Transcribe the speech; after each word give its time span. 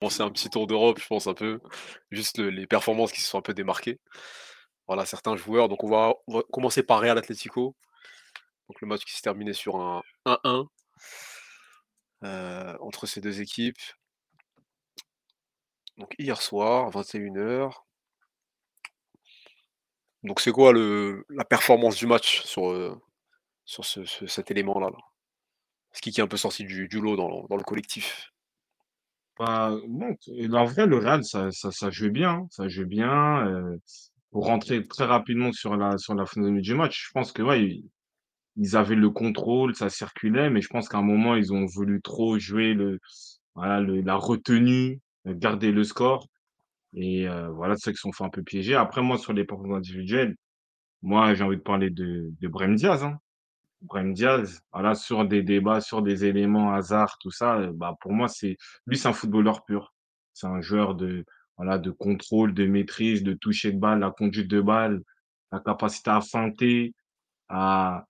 commencer 0.00 0.22
un 0.22 0.30
petit 0.30 0.50
tour 0.50 0.66
d'Europe, 0.66 1.00
je 1.00 1.06
pense 1.08 1.26
un 1.26 1.34
peu, 1.34 1.60
juste 2.10 2.38
le 2.38 2.50
les 2.50 2.66
performances 2.66 3.12
qui 3.12 3.20
se 3.20 3.28
sont 3.30 3.38
un 3.38 3.42
peu 3.42 3.54
démarquées. 3.54 4.00
Voilà, 4.88 5.06
certains 5.06 5.36
joueurs, 5.36 5.68
donc 5.70 5.84
on 5.84 5.90
va 5.90 6.14
commencer 6.52 6.82
par 6.84 7.00
Real 7.00 7.18
Atlético. 7.18 7.76
Donc 8.68 8.80
le 8.82 8.88
match 8.88 9.04
qui 9.04 9.12
s'est 9.14 9.22
terminé 9.22 9.52
sur 9.54 9.76
un 9.78 10.02
1-1 10.26 10.68
heu, 12.22 12.76
entre 12.80 13.06
ces 13.06 13.20
2 13.20 13.40
équipes. 13.40 13.78
Donc 15.98 16.14
hier 16.18 16.40
soir, 16.42 16.90
21:00. 16.90 17.84
Donc 20.24 20.40
c'est 20.40 20.50
quoi 20.50 20.72
le 20.72 21.24
la 21.28 21.44
performance 21.44 21.96
du 21.96 22.06
match 22.06 22.42
sur, 22.44 22.70
heu, 22.72 23.00
sur 23.64 23.84
ce 23.84 24.04
ce 24.06 24.26
cet 24.26 24.50
élément-là, 24.50 24.88
là? 24.90 24.98
C'est 25.92 26.02
qui 26.02 26.12
qui 26.12 26.20
est 26.20 26.24
un 26.24 26.28
peu 26.28 26.36
sorti 26.38 26.64
du 26.64 26.88
du 26.88 27.00
lot 27.00 27.16
dans 27.16 27.46
dans 27.48 27.56
le 27.56 27.64
collectif? 27.64 28.30
Bah, 29.38 29.70
en 29.70 30.64
vrai, 30.64 30.86
le 30.86 30.96
Real, 30.98 31.22
ça 31.24 31.50
ça 31.52 31.70
ça 31.70 31.90
jouait 31.90 32.10
bien, 32.10 32.30
hein, 32.30 32.46
ça 32.50 32.66
jouait 32.68 32.84
bien, 32.86 33.46
heu, 33.46 33.80
pour 34.32 34.46
rentrer 34.46 34.86
très 34.88 35.04
rapidement 35.04 35.52
sur 35.52 35.76
la 35.76 35.96
sur 35.98 36.14
la 36.14 36.26
physionomie 36.26 36.62
du 36.62 36.74
match, 36.74 37.06
je 37.08 37.12
pense 37.12 37.32
que, 37.32 37.42
ouais, 37.42 37.80
ils 38.56 38.76
avaient 38.76 38.96
le 38.96 39.10
contrôle, 39.10 39.74
ça 39.76 39.90
circulait, 39.90 40.50
mais 40.50 40.62
je 40.62 40.68
pense 40.68 40.88
qu'à 40.88 40.98
un 40.98 41.02
moment, 41.02 41.36
ils 41.36 41.52
ont 41.54 41.66
voulu 41.66 42.02
trop 42.02 42.38
jouer 42.38 42.74
le 42.74 43.00
voilà, 43.56 43.80
le 43.80 44.02
la 44.02 44.16
retenue, 44.16 45.00
heu, 45.26 45.34
garder 45.34 45.72
le 45.72 45.84
score 45.84 46.28
et 46.94 47.26
heu, 47.28 47.48
voilà, 47.48 47.76
c'est 47.76 47.86
ça 47.86 47.90
qu'ils 47.92 47.98
se 47.98 48.02
sont 48.02 48.12
fait 48.12 48.24
un 48.24 48.30
peu 48.30 48.42
piéger. 48.44 48.76
Après 48.76 49.02
moi, 49.02 49.18
sur 49.18 49.32
les 49.34 49.44
performances 49.44 49.78
individuelles, 49.78 50.36
moi, 51.02 51.34
j'ai 51.34 51.44
envie 51.44 51.58
de 51.58 51.62
parler 51.62 51.90
de 51.90 52.30
de 52.40 52.48
Brahim 52.48 52.76
Diaz, 52.76 53.04
hein. 53.04 53.18
Brahim 53.82 54.12
Diaz, 54.12 54.60
voilà, 54.72 54.94
sur 54.94 55.24
des 55.26 55.42
débats, 55.42 55.80
sur 55.80 56.02
des 56.02 56.24
éléments 56.24 56.72
hasard, 56.74 57.16
tout 57.20 57.30
ça, 57.30 57.58
heu, 57.60 57.70
bah, 57.72 57.94
pour 58.00 58.12
moi, 58.12 58.28
c'est 58.28 58.56
lui, 58.86 58.98
c'est 58.98 59.08
un 59.08 59.12
footballeur 59.12 59.64
pur. 59.64 59.94
C'est 60.34 60.46
un 60.48 60.60
joueur 60.60 60.94
de, 60.94 61.24
voilà, 61.56 61.78
de 61.78 61.90
contrôle, 61.90 62.54
de 62.54 62.66
maîtrise, 62.66 63.22
de 63.22 63.34
toucher 63.34 63.72
de 63.72 63.78
balle, 63.78 64.00
la 64.00 64.10
conduite 64.10 64.48
de 64.48 64.60
balle, 64.60 65.02
la 65.52 65.60
capacité 65.60 66.10
à 66.10 66.20
feinter, 66.20 66.92
à 67.48 68.06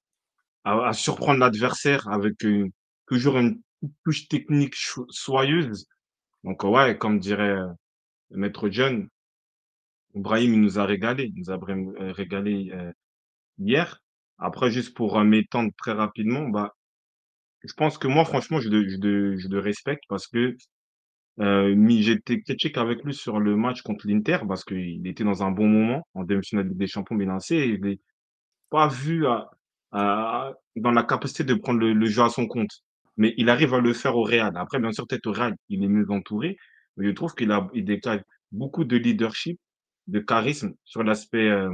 à 0.65 0.89
à 0.89 0.93
surprendre 0.95 1.41
l'adversaire 1.41 2.09
avec, 2.09 2.45
heu, 2.45 2.69
toujours 3.09 3.39
une 3.39 3.61
touche 4.05 4.29
technique 4.29 4.77
soyeuse. 5.11 5.87
Donc 6.45 6.65
ouais, 6.65 6.99
comme 6.99 7.19
dirait, 7.21 7.51
heu, 7.59 7.69
maître 8.33 8.69
Gill 8.71 9.09
Brahim, 10.15 10.53
il 10.55 10.61
nous 10.61 10.79
a 10.79 10.85
régalé, 10.85 11.25
il 11.35 11.35
nous 11.41 11.51
a 11.51 11.57
heu, 11.57 12.11
régalé, 12.13 12.71
heu, 12.75 12.93
hier. 13.59 14.03
Après 14.39 14.71
juste 14.71 14.95
pour, 14.95 15.19
heu, 15.19 15.25
m'étendre 15.25 15.71
très 15.79 15.93
rapidement, 15.93 16.49
bah, 16.49 16.75
je 17.65 17.73
pense 17.75 17.99
que 17.99 18.09
moi, 18.09 18.25
franchement, 18.25 18.61
je 18.61 18.69
le 18.71 18.89
je 18.89 18.99
le 18.99 19.39
je 19.39 19.49
le 19.49 19.59
respecte 19.61 20.05
parce 20.09 20.27
que, 20.29 20.57
mi 21.41 22.03
j'étais 22.05 22.41
critique 22.43 22.79
avec 22.79 23.05
lui 23.05 23.15
sur 23.15 23.41
le 23.41 23.57
match 23.57 23.83
contre 23.83 24.07
l'Inter 24.09 24.39
parce 24.49 24.65
qu'il 24.65 25.07
était 25.09 25.25
dans 25.25 25.43
un 25.45 25.51
bon 25.53 25.69
moment 25.69 26.07
en 26.15 26.25
demi-finale 26.25 26.67
de 26.67 26.71
Ligue 26.71 26.79
des 26.81 26.87
champions 26.89 27.17
bien 27.17 27.29
lancé 27.29 27.57
et 27.57 27.77
je 27.79 27.83
l'ai 27.83 28.01
pas 28.71 28.89
vu 28.89 29.27
à 29.27 29.51
à 29.93 30.53
dans 30.77 30.93
la 30.93 31.03
capacité 31.05 31.45
de 31.45 31.55
prendre 31.55 31.81
le 31.81 31.93
le 31.95 32.07
jeu 32.07 32.23
à 32.25 32.31
son 32.31 32.47
compte. 32.49 32.83
Mais 33.19 33.35
il 33.39 33.51
arrive 33.51 33.75
à 33.75 33.81
le 33.81 33.93
faire 33.95 34.17
au 34.17 34.23
Real. 34.25 34.57
Après, 34.59 34.81
bien 34.81 34.93
sûr, 34.93 35.07
peut-être 35.09 35.27
au 35.29 35.33
Real, 35.33 35.57
il 35.71 35.85
est 35.85 35.89
mieux 35.89 36.07
entouré, 36.11 36.57
mais 36.99 37.07
je 37.07 37.13
trouve 37.13 37.35
qu'il 37.35 37.53
a 37.53 37.69
il 37.75 37.85
dégage 37.87 38.23
beaucoup 38.53 38.85
de 38.85 38.97
leadership, 38.99 39.61
de 40.09 40.21
charisme 40.21 40.75
sur 40.85 41.03
l'aspect, 41.05 41.49
heu, 41.51 41.71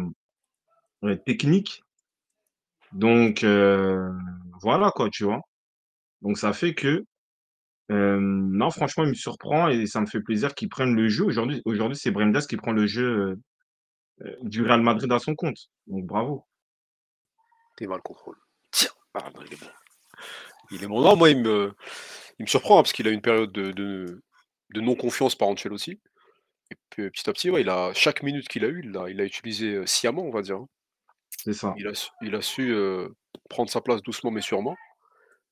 technique. 1.27 1.84
Donc 2.95 3.45
heu, 3.45 4.11
voilà 4.63 4.91
quoi, 4.95 5.11
tu 5.11 5.25
vois? 5.25 5.41
Donc 6.23 6.39
ça 6.39 6.53
fait 6.53 6.75
que, 6.75 7.05
hem, 7.91 8.51
non, 8.53 8.71
franchement, 8.71 9.05
il 9.05 9.11
me 9.11 9.15
surprend 9.15 9.69
et 9.69 9.87
ça 9.87 10.01
me 10.01 10.07
fait 10.07 10.21
plaisir 10.23 10.55
qu'il 10.55 10.69
prenne 10.71 10.95
le 10.97 11.09
jeu. 11.09 11.25
Aujourd'hui 11.25 11.63
aujourd'hui, 11.67 11.99
c'est 11.99 12.13
Diaz 12.13 12.47
qui 12.49 12.57
prend 12.59 12.73
le 12.73 12.87
jeu, 12.87 13.39
heu, 14.23 14.37
du 14.43 14.63
Real 14.63 14.83
Madrid 14.83 15.11
à 15.13 15.19
son 15.21 15.35
compte. 15.35 15.69
Donc 15.89 16.07
bravo. 16.07 16.45
Tu 17.77 17.87
le 17.87 17.99
contrôle. 18.03 18.37
Tiens! 18.71 18.91
Ah 19.15 19.31
non, 19.35 19.43
il 19.45 19.53
est 19.53 19.61
bon. 19.61 19.67
Il 20.71 20.85
est 20.85 20.87
bon. 20.87 21.03
Non, 21.03 21.17
moi, 21.17 21.31
il 21.31 21.39
me 21.43 21.75
il 22.39 22.45
me 22.45 22.49
surprend, 22.49 22.79
hein, 22.79 22.83
parce 22.83 22.93
qu'il 22.93 23.09
a 23.09 23.11
une 23.11 23.23
période 23.23 23.53
de 23.53 23.73
de 23.73 24.23
de 24.75 24.81
non 24.81 24.97
confiance 24.97 25.37
par 25.37 25.49
Ancelotti 25.49 26.01
et 26.73 26.77
puis 26.91 27.11
petit 27.11 27.29
à 27.31 27.33
petit, 27.35 27.51
ouais, 27.51 27.63
il 27.63 27.69
a 27.71 27.93
chaque 27.95 28.23
minute 28.23 28.49
qu'il 28.49 28.65
a 28.65 28.69
eu, 28.69 28.83
il 28.85 28.93
l'a 28.93 29.11
il 29.11 29.17
l'a 29.19 29.25
utilisé, 29.25 29.87
sciemment, 29.87 30.23
on 30.25 30.31
va 30.33 30.43
dire, 30.43 30.57
hein. 30.59 30.69
C'est 31.45 31.53
ça. 31.53 31.75
Il 31.77 31.87
a 31.87 31.95
su 31.95 32.09
il 32.23 32.35
a 32.35 32.41
su, 32.41 32.71
heu, 32.73 33.15
prendre 33.51 33.69
sa 33.69 33.83
place 33.83 34.03
doucement 34.03 34.31
mais 34.31 34.41
sûrement. 34.41 34.77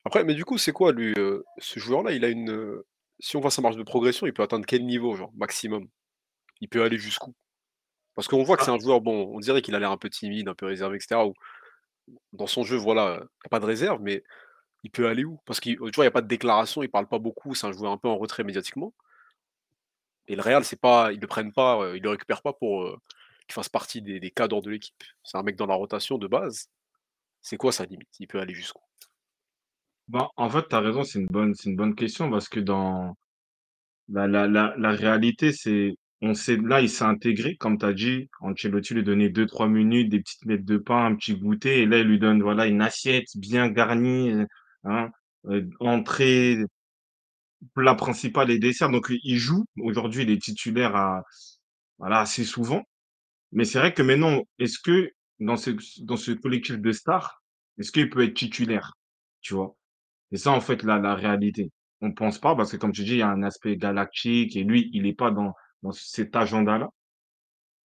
Après, 0.05 0.25
mais 0.25 0.35
du 0.35 0.45
coup, 0.45 0.59
c'est 0.59 0.73
quoi 0.73 0.93
lui, 0.93 1.15
ce 1.59 1.81
joueur-là, 1.81 2.13
il 2.13 2.25
a 2.25 2.29
une, 2.29 2.83
si 3.21 3.37
on 3.37 3.41
voit 3.41 3.51
sa 3.51 3.63
marge 3.63 3.77
de 3.77 3.83
progression, 3.83 4.27
il 4.27 4.33
peut 4.33 4.43
atteindre 4.43 4.67
quel 4.67 4.87
niveau, 4.87 5.15
genre, 5.17 5.31
maximum? 5.37 5.87
Il 6.61 6.69
peut 6.69 6.83
aller 6.83 6.99
jusqu'où? 6.99 7.35
Parce 8.15 8.29
qu'on 8.29 8.43
voit 8.45 8.57
que 8.57 8.65
c'est 8.65 8.73
Ah 8.73 8.75
un 8.75 8.79
joueur, 8.81 9.01
bon, 9.03 9.31
on 9.35 9.41
dirait 9.41 9.63
qu'il 9.63 9.75
a 9.75 9.81
l'air 9.81 9.93
un 9.93 9.99
peu 9.99 10.11
timide, 10.11 10.49
un 10.49 10.55
peu 10.55 10.67
réservé 10.67 10.97
et 10.97 11.01
cetera 11.01 11.27
ou 11.27 11.35
dans 12.33 12.47
son 12.47 12.65
jeu, 12.65 12.77
voilà, 12.77 13.19
il 13.21 13.45
y 13.45 13.47
a 13.47 13.49
pas 13.51 13.61
de 13.61 13.67
réserve, 13.67 14.01
mais 14.03 14.23
il 14.85 14.91
peut 14.91 15.09
aller 15.09 15.25
où? 15.25 15.41
Parce 15.47 15.61
qu'il 15.61 15.77
tu 15.77 15.81
vois, 15.97 16.05
il 16.05 16.07
y 16.07 16.09
a 16.09 16.13
pas 16.13 16.23
de 16.23 16.29
déclaration, 16.29 16.83
il 16.83 16.91
parle 16.91 17.09
pas 17.09 17.19
beaucoup, 17.19 17.55
c'est 17.55 17.67
un 17.67 17.73
joueur 17.73 17.93
un 17.93 17.99
peu 17.99 18.09
en 18.09 18.19
retrait 18.19 18.45
médiatiquement 18.45 18.93
et 20.29 20.37
le 20.37 20.43
Real, 20.43 20.65
c'est 20.65 20.81
pas 20.81 21.13
ils 21.13 21.21
le 21.21 21.27
prennent 21.27 21.53
pas, 21.53 21.81
heu, 21.83 21.97
ils 21.97 22.03
le 22.03 22.11
récupèrent 22.11 22.43
pas 22.43 22.53
pour, 22.53 22.85
qu'il 23.47 23.55
fasse 23.55 23.69
partie 23.69 24.03
des 24.03 24.31
cadres 24.31 24.63
de 24.63 24.71
l'équipe. 24.71 25.03
C'est 25.23 25.39
un 25.39 25.43
mec 25.43 25.57
dans 25.57 25.67
la 25.67 25.75
rotation 25.75 26.19
de 26.19 26.27
base. 26.27 26.69
C'est 27.41 27.57
quoi 27.57 27.73
sa 27.73 27.85
limite? 27.85 28.09
Il 28.21 28.29
peut 28.29 28.41
aller 28.41 28.55
jusqu'où? 28.55 28.83
Bah, 30.09 30.29
en 30.37 30.51
fait, 30.51 30.69
tu 30.69 30.75
as 30.75 30.81
raison, 30.81 31.05
c'est 31.05 31.21
une 31.21 31.27
bonne 31.27 31.55
une 31.65 31.77
bonne 31.77 31.95
question 31.95 32.31
parce 32.31 32.49
que 32.49 32.61
dans 32.61 33.17
la 34.09 34.91
réalité, 34.93 35.53
c'est 35.53 35.97
on 36.23 36.35
sait 36.35 36.57
là, 36.57 36.81
il 36.81 36.89
s'est 36.89 37.05
intégré, 37.05 37.57
comme 37.57 37.79
tu 37.79 37.85
as 37.85 37.93
dit, 37.93 38.29
Ancelotti 38.41 38.95
lui 38.95 39.03
donnait 39.03 39.29
2-3 39.29 39.69
minutes, 39.69 40.09
des 40.09 40.21
petites 40.21 40.45
miettes 40.47 40.65
de 40.65 40.77
pain, 40.79 41.07
un 41.07 41.17
petit 41.17 41.35
goûter 41.37 41.83
et 41.83 41.87
là, 41.87 41.99
il 41.99 42.07
lui 42.07 42.21
donne, 42.21 42.43
voilà, 42.43 42.67
une 42.67 42.81
assiette 42.81 43.27
bien 43.37 43.69
garnie, 43.69 44.31
heu, 44.31 44.47
hein, 44.85 45.11
heu, 45.49 45.69
entrée, 45.81 46.59
plat 47.75 47.95
principal 47.95 48.51
et 48.51 48.59
dessert. 48.59 48.91
Donc 48.91 49.11
il 49.11 49.37
joue. 49.39 49.65
Aujourd'hui, 49.81 50.23
il 50.23 50.31
est 50.31 50.43
titulaire 50.43 50.97
à 50.97 51.23
voilà, 51.99 52.21
assez 52.21 52.45
souvent. 52.45 52.83
Mais 53.53 53.65
c'est 53.65 53.79
vrai 53.79 53.95
que 53.95 54.03
maintenant, 54.03 54.43
est-ce 54.59 54.79
que 54.79 55.13
dans 55.41 55.57
ce 55.57 55.71
dans 56.05 56.17
ce 56.17 56.33
collectif 56.33 56.79
de 56.81 56.93
stars, 56.93 57.43
est-ce 57.79 57.93
qu'il 57.93 58.11
peut 58.11 58.25
être 58.25 58.35
titulaire? 58.35 58.93
Tu 59.41 59.55
vois? 59.55 59.77
C'est 60.33 60.39
ça, 60.39 60.53
en 60.53 60.61
fait, 60.61 60.83
la 60.85 60.99
la 60.99 61.15
réalité. 61.15 61.71
On 62.01 62.13
pense 62.13 62.39
pas 62.41 62.57
parce 62.57 62.73
que 62.73 62.77
comme 62.79 62.93
tu 62.93 63.05
dis, 63.05 63.13
il 63.13 63.19
y 63.19 63.23
a 63.23 63.29
un 63.31 63.43
aspect 63.43 63.77
galactique 63.77 64.57
et 64.57 64.65
lui, 64.65 64.91
il 64.95 65.07
est 65.07 65.15
pas 65.15 65.31
dans 65.31 65.55
dans 65.83 65.93
cet 65.93 66.37
agenda-là. 66.37 66.91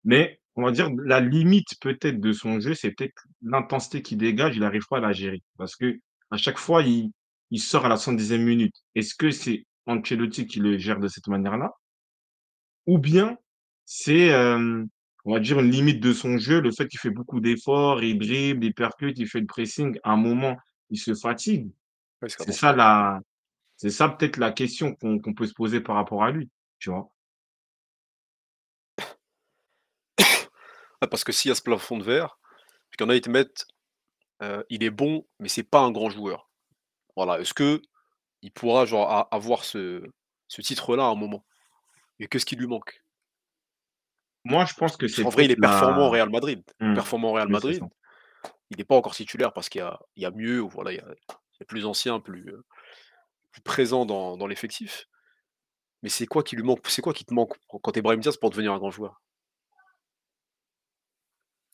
Mais 0.04 0.40
on 0.54 0.62
va 0.64 0.70
dire 0.72 0.90
la 1.04 1.20
limite 1.20 1.78
peut-être 1.80 2.20
de 2.20 2.32
son 2.32 2.60
jeu, 2.60 2.74
c'est 2.74 2.92
peut-être 2.92 3.26
l'intensité 3.42 4.02
qu'il 4.02 4.18
dégage, 4.18 4.56
il 4.56 4.64
arrive 4.64 4.86
pas 4.88 4.98
à 4.98 5.00
la 5.00 5.12
gérer. 5.12 5.42
Parce 5.58 5.76
qu'à 5.76 6.36
chaque 6.36 6.58
fois, 6.58 6.82
il 6.82 7.10
il 7.50 7.60
sort 7.60 7.86
à 7.86 7.88
la 7.88 7.96
110e 7.96 8.42
minute. 8.44 8.74
Est-ce 8.96 9.14
que 9.14 9.30
c'est 9.30 9.66
Ancelotti 9.86 10.46
qui 10.46 10.58
le 10.60 10.78
gère 10.78 10.98
de 10.98 11.08
cette 11.08 11.28
manière-là? 11.28 11.70
Ou 12.86 12.98
bien 12.98 13.38
c'est, 13.84 14.26
hem, 14.28 14.88
on 15.26 15.34
va 15.34 15.40
dire 15.40 15.60
une 15.60 15.70
limite 15.70 16.00
de 16.00 16.12
son 16.14 16.38
jeu, 16.38 16.60
le 16.60 16.72
fait 16.72 16.88
qu'il 16.88 17.00
fait 17.00 17.10
beaucoup 17.10 17.40
d'efforts, 17.40 18.02
il 18.02 18.18
dribble, 18.18 18.64
il 18.64 18.74
percute, 18.74 19.18
il 19.18 19.28
fait 19.28 19.40
le 19.40 19.46
pressing, 19.46 19.98
à 20.04 20.12
un 20.12 20.16
moment, 20.16 20.56
il 20.90 20.98
se 20.98 21.14
fatigue. 21.14 21.70
Ouais, 22.22 22.28
c'est 22.28 22.52
ça 22.52 22.72
la 22.74 23.20
c'est 23.76 23.90
ça 23.90 24.08
peut-être 24.08 24.38
la 24.38 24.52
question 24.52 24.94
qu'on 24.94 25.34
peut 25.34 25.46
se 25.46 25.54
poser 25.54 25.80
par 25.80 25.96
rapport 25.96 26.24
à 26.24 26.30
lui, 26.30 26.50
tu 26.78 26.90
vois? 26.90 27.10
Ah, 31.00 31.06
parce 31.06 31.24
que 31.24 31.32
s'il 31.32 31.50
y 31.50 31.52
a 31.52 31.54
ce 31.54 31.62
plafond 31.62 31.98
de 31.98 32.04
verre, 32.04 32.38
qu'il 32.96 33.06
y 33.06 33.08
en 33.08 33.10
a, 33.10 33.16
ils 33.16 33.20
te 33.22 33.30
mettent, 33.30 33.66
heu, 34.42 34.64
il 34.70 34.84
est 34.84 34.90
bon, 34.90 35.26
mais 35.40 35.48
c'est 35.48 35.62
pas 35.64 35.80
un 35.80 35.92
grand 35.92 36.10
joueur. 36.10 36.50
Voilà, 37.16 37.40
est-ce 37.40 37.54
qu'il 37.54 37.80
pourra 38.54 38.86
genre 38.86 39.10
a 39.10 39.28
avoir 39.34 39.64
ce 39.64 40.02
ce 40.48 40.62
titre-là 40.62 41.04
à 41.04 41.08
un 41.08 41.16
moment? 41.16 41.46
Et 42.20 42.28
qu'est-ce 42.28 42.46
qui 42.46 42.56
lui 42.56 42.68
manque? 42.68 43.04
Moi, 44.48 44.64
je 44.64 44.74
pense 44.74 44.96
que 44.96 45.08
c'est 45.08 45.22
qu'en 45.22 45.30
vrai, 45.30 45.44
il 45.44 45.50
est 45.50 45.56
performant 45.56 46.06
au 46.06 46.10
Real 46.10 46.30
Madrid. 46.30 46.62
Mmh, 46.80 46.94
performant 46.94 47.30
au 47.30 47.32
Real 47.32 47.48
oui. 47.48 47.52
Madrid. 47.52 47.82
Il 48.70 48.80
est 48.80 48.84
pas 48.84 48.96
encore 48.96 49.14
titulaire 49.14 49.52
parce 49.52 49.68
qu'il 49.68 49.86
y 50.16 50.22
y 50.22 50.26
a 50.26 50.30
mieux 50.32 50.60
voilà, 50.60 50.92
il 50.92 50.96
y 50.96 51.00
a 51.00 51.06
il 51.08 51.60
y 51.60 51.62
a 51.62 51.66
plus 51.66 51.86
ancien, 51.86 52.20
plus, 52.20 52.48
heu, 52.50 52.64
plus 53.52 53.62
présent 53.62 54.06
dans 54.06 54.36
dans 54.38 54.46
l'effectif. 54.46 55.06
Mais 56.02 56.08
c'est 56.10 56.26
quoi 56.26 56.42
qui 56.42 56.56
lui 56.56 56.62
manque? 56.64 56.80
C'est 56.88 57.02
quoi 57.02 57.12
qui 57.14 57.26
te 57.26 57.34
manque 57.34 57.54
quand 57.68 57.92
tu 57.92 57.98
es 57.98 58.02
Brahim 58.02 58.20
Diaz 58.20 58.36
pour 58.38 58.50
devenir 58.50 58.72
un 58.72 58.78
grand 58.78 58.90
joueur? 58.90 59.22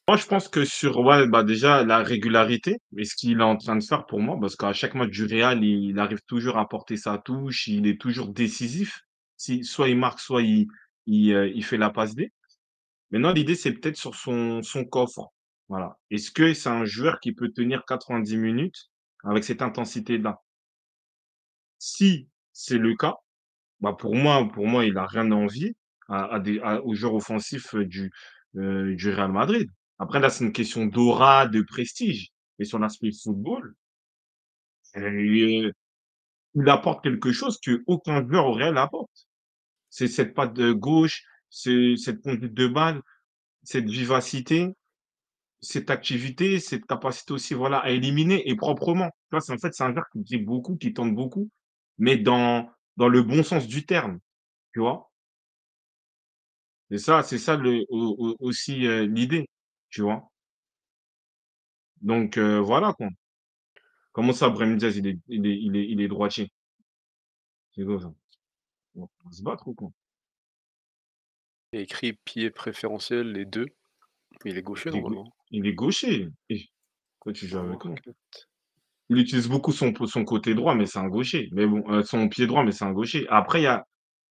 Moi, 0.08 0.16
je 0.16 0.26
pense 0.26 0.48
que 0.48 0.64
sur 0.64 0.98
ouais, 0.98 1.28
bah, 1.28 1.44
déjà 1.44 1.84
la 1.84 1.98
régularité 2.02 2.78
et 2.96 3.04
ce 3.04 3.14
qu'il 3.14 3.38
est 3.40 3.42
en 3.42 3.56
train 3.56 3.76
de 3.76 3.84
faire 3.84 4.04
pour 4.06 4.20
moi, 4.20 4.36
parce 4.40 4.56
qu'à 4.56 4.72
chaque 4.72 4.94
match 4.94 5.10
du 5.10 5.24
Real, 5.24 5.62
il 5.64 5.98
arrive 5.98 6.20
toujours 6.26 6.58
à 6.58 6.62
apporter 6.62 6.96
sa 6.96 7.18
touche, 7.18 7.68
il 7.68 7.86
est 7.86 8.00
toujours 8.00 8.28
décisif. 8.32 9.00
Si 9.36 9.64
soit 9.64 9.88
il 9.88 9.96
marque, 9.98 10.18
soit 10.20 10.42
il 10.42 10.66
il, 11.06 11.32
heu, 11.32 11.50
il 11.54 11.64
fait 11.64 11.78
la 11.78 11.90
passe 11.90 12.14
D. 12.14 12.32
Maintenant, 13.12 13.32
l'idée, 13.32 13.54
c'est 13.54 13.72
peut-être 13.74 13.96
sur 13.96 14.14
son 14.16 14.62
son 14.62 14.84
coffre. 14.84 15.28
Voilà. 15.68 15.98
Est-ce 16.10 16.30
que 16.32 16.54
c'est 16.54 16.68
un 16.70 16.84
joueur 16.84 17.20
qui 17.20 17.32
peut 17.32 17.50
tenir 17.52 17.84
90 17.86 18.36
minutes 18.36 18.90
avec 19.24 19.44
cette 19.44 19.62
intensité-là? 19.62 20.40
Si 21.78 22.28
c'est 22.54 22.78
le 22.78 22.94
cas, 22.96 23.16
Bah, 23.80 23.94
pour 23.98 24.14
moi 24.16 24.48
pour 24.54 24.66
moi, 24.68 24.84
il 24.86 24.98
a 24.98 25.06
rien 25.06 25.30
à 25.32 25.36
envier 25.36 25.76
à 26.08 26.40
des 26.40 26.60
à 26.60 26.82
aux 26.84 26.94
joueurs 26.94 27.14
offensifs, 27.16 27.74
du, 27.76 28.10
heu, 28.56 28.94
du 28.96 29.10
Real 29.10 29.32
Madrid. 29.32 29.68
Après 30.00 30.20
là, 30.20 30.30
c'est 30.30 30.44
une 30.44 30.52
question 30.52 30.86
d'aura, 30.86 31.48
de 31.48 31.62
prestige 31.62 32.30
et 32.60 32.64
sur 32.66 32.78
l'aspect 32.80 33.10
football, 33.12 33.74
heu, 34.96 35.72
il 36.54 36.68
apporte 36.70 37.04
quelque 37.04 37.32
chose 37.32 37.58
qu'aucun 37.60 38.26
joueur 38.28 38.46
au 38.46 38.52
Real 38.54 38.78
apporte. 38.78 39.28
C'est 39.90 40.08
cette 40.08 40.34
patte 40.34 40.60
gauche, 40.60 41.24
cette 41.52 42.22
conduite 42.22 42.54
de 42.54 42.66
balle, 42.68 43.02
cette 43.64 43.88
vivacité, 43.90 44.68
cette 45.60 45.90
activité, 45.90 46.60
cette 46.60 46.86
capacité 46.86 47.32
aussi, 47.34 47.54
voilà, 47.54 47.78
à 47.78 47.90
éliminer 47.90 48.48
et 48.50 48.56
proprement. 48.56 49.08
Tu 49.10 49.14
vois? 49.32 49.40
C'est 49.40 49.52
en 49.54 49.58
fait, 49.58 49.74
c'est 49.74 49.84
un 49.84 49.92
joueur 49.92 50.06
qui 50.12 50.20
dribble 50.22 50.46
beaucoup, 50.46 50.76
qui 50.76 50.92
tente 50.94 51.14
beaucoup, 51.14 51.50
mais 51.98 52.16
dans 52.18 52.70
dans 52.98 53.08
le 53.08 53.22
bon 53.22 53.42
sens 53.42 53.66
du 53.68 53.86
terme, 53.86 54.18
tu 54.74 54.80
vois? 54.80 55.10
C'est 56.90 56.98
ça 56.98 57.22
c'est 57.24 57.38
ça 57.38 57.56
le 57.56 57.84
au 57.88 58.14
au 58.18 58.36
aussi, 58.38 58.86
heu, 58.86 59.02
l'idée, 59.06 59.48
tu 59.90 60.02
vois? 60.02 60.30
Donc 62.02 62.36
heu, 62.36 62.58
voilà 62.58 62.92
quoi. 62.92 63.08
Comment 64.12 64.32
ça 64.32 64.48
Brahim 64.48 64.78
il 64.80 65.06
est 65.06 65.18
il 65.28 65.46
est 65.46 65.58
il 65.60 65.76
est 65.76 65.86
il 65.90 66.00
est 66.00 66.08
droitier? 66.08 66.50
C'est 67.74 67.84
quoi 67.84 68.00
ça? 68.00 68.14
On 68.96 69.08
va 69.24 69.32
se 69.32 69.42
battre 69.42 69.68
ou 69.68 69.74
quoi? 69.74 69.90
Il 71.72 71.76
y 71.76 71.78
a 71.80 71.82
écrit 71.82 72.12
pied 72.12 72.50
préférentiel 72.50 73.32
les 73.32 73.44
2. 73.44 73.66
Il 74.44 74.56
est 74.56 74.62
gaucher 74.62 74.90
Il 74.90 74.96
est 74.96 75.02
gau 75.02 75.10
normalement. 75.10 75.34
il 75.50 75.66
est 75.66 75.74
gaucher 75.74 76.28
et 76.48 76.66
pourquoi 77.18 77.32
tu 77.32 77.48
joues 77.48 77.58
avec 77.58 77.84
moi? 77.84 77.94
Marquette. 77.94 78.16
Il 79.10 79.18
utilise 79.18 79.48
beaucoup 79.48 79.72
son 79.72 79.92
son 80.06 80.24
côté 80.24 80.54
droit, 80.54 80.74
mais 80.74 80.86
c'est 80.86 80.98
un 80.98 81.08
gaucher. 81.08 81.48
Mais 81.52 81.66
bon, 81.66 81.84
heu, 81.92 82.02
son 82.02 82.28
pied 82.28 82.46
droit, 82.46 82.64
mais 82.64 82.72
c'est 82.72 82.84
un 82.84 82.92
gaucher. 82.92 83.26
Après 83.28 83.60
il 83.60 83.64
y 83.64 83.66
a 83.66 83.84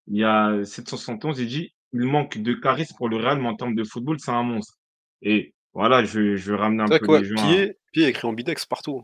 il 0.07 0.17
y 0.19 0.23
a 0.25 0.63
771, 0.65 1.39
il 1.39 1.47
dit: 1.47 1.69
«Il 1.93 2.01
manque 2.05 2.37
de 2.39 2.53
charisme 2.53 2.95
pour 2.97 3.09
le 3.09 3.17
Real, 3.17 3.39
mais 3.41 3.47
en 3.49 3.55
termes 3.55 3.75
de 3.75 3.83
football, 3.85 4.19
c'est 4.19 4.31
un 4.31 4.43
monstre» 4.43 4.75
et 5.23 5.53
voilà, 5.73 6.03
je 6.05 6.19
vais 6.19 6.37
je 6.37 6.51
vais 6.51 6.57
ramener 6.57 6.83
un 6.83 6.89
C'est 6.89 6.93
vrai 6.93 6.99
peu 6.99 7.07
que 7.07 7.11
ouais, 7.11 7.21
les 7.21 7.25
gens 7.25 7.41
à 7.41 7.63
pied 7.67 7.77
pied 7.91 8.07
écrit 8.07 8.27
ambidex 8.27 8.65
partout. 8.67 9.03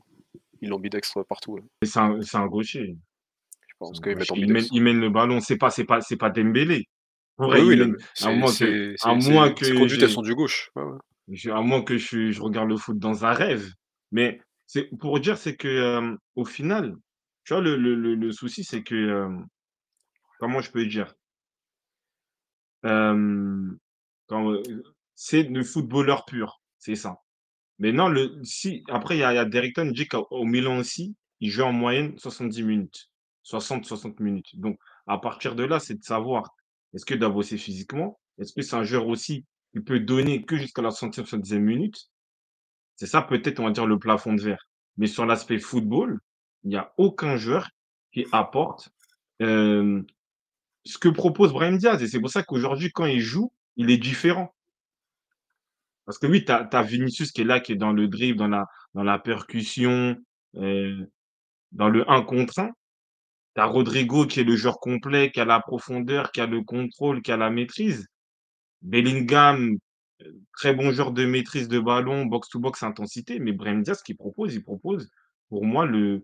Ils 0.61 0.69
l'ambidextrent 0.69 1.25
partout, 1.25 1.53
ouais. 1.53 1.63
mais 1.81 1.87
c'est 1.87 1.99
un 1.99 2.21
c'est 2.21 2.37
un 2.37 2.47
gaucher. 2.47 2.95
Je 3.67 3.73
C'est 3.81 3.95
pense 3.95 3.99
un 3.99 4.01
qu'ils 4.01 4.15
mettent 4.17 4.29
gaucher. 4.29 4.35
Il 4.35 4.49
mène 4.51 4.67
ambidex. 4.67 4.71
il 4.71 4.81
mène 4.83 4.99
le 4.99 5.09
ballon, 5.09 5.39
c'est 5.39 5.57
pas 5.57 5.69
c'est 5.71 5.85
pas 5.85 6.01
c'est 6.01 6.17
pas 6.17 6.29
Dembélé. 6.29 6.85
En 7.37 7.49
Oui, 7.49 7.61
oui, 7.61 7.75
le 7.75 7.97
à 7.97 7.97
c'est 8.15 8.35
moins 8.35 8.51
que 8.51 8.95
à 9.03 9.13
moins 9.13 9.47
ses 9.47 9.53
que 9.53 9.77
conduites, 9.77 10.01
elles 10.01 10.07
j'ai 10.09 10.13
sont 10.13 10.21
du 10.21 10.33
gauche. 10.35 10.71
Ouais, 10.75 10.83
ouais. 10.83 10.97
je 11.29 11.51
à 11.51 11.61
moins 11.61 11.83
que 11.83 11.97
je 11.97 12.31
je 12.31 12.41
regarde 12.41 12.69
le 12.69 12.77
foot 12.77 12.97
dans 12.97 13.25
un 13.25 13.33
rêve. 13.33 13.71
Mais 14.11 14.41
c'est 14.65 14.89
pour 14.99 15.19
dire, 15.19 15.37
c'est 15.37 15.55
que, 15.55 16.15
au 16.35 16.45
final, 16.45 16.95
tu 17.43 17.53
vois, 17.53 17.61
le 17.61 17.75
le 17.77 17.95
le 17.95 18.15
le 18.15 18.31
souci, 18.31 18.63
c'est 18.63 18.83
que, 18.83 19.27
comment 20.39 20.61
je 20.61 20.71
peux 20.71 20.85
dire? 20.85 21.13
Quand, 22.83 24.53
c'est 25.15 25.43
le 25.43 25.63
footballeur 25.63 26.25
pur, 26.25 26.61
c'est 26.77 26.95
ça. 26.95 27.17
Maintenant 27.79 28.09
le 28.09 28.39
si 28.43 28.83
après 28.89 29.17
il 29.17 29.19
y 29.19 29.23
a 29.23 29.33
il 29.33 29.35
y 29.35 29.39
a 29.39 29.83
il 29.83 29.93
dit 29.93 30.07
qu'au 30.07 30.27
au 30.31 30.45
Milan 30.45 30.77
aussi, 30.79 31.15
il 31.39 31.51
joue 31.51 31.63
en 31.63 31.71
moyenne 31.73 32.17
70 32.17 32.63
minutes, 32.63 33.09
60-60 33.45 34.21
minutes. 34.21 34.59
Donc 34.59 34.79
à 35.05 35.17
partir 35.19 35.55
de 35.55 35.63
là, 35.63 35.79
c'est 35.79 35.95
de 35.95 36.03
savoir, 36.03 36.55
est-ce 36.93 37.05
que 37.05 37.13
doit 37.13 37.29
bosser 37.29 37.57
physiquement? 37.57 38.19
Est-ce 38.39 38.53
que 38.53 38.61
c'est 38.61 38.75
un 38.75 38.83
joueur 38.83 39.07
aussi 39.07 39.45
qui 39.73 39.81
peut 39.81 39.99
donner 39.99 40.43
que 40.43 40.57
jusqu'à 40.57 40.81
la 40.81 40.89
170e 40.89 41.59
minute? 41.59 42.09
C'est 42.95 43.07
ça 43.07 43.21
peut-être, 43.21 43.59
on 43.59 43.65
va 43.65 43.71
dire, 43.71 43.85
le 43.85 43.99
plafond 43.99 44.33
de 44.33 44.41
verre. 44.41 44.67
Mais 44.97 45.07
sur 45.07 45.25
l'aspect 45.25 45.59
football, 45.59 46.19
il 46.63 46.69
n'y 46.69 46.75
a 46.75 46.93
aucun 46.97 47.37
joueur 47.37 47.69
qui 48.11 48.25
apporte 48.31 48.89
ce 49.39 50.97
que 50.99 51.09
propose 51.09 51.53
Brahim 51.53 51.77
Diaz. 51.77 52.01
Et 52.01 52.07
c'est 52.07 52.19
pour 52.19 52.29
ça 52.29 52.43
qu'aujourd'hui, 52.43 52.91
quand 52.91 53.05
il 53.05 53.19
joue, 53.19 53.51
il 53.75 53.91
est 53.91 53.97
différent. 53.97 54.53
Parce 56.05 56.17
que 56.17 56.27
oui, 56.27 56.45
tu 56.45 56.51
as, 56.51 56.83
Vinicius 56.83 57.31
qui 57.31 57.41
est 57.41 57.45
là, 57.45 57.59
qui 57.59 57.73
est 57.73 57.77
dans 57.77 57.91
le 57.91 58.07
dribble, 58.07 58.39
dans 58.39 58.47
la, 58.47 58.65
dans 58.93 59.03
la 59.03 59.19
percussion, 59.19 60.15
euh, 60.55 61.05
dans 61.73 61.89
le 61.89 62.09
1 62.09 62.21
contre 62.23 62.59
1. 62.59 62.71
T'as 63.57 63.65
Rodrigo 63.65 64.27
qui 64.27 64.41
est 64.41 64.43
le 64.43 64.55
joueur 64.55 64.79
complet, 64.79 65.31
qui 65.31 65.39
a 65.39 65.45
la 65.45 65.59
profondeur, 65.59 66.31
qui 66.31 66.41
a 66.41 66.45
le 66.45 66.61
contrôle, 66.61 67.23
qui 67.23 67.31
a 67.31 67.37
la 67.37 67.49
maîtrise. 67.49 68.05
Bellingham, 68.83 69.79
très 70.53 70.75
bon 70.75 70.91
joueur 70.91 71.11
de 71.11 71.25
maîtrise 71.25 71.67
de 71.67 71.79
ballon, 71.79 72.27
box-to-box, 72.27 72.83
intensité. 72.83 73.39
Mais 73.39 73.53
Brahim 73.53 73.81
Diaz, 73.81 74.03
qu'il 74.03 74.15
propose, 74.15 74.53
il 74.53 74.63
propose 74.63 75.09
pour 75.49 75.65
moi 75.65 75.87
le, 75.87 76.23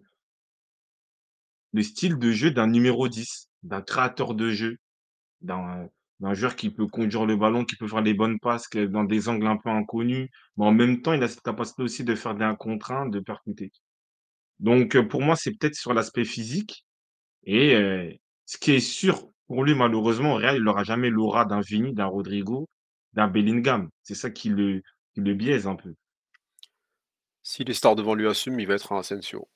style 1.81 2.19
de 2.19 2.31
jeu 2.31 2.51
d'un 2.51 2.67
numéro 2.67 3.07
10, 3.07 3.49
d'un 3.63 3.81
créateur 3.81 4.35
de 4.35 4.51
jeu, 4.51 4.77
d'un 5.41 5.89
joueur 6.33 6.55
qui 6.55 6.69
peut 6.69 6.85
conduire 6.85 7.25
le 7.25 7.35
ballon, 7.35 7.65
qui 7.65 7.77
peut 7.77 7.87
faire 7.87 8.01
les 8.01 8.13
bonnes 8.13 8.39
passes 8.39 8.69
dans 8.69 9.05
des 9.05 9.27
angles 9.27 9.47
un 9.47 9.57
peu 9.57 9.71
inconnus. 9.71 10.29
Mais 10.57 10.65
en 10.65 10.71
même 10.71 11.01
temps, 11.01 11.13
il 11.13 11.23
a 11.23 11.27
cette 11.27 11.41
capacité 11.41 11.81
aussi 11.81 12.03
de 12.03 12.13
faire 12.13 12.35
des 12.35 12.45
1 12.45 12.53
contre 12.53 12.91
1, 12.91 13.07
de 13.07 13.19
percuter. 13.19 13.71
Donc, 14.59 14.95
euh, 14.95 15.01
pour 15.01 15.23
moi, 15.23 15.35
c'est 15.35 15.57
peut-être 15.57 15.73
sur 15.73 15.95
l'aspect 15.95 16.25
physique 16.25 16.85
et 17.45 18.19
ce 18.45 18.57
qui 18.57 18.71
est 18.73 18.79
sûr 18.79 19.29
pour 19.47 19.63
lui, 19.63 19.75
malheureusement, 19.75 20.33
au 20.33 20.37
Real, 20.37 20.57
il 20.57 20.67
aura 20.67 20.83
jamais 20.83 21.09
l'aura 21.09 21.45
d'un 21.45 21.61
Vini, 21.61 21.93
d'un 21.93 22.05
Rodrigo, 22.05 22.69
d'un 23.13 23.27
Bellingham. 23.27 23.89
C'est 24.03 24.15
ça 24.15 24.29
qui 24.31 24.49
le 24.49 24.81
biaise 25.15 25.67
un 25.67 25.75
peu. 25.75 25.93
Si 27.43 27.63
les 27.63 27.73
stars 27.75 27.95
devant 27.95 28.15
lui 28.15 28.27
assument, 28.27 28.59
il 28.59 28.67
va 28.67 28.73
être 28.73 28.91
un 28.91 28.97
Asensio. 28.97 29.47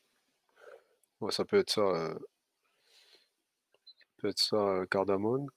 Ouais, 1.21 1.31
ça 1.31 1.45
peut 1.45 1.57
être 1.59 1.69
ça, 1.69 1.81
heu 1.81 2.19
peut 4.17 4.27
être 4.29 4.37
ça, 4.37 4.85
Cardamone. 4.91 5.47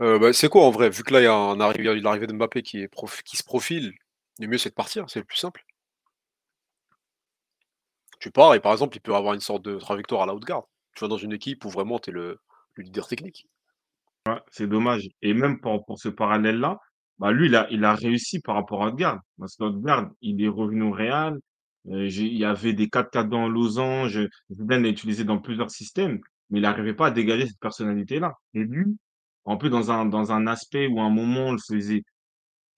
Heu, 0.00 0.18
bah, 0.20 0.32
c'est 0.32 0.48
quoi 0.48 0.64
en 0.66 0.70
vrai? 0.70 0.88
Vu 0.90 1.02
que 1.02 1.12
là, 1.12 1.20
il 1.20 1.24
y 1.24 1.26
a 1.26 2.00
l'arrivée 2.00 2.26
de 2.28 2.32
Mbappé 2.32 2.62
qui 2.62 2.86
qui 3.24 3.36
se 3.36 3.42
profile, 3.44 3.92
le 4.38 4.46
mieux 4.46 4.58
c'est 4.58 4.68
de 4.70 4.74
partir, 4.74 5.08
c'est 5.10 5.18
le 5.20 5.24
plus 5.24 5.36
simple. 5.38 5.64
Tu 8.20 8.30
pars 8.30 8.54
et 8.54 8.60
par 8.60 8.72
exemple, 8.72 8.96
il 8.96 9.00
peut 9.00 9.14
avoir 9.14 9.34
une 9.34 9.40
sorte 9.40 9.64
de 9.64 9.76
trajectoire 9.76 10.22
à 10.22 10.26
la 10.26 10.34
Odegaard. 10.34 10.64
Tu 10.94 11.04
vas 11.04 11.08
dans 11.08 11.18
une 11.18 11.32
équipe 11.32 11.64
où 11.64 11.70
vraiment 11.70 11.98
tu 11.98 12.10
es 12.10 12.12
le 12.12 12.38
le 12.76 12.84
leader 12.84 13.06
technique. 13.06 13.46
C'est 14.50 14.66
dommage 14.66 15.08
et 15.22 15.34
même 15.34 15.60
pour 15.60 15.98
ce 15.98 16.08
parallèle-là, 16.08 16.78
bah, 17.18 17.30
lui, 17.30 17.52
il 17.70 17.84
a 17.84 17.94
réussi 17.94 18.40
par 18.40 18.56
rapport 18.56 18.82
à 18.82 18.88
Odegaard. 18.88 19.20
Parce 19.38 19.56
qu'Odegaard, 19.56 20.10
il 20.22 20.42
est 20.42 20.48
revenu 20.48 20.82
au 20.82 20.92
Real, 20.92 21.38
j'ai 21.86 22.24
il 22.24 22.38
y 22.38 22.44
avait 22.44 22.72
des 22.72 22.88
4-4-2 22.88 23.34
en 23.34 23.48
losange, 23.48 24.20
Zidane 24.50 24.82
l'a 24.82 24.88
utilisé 24.88 25.24
dans 25.24 25.38
plusieurs 25.38 25.70
systèmes, 25.70 26.20
mais 26.50 26.60
il 26.60 26.64
arrivait 26.64 26.94
pas 26.94 27.08
à 27.08 27.10
dégager 27.10 27.46
cette 27.46 27.60
personnalité-là 27.60 28.32
et 28.54 28.60
lui, 28.60 28.96
en 29.44 29.56
plus 29.56 29.70
dans 29.70 29.90
un 29.90 30.06
dans 30.06 30.46
aspect 30.46 30.86
où 30.86 31.00
à 31.00 31.04
un 31.04 31.10
moment 31.10 31.48
on 31.48 31.52
le 31.52 31.58
faisait 31.58 32.02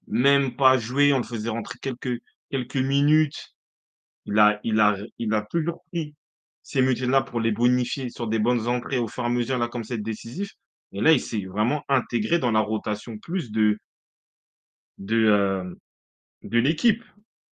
même 0.08 0.56
pas 0.56 0.78
jouer, 0.78 1.12
on 1.12 1.18
le 1.18 1.24
faisait 1.24 1.48
rentrer 1.48 1.78
quelques 2.50 2.76
minutes, 2.76 3.55
il 4.26 4.38
a 4.38 4.60
il 4.64 4.80
a 4.80 4.96
il 5.18 5.34
a 5.34 5.42
toujours 5.42 5.82
pris 5.92 6.14
ces 6.62 6.82
minutes-là 6.82 7.22
pour 7.22 7.40
les 7.40 7.52
bonifier 7.52 8.10
sur 8.10 8.26
des 8.28 8.38
bonnes 8.40 8.66
entrées 8.68 8.98
au 8.98 9.08
fur 9.08 9.22
et 9.24 9.26
à 9.26 9.30
mesure, 9.30 9.58
là, 9.58 9.68
comme 9.68 9.84
c'est 9.84 9.98
décisif 10.02 10.50
et 10.92 11.00
là, 11.00 11.12
il 11.12 11.20
s'est 11.20 11.44
vraiment 11.46 11.82
intégré 11.88 12.38
dans 12.38 12.52
la 12.52 12.60
rotation 12.60 13.18
plus 13.18 13.50
de 13.52 13.78
de, 14.98 15.26
hem, 15.30 15.76
de 16.42 16.58
l'équipe. 16.60 17.04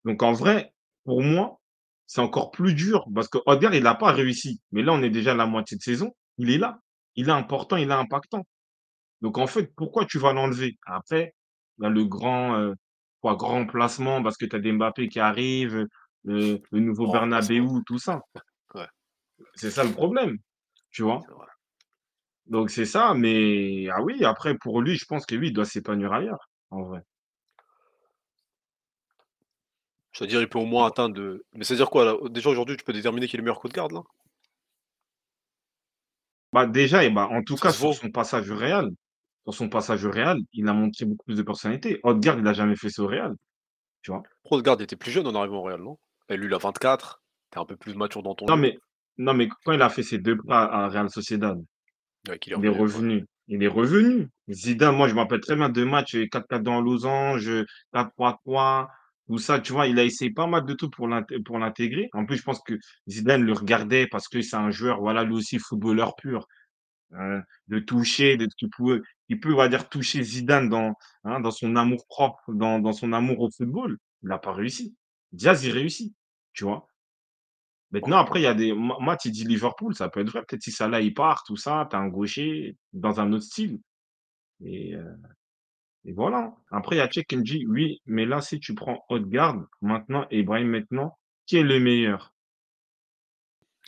Donc 0.05 0.23
en 0.23 0.33
vrai, 0.33 0.73
pour 1.05 1.23
moi, 1.23 1.59
c'est 2.07 2.21
encore 2.21 2.51
plus 2.51 2.73
dur 2.73 3.07
parce 3.15 3.27
que 3.29 3.39
Odegaard, 3.47 3.75
il 3.75 3.87
a 3.87 3.95
pas 3.95 4.11
réussi, 4.13 4.61
mais 4.71 4.83
là, 4.83 4.93
on 4.93 5.03
est 5.03 5.09
déjà 5.09 5.31
à 5.33 5.35
la 5.35 5.45
moitié 5.47 5.77
de 5.77 5.83
saison, 5.83 6.13
il 6.37 6.51
est 6.51 6.57
là, 6.57 6.79
il 7.15 7.29
est 7.29 7.33
important, 7.33 7.77
il 7.77 7.89
est 7.89 7.93
impactant. 7.93 8.45
Donc 9.21 9.37
en 9.37 9.47
fait, 9.47 9.71
pourquoi 9.77 10.05
tu 10.05 10.19
vas 10.19 10.33
l'enlever? 10.33 10.77
Après, 10.85 11.35
il 11.79 11.83
y 11.85 11.87
a 11.87 11.89
le 11.89 12.05
grand, 12.05 12.57
heu, 12.59 12.75
quoi, 13.21 13.35
grand 13.35 13.65
placement 13.67 14.23
parce 14.23 14.37
que 14.37 14.45
tu 14.45 14.55
as 14.55 14.59
des 14.59 14.71
Mbappé 14.73 15.09
qui 15.09 15.19
arrivent, 15.19 15.85
le 16.23 16.59
nouveau 16.71 17.11
Bernabéu, 17.11 17.61
remplacement. 17.61 17.81
tout 17.85 17.99
ça. 17.99 18.21
Ouais, 18.75 18.87
C'est 19.55 19.71
ça 19.71 19.83
le 19.83 19.91
problème, 19.91 20.37
tu 20.91 21.03
vois? 21.03 21.21
Donc 22.47 22.69
c'est 22.69 22.85
ça, 22.85 23.13
mais 23.13 23.87
ah 23.89 24.01
oui, 24.01 24.23
après 24.25 24.57
pour 24.57 24.81
lui, 24.81 24.95
je 24.95 25.05
pense 25.05 25.25
que 25.25 25.35
lui, 25.35 25.47
il 25.47 25.53
doit 25.53 25.65
s'épanouir 25.65 26.13
ailleurs, 26.13 26.49
en 26.71 26.83
vrai. 26.83 27.01
C'est-à-dire, 30.13 30.41
il 30.41 30.49
peut 30.49 30.59
au 30.59 30.65
moins 30.65 30.87
atteindre 30.87 31.15
de 31.15 31.45
mais 31.53 31.63
c'est-à-dire 31.63 31.89
quoi 31.89 32.05
là? 32.05 32.15
Déjà 32.29 32.49
aujourd'hui, 32.49 32.77
tu 32.77 32.83
peux 32.83 32.93
déterminer 32.93 33.27
qui 33.27 33.35
est 33.35 33.37
le 33.37 33.43
meilleur 33.43 33.59
côte 33.59 33.73
garde 33.73 33.91
là? 33.91 34.01
Bah, 36.53 36.67
déjà 36.67 37.03
et 37.03 37.09
bah, 37.09 37.27
en 37.31 37.41
tout 37.43 37.55
cas 37.55 37.71
sur 37.71 37.93
son 37.93 38.11
passage 38.11 38.49
au 38.49 38.55
Real 38.55 38.89
sur 39.43 39.53
son 39.53 39.69
passage 39.69 40.05
au 40.05 40.11
Real, 40.11 40.37
il 40.53 40.67
a 40.69 40.73
montré 40.73 41.03
beaucoup 41.05 41.25
plus 41.25 41.35
de 41.35 41.41
personnalité. 41.43 41.99
Odegaard, 42.03 42.39
il 42.39 42.47
a 42.47 42.53
jamais 42.53 42.77
fait 42.77 42.89
ça 42.89 43.03
au 43.03 43.07
Real, 43.07 43.35
tu 44.01 44.11
vois? 44.11 44.23
Odegaard 44.45 44.81
était 44.81 44.95
plus 44.95 45.11
jeune 45.11 45.27
en 45.27 45.35
arrivant 45.35 45.57
au 45.57 45.63
Real, 45.63 45.81
non? 45.81 45.97
Et 46.27 46.35
lui, 46.35 46.47
il 46.47 46.53
a 46.53 46.57
24, 46.57 47.23
tu 47.49 47.57
es 47.57 47.61
un 47.61 47.65
peu 47.65 47.77
plus 47.77 47.95
mature 47.95 48.23
dans 48.23 48.35
ton 48.35 48.49
Non 48.49 48.57
jeu. 48.57 48.57
mais 48.57 48.77
non 49.17 49.33
mais 49.33 49.47
quand 49.63 49.73
il 49.73 49.81
a 49.81 49.89
fait 49.89 50.03
ses 50.03 50.17
2 50.17 50.37
pas 50.37 50.63
à 50.65 50.87
Real 50.87 51.09
Sociedad, 51.09 51.57
Ouais, 52.27 52.37
qu'il 52.37 52.51
est 52.51 52.55
il 52.55 52.65
est 52.65 52.69
revenu, 52.69 53.25
ouais. 53.25 53.25
il 53.47 53.63
est 53.63 53.67
revenu. 53.67 54.29
Zidane, 54.49 54.95
moi 54.97 55.07
je 55.07 55.13
me 55.15 55.19
rappelle 55.21 55.41
très 55.41 55.55
bien 55.55 55.69
de 55.69 55.83
matchs, 55.83 56.15
heu, 56.15 56.27
4-4 56.27 56.63
dans 56.63 56.81
losange, 56.81 57.47
heu, 57.49 57.65
4-3-3, 57.93 58.89
tout 59.27 59.37
ça, 59.39 59.59
tu 59.59 59.73
vois? 59.73 59.87
Il 59.87 59.99
a 59.99 60.03
essayé 60.05 60.31
pas 60.33 60.47
mal 60.47 60.65
de 60.65 60.73
trucs 60.73 60.93
pour 60.93 61.07
l'int 61.07 61.23
pour 61.45 61.59
l'intégrer. 61.59 62.09
En 62.13 62.25
plus, 62.25 62.37
je 62.37 62.43
pense 62.43 62.61
que 62.63 62.75
Zidane 63.09 63.43
le 63.45 63.53
regardait 63.53 64.07
parce 64.07 64.27
que 64.29 64.41
c'est 64.41 64.55
un 64.57 64.71
joueur, 64.71 64.99
voilà, 65.01 65.23
lui 65.23 65.35
aussi 65.35 65.59
footballeur 65.59 66.15
pur. 66.15 66.47
heu, 67.13 67.41
de 67.69 67.79
toucher, 67.79 68.37
de 68.37 68.47
qui 68.57 68.67
pouvait 68.69 69.01
qui 69.29 69.37
peut, 69.37 69.53
on 69.53 69.57
va 69.57 69.69
dire, 69.69 69.89
toucher 69.89 70.23
Zidane 70.23 70.69
dans, 70.69 70.93
hein, 71.25 71.39
dans 71.41 71.51
son 71.51 71.75
amour-propre, 71.77 72.41
dans 72.53 72.79
dans 72.79 72.93
son 72.93 73.13
amour 73.13 73.41
au 73.41 73.49
football. 73.51 73.97
Il 74.23 74.31
a 74.31 74.39
pas 74.39 74.53
réussi. 74.53 74.95
Diaz, 75.33 75.65
il 75.65 75.71
réussit, 75.71 76.15
tu 76.53 76.63
vois? 76.63 76.87
Maintenant, 77.91 78.17
après, 78.17 78.39
il 78.39 78.43
y 78.43 78.47
a 78.47 78.53
des 78.53 78.73
moi 78.73 79.17
tu 79.17 79.29
dis 79.29 79.43
Liverpool, 79.43 79.93
ça 79.95 80.09
peut 80.09 80.21
être 80.21 80.29
vrai. 80.29 80.43
Peut-être 80.47 80.63
si 80.63 80.71
Salah, 80.71 81.01
il 81.01 81.13
part, 81.13 81.43
tout 81.43 81.57
ça, 81.57 81.87
tu 81.89 81.95
as 81.95 81.99
un 81.99 82.07
gaucher 82.07 82.75
dans 82.93 83.19
un 83.19 83.31
autre 83.33 83.45
style 83.45 83.79
et 84.63 84.95
et 86.05 86.11
voilà. 86.13 86.53
Après, 86.71 86.95
il 86.95 86.99
y 86.99 87.01
a 87.01 87.07
Tchèque 87.07 87.27
qui 87.27 87.37
me 87.37 87.43
dit: 87.43 87.65
«Oui, 87.67 88.01
mais 88.05 88.25
là, 88.25 88.41
si 88.41 88.59
tu 88.59 88.75
prends 88.75 89.05
Ødegaard 89.11 89.63
maintenant 89.81 90.25
et 90.31 90.43
Brahim 90.43 90.67
maintenant, 90.67 91.17
qui 91.45 91.57
est 91.57 91.63
le 91.63 91.79
meilleur?» 91.79 92.33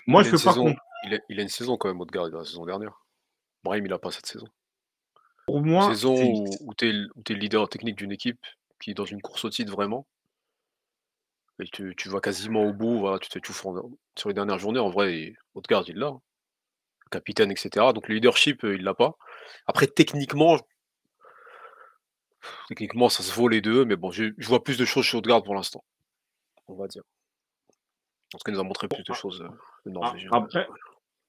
Moi, 0.07 0.21
Il 0.21 0.25
je 0.25 0.29
une 0.31 0.37
peux 0.37 0.43
pas 0.43 0.53
saison 0.53 0.75
il 1.05 1.13
a 1.15 1.19
il 1.29 1.39
a 1.39 1.43
une 1.43 1.49
saison 1.49 1.77
quand 1.77 1.89
même 1.93 2.01
a 2.01 2.37
la 2.37 2.45
saison 2.45 2.65
dernière. 2.65 3.05
Brahim, 3.63 3.85
il 3.85 3.93
a 3.93 3.99
pas 3.99 4.11
cette 4.11 4.25
saison. 4.27 4.47
pour 5.45 5.57
Une 5.57 5.65
moi, 5.65 5.93
saison 5.93 6.15
où 6.15 6.49
où 6.61 6.73
tu 6.73 6.89
es 6.89 6.91
le 6.93 7.35
leader 7.35 7.67
technique 7.69 7.97
d'une 7.97 8.11
équipe 8.11 8.39
qui 8.79 8.91
est 8.91 8.93
dans 8.93 9.05
une 9.05 9.21
course 9.21 9.45
au 9.45 9.49
titre 9.49 9.71
vraiment 9.71 10.07
et 11.59 11.65
tu 11.65 11.93
tu 11.97 12.09
vas 12.09 12.19
quasiment 12.21 12.63
au 12.65 12.73
bout, 12.73 12.99
voilà, 12.99 13.19
tu 13.19 13.29
t'étouffes 13.29 13.65
en 13.65 13.75
sur 14.17 14.29
les 14.29 14.35
dernières 14.35 14.59
journées, 14.59 14.79
en 14.79 14.89
vrai, 14.89 15.15
et 15.17 15.35
Ødegaard, 15.57 15.83
il 15.87 15.97
l'a, 15.97 16.07
hein. 16.07 16.21
Capitaine 17.11 17.51
et 17.51 17.55
cetera, 17.55 17.93
donc 17.93 18.07
le 18.09 18.15
leadership, 18.15 18.63
heu, 18.63 18.75
il 18.75 18.83
l'a 18.83 18.93
pas. 18.95 19.15
Après 19.67 19.87
techniquement 19.87 20.57
techniquement, 22.67 23.09
ça 23.09 23.23
se 23.23 23.33
vaut 23.33 23.47
les 23.47 23.61
2, 23.61 23.85
mais 23.85 23.95
bon, 23.95 24.11
je 24.11 24.31
vois 24.39 24.63
plus 24.63 24.77
de 24.77 24.85
choses 24.85 25.05
chez 25.05 25.17
Ødegaard 25.17 25.43
pour 25.43 25.55
l'instant, 25.55 25.83
on 26.67 26.75
va 26.75 26.87
dire. 26.87 27.03
En 28.33 28.37
tout 28.37 28.43
cas, 28.43 28.51
il 28.51 28.55
nous 28.55 28.59
a 28.61 28.63
montré 28.63 28.87
plus 28.87 29.03
de 29.03 29.13
choses, 29.13 29.41
heu, 29.41 29.49
le 29.85 29.91
a 29.91 29.93
Norvégien, 29.93 30.29
ouais, 30.31 30.37
après 30.37 30.67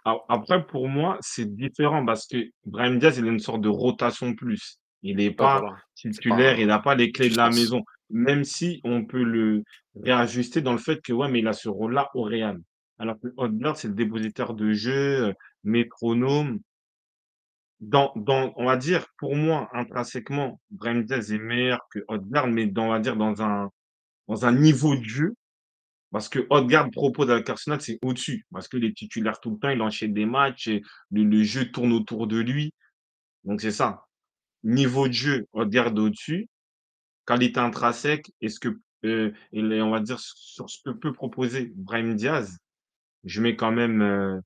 a 0.05 0.17
après 0.29 0.67
pour 0.67 0.89
moi, 0.89 1.19
c'est 1.21 1.55
différent 1.57 2.05
parce 2.07 2.27
que 2.27 2.39
Brahim 2.65 2.99
Diaz, 2.99 3.19
il 3.19 3.27
a 3.27 3.31
une 3.31 3.41
sorte 3.41 3.61
de 3.61 3.69
rotation 3.69 4.35
plus. 4.35 4.79
Il 5.03 5.21
est 5.21 5.29
Ouais, 5.29 5.35
pas 5.37 5.61
voilà, 5.61 5.77
c'est 5.95 6.09
pas 6.09 6.13
titulaire, 6.13 6.59
il 6.59 6.71
un 6.71 6.75
a 6.75 6.79
pas 6.81 6.95
les 6.95 7.13
clés 7.13 7.31
de 7.31 7.37
la 7.37 7.51
substance. 7.51 7.57
maison. 7.61 7.85
Même 8.11 8.45
si 8.45 8.81
on 8.85 9.05
peut 9.05 9.23
le 9.25 9.63
réajuster 10.03 10.61
dans 10.61 10.73
le 10.73 10.79
fait 10.79 11.01
que, 11.03 11.13
ouais, 11.13 11.29
mais 11.29 11.41
il 11.41 11.49
a 11.49 11.53
ce 11.53 11.69
rôle-là 11.69 12.11
au 12.15 12.23
Real. 12.23 12.59
Alors 12.99 13.17
que 13.21 13.29
Ødegaard, 13.39 13.77
c'est 13.77 13.89
le 13.89 13.95
dépositaire 13.95 14.55
de 14.55 14.73
jeu, 14.73 15.29
heu, 15.31 15.35
métronome. 15.65 16.61
Dans 17.81 18.13
dans 18.17 18.55
on 18.57 18.65
va 18.65 18.77
dire, 18.79 19.07
pour 19.19 19.37
moi, 19.37 19.69
intrinsèquement, 19.75 20.61
Brahim 20.71 21.05
est 21.11 21.39
meilleur 21.39 21.81
que 21.91 21.99
Ødegaard, 22.11 22.47
mais 22.49 22.67
dans 22.67 22.87
on 22.87 22.91
va 22.91 23.01
dire 23.01 23.17
dans 23.17 23.43
un 23.43 23.71
dans 24.29 24.47
un 24.47 24.53
niveau 24.53 24.97
de 24.97 25.05
jeu, 25.05 25.35
parce 26.11 26.29
que 26.31 26.41
Ødegaard 26.51 26.91
propose 26.91 27.31
avec 27.31 27.49
Arsenal, 27.51 27.81
c'est 27.83 27.99
au-dessus. 28.03 28.47
Parce 28.51 28.69
qu'il 28.69 28.85
est 28.85 28.97
titulaire 28.97 29.41
tout 29.41 29.51
le 29.51 29.59
temps, 29.59 29.69
il 29.71 29.83
enchaîne 29.83 30.15
des 30.15 30.27
matchs 30.27 30.69
et 30.69 30.83
le 31.11 31.25
le 31.25 31.43
jeu 31.43 31.71
tourne 31.71 31.93
autour 31.93 32.27
de 32.27 32.39
lui. 32.39 32.73
Donc 33.45 33.61
c'est 33.61 33.73
ça. 33.73 34.05
Niveau 34.65 35.09
de 35.09 35.13
jeu, 35.13 35.47
Ødegaard 35.55 35.89
est 35.89 35.99
au-dessus. 35.99 36.49
Qualité 37.27 37.61
intrinsèque, 37.61 38.33
est-ce 38.41 38.61
que, 38.61 38.79
heu, 39.05 39.35
il 39.53 39.73
est 39.73 39.83
on 39.83 39.91
va 39.91 40.01
dire 40.01 40.19
sur 40.21 40.69
ce 40.71 40.79
que 40.85 40.91
peut 40.91 41.13
proposer 41.13 41.73
Brahim 41.77 42.15
Diaz, 42.15 42.59
je 43.25 43.41
mets 43.43 43.57
quand 43.57 43.73
même, 43.73 44.03
heu, 44.03 44.41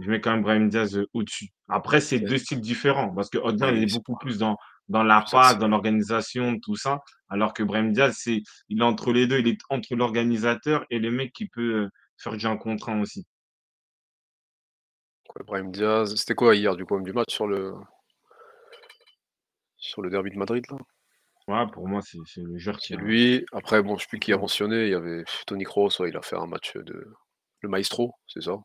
je 0.00 0.10
mets 0.10 0.20
quand 0.20 0.32
même 0.32 0.42
Brahim 0.42 0.68
Diaz, 0.70 0.96
heu, 0.98 1.08
au-dessus. 1.14 1.50
Après, 1.68 2.00
c'est. 2.02 2.20
2 2.20 2.38
styles 2.38 2.60
différents 2.62 3.14
parce 3.14 3.30
que 3.30 3.38
Ødegaard, 3.38 3.72
il 3.74 3.82
est 3.84 3.92
beaucoup 3.92 4.16
plus 4.16 4.38
dans 4.38 4.56
dans 4.88 5.04
la 5.04 5.24
passe, 5.32 5.58
dans 5.58 5.68
l'organisation, 5.68 6.58
tout 6.60 6.76
ça, 6.76 7.00
alors 7.30 7.54
que 7.54 7.62
Brahim 7.64 7.92
Diaz, 7.92 8.16
c'est 8.18 8.42
il 8.70 8.80
est 8.80 8.84
entre 8.84 9.12
les 9.12 9.26
2. 9.28 9.40
Il 9.40 9.48
est 9.48 9.58
entre 9.70 9.96
l'organisateur 9.96 10.84
et 10.90 10.98
le 11.00 11.10
mec 11.12 11.32
qui 11.34 11.46
peut, 11.48 11.84
heu, 11.86 11.90
faire 12.18 12.36
du 12.36 12.46
1 12.46 12.56
contre 12.58 12.90
1 12.90 13.00
aussi. 13.02 13.24
Ouais, 15.36 15.44
Brahim 15.46 15.70
Diaz, 15.70 16.14
c'était 16.16 16.34
quoi 16.34 16.54
hier 16.56 16.74
du 16.76 16.84
coup, 16.84 17.00
du 17.00 17.12
match 17.12 17.32
sur 17.32 17.46
le 17.46 17.74
sur 19.78 20.02
le 20.02 20.10
derby 20.10 20.30
de 20.30 20.38
Madrid 20.38 20.64
là? 20.70 20.76
Ouais, 21.48 21.66
pour 21.72 21.86
moi, 21.88 22.00
c'est 22.02 22.18
c'est 22.26 22.42
le 22.42 22.58
joueur 22.58 22.78
qui 22.78 22.94
C'est 22.94 22.96
a 22.96 22.98
lui. 22.98 23.44
Après 23.52 23.82
bon, 23.82 23.96
je 23.96 24.02
sais 24.02 24.08
plus 24.08 24.18
qui 24.18 24.32
a 24.32 24.38
mentionné, 24.38 24.84
il 24.86 24.90
y 24.90 24.94
avait 24.94 25.24
Toni 25.46 25.64
Kroos, 25.64 25.90
ouais, 26.00 26.10
il 26.10 26.16
a 26.16 26.22
fait 26.22 26.36
un 26.36 26.46
match, 26.46 26.76
de 26.76 27.06
le 27.60 27.68
maestro, 27.68 28.12
c'est 28.26 28.42
ça? 28.42 28.58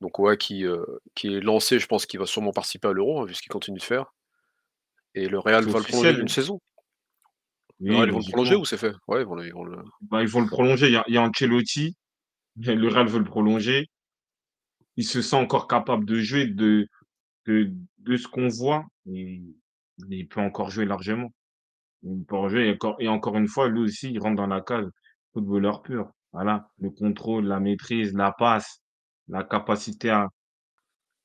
Donc 0.00 0.18
ouais, 0.18 0.36
qui, 0.38 0.64
heu, 0.64 0.84
qui 1.14 1.28
est 1.34 1.40
lancé, 1.40 1.78
je 1.78 1.86
pense 1.86 2.06
qu'il 2.06 2.18
va 2.20 2.26
sûrement 2.26 2.52
participer 2.52 2.88
à 2.88 2.92
l'Euro, 2.92 3.20
hein, 3.22 3.26
vu 3.26 3.34
ce 3.34 3.42
qu'il 3.42 3.50
continue 3.52 3.78
de 3.78 3.82
faire 3.84 4.12
et 5.14 5.28
le 5.28 5.38
Real 5.38 5.64
C'est 5.64 5.68
va 5.68 5.78
le 5.78 5.84
prolonger 5.84 6.14
officiel, 6.14 6.16
d'une 6.16 6.28
saison. 6.28 6.60
Le 7.86 7.92
Oui, 7.92 7.96
Real, 7.96 8.08
ils 8.08 8.12
vont 8.12 8.18
le 8.18 8.24
prolonger 8.24 8.54
logiquement. 8.54 8.56
ou 8.56 8.64
c'est 8.64 8.76
fait? 8.76 8.94
Ouais, 9.08 9.20
ils 9.22 9.26
vont 9.26 9.34
le 9.34 9.46
ils 9.46 9.52
vont 9.54 9.64
le 9.64 9.82
Bah, 10.02 10.22
ils 10.22 10.28
vont 10.28 10.40
le 10.40 10.46
prolonger. 10.46 10.86
Il 10.86 10.92
y 10.92 10.96
a 10.96 11.04
il 11.08 11.14
y 11.14 11.18
a 11.18 11.22
Ancelotti, 11.22 11.96
le 12.56 12.88
Real 12.88 13.08
veut 13.08 13.18
le 13.20 13.24
prolonger. 13.24 13.88
Il 14.96 15.04
se 15.04 15.22
sent 15.22 15.36
encore 15.36 15.68
capable 15.68 16.04
de 16.04 16.16
jouer 16.20 16.46
de 16.46 16.88
de 17.46 17.72
de 17.98 18.16
ce 18.16 18.28
qu'on 18.28 18.48
voit 18.48 18.86
et 19.06 19.42
il 20.10 20.28
peut 20.28 20.40
encore 20.40 20.70
jouer 20.70 20.84
largement. 20.86 21.32
Il 22.02 22.24
peut 22.26 22.48
jouer 22.48 22.78
et 23.00 23.08
encore 23.08 23.36
une 23.36 23.48
fois, 23.48 23.68
lui 23.68 23.80
aussi, 23.82 24.10
il 24.12 24.20
rentre 24.20 24.36
dans 24.36 24.46
la 24.48 24.60
case 24.62 24.90
footballeur 25.34 25.82
pur. 25.82 26.12
Voilà, 26.32 26.70
le 26.78 26.90
contrôle, 26.90 27.46
la 27.46 27.60
maîtrise, 27.60 28.14
la 28.14 28.32
passe, 28.32 28.82
la 29.28 29.44
capacité 29.44 30.10
à 30.10 30.28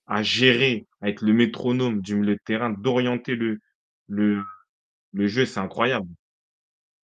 à 0.08 0.24
gérer, 0.24 0.88
à 1.02 1.10
être 1.10 1.22
le 1.22 1.34
métronome 1.34 2.02
du 2.02 2.16
milieu 2.16 2.34
de 2.36 2.40
terrain, 2.44 2.72
d'orienter 2.72 3.36
le 3.36 3.58
jeu, 5.28 5.46
c'est 5.46 5.60
incroyable. 5.60 6.08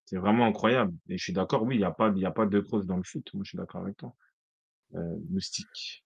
C'est 0.06 0.18
vraiment 0.18 0.46
incroyable 0.46 0.94
et 1.10 1.18
je 1.18 1.24
suis 1.24 1.34
d'accord, 1.34 1.64
oui, 1.64 1.76
il 1.76 1.82
y 1.82 1.86
a 1.86 1.90
pas 1.92 2.10
a 2.12 2.32
pas 2.32 2.46
de 2.46 2.60
Kroos 2.60 2.84
dans 2.84 2.98
le 2.98 3.04
foot. 3.04 3.28
Moi, 3.34 3.44
je 3.44 3.50
suis 3.50 3.58
d'accord 3.58 3.82
avec 3.82 3.98
toi. 3.98 4.14
Heu, 4.96 5.00
Moustique. 5.30 6.04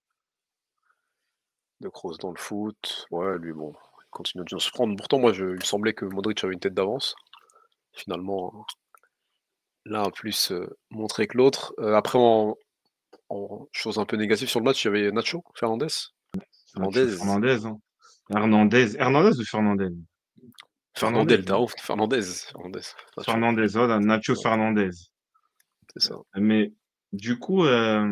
de 1.81 1.89
Kroos 1.89 2.17
dans 2.17 2.31
le 2.31 2.37
foot. 2.37 3.07
Ouais, 3.11 3.37
lui 3.39 3.53
bon, 3.53 3.73
continue 4.15 4.43
de 4.49 4.57
se 4.57 4.71
prendre. 4.71 4.95
Pourtant 4.97 5.19
moi 5.19 5.33
je 5.33 5.45
il 5.45 5.55
me 5.55 5.59
semblait 5.61 5.93
que 5.93 6.05
Modric 6.05 6.43
avait 6.43 6.53
une 6.53 6.59
tête 6.59 6.73
d'avance. 6.73 7.15
Finalement, 7.93 8.65
l'un 9.85 10.03
a 10.03 10.11
plus, 10.11 10.51
heu, 10.51 10.67
montré 10.89 11.27
que 11.27 11.37
l'autre. 11.37 11.73
Heu, 11.79 11.95
après 11.95 12.19
en 12.19 12.55
en 13.29 13.67
chose 13.71 13.99
un 13.99 14.05
peu 14.05 14.17
négative 14.17 14.49
sur 14.49 14.59
le 14.59 14.65
match, 14.65 14.83
il 14.85 14.87
y 14.87 14.89
avait 14.89 15.11
Nacho 15.11 15.43
Fernandez. 15.55 15.87
Fernandez. 16.73 17.17
Fernandez, 17.17 17.65
hein. 17.65 17.77
Hernandez, 18.29 18.95
Hernandez 18.97 19.39
ou 19.39 19.45
Fernandez? 19.45 19.89
Fernandez, 20.97 21.43
Fernandez, 21.43 21.73
Fernandez, 21.83 22.21
Nacho, 23.17 23.23
Fernandez, 23.23 23.67
voilà, 23.73 23.99
Nacho 23.99 24.33
ouais, 24.33 24.41
Fernandez. 24.41 24.89
c'est 25.93 26.09
ça. 26.09 26.15
Mais 26.35 26.73
du 27.13 27.37
coup, 27.37 27.63
bah, 27.63 28.03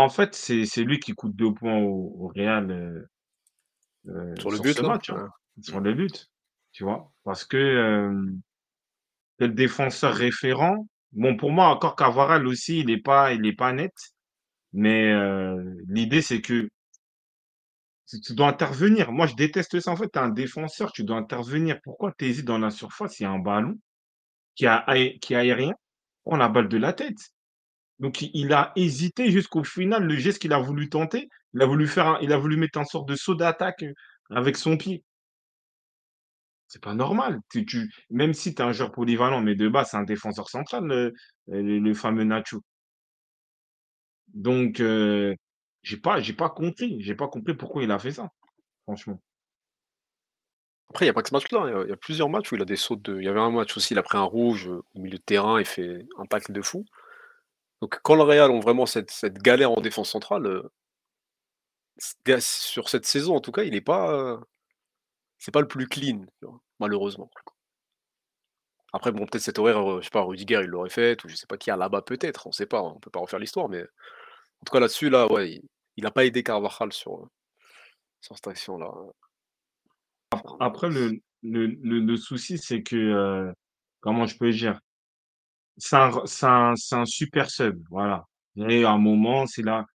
en 0.00 0.08
fait, 0.08 0.34
c'est 0.34 0.84
lui 0.84 1.00
qui 1.00 1.12
coûte 1.12 1.34
2 1.34 1.52
points 1.52 1.78
au 1.78 2.14
au 2.18 2.28
Real, 2.28 3.08
heu, 4.08 4.40
Sur 4.40 4.50
le 4.50 4.58
sur 4.58 4.66
but 4.66 4.76
ce 4.76 4.82
là? 4.82 4.92
match, 4.92 5.10
hein, 5.10 5.28
sur 5.62 5.80
les 5.80 5.94
buts, 5.94 6.10
tu 6.72 6.82
vois? 6.84 7.12
Parce 7.24 7.44
que, 7.44 8.12
c'est 9.38 9.48
le 9.48 9.54
défenseur 9.54 10.14
référent. 10.14 10.86
Bon, 11.12 11.36
pour 11.36 11.50
moi, 11.50 11.68
encore 11.68 11.96
Cavaral 11.96 12.46
aussi, 12.46 12.80
il 12.80 12.90
est 12.90 13.02
pas 13.02 13.32
il 13.32 13.44
est 13.46 13.52
pas 13.56 13.72
net, 13.72 13.92
mais 14.72 15.12
heu, 15.12 15.78
l'idée, 15.88 16.22
c'est 16.22 16.40
que 16.42 16.68
tu 18.24 18.34
dois 18.34 18.48
intervenir. 18.48 19.12
Moi, 19.12 19.26
je 19.26 19.34
déteste 19.36 19.78
ça, 19.80 19.90
en 19.92 19.96
fait, 19.96 20.10
tu 20.12 20.18
es 20.18 20.22
un 20.22 20.28
défenseur, 20.30 20.92
tu 20.92 21.04
dois 21.04 21.16
intervenir. 21.16 21.78
Pourquoi 21.82 22.12
tu 22.18 22.24
hésites 22.26 22.44
dans 22.44 22.58
la 22.58 22.70
surface? 22.70 23.20
Il 23.20 23.22
y 23.24 23.26
a 23.26 23.30
un 23.30 23.38
ballon 23.38 23.78
qui 24.56 24.66
a 24.66 24.84
qui 25.20 25.34
est 25.34 25.36
aérien, 25.36 25.74
prends 26.24 26.36
la 26.36 26.48
balle 26.48 26.68
de 26.68 26.78
la 26.78 26.92
tête. 26.94 27.18
Donc 28.00 28.22
il 28.22 28.52
a 28.54 28.72
hésité 28.76 29.30
jusqu'au 29.32 29.64
final, 29.64 30.04
le 30.04 30.16
geste 30.16 30.40
qu'il 30.40 30.52
a 30.54 30.60
voulu 30.60 30.88
tenter, 30.90 31.28
il 31.54 31.62
a 31.62 31.66
voulu 31.66 31.86
faire 31.88 32.18
il 32.22 32.32
a 32.32 32.38
voulu 32.38 32.56
mettre 32.56 32.78
un 32.78 32.84
sorte 32.84 33.08
de 33.08 33.16
saut 33.16 33.34
d'attaque, 33.34 33.82
heu, 33.84 33.94
avec 34.30 34.56
son 34.56 34.76
pied. 34.76 35.04
C'est 36.68 36.80
pas 36.82 36.94
normal. 36.94 37.40
Tu 37.50 37.66
même 38.10 38.32
si 38.32 38.54
tu 38.54 38.62
es 38.62 38.64
un 38.64 38.72
joueur 38.72 38.92
polyvalent, 38.92 39.40
mais 39.42 39.54
de 39.56 39.68
base, 39.68 39.90
c'est 39.90 39.96
un 39.98 40.04
défenseur 40.04 40.48
central, 40.48 40.84
le 40.86 41.12
le 41.48 41.94
fameux 41.94 42.24
Nacho. 42.24 42.62
Donc 44.34 44.80
heu, 44.80 45.34
j'ai 45.82 45.96
pas 45.98 46.20
pas 46.38 46.50
compris 46.50 47.00
j'ai 47.02 47.14
pas 47.14 47.28
compris 47.28 47.54
pourquoi 47.54 47.82
il 47.82 47.90
a 47.90 47.98
fait 47.98 48.12
ça, 48.12 48.28
franchement. 48.84 49.20
Après 50.90 51.04
il 51.04 51.08
y 51.08 51.10
a 51.10 51.12
pas 51.14 51.22
que 51.22 51.28
ce 51.28 51.34
match-là, 51.34 51.64
il 51.66 51.70
y 51.72 51.74
a 51.74 51.82
il 51.84 51.90
y 51.90 51.92
a 51.92 51.96
plusieurs 51.96 52.28
matchs 52.28 52.52
où 52.52 52.56
il 52.56 52.62
a 52.62 52.64
des 52.64 52.76
sautes 52.76 53.02
de 53.02 53.18
il 53.18 53.24
y 53.24 53.28
avait 53.28 53.40
un 53.40 53.50
match 53.50 53.76
aussi, 53.76 53.94
il 53.94 53.98
a 53.98 54.02
pris 54.02 54.18
un 54.18 54.22
rouge, 54.22 54.68
heu, 54.68 54.82
au 54.94 55.00
milieu 55.00 55.18
de 55.18 55.22
terrain, 55.22 55.58
il 55.60 55.66
fait 55.66 56.06
un 56.18 56.26
tacle 56.26 56.52
de 56.52 56.62
fou. 56.62 56.84
Donc 57.82 58.00
quand 58.02 58.16
le 58.16 58.22
Real 58.22 58.50
ont 58.50 58.60
vraiment 58.60 58.86
cette 58.86 59.10
galère 59.42 59.72
en 59.72 59.80
défense 59.82 60.10
centrale, 60.10 60.46
sur 62.40 62.88
cette 62.88 63.06
saison 63.06 63.36
en 63.36 63.40
tout 63.40 63.52
cas, 63.52 63.62
il 63.62 63.74
est 63.74 63.80
pas, 63.80 64.12
heu, 64.12 64.40
c'est 65.38 65.52
pas 65.52 65.60
le 65.62 65.68
plus 65.68 65.88
clean? 65.88 66.26
Malheureusement. 66.80 67.30
Après 68.92 69.12
bon, 69.12 69.26
peut-être 69.26 69.42
cette 69.42 69.58
horaire, 69.58 69.78
heu, 69.88 70.00
je 70.00 70.04
sais 70.06 70.10
pas, 70.10 70.22
Rudiger 70.22 70.60
il 70.62 70.66
l'aurait 70.68 70.90
faite 70.90 71.24
ou 71.24 71.28
je 71.28 71.34
sais 71.36 71.46
pas 71.46 71.56
qui 71.56 71.70
à 71.70 71.76
là-bas 71.76 72.02
peut-être, 72.02 72.46
on 72.46 72.52
sait 72.52 72.66
pas, 72.66 72.82
on 72.82 72.98
peut 72.98 73.10
pas 73.10 73.20
refaire 73.20 73.38
l'histoire, 73.38 73.68
mais 73.68 73.82
en 73.82 74.06
tout 74.66 74.72
cas 74.72 74.80
là-dessus 74.80 75.10
là, 75.10 75.30
ouais, 75.32 75.52
il 75.52 75.62
il 75.96 76.06
a 76.06 76.10
pas 76.12 76.24
aidé 76.26 76.42
Carvajal 76.44 76.92
sur, 76.92 77.14
heu, 77.24 77.28
sur 78.22 78.36
cette 78.36 78.48
action-là, 78.48 78.90
Après 80.60 80.88
le 80.90 81.20
le 81.42 81.66
le 81.66 82.16
souci, 82.16 82.58
c'est 82.58 82.82
que, 82.82 83.52
comment 84.00 84.26
je 84.26 84.36
peux 84.36 84.50
dire? 84.50 84.78
C'est 85.78 85.96
un 85.96 86.74
un 86.92 87.06
super 87.06 87.50
sub, 87.50 87.82
voilà. 87.90 88.26
Et 88.56 88.84
à 88.84 88.90
un 88.92 88.98
moment, 88.98 89.46
c'est 89.46 89.62
là 89.62 89.86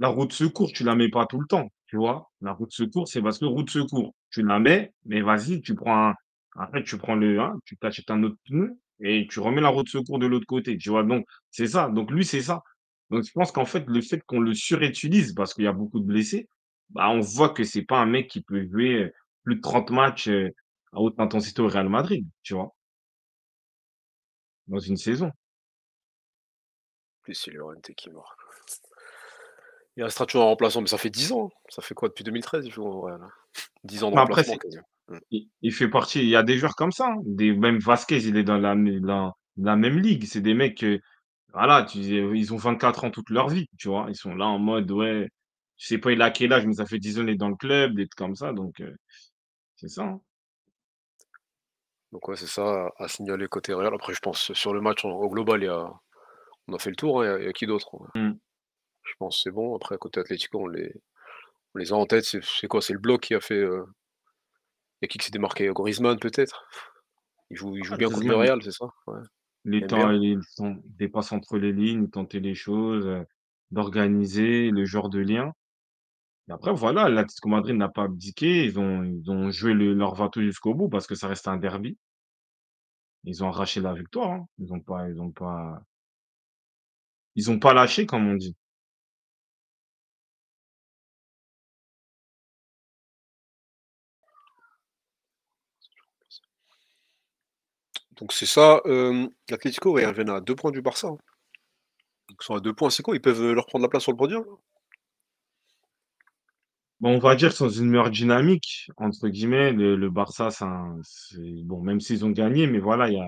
la 0.00 0.08
roue 0.08 0.26
de 0.26 0.32
secours, 0.32 0.72
tu 0.72 0.84
la 0.84 0.96
mets 0.96 1.10
pas 1.10 1.26
tout 1.26 1.40
le 1.40 1.46
temps, 1.48 1.70
tu 1.86 1.96
vois? 1.96 2.30
La 2.42 2.52
roue 2.52 2.66
de 2.66 2.72
secours, 2.72 3.08
c'est 3.08 3.22
parce 3.22 3.38
que 3.38 3.44
roue 3.46 3.62
de 3.64 3.70
secours, 3.70 4.14
tu 4.30 4.42
la 4.42 4.58
mets, 4.60 4.92
mais 5.06 5.22
vas-y, 5.22 5.62
tu 5.62 5.74
prends 5.76 6.10
un 6.10 6.14
après 6.56 6.82
tu 6.84 6.98
prends 6.98 7.14
le 7.14 7.40
hein, 7.40 7.54
tu 7.64 7.76
t'achètes 7.76 8.10
un 8.10 8.22
autre 8.24 8.36
pneu 8.46 8.76
et 9.00 9.26
tu 9.30 9.38
remets 9.40 9.60
la 9.60 9.68
roue 9.68 9.84
de 9.84 9.88
secours 9.88 10.18
de 10.18 10.26
l'autre 10.26 10.46
côté, 10.46 10.76
tu 10.78 10.90
vois? 10.90 11.04
Donc 11.04 11.26
c'est 11.52 11.68
ça, 11.68 11.88
donc 11.88 12.10
lui, 12.10 12.24
c'est 12.24 12.42
ça. 12.42 12.62
Donc 13.10 13.24
je 13.24 13.32
pense 13.32 13.52
qu'en 13.52 13.64
fait, 13.64 13.84
le 13.86 14.00
fait 14.00 14.20
qu'on 14.26 14.40
le 14.40 14.54
surutilise 14.54 15.32
parce 15.34 15.54
qu'il 15.54 15.64
y 15.64 15.66
a 15.68 15.72
beaucoup 15.72 16.00
de 16.00 16.04
blessés, 16.06 16.48
bah, 16.90 17.08
on 17.10 17.20
voit 17.20 17.50
que 17.50 17.64
c'est 17.64 17.82
pas 17.84 17.98
un 18.00 18.06
mec 18.06 18.28
qui 18.28 18.42
peut 18.42 18.66
jouer, 18.70 18.94
heu, 19.04 19.12
plus 19.44 19.56
de 19.56 19.60
30 19.60 19.90
matchs, 19.90 20.28
heu, 20.28 20.50
à 20.92 21.00
haute 21.00 21.18
intensité 21.20 21.62
au 21.62 21.68
Real 21.68 21.88
Madrid, 21.88 22.26
tu 22.42 22.54
vois? 22.54 22.74
Dans 24.68 24.78
une 24.78 24.96
saison. 24.96 25.32
C'est 27.32 27.94
qui 27.94 28.10
marque. 28.10 28.39
Il 30.00 30.04
restera 30.04 30.24
toujours 30.24 30.44
en 30.44 30.48
remplaçant, 30.48 30.80
mais 30.80 30.86
ça 30.86 30.96
fait 30.96 31.10
10 31.10 31.30
ans. 31.30 31.50
Ça 31.68 31.82
fait 31.82 31.92
quoi 31.92 32.08
depuis 32.08 32.24
2013 32.24 32.64
il 32.64 32.72
joue 32.72 33.06
hein? 33.06 33.20
10 33.84 34.02
ans 34.02 34.10
de 34.10 34.14
Mais 34.14 34.20
après 34.22 34.44
remplacement. 34.44 34.56
Mmh. 35.08 35.18
il 35.30 35.50
il 35.60 35.72
fait 35.74 35.88
partie 35.90 36.20
il 36.20 36.28
y 36.28 36.36
a 36.36 36.42
des 36.42 36.56
joueurs 36.56 36.74
comme 36.74 36.90
ça, 36.90 37.08
hein, 37.08 37.16
des 37.26 37.52
même 37.52 37.78
Vasquez, 37.78 38.16
il 38.26 38.38
est 38.38 38.42
dans 38.44 38.56
la 38.56 38.74
même 39.76 39.98
ligue. 39.98 40.24
C'est 40.24 40.40
des 40.40 40.54
mecs, 40.54 40.82
heu, 40.84 41.00
voilà, 41.52 41.84
tu 41.84 41.98
ils 41.98 42.54
ont 42.54 42.56
24 42.56 43.04
ans 43.04 43.10
toute 43.10 43.28
leur 43.28 43.48
vie, 43.50 43.66
tu 43.78 43.88
vois? 43.88 44.06
Ils 44.08 44.16
sont 44.16 44.34
là 44.34 44.46
en 44.46 44.58
mode: 44.58 44.90
«Ouais», 44.90 45.28
je 45.76 45.86
sais 45.86 45.98
pas 45.98 46.12
il 46.12 46.22
a 46.22 46.30
quel 46.30 46.54
âge, 46.54 46.64
mais 46.66 46.74
ça 46.74 46.86
fait 46.86 46.98
10 46.98 47.18
ans 47.18 47.22
il 47.24 47.28
est 47.30 47.36
dans 47.36 47.50
le 47.50 47.56
club, 47.56 47.94
des 47.96 48.04
trucs 48.08 48.16
comme 48.16 48.36
ça, 48.36 48.54
donc 48.54 48.80
heu, 48.80 48.96
c'est 49.76 49.88
ça, 49.88 50.04
hein. 50.04 50.20
Donc 52.12 52.28
ouais, 52.28 52.36
c'est 52.36 52.46
ça 52.46 52.88
à 52.98 53.08
signaler 53.08 53.48
côté 53.48 53.72
Real. 53.74 53.92
Après 53.94 54.14
je 54.14 54.20
pense 54.20 54.52
sur 54.52 54.72
le 54.72 54.80
match 54.80 55.04
en 55.04 55.10
au 55.10 55.28
global, 55.28 55.62
il 55.62 55.66
y 55.66 55.68
a 55.68 55.92
on 56.68 56.74
a 56.74 56.78
fait 56.78 56.90
le 56.90 56.96
tour, 56.96 57.22
hein, 57.22 57.26
il 57.26 57.28
y 57.28 57.34
a 57.34 57.38
il 57.40 57.46
y 57.46 57.48
a 57.48 57.52
qui 57.52 57.66
d'autre? 57.66 57.94
Ouais. 57.94 58.08
Je 59.10 59.16
pense 59.18 59.42
c'est 59.42 59.50
bon. 59.50 59.74
Après 59.76 59.98
côté 59.98 60.20
Atlético, 60.20 60.60
on 60.60 60.66
les 60.68 60.94
on 61.74 61.78
les 61.78 61.92
a 61.92 61.96
en 61.96 62.06
tête. 62.06 62.24
C'est 62.24 62.44
c'est 62.44 62.68
quoi? 62.68 62.82
C'est 62.82 62.92
le 62.94 62.98
bloc 63.00 63.22
qui 63.22 63.34
a 63.34 63.40
fait, 63.40 63.60
y 63.62 65.06
a 65.06 65.08
qui 65.08 65.18
qui 65.18 65.26
s'est 65.26 65.32
démarqué? 65.32 65.68
Griezmann 65.74 66.18
peut-être? 66.18 66.66
Il 67.50 67.56
joue 67.56 67.76
il 67.76 67.84
joue 67.84 67.94
Ah 67.94 67.98
bien 67.98 68.08
contre 68.10 68.28
le 68.28 68.36
Real, 68.36 68.62
c'est 68.62 68.72
ça? 68.72 68.86
Ouais. 69.06 69.20
les 69.64 69.86
temps 69.86 70.10
ils 70.10 70.40
sont 70.56 70.82
des 70.84 71.08
passes 71.08 71.32
entre 71.32 71.58
les 71.58 71.72
lignes, 71.72 72.08
tenter 72.08 72.40
les 72.40 72.54
choses, 72.54 73.06
heu, 73.06 73.26
d'organiser, 73.70 74.70
le 74.70 74.84
genre 74.86 75.10
de 75.10 75.18
lien. 75.20 75.52
Et 76.48 76.52
après 76.52 76.72
voilà, 76.74 77.08
l'Atlético 77.08 77.48
Madrid 77.50 77.76
n'a 77.76 77.88
pas 77.88 78.04
abdiqué, 78.04 78.64
ils 78.66 78.78
ont 78.80 79.04
ils 79.04 79.30
ont 79.30 79.50
joué 79.50 79.74
le 79.74 79.94
leur 79.94 80.14
va-tout 80.16 80.42
jusqu'au 80.42 80.74
bout 80.74 80.88
parce 80.90 81.06
que 81.06 81.14
ça 81.16 81.28
reste 81.28 81.48
un 81.48 81.56
derby. 81.58 81.98
Ils 83.24 83.44
ont 83.44 83.48
arraché 83.48 83.80
la 83.80 83.92
victoire, 83.94 84.30
hein. 84.32 84.46
Ils 84.58 84.72
ont 84.72 84.80
pas 84.80 85.08
ils 85.08 85.20
ont 85.20 85.30
pas 85.32 85.82
ils 87.36 87.50
ont 87.50 87.58
pas 87.58 87.74
lâché 87.74 88.06
comme 88.06 88.26
on 88.28 88.34
dit. 88.34 88.56
Donc 98.20 98.32
c'est 98.32 98.46
ça, 98.46 98.80
l'Atlético, 99.48 99.92
ouais, 99.92 100.02
ils 100.02 100.06
reviennent 100.06 100.30
à 100.30 100.40
2 100.40 100.54
points 100.54 100.70
du 100.70 100.82
Barça, 100.82 101.08
hein. 101.08 101.18
Donc 102.28 102.38
ils 102.42 102.44
sont 102.44 102.54
à 102.54 102.60
2 102.60 102.72
points, 102.74 102.90
c'est 102.90 103.02
quoi? 103.02 103.14
Ils 103.14 103.20
peuvent, 103.20 103.40
heu, 103.42 103.52
leur 103.54 103.66
prendre 103.66 103.82
la 103.84 103.88
place 103.88 104.02
sur 104.04 104.12
le 104.12 104.16
podium, 104.16 104.44
là? 104.44 104.52
Bon, 107.00 107.14
on 107.16 107.18
va 107.18 107.34
dire 107.34 107.52
sans 107.52 107.70
une 107.70 107.88
meilleure 107.88 108.10
«dynamique» 108.10 108.90
entre 108.98 109.28
guillemets, 109.28 109.72
le 109.72 109.96
le 109.96 110.10
Barça, 110.10 110.50
c'est 110.50 110.64
un 110.66 110.98
c'est 111.02 111.62
bon, 111.64 111.80
même 111.82 111.98
s'ils 112.00 112.24
ont 112.26 112.30
gagné, 112.30 112.66
mais 112.66 112.78
voilà, 112.78 113.08
il 113.08 113.14
y 113.14 113.20
a 113.20 113.26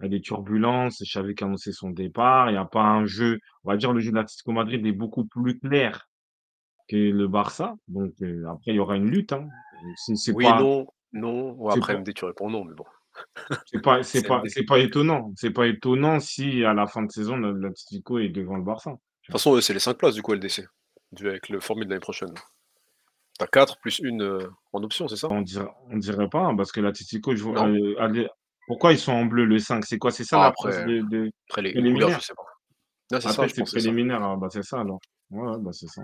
il 0.00 0.04
y 0.04 0.06
a 0.06 0.10
des 0.10 0.20
turbulences. 0.22 1.02
Xavi 1.02 1.34
qui 1.36 1.44
a 1.44 1.48
annoncé 1.48 1.72
son 1.72 1.90
départ, 1.90 2.50
il 2.50 2.54
y 2.54 2.58
a 2.58 2.64
pas 2.66 2.82
un 2.84 3.06
jeu 3.06 3.40
on 3.64 3.70
va 3.70 3.76
dire 3.78 3.92
le 3.94 4.00
jeu 4.00 4.10
de 4.12 4.16
l'Atlético 4.16 4.52
Madrid 4.52 4.86
est 4.86 4.92
beaucoup 4.92 5.26
plus 5.26 5.58
clair 5.60 6.08
que 6.88 6.96
le 6.96 7.28
Barça, 7.28 7.74
donc 7.88 8.14
heu, 8.22 8.44
après 8.48 8.72
il 8.72 8.76
y 8.76 8.80
aura 8.80 8.96
une 8.96 9.10
lutte, 9.10 9.32
hein. 9.34 9.50
C'est 9.96 10.16
c'est 10.16 10.38
Oui, 10.38 10.52
pas 10.52 10.54
non, 10.54 10.86
non. 11.12 11.52
Ouais, 11.52 11.72
c'est 11.72 11.74
après 11.74 11.94
pas 11.94 11.96
MD, 11.96 12.12
tu 12.12 12.24
réponds 12.24 12.50
non, 12.50 12.64
mais 12.64 12.74
bon, 12.74 12.84
c'est 13.66 13.80
pas 13.82 14.02
c'est 14.02 14.26
pas. 14.26 14.40
De 14.40 14.48
c'est 14.48 14.64
pas 14.64 14.78
étonnant. 14.78 15.32
C'est 15.36 15.50
pas 15.50 15.66
étonnant 15.66 16.20
si 16.20 16.64
à 16.64 16.74
la 16.74 16.86
fin 16.86 17.02
de 17.02 17.10
saison, 17.10 17.36
le 17.36 17.52
l'Atlético 17.52 18.18
est 18.18 18.28
devant 18.28 18.56
le 18.56 18.62
Barça, 18.62 18.92
tu 19.22 19.26
toute 19.26 19.40
façon, 19.40 19.60
c'est 19.60 19.74
les 19.74 19.80
5 19.80 19.94
places 19.98 20.14
du 20.14 20.22
coup 20.22 20.34
LDC, 20.34 20.66
avec 21.20 21.48
le 21.48 21.60
formule 21.60 21.86
de 21.86 21.90
l'année 21.90 22.00
prochaine. 22.00 22.34
Tu 23.38 23.44
as 23.44 23.46
4 23.46 23.78
plus 23.78 24.00
1, 24.04 24.20
heu, 24.20 24.50
en 24.72 24.82
option, 24.82 25.08
c'est 25.08 25.16
ça? 25.16 25.28
On 25.30 25.40
dirait 25.42 25.68
on 25.90 25.96
dirait 25.96 26.28
pas, 26.28 26.40
hein, 26.40 26.56
parce 26.56 26.72
que 26.72 26.80
l'Atlético, 26.80 27.34
je 27.34 27.42
vois, 27.42 27.62
allez 27.62 28.28
pourquoi 28.66 28.92
ils 28.92 28.98
sont 28.98 29.12
en 29.12 29.24
bleu, 29.24 29.44
le 29.44 29.58
5? 29.58 29.84
C'est 29.84 29.98
quoi? 29.98 30.10
C'est 30.10 30.24
ça 30.24 30.36
Ah 30.36 30.40
la 30.40 30.46
après 30.46 30.84
de 30.84 31.02
de 31.08 31.30
après 31.50 31.62
les 31.62 31.72
les 31.72 31.92
couleurs, 31.92 32.10
je 32.20 32.24
sais 32.24 32.34
pas. 32.34 33.20
C'est 33.20 33.28
ça, 33.28 33.48
c'est 33.48 33.64
préliminaire, 33.64 34.22
ah 34.22 34.36
bah, 34.36 34.48
c'est 34.50 34.62
ça 34.62 34.80
alors. 34.80 35.00
Ouais, 35.30 35.58
bah, 35.58 35.72
c'est 35.72 35.88
ça. 35.88 36.02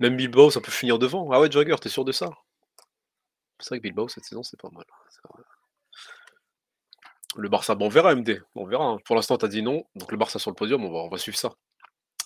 Même 0.00 0.16
Bilbao, 0.16 0.50
ça 0.50 0.60
peut 0.60 0.70
finir 0.70 0.98
devant. 0.98 1.30
Ah 1.32 1.40
ouais, 1.40 1.50
Jagger, 1.50 1.76
tu 1.80 1.88
es 1.88 1.90
sûr 1.90 2.04
de 2.04 2.12
ça? 2.12 2.30
C'est 3.58 3.70
vrai 3.70 3.78
que 3.78 3.82
Bilbao, 3.82 4.08
cette 4.08 4.24
saison, 4.24 4.42
c'est 4.42 4.60
pas 4.60 4.68
mal. 4.70 4.84
Le 7.36 7.48
Barça, 7.50 7.74
bon, 7.74 7.86
on 7.86 7.88
verra 7.90 8.12
MD, 8.14 8.40
on 8.54 8.64
verra, 8.66 8.84
hein. 8.84 8.98
Pour 9.04 9.14
l'instant, 9.16 9.36
tu 9.36 9.44
as 9.44 9.48
dit 9.48 9.62
non, 9.62 9.84
donc 9.94 10.10
le 10.10 10.16
Barça 10.16 10.38
sur 10.38 10.50
le 10.50 10.54
podium, 10.54 10.84
on 10.84 11.08
va 11.08 11.18
suivre 11.18 11.36
ça. 11.36 11.52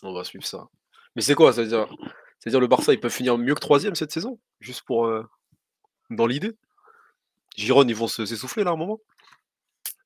On 0.03 0.15
va 0.15 0.25
suivre 0.25 0.47
ça. 0.47 0.69
Mais 1.17 1.23
c'est 1.23 1.35
quoi? 1.35 1.53
Ça 1.53 1.63
veut 1.63 1.69
dire 1.69 1.87
ça 2.41 2.49
veut 2.49 2.53
dire 2.53 2.61
le 2.61 2.69
Barça, 2.69 2.93
ils 2.95 3.01
peuvent 3.01 3.13
finir 3.13 3.39
mieux 3.39 3.55
que 3.55 3.61
3e 3.61 3.95
cette 3.97 4.13
saison? 4.13 4.39
Juste 4.61 4.83
pour, 4.87 5.07
heu, 5.07 5.27
dans 6.11 6.27
l'idée? 6.27 6.53
Girone, 7.57 7.89
ils 7.91 7.97
vont 7.97 8.09
se 8.09 8.27
s'essouffler 8.27 8.65
là, 8.65 8.73
un 8.73 8.77
moment? 8.77 9.01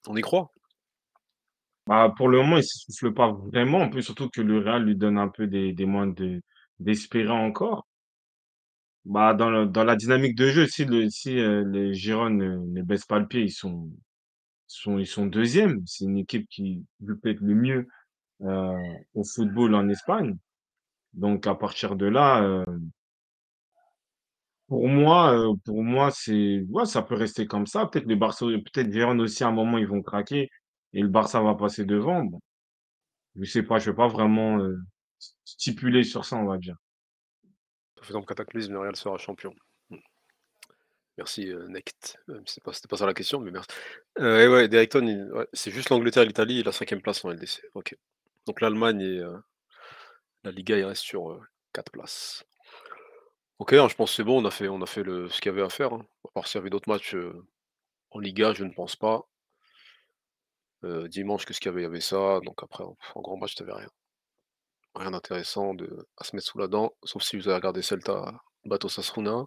On 0.08 0.16
y 0.16 0.22
croit? 0.22 0.50
Bah, 1.86 2.12
pour 2.16 2.28
le 2.28 2.38
moment, 2.38 2.56
il 2.56 2.64
s'essouffle 2.64 3.12
pas 3.12 3.30
vraiment, 3.32 3.80
en 3.82 3.90
plus 3.90 4.02
surtout 4.02 4.30
que 4.30 4.40
le 4.40 4.58
Real 4.58 4.84
lui 4.84 4.96
donne 4.96 5.18
un 5.18 5.28
peu 5.28 5.46
des 5.46 5.74
moyens 5.84 6.14
de 6.14 6.40
d'espérer 6.80 7.30
encore. 7.30 7.84
Bah, 9.06 9.34
dans 9.34 9.50
la 9.84 9.96
dynamique 9.96 10.34
de 10.34 10.48
jeu, 10.48 10.66
si 10.66 10.86
le 10.86 11.10
si, 11.10 11.36
heu, 11.38 11.62
les 11.70 11.92
Girone 11.92 12.38
ne 12.38 12.56
ne 12.56 12.82
baissent 12.82 13.04
pas 13.04 13.18
le 13.18 13.26
pied, 13.28 13.42
ils 13.42 13.50
sont 13.52 13.90
sont 14.66 14.98
ils 14.98 15.06
sont 15.06 15.26
2e. 15.26 15.82
C'est 15.86 16.04
une 16.06 16.18
équipe 16.18 16.48
qui 16.48 16.84
peut-être 17.06 17.40
le 17.40 17.54
mieux, 17.54 17.88
heu, 18.42 18.72
au 19.14 19.24
football 19.24 19.74
en 19.76 19.88
Espagne. 19.90 20.36
Donc 21.14 21.46
à 21.48 21.54
partir 21.56 21.96
de 21.96 22.06
là, 22.06 22.42
heu 22.42 22.64
pour 24.68 24.88
moi, 24.88 25.34
heu, 25.36 25.54
pour 25.64 25.82
moi, 25.84 26.10
c'est 26.10 26.62
ouais, 26.70 26.86
ça 26.86 27.02
peut 27.02 27.14
rester 27.14 27.46
comme 27.46 27.66
ça. 27.66 27.86
Peut-être 27.86 28.06
les 28.06 28.16
Barça 28.16 28.46
peut-être 28.46 28.90
Girone 28.92 29.20
aussi 29.20 29.44
à 29.44 29.48
un 29.48 29.52
moment, 29.52 29.76
ils 29.78 29.86
vont 29.86 30.02
craquer 30.02 30.48
et 30.94 31.02
le 31.02 31.08
Barça 31.08 31.40
va 31.42 31.54
passer 31.54 31.84
devant. 31.84 32.24
Bon, 32.24 32.40
je 33.40 33.44
sais 33.50 33.62
pas, 33.64 33.78
je 33.80 33.90
vais 33.90 33.96
pas 33.96 34.08
vraiment, 34.08 34.58
heu, 34.60 34.78
s 35.20 35.34
stipuler 35.44 36.04
sur 36.04 36.24
ça, 36.26 36.36
on 36.36 36.46
va 36.46 36.58
dire. 36.58 36.76
Sauf 37.98 38.10
dans 38.12 38.20
le 38.20 38.26
cataclysme, 38.26 38.82
le 38.82 38.94
sera 38.94 39.18
champion. 39.18 39.54
Merci, 41.16 41.52
si 42.46 42.54
c'est 42.54 42.62
pas 42.64 42.72
c'était 42.72 42.88
pas 42.88 42.96
ça 42.96 43.06
la 43.06 43.14
question, 43.14 43.38
mais 43.40 43.52
merci. 43.52 43.68
Et 44.18 44.22
ouais, 44.22 44.68
ouais, 44.68 45.48
c'est 45.52 45.70
juste 45.70 45.90
l'Angleterre 45.90 46.24
et 46.24 46.26
l'Italie 46.26 46.60
et 46.60 46.62
la 46.64 46.72
5e 46.72 47.00
place 47.00 47.24
en 47.24 47.30
LDC. 47.30 47.62
OK. 47.74 47.96
Donc 48.46 48.60
l'Allemagne 48.60 49.00
et 49.00 49.18
heu, 49.20 49.40
la 50.42 50.50
Liga, 50.50 50.76
il 50.76 50.84
reste 50.84 51.02
sur, 51.02 51.30
heu, 51.30 51.40
4 51.72 51.92
places. 51.92 52.44
OK, 53.58 53.72
hein, 53.74 53.88
je 53.88 53.94
pense 53.94 54.10
que 54.10 54.16
c'est 54.16 54.24
bon, 54.24 54.42
on 54.42 54.44
a 54.46 54.50
fait 54.50 54.68
on 54.68 54.82
a 54.82 54.86
fait 54.86 55.04
le 55.04 55.28
ce 55.28 55.40
qu'il 55.40 55.50
y 55.50 55.54
avait 55.54 55.62
à 55.62 55.68
faire, 55.70 55.92
hein. 55.92 56.04
À 56.26 56.30
part 56.32 56.48
s'il 56.48 56.58
y 56.58 56.60
avait 56.60 56.70
d'autres 56.70 56.88
matchs, 56.88 57.16
en 58.10 58.18
Liga, 58.18 58.52
je 58.54 58.64
ne 58.64 58.72
pense 58.72 58.96
pas. 58.96 59.28
Dimanche, 61.08 61.46
qu'est-ce 61.46 61.60
qu'il 61.60 61.70
y 61.70 61.72
avait? 61.72 61.80
Il 61.82 61.84
y 61.84 61.86
avait 61.86 62.00
ça, 62.00 62.40
donc 62.44 62.62
après 62.62 62.84
en 62.84 63.20
grand 63.22 63.36
match, 63.36 63.54
tu 63.54 63.62
rien. 63.64 63.88
Rien 64.94 65.10
d'intéressant 65.12 65.74
à 66.18 66.24
se 66.24 66.36
mettre 66.36 66.46
sous 66.48 66.58
la 66.58 66.68
dent, 66.68 66.92
sauf 67.04 67.22
si 67.22 67.36
vous 67.36 67.48
avez 67.48 67.56
regardé 67.56 67.82
Celta 67.82 68.32
Bato 68.64 68.86
Osasuna. 68.86 69.46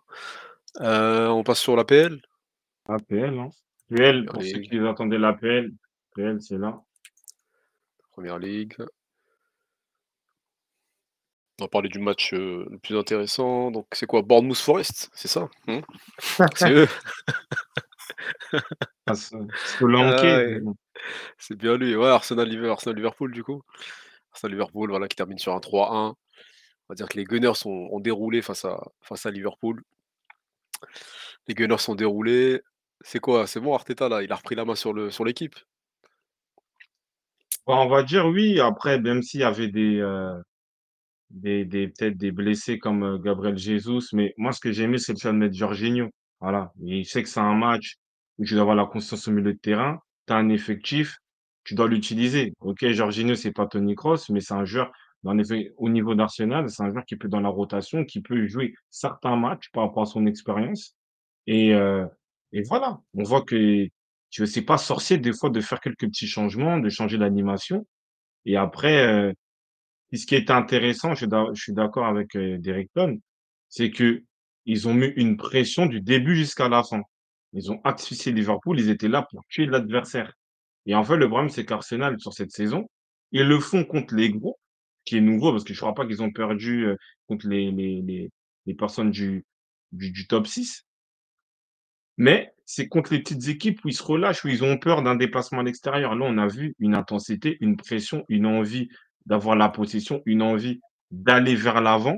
Heu, 0.79 1.29
on 1.29 1.43
passe 1.43 1.59
sur 1.59 1.75
l'APL? 1.75 2.21
APL, 2.87 3.39
hein. 3.39 3.49
PL, 3.89 4.25
pour 4.25 4.43
ceux 4.43 4.59
qui 4.59 4.77
attendaient 4.79 5.17
l'APL, 5.17 5.71
PL, 6.15 6.41
c'est 6.41 6.57
là. 6.57 6.81
Première 8.11 8.39
ligue. 8.39 8.75
On 11.59 11.63
va 11.65 11.69
parler 11.69 11.89
du 11.89 11.97
match, 11.99 12.33
heu, 12.33 12.67
le 12.69 12.77
plus 12.77 12.95
intéressant, 12.95 13.71
donc 13.71 13.87
c'est 13.91 14.05
quoi? 14.05 14.21
Bournemouth 14.21 14.57
Forest, 14.57 15.09
c'est 15.13 15.27
ça? 15.27 15.49
Mmh? 15.67 15.79
C'est 16.55 16.71
eux? 16.71 16.87
Ah 19.09 19.13
Ah 19.93 20.71
c'est 21.37 21.55
bien 21.55 21.77
lui. 21.77 21.95
Ouais, 21.95 22.07
Arsenal 22.07 22.47
Liver 22.49 22.69
Arsenal 22.69 22.95
Liverpool 22.95 23.31
du 23.31 23.43
coup. 23.43 23.61
Arsenal 24.33 24.51
Liverpool, 24.51 24.89
voilà, 24.89 25.07
qui 25.07 25.15
termine 25.15 25.37
sur 25.37 25.53
un 25.53 25.59
3-1. 25.59 26.09
On 26.09 26.15
va 26.89 26.95
dire 26.95 27.07
que 27.07 27.17
les 27.17 27.23
Gunners 27.23 27.65
ont 27.65 27.89
ont 27.93 27.99
déroulé 27.99 28.41
face 28.41 28.65
à 28.65 28.81
face 29.01 29.25
à 29.25 29.31
Liverpool. 29.31 29.81
Les 31.47 31.53
Gunners 31.55 31.77
sont 31.77 31.95
déroulés. 31.95 32.61
C'est 33.01 33.19
quoi? 33.19 33.47
C'est 33.47 33.59
bon 33.59 33.73
Arteta 33.75 34.09
là, 34.09 34.23
il 34.23 34.31
a 34.31 34.35
repris 34.35 34.55
la 34.55 34.65
main 34.65 34.75
sur 34.75 34.93
l'équipe? 34.93 35.55
Bah, 37.67 37.75
on 37.75 37.87
va 37.89 38.03
dire 38.03 38.25
oui, 38.27 38.59
après 38.59 38.99
même 38.99 39.21
s'il 39.21 39.41
y 39.41 39.43
avait 39.43 39.67
des, 39.67 39.97
heu, 39.99 40.41
des 41.31 41.65
peut-être 41.89 42.17
des 42.17 42.31
blessés 42.31 42.79
comme, 42.79 43.03
heu, 43.03 43.17
Gabriel 43.19 43.57
Jesus, 43.57 44.09
mais 44.13 44.33
moi 44.37 44.51
ce 44.53 44.59
que 44.61 44.71
j'ai 44.71 44.83
aimé, 44.83 44.97
c'est 44.97 45.13
le 45.13 45.19
fait 45.19 45.29
de 45.29 45.37
mettre 45.37 45.55
Jorginho. 45.55 46.09
Voilà, 46.39 46.71
il 46.81 47.05
sait 47.05 47.23
que 47.23 47.29
c'est 47.29 47.39
un 47.39 47.55
match 47.55 47.95
où 48.37 48.45
tu 48.45 48.53
dois 48.53 48.61
avoir 48.61 48.75
la 48.75 48.85
constance 48.85 49.27
au 49.27 49.31
milieu 49.31 49.53
de 49.53 49.59
terrain, 49.59 49.99
tu 50.27 50.33
as 50.33 50.37
un 50.37 50.49
effectif, 50.49 51.17
tu 51.63 51.75
dois 51.75 51.87
l'utiliser. 51.87 52.53
OK, 52.61 52.87
Jorginho, 52.91 53.35
c'est 53.35 53.51
pas 53.51 53.67
Tony 53.67 53.95
Kroos, 53.95 54.29
mais 54.29 54.39
c'est 54.41 54.53
un 54.53 54.65
joueur 54.65 54.91
en 55.25 55.37
effet, 55.39 55.73
au 55.77 55.89
niveau 55.89 56.15
d'Arsenal, 56.15 56.69
c'est 56.69 56.83
un 56.83 56.91
joueur 56.91 57.05
qui 57.05 57.15
peut 57.17 57.27
dans 57.27 57.39
la 57.41 57.49
rotation, 57.49 58.05
qui 58.05 58.21
peut 58.21 58.47
jouer 58.47 58.73
certains 58.89 59.35
matchs 59.35 59.69
par 59.73 59.83
rapport 59.83 60.03
à 60.03 60.05
son 60.05 60.25
expérience 60.25 60.95
et 61.47 61.73
heu 61.73 62.07
et 62.53 62.63
voilà. 62.63 62.99
On 63.15 63.23
voit 63.23 63.43
que 63.43 63.87
que 64.35 64.45
c'est 64.45 64.61
pas 64.63 64.77
sorcier 64.77 65.17
des 65.17 65.33
fois 65.33 65.49
de 65.49 65.61
faire 65.61 65.79
quelques 65.81 66.01
petits 66.07 66.27
changements, 66.27 66.79
de 66.79 66.89
changer 66.89 67.17
d'animation 67.17 67.85
et 68.45 68.57
après, 68.57 69.33
et 70.11 70.17
ce 70.17 70.25
qui 70.25 70.35
était 70.35 70.51
intéressant, 70.53 71.13
je 71.15 71.25
suis 71.55 71.73
d'accord 71.73 72.05
avec, 72.05 72.35
heu, 72.35 72.57
Derrick 72.59 72.89
Stone, 72.91 73.19
c'est 73.69 73.91
qu'ils 73.91 74.87
ont 74.87 74.93
mis 74.93 75.07
une 75.15 75.37
pression 75.37 75.85
du 75.85 76.01
début 76.01 76.35
jusqu'à 76.35 76.69
la 76.69 76.83
fin. 76.83 77.01
Ils 77.53 77.71
ont 77.71 77.81
asphyxié 77.83 78.31
Liverpool, 78.31 78.79
ils 78.79 78.89
étaient 78.89 79.07
là 79.09 79.25
pour 79.29 79.41
tuer 79.49 79.65
l'adversaire 79.65 80.33
et 80.87 80.95
en 80.95 81.03
fait, 81.03 81.17
le 81.17 81.27
problème, 81.27 81.49
c'est 81.49 81.65
qu'Arsenal, 81.65 82.17
sur 82.19 82.33
cette 82.33 82.51
saison, 82.51 82.89
ils 83.33 83.47
le 83.47 83.59
font 83.59 83.83
contre 83.85 84.15
les 84.15 84.29
gros, 84.31 84.57
qui 85.07 85.17
est 85.17 85.21
nouveau 85.21 85.51
parce 85.53 85.65
que 85.65 85.73
je 85.75 85.79
crois 85.81 85.95
pas 85.95 86.07
qu'ils 86.07 86.23
ont 86.23 86.31
perdu, 86.33 86.85
heu, 86.87 86.97
contre 87.27 87.47
les 87.49 87.71
les 87.71 88.01
les 88.03 88.31
les 88.67 88.75
personnes 88.75 89.11
du 89.11 89.45
du 89.93 90.11
du 90.11 90.27
top 90.27 90.47
6 90.47 90.83
mais 92.17 92.51
c'est 92.65 92.87
contre 92.87 93.13
les 93.13 93.19
petites 93.19 93.47
équipes 93.47 93.83
où 93.85 93.89
ils 93.89 93.93
se 93.95 94.03
relâchent, 94.03 94.43
où 94.43 94.47
ils 94.49 94.63
ont 94.63 94.77
peur 94.77 95.01
d'un 95.03 95.15
déplacement 95.15 95.59
à 95.59 95.63
l'extérieur. 95.63 96.15
Là, 96.15 96.25
on 96.27 96.37
a 96.37 96.47
vu 96.47 96.75
une 96.79 96.95
intensité, 96.95 97.57
une 97.61 97.77
pression, 97.77 98.25
une 98.27 98.45
envie 98.45 98.89
d'avoir 99.25 99.55
la 99.55 99.69
possession, 99.69 100.21
une 100.25 100.41
envie 100.41 100.79
d'aller 101.11 101.55
vers 101.55 101.81
l'avant. 101.81 102.17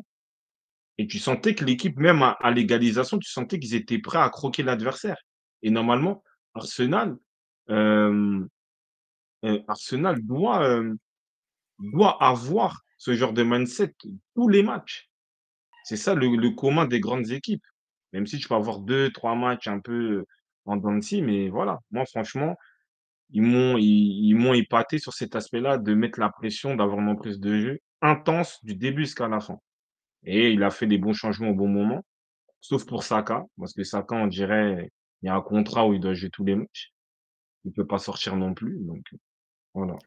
Et 0.97 1.07
tu 1.07 1.19
sentais 1.19 1.55
que 1.55 1.65
l'équipe, 1.65 1.97
même 1.97 2.23
à 2.23 2.31
à 2.41 2.51
l'égalisation, 2.51 3.19
tu 3.19 3.29
sentais 3.31 3.59
qu'ils 3.59 3.75
étaient 3.75 3.99
prêts 3.99 4.19
à 4.19 4.29
croquer 4.29 4.63
l'adversaire. 4.63 5.17
Et 5.63 5.71
normalement, 5.71 6.23
Arsenal, 6.55 7.17
hem, 7.69 8.47
heu, 9.45 9.61
Arsenal 9.67 10.21
doit, 10.23 10.65
hem, 10.67 10.97
doit 11.79 12.21
avoir 12.23 12.81
ce 12.97 13.13
genre 13.13 13.33
de 13.33 13.43
mindset 13.43 13.93
tous 14.35 14.47
les 14.49 14.63
matchs. 14.63 15.09
C'est 15.83 15.97
ça 15.97 16.13
le 16.15 16.49
commun 16.55 16.85
des 16.85 16.99
grandes 16.99 17.31
équipes. 17.31 17.65
Même 18.13 18.27
si 18.27 18.39
tu 18.39 18.47
peux 18.47 18.55
avoir 18.55 18.79
deux, 18.79 19.11
trois 19.11 19.35
matchs 19.35 19.67
un 19.67 19.79
peu, 19.79 20.25
en 20.65 20.77
dents 20.77 20.99
mais 21.21 21.49
voilà. 21.49 21.79
Moi, 21.91 22.05
franchement, 22.05 22.55
ils 23.31 23.41
m'ont 23.41 24.53
épaté 24.53 24.97
sur 24.97 25.13
cet 25.13 25.35
aspect-là 25.35 25.77
de 25.77 25.93
mettre 25.93 26.19
la 26.19 26.29
pression, 26.29 26.75
d'avoir 26.75 26.99
une 26.99 27.09
emprise 27.09 27.39
de 27.39 27.59
jeu 27.59 27.79
intense 28.01 28.63
du 28.63 28.75
début 28.75 29.03
jusqu'à 29.03 29.27
la 29.27 29.39
fin 29.39 29.59
et 30.23 30.51
il 30.51 30.63
a 30.63 30.69
fait 30.69 30.87
des 30.87 30.97
bons 30.97 31.13
changements 31.13 31.49
au 31.49 31.55
bon 31.55 31.67
moment, 31.67 32.03
sauf 32.61 32.85
pour 32.85 33.03
Saka, 33.03 33.45
parce 33.57 33.73
que 33.73 33.83
Saka, 33.83 34.15
on 34.15 34.27
dirait, 34.27 34.89
il 35.21 35.27
y 35.27 35.29
a 35.29 35.35
un 35.35 35.41
contrat 35.41 35.87
où 35.87 35.93
il 35.93 35.99
doit 35.99 36.13
jouer 36.13 36.29
tous 36.29 36.43
les 36.43 36.55
matchs. 36.55 36.91
Il 37.65 37.73
peut 37.73 37.87
pas 37.87 37.99
sortir 37.99 38.35
non 38.35 38.53
plus, 38.53 38.77
donc 38.81 39.05
voilà. 39.73 39.97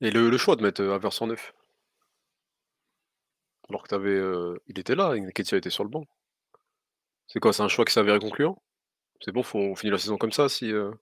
Et 0.00 0.10
le 0.12 0.30
le 0.30 0.38
choix 0.38 0.54
de 0.56 0.62
mettre, 0.62 0.82
Havertz 0.84 1.20
en 1.22 1.26
neuf? 1.28 1.52
Alors 3.68 3.82
que 3.82 3.88
tu 3.88 3.94
avais, 3.94 4.10
heu, 4.10 4.58
il 4.68 4.78
était 4.78 4.94
là, 4.94 5.14
Nketiah 5.16 5.58
était 5.58 5.70
sur 5.70 5.84
le 5.84 5.90
banc. 5.90 6.04
C'est 7.26 7.40
quoi? 7.40 7.52
C'est 7.52 7.62
un 7.62 7.68
choix 7.68 7.84
qui 7.84 7.92
s'est 7.92 8.00
avéré 8.00 8.18
concluant? 8.18 8.62
C'est 9.20 9.32
bon, 9.32 9.42
faut 9.42 9.58
on 9.58 9.74
finit 9.74 9.90
la 9.90 9.98
saison 9.98 10.16
comme 10.18 10.32
ça 10.32 10.48
si, 10.48 10.70
heu 10.70 10.92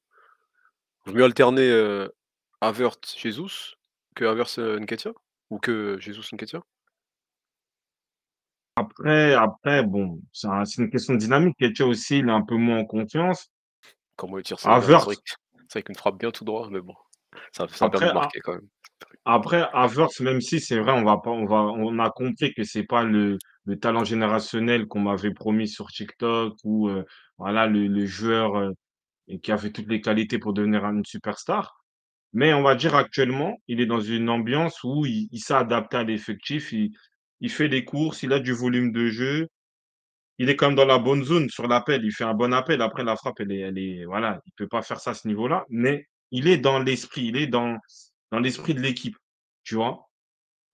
vaut 1.04 1.12
mieux 1.14 1.24
alterner, 1.24 1.68
heu, 1.68 2.12
Havertz, 2.60 3.16
Jesus 3.18 3.74
que 4.14 4.24
Havertz, 4.24 4.58
Nketiah? 4.58 5.12
Ou 5.50 5.58
que 5.58 5.96
Jesus, 5.98 6.32
Nketiah? 6.32 6.62
Après 8.76 9.34
après 9.34 9.82
bon, 9.82 10.20
c'est 10.32 10.46
un 10.48 10.64
c'est 10.64 10.80
une 10.82 10.90
question 10.90 11.14
de 11.14 11.18
dynamique. 11.18 11.56
Nketiah 11.60 11.86
aussi, 11.86 12.18
il 12.20 12.28
est 12.28 12.32
un 12.32 12.42
peu 12.42 12.56
moins 12.56 12.78
en 12.78 12.84
confiance. 12.84 13.50
Comment 14.16 14.38
il 14.38 14.44
tire 14.44 14.58
ça? 14.60 14.80
C'est 14.80 14.86
vrai 14.86 15.16
Havertz 15.16 15.16
que 15.16 15.32
c'est 15.68 15.86
vrai 15.86 15.94
frappe 15.94 16.18
bien 16.18 16.30
tout 16.30 16.44
droit, 16.44 16.68
mais 16.70 16.80
bon, 16.80 16.94
ça 17.52 17.66
ça 17.68 17.86
a 17.86 17.90
permis 17.90 18.06
après 18.06 18.08
de 18.08 18.12
marquer 18.14 18.40
quand 18.40 18.54
même. 18.54 18.68
après 19.24 19.64
Havertz, 19.72 20.20
même 20.20 20.40
si 20.40 20.60
c'est 20.60 20.78
vrai, 20.78 20.92
on 20.92 21.04
va 21.04 21.18
pas 21.18 21.30
on 21.30 21.46
va 21.46 21.62
on 21.62 21.98
a 21.98 22.10
compris 22.10 22.54
que 22.54 22.64
c'est 22.64 22.84
pas 22.84 23.04
le 23.04 23.38
le 23.64 23.78
talent 23.78 24.04
générationnel 24.04 24.86
qu'on 24.88 25.00
m'avait 25.00 25.32
promis 25.32 25.68
sur 25.68 25.88
TikTok 25.88 26.54
ou, 26.64 26.88
heu, 26.88 27.04
voilà 27.38 27.66
le 27.66 27.86
le 27.88 28.06
joueur, 28.06 28.72
et 29.28 29.40
qui 29.40 29.52
avait 29.52 29.70
toutes 29.72 29.88
les 29.88 30.00
qualités 30.00 30.38
pour 30.38 30.52
devenir 30.54 30.84
une 30.86 31.04
superstar. 31.04 31.82
Mais 32.34 32.54
on 32.54 32.62
va 32.62 32.74
dire 32.76 32.94
actuellement, 32.96 33.58
il 33.68 33.80
est 33.80 33.86
dans 33.86 34.00
une 34.00 34.28
ambiance 34.30 34.82
où 34.84 35.06
il 35.06 35.28
il 35.32 35.40
s'est 35.40 35.54
adapté 35.54 35.96
à 35.98 36.04
l'effectif, 36.04 36.72
il 36.72 36.92
il 37.40 37.50
fait 37.50 37.68
les 37.68 37.84
courses, 37.84 38.22
il 38.24 38.32
a 38.32 38.40
du 38.40 38.52
volume 38.52 38.92
de 38.92 39.08
jeu, 39.08 39.48
il 40.38 40.48
est 40.50 40.56
quand 40.56 40.68
même 40.68 40.76
dans 40.76 40.84
la 40.86 40.98
bonne 40.98 41.24
zone 41.24 41.48
sur 41.50 41.68
l'appel, 41.68 42.04
il 42.04 42.12
fait 42.12 42.24
un 42.24 42.34
bon 42.34 42.52
appel. 42.52 42.82
Après 42.82 43.04
la 43.04 43.16
frappe, 43.16 43.40
elle 43.40 43.52
est 43.52 43.60
elle 43.60 43.78
est 43.78 44.04
voilà, 44.06 44.40
il 44.46 44.52
peut 44.56 44.68
pas 44.68 44.82
faire 44.82 45.00
ça 45.00 45.12
à 45.12 45.14
ce 45.14 45.28
niveau-là, 45.28 45.64
mais 45.70 46.06
il 46.32 46.48
est 46.48 46.58
dans 46.58 46.80
l'esprit, 46.80 47.26
il 47.26 47.36
est 47.36 47.46
dans 47.46 47.78
dans 48.32 48.40
l'esprit 48.40 48.74
de 48.74 48.80
l'équipe, 48.80 49.16
tu 49.62 49.76
vois? 49.76 50.08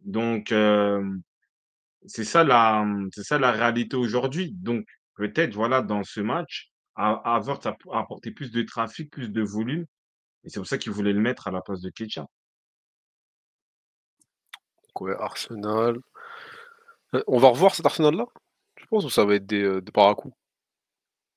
Donc 0.01 0.53
hem, 0.53 1.21
c'est 2.07 2.25
ça 2.25 2.45
la, 2.45 2.87
c'est 3.13 3.25
ça 3.25 3.39
la 3.39 3.51
réalité 3.51 3.97
aujourd'hui. 3.97 4.53
Donc 4.53 4.87
peut-être, 5.15 5.55
voilà, 5.55 5.83
dans 5.83 6.05
ce 6.05 6.21
match, 6.21 6.71
Ha 6.97 7.21
Havertz 7.25 7.67
a 7.67 7.77
apporté 7.93 8.31
plus 8.31 8.51
de 8.51 8.63
trafic, 8.63 9.11
plus 9.11 9.31
de 9.31 9.43
volume 9.43 9.85
et 10.45 10.51
c'est 10.51 10.61
pour 10.61 10.67
ça 10.67 10.79
qu'il 10.79 10.93
voulait 10.93 11.13
le 11.13 11.21
mettre 11.21 11.49
à 11.49 11.51
la 11.51 11.61
place 11.61 11.81
de. 11.81 11.93
Donc 12.03 12.27
ouais, 15.01 15.15
Arsenal. 15.19 15.99
Heu, 17.15 17.25
on 17.27 17.39
va 17.39 17.49
revoir 17.49 17.75
cet 17.75 17.87
Arsenal-là? 17.87 18.27
Tu 18.77 18.87
penses 18.87 19.05
ou 19.05 19.11
ça 19.11 19.25
va 19.25 19.35
être 19.35 19.47
des, 19.47 19.63
heu, 19.63 19.81
des? 19.81 19.93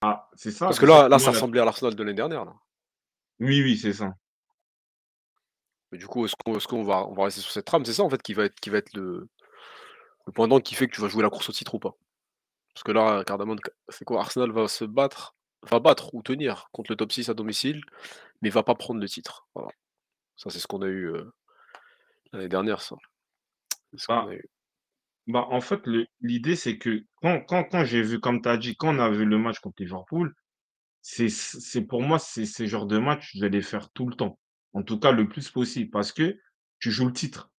Ah, 0.02 0.30
c'est 0.36 0.52
ça, 0.52 0.68
Parce 0.68 0.80
que 0.80 0.86
là 0.86 1.10
là, 1.10 1.20
ça 1.20 1.26
la 1.28 1.32
ressemblait 1.34 1.62
à 1.62 1.66
l'Arsenal 1.66 1.96
de 1.96 2.04
l'année 2.04 2.16
dernière, 2.16 2.46
là. 2.46 2.54
Oui, 3.42 3.62
oui, 3.62 3.78
c'est 3.78 3.94
ça. 3.94 4.16
Mais 5.92 5.98
du 5.98 6.08
coup, 6.08 6.26
est-ce 6.26 6.36
qu'on 6.68 6.84
va 6.84 7.08
on 7.08 7.14
va 7.14 7.26
rester 7.26 7.42
sur 7.42 7.52
cette 7.52 7.66
trame? 7.66 7.86
C'est 7.86 7.94
ça 7.94 8.04
en 8.04 8.10
fait 8.10 8.22
qui 8.22 8.34
va 8.34 8.46
être 8.46 8.60
qui 8.60 8.70
va 8.70 8.78
être 8.78 8.94
le 8.94 9.28
le 10.28 10.32
pendant 10.34 10.60
qui 10.60 10.76
fait 10.76 10.88
que 10.88 10.96
tu 10.96 11.02
vas 11.02 11.08
jouer 11.08 11.24
la 11.24 11.30
course 11.30 11.50
au 11.50 11.54
titre 11.54 11.76
ou 11.76 11.80
pas? 11.80 11.96
Parce 12.74 12.84
que 12.84 12.92
là, 12.94 13.24
Cardamone, 13.26 13.60
c'est 13.90 14.06
quoi? 14.06 14.22
Arsenal 14.22 14.52
va 14.52 14.68
se 14.70 14.86
battre 14.86 15.36
va 15.70 15.80
battre 15.80 16.16
ou 16.16 16.24
tenir 16.24 16.70
contre 16.74 16.92
le 16.92 16.98
top 16.98 17.12
6 17.14 17.30
à 17.30 17.36
domicile, 17.36 17.82
mais 18.42 18.50
va 18.50 18.64
pas 18.64 18.76
prendre 18.76 19.02
le 19.02 19.10
titre. 19.10 19.48
Voilà. 19.56 19.70
Ça, 20.38 20.50
c'est 20.52 20.60
ce 20.60 20.68
qu'on 20.68 20.82
a 20.84 20.88
eu, 20.88 21.08
heu, 21.08 21.32
l'année 22.34 22.50
dernière, 22.50 22.82
ça. 22.82 22.96
Ce 23.96 24.12
a 24.12 24.26
Bah 24.26 24.34
eu. 24.36 24.44
bah, 25.28 25.48
en 25.50 25.62
fait, 25.62 25.82
l'idée, 26.22 26.56
c'est 26.56 26.78
que 26.78 27.04
quand 27.22 27.42
quand 27.46 27.64
quand 27.66 27.86
j'ai 27.86 28.02
vu, 28.04 28.20
comme 28.20 28.42
tu 28.42 28.50
as 28.50 28.58
dit, 28.58 28.76
quand 28.76 28.96
on 28.96 29.00
a 29.00 29.10
vu 29.10 29.26
le 29.26 29.38
match 29.40 29.60
contre 29.60 29.82
Liverpool, 29.82 30.36
c'est 31.02 31.30
c'est 31.30 31.82
pour 31.82 32.02
moi, 32.02 32.20
c'est 32.20 32.46
ce 32.46 32.66
genre 32.68 32.86
de 32.86 32.98
match, 32.98 33.32
je 33.36 33.42
vais 33.42 33.50
les 33.50 33.62
faire 33.62 33.90
tout 33.92 34.08
le 34.08 34.16
temps. 34.16 34.40
En 34.74 34.84
tout 34.84 35.00
cas, 35.00 35.12
le 35.12 35.28
plus 35.28 35.50
possible 35.50 35.90
parce 35.90 36.12
que 36.12 36.38
tu 36.80 36.92
joues 36.92 37.08
le 37.08 37.14
titre. 37.14 37.52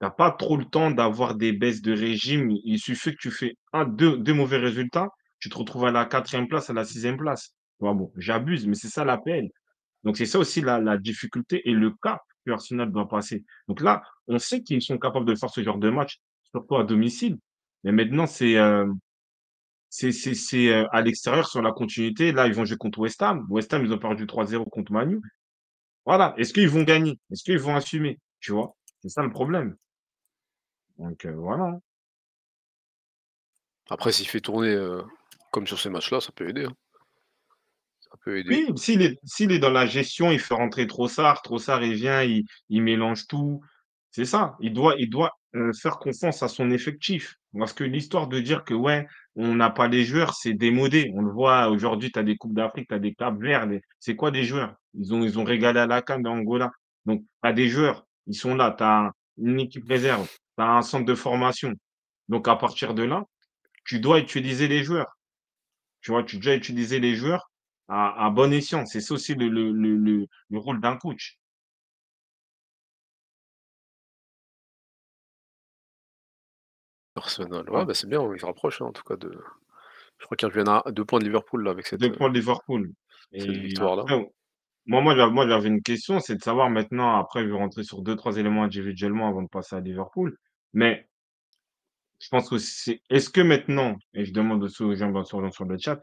Tu 0.00 0.06
as 0.06 0.10
pas 0.10 0.30
trop 0.32 0.56
le 0.56 0.64
temps 0.64 0.90
d'avoir 0.90 1.34
des 1.34 1.52
baisses 1.52 1.82
de 1.82 1.92
régime. 1.92 2.50
Il 2.64 2.78
suffit 2.78 3.12
que 3.12 3.20
tu 3.20 3.30
fais 3.30 3.56
un, 3.72 3.84
deux, 3.84 4.18
deux 4.18 4.34
mauvais 4.34 4.58
résultats, 4.58 5.08
tu 5.38 5.48
te 5.48 5.56
retrouves 5.56 5.86
à 5.86 5.90
la 5.92 6.04
quatrième 6.06 6.48
place, 6.48 6.70
à 6.70 6.72
la 6.72 6.84
sixième 6.84 7.16
place. 7.16 7.54
Bon, 7.80 8.12
j'abuse, 8.16 8.66
mais 8.66 8.74
c'est 8.74 8.88
ça 8.88 9.04
l'APL. 9.04 9.48
Donc 10.04 10.16
c'est 10.16 10.26
ça 10.26 10.38
aussi 10.38 10.60
la 10.60 10.80
la 10.80 10.98
difficulté 10.98 11.68
et 11.68 11.72
le 11.72 11.90
cap 12.02 12.20
que 12.46 12.52
Arsenal 12.52 12.90
doit 12.92 13.08
passer. 13.08 13.44
Donc 13.68 13.80
là, 13.80 14.02
on 14.28 14.38
sait 14.38 14.62
qu'ils 14.62 14.82
sont 14.82 14.98
capables 14.98 15.26
de 15.26 15.34
faire 15.34 15.50
ce 15.50 15.62
genre 15.62 15.78
de 15.78 15.90
match, 15.90 16.18
surtout 16.50 16.76
à 16.76 16.84
domicile. 16.84 17.38
Mais 17.84 17.92
maintenant, 17.92 18.26
c'est, 18.26 18.52
hem, 18.52 18.98
c'est 19.94 20.66
heu, 20.68 20.86
à 20.92 21.02
l'extérieur 21.02 21.48
sur 21.48 21.62
la 21.62 21.72
continuité. 21.72 22.32
Là, 22.32 22.46
ils 22.46 22.54
vont 22.54 22.64
jouer 22.64 22.76
contre 22.76 22.98
West 23.00 23.22
Ham. 23.22 23.46
West 23.50 23.72
Ham, 23.74 23.84
ils 23.84 23.92
ont 23.92 23.98
perdu 23.98 24.26
3-0 24.26 24.64
contre 24.66 24.92
Man 24.92 25.12
U. 25.12 25.20
Voilà. 26.06 26.34
Est-ce 26.38 26.52
qu'ils 26.54 26.68
vont 26.68 26.84
gagner? 26.84 27.18
Est-ce 27.32 27.44
qu'ils 27.44 27.58
vont 27.58 27.76
assumer? 27.76 28.18
Tu 28.40 28.52
vois? 28.52 28.76
C'est 29.02 29.10
ça 29.10 29.22
le 29.22 29.30
problème. 29.30 29.76
Donc, 30.98 31.24
heu, 31.24 31.32
voilà. 31.34 31.78
Après 33.88 34.12
s'il 34.12 34.28
fait 34.28 34.40
tourner, 34.42 34.74
heu, 34.74 35.04
comme 35.50 35.66
sur 35.66 35.80
ces 35.80 35.88
matchs-là, 35.90 36.20
ça 36.20 36.32
peut 36.32 36.48
aider, 36.48 36.64
hein. 36.66 36.76
Ça 38.00 38.10
peut 38.24 38.38
aider. 38.38 38.64
Oui, 38.68 38.78
s'il 38.78 39.02
est 39.02 39.18
s'il 39.24 39.52
est 39.52 39.58
dans 39.58 39.70
la 39.70 39.86
gestion, 39.86 40.30
il 40.30 40.38
fait 40.38 40.54
rentrer 40.54 40.86
Trossard, 40.86 41.42
Trossard 41.42 41.82
il 41.82 41.94
vient, 41.94 42.22
il 42.22 42.44
il 42.68 42.82
mélange 42.82 43.26
tout. 43.26 43.60
C'est 44.10 44.24
ça, 44.24 44.56
il 44.60 44.72
doit 44.72 44.94
il 44.98 45.10
doit, 45.10 45.32
heu, 45.54 45.72
faire 45.80 45.98
confiance 45.98 46.42
à 46.42 46.48
son 46.48 46.70
effectif. 46.70 47.36
Parce 47.58 47.72
que 47.72 47.84
l'histoire 47.84 48.28
de 48.28 48.40
dire 48.40 48.64
que, 48.64 48.74
ouais, 48.74 49.06
on 49.36 49.54
n'a 49.54 49.70
pas 49.70 49.88
les 49.88 50.04
joueurs, 50.04 50.34
c'est 50.34 50.54
démodé. 50.54 51.10
On 51.14 51.22
le 51.22 51.30
voit 51.32 51.68
aujourd'hui, 51.68 52.10
tu 52.12 52.18
as 52.18 52.22
des 52.22 52.36
coupes 52.36 52.54
d'Afrique, 52.54 52.88
tu 52.88 52.94
as 52.94 52.98
des 52.98 53.14
Cap-Vert, 53.14 53.66
des 53.68 53.80
c'est 54.00 54.16
quoi 54.16 54.30
des 54.30 54.44
joueurs? 54.44 54.74
Ils 54.94 55.12
ont 55.14 55.22
ils 55.24 55.38
ont 55.38 55.44
régalé 55.44 55.80
à 55.80 55.86
la 55.86 56.02
CAN 56.02 56.20
d'Angola. 56.20 56.70
Donc 57.06 57.20
tu 57.22 57.26
as 57.48 57.52
des 57.52 57.68
joueurs, 57.68 58.06
ils 58.26 58.34
sont 58.34 58.54
là, 58.54 58.74
tu 58.76 58.84
as 58.84 59.12
une 59.38 59.60
équipe 59.60 59.86
réserve, 59.88 60.28
tu 60.28 60.62
as 60.64 60.70
un 60.76 60.82
centre 60.82 61.04
de 61.06 61.14
formation. 61.14 61.72
Donc 62.28 62.48
à 62.48 62.56
partir 62.56 62.94
de 62.94 63.02
là, 63.04 63.24
tu 63.84 64.00
dois 64.00 64.20
utiliser 64.20 64.68
les 64.68 64.84
joueurs. 64.84 65.16
Tu 66.02 66.10
vois? 66.12 66.24
Tu 66.24 66.38
dois 66.38 66.54
utiliser 66.54 67.00
les 67.00 67.14
joueurs 67.16 67.50
à 67.88 68.26
à 68.26 68.30
bon 68.30 68.52
escient. 68.52 68.86
C'est 68.86 69.00
ça 69.00 69.14
aussi 69.14 69.34
le 69.34 69.48
le 69.48 69.72
le 69.72 70.26
le 70.50 70.58
rôle 70.58 70.80
d'un 70.80 70.96
coach. 70.96 71.38
Arsenal, 77.16 77.68
ouais, 77.70 77.84
bah, 77.84 77.94
c'est 77.94 78.08
bien, 78.08 78.20
ils 78.34 78.40
se 78.40 78.46
rapprochent, 78.46 78.82
hein, 78.82 78.86
en 78.86 78.92
tout 78.92 79.04
cas 79.04 79.16
de 79.16 79.32
je 80.18 80.24
crois 80.26 80.36
qu'ils 80.36 80.48
reviennent 80.48 80.68
à 80.68 80.82
2 80.90 81.04
points 81.04 81.18
de 81.18 81.24
Liverpool 81.24 81.64
là 81.64 81.70
avec 81.70 81.86
cette, 81.86 82.00
2 82.00 82.08
heu, 82.08 82.12
points 82.12 82.32
Liverpool 82.32 82.92
cette 83.32 83.48
et 83.48 83.52
victoire-là. 83.52 84.02
après 84.02 84.30
moi 84.86 85.00
moi 85.00 85.16
j'a 85.16 85.26
moi 85.28 85.48
j'avais 85.48 85.68
une 85.68 85.82
question, 85.82 86.20
c'est 86.20 86.36
de 86.36 86.42
savoir 86.42 86.70
maintenant 86.70 87.18
après 87.18 87.42
je 87.42 87.48
vais 87.48 87.56
rentrer 87.56 87.84
sur 87.84 88.02
deux 88.02 88.16
trois 88.16 88.36
éléments 88.36 88.64
individuellement 88.64 89.28
avant 89.28 89.42
de 89.42 89.48
passer 89.48 89.76
à 89.76 89.80
Liverpool. 89.80 90.36
Mais 90.72 91.08
je 92.20 92.28
pense 92.28 92.48
que 92.48 92.58
c'est 92.58 93.00
est-ce 93.10 93.30
que 93.30 93.40
maintenant 93.40 93.96
et 94.14 94.24
je 94.24 94.32
demande 94.32 94.62
aussi 94.62 94.82
aux 94.82 94.94
gens 94.94 95.10
bien 95.10 95.24
sûr 95.24 95.40
sur 95.52 95.64
le 95.64 95.78
chat, 95.78 96.00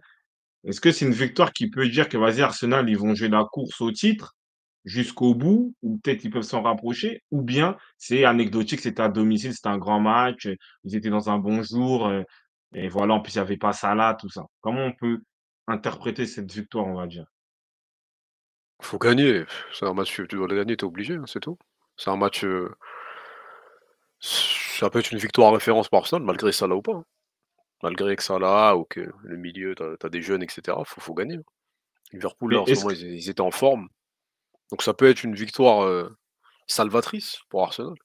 est-ce 0.64 0.82
que 0.82 0.92
c'est 0.92 1.06
une 1.06 1.14
victoire 1.14 1.54
qui 1.54 1.70
peut 1.70 1.88
dire 1.88 2.10
que 2.10 2.18
vas-y 2.18 2.42
Arsenal, 2.42 2.90
ils 2.90 2.98
vont 2.98 3.16
jouer 3.16 3.30
la 3.30 3.46
course 3.46 3.82
au 3.82 3.92
titre 3.92 4.36
jusqu'au 4.84 5.36
bout 5.36 5.76
ou 5.84 5.98
peut-être 6.00 6.24
ils 6.24 6.32
peuvent 6.32 6.42
s'en 6.44 6.62
rapprocher 6.64 7.24
ou 7.32 7.42
bien 7.42 7.78
c'est 7.98 8.26
anecdotique, 8.26 8.80
c'était 8.80 9.04
à 9.04 9.10
domicile, 9.10 9.54
c'était 9.54 9.70
un 9.70 9.78
grand 9.78 10.00
match, 10.00 10.48
ils 10.84 10.96
étaient 10.96 11.10
dans 11.10 11.30
un 11.30 11.38
bon 11.38 11.64
jour, 11.64 12.08
heu 12.08 12.26
et 12.74 12.88
voilà, 12.90 13.16
en 13.16 13.20
plus 13.22 13.34
il 13.34 13.38
y 13.38 13.40
avait 13.40 13.58
pas 13.58 13.74
Salah, 13.74 14.16
tout 14.20 14.30
ça. 14.30 14.46
Comment 14.62 14.86
on 14.86 14.94
peut 14.94 15.20
interpréter 15.68 16.26
cette 16.26 16.52
victoire, 16.52 16.88
on 16.88 16.96
va 16.96 17.06
dire? 17.08 17.26
Faut 18.82 18.98
gagner, 18.98 19.44
c'est 19.74 19.86
un 19.86 19.94
match, 19.94 20.16
tu 20.16 20.26
dois 20.28 20.48
le 20.48 20.56
gagner, 20.56 20.76
tu 20.76 20.86
es 20.86 20.88
obligé, 20.88 21.16
hein, 21.16 21.26
c'est 21.28 21.42
tout. 21.42 21.58
C'est 21.98 22.10
un 22.10 22.18
match, 22.18 22.44
heu 22.44 22.72
ça 24.20 24.90
peut 24.90 25.00
être 25.00 25.12
une 25.12 25.20
victoire 25.20 25.54
référence 25.54 25.90
pour 25.90 26.00
Arsenal 26.00 26.24
malgré 26.24 26.52
Salah 26.52 26.76
ou 26.76 26.82
pas, 26.82 26.94
hein. 26.94 27.06
Malgré 27.84 28.16
que 28.16 28.24
Salah 28.24 28.78
ou 28.78 28.86
que 28.86 29.12
le 29.24 29.38
milieu, 29.38 29.76
tu 29.76 29.84
as 29.84 30.10
des 30.10 30.22
jeunes 30.22 30.44
et 30.44 30.50
cetera, 30.50 30.86
faut 30.86 31.02
faut 31.02 31.14
gagner, 31.14 31.36
hein. 31.36 31.44
Liverpool 32.14 32.54
là 32.54 32.62
en 32.62 32.66
ce 32.66 32.74
moment 32.74 32.88
que 32.90 32.94
ils 32.94 33.06
é 33.06 33.16
ils 33.16 33.30
étaient 33.30 33.42
en 33.42 33.52
forme, 33.52 33.88
donc 34.72 34.82
ça 34.82 34.94
peut 34.94 35.10
être 35.10 35.24
une 35.24 35.36
victoire, 35.36 36.10
salvatrice 36.68 37.40
pour 37.50 37.64
Arsenal. 37.64 37.96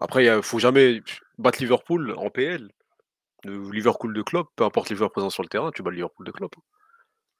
Après 0.00 0.24
il 0.24 0.28
a 0.28 0.42
faut 0.42 0.58
jamais 0.58 1.02
battre 1.38 1.60
Liverpool 1.60 2.14
en 2.18 2.28
PL, 2.30 2.68
le 3.44 3.70
Liverpool 3.70 4.14
de 4.14 4.22
Klopp, 4.22 4.48
peu 4.56 4.64
importe 4.64 4.90
les 4.90 4.96
joueurs 4.96 5.12
présents 5.12 5.30
sur 5.30 5.42
le 5.42 5.48
terrain, 5.48 5.70
tu 5.72 5.82
bats 5.82 5.90
le 5.90 5.96
Liverpool 5.96 6.26
de 6.26 6.32
Klopp, 6.32 6.54
hein. 6.58 6.62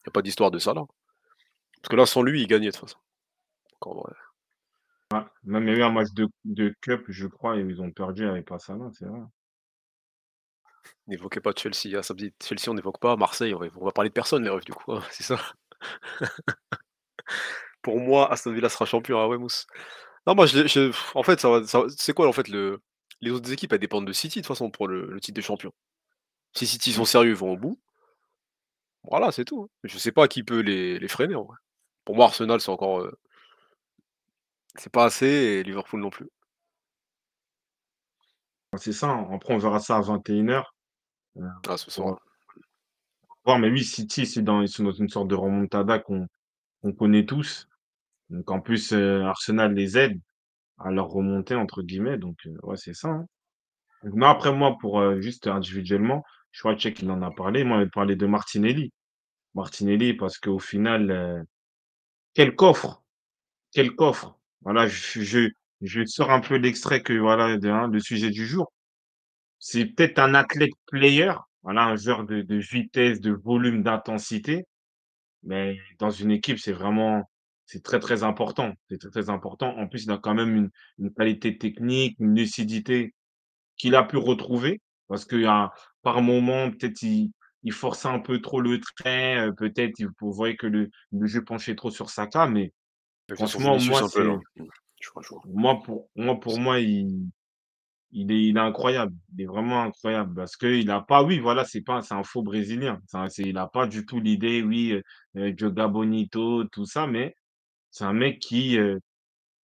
Il 0.02 0.08
y 0.08 0.10
a 0.10 0.12
pas 0.12 0.22
d'histoire 0.22 0.50
de 0.50 0.58
Salah. 0.58 0.84
Parce 1.82 1.90
que 1.90 1.96
là 1.96 2.06
sans 2.06 2.22
lui, 2.22 2.42
ils 2.42 2.48
gagnaient 2.48 2.68
de 2.68 2.72
toute 2.72 2.82
façon. 2.82 2.98
En 3.82 3.94
vrai 3.94 4.14
même 5.44 5.68
il 5.68 5.70
y 5.70 5.74
a 5.74 5.78
eu 5.78 5.82
un 5.82 5.92
match 5.92 6.12
de 6.14 6.28
de 6.44 6.74
cup, 6.80 7.04
je 7.08 7.26
crois, 7.26 7.56
et 7.56 7.60
ils 7.60 7.80
ont 7.82 7.90
perdu 7.90 8.26
avec 8.26 8.48
Salah, 8.58 8.90
c'est 8.92 9.06
vrai. 9.06 9.20
N'évoquez 11.06 11.40
pas 11.40 11.52
Chelsea, 11.56 11.96
ah 11.96 12.02
ça 12.02 12.14
me 12.14 12.18
dit 12.18 12.34
Chelsea 12.42 12.68
on 12.68 12.74
n'évoque 12.74 12.98
pas, 13.00 13.16
Marseille, 13.16 13.54
on 13.54 13.58
va 13.58 13.66
on 13.76 13.84
va 13.84 13.92
parler 13.92 14.10
de 14.10 14.14
personne 14.14 14.42
les 14.42 14.50
refs 14.50 14.64
du 14.64 14.72
coup, 14.72 14.92
hein, 14.92 15.02
c'est 15.10 15.22
ça? 15.24 15.38
Pour 17.82 18.00
moi, 18.00 18.32
Aston 18.32 18.52
Villa 18.52 18.68
sera 18.68 18.84
champion, 18.86 19.18
ah 19.20 19.28
ouais 19.28 19.38
Mousse. 19.38 19.66
Non 20.26 20.34
moi 20.36 20.46
je 20.46 20.58
l'ai 20.58 20.68
je 20.68 20.92
en 21.16 21.22
fait 21.24 21.40
ça 21.40 21.60
c'est 21.96 22.14
quoi 22.14 22.28
en 22.28 22.32
fait 22.32 22.48
le 22.48 22.80
les 23.22 23.30
autres 23.32 23.52
équipes 23.52 23.72
elles 23.72 23.80
dépendent 23.80 24.06
de 24.06 24.12
City 24.12 24.40
de 24.40 24.44
toute 24.46 24.48
façon 24.48 24.70
pour 24.70 24.88
le 24.88 25.06
le 25.06 25.20
titre 25.20 25.36
de 25.36 25.42
champion. 25.42 25.72
Si 26.54 26.66
City 26.66 26.92
sont 26.92 27.02
Mmh. 27.02 27.06
sérieux, 27.06 27.30
ils 27.30 27.36
vont 27.36 27.52
au 27.52 27.56
bout. 27.58 27.78
Voilà, 29.04 29.32
c'est 29.32 29.44
tout, 29.44 29.62
hein. 29.62 29.68
Je 29.84 29.98
sais 29.98 30.12
pas 30.12 30.28
qui 30.28 30.44
peut 30.44 30.60
les 30.60 30.98
les 30.98 31.08
freiner 31.08 31.34
en 31.34 31.44
vrai. 31.44 31.56
Pour 32.04 32.16
moi 32.16 32.26
Arsenal 32.26 32.60
c'est 32.60 32.70
encore, 32.70 33.00
heu 33.00 33.12
c'est 34.76 34.90
pas 34.92 35.04
assez 35.04 35.26
et 35.26 35.62
Liverpool 35.62 36.00
non 36.00 36.10
plus. 36.10 36.28
Bah, 38.72 38.78
c'est 38.78 38.92
ça, 38.92 39.08
hein. 39.10 39.28
Après 39.32 39.52
on 39.54 39.58
verra 39.58 39.80
ça 39.80 39.96
à 39.98 40.00
21:00, 40.00 40.74
heu, 41.38 41.42
Ah 41.68 41.76
ce 41.76 41.90
soir. 41.90 42.18
voir 43.44 43.58
mais 43.58 43.70
oui, 43.70 43.84
City, 43.84 44.26
c'est 44.26 44.42
dans 44.42 44.62
ils 44.62 44.68
sont 44.68 44.84
dans 44.84 44.92
une 44.92 45.08
sorte 45.08 45.28
de 45.28 45.34
remontada 45.34 45.98
qu'on 45.98 46.26
qu'on 46.82 46.92
connaît 46.92 47.26
tous. 47.26 47.68
Donc 48.30 48.50
en 48.50 48.60
plus, 48.60 48.92
heu, 48.94 49.22
Arsenal 49.24 49.74
les 49.74 49.98
aide 49.98 50.20
à 50.78 50.90
leur 50.92 51.08
«remonter» 51.10 51.54
entre 51.56 51.82
guillemets, 51.82 52.18
donc 52.18 52.36
heu, 52.46 52.56
ouais, 52.64 52.76
c'est 52.78 52.94
ça, 52.94 53.08
hein. 53.10 53.26
Mais 54.04 54.26
après 54.26 54.52
moi 54.54 54.76
pour, 54.80 55.00
heu, 55.00 55.20
juste 55.20 55.46
individuellement, 55.48 56.24
je 56.52 56.60
crois 56.60 56.76
Cheikh 56.78 57.00
il 57.02 57.10
en 57.10 57.22
a 57.22 57.30
parlé, 57.32 57.64
moi 57.64 57.82
il 57.82 57.90
parlait 57.90 58.16
de 58.16 58.26
Martinelli. 58.26 58.92
Martinelli 59.54 60.14
parce 60.14 60.38
qu'au 60.38 60.58
final, 60.60 61.10
heu, 61.12 61.44
quel 62.34 62.56
coffre! 62.56 63.02
Quel 63.72 63.92
coffre! 63.96 64.38
Voilà, 64.62 64.86
je 64.88 65.22
je 65.22 65.50
je 65.82 66.04
sors 66.06 66.30
un 66.32 66.40
peu 66.40 66.56
l'extrait 66.56 67.02
que 67.02 67.14
voilà 67.14 67.58
de 67.58 67.68
hein, 67.70 67.88
le 67.88 68.00
sujet 68.00 68.30
du 68.30 68.46
jour. 68.46 68.72
C'est 69.60 69.86
peut-être 69.86 70.18
un 70.20 70.34
athlète 70.34 70.72
player, 70.88 71.32
voilà, 71.62 71.84
un 71.86 71.96
joueur 71.96 72.24
de 72.24 72.42
de 72.42 72.56
vitesse, 72.56 73.20
de 73.20 73.32
volume, 73.32 73.82
d'intensité, 73.84 74.64
mais 75.42 75.76
dans 75.98 76.10
une 76.10 76.30
équipe, 76.30 76.58
c'est 76.58 76.72
vraiment 76.72 77.28
c'est 77.66 77.82
très, 77.82 78.00
très 78.00 78.22
important. 78.22 78.74
C'est 78.90 78.98
très, 78.98 79.10
très 79.10 79.30
important. 79.30 79.76
En 79.78 79.86
plus, 79.88 80.04
il 80.04 80.10
a 80.10 80.18
quand 80.18 80.34
même 80.34 80.54
une 80.56 80.70
une 80.98 81.12
qualité 81.12 81.56
technique, 81.58 82.16
une 82.18 82.34
lucidité 82.34 83.14
qu'il 83.76 83.94
a 83.94 84.04
pu 84.04 84.16
retrouver 84.16 84.80
parce 85.08 85.24
qu'il 85.24 85.42
y 85.42 85.46
a 85.46 85.70
par 86.02 86.22
moment, 86.22 86.70
peut-être 86.70 87.02
il 87.02 87.32
il 87.64 87.72
forçait 87.72 88.08
un 88.08 88.18
peu 88.18 88.40
trop 88.40 88.60
le 88.60 88.80
trait, 88.80 89.48
peut-être 89.56 90.02
vous 90.20 90.32
voyez 90.32 90.56
que 90.56 90.66
le 90.66 90.90
le 91.12 91.26
jeu 91.26 91.44
penchait 91.44 91.76
trop 91.76 91.90
sur 91.90 92.10
Saka, 92.10 92.46
mais 92.46 92.72
franchement, 93.34 93.78
moi, 93.78 94.00
moi 95.46 95.82
pour 95.82 96.10
moi 96.16 96.40
pour 96.40 96.58
moi, 96.58 96.80
il 96.80 97.28
il 98.12 98.32
est 98.32 98.58
incroyable. 98.60 99.14
Il 99.36 99.42
est 99.42 99.46
vraiment 99.46 99.82
incroyable 99.82 100.34
parce 100.34 100.56
qu'il 100.56 100.90
a 100.90 101.00
pas 101.00 101.22
oui, 101.24 101.38
voilà, 101.40 101.64
c'est 101.64 101.82
pas 101.82 102.00
un 102.10 102.22
faux 102.24 102.42
brésilien. 102.42 103.00
Un 103.14 103.28
il 103.38 103.58
a 103.58 103.66
pas 103.68 103.86
du 103.86 104.06
tout 104.06 104.20
l'idée, 104.20 104.62
oui, 104.62 104.92
heu 104.92 105.02
heu, 105.36 105.54
joga 105.56 105.88
bonito, 105.88 106.64
tout 106.66 106.86
ça, 106.86 107.06
mais 107.06 107.34
c'est 107.90 108.04
un 108.04 108.12
mec 108.14 108.40
qui, 108.40 108.78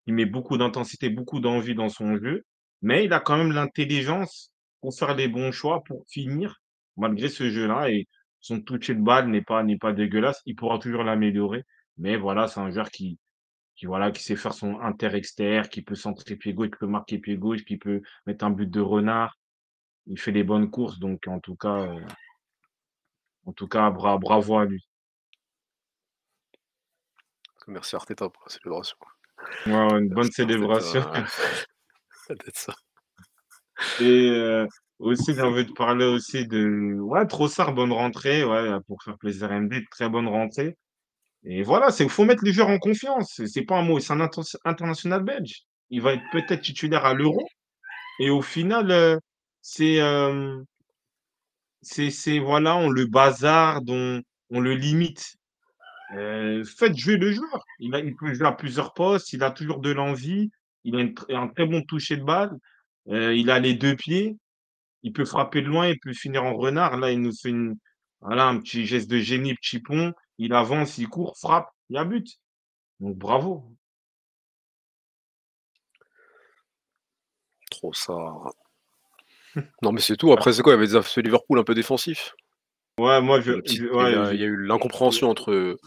qui 0.05 0.11
met 0.13 0.25
beaucoup 0.25 0.57
d'intensité, 0.57 1.09
beaucoup 1.09 1.39
d'envie 1.39 1.75
dans 1.75 1.89
son 1.89 2.17
jeu, 2.17 2.43
mais 2.81 3.05
il 3.05 3.13
a 3.13 3.19
quand 3.19 3.37
même 3.37 3.51
l'intelligence 3.51 4.51
pour 4.81 4.93
faire 4.97 5.15
les 5.15 5.27
bons 5.27 5.51
choix, 5.51 5.83
pour 5.83 6.03
finir 6.09 6.55
malgré 6.97 7.29
ce 7.29 7.49
jeu-là 7.49 7.89
et 7.91 8.07
son 8.41 8.61
toucher 8.61 8.95
de 8.95 9.01
balle 9.01 9.29
n'est 9.29 9.41
pas 9.41 9.63
n'est 9.63 9.77
pas 9.77 9.93
dégueulasse. 9.93 10.41
Il 10.45 10.55
pourra 10.55 10.79
toujours 10.79 11.03
l'améliorer, 11.03 11.63
mais 11.97 12.17
voilà, 12.17 12.47
c'est 12.47 12.59
un 12.59 12.71
joueur 12.71 12.89
qui 12.91 13.17
qui 13.79 13.85
voilà, 13.85 14.11
qui 14.11 14.21
sait 14.21 14.35
faire 14.35 14.53
son 14.53 14.77
inter-exter, 14.81 15.61
qui 15.71 15.81
peut 15.81 15.95
centrer 15.95 16.35
pied 16.35 16.53
gauche, 16.53 16.69
qui 16.69 16.79
peut 16.79 16.85
marquer 16.85 17.17
pied 17.17 17.37
gauche, 17.37 17.63
qui 17.63 17.77
peut 17.77 18.01
mettre 18.27 18.43
un 18.43 18.49
but 18.49 18.69
de 18.69 18.81
renard. 18.81 19.37
Il 20.05 20.19
fait 20.19 20.33
des 20.33 20.43
bonnes 20.43 20.69
courses, 20.69 20.99
donc 20.99 21.25
en 21.29 21.39
tout 21.39 21.55
cas, 21.55 21.85
heu, 21.85 22.03
en 23.45 23.53
tout 23.53 23.69
cas, 23.69 23.89
bra 23.89 24.17
bravo 24.17 24.57
à 24.57 24.65
lui. 24.65 24.85
Merci 27.67 27.95
Arteta 27.95 28.27
pour 28.27 28.43
la 28.45 28.51
célébration. 28.51 28.97
Une 29.65 30.09
bonne 30.09 30.29
célébration 30.29 30.99
Arteta, 30.99 31.25
ça 32.27 32.35
doit 32.35 32.47
être 32.47 32.57
ça. 32.57 32.75
et 34.01 34.29
heu, 34.29 34.67
aussi 34.97 35.33
j'ai 35.33 35.41
envie 35.41 35.65
de 35.65 35.71
parler 35.71 36.03
aussi 36.03 36.45
de 36.45 36.99
ouais, 36.99 37.25
Trossard, 37.27 37.73
bonne 37.73 37.93
rentrée, 37.93 38.43
ouais, 38.43 38.77
pour 38.87 39.01
faire 39.03 39.17
plaisir 39.17 39.49
à 39.53 39.55
MD, 39.55 39.85
très 39.89 40.09
bonne 40.09 40.27
rentrée 40.27 40.75
et 41.45 41.63
voilà, 41.63 41.91
c'est 41.91 42.07
faut 42.09 42.25
mettre 42.25 42.43
les 42.43 42.53
joueurs 42.53 42.69
en 42.69 42.79
confiance. 42.79 43.41
C'est 43.47 43.63
pas 43.63 43.77
un 43.77 43.81
mot, 43.83 43.99
c'est 43.99 44.13
un 44.13 44.21
international 44.65 45.23
belge. 45.23 45.63
Il 45.89 46.01
va 46.01 46.13
être 46.13 46.23
peut-être 46.31 46.61
titulaire 46.61 47.05
à 47.05 47.13
l'Euro 47.13 47.47
et 48.21 48.29
au 48.31 48.41
final, 48.43 48.91
heu, 48.91 49.19
c'est, 49.61 49.95
hem 49.95 50.65
C'est 51.81 52.39
voilà, 52.39 52.75
on 52.75 52.89
le 52.89 53.05
bazarde, 53.05 53.89
on 53.89 54.21
on 54.51 54.59
le 54.59 54.73
limite. 54.75 55.35
Heu, 56.15 56.63
faites 56.65 56.97
jouer 56.97 57.17
le 57.17 57.31
joueur. 57.33 57.63
Il 57.79 57.95
a 57.95 57.99
il 57.99 58.15
peut 58.15 58.33
jouer 58.33 58.47
à 58.47 58.53
plusieurs 58.53 58.93
postes, 58.93 59.33
il 59.33 59.43
a 59.43 59.51
toujours 59.51 59.79
de 59.81 59.91
l'envie, 59.91 60.51
il 60.85 60.95
a 60.97 61.39
un 61.39 61.47
très 61.49 61.65
bon 61.67 61.83
toucher 61.83 62.17
de 62.17 62.23
balle, 62.23 62.51
heu, 63.09 63.35
il 63.37 63.51
a 63.51 63.59
les 63.59 63.75
2 63.75 63.95
pieds, 63.95 64.37
il 65.03 65.13
peut 65.13 65.25
frapper 65.25 65.61
de 65.63 65.67
loin, 65.67 65.87
il 65.89 65.99
peut 65.99 66.13
finir 66.13 66.43
en 66.45 66.55
renard. 66.55 66.97
Là, 66.97 67.11
il 67.11 67.21
nous 67.21 67.33
fait 67.33 67.49
une 67.49 67.77
voilà, 68.21 68.47
un 68.47 68.59
petit 68.59 68.85
geste 68.87 69.09
de 69.11 69.19
génie, 69.19 69.55
petit 69.55 69.79
pont, 69.79 70.13
il 70.39 70.53
avance, 70.53 70.97
il 70.97 71.07
court, 71.07 71.37
frappe, 71.37 71.69
il 71.89 71.95
y 71.95 71.99
a 71.99 72.05
but. 72.05 72.39
Donc 72.99 73.17
bravo. 73.17 73.63
Trossard. 77.71 78.53
Non 79.81 79.91
mais 79.91 80.01
c'est 80.01 80.17
tout, 80.17 80.31
après 80.31 80.53
c'est 80.53 80.61
quoi? 80.61 80.73
Il 80.73 80.75
y 80.75 80.79
avait 80.79 80.87
des 80.87 81.01
ce 81.01 81.19
Liverpool 81.19 81.59
un 81.59 81.63
peu 81.63 81.75
défensif. 81.75 82.33
Ouais, 82.99 83.21
moi 83.21 83.39
je 83.39 83.53
il 83.65 83.73
y 83.73 83.79
a 83.79 84.29
je 84.29 84.33
il 84.33 84.39
y 84.39 84.43
a 84.43 84.47
eu 84.47 84.65
l'incompréhension 84.65 85.29
entre 85.29 85.77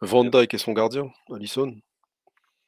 Van 0.00 0.24
Dijk 0.24 0.54
et 0.54 0.58
son 0.58 0.72
gardien, 0.72 1.06
Alisson. 1.32 1.74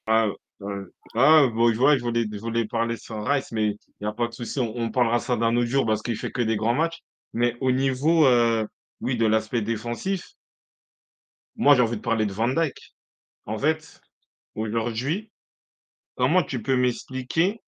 Ah, 0.07 0.29
heu, 0.63 0.93
ah 1.15 1.47
bon, 1.53 1.73
je 1.73 1.79
vois, 1.79 1.97
je 1.97 2.03
voulais 2.03 2.25
je 2.31 2.39
voulais 2.39 2.67
parler 2.67 2.97
sur 2.97 3.25
Rice, 3.27 3.53
mais 3.53 3.69
il 4.01 4.05
y 4.05 4.07
a 4.07 4.13
pas 4.13 4.29
de 4.29 4.33
souci, 4.33 4.61
on 4.61 4.77
on 4.77 4.91
parlera 4.91 5.19
ça 5.19 5.37
d'un 5.37 5.57
autre 5.57 5.67
jour 5.69 5.87
parce 5.87 6.03
qu'il 6.03 6.17
fait 6.17 6.31
que 6.31 6.43
des 6.43 6.57
grands 6.57 6.75
matchs. 6.75 7.01
Mais 7.33 7.57
au 7.61 7.71
niveau, 7.73 8.27
heu, 8.27 8.67
oui, 9.01 9.17
de 9.17 9.27
l'aspect 9.27 9.63
défensif, 9.63 10.23
moi, 11.57 11.75
j'ai 11.75 11.83
envie 11.83 11.97
de 11.97 12.03
parler 12.03 12.27
de 12.27 12.33
Van 12.33 12.49
Dijk. 12.49 12.95
En 13.47 13.59
fait, 13.59 14.01
aujourd'hui, 14.55 15.31
comment 16.15 16.43
tu 16.43 16.63
peux 16.63 16.77
m'expliquer 16.77 17.63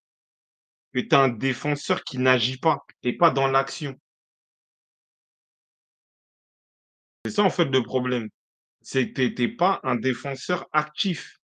que 0.95 1.01
tu 1.01 1.15
as 1.15 1.21
un 1.21 1.29
défenseur 1.29 2.05
qui 2.05 2.19
n'agit 2.19 2.59
pas, 2.59 2.85
est 3.03 3.15
pas 3.15 3.31
dans 3.31 3.49
l'action? 3.49 3.95
C'est 7.25 7.33
ça, 7.33 7.43
en 7.43 7.51
fait, 7.51 7.67
le 7.67 7.83
problème. 7.83 8.29
C'est 8.81 9.13
que 9.13 9.27
tu 9.27 9.43
es 9.43 9.49
pas 9.49 9.81
un 9.83 9.97
défenseur 9.97 10.67
actif. 10.73 11.39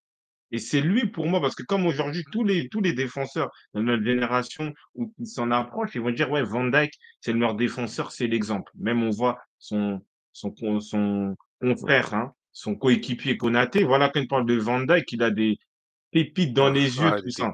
Et 0.50 0.58
c'est 0.58 0.80
lui 0.80 1.08
pour 1.10 1.26
moi, 1.26 1.40
parce 1.40 1.54
que 1.56 1.64
comme 1.64 1.84
aujourd'hui, 1.84 2.24
tous 2.30 2.44
les 2.44 2.68
tous 2.68 2.80
les 2.80 2.92
défenseurs 2.92 3.50
de 3.74 3.80
notre 3.80 4.04
génération 4.04 4.72
ou 4.94 5.12
qui 5.16 5.26
s'en 5.26 5.50
approchent, 5.50 5.94
ils 5.96 6.00
vont 6.00 6.12
dire: 6.12 6.30
«Ouais, 6.30 6.44
Van 6.44 6.64
Dijk, 6.64 6.92
c'est 7.20 7.32
le 7.32 7.38
meilleur 7.38 7.56
défenseur, 7.56 8.12
c'est 8.12 8.28
l'exemple». 8.28 8.70
Même 8.76 9.02
on 9.02 9.10
voit 9.10 9.38
son 9.58 10.00
son 10.32 10.52
con 10.52 10.78
son 11.60 11.74
confrère, 11.74 12.14
hein, 12.14 12.32
son 12.52 12.76
coéquipier 12.76 13.36
Konaté, 13.36 13.84
voilà, 13.84 14.08
quand 14.08 14.20
il 14.20 14.28
parle 14.28 14.46
de 14.46 14.54
Van 14.54 14.80
Dijk, 14.80 15.12
il 15.12 15.22
a 15.22 15.30
des 15.30 15.58
pépites 16.10 16.54
dans 16.54 16.66
Ah, 16.66 16.70
les 16.70 16.96
yeux, 16.98 17.12
ah 17.12 17.20
tout 17.20 17.30
ça. 17.30 17.52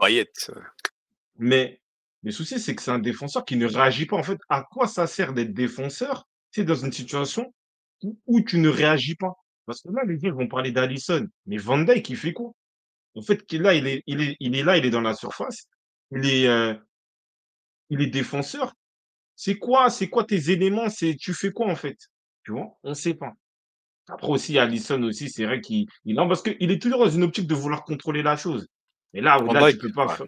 Mais 1.38 1.80
le 2.22 2.30
souci, 2.32 2.60
c'est 2.60 2.74
que 2.74 2.82
c'est 2.82 2.90
un 2.90 2.98
défenseur 2.98 3.44
qui 3.44 3.56
ne 3.56 3.66
réagit 3.66 4.06
pas. 4.06 4.16
En 4.16 4.22
fait, 4.22 4.38
à 4.48 4.62
quoi 4.62 4.86
ça 4.86 5.06
sert 5.06 5.32
d'être 5.32 5.54
défenseur, 5.54 6.26
sais, 6.50 6.64
dans 6.64 6.74
une 6.74 6.92
situation 6.92 7.54
où 8.02 8.18
où 8.26 8.40
tu 8.42 8.58
ne 8.58 8.68
réagis 8.68 9.14
pas? 9.16 9.32
Parce 9.66 9.82
que 9.82 9.88
là, 9.90 10.02
les 10.06 10.18
gens 10.18 10.34
vont 10.34 10.48
parler 10.48 10.72
d'Alisson, 10.72 11.26
mais 11.46 11.56
Van 11.58 11.78
Dijk, 11.78 12.08
il 12.10 12.16
fait 12.16 12.32
quoi? 12.32 12.50
En 13.14 13.22
fait, 13.22 13.50
là, 13.52 13.74
il 13.74 13.86
est 13.86 14.02
il 14.06 14.20
est 14.22 14.36
il 14.40 14.56
est 14.56 14.62
là, 14.62 14.76
il 14.78 14.84
est 14.86 14.90
dans 14.90 15.00
la 15.00 15.14
surface, 15.14 15.66
il 16.12 16.26
est, 16.26 16.48
heu, 16.48 16.78
il 17.90 18.00
est 18.00 18.06
défenseur. 18.06 18.72
C'est 19.36 19.58
quoi 19.58 19.90
c'est 19.90 20.08
quoi 20.08 20.24
tes 20.24 20.50
éléments? 20.50 20.88
C'est 20.90 21.16
tu 21.16 21.34
fais 21.34 21.52
quoi, 21.52 21.68
en 21.68 21.76
fait? 21.76 21.98
Tu 22.44 22.52
vois? 22.52 22.78
On 22.82 22.90
ne 22.90 22.94
sait 22.94 23.14
pas. 23.14 23.32
Après 24.12 24.29
aussi, 24.29 24.59
Alisson 24.59 25.03
aussi, 25.03 25.29
c'est 25.29 25.44
vrai 25.44 25.61
qu'il 25.61 25.87
il 26.05 26.16
parce 26.16 26.42
qu'il 26.42 26.70
est 26.70 26.81
toujours 26.81 27.05
dans 27.05 27.11
une 27.11 27.23
optique 27.23 27.46
de 27.46 27.55
vouloir 27.55 27.85
contrôler 27.85 28.23
la 28.23 28.37
chose. 28.37 28.66
Et 29.14 29.20
là, 29.20 29.40
au-delà, 29.40 29.70
tu 29.70 29.79
peux 29.79 29.92
pas 29.92 30.07
ouais. 30.07 30.27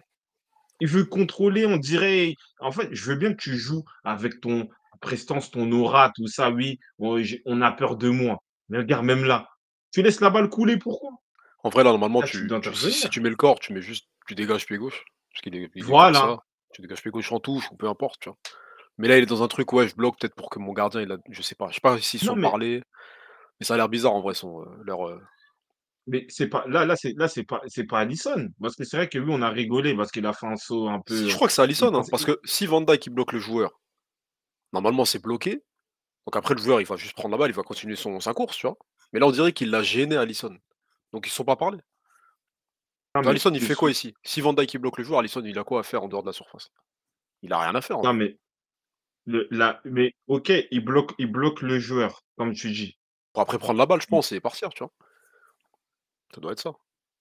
il 0.79 0.87
veut 0.87 1.05
contrôler, 1.05 1.65
on 1.65 1.77
dirait 1.77 2.35
en 2.59 2.71
fait, 2.71 2.89
je 2.91 3.05
veux 3.05 3.15
bien 3.15 3.33
que 3.33 3.41
tu 3.41 3.57
joues 3.57 3.83
avec 4.03 4.41
ton 4.41 4.67
prestance, 5.01 5.51
ton 5.51 5.71
aura, 5.71 6.11
tout 6.15 6.27
ça, 6.27 6.49
oui, 6.49 6.79
on 6.99 7.61
a 7.61 7.71
peur 7.71 7.97
de 7.97 8.09
moi. 8.09 8.37
Mais 8.69 8.77
regarde, 8.77 9.05
même 9.05 9.25
là, 9.25 9.49
tu 9.91 10.01
laisses 10.01 10.21
la 10.21 10.29
balle 10.29 10.49
couler, 10.49 10.77
pourquoi? 10.77 11.11
En 11.63 11.69
vrai, 11.69 11.83
là, 11.83 11.91
normalement, 11.91 12.21
Là, 12.21 12.27
tu 12.27 12.47
tu 12.47 12.91
si 12.91 13.09
tu 13.09 13.21
mets 13.21 13.29
le 13.29 13.35
corps, 13.35 13.59
tu 13.59 13.73
mets 13.73 13.81
juste 13.81 14.07
tu 14.27 14.35
dégages 14.35 14.65
pied 14.65 14.77
gauche, 14.77 15.03
parce 15.31 15.41
qu'il 15.41 15.55
est 15.55 15.69
il 15.75 15.79
est 15.79 15.81
comme 15.81 15.89
Voilà, 15.89 16.19
ça. 16.19 16.37
Tu 16.73 16.81
dégages 16.81 17.01
pied 17.01 17.11
gauche 17.11 17.31
en 17.31 17.39
touche 17.39 17.69
ou 17.71 17.75
peu 17.75 17.87
importe, 17.87 18.21
tu 18.21 18.29
vois? 18.29 18.37
Mais 18.97 19.07
là, 19.07 19.17
il 19.17 19.23
est 19.23 19.27
dans 19.27 19.43
un 19.43 19.47
truc, 19.47 19.73
ouais, 19.73 19.87
je 19.87 19.95
bloque 19.95 20.19
peut-être 20.19 20.35
pour 20.35 20.49
que 20.49 20.59
mon 20.59 20.71
gardien 20.71 21.01
il 21.01 21.11
a 21.11 21.17
je 21.29 21.41
sais 21.41 21.55
pas. 21.55 21.67
Je 21.69 21.75
sais 21.75 21.81
pas 21.81 21.97
s'ils 21.99 22.19
sont 22.19 22.35
mais 22.35 22.47
parlé, 22.47 22.83
mais 23.63 23.65
ça 23.65 23.75
a 23.75 23.77
l'air 23.77 23.87
bizarre 23.87 24.13
en 24.13 24.19
vrai 24.19 24.33
son, 24.33 24.61
heu, 24.61 24.65
leur, 24.83 25.07
heu 25.07 25.21
mais 26.05 26.25
c'est 26.27 26.49
pas 26.49 26.65
là 26.67 26.85
là, 26.85 26.97
c'est 26.97 27.13
là, 27.15 27.29
c'est 27.29 27.45
pas 27.45 27.61
c'est 27.67 27.85
pas 27.85 27.99
Alisson, 27.99 28.49
parce 28.61 28.75
que 28.75 28.83
c'est 28.83 28.97
vrai 28.97 29.07
que 29.07 29.17
lui, 29.17 29.31
on 29.31 29.41
a 29.41 29.49
rigolé 29.49 29.95
parce 29.95 30.11
qu'il 30.11 30.25
a 30.25 30.33
fait 30.33 30.47
un 30.47 30.57
saut 30.57 30.89
un 30.89 30.99
peu, 30.99 31.15
je 31.15 31.29
heu, 31.29 31.35
crois 31.35 31.47
que 31.47 31.53
c'est 31.53 31.61
il 31.61 31.65
Alisson, 31.65 31.93
hein, 31.95 32.03
parce 32.11 32.25
que 32.25 32.41
si 32.43 32.65
Van 32.65 32.83
il 32.85 33.09
bloque 33.13 33.31
le 33.31 33.39
joueur, 33.39 33.79
normalement 34.73 35.05
c'est 35.05 35.21
bloqué, 35.21 35.63
donc 36.27 36.35
après 36.35 36.55
le 36.55 36.61
joueur 36.61 36.81
il 36.81 36.87
va 36.87 36.97
juste 36.97 37.15
prendre 37.15 37.31
la 37.31 37.37
balle, 37.37 37.51
il 37.51 37.55
va 37.55 37.63
continuer 37.63 37.95
son 37.95 38.19
sa 38.19 38.33
course, 38.33 38.57
tu 38.57 38.67
vois? 38.67 38.75
Mais 39.13 39.21
là 39.21 39.27
on 39.27 39.31
dirait 39.31 39.53
qu'il 39.53 39.69
l'a 39.69 39.81
gêné 39.81 40.17
Alisson, 40.17 40.57
donc 41.13 41.25
ils 41.25 41.29
se 41.29 41.37
sont 41.37 41.45
pas 41.45 41.55
parlé. 41.55 41.77
non, 43.15 43.21
mais 43.21 43.29
Alisson 43.29 43.53
il 43.53 43.61
fait 43.61 43.75
quoi 43.75 43.89
ici? 43.89 44.13
Si 44.23 44.41
Van 44.41 44.53
il 44.53 44.79
bloque 44.79 44.97
le 44.97 45.05
joueur, 45.05 45.21
Alisson 45.21 45.41
il 45.45 45.57
a 45.57 45.63
quoi 45.63 45.79
à 45.79 45.83
faire 45.83 46.03
en 46.03 46.09
dehors 46.09 46.23
de 46.23 46.27
la 46.27 46.33
surface? 46.33 46.69
Il 47.41 47.53
a 47.53 47.59
rien 47.59 47.75
à 47.75 47.81
faire 47.81 47.99
en 47.99 48.03
non, 48.03 48.13
mais 48.13 48.35
le 49.25 49.47
la 49.51 49.79
mais 49.85 50.13
OK, 50.27 50.51
il 50.71 50.83
bloque 50.83 51.13
il 51.17 51.31
bloque 51.31 51.61
le 51.61 51.79
joueur, 51.79 52.23
comme 52.35 52.53
tu 52.53 52.71
dis. 52.71 52.97
Pour 53.33 53.41
après 53.43 53.59
prendre 53.59 53.79
la 53.79 53.85
balle 53.85 54.01
je 54.01 54.07
pense 54.07 54.31
et 54.31 54.39
partir, 54.39 54.69
tu 54.69 54.83
vois? 54.83 54.93
Ça 56.35 56.41
doit 56.41 56.51
être 56.51 56.59
ça. 56.59 56.73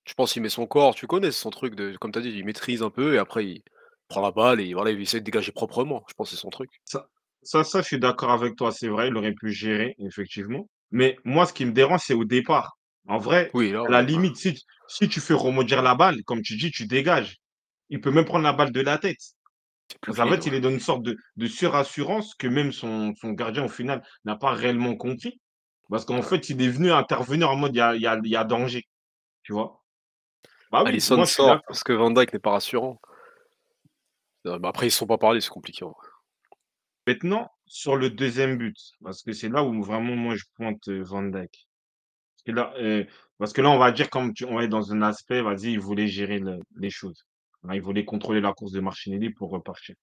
Je 0.04 0.14
pense 0.14 0.32
qu'il 0.32 0.42
met 0.42 0.48
son 0.48 0.66
corps, 0.68 0.94
tu 0.94 1.08
connais, 1.08 1.32
c'est 1.32 1.40
son 1.40 1.50
truc 1.50 1.74
de 1.74 1.96
comme 1.96 2.12
tu 2.12 2.18
as 2.20 2.22
dit, 2.22 2.28
il 2.30 2.44
maîtrise 2.44 2.82
un 2.84 2.90
peu 2.90 3.14
et 3.14 3.18
après 3.18 3.44
il 3.46 3.62
prend 4.08 4.20
la 4.20 4.30
balle 4.30 4.60
et 4.60 4.74
voilà, 4.74 4.92
il 4.92 5.00
essaie 5.00 5.18
de 5.20 5.24
dégager 5.24 5.50
proprement. 5.52 6.04
Je 6.08 6.14
pense 6.14 6.30
que 6.30 6.36
c'est 6.36 6.40
son 6.40 6.50
truc. 6.50 6.70
Ça 6.84 7.08
ça 7.42 7.64
ça, 7.64 7.80
je 7.82 7.86
suis 7.88 7.98
d'accord 7.98 8.30
avec 8.30 8.56
toi, 8.56 8.70
c'est 8.72 8.88
vrai, 8.88 9.08
il 9.08 9.16
aurait 9.16 9.32
pu 9.34 9.50
gérer, 9.52 9.94
effectivement. 9.98 10.68
Mais 10.92 11.16
moi, 11.24 11.44
ce 11.46 11.52
qui 11.52 11.64
me 11.64 11.72
dérange, 11.72 12.02
c'est 12.06 12.14
au 12.14 12.24
départ. 12.24 12.78
En 13.08 13.18
vrai, 13.18 13.52
Oui, 13.54 13.70
là 13.72 13.82
à 13.84 13.90
la 13.90 14.02
ouais, 14.02 14.02
limite, 14.02 14.36
si 14.36 15.08
tu 15.08 15.20
fais 15.20 15.34
rebondir 15.34 15.82
la 15.82 15.94
balle, 15.96 16.22
comme 16.24 16.42
tu 16.42 16.56
dis, 16.56 16.70
tu 16.70 16.86
dégages. 16.86 17.38
Il 17.90 18.00
peut 18.00 18.12
même 18.12 18.24
prendre 18.24 18.44
la 18.44 18.52
balle 18.52 18.72
de 18.72 18.80
la 18.80 18.98
tête. 18.98 19.18
Parce 20.06 20.18
qu'en 20.18 20.26
clean, 20.26 20.28
fait, 20.28 20.46
ouais. 20.46 20.46
il 20.46 20.54
est 20.54 20.60
dans 20.60 20.70
une 20.70 20.80
sorte 20.80 21.02
de 21.04 21.16
de 21.36 21.46
surassurance 21.48 22.34
que 22.36 22.46
même 22.48 22.72
son 22.72 23.14
son 23.16 23.32
gardien, 23.32 23.64
au 23.64 23.68
final, 23.68 24.02
n'a 24.24 24.36
pas 24.36 24.52
réellement 24.54 24.96
compris. 24.96 25.40
Parce 25.92 26.06
qu'en 26.06 26.22
fait, 26.22 26.48
il 26.48 26.62
est 26.62 26.70
venu 26.70 26.90
intervenir 26.90 27.50
en 27.50 27.56
mode: 27.56 27.74
«Il 27.74 27.78
y 27.78 27.80
a 27.82 27.94
il 27.94 28.00
y 28.00 28.06
a 28.06 28.18
il 28.24 28.30
y 28.30 28.34
a 28.36 28.44
danger», 28.44 28.88
tu 29.42 29.52
vois? 29.52 29.84
Bah 30.70 30.84
oui, 30.86 30.98
moi, 31.10 31.26
sort 31.26 31.60
parce 31.68 31.84
que 31.84 31.92
Van 31.92 32.10
Dijk 32.10 32.32
n'est 32.32 32.38
pas 32.38 32.52
rassurant. 32.52 32.98
Heu, 34.46 34.58
bah, 34.58 34.70
après 34.70 34.86
ils 34.86 34.90
se 34.90 34.96
sont 34.98 35.06
pas 35.06 35.18
parlé, 35.18 35.42
c'est 35.42 35.50
compliqué 35.50 35.84
en 35.84 35.90
vrai. 35.90 36.08
Maintenant, 37.06 37.50
sur 37.66 37.96
le 37.96 38.08
deuxième 38.08 38.56
but, 38.56 38.76
parce 39.04 39.22
que 39.22 39.34
c'est 39.34 39.50
là 39.50 39.62
où 39.64 39.82
vraiment 39.82 40.16
moi 40.16 40.34
je 40.34 40.44
pointe, 40.56 40.88
heu, 40.88 41.02
Van 41.02 41.24
Dijk. 41.24 41.68
Parce 42.36 42.42
que 42.46 42.52
là, 42.52 42.72
heu, 42.78 43.06
parce 43.38 43.52
que 43.52 43.60
là, 43.60 43.68
on 43.70 43.78
va 43.78 43.92
dire 43.92 44.08
comme 44.08 44.32
tu 44.32 44.46
on 44.46 44.60
est 44.60 44.68
dans 44.68 44.92
un 44.94 45.02
aspect, 45.02 45.42
vas-y, 45.42 45.72
il 45.72 45.80
voulait 45.80 46.08
gérer 46.08 46.38
le 46.38 46.58
les 46.76 46.90
choses. 46.90 47.26
Hein, 47.64 47.74
il 47.74 47.82
voulait 47.82 48.06
contrôler 48.06 48.40
la 48.40 48.54
course 48.54 48.72
de 48.72 48.80
Martinelli 48.80 49.28
pour 49.28 49.50
repartir. 49.50 49.94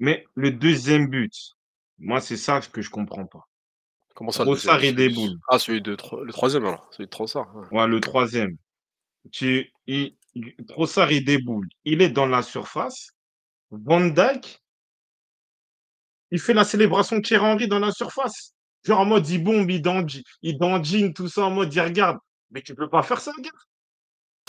Mais 0.00 0.26
le 0.34 0.50
deuxième 0.50 1.06
but, 1.06 1.32
moi, 1.98 2.20
c'est 2.20 2.36
ça 2.36 2.60
que 2.60 2.82
je 2.82 2.90
comprends 2.90 3.26
pas. 3.26 3.46
Comment 4.14 4.30
ça 4.30 4.44
Trossard 4.44 4.82
et 4.84 4.94
ah 5.48 5.58
celui 5.58 5.80
de 5.80 5.90
le 5.92 6.32
3 6.32 6.56
alors, 6.56 6.88
celui 6.90 7.06
de 7.06 7.10
Trossard, 7.10 7.54
ouais. 7.56 7.78
ouais, 7.78 7.86
le 7.86 8.00
troisième. 8.00 8.56
tu 9.30 9.72
il 9.86 10.16
Trossard 10.68 11.10
et 11.10 11.20
Desboules, 11.20 11.68
il 11.84 12.02
est 12.02 12.10
dans 12.10 12.26
la 12.26 12.42
surface. 12.42 13.10
Van 13.70 14.00
Dijk, 14.00 14.62
il 16.30 16.40
fait 16.40 16.54
la 16.54 16.64
célébration 16.64 17.16
de 17.16 17.22
Thierry 17.22 17.44
Henry 17.44 17.68
dans 17.68 17.78
la 17.78 17.90
surface. 17.90 18.54
Genre 18.84 19.00
en 19.00 19.04
mode, 19.04 19.28
il 19.28 19.42
bombe, 19.42 19.70
il 19.70 19.80
dandi 19.80 20.24
il 20.42 20.58
dandine, 20.58 21.14
tout 21.14 21.28
ça, 21.28 21.44
en 21.44 21.50
mode, 21.50 21.72
il 21.72 21.80
regarde. 21.80 22.18
Mais 22.50 22.62
tu 22.62 22.74
peux 22.74 22.88
pas 22.88 23.02
faire 23.02 23.20
ça, 23.20 23.32
gars. 23.40 23.50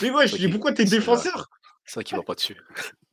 Mais 0.02 0.12
wesh, 0.12 0.32
vrai 0.32 0.40
dis 0.40 0.48
pourquoi 0.50 0.74
tu 0.74 0.82
es 0.82 0.86
c'est 0.86 0.98
vrai, 0.98 1.00
défenseur? 1.00 1.48
C'est 1.86 1.96
vrai 1.96 2.04
qu'il 2.04 2.18
va 2.18 2.24
pas 2.24 2.36
dessus. 2.36 2.56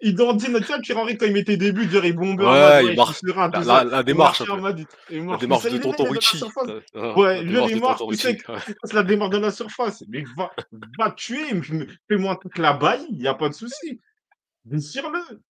Il 0.00 0.16
tu 0.16 0.22
vois, 0.22 0.60
Thierry 0.80 1.00
Henry, 1.00 1.18
quand 1.18 1.26
il 1.26 1.32
mettait 1.32 1.56
des 1.56 1.72
buts, 1.72 1.88
genre, 1.90 2.04
il 2.04 2.16
mode: 2.16 2.40
Ouais, 2.40 2.46
il 2.46 2.46
«Ouais, 2.46 2.80
je 2.82 2.86
suis 2.86 2.96
marche 2.96 3.18
serein», 3.18 3.50
la 3.50 3.60
la 3.60 3.84
la 3.84 4.02
démarche 4.02 4.40
la 4.40 5.36
démarche 5.36 5.64
de 5.64 5.78
tonton 5.78 6.04
la 6.04 6.10
Richie, 6.10 6.40
la 6.94 7.14
Ouais, 7.16 7.44
démarche 7.44 7.70
il 7.70 7.76
de 7.76 7.80
marche, 7.80 8.02
passe 8.80 8.92
la 8.92 9.02
démarche 9.02 9.30
dans 9.30 9.40
la 9.40 9.50
surface. 9.50 10.04
Mais 10.08 10.24
va 10.36 10.50
va 10.98 11.10
tuer, 11.10 11.44
fais-moi 12.08 12.32
un 12.32 12.36
truc 12.36 12.56
là-bas, 12.58 12.96
il 13.10 13.20
y 13.20 13.28
a 13.28 13.34
pas 13.34 13.48
de 13.48 13.54
souci. 13.54 14.00
Déchire-le. 14.64 15.40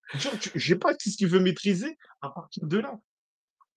Sais 0.59 0.77
pas 0.77 0.95
qu'est-ce 0.95 1.17
qu'il 1.17 1.29
veut 1.29 1.41
maîtriser 1.41 1.97
à 2.23 2.31
partir 2.31 2.67
de 2.67 2.79
là. 2.79 2.95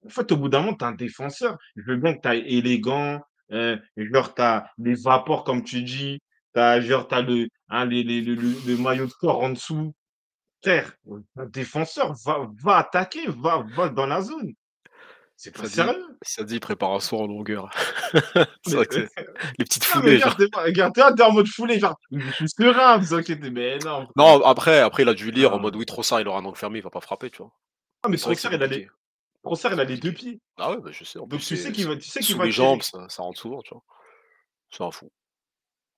En 0.05 0.09
fait, 0.09 0.31
au 0.31 0.37
bout 0.37 0.49
d'un 0.49 0.61
moment, 0.61 0.75
tu 0.75 0.83
es 0.83 0.87
un 0.87 0.91
défenseur. 0.93 1.57
Je 1.75 1.83
veux 1.83 1.97
bien 1.97 2.13
que 2.13 2.21
tu 2.21 2.27
as 2.27 2.35
élégant, 2.35 3.21
heu, 3.51 3.79
genre, 3.97 4.33
tu 4.33 4.41
as 4.41 4.69
les 4.77 4.95
vapors, 4.95 5.43
comme 5.43 5.63
tu 5.63 5.81
dis, 5.83 6.19
tu 6.53 6.59
as 6.59 6.81
genre, 6.81 7.07
tu 7.07 7.15
as 7.15 7.21
le 7.21 7.47
hein, 7.73 7.85
les 7.85 8.03
les 8.03 8.21
le 8.21 8.35
le 8.35 8.49
le 8.67 8.77
maillot 8.77 9.07
de 9.07 9.13
corps 9.13 9.41
en 9.43 9.49
dessous. 9.51 9.93
Frère, 10.63 10.93
un 11.37 11.45
défenseur, 11.47 12.13
va 12.25 12.49
va 12.63 12.77
attaquer, 12.79 13.27
va 13.29 13.65
va 13.75 13.89
dans 13.89 14.07
la 14.07 14.21
zone. 14.23 14.53
C'est 15.37 15.51
pas 15.55 15.65
Ça 15.65 15.69
dit 15.69 15.75
sérieux. 15.75 16.07
ça 16.21 16.43
dit 16.43 16.59
prépare 16.59 16.91
un 16.93 16.99
saut 16.99 17.19
en 17.19 17.27
longueur. 17.27 17.69
Vrai 18.67 18.85
que 18.85 18.95
c'est 18.95 19.09
les 19.59 19.65
petites 19.65 19.83
foulées 19.83 20.19
pas 20.51 20.63
regarde, 20.63 20.93
tu 20.93 21.01
vois, 21.01 21.13
tu 21.13 21.21
es 21.21 21.25
en 21.25 21.33
mode 21.33 21.47
foulée, 21.47 21.79
genre: 21.79 21.97
«Je 22.11 22.31
suis 22.31 22.49
serein, 22.49 22.97
vous 22.97 23.13
inquiétez» 23.13 23.49
mais 23.51 23.79
non. 23.79 24.07
Non, 24.15 24.43
après 24.45 24.79
après 24.79 25.03
il 25.03 25.09
a 25.09 25.13
dû 25.13 25.31
lire 25.31 25.53
en 25.53 25.59
mode: 25.59 25.73
Non. 25.73 25.79
«Oui, 25.79 25.85
Trossard, 25.85 26.21
il 26.21 26.27
aura 26.27 26.39
un 26.39 26.45
angle 26.45 26.57
fermé, 26.57 26.79
il 26.79 26.83
va 26.83 26.89
pas 26.91 27.01
frapper», 27.01 27.29
tu 27.31 27.39
vois? 27.39 27.51
Ah, 28.03 28.09
Mais 28.09 28.17
Trossard, 28.17 28.53
il 28.53 28.63
a 28.63 28.67
les 28.67 28.87
Trossard, 29.43 29.73
il 29.73 29.79
a 29.79 29.83
les 29.83 29.97
2 29.97 30.11
compliqué. 30.11 30.31
pieds. 30.31 30.41
Ah 30.57 30.71
ouais, 30.71 30.77
bah, 30.81 30.91
je 30.91 31.03
sais, 31.03 31.19
en 31.19 31.27
plus 31.27 31.37
Donc 31.37 31.41
tu 31.41 31.57
sais 31.57 31.71
qu'il 31.71 31.87
va 31.87 31.95
tu 31.97 32.09
sais 32.09 32.19
qu'il 32.21 32.37
va 32.37 32.45
les 32.45 32.51
jambes, 32.51 32.81
ça 32.83 33.07
ça 33.09 33.23
rentre 33.23 33.39
souvent, 33.39 33.61
tu 33.61 33.73
vois? 33.73 33.83
C'est 34.71 34.83
un 34.83 34.91
fou, 34.91 35.11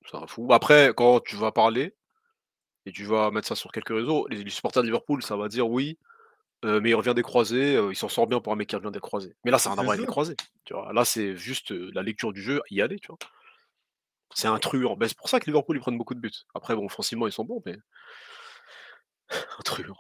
c'est 0.09 0.17
un 0.17 0.27
fou. 0.27 0.47
Après, 0.53 0.93
quand 0.95 1.19
tu 1.21 1.35
vas 1.35 1.51
parler 1.51 1.95
et 2.85 2.91
tu 2.93 3.05
vas 3.05 3.31
mettre 3.31 3.47
ça 3.47 3.55
sur 3.55 3.71
quelques 3.71 3.89
réseaux, 3.89 4.27
les 4.29 4.43
les 4.43 4.49
supporters 4.51 4.83
de 4.83 4.87
Liverpool, 4.87 5.23
ça 5.23 5.37
va 5.37 5.49
dire: 5.49 5.69
«Oui, 5.69 5.99
heu, 6.65 6.81
mais 6.81 6.91
il 6.91 6.95
revient 6.95 7.13
des 7.15 7.23
croisés, 7.23 7.75
heu, 7.77 7.91
il 7.91 7.97
s'en 7.97 8.09
sort 8.09 8.27
bien 8.27 8.41
pour 8.41 8.53
un 8.53 8.57
mec 8.57 8.69
qui 8.69 8.75
revient 8.77 8.91
des 8.93 8.99
croisés». 9.01 9.35
Mais 9.45 9.51
là, 9.51 9.57
C'est 9.57 9.69
avec 9.77 10.01
les 10.01 10.05
ça. 10.05 10.07
croisés, 10.07 10.37
tu 10.65 10.73
vois? 10.75 10.93
Là, 10.93 11.05
c'est 11.05 11.35
juste, 11.37 11.71
heu, 11.73 11.91
la 11.95 12.03
lecture 12.03 12.33
du 12.33 12.41
jeu, 12.43 12.61
y 12.71 12.81
aller, 12.81 12.99
tu 12.99 13.09
vois? 13.09 13.19
C'est 14.35 14.47
un 14.47 14.59
truand. 14.59 14.95
C'est 15.01 15.17
pour 15.17 15.29
ça 15.29 15.39
que 15.39 15.45
Liverpool, 15.47 15.77
ils 15.77 15.79
prennent 15.79 15.97
beaucoup 15.97 16.13
de 16.13 16.19
buts. 16.19 16.31
Après 16.53 16.75
bon, 16.75 16.85
offensivement, 16.85 17.25
ils 17.25 17.31
sont 17.33 17.43
bons, 17.45 17.63
mais 17.65 17.77
un 19.59 19.61
truand, 19.63 19.97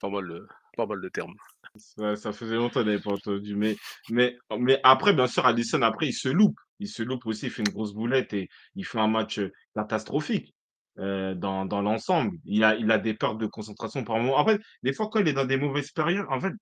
pas 0.00 0.10
mal 0.10 0.28
de 0.28 0.46
pas 0.76 0.86
mal 0.86 1.00
de 1.00 1.08
termes. 1.08 1.36
Ça 1.76 2.16
ça 2.16 2.32
faisait 2.32 2.56
longtemps 2.56 2.80
que 2.80 2.86
j'avais 2.86 3.00
pas 3.00 3.12
entendu, 3.12 3.56
mais 3.56 3.76
mais 4.10 4.36
mais 4.58 4.78
après, 4.84 5.14
bien 5.14 5.26
sûr, 5.26 5.46
Alisson, 5.46 5.80
après, 5.82 6.08
il 6.08 6.12
se 6.12 6.28
loupe. 6.28 6.58
Il 6.82 6.88
se 6.88 7.02
loupe 7.02 7.26
aussi, 7.26 7.46
il 7.46 7.52
fait 7.52 7.62
une 7.62 7.72
grosse 7.72 7.94
boulette 7.94 8.32
et 8.34 8.48
il 8.74 8.84
fait 8.86 8.98
un 9.00 9.08
match, 9.08 9.40
catastrophique, 9.74 10.54
dans 10.96 11.64
dans 11.66 11.82
l'ensemble. 11.82 12.36
Il 12.44 12.64
a 12.64 12.74
il 12.76 12.90
a 12.90 12.98
des 12.98 13.14
pertes 13.14 13.38
de 13.38 13.46
concentration 13.46 14.04
par 14.04 14.18
moment. 14.18 14.38
En 14.38 14.44
fait, 14.46 14.60
des 14.82 14.92
fois, 14.92 15.08
quand 15.10 15.20
il 15.20 15.28
est 15.28 15.32
dans 15.32 15.44
des 15.46 15.56
mauvaises 15.56 15.90
périodes, 15.92 16.26
en 16.30 16.40
fait, 16.40 16.52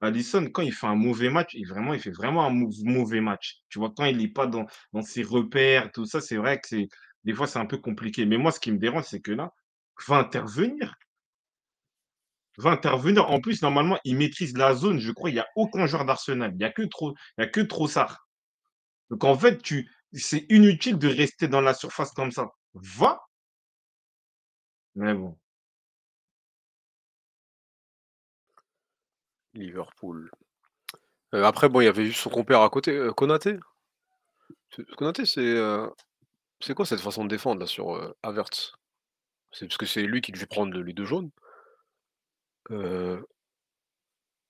Alisson, 0.00 0.48
quand 0.52 0.62
il 0.62 0.72
fait 0.72 0.86
un 0.86 0.94
mauvais 0.94 1.30
match, 1.30 1.50
il 1.54 1.66
vraiment 1.66 1.94
il 1.94 2.00
fait 2.00 2.10
vraiment 2.10 2.44
un 2.46 2.50
mauv 2.50 2.74
mauvais 2.84 3.20
match. 3.20 3.58
Tu 3.68 3.78
vois? 3.78 3.92
Quand 3.96 4.04
il 4.06 4.20
est 4.22 4.28
pas 4.28 4.46
dans 4.46 4.66
dans 4.92 5.02
ses 5.02 5.22
repères, 5.22 5.90
tout 5.92 6.06
ça, 6.06 6.20
c'est 6.20 6.36
vrai 6.36 6.58
que 6.60 6.68
c'est 6.68 6.88
des 7.24 7.34
fois, 7.34 7.46
c'est 7.46 7.58
un 7.58 7.66
peu 7.66 7.78
compliqué. 7.78 8.24
Mais 8.26 8.38
moi, 8.38 8.52
ce 8.52 8.60
qui 8.60 8.72
me 8.72 8.78
dérange, 8.78 9.04
c'est 9.04 9.20
que 9.20 9.32
là, 9.32 9.50
va 10.08 10.18
intervenir. 10.18 10.94
Va 12.58 12.70
intervenir. 12.70 13.28
En 13.30 13.40
plus, 13.40 13.60
normalement, 13.62 13.98
il 14.04 14.16
maîtrise 14.16 14.56
la 14.56 14.74
zone. 14.74 14.98
Je 15.00 15.10
crois, 15.12 15.30
il 15.30 15.36
y 15.36 15.40
a 15.40 15.48
aucun 15.56 15.86
joueur 15.86 16.04
d'Arsenal. 16.04 16.52
Il 16.54 16.60
y 16.60 16.64
a 16.64 16.70
que 16.70 16.82
Tro 16.82 17.14
il 17.38 17.42
y 17.42 17.44
a 17.44 17.48
que. 17.48 17.60
Donc 19.10 19.24
en 19.24 19.36
fait, 19.38 19.60
tu 19.62 19.90
c'est 20.12 20.46
inutile 20.50 20.98
de 20.98 21.08
rester 21.08 21.46
dans 21.48 21.60
la 21.60 21.74
surface 21.74 22.12
comme 22.12 22.32
ça. 22.32 22.48
Va 22.74 23.20
mais 24.94 25.14
bon, 25.14 25.36
Liverpool. 29.54 30.28
Heu, 31.32 31.44
après 31.44 31.68
bon, 31.68 31.80
il 31.80 31.84
y 31.84 31.88
avait 31.88 32.06
juste 32.06 32.20
son 32.20 32.30
compère 32.30 32.62
à 32.62 32.70
côté, 32.70 32.92
heu, 32.92 33.12
Konaté. 33.12 33.58
C'est 34.70 34.84
Konaté, 34.96 35.26
c'est, 35.26 36.74
quoi 36.74 36.86
cette 36.86 37.00
façon 37.00 37.24
de 37.24 37.28
défendre 37.28 37.60
là 37.60 37.66
sur, 37.66 37.94
heu, 37.96 38.14
Havertz? 38.22 38.72
C'est 39.52 39.66
parce 39.66 39.78
que 39.78 39.86
c'est 39.86 40.02
lui 40.02 40.20
qui 40.22 40.32
devait 40.32 40.46
prendre 40.46 40.72
le 40.74 40.82
les 40.82 40.94
2 40.94 41.06
jaunes? 41.06 41.30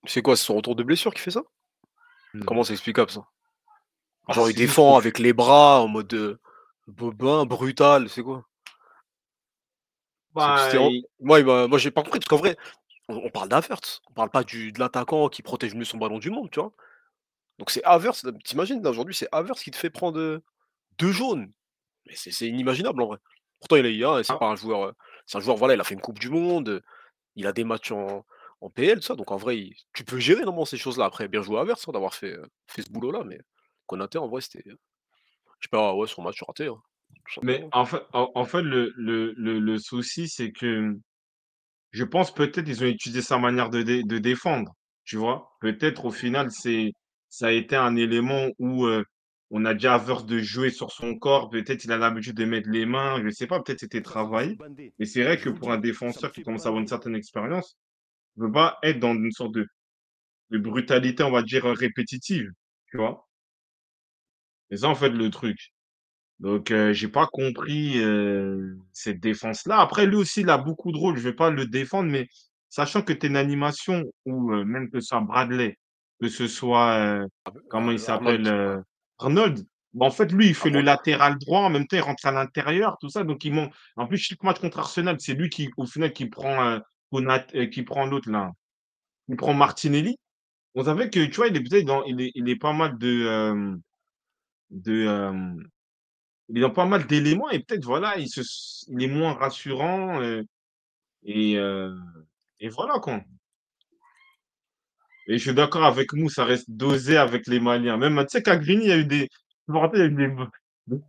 C'est 0.06 0.20
quoi? 0.20 0.36
C'est 0.36 0.44
son 0.44 0.56
retour 0.56 0.76
de 0.76 0.82
blessure 0.82 1.14
qui 1.14 1.22
fait 1.22 1.30
ça? 1.30 1.42
Non. 2.34 2.44
Comment 2.46 2.64
c'est 2.64 2.74
explicable 2.74 3.10
ça? 3.10 3.26
Ah, 4.26 4.32
Genre 4.32 4.48
il 4.48 4.56
défend 4.56 4.96
avec 4.96 5.18
les 5.18 5.34
bras 5.34 5.80
en 5.82 5.88
mode, 5.88 6.14
heu, 6.14 6.38
Bobin, 6.86 7.44
brutal, 7.44 8.08
c'est 8.08 8.22
quoi? 8.22 8.46
C'est 10.36 10.52
Bah, 10.52 10.54
c'était 10.56 10.78
en 10.78 10.88
il 10.88 11.04
moi 11.20 11.40
il 11.40 11.46
m'a 11.46 11.66
moi 11.66 11.78
j'ai 11.78 11.90
pas 11.90 12.02
compris 12.02 12.20
parce 12.20 12.28
qu'en 12.28 12.36
vrai, 12.36 12.56
on 13.08 13.16
on 13.16 13.30
parle 13.30 13.48
d'Havertz, 13.48 14.00
on 14.10 14.14
parle 14.14 14.30
pas 14.30 14.44
du 14.44 14.72
de 14.72 14.78
l'attaquant 14.80 15.28
qui 15.28 15.42
protège 15.42 15.74
mieux 15.74 15.84
son 15.84 15.98
ballon 15.98 16.18
du 16.18 16.30
monde, 16.30 16.50
tu 16.50 16.60
vois? 16.60 16.72
Donc 17.58 17.70
c'est 17.70 17.84
Havertz, 17.84 18.24
là 18.24 18.90
aujourd'hui 18.90 19.14
c'est 19.14 19.28
Havertz 19.32 19.62
qui 19.64 19.70
te 19.72 19.76
fait 19.78 19.90
prendre, 19.90 20.18
heu, 20.20 20.42
2 20.98 21.12
jaunes, 21.12 21.52
mais 22.06 22.14
c'est 22.16 22.32
c'est 22.32 22.48
inimaginable 22.48 23.02
en 23.02 23.06
vrai. 23.08 23.18
Pourtant 23.60 23.76
il 23.76 23.86
a 23.86 23.90
eu 23.90 24.04
un 24.06 24.22
c'est 24.24 24.32
ah 24.34 24.38
pas 24.38 24.48
un 24.48 24.56
joueur, 24.56 24.84
heu, 24.90 24.94
c'est 25.26 25.38
un 25.38 25.42
joueur 25.42 25.56
voilà, 25.58 25.74
il 25.74 25.80
a 25.80 25.84
fait 25.84 25.94
une 25.94 26.00
coupe 26.02 26.18
du 26.20 26.30
monde, 26.30 26.82
il 27.36 27.46
a 27.48 27.52
des 27.52 27.64
matchs 27.64 27.92
en 27.92 28.26
en 28.62 28.70
PL 28.70 29.00
tout 29.00 29.06
ça, 29.06 29.16
donc 29.16 29.30
en 29.32 29.36
vrai 29.38 29.58
il 29.58 29.76
tu 29.94 30.04
peux 30.04 30.18
gérer 30.20 30.42
normalement 30.44 30.66
ces 30.66 30.78
choses-là. 30.78 31.06
Après 31.06 31.28
bien 31.28 31.42
joué 31.42 31.58
à 31.58 31.62
Havertz, 31.62 31.88
hein, 31.88 31.92
d'avoir 31.92 32.14
fait, 32.14 32.36
fait 32.68 32.82
ce 32.82 32.90
boulot-là, 32.92 33.24
mais 33.26 33.40
Konaté 33.90 34.18
en 34.18 34.28
vrai 34.28 34.40
c'était, 34.40 34.62
je 34.66 34.72
sais 35.66 35.68
pas, 35.70 35.94
ouais 35.94 36.06
son 36.06 36.22
match 36.22 36.40
raté, 36.42 36.66
hein, 36.68 36.80
mais 37.42 37.66
en 37.72 37.84
fait 37.84 38.02
en 38.12 38.30
en 38.34 38.44
fait, 38.44 38.62
le 38.62 38.92
le 38.96 39.32
le 39.36 39.58
le 39.58 39.78
souci, 39.78 40.28
c'est 40.28 40.52
que 40.52 40.94
Je 41.92 42.04
pense 42.04 42.32
peut-être 42.34 42.68
ils 42.68 42.82
ont 42.84 42.86
utilisé 42.86 43.22
sa 43.22 43.38
manière 43.38 43.70
de 43.70 43.82
dé 43.82 44.02
de 44.04 44.18
défendre, 44.18 44.72
tu 45.04 45.16
vois? 45.16 45.50
Peut-être 45.60 46.04
au 46.04 46.10
final 46.12 46.50
c'est 46.50 46.92
ça 47.28 47.48
a 47.48 47.52
été 47.52 47.76
un 47.76 47.96
élément 47.96 48.48
où, 48.58 48.86
on 49.52 49.64
a 49.64 49.74
dit 49.74 49.86
à 49.88 49.94
Havertz 49.94 50.24
de 50.26 50.38
jouer 50.38 50.70
sur 50.70 50.90
son 50.92 51.16
corps, 51.18 51.48
peut-être 51.50 51.84
il 51.84 51.92
a 51.92 51.98
l'habitude 51.98 52.36
de 52.36 52.44
mettre 52.44 52.68
les 52.70 52.86
mains, 52.86 53.20
je 53.24 53.30
sais 53.30 53.46
pas, 53.48 53.60
peut-être 53.60 53.80
c'était 53.80 54.00
bander. 54.00 54.92
Mais 54.98 55.06
c'est 55.06 55.24
vrai 55.24 55.38
que 55.38 55.50
pour 55.50 55.72
un 55.72 55.78
défenseur 55.78 56.30
qui 56.32 56.42
commence 56.42 56.64
à 56.66 56.68
avoir 56.68 56.80
une 56.80 56.88
certaine 56.88 57.16
expérience, 57.16 57.76
il 58.36 58.44
veut 58.44 58.52
pas 58.52 58.78
être 58.82 59.00
dans 59.00 59.14
une 59.14 59.32
sorte 59.32 59.54
de 59.54 59.66
de 60.50 60.58
brutalité, 60.58 61.22
on 61.22 61.30
va 61.32 61.42
dire, 61.42 61.64
répétitive, 61.64 62.48
tu 62.90 62.96
vois? 62.98 63.28
C'est 64.70 64.78
ça 64.78 64.88
en 64.88 64.94
fait 64.94 65.10
le 65.10 65.30
truc. 65.30 65.72
Donc 66.40 66.70
heu, 66.72 66.92
j'ai 66.94 67.08
pas 67.08 67.26
compris, 67.26 67.98
heu, 68.00 68.78
cette 68.92 69.20
défense-là. 69.20 69.80
Après 69.80 70.06
lui 70.06 70.16
aussi, 70.16 70.42
il 70.42 70.50
a 70.50 70.58
beaucoup 70.58 70.92
de 70.92 70.98
rôles, 70.98 71.16
je 71.18 71.22
vais 71.24 71.34
pas 71.34 71.50
le 71.50 71.66
défendre, 71.66 72.10
mais 72.10 72.28
sachant 72.70 73.02
que 73.02 73.12
tu 73.12 73.26
es 73.26 73.30
une 73.30 73.36
animation 73.36 74.04
ou 74.26 74.52
heu, 74.54 74.64
même 74.64 74.90
que 74.90 75.00
ce 75.00 75.08
soit 75.08 75.20
Bradley, 75.22 75.78
que 76.20 76.28
ce 76.28 76.48
soit, 76.48 76.98
heu, 77.24 77.28
comment 77.70 77.92
il 77.92 78.00
s'appelle, 78.00 78.46
heu, 78.48 78.82
Arnold, 79.18 79.66
bah, 79.94 80.06
en 80.06 80.10
fait, 80.12 80.32
lui, 80.32 80.48
il 80.48 80.54
fait 80.54 80.70
le 80.70 80.82
latéral 80.82 81.38
droit, 81.38 81.60
en 81.62 81.70
même 81.70 81.86
temps, 81.88 81.96
il 81.98 82.00
rentre 82.02 82.26
à 82.26 82.32
l'intérieur, 82.32 82.96
tout 83.00 83.10
ça, 83.10 83.24
donc 83.24 83.44
il 83.44 83.54
man 83.54 83.70
en 83.96 84.06
plus, 84.08 84.18
chaque 84.18 84.42
match 84.44 84.60
contre 84.60 84.78
Arsenal, 84.80 85.16
c'est 85.20 85.34
lui 85.34 85.50
qui, 85.50 85.70
au 85.78 85.86
final, 85.86 86.12
qui 86.12 86.26
prend, 86.26 86.80
Konat 87.12 87.46
heu, 87.56 87.66
qui 87.66 87.82
prend 87.84 88.06
l'autre 88.06 88.30
là, 88.30 88.52
qui 89.30 89.36
prend 89.36 89.54
Martinelli. 89.54 90.16
On 90.76 90.84
savait 90.84 91.10
que, 91.10 91.24
tu 91.26 91.36
vois, 91.36 91.48
il 91.48 91.56
est 91.56 91.62
peut-être 91.62 91.86
dans 91.86 92.04
il 92.04 92.20
est 92.22 92.32
il 92.36 92.48
est 92.50 92.56
pas 92.56 92.72
mal 92.74 92.98
de, 92.98 93.26
hem, 93.28 93.80
de, 94.70 95.06
hem 95.06 95.62
il 96.52 96.64
a 96.64 96.70
pas 96.70 96.86
mal 96.86 97.06
d'éléments 97.06 97.50
et 97.50 97.60
peut-être 97.60 97.84
voilà, 97.84 98.18
il 98.18 98.28
se 98.28 98.40
il 98.88 99.02
est 99.02 99.08
moins 99.08 99.34
rassurant, 99.34 100.20
et 100.22 101.54
et 101.54 102.68
voilà 102.68 102.98
quoi 102.98 103.20
et 105.26 105.38
je 105.38 105.42
suis 105.44 105.54
d'accord 105.54 105.84
avec 105.84 106.12
nous, 106.12 106.28
ça 106.28 106.44
reste 106.44 106.68
dosé 106.68 107.16
avec 107.16 107.46
les 107.46 107.60
Maliens. 107.60 107.96
Même, 107.96 108.18
tu 108.22 108.26
sais 108.30 108.42
qu'à 108.42 108.56
Grigny, 108.56 108.84
il 108.84 108.88
y 108.88 108.92
a 108.92 108.98
eu 108.98 109.04
des 109.04 109.28
je 109.68 109.72
me 109.72 109.78
rappelle, 109.78 110.00
il 110.00 110.18
y 110.18 110.24
a 110.24 110.26
eu 110.26 110.34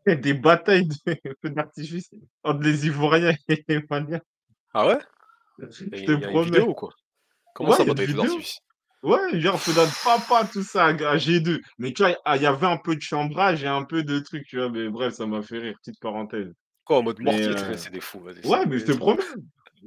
des 0.05 0.15
des 0.17 0.33
batailles 0.35 0.87
de 0.87 0.95
feux 1.41 1.49
d'artifice 1.49 2.11
entre 2.43 2.61
les 2.61 2.85
Ivoiriens 2.85 3.35
et 3.47 3.65
les 3.67 3.81
Maliens. 3.89 4.21
Ah 4.75 4.87
ouais? 4.87 4.99
Je 5.57 6.05
te 6.05 6.15
promets. 6.17 6.59
ou 6.59 6.73
quoi? 6.73 6.93
Comment 7.55 7.71
Ouais, 7.71 7.77
ça, 7.77 7.83
bataille 7.85 8.13
d'artifice? 8.13 8.59
Ouais, 9.03 9.39
genre 9.39 9.59
feu 9.59 9.73
d'arti 9.73 9.95
papa, 10.03 10.47
tout 10.51 10.63
ça 10.63 10.85
à 10.85 10.97
G 10.97 11.05
à 11.05 11.17
G2. 11.17 11.59
Mais 11.79 11.91
tu 11.91 12.03
vois, 12.03 12.15
ah, 12.23 12.37
il 12.37 12.43
y 12.43 12.45
avait 12.45 12.67
un 12.67 12.77
peu 12.77 12.95
de 12.95 13.01
chambrage 13.01 13.63
et 13.63 13.67
un 13.67 13.83
peu 13.83 14.03
de 14.03 14.19
trucs, 14.19 14.45
tu 14.45 14.57
vois? 14.57 14.69
Mais 14.69 14.89
bref, 14.89 15.15
ça 15.15 15.25
m'a 15.25 15.41
fait 15.41 15.57
rire, 15.57 15.75
petite 15.83 15.99
parenthèse. 15.99 16.53
Quoi, 16.83 16.99
en 16.99 17.03
mode 17.03 17.19
Mais 17.19 17.31
mortier? 17.31 17.77
C'est 17.77 17.91
des 17.91 18.01
fous, 18.01 18.19
vas-y, 18.19 18.41
c'est 18.43 18.47
Ouais, 18.47 18.65
mais 18.65 18.77
je 18.77 18.85
te 18.85 18.91
promets, 18.91 19.23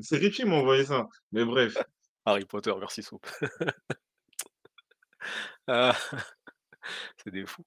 c'est 0.01 0.17
Richie 0.17 0.43
qui 0.43 0.45
m'a 0.45 0.57
envoyé 0.57 0.85
ça. 0.85 1.07
Mais 1.33 1.45
bref, 1.45 1.77
Harry 2.25 2.45
Potter, 2.45 2.73
merci 2.79 3.03
Soupe. 3.03 3.27
Ah, 5.67 5.97
c'est 7.25 7.31
des 7.31 7.47
fous. 7.47 7.65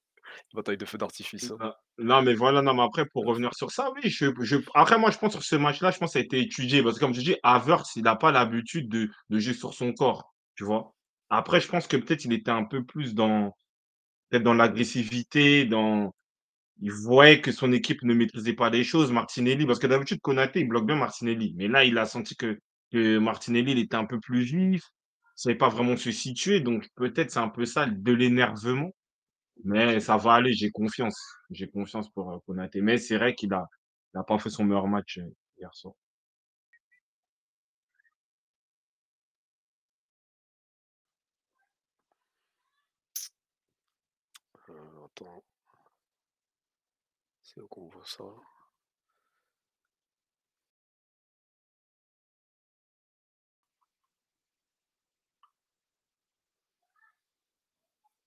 Bataille 0.53 0.77
de 0.77 0.85
feux 0.85 0.99
d'artifice, 0.99 1.51
hein. 1.51 1.57
non 1.59 1.73
non, 1.97 2.21
mais 2.21 2.35
voilà, 2.35 2.61
non, 2.61 2.75
mais 2.75 2.83
après 2.83 3.07
pour 3.07 3.25
revenir 3.25 3.55
sur 3.55 3.71
ça, 3.71 3.89
oui, 3.95 4.09
je 4.11 4.27
je 4.41 4.57
après 4.75 4.99
moi 4.99 5.09
je 5.09 5.17
pense 5.17 5.31
sur 5.31 5.41
ce 5.41 5.55
match-là, 5.55 5.89
je 5.89 5.97
pense 5.97 6.09
que 6.09 6.13
ça 6.13 6.19
a 6.19 6.21
été 6.21 6.39
étudié 6.39 6.83
parce 6.83 6.95
que 6.95 6.99
comme 6.99 7.15
je 7.15 7.21
dis, 7.21 7.35
Havertz, 7.41 7.95
il 7.95 8.07
a 8.07 8.15
pas 8.15 8.31
l'habitude 8.31 8.87
de 8.89 9.09
de 9.31 9.39
jouer 9.39 9.55
sur 9.55 9.73
son 9.73 9.93
corps, 9.93 10.35
tu 10.55 10.63
vois? 10.63 10.93
Après 11.29 11.59
je 11.61 11.67
pense 11.67 11.87
que 11.87 11.97
peut-être 11.97 12.25
il 12.25 12.33
était 12.33 12.51
un 12.51 12.63
peu 12.63 12.83
plus 12.85 13.13
dans 13.15 13.51
peut-être 14.29 14.43
dans 14.43 14.53
l'agressivité, 14.55 15.65
dans 15.65 16.13
il 16.81 16.91
voyait 16.91 17.41
que 17.41 17.51
son 17.53 17.71
équipe 17.73 18.03
ne 18.03 18.13
maîtrisait 18.13 18.53
pas 18.53 18.69
les 18.71 18.83
choses. 18.83 19.11
Martinelli 19.11 19.65
parce 19.67 19.79
que 19.79 19.87
d'habitude 19.87 20.21
Konaté, 20.21 20.61
il 20.61 20.69
bloque 20.69 20.87
bien 20.87 20.95
Martinelli, 20.97 21.53
mais 21.57 21.67
là, 21.69 21.85
il 21.85 21.97
a 21.99 22.05
senti 22.05 22.35
que 22.37 22.59
Martinelli, 23.19 23.73
il 23.73 23.79
était 23.79 23.97
un 23.97 24.05
peu 24.05 24.19
plus 24.19 24.41
vif, 24.43 24.83
il 25.37 25.41
savait 25.41 25.55
pas 25.57 25.69
vraiment 25.69 25.97
se 25.97 26.11
situer, 26.11 26.61
donc 26.61 26.87
peut-être 26.95 27.31
c'est 27.31 27.39
un 27.39 27.49
peu 27.49 27.65
ça, 27.65 27.87
de 27.87 28.13
l'énervement. 28.13 28.91
Mais 29.65 29.99
ça 30.01 30.17
va 30.17 30.33
aller, 30.35 30.53
j'ai 30.53 30.71
confiance. 30.71 31.19
J'ai 31.51 31.69
confiance 31.69 32.09
pour, 32.11 32.31
heu, 32.33 32.39
Konaté. 32.47 32.81
Mais 32.81 32.97
c'est 32.99 33.17
vrai 33.17 33.35
qu'il 33.35 33.53
a 33.53 33.67
il 34.15 34.21
pas 34.27 34.39
fait 34.39 34.49
son 34.51 34.65
meilleur 34.65 34.87
match, 34.87 35.19
heu, 35.19 35.33
hier 35.59 35.69
soir. 35.75 35.93
C'est 47.41 47.61
où 47.61 47.67
qu'on 47.67 47.87
voit 47.87 48.05
ça? 48.05 48.23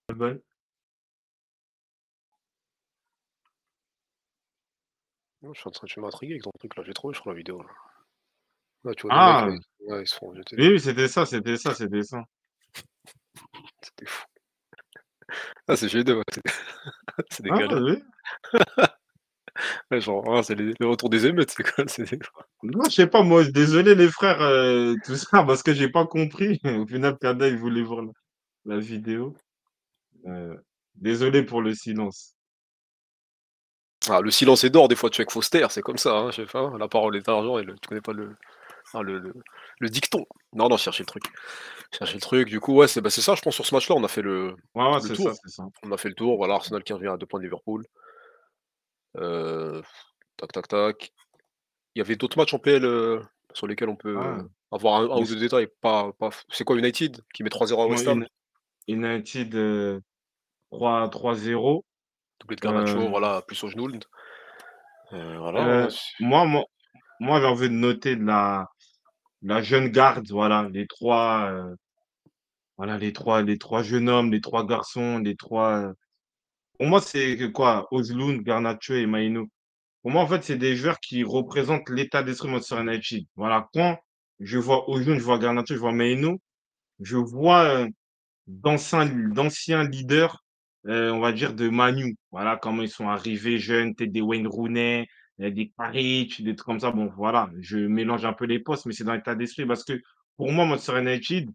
Albal? 0.08 0.42
Non, 5.42 5.54
je 5.54 5.60
suis 5.60 5.68
en 5.68 5.70
train 5.70 5.86
tu 5.86 6.00
m'as 6.00 6.08
intrigué 6.08 6.32
avec 6.34 6.42
ton 6.42 6.50
truc 6.58 6.76
là, 6.76 6.82
j'ai 6.84 6.92
trouvé 6.92 7.14
je 7.14 7.20
crois 7.20 7.32
la 7.32 7.38
vidéo 7.38 7.62
là. 7.62 7.68
Là, 8.84 8.94
tu 8.94 9.06
vois 9.06 9.14
les 9.14 9.48
mecs 9.48 9.58
là, 9.58 9.58
Ah! 9.58 9.66
ils 9.80 9.92
ouais, 9.92 10.04
ils 10.04 10.72
Oui, 10.72 10.80
c'était 10.80 11.08
ça, 11.08 11.24
c'était 11.24 11.56
ça, 11.56 11.74
c'était 11.74 12.02
ça. 12.02 12.24
des 13.98 14.06
fous. 14.06 14.29
Ah, 15.68 15.76
c'est 15.76 15.88
G2, 15.88 16.14
ouais, 16.16 16.24
c'est 17.30 17.44
Ah 17.50 17.58
galères. 17.58 17.82
oui. 17.82 17.96
Ouais, 19.90 20.00
genre, 20.00 20.24
ah, 20.36 20.42
c'est 20.42 20.54
les 20.54 20.74
le 20.78 20.86
retour 20.86 21.10
des 21.10 21.26
émeutes, 21.26 21.50
c'est 21.50 21.62
quoi? 21.64 21.84
Non, 22.62 22.84
je 22.84 22.94
sais 22.94 23.06
pas 23.06 23.22
moi, 23.22 23.44
désolé 23.44 23.94
les 23.94 24.08
frères, 24.10 24.40
heu, 24.42 24.94
tout 25.04 25.16
ça 25.16 25.42
parce 25.46 25.62
que 25.62 25.72
j'ai 25.74 25.88
pas 25.90 26.06
compris. 26.06 26.60
Au 26.64 26.86
final, 26.86 27.16
Kada, 27.18 27.48
il 27.48 27.56
voulait 27.58 27.82
voir 27.82 28.02
la 28.02 28.12
la 28.66 28.78
vidéo. 28.78 29.34
Heu, 30.26 30.58
désolé 30.96 31.44
pour 31.44 31.62
le 31.62 31.74
silence. 31.74 32.34
ah, 34.08 34.20
le 34.20 34.30
silence 34.30 34.64
est 34.64 34.70
d'or 34.70 34.88
des 34.88 34.96
fois, 34.96 35.10
tu 35.10 35.24
se 35.24 35.50
taire, 35.50 35.70
c'est 35.70 35.82
comme 35.82 35.98
ça, 35.98 36.16
hein, 36.16 36.30
je 36.30 36.42
sais 36.42 36.46
pas, 36.46 36.72
la 36.78 36.88
parole 36.88 37.16
est 37.16 37.28
argent 37.28 37.58
et 37.58 37.62
le 37.64 37.74
tu 37.74 37.88
connais 37.88 38.00
pas 38.00 38.12
le 38.12 38.36
ah, 38.94 39.02
le 39.02 39.18
le 39.18 39.32
le 39.80 39.88
dicton. 39.88 40.24
Non, 40.52 40.68
non, 40.68 40.76
cherchez 40.76 41.02
le 41.02 41.06
truc. 41.06 41.24
Cherchez 41.92 42.14
le 42.16 42.20
truc, 42.20 42.48
du 42.48 42.60
coup, 42.60 42.74
ouais, 42.74 42.88
c'est 42.88 43.00
bah, 43.00 43.10
ça, 43.10 43.34
je 43.34 43.42
pense, 43.42 43.54
sur 43.54 43.66
ce 43.66 43.74
match-là, 43.74 43.96
on 43.96 44.04
a 44.04 44.08
fait 44.08 44.22
le 44.22 44.56
Ouais, 44.74 44.84
ouais, 44.92 45.00
le 45.00 45.10
c'est 45.10 45.14
ça, 45.16 45.32
tour. 45.34 45.38
ça. 45.46 45.64
On 45.82 45.92
a 45.92 45.96
fait 45.96 46.08
le 46.10 46.14
tour, 46.14 46.36
voilà, 46.36 46.54
Arsenal 46.54 46.82
qui 46.84 46.92
revient 46.92 47.08
à 47.08 47.16
2 47.16 47.26
points 47.26 47.40
de 47.40 47.44
Liverpool. 47.44 47.86
Heu, 49.16 49.82
tac, 50.36 50.52
tac, 50.52 50.68
tac. 50.68 51.12
Il 51.96 52.00
y 52.00 52.02
avait 52.02 52.16
d'autres 52.16 52.38
matchs 52.38 52.54
en 52.54 52.60
PL, 52.60 52.84
heu, 52.86 53.22
sur 53.54 53.66
lesquels 53.68 53.88
on 53.90 53.96
Ah, 54.14 54.36
peut 54.36 54.48
avoir 54.72 55.02
un 55.02 55.20
ou 55.20 55.26
2 55.26 55.26
c 55.26 55.36
détails, 55.36 55.68
pas 55.82 56.12
pas 56.14 56.30
c'est 56.50 56.64
quoi 56.64 56.76
United 56.78 57.22
qui 57.34 57.42
met 57.44 57.50
3-0 57.50 57.82
à 57.82 57.88
West 57.88 58.08
Ham? 58.08 58.18
Uni 58.18 58.26
United, 58.88 59.54
heu, 59.56 60.02
3 60.72 61.08
3-0. 61.10 61.84
Doublé 62.40 62.56
de 62.56 62.60
Garnacho, 62.60 63.08
Heu 63.08 63.08
voilà, 63.08 63.40
plus 63.42 63.62
Højlund. 63.64 64.04
Heu, 65.12 65.38
voilà, 65.38 65.88
moi 66.18 66.46
moi 66.46 66.64
moi, 67.20 67.40
j'ai 67.40 67.46
envie 67.46 67.68
de 67.70 67.74
noter 67.74 68.16
de 68.16 68.24
la 68.24 68.68
la 69.42 69.62
jeune 69.62 69.88
garde, 69.88 70.28
voilà, 70.30 70.68
les 70.72 70.86
3 70.86 71.50
heu, 71.52 71.76
voilà, 72.76 72.98
les 72.98 73.12
3 73.12 73.42
les 73.42 73.58
3 73.58 73.82
jeunes 73.82 74.08
hommes, 74.08 74.30
les 74.32 74.40
3 74.40 74.66
garçons, 74.66 75.18
les 75.18 75.36
3 75.36 75.80
heu 75.80 75.94
pour 76.78 76.88
moi, 76.88 77.00
c'est 77.02 77.52
quoi? 77.52 77.88
Højlund, 77.92 78.42
Garnacho 78.42 78.94
et 78.94 79.06
Mainoo. 79.06 79.46
Pour 80.02 80.12
moi, 80.12 80.22
en 80.22 80.28
fait, 80.28 80.44
c'est 80.44 80.56
des 80.58 80.76
joueurs 80.76 81.00
qui 81.00 81.24
représentent 81.24 81.90
l'état 81.90 82.22
d'esprit 82.24 82.48
de. 82.50 83.28
Voilà, 83.36 83.68
quand 83.74 83.98
je 84.40 84.58
vois 84.58 84.84
Højlund, 84.88 85.18
je 85.20 85.24
vois 85.24 85.38
Garnacho, 85.38 85.74
je 85.74 85.80
vois 85.80 85.92
Mainoo, 85.92 86.40
je 87.00 87.16
vois, 87.18 87.84
heu, 87.86 87.88
d'anciens 88.48 89.06
d'anciens 89.06 89.84
leaders, 89.84 90.44
heu, 90.86 91.12
on 91.12 91.20
va 91.20 91.32
dire 91.32 91.54
de 91.54 91.68
Man 91.68 91.98
U. 92.00 92.16
Voilà, 92.32 92.56
comment 92.58 92.82
ils 92.82 92.90
sont 92.90 93.08
arrivés 93.08 93.58
jeunes, 93.58 93.94
peut-être 93.94 94.12
des 94.12 94.22
Wayne 94.22 94.46
Rooney, 94.48 95.06
heu, 95.40 95.50
des 95.50 95.70
Carrick, 95.76 96.42
des 96.44 96.56
trucs 96.56 96.66
comme 96.66 96.80
ça. 96.80 96.90
Bon, 96.90 97.06
voilà, 97.16 97.50
je 97.60 97.78
mélange 97.78 98.24
un 98.24 98.32
peu 98.32 98.46
les 98.46 98.58
postes, 98.60 98.86
mais 98.86 98.92
c'est 98.92 99.04
dans 99.04 99.14
l'état 99.14 99.34
d'esprit 99.34 99.66
parce 99.66 99.84
que 99.84 100.00
pour 100.36 100.52
moi, 100.52 100.64
Manchester 100.66 101.00
United, 101.00 101.50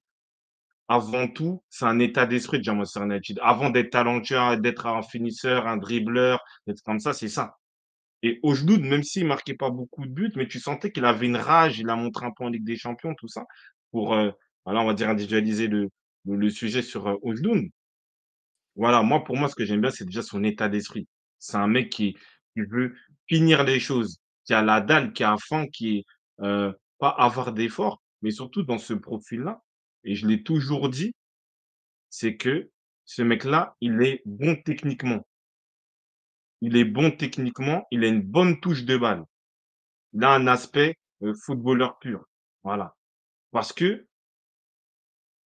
avant 0.87 1.27
tout, 1.27 1.63
c'est 1.69 1.85
un 1.85 1.99
état 1.99 2.25
d'esprit 2.25 2.57
déjà 2.59 2.73
Manchester 2.73 3.03
United. 3.05 3.39
Avant 3.43 3.69
d'être 3.69 3.91
talentueux, 3.91 4.57
d'être 4.57 4.85
un 4.87 5.01
finisseur, 5.03 5.67
un 5.67 5.77
dribbleur, 5.77 6.43
d'être 6.67 6.81
comme 6.83 6.99
ça, 6.99 7.13
c'est 7.13 7.27
ça. 7.29 7.57
Et 8.23 8.39
Oujloud, 8.43 8.81
même 8.81 9.03
s'il 9.03 9.27
marquait 9.27 9.55
pas 9.55 9.69
beaucoup 9.71 10.05
de 10.05 10.11
buts, 10.11 10.33
mais 10.35 10.47
tu 10.47 10.59
sentais 10.59 10.91
qu'il 10.91 11.05
avait 11.05 11.27
une 11.27 11.37
rage, 11.37 11.79
il 11.79 11.89
a 11.89 11.95
montré 11.97 12.25
un 12.27 12.31
peu 12.31 12.45
en 12.45 12.49
Ligue 12.49 12.65
des 12.65 12.77
Champions, 12.77 13.15
tout 13.15 13.27
ça, 13.29 13.45
pour, 13.91 14.15
heu, 14.15 14.33
voilà, 14.65 14.81
on 14.81 14.87
va 14.87 14.93
dire 14.95 15.09
individualiser 15.09 15.67
le 15.67 15.89
le 16.27 16.49
sujet 16.51 16.81
sur, 16.83 17.07
heu, 17.09 17.17
Oujlound. 17.23 17.69
Voilà, 18.75 19.01
moi, 19.03 19.23
pour 19.23 19.37
moi, 19.37 19.47
ce 19.49 19.55
que 19.55 19.65
j'aime 19.65 19.81
bien, 19.81 19.91
c'est 19.91 20.05
déjà 20.05 20.21
son 20.21 20.43
état 20.43 20.69
d'esprit. 20.69 21.07
C'est 21.39 21.57
un 21.57 21.67
mec 21.67 21.89
qui 21.91 22.15
qui 22.53 22.61
veut 22.61 22.95
finir 23.27 23.63
les 23.63 23.79
choses, 23.79 24.19
qui 24.45 24.53
a 24.53 24.61
la 24.61 24.81
dalle, 24.81 25.13
qui 25.13 25.23
a 25.23 25.35
faim, 25.37 25.67
qui 25.67 25.99
est, 25.99 26.05
heu, 26.45 26.73
pas 26.99 27.09
avare 27.09 27.53
d'efforts, 27.53 28.01
mais 28.21 28.31
surtout 28.31 28.63
dans 28.63 28.77
ce 28.77 28.93
profil-là 28.93 29.61
et 30.03 30.15
je 30.15 30.27
l'ai 30.27 30.43
toujours 30.43 30.89
dit, 30.89 31.13
c'est 32.09 32.37
que 32.37 32.71
ce 33.05 33.21
mec-là, 33.21 33.75
il 33.81 34.01
est 34.03 34.21
bon 34.25 34.55
techniquement. 34.55 35.25
Il 36.59 36.75
est 36.75 36.83
bon 36.83 37.11
techniquement, 37.11 37.85
il 37.91 38.03
a 38.03 38.07
une 38.07 38.21
bonne 38.21 38.59
touche 38.59 38.83
de 38.83 38.97
balle. 38.97 39.23
Il 40.13 40.23
a 40.23 40.33
un 40.33 40.47
aspect, 40.47 40.95
heu, 41.23 41.33
footballeur 41.45 41.99
pur. 41.99 42.25
Voilà. 42.63 42.95
Parce 43.51 43.73
que 43.73 44.07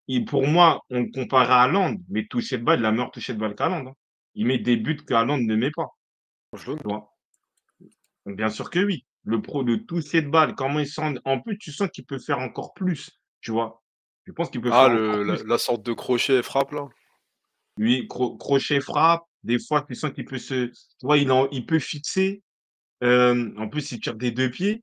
il 0.09 0.24
pour 0.24 0.47
moi, 0.47 0.81
on 0.91 1.01
le 1.03 1.11
compare 1.12 1.51
à 1.53 1.62
Haaland, 1.62 1.97
mais 2.09 2.26
toucher 2.26 2.59
de 2.59 2.64
balle, 2.64 2.81
il 2.81 2.87
a 2.87 2.91
meilleur 2.93 3.11
toucher 3.12 3.35
de 3.35 3.39
balle 3.39 3.55
qu'Haaland, 3.55 3.87
hein. 3.89 3.95
Il 4.35 4.47
met 4.47 4.59
des 4.59 4.76
buts 4.76 4.97
que 4.97 5.14
Haaland 5.14 5.39
ne 5.39 5.55
met 5.57 5.70
pas, 5.70 5.89
vois? 6.85 7.08
Bien 8.29 8.51
sûr 8.51 8.70
que 8.70 8.79
oui. 8.81 9.05
Le 9.24 9.43
pro 9.43 9.62
de 9.64 9.76
toucher 9.76 10.22
de 10.22 10.29
balle, 10.29 10.55
comment 10.55 10.79
il 10.79 10.87
sent 10.87 11.14
en 11.24 11.41
plus, 11.41 11.59
tu 11.59 11.72
sens 11.72 11.89
qu'il 11.93 12.05
peut 12.07 12.18
faire 12.18 12.39
encore 12.39 12.72
plus, 12.72 13.11
tu 13.41 13.51
vois? 13.51 13.83
Je 14.26 14.33
pense 14.33 14.51
qu'il 14.51 14.61
peut 14.61 14.70
Ah 14.70 14.87
faire 14.87 14.95
encore 14.95 15.18
le 15.18 15.35
plus. 15.35 15.45
la 15.45 15.49
la 15.49 15.59
sorte 15.59 15.83
de 15.83 15.93
crochet 15.93 16.43
frappe 16.43 16.72
là? 16.72 16.89
Cro 18.09 18.37
crochet, 18.37 18.81
frappe, 18.81 19.24
des 19.45 19.59
fois, 19.59 19.83
tu 19.83 19.95
sens 19.95 20.12
qu'il 20.12 20.24
peut 20.24 20.39
se 20.39 20.66
tu 20.66 21.07
vois, 21.07 21.18
il 21.18 21.31
en 21.31 21.49
il 21.51 21.66
peut 21.66 21.79
fixer, 21.79 22.43
en 23.03 23.68
plus, 23.70 23.93
il 23.93 24.01
tire 24.01 24.14
des 24.14 24.31
2 24.31 24.51
pieds. 24.51 24.83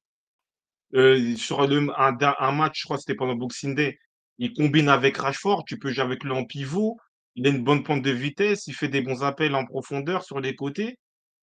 Heu, 0.93 1.35
sur 1.35 1.67
le 1.67 1.87
un 1.97 2.17
un 2.39 2.51
match, 2.51 2.79
je 2.81 2.85
crois 2.85 2.97
que 2.97 3.01
c'était 3.01 3.15
pendant 3.15 3.35
Boxing 3.35 3.75
Day, 3.75 3.99
il 4.37 4.53
combine 4.53 4.89
avec 4.89 5.17
Rashford, 5.17 5.65
tu 5.65 5.77
peux 5.79 5.91
jouer 5.91 6.03
avec 6.03 6.23
lui 6.23 6.31
en 6.31 6.45
pivot, 6.45 6.97
il 7.35 7.47
a 7.47 7.49
une 7.49 7.63
bonne 7.63 7.83
pointe 7.83 8.01
de 8.03 8.11
vitesse, 8.11 8.67
il 8.67 8.73
fait 8.73 8.87
des 8.87 9.01
bons 9.01 9.23
appels 9.23 9.55
en 9.55 9.65
profondeur 9.65 10.23
sur 10.23 10.39
les 10.39 10.55
côtés 10.55 10.97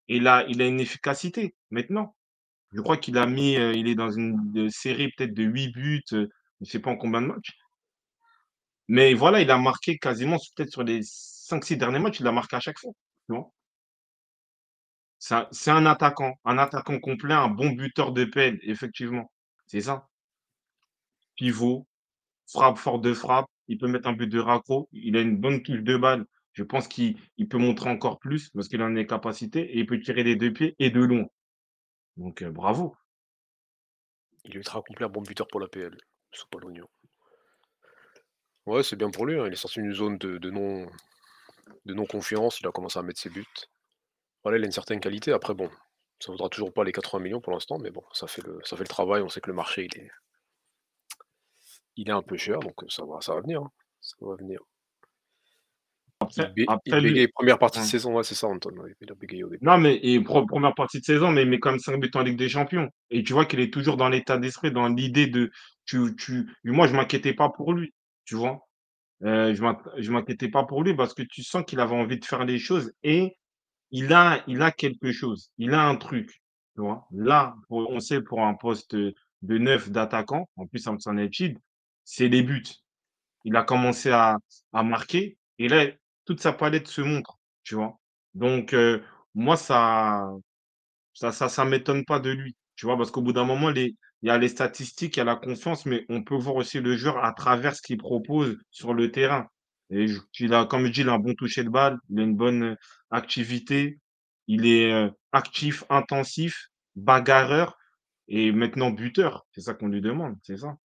et 0.09 0.21
là, 0.21 0.45
il 0.49 0.63
a 0.63 0.67
une 0.67 0.81
efficacité, 0.81 1.55
maintenant. 1.71 2.17
Je 2.73 2.81
crois 2.83 2.97
qu'il 2.99 3.19
a 3.19 3.27
mis, 3.27 3.57
heu, 3.57 3.75
il 3.77 3.89
est 3.89 3.95
dans 3.97 4.11
une, 4.11 4.71
série 4.71 5.11
peut-être 5.13 5.35
de 5.35 5.45
8 5.45 5.71
buts, 5.73 6.03
heu, 6.13 6.29
je 6.61 6.67
sais 6.71 6.81
pas 6.81 6.91
en 6.91 6.97
combien 6.97 7.23
de 7.23 7.27
matchs. 7.29 7.53
Mais 8.87 9.13
voilà, 9.15 9.41
il 9.41 9.51
a 9.51 9.59
marqué 9.59 9.99
quasiment 9.99 10.37
peut-être 10.55 10.71
sur 10.71 10.85
les 10.85 11.01
cinq 11.03 11.65
six 11.65 11.77
derniers 11.77 11.99
matchs, 11.99 12.21
il 12.21 12.27
a 12.29 12.33
marqué 12.33 12.55
à 12.57 12.61
chaque 12.61 12.79
fois? 12.79 12.93
C'est 15.51 15.71
un 15.71 15.87
attaquant, 15.87 16.35
un 16.45 16.59
attaquant 16.59 17.01
complet, 17.01 17.33
un 17.33 17.49
bon 17.49 17.71
buteur 17.71 18.13
de 18.13 18.25
pelle, 18.27 18.59
effectivement. 18.63 19.33
C'est 19.67 19.81
ça. 19.81 20.07
Pivot, 21.37 21.87
frappe, 22.47 22.79
force 22.79 23.03
de 23.03 23.15
frappe, 23.15 23.47
il 23.69 23.79
peut 23.79 23.89
mettre 23.89 24.09
un 24.09 24.15
but 24.15 24.29
de 24.29 24.41
raccro, 24.41 24.89
il 24.93 25.17
a 25.17 25.21
une 25.21 25.37
bonne 25.39 25.63
touche 25.63 25.83
de 25.83 25.97
balle. 25.97 26.27
Je 26.55 26.63
pense 26.65 26.89
qu'il 26.89 27.17
il 27.39 27.49
peut 27.49 27.59
montrer 27.59 27.91
encore 27.91 28.19
plus 28.19 28.51
parce 28.51 28.69
qu'il 28.69 28.83
en 28.83 28.87
a 28.87 28.91
les 28.91 29.07
capacités 29.07 29.63
et 29.63 29.79
il 29.81 29.87
peut 29.87 30.01
tirer 30.01 30.25
des 30.25 30.37
2 30.37 30.53
pieds 30.53 30.75
et 30.79 30.91
de 30.91 31.01
loin. 31.01 31.27
Donc 32.17 32.43
heu, 32.43 32.51
bravo. 32.51 32.97
Il 34.45 34.53
est 34.53 34.59
ultra 34.59 34.83
complet, 34.83 35.05
un 35.07 35.09
bon 35.09 35.23
buteur 35.23 35.47
pour 35.49 35.61
l'APL, 35.61 35.97
c'est 36.33 36.49
pas 36.49 36.59
l'oignon. 36.59 36.89
Ouais, 38.67 38.83
c'est 38.83 38.97
bien 38.97 39.11
pour 39.11 39.25
lui, 39.27 39.39
hein, 39.39 39.45
il 39.47 39.53
est 39.53 39.57
sorti 39.57 39.81
d'une 39.81 39.93
zone 39.95 40.19
de 40.19 40.51
non 40.51 40.87
de 41.87 41.95
non-confiance, 41.95 42.61
il 42.61 42.67
a 42.69 42.73
commencé 42.73 42.99
à 42.99 43.03
mettre 43.03 43.21
ses 43.21 43.31
buts. 43.31 43.47
Voilà, 44.45 44.59
il 44.59 44.65
a 44.65 44.67
une 44.67 44.73
certaine 44.73 45.01
qualité, 45.01 45.33
après 45.33 45.55
bon, 45.55 45.71
ça 46.21 46.33
vaudra 46.33 46.49
toujours 46.49 46.73
pas 46.73 46.85
les 46.85 46.93
80 46.93 47.25
millions 47.25 47.41
pour 47.41 47.53
l'instant, 47.53 47.79
mais 47.79 47.91
bon, 47.91 48.03
ça 48.15 48.27
fait 48.29 48.43
le 48.47 48.87
travail, 48.89 49.23
on 49.23 49.29
sait 49.31 49.41
que 49.41 49.51
le 49.51 49.57
marché 49.57 49.89
il 49.93 50.01
est 50.01 50.11
il 51.97 52.09
est 52.11 52.13
un 52.13 52.21
peu 52.23 52.37
cher, 52.37 52.59
donc 52.59 52.83
heu, 52.83 52.87
ça 52.91 53.05
va 53.07 53.23
ça 53.23 53.35
va 53.35 53.41
venir, 53.41 53.63
hein, 53.63 53.71
ça 54.03 54.17
va 54.21 54.37
venir. 54.37 54.61
Il 56.57 56.65
Après 56.69 57.01
il 57.01 57.13
lui 57.15 57.29
première 57.29 57.59
partie 57.59 57.81
de 57.81 57.85
saison, 57.85 58.15
ouais, 58.17 58.23
c'est 58.25 58.35
ça 58.35 58.47
Anton, 58.49 58.71
ouais, 58.79 58.95
il 59.01 59.11
a 59.11 59.15
bégayé 59.15 59.45
au 59.45 59.49
début. 59.49 59.65
Non, 59.65 59.79
mais 59.79 59.99
et 60.03 60.21
pre 60.21 60.47
première 60.47 60.75
partie 60.75 61.01
de 61.01 61.05
saison, 61.05 61.31
mais 61.31 61.43
il 61.43 61.49
met 61.49 61.59
quand 61.59 61.71
même 61.71 61.81
5 61.81 61.99
buts 62.01 62.11
en 62.15 62.23
Ligue 62.23 62.37
des 62.39 62.49
Champions 62.49 62.89
et 63.11 63.23
tu 63.23 63.33
vois 63.33 63.45
qu'il 63.47 63.61
est 63.61 63.73
toujours 63.73 63.97
dans 63.97 64.09
l'état 64.09 64.39
d'esprit, 64.39 64.73
dans 64.73 64.89
l'idée 64.89 65.27
de 65.27 65.51
tu 65.85 66.15
tu 66.17 66.49
moi, 66.65 66.87
je 66.87 66.95
m'inquiétais 66.95 67.35
pas 67.35 67.49
pour 67.51 67.73
lui, 67.73 67.93
tu 68.25 68.35
vois? 68.37 68.61
Heu, 69.25 69.55
je 69.55 69.63
m'in 69.63 69.79
je 69.99 70.11
m'inquiétais 70.13 70.49
pas 70.49 70.65
pour 70.65 70.85
lui 70.85 70.95
parce 70.95 71.15
que 71.15 71.23
tu 71.23 71.43
sens 71.43 71.65
qu'il 71.67 71.81
avait 71.81 71.95
envie 71.97 72.19
de 72.19 72.25
faire 72.25 72.45
les 72.45 72.59
choses 72.59 72.93
et 73.05 73.37
il 73.91 74.13
a 74.13 74.43
il 74.49 74.63
a 74.63 74.73
quelque 74.73 75.13
chose, 75.13 75.51
il 75.59 75.75
a 75.75 75.83
un 75.89 75.97
truc, 75.97 76.43
tu 76.75 76.83
vois? 76.83 77.07
Là, 77.13 77.55
pour 77.69 77.91
on 77.91 78.01
sait 78.01 78.23
pour 78.23 78.43
un 78.45 78.55
poste, 78.55 78.97
de 78.97 79.59
neuf 79.59 79.91
d'attaquant, 79.91 80.49
en 80.57 80.67
plus 80.67 80.87
à 80.89 80.97
United, 81.13 81.59
c'est 82.05 82.29
les 82.29 82.43
buts. 82.43 82.65
Il 83.45 83.57
a 83.57 83.63
commencé 83.65 84.11
à 84.11 84.39
à 84.73 84.83
marquer 84.83 85.37
et 85.59 85.69
là, 85.69 85.87
toute 86.25 86.41
sa 86.41 86.53
palette 86.53 86.89
se 86.89 87.01
montre, 87.03 87.39
tu 87.65 87.75
vois? 87.75 87.99
Donc 88.35 88.75
moi 89.35 89.57
ça 89.57 90.31
ça 91.15 91.33
ça 91.33 91.65
m'étonne 91.65 92.05
pas 92.05 92.21
de 92.21 92.31
lui, 92.31 92.57
tu 92.77 92.87
vois? 92.87 92.97
Parce 92.97 93.11
qu'au 93.11 93.23
bout 93.23 93.33
d'un 93.33 93.45
moment, 93.45 93.71
il 93.71 93.95
y 94.23 94.31
a 94.31 94.39
les 94.39 94.49
statistiques, 94.49 95.17
il 95.17 95.21
y 95.21 95.23
a 95.23 95.25
la 95.25 95.37
confiance, 95.37 95.87
mais 95.87 96.07
on 96.09 96.23
peut 96.23 96.37
voir 96.37 96.57
aussi 96.57 96.81
le 96.81 96.97
joueur 96.97 97.25
à 97.25 97.33
travers 97.33 97.75
ce 97.77 97.83
qu'il 97.83 97.99
propose 97.99 98.59
sur 98.71 98.95
le 98.95 99.11
terrain 99.11 99.49
et 99.93 100.07
il 100.41 100.55
a 100.55 100.65
comme 100.65 100.87
je 100.87 100.93
dis, 100.93 101.01
il 101.03 101.09
a 101.11 101.13
un 101.13 101.19
bon 101.19 101.35
toucher 101.35 101.65
de 101.65 101.69
balle, 101.69 101.99
il 102.09 102.19
a 102.19 102.23
une 102.23 102.35
bonne, 102.35 102.77
activité, 103.11 103.99
il 104.49 104.67
est, 104.67 105.11
actif, 105.33 105.85
intensif, 105.91 106.69
bagarreur 106.97 107.77
et 108.27 108.53
maintenant 108.53 108.91
buteur. 108.91 109.47
C'est 109.53 109.61
ça 109.61 109.75
qu'on 109.75 109.89
lui 109.89 110.01
demande, 110.01 110.37
c'est 110.43 110.57
ça. 110.57 110.77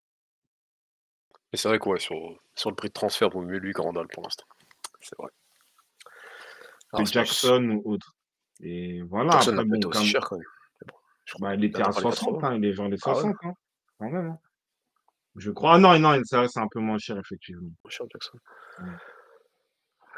Mais 1.53 1.59
c'est 1.59 1.69
vrai 1.69 1.79
que 1.79 1.99
sur, 1.99 2.17
le 2.17 2.75
prix 2.75 2.89
de 2.89 2.93
transfert, 2.93 3.31
vaut 3.31 3.43
mieux 3.43 3.59
lui 3.59 3.73
que 3.73 3.81
Randall 3.81 4.09
pour 4.09 4.25
l'instant. 4.25 4.45
C'est 5.01 5.19
vrai. 5.19 5.31
Rasmus. 6.93 7.13
Jackson 7.13 7.81
ou 7.85 7.95
autre 7.95 8.15
et 8.63 9.03
voilà, 9.03 9.33
Jackson 9.33 9.53
n'a 9.53 9.63
après 9.63 9.79
bon 9.79 9.89
aussi 9.89 10.07
cher 10.07 10.23
quand 10.25 10.39
même. 10.39 10.47
Mais 10.81 10.87
bon, 10.89 10.99
je 11.25 11.35
crois 11.35 11.49
bah, 11.49 11.55
il 11.57 11.65
était 11.65 11.83
à 11.83 11.89
atteint 11.89 12.01
pas 12.01 12.11
les 12.11 12.17
60, 12.17 12.41
80. 12.41 12.49
hein, 12.49 12.57
il 12.57 12.65
est 12.65 12.73
vers 12.73 12.89
les 12.89 12.97
Ah 13.03 13.09
ouais? 13.09 13.15
60, 13.15 13.37
hein, 13.43 13.53
quand 13.99 14.11
même, 14.11 14.27
hein. 14.31 14.39
Je 15.37 15.51
crois 15.51 15.75
ah 15.75 15.79
non, 15.79 15.99
non, 15.99 16.19
c'est 16.25 16.59
un 16.59 16.69
peu 16.69 16.81
moins 16.81 16.97
cher 16.97 17.19
effectivement. 17.19 17.69
Moins 17.85 17.91
cher 17.91 18.07
Jackson. 18.11 18.39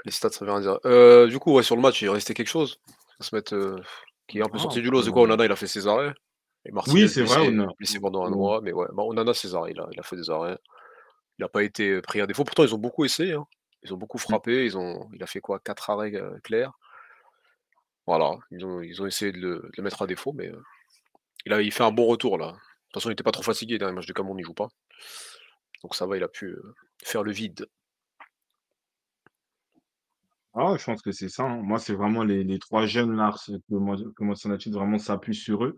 Les 0.04 0.12
stats, 0.12 0.30
ça 0.30 0.44
veut 0.44 0.52
rien 0.52 0.60
dire. 0.60 0.78
Heu, 0.84 1.26
du 1.28 1.40
coup, 1.40 1.54
ouais, 1.54 1.64
sur 1.64 1.74
le 1.74 1.82
match, 1.82 2.00
il 2.02 2.06
est 2.06 2.10
resté 2.10 2.34
quelque 2.34 2.48
chose? 2.48 2.78
Faut 3.16 3.24
se 3.24 3.34
mettre, 3.34 3.54
heu, 3.54 3.82
qui 4.28 4.38
est 4.38 4.42
un 4.42 4.48
peu 4.48 4.58
Ah 4.58 4.62
sorti 4.62 4.80
du 4.80 4.90
lot, 4.90 5.02
c'est 5.02 5.10
quoi? 5.10 5.22
Onana, 5.22 5.44
il 5.44 5.50
a 5.50 5.56
fait 5.56 5.66
ses 5.66 5.88
arrêts? 5.88 6.14
Et 6.64 6.70
oui, 6.88 7.08
c'est 7.08 7.22
vrai, 7.22 7.40
on 7.40 7.74
blessé 7.78 7.98
on 7.98 8.02
pendant 8.02 8.24
un 8.24 8.32
on 8.32 8.36
mois, 8.36 8.60
mais 8.60 8.72
ouais, 8.72 8.86
bah, 8.92 9.02
Onana, 9.02 9.34
ses 9.34 9.54
arrêts, 9.56 9.72
il 9.72 9.80
a 9.80 9.88
il 9.90 9.98
a 9.98 10.02
fait 10.04 10.16
des 10.16 10.30
arrêts. 10.30 10.56
Il 11.38 11.44
a 11.44 11.48
pas 11.48 11.64
été, 11.64 12.00
pris 12.00 12.20
à 12.20 12.26
défaut. 12.26 12.44
Pourtant, 12.44 12.62
ils 12.62 12.74
ont 12.74 12.78
beaucoup 12.78 13.04
essayé, 13.04 13.32
hein. 13.32 13.46
Ils 13.82 13.94
ont 13.94 13.96
beaucoup 13.96 14.18
mmh. 14.18 14.20
frappé, 14.20 14.64
ils 14.64 14.76
ont 14.78 15.08
il 15.14 15.22
a 15.22 15.26
fait 15.26 15.40
quoi? 15.40 15.60
4 15.60 15.90
arrêts, 15.90 16.14
heu, 16.14 16.40
clairs. 16.44 16.72
Voilà, 18.06 18.36
ils 18.50 18.64
ont 18.64 18.80
ils 18.80 19.00
ont 19.02 19.06
essayé 19.06 19.32
de 19.32 19.38
le 19.38 19.54
de 19.62 19.70
le 19.76 19.82
mettre 19.82 20.02
à 20.02 20.06
défaut, 20.06 20.32
mais 20.32 20.48
heu, 20.48 20.62
il 21.46 21.52
a 21.54 21.62
il 21.62 21.72
fait 21.72 21.84
un 21.84 21.92
bon 21.92 22.06
retour 22.06 22.38
là. 22.38 22.48
De 22.48 22.52
toute 22.52 22.94
façon, 22.94 23.10
il 23.10 23.14
était 23.14 23.24
pas 23.24 23.32
trop 23.32 23.42
fatigué, 23.44 23.78
dernier 23.78 23.94
match 23.94 24.06
du 24.06 24.14
Cameroun, 24.14 24.38
il 24.40 24.44
joue 24.44 24.54
pas. 24.54 24.68
Donc 25.82 25.94
ça 25.94 26.06
va, 26.06 26.16
il 26.16 26.22
a 26.22 26.28
pu, 26.28 26.46
heu, 26.46 26.74
faire 27.02 27.22
le 27.22 27.32
vide. 27.32 27.68
Ah 30.54 30.74
je 30.78 30.84
pense 30.84 31.02
que 31.02 31.12
c'est 31.12 31.28
ça, 31.28 31.44
hein. 31.44 31.62
Moi, 31.62 31.78
c'est 31.78 31.94
vraiment 31.94 32.24
les 32.24 32.42
les 32.44 32.58
3 32.58 32.86
jeunes 32.86 33.14
là, 33.16 33.32
que 33.46 33.74
moi 33.74 33.96
que 33.96 34.70
vraiment 34.70 34.98
s'appuie 34.98 35.34
sur 35.34 35.64
eux, 35.64 35.76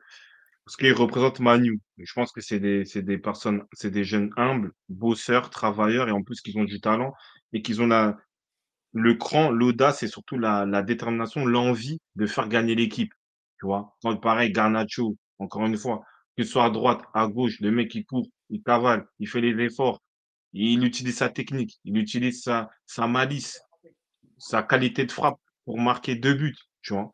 parce 0.70 0.76
qu'ils 0.76 0.92
représentent 0.94 1.40
Man 1.40 1.66
U 1.66 1.80
et 1.98 2.06
je 2.06 2.12
pense 2.14 2.30
que 2.30 2.40
c'est 2.40 2.60
des 2.60 3.18
personnes 3.18 3.64
c'est 3.72 3.90
des 3.90 4.04
jeunes 4.04 4.30
humbles, 4.36 4.70
bosseurs, 4.88 5.50
travailleurs 5.50 6.08
et 6.08 6.12
en 6.12 6.22
plus 6.22 6.40
qu'ils 6.40 6.58
ont 6.58 6.64
du 6.64 6.80
talent 6.80 7.12
et 7.52 7.60
qu'ils 7.60 7.82
ont 7.82 7.88
la 7.88 8.16
Le 8.92 9.14
cran, 9.14 9.50
l'audace 9.50 10.02
et 10.04 10.08
surtout 10.08 10.38
la 10.38 10.82
détermination, 10.82 11.44
l'envie 11.46 12.00
de 12.16 12.26
faire 12.26 12.48
gagner 12.48 12.74
l'équipe, 12.76 13.12
tu 13.60 13.66
vois? 13.66 13.96
Pareil, 14.22 14.52
Garnacho, 14.52 15.16
encore 15.40 15.66
une 15.66 15.76
fois, 15.76 16.02
ce 16.38 16.44
soit 16.44 16.64
à 16.66 16.70
droite, 16.70 17.02
à 17.14 17.26
gauche, 17.28 17.60
le 17.60 17.70
mec 17.72 17.94
il 17.96 18.04
court, 18.06 18.28
il 18.50 18.62
cavale, 18.62 19.06
il 19.20 19.28
fait 19.28 19.40
les 19.40 19.54
efforts, 19.64 20.00
il 20.52 20.84
utilise 20.84 21.16
sa 21.18 21.30
technique, 21.30 21.80
il 21.84 21.98
utilise 21.98 22.42
sa 22.44 23.06
malice, 23.08 23.60
sa 24.38 24.62
qualité 24.62 25.06
de 25.06 25.12
frappe 25.12 25.40
pour 25.64 25.78
marquer 25.78 26.16
2 26.16 26.34
buts, 26.34 26.56
tu 26.82 26.94
vois? 26.94 27.12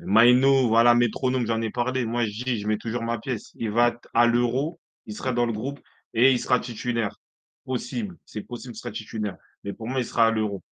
Maino, 0.00 0.68
voilà, 0.68 0.94
métronome, 0.94 1.46
j'en 1.46 1.60
ai 1.62 1.70
parlé. 1.70 2.04
Moi, 2.04 2.24
je 2.26 2.44
dis, 2.44 2.60
je 2.60 2.66
mets 2.66 2.78
toujours 2.78 3.02
ma 3.02 3.18
pièce. 3.18 3.52
Il 3.54 3.70
va 3.70 3.98
à 4.14 4.26
l'Euro, 4.26 4.80
il 5.06 5.14
sera 5.14 5.32
dans 5.32 5.46
le 5.46 5.52
groupe 5.52 5.80
et 6.14 6.32
il 6.32 6.38
sera 6.40 6.58
titulaire. 6.60 7.16
Possible, 7.64 8.16
c'est 8.24 8.42
possible 8.42 8.72
qu'il 8.74 8.80
sera 8.80 8.92
titulaire, 8.92 9.36
mais 9.64 9.72
pour 9.72 9.86
moi, 9.88 10.00
il 10.00 10.04
sera 10.06 10.26
à 10.28 10.30
l'Euro. 10.30 10.62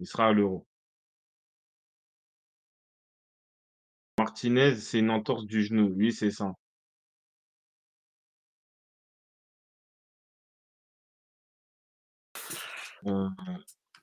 Il 0.00 0.06
sera 0.08 0.26
à 0.26 0.32
l'Euro. 0.32 0.66
Martinez, 4.18 4.76
c'est 4.76 5.00
une 5.00 5.10
entorse 5.10 5.46
du 5.46 5.64
genou. 5.64 5.92
Oui, 5.96 6.12
c'est 6.12 6.30
ça. 6.30 6.54
Heu, 13.04 13.30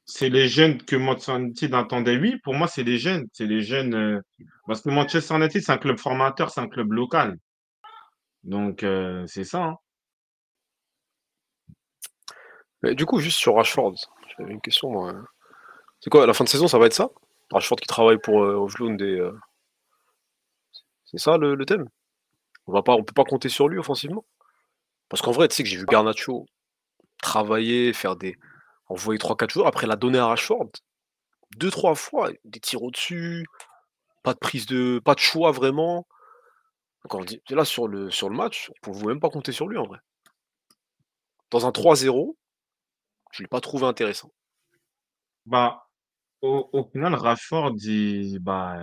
c'est 0.07 0.29
les 0.29 0.47
jeunes 0.47 0.81
que 0.83 0.95
Manchester 0.95 1.35
United 1.37 1.73
attendait. 1.75 2.17
Oui, 2.17 2.37
pour 2.43 2.53
moi, 2.55 2.67
c'est 2.67 2.83
les 2.83 2.97
jeunes. 2.97 3.27
C'est 3.33 3.45
les 3.45 3.61
jeunes, 3.61 3.93
heu, 3.93 4.21
parce 4.65 4.81
que 4.81 4.89
Manchester 4.89 5.35
United, 5.35 5.61
c'est 5.61 5.71
un 5.71 5.77
club 5.77 5.99
formateur, 5.99 6.49
c'est 6.49 6.61
un 6.61 6.69
club 6.69 6.93
local. 6.93 7.37
Donc 8.43 8.83
heu, 8.83 9.25
c'est 9.27 9.43
ça, 9.43 9.63
hein. 9.63 9.77
Du 12.83 13.05
coup, 13.05 13.19
juste 13.19 13.39
sur 13.39 13.55
Rashford, 13.55 13.95
j'avais 14.37 14.53
une 14.53 14.61
question 14.61 14.91
moi, 14.91 15.13
c'est 16.01 16.09
quoi, 16.11 16.27
la 16.27 16.33
fin 16.33 16.43
de 16.45 16.49
saison, 16.49 16.67
ça 16.67 16.79
va 16.79 16.87
être 16.87 16.93
ça? 16.93 17.09
Rashford 17.51 17.77
qui 17.77 17.87
travaille 17.87 18.19
pour, 18.19 18.43
Højlund 18.43 19.01
et 19.01 19.19
heu 19.19 19.33
c'est 21.05 21.19
ça 21.19 21.37
le 21.37 21.55
le 21.55 21.65
thème? 21.65 21.87
On 22.67 22.73
va 22.73 22.83
pas 22.83 22.93
on 22.93 23.03
peut 23.03 23.13
pas 23.13 23.23
compter 23.23 23.49
sur 23.49 23.69
lui 23.69 23.79
offensivement? 23.79 24.25
Parce 25.09 25.21
qu'en 25.21 25.31
vrai, 25.31 25.47
tu 25.47 25.55
sais 25.55 25.63
que 25.63 25.69
j'ai 25.69 25.77
vu 25.77 25.85
Garnacho 25.85 26.45
travailler, 27.21 27.93
faire 27.93 28.15
des 28.17 28.37
envoyer 28.89 29.19
3-4 29.19 29.51
joueurs, 29.51 29.67
après 29.67 29.87
la 29.87 29.95
donner 29.95 30.19
à 30.19 30.27
Rashford, 30.27 30.69
deux 31.57 31.71
trois 31.71 31.95
fois, 31.95 32.31
des 32.45 32.59
tirs 32.59 32.83
au-dessus, 32.83 33.45
pas 34.23 34.33
de 34.33 34.39
prise 34.39 34.65
de 34.67 34.99
pas 34.99 35.15
de 35.15 35.19
choix 35.19 35.51
vraiment. 35.51 36.07
On 37.09 37.23
dit 37.23 37.41
là 37.49 37.65
sur 37.65 37.87
le 37.87 38.11
sur 38.11 38.29
le 38.29 38.35
match, 38.35 38.69
on 38.69 38.91
pouvait 38.91 39.07
même 39.07 39.19
pas 39.19 39.29
compter 39.29 39.51
sur 39.51 39.67
lui 39.67 39.77
en 39.77 39.85
vrai. 39.85 39.99
Dans 41.51 41.65
un 41.65 41.71
3-0, 41.71 42.35
je 43.31 43.43
l'ai 43.43 43.47
pas 43.47 43.61
trouvé 43.61 43.85
intéressant. 43.85 44.31
Bah, 45.45 45.87
au 46.41 46.89
final, 46.91 47.15
Rashford, 47.15 47.75
il 47.83 48.39
bah, 48.39 48.77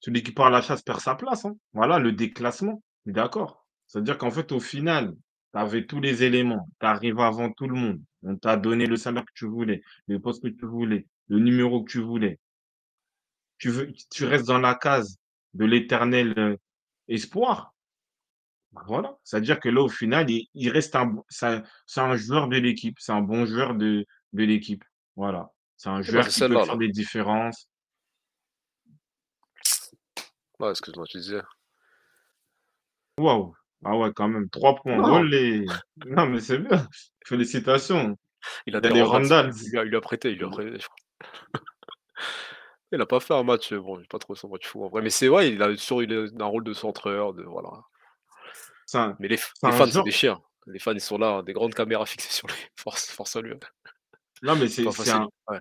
celui 0.00 0.22
qui 0.22 0.32
part 0.32 0.46
à 0.46 0.50
la 0.50 0.62
chasse 0.62 0.82
perd 0.82 1.00
sa 1.00 1.14
place, 1.14 1.44
hein. 1.44 1.54
Voilà, 1.72 1.98
le 1.98 2.12
déclassement, 2.12 2.82
d'accord. 3.06 3.66
C'est-à-dire 3.86 4.18
qu'en 4.18 4.30
fait, 4.30 4.52
au 4.52 4.60
final, 4.60 5.14
tu 5.52 5.58
avais 5.58 5.86
tous 5.86 6.00
les 6.00 6.22
éléments, 6.22 6.68
tu 6.80 6.86
arrives 6.86 7.20
avant 7.20 7.50
tout 7.52 7.68
le 7.68 7.74
monde, 7.74 8.00
on 8.22 8.36
t'a 8.36 8.56
donné 8.56 8.86
le 8.86 8.96
salaire 8.96 9.24
que 9.24 9.32
tu 9.34 9.46
voulais, 9.46 9.82
le 10.06 10.18
poste 10.18 10.42
que 10.42 10.48
tu 10.48 10.66
voulais, 10.66 11.06
le 11.28 11.38
numéro 11.38 11.82
que 11.84 11.90
tu 11.90 12.00
voulais. 12.00 12.38
Tu 13.58 13.70
veux 13.70 13.92
tu 14.10 14.24
restes 14.24 14.46
dans 14.46 14.58
la 14.58 14.74
case 14.74 15.18
de 15.54 15.64
l'éternel, 15.64 16.34
heu, 16.38 16.58
espoir. 17.08 17.74
Bah, 18.72 18.82
voilà, 18.86 19.16
c'est-à-dire 19.22 19.60
que 19.60 19.68
là, 19.68 19.82
au 19.82 19.88
final, 19.88 20.30
il 20.30 20.48
il 20.54 20.70
reste 20.70 20.96
un 20.96 21.14
c'est 21.28 21.46
un 21.46 21.62
c'est 21.86 22.00
un 22.00 22.16
joueur 22.16 22.48
de 22.48 22.56
l'équipe, 22.56 22.96
c'est 22.98 23.12
un 23.12 23.20
bon 23.20 23.44
joueur 23.44 23.74
de 23.74 24.06
de 24.32 24.44
l'équipe. 24.44 24.84
Voilà, 25.14 25.52
c'est 25.76 25.90
un 25.90 26.00
joueur 26.00 26.26
qui 26.26 26.40
peut 26.40 26.48
faire 26.48 26.66
là. 26.66 26.76
des 26.76 26.88
différences. 26.88 27.68
Ouais, 30.58 30.70
excuse-moi, 30.70 31.06
tu 31.06 31.18
disais? 31.18 31.42
Waouh! 33.18 33.54
Ah 33.84 33.96
ouais, 33.96 34.12
quand 34.14 34.28
même 34.28 34.48
3 34.48 34.76
points, 34.76 34.96
Non, 34.96 35.20
olé! 35.20 35.66
Non, 36.06 36.26
mais 36.26 36.40
c'est 36.40 36.58
bien, 36.58 36.86
félicitations. 37.26 38.16
il 38.66 38.76
a 38.76 38.78
Il 38.78 38.84
y 38.84 38.88
a 38.88 38.92
des 38.92 39.02
Randalls. 39.02 39.52
il 39.64 39.70
lui 39.70 39.78
a 39.78 39.84
il 39.84 39.94
a 39.96 40.00
prêté 40.00 40.32
il 40.32 40.44
a 40.44 40.48
prêté, 40.48 40.78
je 40.78 40.86
crois. 40.86 40.96
Il 42.94 43.00
a 43.00 43.06
pas 43.06 43.20
fait 43.20 43.32
un 43.32 43.42
match, 43.42 43.72
bon, 43.72 43.98
j'ai 43.98 44.06
pas 44.06 44.18
trouvé 44.18 44.38
son 44.38 44.50
match 44.50 44.66
fou 44.66 44.84
en 44.84 44.88
vrai, 44.90 45.00
mais 45.00 45.08
c'est 45.08 45.28
vrai, 45.28 45.50
il 45.50 45.62
a 45.62 45.74
sur 45.78 46.02
il 46.02 46.12
un 46.38 46.44
rôle 46.44 46.62
de 46.62 46.74
centreur, 46.74 47.32
de 47.32 47.42
voilà. 47.42 47.70
Un 48.92 49.16
Mais 49.18 49.28
les 49.28 49.36
les 49.62 49.72
fans, 49.72 50.02
des 50.02 50.10
chiens. 50.10 50.38
Les 50.66 50.78
fans, 50.78 50.92
ils 50.92 51.00
sont 51.00 51.16
là, 51.16 51.36
hein, 51.36 51.42
des 51.42 51.54
grandes 51.54 51.72
caméras 51.72 52.04
fixées 52.04 52.30
sur 52.30 52.48
lui. 52.48 52.54
Force 52.76 53.10
force 53.10 53.36
à 53.36 53.40
lui, 53.40 53.54
non, 54.42 54.56
mais 54.56 54.68
C'est 54.68 54.84
un 55.10 55.28
Ouais. 55.48 55.60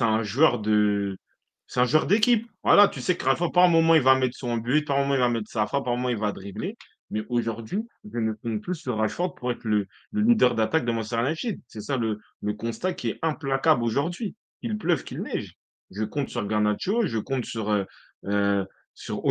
un 0.00 0.22
joueur 0.22 0.60
de 0.60 1.18
c'est 1.66 1.80
un 1.80 1.84
joueur 1.84 2.06
d'équipe. 2.06 2.48
Voilà, 2.64 2.88
tu 2.88 3.00
sais 3.00 3.16
que 3.16 3.24
Rafa, 3.24 3.48
par 3.52 3.68
moment, 3.68 3.94
il 3.94 4.02
va 4.02 4.16
mettre 4.16 4.36
son 4.36 4.56
but, 4.56 4.84
par 4.86 4.98
moment, 4.98 5.14
il 5.14 5.20
va 5.20 5.28
mettre 5.28 5.48
sa 5.48 5.66
frappe, 5.66 5.84
par 5.84 5.96
moment, 5.96 6.08
il 6.08 6.16
va 6.18 6.32
dribbler. 6.32 6.76
Mais 7.10 7.24
aujourd'hui, 7.28 7.86
je 8.12 8.18
ne 8.18 8.32
compte 8.32 8.60
plus 8.62 8.76
sur 8.76 8.96
Rashford 8.96 9.34
pour 9.34 9.50
être 9.52 9.64
le 9.64 9.86
le 10.12 10.20
leader 10.22 10.54
d'attaque 10.54 10.84
de 10.84 10.92
Manchester 10.92 11.20
United. 11.20 11.60
C'est 11.68 11.80
ça 11.80 11.96
le 11.96 12.18
le 12.42 12.54
constat 12.54 12.94
qui 12.94 13.10
est 13.10 13.18
implacable 13.22 13.82
aujourd'hui. 13.82 14.36
Qu'il 14.62 14.76
pleuve, 14.78 15.04
qu'il 15.04 15.22
neige. 15.22 15.54
Je 15.90 16.04
compte 16.04 16.28
sur 16.28 16.46
Garnacho, 16.46 17.06
je 17.06 17.18
compte 17.18 17.44
sur, 17.44 17.70
heu 17.70 17.86
heu, 18.26 18.66
sur. 18.94 19.22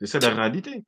C'est 0.00 0.06
ça 0.06 0.18
la 0.20 0.30
réalité. 0.30 0.84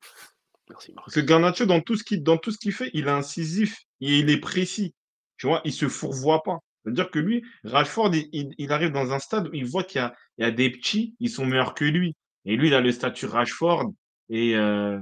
merci 0.69 0.93
Parce 0.95 1.13
que. 1.15 1.19
Garnacho, 1.21 1.65
dans 1.65 1.81
tout 1.81 1.95
ce 1.97 2.03
qu'il 2.03 2.73
fait, 2.73 2.89
il 2.93 3.07
est 3.07 3.11
incisif 3.11 3.77
et 4.01 4.19
il 4.19 4.29
est 4.29 4.39
précis. 4.39 4.95
Tu 5.37 5.47
vois? 5.47 5.61
Il 5.65 5.73
se 5.73 5.87
fourvoie 5.89 6.41
pas. 6.43 6.59
C'est-à-dire 6.83 7.11
que 7.11 7.19
lui, 7.19 7.43
Rashford, 7.63 8.15
il 8.15 8.29
il 8.33 8.49
il 8.57 8.71
arrive 8.71 8.91
dans 8.91 9.11
un 9.13 9.19
stade 9.19 9.47
où 9.49 9.53
il 9.53 9.65
voit 9.65 9.83
qu'il 9.83 9.99
y 9.99 10.03
a 10.03 10.15
il 10.37 10.43
y 10.45 10.47
a 10.47 10.51
des 10.51 10.69
petits, 10.71 11.15
ils 11.19 11.29
sont 11.29 11.45
meilleurs 11.45 11.73
que 11.75 11.85
lui 11.85 12.15
et 12.45 12.55
lui, 12.57 12.67
il 12.67 12.73
a 12.73 12.81
le 12.81 12.91
statut 12.91 13.25
Rashford 13.27 13.93
et 14.29 14.55
heu 14.55 15.01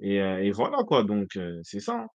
et 0.00 0.50
voilà 0.52 0.78
quoi, 0.84 1.04
donc 1.04 1.36
heu, 1.36 1.60
c'est 1.64 1.80
ça, 1.80 1.94
hein. 1.94 2.08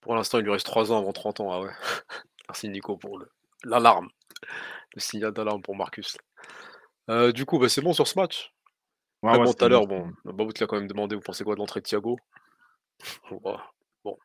Pour 0.00 0.14
l'instant, 0.14 0.38
il 0.38 0.44
lui 0.44 0.50
reste 0.52 0.66
3 0.66 0.92
ans 0.92 0.98
avant 0.98 1.12
30 1.12 1.40
ans. 1.40 1.50
Ah 1.52 1.60
ouais. 1.60 1.70
Merci 2.48 2.68
Nico 2.68 2.96
pour 2.96 3.18
le 3.18 3.30
l'alarme, 3.64 4.08
le 4.94 5.00
signal 5.00 5.32
d'alarme 5.32 5.62
pour 5.62 5.76
Marcus. 5.76 6.18
Heu, 7.10 7.32
du 7.32 7.46
coup, 7.46 7.58
bah, 7.58 7.68
c'est 7.68 7.82
bon 7.82 7.92
sur 7.94 8.08
ce 8.08 8.18
match. 8.18 8.52
Ouais, 9.22 9.32
Après 9.32 9.38
ouais, 9.38 9.46
bon, 9.46 9.52
tout 9.52 9.52
c'était 9.52 9.66
à 9.66 9.68
bon, 9.68 9.70
l'heure, 9.70 9.86
c'était 9.90 10.02
bon, 10.02 10.12
bon. 10.24 10.32
Babout 10.32 10.52
l'a 10.60 10.66
quand 10.66 10.76
même 10.76 10.88
demandé: 10.88 11.16
«Vous 11.16 11.22
pensez 11.22 11.44
quoi 11.44 11.54
de 11.54 11.60
l'entrée 11.60 11.80
de 11.80 11.86
Thiago?» 11.86 12.18
Bon, 14.04 14.16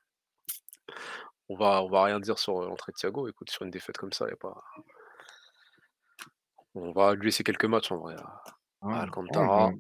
on 1.49 1.55
va 1.55 1.83
on 1.83 1.89
va 1.89 2.03
rien 2.03 2.19
dire 2.19 2.39
sur, 2.39 2.61
heu, 2.61 2.67
l'entrée 2.67 2.91
de 2.91 2.97
Thiago. 2.97 3.27
Écoute, 3.27 3.49
sur 3.49 3.63
une 3.63 3.71
défaite 3.71 3.97
comme 3.97 4.13
ça, 4.13 4.25
il 4.27 4.31
y 4.31 4.33
a 4.33 4.37
pas 4.37 4.63
on 6.75 6.91
va 6.91 7.15
lui 7.15 7.25
laisser 7.25 7.43
quelques 7.43 7.65
matchs 7.65 7.91
en 7.91 7.97
vrai 7.97 8.15
à 8.15 8.41
ouais, 8.81 8.93
Alcantara. 9.01 9.71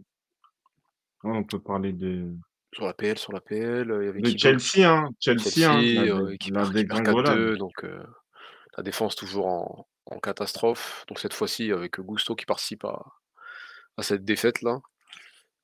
ouais, 1.23 1.37
on 1.37 1.43
peut 1.43 1.59
parler 1.59 1.93
de 1.93 2.33
Sur 2.73 2.93
sur 3.17 3.33
il 3.49 3.57
y 3.57 4.09
avait 4.09 4.21
de 4.21 4.27
qui 4.27 4.35
d'autre? 4.35 4.37
Chelsea, 4.37 4.85
hein, 4.85 5.09
Chelsea, 5.19 5.69
hein, 5.69 5.83
la 5.93 6.03
Chelsea, 6.03 6.09
dé 6.09 6.09
heu, 6.09 6.37
qui 6.37 6.51
la 6.51 6.61
perd 6.61 6.73
qui 6.75 6.85
perd 6.85 7.03
quatre 7.03 7.23
dégringolade. 7.23 7.37
deux 7.37 7.57
donc 7.57 7.83
heu, 7.83 8.03
la 8.77 8.83
défense 8.83 9.15
toujours 9.15 9.47
en 9.47 9.87
en 10.07 10.19
catastrophe. 10.19 11.05
Donc 11.07 11.19
cette 11.19 11.33
fois-ci 11.33 11.71
avec 11.71 11.99
Gusto 11.99 12.35
qui 12.35 12.45
participe 12.45 12.85
à 12.85 13.03
à 13.97 14.03
cette 14.03 14.25
défaite-là. 14.25 14.79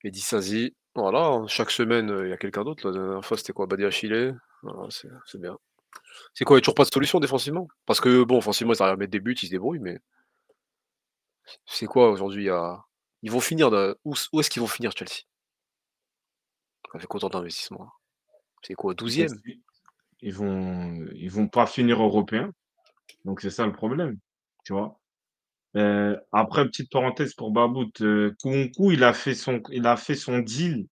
Et 0.03 0.11
Disasi, 0.11 0.75
voilà, 0.95 1.25
hein, 1.27 1.47
chaque 1.47 1.71
semaine, 1.71 2.09
il 2.23 2.29
y 2.29 2.33
a 2.33 2.37
quelqu'un 2.37 2.63
d'autre. 2.63 2.87
La 2.89 2.93
dernière 2.97 3.25
fois, 3.25 3.37
c'était 3.37 3.53
quoi? 3.53 3.67
Badiashile, 3.67 4.39
voilà, 4.63 4.87
c'est 4.89 5.09
c'est 5.25 5.41
bien. 5.41 5.57
C'est 6.33 6.45
quoi? 6.45 6.57
Il 6.57 6.59
y 6.59 6.61
a 6.61 6.63
toujours 6.63 6.75
pas 6.75 6.85
de 6.85 6.91
solution 6.93 7.19
défensivement? 7.19 7.67
Parce 7.85 8.01
que 8.01 8.23
bon, 8.23 8.37
offensivement, 8.37 8.73
ils 8.73 8.81
arrivent 8.83 8.95
à 8.95 8.97
mettre 8.97 9.11
des 9.11 9.19
buts, 9.19 9.35
ils 9.41 9.47
se 9.47 9.51
débrouillent, 9.51 9.79
mais 9.79 9.99
c'est 11.65 11.85
quoi 11.87 12.09
aujourd'hui? 12.11 12.49
A 12.49 12.85
ils 13.23 13.31
vont 13.31 13.39
finir 13.39 13.69
de 13.69 13.97
où 14.03 14.13
est-ce 14.39 14.49
qu'ils 14.49 14.61
vont 14.61 14.67
finir 14.67 14.91
Chelsea? 14.97 15.23
Avec 16.93 17.13
autant 17.13 17.27
d'investissement? 17.27 17.91
C'est 18.63 18.75
quoi? 18.75 18.95
Ils 19.03 19.13
vont 19.13 19.25
12e? 19.25 19.41
fi 19.43 19.61
ils 20.21 20.33
vont 20.35 21.07
ils 21.15 21.31
vont 21.31 21.47
pas 21.49 21.67
finir 21.67 22.01
européens, 22.03 22.51
donc 23.25 23.41
c'est 23.41 23.51
ça 23.51 23.65
le 23.67 23.73
problème, 23.73 24.19
tu 24.65 24.73
vois? 24.73 24.99
Heu, 25.77 26.19
après 26.33 26.65
petite 26.67 26.91
parenthèse 26.91 27.33
pour 27.35 27.51
Babout, 27.51 27.91
Nkunku 28.01 28.93
il 28.93 29.03
a 29.05 29.13
fait 29.13 29.35
son 29.35 29.61
il 29.71 29.87
a 29.87 29.97
fait 29.97 30.15
son 30.15 30.39
deal 30.39 30.87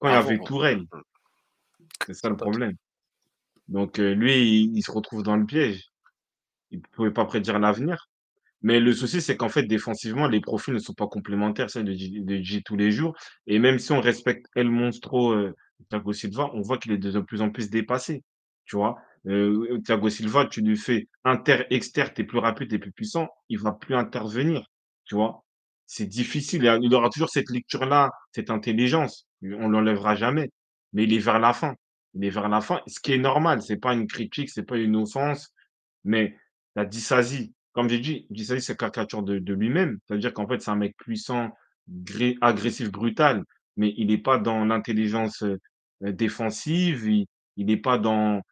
quand 0.00 0.08
il 0.10 0.16
avait 0.16 0.40
Avant, 0.40 0.44
Tourelle, 0.44 0.86
mmh, 0.92 1.00
c'est 2.06 2.14
ça 2.14 2.28
le 2.28 2.36
problème. 2.36 2.76
Donc 3.68 3.98
heu, 4.00 4.12
lui, 4.14 4.62
il 4.64 4.76
il 4.78 4.82
se 4.82 4.90
retrouve 4.90 5.22
dans 5.22 5.36
le 5.36 5.44
piège. 5.46 5.90
Il 6.70 6.82
pouvait 6.82 7.12
pas 7.12 7.26
prédire 7.26 7.58
l'avenir. 7.58 8.08
Mais 8.64 8.80
le 8.80 8.92
souci, 8.94 9.22
c'est 9.22 9.36
qu'en 9.36 9.50
fait, 9.50 9.64
défensivement, 9.64 10.28
les 10.28 10.40
profils 10.40 10.74
ne 10.74 10.80
sont 10.80 10.94
pas 10.94 11.06
complémentaires, 11.08 11.70
ça, 11.70 11.80
je 11.82 11.86
le 11.86 11.94
dis 11.94 12.14
je 12.16 12.34
le 12.34 12.40
dis 12.40 12.62
tous 12.64 12.76
les 12.76 12.90
jours 12.92 13.14
et 13.46 13.58
même 13.60 13.78
si 13.78 13.92
on 13.92 14.00
respecte 14.00 14.46
El 14.56 14.70
Monstro, 14.70 15.34
heu, 15.34 15.54
Thiago 15.90 16.12
Silva, 16.14 16.50
on 16.54 16.62
voit 16.62 16.78
qu'il 16.78 16.92
est 16.92 16.98
de 16.98 17.20
plus 17.20 17.42
en 17.42 17.50
plus 17.50 17.70
dépassé, 17.70 18.24
tu 18.66 18.76
vois? 18.76 18.96
Heu, 19.26 19.80
Thiago 19.84 20.08
Silva, 20.10 20.46
tu 20.46 20.62
lui 20.62 20.76
fais 20.78 21.08
inter, 21.24 21.64
exter, 21.70 22.06
tu 22.14 22.22
es 22.22 22.24
plus 22.24 22.38
rapide, 22.40 22.68
tu 22.70 22.76
es 22.76 22.78
plus 22.80 22.92
puissant, 22.92 23.28
il 23.50 23.58
va 23.58 23.72
plus 23.72 23.94
intervenir, 23.96 24.64
tu 25.04 25.14
vois? 25.14 25.44
C'est 25.86 26.06
difficile, 26.06 26.64
il 26.82 26.94
aura 26.94 27.10
toujours 27.10 27.30
cette 27.30 27.50
lecture-là, 27.50 28.10
cette 28.32 28.50
intelligence, 28.50 29.26
on 29.42 29.68
l'enlèvera 29.68 30.14
jamais, 30.16 30.50
mais 30.94 31.04
il 31.04 31.12
est 31.14 31.18
vers 31.18 31.38
la 31.38 31.52
fin. 31.52 31.74
Il 32.14 32.24
est 32.24 32.30
vers 32.30 32.48
la 32.48 32.60
fin, 32.60 32.80
ce 32.86 33.00
qui 33.00 33.12
est 33.12 33.18
normal, 33.18 33.60
c'est 33.62 33.76
pas 33.76 33.92
une 33.92 34.06
critique, 34.06 34.48
c'est 34.50 34.62
pas 34.62 34.78
une 34.78 34.96
offense, 34.96 35.52
mais 36.04 36.36
tu 36.76 36.86
Disasi, 36.86 37.54
comme 37.74 37.88
j'ai 37.90 38.00
dit, 38.00 38.26
Disasi, 38.30 38.62
c'est 38.62 38.78
caricature 38.78 39.22
de 39.24 39.38
de 39.40 39.54
lui-même. 39.54 40.00
Ça 40.08 40.14
veut 40.14 40.20
dire 40.20 40.34
qu'en 40.34 40.48
fait, 40.48 40.60
c'est 40.62 40.70
un 40.72 40.76
mec 40.76 40.96
puissant, 40.98 41.52
agressif, 42.40 42.90
brutal, 42.90 43.44
mais 43.76 43.92
il 43.96 44.10
est 44.10 44.18
pas 44.18 44.38
dans 44.38 44.64
l'intelligence, 44.64 45.42
heu, 45.42 45.58
défensive, 46.02 47.06
il 47.08 47.26
il 47.56 47.70
est 47.70 47.76
pas 47.76 47.98
dans 47.98 48.42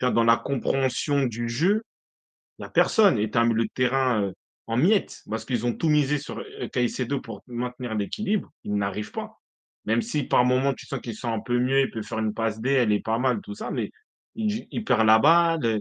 dans 0.00 0.24
la 0.24 0.36
compréhension 0.36 1.24
du 1.26 1.48
jeu. 1.48 1.82
Il 2.58 2.62
y 2.62 2.66
a 2.66 2.70
personne 2.70 3.18
et 3.18 3.30
tu 3.30 3.38
un 3.38 3.50
terrain, 3.74 4.22
heu, 4.22 4.34
en 4.66 4.76
miettes 4.76 5.22
parce 5.30 5.44
qu'ils 5.44 5.66
ont 5.66 5.74
tout 5.74 5.88
misé 5.90 6.18
sur, 6.18 6.38
heu, 6.40 6.68
Caicedo 6.72 7.20
pour 7.20 7.42
maintenir 7.48 7.94
l'équilibre. 7.96 8.50
Ils 8.64 8.76
n'arrivent 8.76 9.12
pas. 9.12 9.40
Même 9.86 10.02
si 10.02 10.24
par 10.24 10.44
moment, 10.44 10.74
tu 10.74 10.86
sens 10.86 11.00
qu'ils 11.00 11.16
sont 11.16 11.32
un 11.32 11.40
peu 11.40 11.58
mieux, 11.60 11.80
il 11.82 11.90
peut 11.90 12.02
faire 12.02 12.18
une 12.20 12.34
passe 12.34 12.60
D, 12.60 12.70
elle 12.72 12.92
est 12.92 13.00
pas 13.02 13.18
mal, 13.18 13.40
tout 13.42 13.54
ça, 13.54 13.70
mais 13.70 13.90
il 14.36 14.66
il 14.70 14.84
perd 14.84 15.06
la 15.06 15.18
balle, 15.20 15.64
heu, 15.66 15.80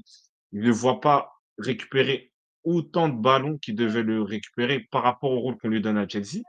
il 0.54 0.62
ne 0.62 0.72
voit 0.72 1.02
pas 1.02 1.32
récupérer 1.60 2.32
autant 2.66 3.10
de 3.10 3.22
ballons 3.22 3.58
qu'il 3.58 3.76
devait 3.76 4.04
le 4.04 4.22
récupérer 4.22 4.80
par 4.92 5.04
rapport 5.04 5.32
au 5.32 5.40
rôle 5.40 5.58
qu'on 5.58 5.70
lui 5.70 5.82
donne 5.82 5.98
à 5.98 6.08
Chelsea. 6.08 6.42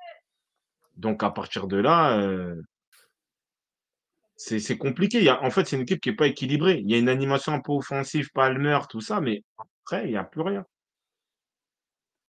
Donc 0.97 1.23
à 1.23 1.31
partir 1.31 1.67
de 1.67 1.77
là, 1.77 2.19
heu, 2.19 2.63
C'est 4.37 4.79
compliqué. 4.79 5.19
Il 5.19 5.25
y 5.25 5.29
a 5.29 5.43
en 5.43 5.51
fait, 5.51 5.67
c'est 5.67 5.77
une 5.77 5.83
équipe 5.83 6.01
qui 6.01 6.11
est 6.11 6.15
pas 6.15 6.27
équilibrée. 6.27 6.79
Il 6.79 6.91
y 6.91 6.95
a 6.95 6.99
une 6.99 7.09
animation 7.09 7.53
un 7.53 7.61
peu 7.61 7.73
offensive, 7.73 8.31
Palmer, 8.33 8.79
tout 8.89 9.01
ça, 9.01 9.21
mais 9.21 9.43
après, 9.59 10.05
il 10.07 10.13
y 10.13 10.17
a 10.17 10.25
plus 10.25 10.43
rien. 10.43 10.65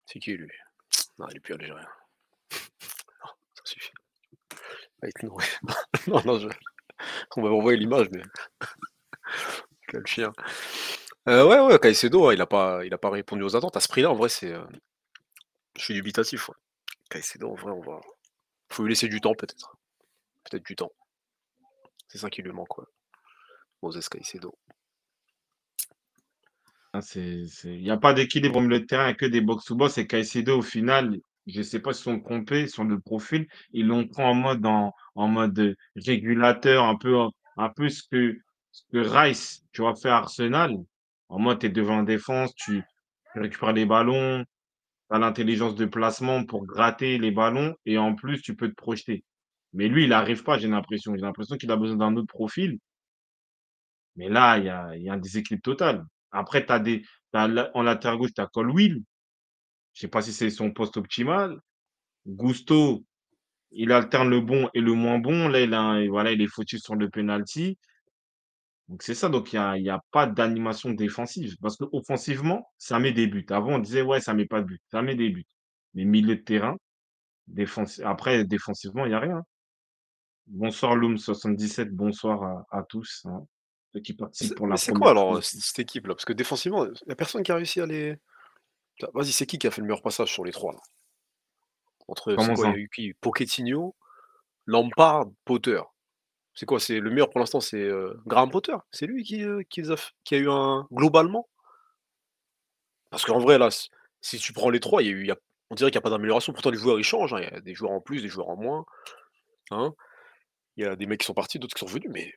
C'est 0.06 0.18
qui 0.20 0.32
lui? 0.32 0.48
Non, 1.18 1.26
il 1.30 1.36
est 1.36 1.40
plus 1.40 1.54
algérien. 1.54 1.86
Non, 2.52 3.30
ça 3.54 3.62
suffit. 3.64 3.92
Nous, 5.22 5.36
non, 6.08 6.22
non, 6.24 6.38
je 6.38 6.48
on 7.36 7.42
va 7.42 7.50
m'envoyer 7.50 7.78
l'image, 7.78 8.08
mais 8.10 8.22
quel 9.88 10.06
chien. 10.06 10.32
Heu, 11.28 11.44
ouais, 11.46 11.60
ouais, 11.60 11.78
Caicedo, 11.78 12.30
il 12.32 12.40
a 12.40 12.46
pas 12.46 12.84
il 12.84 12.96
pas 12.98 13.10
répondu 13.10 13.42
aux 13.42 13.56
attentes. 13.56 13.76
À 13.76 13.80
ce 13.80 13.88
prix-là, 13.88 14.10
en 14.10 14.14
vrai, 14.14 14.28
c'est, 14.28 14.52
heu, 14.52 14.66
je 15.76 15.82
suis 15.84 15.94
dubitatif, 15.94 16.48
ouais. 16.48 16.54
Caicedo, 17.10 17.50
en 17.50 17.54
vrai, 17.54 17.72
on 17.72 17.80
va 17.80 18.00
faut 18.72 18.82
lui 18.84 18.90
laisser 18.90 19.08
du 19.08 19.20
temps 19.20 19.34
peut-être. 19.34 19.76
Peut-être 20.44 20.66
du 20.66 20.76
temps. 20.76 20.92
C'est 22.08 22.18
ça 22.18 22.30
qui 22.30 22.42
lui 22.42 22.52
manque, 22.52 22.78
ouais. 22.78 22.84
Moses 23.82 24.08
Caicedo. 24.08 24.56
Ah, 26.92 27.00
il 27.14 27.82
y 27.82 27.90
a 27.90 27.96
pas 27.98 28.14
d'équilibre 28.14 28.56
au 28.56 28.60
milieu 28.60 28.80
de 28.80 28.84
terrain, 28.86 29.10
il 29.10 29.16
que 29.16 29.26
des 29.26 29.40
box 29.40 29.64
to 29.66 29.74
box 29.76 29.98
et 29.98 30.06
Caicedo, 30.06 30.58
au 30.58 30.62
final, 30.62 31.18
je 31.46 31.62
sais 31.62 31.80
pas 31.80 31.92
s'ils 31.92 31.98
se 32.04 32.10
sont 32.10 32.20
trompés 32.20 32.66
sur 32.68 32.84
le 32.84 32.98
profil, 33.00 33.46
ils 33.72 33.86
l'ont 33.86 34.06
pris 34.08 34.22
en 34.22 34.34
mode 34.34 34.64
en 34.66 35.28
mode, 35.28 35.76
régulateur, 35.96 36.84
un 36.84 36.96
peu 36.96 37.14
peu 37.76 37.88
ce 37.88 38.02
que 38.10 38.36
ce 38.72 38.82
que 38.92 38.98
Rice, 38.98 39.62
tu 39.72 39.82
vois, 39.82 39.94
fait 39.94 40.08
à 40.08 40.16
Arsenal. 40.18 40.76
En 41.28 41.38
mode, 41.40 41.60
tu 41.60 41.66
es 41.66 41.70
devant 41.70 41.98
en 41.98 42.02
défense, 42.04 42.54
tu 42.54 42.82
récupères 43.34 43.72
les 43.72 43.86
ballons, 43.86 44.44
tu 45.10 45.16
as 45.16 45.18
l'intelligence 45.18 45.74
de 45.76 45.86
placement 45.86 46.44
pour 46.44 46.66
gratter 46.66 47.18
les 47.18 47.30
ballons 47.32 47.74
et 47.86 47.98
en 47.98 48.14
plus, 48.14 48.42
tu 48.42 48.56
peux 48.56 48.68
te 48.68 48.74
projeter. 48.74 49.24
Mais 49.74 49.88
lui, 49.88 50.04
il 50.04 50.12
arrive 50.12 50.42
pas, 50.44 50.58
j'ai 50.58 50.68
l'impression. 50.68 51.14
J'ai 51.16 51.22
l'impression 51.22 51.56
qu'il 51.56 51.70
a 51.72 51.76
besoin 51.76 51.96
d'un 51.98 52.16
autre 52.16 52.28
profil 52.28 52.78
mais 54.16 54.28
là, 54.28 54.58
il 54.58 54.64
y 55.02 55.08
a 55.08 55.12
un 55.12 55.18
déséquilibre 55.18 55.62
total. 55.62 56.04
Après, 56.30 56.64
tu 56.66 56.80
des 56.80 57.02
en 57.34 57.82
latéral 57.82 58.16
gauche, 58.18 58.32
tu 58.34 58.40
as 58.40 58.46
Colwill. 58.46 59.02
Je 59.92 60.00
sais 60.00 60.08
pas 60.08 60.22
si 60.22 60.32
c'est 60.32 60.50
son 60.50 60.72
poste 60.72 60.96
optimal. 60.96 61.58
Gusto, 62.26 63.04
il 63.72 63.92
alterne 63.92 64.30
le 64.30 64.40
bon 64.40 64.68
et 64.74 64.80
le 64.80 64.92
moins 64.94 65.18
bon. 65.18 65.48
Là, 65.48 65.60
il 65.60 66.10
il 66.34 66.42
est 66.42 66.48
fautif 66.48 66.80
sur 66.80 66.96
le 66.96 67.10
penalty. 67.10 67.78
Donc 68.88 69.02
c'est 69.02 69.14
ça, 69.14 69.28
donc 69.28 69.52
il 69.52 69.56
y 69.56 69.58
a 69.58 69.76
il 69.76 69.84
y 69.84 69.90
a 69.90 70.00
pas 70.12 70.26
d'animation 70.26 70.90
défensive 70.90 71.56
parce 71.60 71.76
qu'offensivement, 71.76 72.70
ça 72.78 72.98
met 73.00 73.12
des 73.12 73.26
buts. 73.26 73.46
Avant, 73.50 73.74
on 73.74 73.78
disait: 73.80 74.02
«Ouais, 74.02 74.20
ça 74.20 74.32
met 74.34 74.46
pas 74.46 74.60
de 74.60 74.66
but». 74.66 74.82
Ça 74.92 75.02
met 75.02 75.16
des 75.16 75.30
buts. 75.30 75.46
Mais 75.94 76.04
milieu 76.04 76.36
de 76.36 76.42
terrain, 76.42 76.76
après 78.04 78.44
défensivement, 78.44 79.06
il 79.06 79.12
y 79.12 79.14
a 79.14 79.20
rien. 79.20 79.42
Bonsoir 80.46 80.94
Loom77, 80.96 81.90
bonsoir 81.90 82.42
à 82.44 82.78
à 82.78 82.82
tous, 82.84 83.22
hein, 83.24 83.44
ceux 83.92 84.00
qui 84.00 84.14
participent 84.14 84.54
pour 84.54 84.68
la 84.68 84.76
c'est 84.76 84.92
quoi 84.92 85.10
alors, 85.10 85.42
cette 85.42 85.80
équipe-là? 85.80 86.14
Parce 86.14 86.24
que 86.24 86.32
défensivement, 86.32 86.86
il 86.86 87.08
y 87.08 87.12
a 87.12 87.16
personne 87.16 87.42
qui 87.42 87.50
a 87.50 87.56
réussi 87.56 87.80
à 87.80 87.86
les 87.86 88.16
vas-y, 89.14 89.32
c'est 89.32 89.46
qui 89.46 89.58
qui 89.58 89.66
a 89.66 89.72
fait 89.72 89.80
le 89.80 89.88
meilleur 89.88 90.02
passage 90.02 90.32
sur 90.32 90.44
les 90.44 90.52
3 90.52 90.72
là? 90.74 90.80
Entre 92.08 92.30
c'est 92.30 92.36
Comment 92.36 92.54
quoi? 92.54 92.66
Il 92.66 92.70
y 92.70 92.72
ça? 92.72 92.76
a 92.76 92.78
eu 92.78 92.88
qui? 92.94 93.14
Pochettino, 93.20 93.96
Lampard, 94.66 95.26
Potter. 95.44 95.80
C'est 96.58 96.64
quoi? 96.64 96.80
C'est 96.80 97.00
le 97.00 97.10
meilleur 97.10 97.28
pour 97.28 97.38
l'instant, 97.40 97.60
c'est, 97.60 97.76
heu, 97.82 98.18
Graham 98.26 98.50
Potter? 98.50 98.74
C'est 98.90 99.06
lui 99.06 99.22
qui, 99.24 99.42
heu, 99.42 99.62
qui 99.68 99.82
a 100.34 100.38
eu 100.38 100.48
un 100.50 100.88
globalement? 100.90 101.46
Parce 103.10 103.24
qu'en 103.24 103.38
vrai 103.38 103.58
là, 103.58 103.68
si 104.20 104.38
tu 104.38 104.52
prends 104.52 104.70
les 104.70 104.80
3, 104.80 105.02
il 105.02 105.06
y 105.06 105.08
a 105.10 105.12
eu 105.12 105.20
il 105.22 105.26
y 105.28 105.30
a 105.30 105.36
on 105.70 105.74
dirait 105.74 105.90
qu'il 105.90 105.96
y 105.96 105.98
a 105.98 106.02
pas 106.02 106.10
d'amélioration. 106.10 106.52
Pourtant 106.52 106.70
les 106.70 106.78
joueurs 106.78 106.98
ils 106.98 107.04
changent, 107.04 107.34
hein, 107.34 107.38
il 107.40 107.44
y 107.44 107.56
a 107.56 107.60
des 107.60 107.74
joueurs 107.74 107.92
en 107.92 108.00
plus, 108.00 108.22
des 108.22 108.28
joueurs 108.28 108.48
en 108.48 108.56
moins, 108.56 108.84
hein. 109.72 109.94
Il 110.76 110.84
y 110.84 110.88
a 110.88 110.96
des 110.96 111.06
mecs 111.06 111.20
qui 111.20 111.26
sont 111.26 111.34
partis, 111.34 111.58
d'autres 111.60 111.74
qui 111.74 111.80
sont 111.80 111.86
revenus, 111.86 112.10
mais 112.12 112.32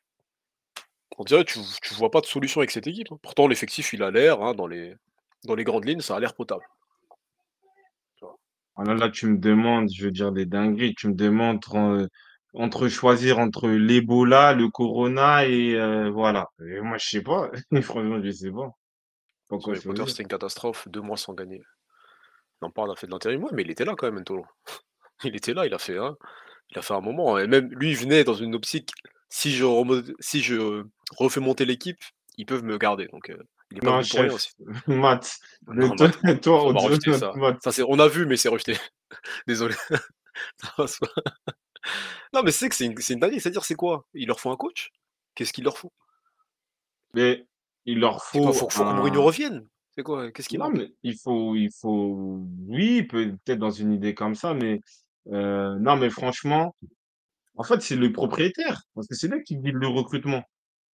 on 1.17 1.24
dirait 1.24 1.43
tu 1.45 1.59
tu 1.82 1.93
vois 1.95 2.11
pas 2.11 2.22
de 2.22 2.26
solution 2.28 2.61
avec 2.61 2.72
cette 2.72 2.88
équipe, 2.88 3.11
hein. 3.11 3.20
Pourtant 3.22 3.47
l'effectif 3.47 3.93
il 3.93 4.03
a 4.03 4.11
l'air, 4.11 4.39
dans 4.55 4.67
les 4.67 5.63
grandes 5.63 5.86
lignes, 5.86 6.01
ça 6.01 6.15
a 6.15 6.20
l'air 6.20 6.34
potable. 6.36 6.63
Ah 8.76 8.84
là 8.95 9.09
tu 9.09 9.28
me 9.28 9.38
demandes, 9.38 9.89
je 9.91 10.05
veux 10.05 10.11
dire 10.11 10.32
des 10.32 10.45
dingueries, 10.45 10.95
tu 10.95 11.07
me 11.09 11.13
demandes 11.13 11.59
heu, 11.93 12.09
entre 12.54 12.88
choisir 12.88 13.39
entre 13.39 13.68
l'Ebola, 13.70 14.54
le 14.54 14.70
corona 14.70 15.45
et 15.47 15.74
heu, 15.76 16.10
voilà 16.10 16.47
et 16.60 16.82
moi 16.82 16.97
je 16.97 17.08
sais 17.10 17.22
pas, 17.24 17.50
franchement 17.84 18.22
je 18.24 18.32
sais 18.32 18.52
pas, 18.52 18.72
pas 19.50 19.60
Sur 19.60 19.62
quoi 19.62 19.76
les 19.76 19.82
Potter, 19.82 20.04
choisir. 20.04 20.08
c'était 20.08 20.24
une 20.24 20.30
catastrophe, 20.30 20.88
2 20.89 21.02
mois 21.02 21.18
sans 21.18 21.34
gagner. 21.34 21.62
Lampard 22.62 22.91
a 22.91 22.95
fait 22.95 23.08
de 23.08 23.12
l'intérim, 23.12 23.43
ouais, 23.43 23.52
mais 23.54 23.64
il 23.64 23.72
était 23.72 23.86
là 23.86 23.95
quand 23.97 24.08
même 24.12 24.22
Ntolo. 24.22 24.45
Il 25.24 25.36
était 25.36 25.54
là, 25.54 25.66
il 25.66 25.74
a 25.74 25.80
fait, 25.80 25.97
hein, 25.97 26.16
il 26.72 26.80
a 26.80 26.82
fait 26.82 26.93
un 26.93 27.02
moment 27.02 27.39
et 27.39 27.47
même 27.47 27.70
lui, 27.74 27.91
il 27.91 27.97
venait 27.97 28.24
dans 28.24 28.36
une 28.36 28.56
optique, 28.56 28.91
si 29.30 29.52
je 29.54 29.66
si 30.20 30.41
je 30.41 30.84
refais 31.18 31.39
monter 31.41 31.66
l'équipe, 31.66 32.00
ils 32.38 32.45
peuvent 32.45 32.64
me 32.64 32.78
garder 32.78 33.08
donc 33.08 33.30
heu, 33.30 33.39
il 33.72 33.80
est 33.80 33.82
pas 33.82 33.91
Non 33.91 33.93
venu 33.93 34.08
pour 34.08 34.22
rien 34.22 34.32
chef, 34.32 34.34
aussi. 34.34 34.52
Matt, 34.88 35.38
de 35.68 35.88
Non, 35.88 35.95
toi 35.95 36.10
Matt, 36.24 36.24
moi, 36.24 36.36
toi 36.41 36.64
on 36.66 36.76
on 36.76 37.14
ça. 37.14 37.34
Matt. 37.36 37.62
Ça 37.62 37.72
on 37.88 38.00
a 38.00 38.08
vu, 38.08 38.26
mais 38.26 38.38
c'est 38.38 38.50
rejeté. 38.50 38.78
Désolé. 39.47 39.76
Non, 42.34 42.41
mais 42.43 42.51
c'est 42.51 42.69
que 42.69 42.75
c'est 42.75 42.86
une 42.86 42.97
c'est 42.97 43.13
une 43.13 43.19
dinguerie, 43.19 43.39
c'est-à-dire 43.39 43.65
c'est 43.65 43.75
quoi? 43.75 44.05
Il 44.13 44.27
leur 44.27 44.39
faut 44.39 44.51
un 44.51 44.57
coach? 44.57 44.91
Qu'est-ce 45.36 45.53
qu'il 45.53 45.63
leur 45.63 45.77
faut? 45.77 45.91
Mais 47.13 47.45
il 47.86 47.99
leur 47.99 48.23
C'est 48.23 48.39
quoi? 48.39 48.53
faut 48.53 48.59
Faut 48.59 48.69
faut 48.69 48.84
que 48.84 48.88
un 48.88 49.19
revienne? 49.19 49.67
C'est 49.95 50.03
quoi? 50.03 50.32
Qu'est-ce 50.32 50.49
qui 50.49 50.57
non 50.57 50.69
mais 50.69 50.91
il 51.03 51.17
faut 51.17 51.55
il 51.55 51.71
faut 51.71 52.45
oui, 52.67 53.03
peut-être 53.03 53.59
dans 53.59 53.71
une 53.71 53.91
idée 53.93 54.13
comme 54.13 54.36
ça, 54.36 54.53
mais 54.53 54.82
heu, 55.32 55.77
non 55.80 55.97
mais 55.97 56.09
franchement, 56.09 56.75
en 57.55 57.63
fait, 57.63 57.82
c'est 57.82 57.95
le 57.95 58.11
propriétaire, 58.11 58.84
parce 58.95 59.07
que 59.07 59.15
c'est 59.15 59.27
lui 59.27 59.43
qui 59.43 59.57
guide 59.57 59.75
le 59.75 59.88
recrutement. 59.88 60.43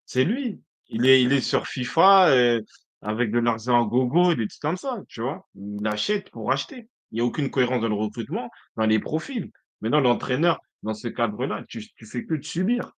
C'est 0.07 0.24
lui. 0.24 0.61
Il 0.89 1.07
est 1.07 1.22
il 1.22 1.32
est 1.32 1.41
sur 1.41 1.66
FIFA, 1.66 2.30
heu, 2.35 2.64
avec 3.03 3.30
de 3.30 3.39
l'argent 3.39 3.82
à 3.85 3.87
gogo, 3.87 4.35
des 4.35 4.47
trucs 4.49 4.61
comme 4.61 4.76
ça, 4.76 5.03
tu 5.09 5.20
vois? 5.22 5.47
Il 5.55 5.87
achète 5.87 6.30
pour 6.30 6.53
acheter. 6.53 6.89
Il 7.11 7.18
y 7.18 7.20
a 7.20 7.24
aucune 7.24 7.51
cohérence 7.51 7.82
dans 7.82 7.89
le 7.89 7.95
recrutement, 7.95 8.51
dans 8.76 8.87
les 8.87 8.99
profils. 8.99 9.51
Maintenant 9.80 10.01
l'entraîneur, 10.01 10.61
dans 10.85 10.95
ce 10.95 11.09
cadre-là, 11.09 11.64
tu 11.68 11.80
tu 11.97 12.07
fais 12.07 12.24
que 12.26 12.35
de 12.35 12.43
subir. 12.45 12.93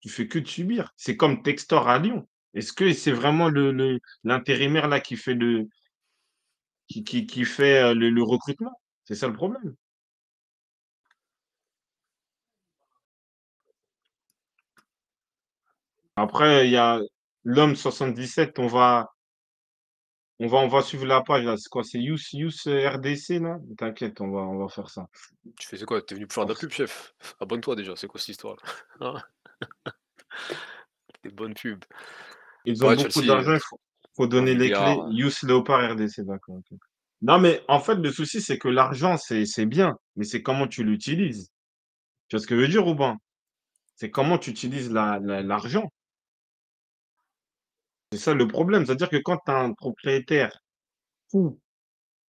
Tu 0.00 0.08
fais 0.10 0.28
que 0.28 0.38
de 0.38 0.46
subir. 0.46 0.92
C'est 0.96 1.16
comme 1.16 1.42
Textor 1.42 1.88
à 1.88 1.98
Lyon. 1.98 2.28
Est-ce 2.54 2.72
que 2.72 2.92
c'est 2.92 3.12
vraiment 3.12 3.48
le 3.48 3.98
l'intérimaire 4.24 4.88
là 4.88 5.00
qui 5.00 5.16
fait 5.16 5.34
le 5.34 5.68
qui 6.88 7.04
qui 7.04 7.26
qui 7.26 7.44
fait, 7.44 7.94
le 7.94 8.10
le 8.10 8.22
recrutement? 8.22 8.72
C'est 9.04 9.14
ça 9.16 9.28
le 9.28 9.34
problème. 9.34 9.74
Après 16.16 16.66
il 16.66 16.72
y 16.72 16.76
a 16.76 17.00
l'homme 17.44 17.76
77, 17.76 18.58
on 18.58 18.66
va 18.66 19.10
On 20.38 20.48
va 20.48 20.58
on 20.58 20.68
va 20.68 20.82
suivre 20.82 21.06
la 21.06 21.22
page 21.22 21.44
là, 21.44 21.56
c'est 21.56 21.68
quoi? 21.70 21.82
C'est 21.82 21.98
Youth 21.98 22.20
RDC 22.66 23.40
là? 23.40 23.58
T'inquiète, 23.78 24.20
on 24.20 24.30
va 24.30 24.40
on 24.40 24.58
va 24.58 24.68
faire 24.68 24.90
ça. 24.90 25.06
Tu 25.58 25.66
faisais 25.66 25.86
quoi? 25.86 26.02
Tu 26.02 26.12
es 26.12 26.16
venu 26.16 26.26
pour 26.26 26.34
faire 26.34 26.46
de 26.46 26.52
la 26.52 26.58
pub, 26.58 26.70
chef? 26.70 27.14
Abonne-toi 27.40 27.74
déjà, 27.76 27.96
c'est 27.96 28.06
quoi 28.06 28.20
cette 28.20 28.28
histoire-là? 28.30 28.62
Hein? 29.00 29.22
Des 31.24 31.30
bonnes 31.30 31.54
pubs. 31.54 31.84
Ils 32.66 32.84
ont 32.84 32.88
Ouais, 32.88 32.96
beaucoup 32.96 33.22
d'argent, 33.22 33.54
il 33.54 33.60
faut 33.60 33.80
faut 34.14 34.24
1 34.24 34.28
donner 34.28 34.54
les 34.54 34.70
clés. 34.70 34.96
Youth 35.10 35.42
Léopard 35.42 35.92
RDC, 35.92 36.20
d'accord. 36.20 36.58
Non, 37.22 37.38
mais 37.38 37.62
en 37.68 37.80
fait, 37.80 37.96
le 37.96 38.10
souci, 38.10 38.40
c'est 38.40 38.58
que 38.58 38.68
l'argent, 38.68 39.16
c'est 39.16 39.66
bien, 39.66 39.96
mais 40.16 40.24
c'est 40.24 40.42
comment 40.42 40.66
tu 40.68 40.84
l'utilises. 40.84 41.50
Tu 42.28 42.36
vois 42.36 42.42
ce 42.42 42.46
que 42.46 42.56
je 42.56 42.60
veux 42.60 42.68
dire 42.68 42.96
pas? 42.96 43.16
C'est 43.96 44.10
comment 44.10 44.38
tu 44.38 44.50
utilises 44.50 44.90
la 44.92 45.18
la 45.22 45.42
l'argent. 45.42 45.90
C'est 48.12 48.18
ça 48.18 48.34
le 48.34 48.46
problème. 48.46 48.86
C'est-à-dire 48.86 49.08
que 49.08 49.16
quand 49.16 49.38
tu 49.44 49.50
as 49.50 49.58
un 49.58 49.72
propriétaire 49.72 50.56
fou 51.30 51.60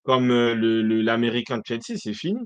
comme, 0.03 0.29
le 0.29 0.81
le 0.83 1.01
l'américain 1.01 1.57
de 1.59 1.63
Chelsea, 1.65 1.97
c'est 1.97 2.13
fini. 2.13 2.39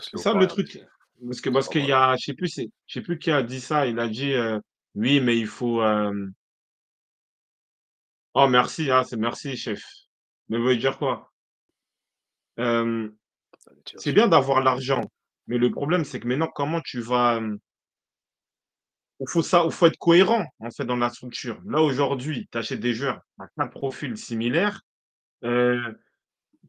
C'est 0.00 0.18
ça 0.18 0.32
le 0.34 0.46
truc. 0.46 0.68
RDC. 0.74 0.86
Parce 1.26 1.40
que 1.40 1.50
parce 1.50 1.68
qu'il 1.68 1.84
y 1.84 1.92
a 1.92 2.16
je 2.16 2.24
sais 2.24 2.34
plus 2.34 2.48
c'est 2.48 2.68
je 2.86 2.94
sais 2.94 3.02
plus 3.02 3.18
qui 3.18 3.30
a 3.30 3.42
dit 3.42 3.60
ça, 3.60 3.86
il 3.86 3.98
a 3.98 4.08
dit, 4.08 4.32
heu: 4.32 4.60
«Oui, 4.94 5.20
mais 5.20 5.38
il 5.38 5.46
faut, 5.46 5.82
hem» 5.82 6.34
oh 8.34 8.48
merci, 8.48 8.90
hein, 8.90 9.02
c'est 9.04 9.16
merci 9.16 9.56
chef. 9.56 9.82
Mais 10.48 10.56
vous 10.58 10.64
voulez 10.64 10.76
dire 10.76 10.98
quoi? 10.98 11.30
C'est 13.96 14.12
bien 14.12 14.28
d'avoir 14.28 14.62
l'argent, 14.62 15.02
mais 15.46 15.58
le 15.58 15.70
problème, 15.70 16.04
c'est 16.04 16.20
que 16.20 16.28
maintenant 16.28 16.50
comment 16.54 16.80
tu 16.80 17.00
vas, 17.00 17.40
il 19.20 19.28
faut 19.28 19.42
ça 19.42 19.64
il 19.66 19.86
être 19.86 19.96
cohérent, 19.98 20.44
en 20.60 20.70
fait, 20.70 20.84
dans 20.84 20.96
la 20.96 21.10
structure. 21.10 21.60
Là, 21.66 21.82
aujourd'hui, 21.82 22.48
tu 22.50 22.58
achètes 22.58 22.80
des 22.80 22.94
joueurs 22.94 23.20
à 23.38 23.46
4 23.58 23.70
profils 23.70 24.16
similaires, 24.16 24.82
heu, 25.44 25.98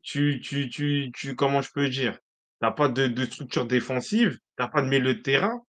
tu 0.04 0.42
tu 0.42 0.70
tu 0.70 1.36
comment 1.36 1.62
je 1.62 1.72
peux 1.74 1.90
dire? 1.90 2.18
Tu 2.62 2.68
as 2.68 2.72
pas 2.72 2.90
de 2.90 3.26
structure 3.26 3.66
défensive, 3.68 4.40
tu 4.58 4.64
as 4.64 4.68
pas 4.70 4.82
de 4.82 4.88
milieu 4.90 5.16
de 5.16 5.22
terrain. 5.22 5.62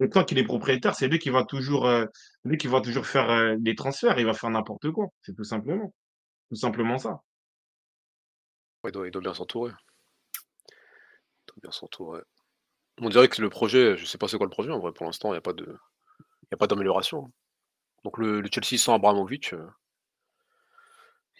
Et 0.00 0.08
tant 0.10 0.24
qu'il 0.24 0.38
est 0.38 0.44
propriétaire, 0.44 0.94
c'est 0.94 1.08
lui 1.08 1.18
qui 1.18 1.30
va 1.30 1.44
toujours, 1.44 1.90
lui 2.44 2.56
qui 2.58 2.66
va 2.66 2.80
toujours 2.80 3.06
faire, 3.06 3.30
heu, 3.30 3.56
les 3.62 3.74
transferts, 3.74 4.18
il 4.18 4.26
va 4.26 4.34
faire 4.34 4.50
n'importe 4.50 4.90
quoi. 4.90 5.06
C'est 5.22 5.34
tout 5.34 5.44
simplement 5.44 5.92
tout 6.50 6.56
simplement 6.56 6.98
ça. 6.98 7.20
Il 8.84 8.92
doit 8.92 9.20
bien 9.20 9.34
s'entourer. 9.34 9.72
Il 9.72 11.46
doit 11.48 11.60
bien 11.62 11.72
s'entourer. 11.72 12.22
On 13.02 13.10
dirait 13.10 13.28
que 13.28 13.42
le 13.42 13.50
projet, 13.50 13.96
je 13.98 14.06
sais 14.06 14.16
pas 14.16 14.26
c'est 14.26 14.38
quoi 14.38 14.46
le 14.46 14.50
projet 14.50 14.70
en 14.70 14.78
vrai 14.78 14.92
pour 14.92 15.04
l'instant, 15.04 15.32
il 15.32 15.36
y 15.36 15.38
a 15.38 15.42
pas 15.42 15.52
de 15.52 15.64
il 16.50 16.54
a 16.54 16.58
pas 16.58 16.66
d'amélioration. 16.68 17.32
Donc 18.04 18.18
le 18.18 18.40
le 18.42 18.48
Chelsea 18.52 18.78
sans 18.80 18.94
Abramovich, 18.94 19.54
heu 19.54 19.68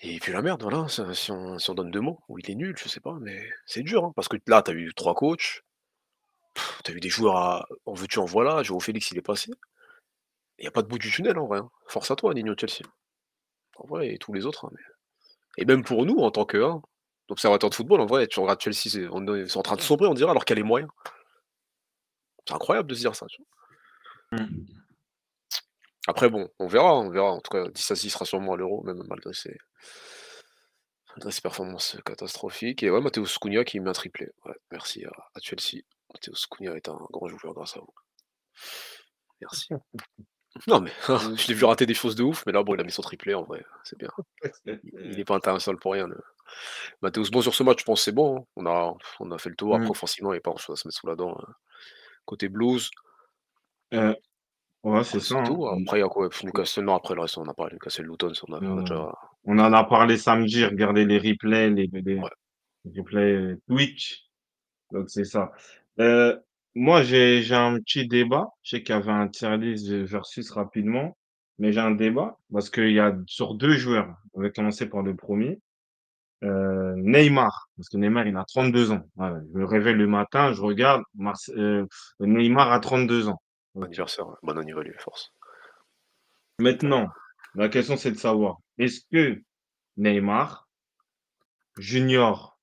il 0.03 0.21
pue 0.21 0.33
la 0.33 0.43
merde, 0.43 0.63
voilà, 0.63 0.89
ça 0.89 1.15
si 1.15 1.31
on 1.33 1.59
si 1.59 1.71
on 1.71 1.75
donne 1.75 1.91
2 1.91 2.01
mots, 2.01 2.21
ou 2.29 2.39
il 2.39 2.51
est 2.51 2.55
nul, 2.55 2.75
je 2.79 2.89
sais 2.89 3.01
pas, 3.01 3.17
mais 3.21 3.49
c'est 3.67 3.83
dur, 3.83 4.05
hein, 4.05 4.13
parce 4.15 4.29
que 4.29 4.37
là, 4.47 4.63
tu 4.63 4.71
as 4.71 4.75
eu 4.75 4.93
3 4.95 5.15
coachs, 5.15 5.63
tu 6.85 6.91
as 6.93 6.95
eu 6.95 7.01
des 7.01 7.09
joueurs 7.09 7.37
à 7.37 7.67
en 7.87 7.95
veux-tu 7.95 8.19
en 8.19 8.25
voilà, 8.25 8.63
Joao 8.63 8.81
Félix 8.81 9.11
il 9.11 9.19
est 9.19 9.23
passé. 9.23 9.53
Il 10.59 10.65
y 10.65 10.69
a 10.69 10.71
pas 10.71 10.83
de 10.83 10.89
bout 10.89 10.99
du 10.99 11.11
tunnel 11.11 11.39
en 11.39 11.47
vrai, 11.47 11.59
hein. 11.61 11.71
Force 11.87 12.11
à 12.11 12.17
toi 12.17 12.35
Nuno 12.35 12.55
Chelsea. 12.59 12.83
En 13.79 13.87
vrai 13.89 14.15
et 14.15 14.19
tous 14.19 14.33
les 14.35 14.47
autres, 14.47 14.67
hein, 14.67 14.71
mais 14.75 14.83
et 15.59 15.67
même 15.67 15.85
pour 15.85 16.07
nous 16.07 16.17
en 16.19 16.31
tant 16.33 16.45
que, 16.47 16.59
hein, 16.63 16.83
observateurs 17.31 17.71
de 17.71 17.75
football, 17.77 18.01
en 18.03 18.07
vrai, 18.07 18.27
tu 18.29 18.41
regardes 18.41 18.61
Chelsea, 18.63 18.91
c'est 18.91 19.09
on 19.13 19.27
est 19.37 19.49
c'est 19.49 19.59
en 19.59 19.63
train 19.63 19.77
de 19.77 19.83
sombrer 19.83 20.09
on 20.09 20.15
dirait 20.15 20.31
alors 20.31 20.45
qu'il 20.45 20.57
y 20.57 20.61
a 20.61 20.63
les 20.63 20.69
moyens. 20.69 20.91
C'est 22.49 22.55
incroyable 22.55 22.89
de 22.89 22.95
se 22.95 23.01
dire 23.01 23.15
ça, 23.17 23.27
tu 23.27 23.43
vois? 24.31 24.41
Mmh. 24.41 24.67
Après 26.09 26.29
bon, 26.29 26.51
on 26.59 26.67
verra, 26.67 26.97
on 26.99 27.11
verra. 27.11 27.31
En 27.31 27.41
tout 27.41 27.51
cas, 27.51 27.69
Disasi 27.69 28.11
sera 28.11 28.25
sûrement 28.25 28.55
à 28.55 28.57
l'Euro, 28.57 28.83
même 28.83 29.05
malgré 29.07 29.33
ses 29.33 29.57
malgré 31.17 31.33
ses 31.33 31.41
performances 31.41 31.97
catastrophiques 32.05 32.83
et 32.85 32.91
ouais, 32.91 33.01
Matheus 33.01 33.39
Cunha 33.41 33.65
qui 33.65 33.81
met 33.81 33.91
un 33.91 33.93
triplé. 33.93 34.29
Ouais, 34.45 34.55
merci 34.71 35.05
à 35.05 35.11
à 35.35 35.41
Chelsea. 35.43 35.83
Matheus 36.13 36.47
Cunha 36.51 36.77
est 36.77 36.89
un 36.89 36.99
grand 37.11 37.29
joueur 37.29 37.55
grâce 37.55 37.77
à 37.77 37.81
vous. 37.81 37.93
Merci. 39.41 39.69
Non 40.69 40.81
mais 40.81 40.91
je 41.09 41.49
l'ai 41.49 41.55
vu 41.55 41.65
rater 41.67 41.85
des 41.85 41.95
choses 41.95 42.17
de 42.17 42.23
ouf, 42.23 42.45
mais 42.47 42.53
là 42.53 42.63
bon, 42.63 42.75
il 42.75 42.81
a 42.81 42.85
mis 42.85 42.91
son 42.91 43.03
triplé 43.03 43.35
en 43.35 43.43
vrai, 43.45 43.63
c'est 43.85 43.99
bien. 43.99 44.09
Il 44.67 44.81
il 45.13 45.21
est 45.21 45.25
pas 45.25 45.37
international 45.37 45.79
pour 45.79 45.93
rien 45.93 46.07
le 46.09 46.19
Matheus. 47.03 47.31
Bon 47.31 47.43
sur 47.43 47.55
ce 47.55 47.63
match, 47.63 47.81
je 47.81 47.85
pense 47.85 48.03
c'est 48.03 48.13
bon, 48.13 48.39
hein. 48.41 48.45
On 48.57 48.67
a 48.67 48.95
on 49.21 49.31
a 49.33 49.39
fait 49.39 49.51
le 49.51 49.57
tour, 49.57 49.75
après 49.77 49.89
Mmh. 49.89 49.91
offensivement, 49.91 50.33
il 50.33 50.37
y 50.37 50.39
a 50.39 50.43
pas 50.43 50.51
grand 50.51 50.59
chose 50.59 50.79
à 50.79 50.83
se 50.83 50.89
mettre 50.89 50.99
sous 50.99 51.07
la 51.09 51.17
dent, 51.17 51.37
hein. 51.39 51.53
Côté 52.27 52.49
Blues 52.51 52.91
Heu, 53.93 54.15
ouais, 54.85 55.05
c'est 55.05 55.21
après 55.21 55.21
ça, 55.21 55.37
c'est 55.37 55.41
hein. 55.41 55.55
tout, 55.55 55.67
après 55.69 55.99
il 55.99 56.01
y 56.03 56.05
a 56.05 56.09
quoi? 56.09 56.29
Newcastle, 56.45 56.85
non 56.85 56.95
après 56.97 57.15
le 57.15 57.23
reste 57.23 57.39
on 57.39 57.43
en 57.43 57.49
a 57.49 57.55
parlé, 57.55 57.75
Newcastle 57.75 58.05
Luton, 58.07 58.35
ça 58.35 58.43
on 58.49 58.55
a 58.55 58.63
on 58.69 58.79
a 58.79 58.83
Heu, 58.83 58.85
déjà 58.85 59.13
on 59.45 59.59
en 59.59 59.73
a 59.73 59.85
parlé 59.85 60.17
samedi, 60.19 60.65
regardez 60.65 61.05
les 61.07 61.19
replays, 61.19 61.71
les 61.71 61.89
les 61.93 62.23
ouais. 62.23 62.31
replays 62.97 63.57
Twitch, 63.69 64.25
donc 64.93 65.11
c'est 65.11 65.25
ça. 65.25 65.53
Heu, 66.01 66.41
moi 66.77 67.03
j'ai 67.03 67.43
j'ai 67.43 67.55
un 67.57 67.79
petit 67.81 68.09
débat, 68.09 68.49
je 68.63 68.77
sais 68.79 68.83
qu'il 68.85 68.95
y 68.95 68.99
avait 68.99 69.13
un 69.13 69.29
tier 69.29 69.57
list 69.59 69.89
versus 69.91 70.51
rapidement, 70.53 71.17
mais 71.59 71.73
j'ai 71.73 71.81
un 71.81 71.93
débat 71.93 72.39
parce 72.53 72.71
qu'il 72.71 72.93
y 72.93 73.01
a 73.01 73.17
sur 73.29 73.55
2 73.57 73.75
joueurs, 73.77 74.17
on 74.35 74.43
va 74.43 74.51
commencer 74.51 74.89
par 74.89 75.03
le 75.03 75.17
1er, 75.17 75.61
heu, 76.45 76.95
Neymar, 76.97 77.69
parce 77.77 77.89
que 77.89 77.97
Neymar 77.97 78.27
il 78.27 78.37
a 78.37 78.45
32 78.45 78.93
ans. 78.93 79.03
Voilà, 79.17 79.41
je 79.53 79.59
me 79.59 79.65
réveille 79.65 79.95
le 79.95 80.07
matin, 80.07 80.53
je 80.53 80.61
regarde 80.63 81.03
Marse 81.17 81.51
heu, 81.57 81.87
Neymar 82.21 82.73
a 82.73 82.81
32 82.81 83.29
ans. 83.29 83.41
OK. 83.75 83.85
Anniversaire, 83.87 84.27
ouais. 84.29 84.35
Bon 84.43 84.59
anniv 84.59 84.77
force. 84.99 85.33
Maintenant, 86.59 87.09
la 87.55 87.69
question 87.69 87.97
c'est 87.99 88.13
de 88.13 88.17
savoir, 88.19 88.57
est-ce 88.79 89.01
que 89.13 89.43
Neymar 89.99 90.67
junior 91.79 92.57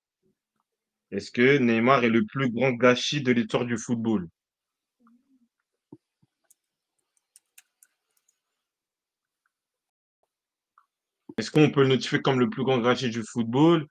est-ce 1.11 1.31
que 1.31 1.57
Neymar 1.57 2.03
est 2.05 2.09
le 2.09 2.23
plus 2.25 2.49
grand 2.49 2.71
gâchis 2.71 3.21
de 3.21 3.31
l'histoire 3.31 3.65
du 3.65 3.77
football? 3.77 4.27
Est-ce 11.37 11.49
qu'on 11.51 11.71
peut 11.71 11.81
le 11.81 11.87
notifier 11.89 12.21
comme 12.21 12.39
le 12.39 12.49
plus 12.49 12.63
grand 12.63 12.77
gâchis 12.79 13.09
du 13.09 13.23
football? 13.23 13.87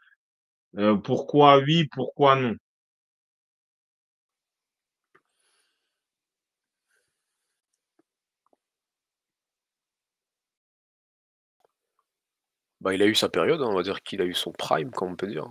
Heu, 0.79 1.01
pourquoi 1.03 1.59
oui, 1.61 1.87
pourquoi 1.93 2.37
non? 2.37 2.57
Bah, 12.81 12.95
il 12.95 13.03
a 13.03 13.07
eu 13.07 13.15
sa 13.15 13.29
période, 13.29 13.61
hein, 13.63 13.67
on 13.69 13.75
va 13.75 13.83
dire 13.83 14.03
qu'il 14.03 14.21
a 14.23 14.25
eu 14.25 14.35
son 14.35 14.53
prime, 14.53 14.91
comme 14.91 15.13
on 15.13 15.17
peut 15.17 15.27
dire. 15.29 15.47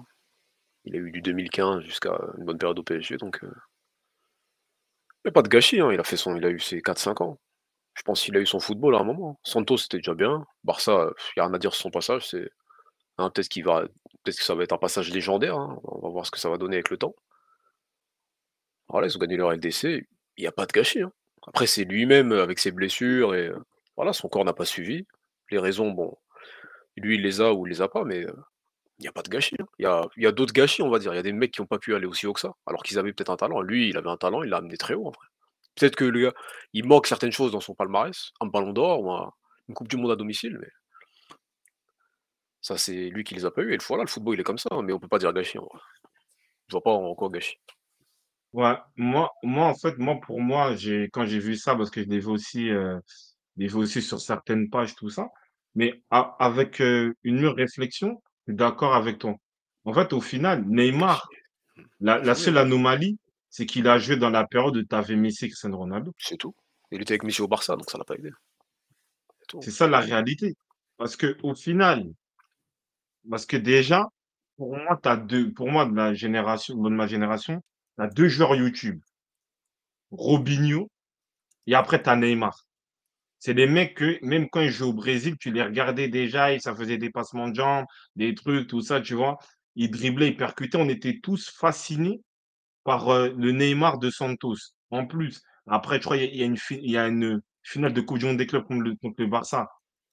Il 0.85 0.95
a 0.95 0.99
eu 0.99 1.11
du 1.11 1.21
2015 1.21 1.83
jusqu'à 1.83 2.17
une 2.39 2.45
bonne 2.45 2.57
période 2.59 2.79
au 2.79 2.83
PSG 2.83 3.17
donc 3.17 3.43
heu 3.43 3.53
il 5.25 5.27
y 5.27 5.29
a 5.29 5.31
pas 5.33 5.41
de 5.43 5.47
gâchis, 5.49 5.79
hein, 5.79 5.91
il 5.93 5.99
a 5.99 6.03
fait 6.03 6.17
son 6.17 6.35
il 6.35 6.45
a 6.45 6.49
eu 6.49 6.59
ses 6.59 6.81
4-5 6.81 7.21
ans. 7.21 7.37
Je 7.93 8.03
pense 8.03 8.21
qu'il 8.23 8.35
a 8.37 8.39
eu 8.39 8.45
son 8.45 8.59
football 8.59 8.95
à 8.95 8.99
un 8.99 9.03
moment. 9.03 9.39
Santos, 9.43 9.77
c'était 9.77 9.97
déjà 9.97 10.13
bien. 10.13 10.45
Barça, 10.63 11.11
il 11.35 11.39
y 11.39 11.41
a 11.41 11.45
rien 11.45 11.53
à 11.53 11.59
dire 11.59 11.73
sur 11.73 11.83
son 11.83 11.91
passage, 11.91 12.27
c'est 12.27 12.49
hein, 13.19 13.31
peut-être 13.31 13.59
va 13.63 13.83
peut-être 14.23 14.37
que 14.37 14.43
ça 14.43 14.55
va 14.55 14.63
être 14.63 14.73
un 14.73 14.77
passage 14.79 15.11
légendaire, 15.11 15.57
hein, 15.57 15.79
on 15.85 15.99
va 16.01 16.09
voir 16.09 16.25
ce 16.25 16.31
que 16.31 16.39
ça 16.39 16.49
va 16.49 16.57
donner 16.57 16.77
avec 16.77 16.89
le 16.91 16.97
temps. 16.97 17.15
Voilà, 18.89 19.07
ils 19.07 19.15
ont 19.15 19.19
gagné 19.19 19.37
leur 19.37 19.51
LDC, 19.53 20.05
il 20.37 20.43
y 20.43 20.47
a 20.47 20.51
pas 20.51 20.65
de 20.65 20.71
gâchis, 20.71 21.01
hein. 21.01 21.11
Après 21.47 21.65
c'est 21.67 21.85
lui-même, 21.85 22.31
avec 22.33 22.59
ses 22.59 22.71
blessures 22.71 23.33
et 23.35 23.51
voilà, 23.95 24.13
son 24.13 24.29
corps 24.29 24.45
n'a 24.45 24.53
pas 24.53 24.65
suivi. 24.65 25.07
Les 25.49 25.57
raisons, 25.59 25.89
bon, 25.91 26.15
lui 26.97 27.15
il 27.15 27.23
les 27.23 27.41
a 27.41 27.53
ou 27.53 27.67
il 27.67 27.71
les 27.71 27.81
a 27.81 27.89
pas, 27.89 28.03
mais 28.05 28.25
il 28.99 29.05
y 29.05 29.09
a 29.09 29.13
pas 29.13 29.23
de 29.23 29.29
gâchis. 29.29 29.57
Il 29.79 29.83
y 29.83 29.87
a 29.87 30.07
il 30.17 30.23
y 30.23 30.27
a 30.27 30.33
d'autres 30.33 30.53
gâchis, 30.53 30.83
on 30.83 30.89
va 30.91 30.99
dire. 30.99 31.13
Il 31.13 31.17
y 31.17 31.19
a 31.19 31.23
des 31.23 31.33
mecs 31.33 31.51
qui 31.53 31.61
ont 31.61 31.67
pas 31.67 31.79
pu 31.79 31.95
aller 31.95 32.07
aussi 32.07 32.27
haut 32.27 32.33
que 32.33 32.41
ça, 32.41 32.53
alors 32.67 32.83
qu'ils 32.83 32.99
avaient 32.99 33.13
peut-être 33.13 33.31
un 33.31 33.37
talent. 33.37 33.61
Lui, 33.61 33.89
il 33.89 33.97
avait 33.97 34.09
un 34.11 34.17
talent, 34.17 34.43
il 34.43 34.49
l'a 34.51 34.57
amené 34.59 34.77
très 34.77 34.95
haut 34.95 35.07
en 35.07 35.11
vrai. 35.11 35.27
Peut-être 35.75 35.95
que 35.95 36.05
le 36.05 36.21
gars, 36.21 36.33
il 36.73 36.85
manque 36.85 37.07
certaines 37.07 37.31
choses 37.31 37.51
dans 37.51 37.61
son 37.61 37.75
palmarès, 37.75 38.31
un 38.41 38.47
ballon 38.47 38.73
d'or 38.73 39.01
ou 39.01 39.11
un 39.11 39.31
une 39.67 39.75
coupe 39.75 39.87
du 39.87 39.95
monde 39.95 40.11
à 40.11 40.15
domicile, 40.17 40.57
mais 40.59 40.67
ça, 42.61 42.77
c'est 42.77 43.09
lui 43.09 43.23
qui 43.23 43.33
les 43.35 43.45
a 43.45 43.51
pas 43.51 43.61
eu 43.61 43.73
et 43.73 43.77
voilà, 43.87 44.03
le 44.03 44.09
football, 44.09 44.35
il 44.35 44.41
est 44.41 44.43
comme 44.43 44.57
ça, 44.57 44.69
hein, 44.71 44.81
mais 44.83 44.93
on 44.93 44.99
peut 44.99 45.07
pas 45.07 45.17
dire 45.17 45.33
gâchis 45.33 45.57
en 45.57 45.63
vrai. 45.63 45.79
Je 46.67 46.73
vois 46.73 46.83
pas 46.83 46.91
en 46.91 47.15
quoi 47.15 47.29
gâchis. 47.29 47.57
Ouais, 48.53 48.75
moi 48.97 49.31
moi, 49.43 49.67
en 49.67 49.75
fait, 49.75 49.97
moi, 49.97 50.19
pour 50.21 50.41
moi, 50.41 50.75
j'ai 50.75 51.09
quand 51.11 51.25
j'ai 51.25 51.39
vu 51.39 51.55
ça, 51.55 51.75
parce 51.75 51.89
que 51.89 52.03
je 52.03 52.07
l'ai 52.09 52.19
vu 52.19 52.27
aussi, 52.27 52.69
heu, 52.69 52.99
je 53.57 53.61
l'ai 53.63 53.67
vu 53.67 53.77
aussi 53.77 54.01
sur 54.01 54.19
certaines 54.19 54.69
pages, 54.69 54.93
tout 54.95 55.09
ça, 55.09 55.29
mais 55.73 56.03
a 56.11 56.35
avec, 56.39 56.81
heu, 56.81 57.15
une 57.23 57.37
mûre 57.39 57.55
réflexion, 57.55 58.21
je 58.47 58.51
suis 58.51 58.57
d'accord 58.57 58.93
avec 58.93 59.19
toi. 59.19 59.35
En 59.85 59.93
fait, 59.93 60.13
au 60.13 60.21
final, 60.21 60.65
Neymar, 60.67 61.29
la 62.01 62.35
seule 62.35 62.57
anomalie, 62.57 63.17
c'est 63.51 63.67
qu'il 63.67 63.87
a 63.87 63.99
joué 63.99 64.15
dans 64.15 64.31
la 64.31 64.47
période 64.47 64.77
où 64.77 64.83
tu 64.83 64.95
avais 64.95 65.15
Messi 65.15 65.45
et 65.45 65.49
Cristiano 65.49 65.77
Ronaldo. 65.77 66.13
c'est 66.17 66.37
tout. 66.37 66.55
Il 66.89 67.01
était 67.01 67.13
avec 67.13 67.23
Messi 67.23 67.41
au 67.41 67.47
Barça, 67.47 67.75
donc 67.75 67.89
ça 67.89 67.97
l'a 67.97 68.05
pas 68.05 68.15
aidé. 68.15 68.31
C'est 69.61 69.71
ça 69.71 69.87
la 69.87 69.99
réalité. 69.99 70.55
Parce 70.97 71.15
qu'au 71.17 71.53
final 71.53 72.09
parce 73.29 73.45
que 73.45 73.57
déjà, 73.57 74.07
pour 74.57 74.75
moi, 74.75 74.99
as 75.03 75.17
2 75.17 75.53
pour 75.53 75.69
moi 75.69 75.85
de 75.85 75.95
la 75.95 76.13
génération 76.13 76.75
de 76.75 76.89
ma 76.89 77.07
génération, 77.07 77.61
tu 77.97 78.03
as 78.03 78.07
2 78.07 78.27
joueurs 78.27 78.55
YouTube. 78.55 78.99
Robinho 80.11 80.89
et 81.67 81.75
après 81.75 82.01
tu 82.01 82.09
as 82.09 82.15
Neymar. 82.15 82.65
C'est 83.39 83.53
des 83.53 83.67
mecs 83.67 83.95
que, 83.95 84.19
même 84.23 84.49
quand 84.49 84.61
ils 84.61 84.71
jouaient 84.71 84.89
au 84.89 84.93
Brésil, 84.93 85.35
tu 85.39 85.51
les 85.51 85.63
regardais 85.63 86.07
déjà 86.09 86.53
et 86.53 86.59
ça 86.59 86.75
faisait 86.75 86.97
des 86.97 87.09
passements 87.09 87.47
de 87.49 87.55
jambes, 87.55 87.85
des 88.15 88.35
trucs, 88.35 88.67
tout 88.67 88.81
ça, 88.81 89.01
tu 89.01 89.15
vois? 89.15 89.37
Ils 89.75 89.89
driblaient, 89.89 90.29
ils 90.29 90.37
percutaient, 90.37 90.77
on 90.77 90.89
était 90.89 91.19
tous 91.21 91.49
fascinés 91.49 92.21
par, 92.83 93.09
heu, 93.11 93.33
le 93.37 93.51
Neymar 93.53 93.99
de 93.99 94.09
Santos. 94.09 94.55
En 94.91 95.05
plus, 95.07 95.41
après, 95.67 95.97
je 95.97 96.03
crois 96.05 96.17
il 96.17 96.23
y 96.35 96.43
a 96.43 96.45
il 96.47 96.91
y 96.91 96.97
a 96.97 97.07
une 97.07 97.23
une 97.23 97.41
finale 97.63 97.93
de 97.93 98.01
coupe 98.01 98.19
du 98.19 98.35
des 98.37 98.47
clubs 98.47 98.63
contre 98.65 98.81
le 98.83 98.95
contre 98.97 99.15
le 99.19 99.27
Barça. 99.27 99.67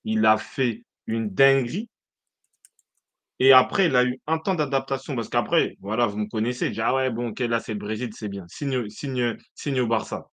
Il 0.05 0.27
a 0.27 0.39
fait 0.39 0.85
une 1.07 1.31
dinguerie 1.31 1.89
et 3.41 3.53
après 3.53 3.87
il 3.87 3.97
a 3.97 4.05
eu 4.05 4.21
un 4.27 4.39
temps 4.39 4.55
d'adaptation 4.55 5.15
parce 5.15 5.29
qu'après, 5.29 5.77
voilà, 5.81 6.07
vous 6.07 6.19
me 6.19 6.27
connaissez, 6.29 6.71
dis: 6.71 6.81
«Ah 6.81 6.95
ouais, 6.95 7.11
bon, 7.11 7.29
OK, 7.29 7.41
là, 7.41 7.61
c'est 7.61 7.73
le 7.75 7.79
Brésil, 7.79 8.11
c'est 8.15 8.29
bien. 8.29 8.45
Signe 8.49 8.89
signe 8.89 9.37
signe 9.55 9.81
au 9.81 9.87
Barça». 9.87 10.29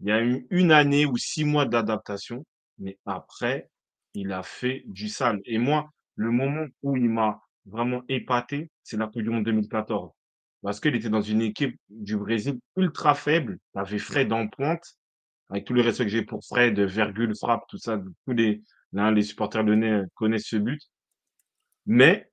Il 0.00 0.08
y 0.08 0.12
a 0.12 0.22
eu 0.24 0.46
1 0.50 0.72
année 0.72 1.06
ou 1.06 1.16
6 1.18 1.44
mois 1.44 1.66
d'adaptation, 1.66 2.44
mais 2.78 2.98
après, 3.06 3.70
il 4.14 4.32
a 4.32 4.42
fait 4.44 4.84
du 4.86 5.08
sale 5.08 5.40
et 5.46 5.58
moi, 5.58 5.90
le 6.16 6.30
moment 6.32 6.66
où 6.82 6.96
il 6.96 7.08
m'a 7.10 7.40
vraiment 7.66 8.02
épaté, 8.08 8.70
c'est 8.84 8.98
la 8.98 9.06
coupe 9.08 9.22
du 9.22 9.30
monde 9.30 9.44
2014. 9.44 10.12
Parce 10.64 10.80
qu'il 10.80 10.96
était 10.96 11.10
dans 11.10 11.20
une 11.20 11.42
équipe 11.42 11.78
du 11.90 12.16
Brésil 12.16 12.58
ultra 12.76 13.14
faible. 13.14 13.58
Tu 13.74 13.78
avais 13.78 13.96
Mmh. 13.96 13.98
Fred 13.98 14.32
en 14.32 14.48
pointe, 14.48 14.96
avec 15.50 15.66
tout 15.66 15.74
le 15.74 15.82
respect 15.82 16.04
que 16.04 16.10
j'ai 16.10 16.22
pour 16.22 16.42
Fred, 16.42 16.80
virgule, 16.80 17.36
frappe, 17.36 17.64
tout 17.68 17.76
ça, 17.76 18.00
tous 18.26 18.32
les 18.32 18.62
hein, 18.96 19.12
les 19.12 19.22
supporters 19.22 19.62
lyonnais 19.62 20.04
connaissent 20.14 20.46
ce 20.46 20.56
but. 20.56 20.80
Mais 21.84 22.30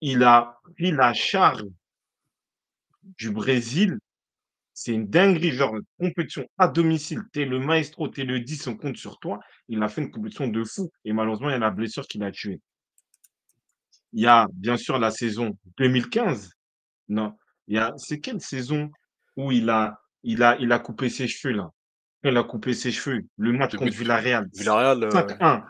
il 0.00 0.24
a 0.24 0.58
pris 0.74 0.90
la 0.90 1.14
charge 1.14 1.62
du 3.16 3.30
Brésil 3.30 3.98
C'est 4.74 4.92
une 4.92 5.06
dinguerie, 5.08 5.52
genre, 5.52 5.76
compétition 6.00 6.48
à 6.58 6.66
domicile, 6.66 7.22
tu 7.32 7.42
es 7.42 7.44
le 7.44 7.60
maestro, 7.60 8.08
tu 8.08 8.22
es 8.22 8.24
le 8.24 8.40
10, 8.40 8.66
on 8.66 8.76
compte 8.76 8.96
sur 8.96 9.20
toi. 9.20 9.38
Il 9.68 9.80
a 9.84 9.88
fait 9.88 10.02
une 10.02 10.10
compétition 10.10 10.48
de 10.48 10.64
fou 10.64 10.90
et 11.04 11.12
malheureusement, 11.12 11.48
il 11.48 11.52
y 11.52 11.54
a 11.54 11.58
la 11.58 11.70
blessure 11.70 12.08
qui 12.08 12.18
l'a 12.18 12.32
tué. 12.32 12.60
Il 14.12 14.22
y 14.22 14.26
a 14.26 14.48
bien 14.52 14.76
sûr 14.76 14.98
la 14.98 15.12
saison 15.12 15.56
2015. 15.78 16.50
Non, 17.08 17.36
il 17.36 17.47
c'est 17.96 18.20
quelle 18.20 18.40
saison 18.40 18.90
où 19.36 19.52
il 19.52 19.70
a 19.70 19.98
il 20.22 20.42
a 20.42 20.56
il 20.58 20.72
a 20.72 20.78
coupé 20.78 21.08
ses 21.08 21.28
cheveux 21.28 21.54
là? 21.54 21.70
Il 22.24 22.36
a 22.36 22.42
coupé 22.42 22.74
ses 22.74 22.90
cheveux, 22.90 23.22
le 23.36 23.52
match 23.52 23.74
Le 23.74 23.78
contre 23.78 23.96
Villarreal, 23.96 24.48
Villarreal, 24.52 25.02
heu, 25.04 25.36
5-1. 25.40 25.64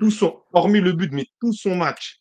Tout 0.00 0.10
son 0.10 0.42
hormis 0.52 0.80
le 0.80 0.92
but, 0.92 1.12
mais 1.12 1.26
tout 1.40 1.52
son 1.52 1.76
match. 1.76 2.20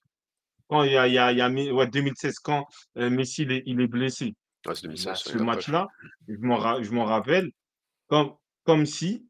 Quand 0.70 0.84
il 0.84 0.94
y 0.94 0.98
a 0.98 1.08
il 1.08 1.14
y 1.14 1.18
a 1.18 1.32
il 1.32 1.38
y 1.38 1.42
a 1.42 1.50
Mi 1.50 1.72
ouais 1.72 1.88
2016 1.88 2.40
quand, 2.40 2.66
heu, 2.98 3.10
Messi 3.10 3.44
il 3.44 3.52
est 3.54 3.64
il 3.66 3.82
est 3.82 3.88
blessé. 3.88 4.36
Ouais, 4.66 4.76
c'est 4.76 4.84
Et 4.94 5.00
bah, 5.00 5.18
2016, 5.18 5.24
ce 5.24 5.38
match-là, 5.38 5.88
je 6.28 6.36
m'en 6.40 6.58
ra 6.58 6.82
je 6.84 6.92
m'en 6.92 7.06
rappelle 7.06 7.52
comme 8.08 8.34
comme 8.66 8.86
si 8.86 9.28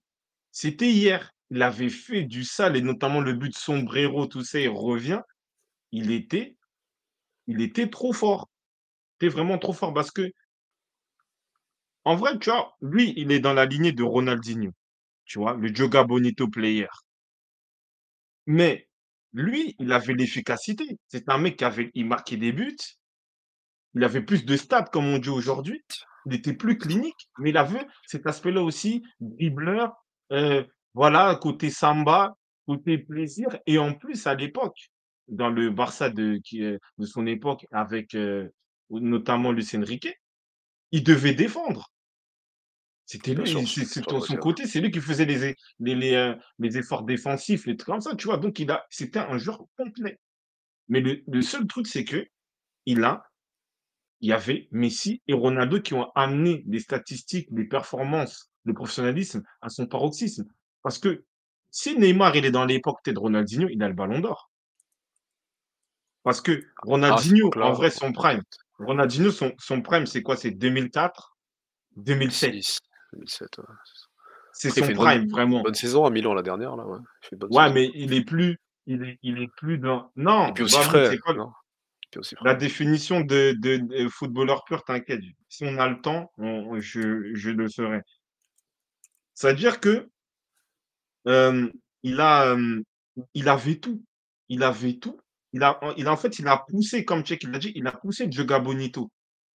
c'était 0.52 0.91
hier. 0.91 1.32
Il 1.52 1.62
avait 1.64 1.89
fait 1.89 2.24
du 2.26 2.43
sale 2.45 2.78
et 2.78 2.82
notamment 2.82 3.22
le 3.22 3.34
but 3.34 3.58
sombrero, 3.58 4.28
tout 4.28 4.43
ça, 4.43 4.60
il 4.60 4.70
revient. 4.70 5.22
Il 5.91 6.12
était 6.12 6.58
il 7.47 7.62
était 7.62 7.89
trop 7.89 8.14
fort. 8.14 8.50
Était 9.22 9.30
vraiment 9.30 9.58
trop 9.60 9.74
fort 9.74 9.94
parce 9.94 10.12
que 10.12 10.32
en 12.04 12.18
vrai, 12.18 12.38
tu 12.40 12.50
vois, 12.50 12.76
lui, 12.82 13.14
il 13.16 13.32
est 13.32 13.40
dans 13.40 13.54
la 13.54 13.66
lignée 13.66 13.94
de 13.94 14.04
Ronaldinho, 14.04 14.72
tu 15.26 15.40
vois? 15.40 15.56
Le 15.56 15.76
Joga 15.76 16.04
Bonito 16.06 16.48
player. 16.48 16.88
Mais 18.48 18.90
lui, 19.32 19.78
il 19.80 19.94
avait 19.94 20.14
l'efficacité. 20.14 21.00
C'est 21.08 21.30
un 21.30 21.38
mec 21.38 21.56
qui 21.56 21.64
avait 21.64 21.90
il 21.94 22.06
marquait 22.06 22.36
des 22.36 22.52
buts, 22.52 22.76
il 23.96 24.04
avait 24.04 24.22
plus 24.22 24.46
de 24.46 24.56
stats 24.58 24.84
comme 24.84 25.06
on 25.06 25.18
dit 25.20 25.30
aujourd'hui. 25.30 25.84
Il 26.26 26.34
était 26.36 26.54
plus 26.54 26.78
clinique, 26.78 27.30
mais 27.40 27.50
il 27.52 27.58
avait 27.58 27.86
cet 28.06 28.28
aspect-là 28.28 28.62
aussi, 28.62 29.04
dribbleur, 29.20 29.94
heu, 30.32 30.68
voilà, 30.94 31.36
côté 31.42 31.70
samba, 31.70 32.36
côté 32.68 32.98
plaisir 32.98 33.48
et 33.66 33.78
en 33.80 33.94
plus 33.94 34.28
à 34.28 34.36
l'époque, 34.36 34.78
dans 35.28 35.50
le 35.50 35.70
Barça 35.72 36.10
de 36.10 36.40
de 36.98 37.06
son 37.06 37.26
époque 37.28 37.66
avec, 37.72 38.16
heu, 38.16 38.52
notamment 38.90 39.52
Luis 39.52 39.70
Enrique, 39.76 40.10
il 40.92 41.04
devait 41.04 41.34
défendre. 41.34 41.92
C'était 43.06 43.34
lui, 43.34 43.48
c'est 43.66 43.86
son 43.86 44.38
côté, 44.38 44.68
c'est 44.68 44.82
lui 44.82 44.92
qui 44.92 45.02
faisait 45.02 45.26
les 45.26 45.44
é 45.44 45.56
les 45.80 45.96
les, 45.96 46.14
heu, 46.14 46.36
les 46.60 46.78
efforts 46.78 47.04
défensifs, 47.04 47.66
les 47.66 47.76
trucs 47.76 47.88
comme 47.92 48.02
ça, 48.02 48.16
tu 48.16 48.28
vois? 48.28 48.38
Donc 48.38 48.60
il 48.60 48.70
a 48.70 48.86
c'était 48.92 49.20
un 49.20 49.38
joueur 49.40 49.64
complet. 49.78 50.20
Mais 50.90 51.02
le 51.02 51.22
le 51.28 51.42
seul 51.42 51.66
truc, 51.68 51.88
c'est 51.88 52.06
qu'il 52.06 53.04
a 53.04 53.24
il 54.22 54.30
y 54.30 54.34
avait 54.34 54.68
Messi 54.72 55.22
et 55.28 55.34
Ronaldo 55.34 55.82
qui 55.82 55.94
ont 55.94 56.12
amené 56.14 56.64
les 56.68 56.80
statistiques, 56.80 57.48
les 57.52 57.66
performances, 57.66 58.52
le 58.66 58.74
professionnalisme 58.74 59.44
à 59.62 59.70
son 59.70 59.88
paroxysme. 59.88 60.46
Parce 60.84 61.00
que 61.00 61.24
si 61.72 61.98
Neymar, 61.98 62.36
il 62.36 62.46
est 62.46 62.52
dans 62.52 62.66
l'époque 62.66 63.00
de 63.06 63.18
Ronaldinho, 63.18 63.70
il 63.70 63.82
a 63.82 63.88
le 63.88 63.94
ballon 63.94 64.20
d'or. 64.20 64.52
Parce 66.24 66.42
que 66.42 66.52
Ah, 66.78 66.82
Ronaldinho, 66.84 67.50
en 67.62 67.72
vrai, 67.72 67.90
son 67.90 68.12
prime. 68.12 68.44
Ronaldinho, 68.80 69.32
son 69.32 69.54
son 69.60 69.82
prime, 69.82 70.06
c'est 70.06 70.24
quoi? 70.24 70.36
C'est 70.38 70.52
2004-2007. 70.52 71.12
2006, 71.98 72.80
2007, 73.14 73.58
ouais. 73.60 73.64
C'est 74.52 74.70
Après, 74.70 74.82
il 74.82 74.86
son 74.86 74.94
bonne 74.96 75.06
prime, 75.06 75.24
une 75.24 75.30
vraiment. 75.32 75.62
bonne 75.62 75.74
saison 75.76 76.06
à 76.06 76.10
Milan, 76.10 76.34
la 76.34 76.42
dernière, 76.42 76.76
là, 76.76 76.86
ouais. 76.86 77.00
Il 77.24 77.28
fait 77.28 77.36
une 77.36 77.40
bonne 77.40 77.50
Ouais, 77.56 77.64
saison. 77.64 77.74
mais 77.76 77.92
il 77.94 78.14
est 78.14 78.24
plus 78.26 78.58
il 78.86 79.04
est 79.04 79.20
il 79.22 79.40
est 79.42 79.50
plus 79.58 79.78
dans 79.78 80.12
Et 80.16 80.22
non, 80.22 80.54
puis 80.54 80.64
aussi 80.64 80.78
frais, 80.84 81.10
c'est 81.12 81.18
quoi? 81.20 81.34
non? 81.34 81.50
Et 82.04 82.08
puis 82.12 82.20
aussi 82.20 82.36
la 82.42 82.56
définition 82.56 83.22
de 83.22 83.54
de 83.60 83.78
de 83.78 84.10
footballeur 84.10 84.64
pur? 84.66 84.84
T'inquiète, 84.84 85.22
si 85.50 85.64
on 85.66 85.78
a 85.78 85.88
le 85.88 86.02
temps, 86.02 86.32
on 86.38 86.80
je 86.80 87.34
je 87.36 87.50
le 87.52 87.68
ferai. 87.70 88.02
C'est-à-dire 89.34 89.80
que 89.80 90.10
Hem, 91.26 91.72
il 92.04 92.20
a, 92.22 92.54
hem, 92.54 92.84
il 93.34 93.50
avait 93.50 93.76
tout. 93.76 94.04
Il 94.48 94.64
avait 94.64 94.94
tout. 94.98 95.20
Il 95.54 95.64
a 95.64 95.80
il 95.97 96.08
en 96.08 96.18
fait, 96.18 96.39
il 96.39 96.47
a 96.47 96.64
poussé 96.68 97.06
comme 97.06 97.24
il 97.30 97.50
l'a 97.52 97.60
dit, 97.60 97.72
il 97.76 97.88
a 97.88 97.91
poussé 97.91 98.26
le 98.26 98.32
Joga 98.32 98.60
Bonito. 98.60 99.12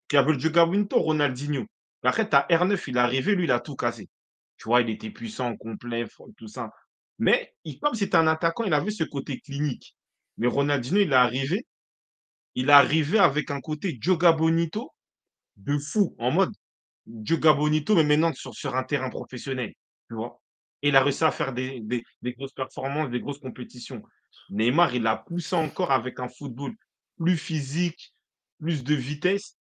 Qui 0.08 0.18
avait 0.18 0.34
le 0.34 0.40
Joga 0.40 0.66
Bonito, 0.66 1.00
Ronaldinho. 1.00 1.66
Après 2.04 2.28
as 2.34 2.48
R9, 2.50 2.84
il 2.88 2.98
est 2.98 3.00
arrivé, 3.00 3.36
lui, 3.36 3.46
il 3.46 3.52
a 3.52 3.60
tout 3.60 3.76
cassé. 3.76 4.10
Tu 4.58 4.66
vois, 4.68 4.82
il 4.82 4.90
était 4.90 5.10
puissant, 5.12 5.56
complet, 5.58 6.06
tout 6.38 6.48
ça. 6.48 6.72
Mais 7.20 7.54
comme 7.82 7.96
c'était 7.96 8.18
un 8.18 8.28
attaquant, 8.28 8.64
il 8.66 8.74
avait 8.74 8.92
ce 8.92 9.04
côté 9.04 9.40
clinique. 9.40 9.96
Mais 10.38 10.48
Ronaldinho, 10.48 11.00
il 11.02 11.12
est 11.14 11.16
arrivé, 11.16 11.66
il 12.56 12.70
est 12.70 12.74
arrivé 12.74 13.20
avec 13.20 13.52
un 13.52 13.62
côté 13.62 13.98
Joga 14.02 14.32
Bonito 14.32 14.92
de 15.58 15.78
fou, 15.78 16.16
en 16.20 16.32
mode 16.32 16.52
Joga 17.24 17.54
Bonito, 17.54 17.96
mais 17.96 18.04
maintenant 18.04 18.34
sur 18.34 18.54
sur 18.56 18.76
un 18.76 18.84
terrain 18.84 19.10
professionnel, 19.10 19.74
tu 20.10 20.16
vois? 20.16 20.42
Et 20.82 20.90
il 20.90 20.96
a 20.96 21.04
réussi 21.04 21.24
à 21.24 21.32
faire 21.32 21.54
des 21.54 21.82
des 21.82 22.34
grosses 22.34 22.54
performances, 22.54 23.10
des 23.12 23.20
grosses 23.22 23.40
compétitions. 23.40 24.04
Neymar, 24.50 24.96
il 24.96 25.08
a 25.08 25.18
poussé 25.18 25.56
encore 25.56 25.92
avec 25.92 26.20
un 26.20 26.30
football 26.30 26.74
plus 27.18 27.38
physique, 27.38 28.14
plus 28.60 28.84
de 28.84 28.96
vitesse 28.96 29.58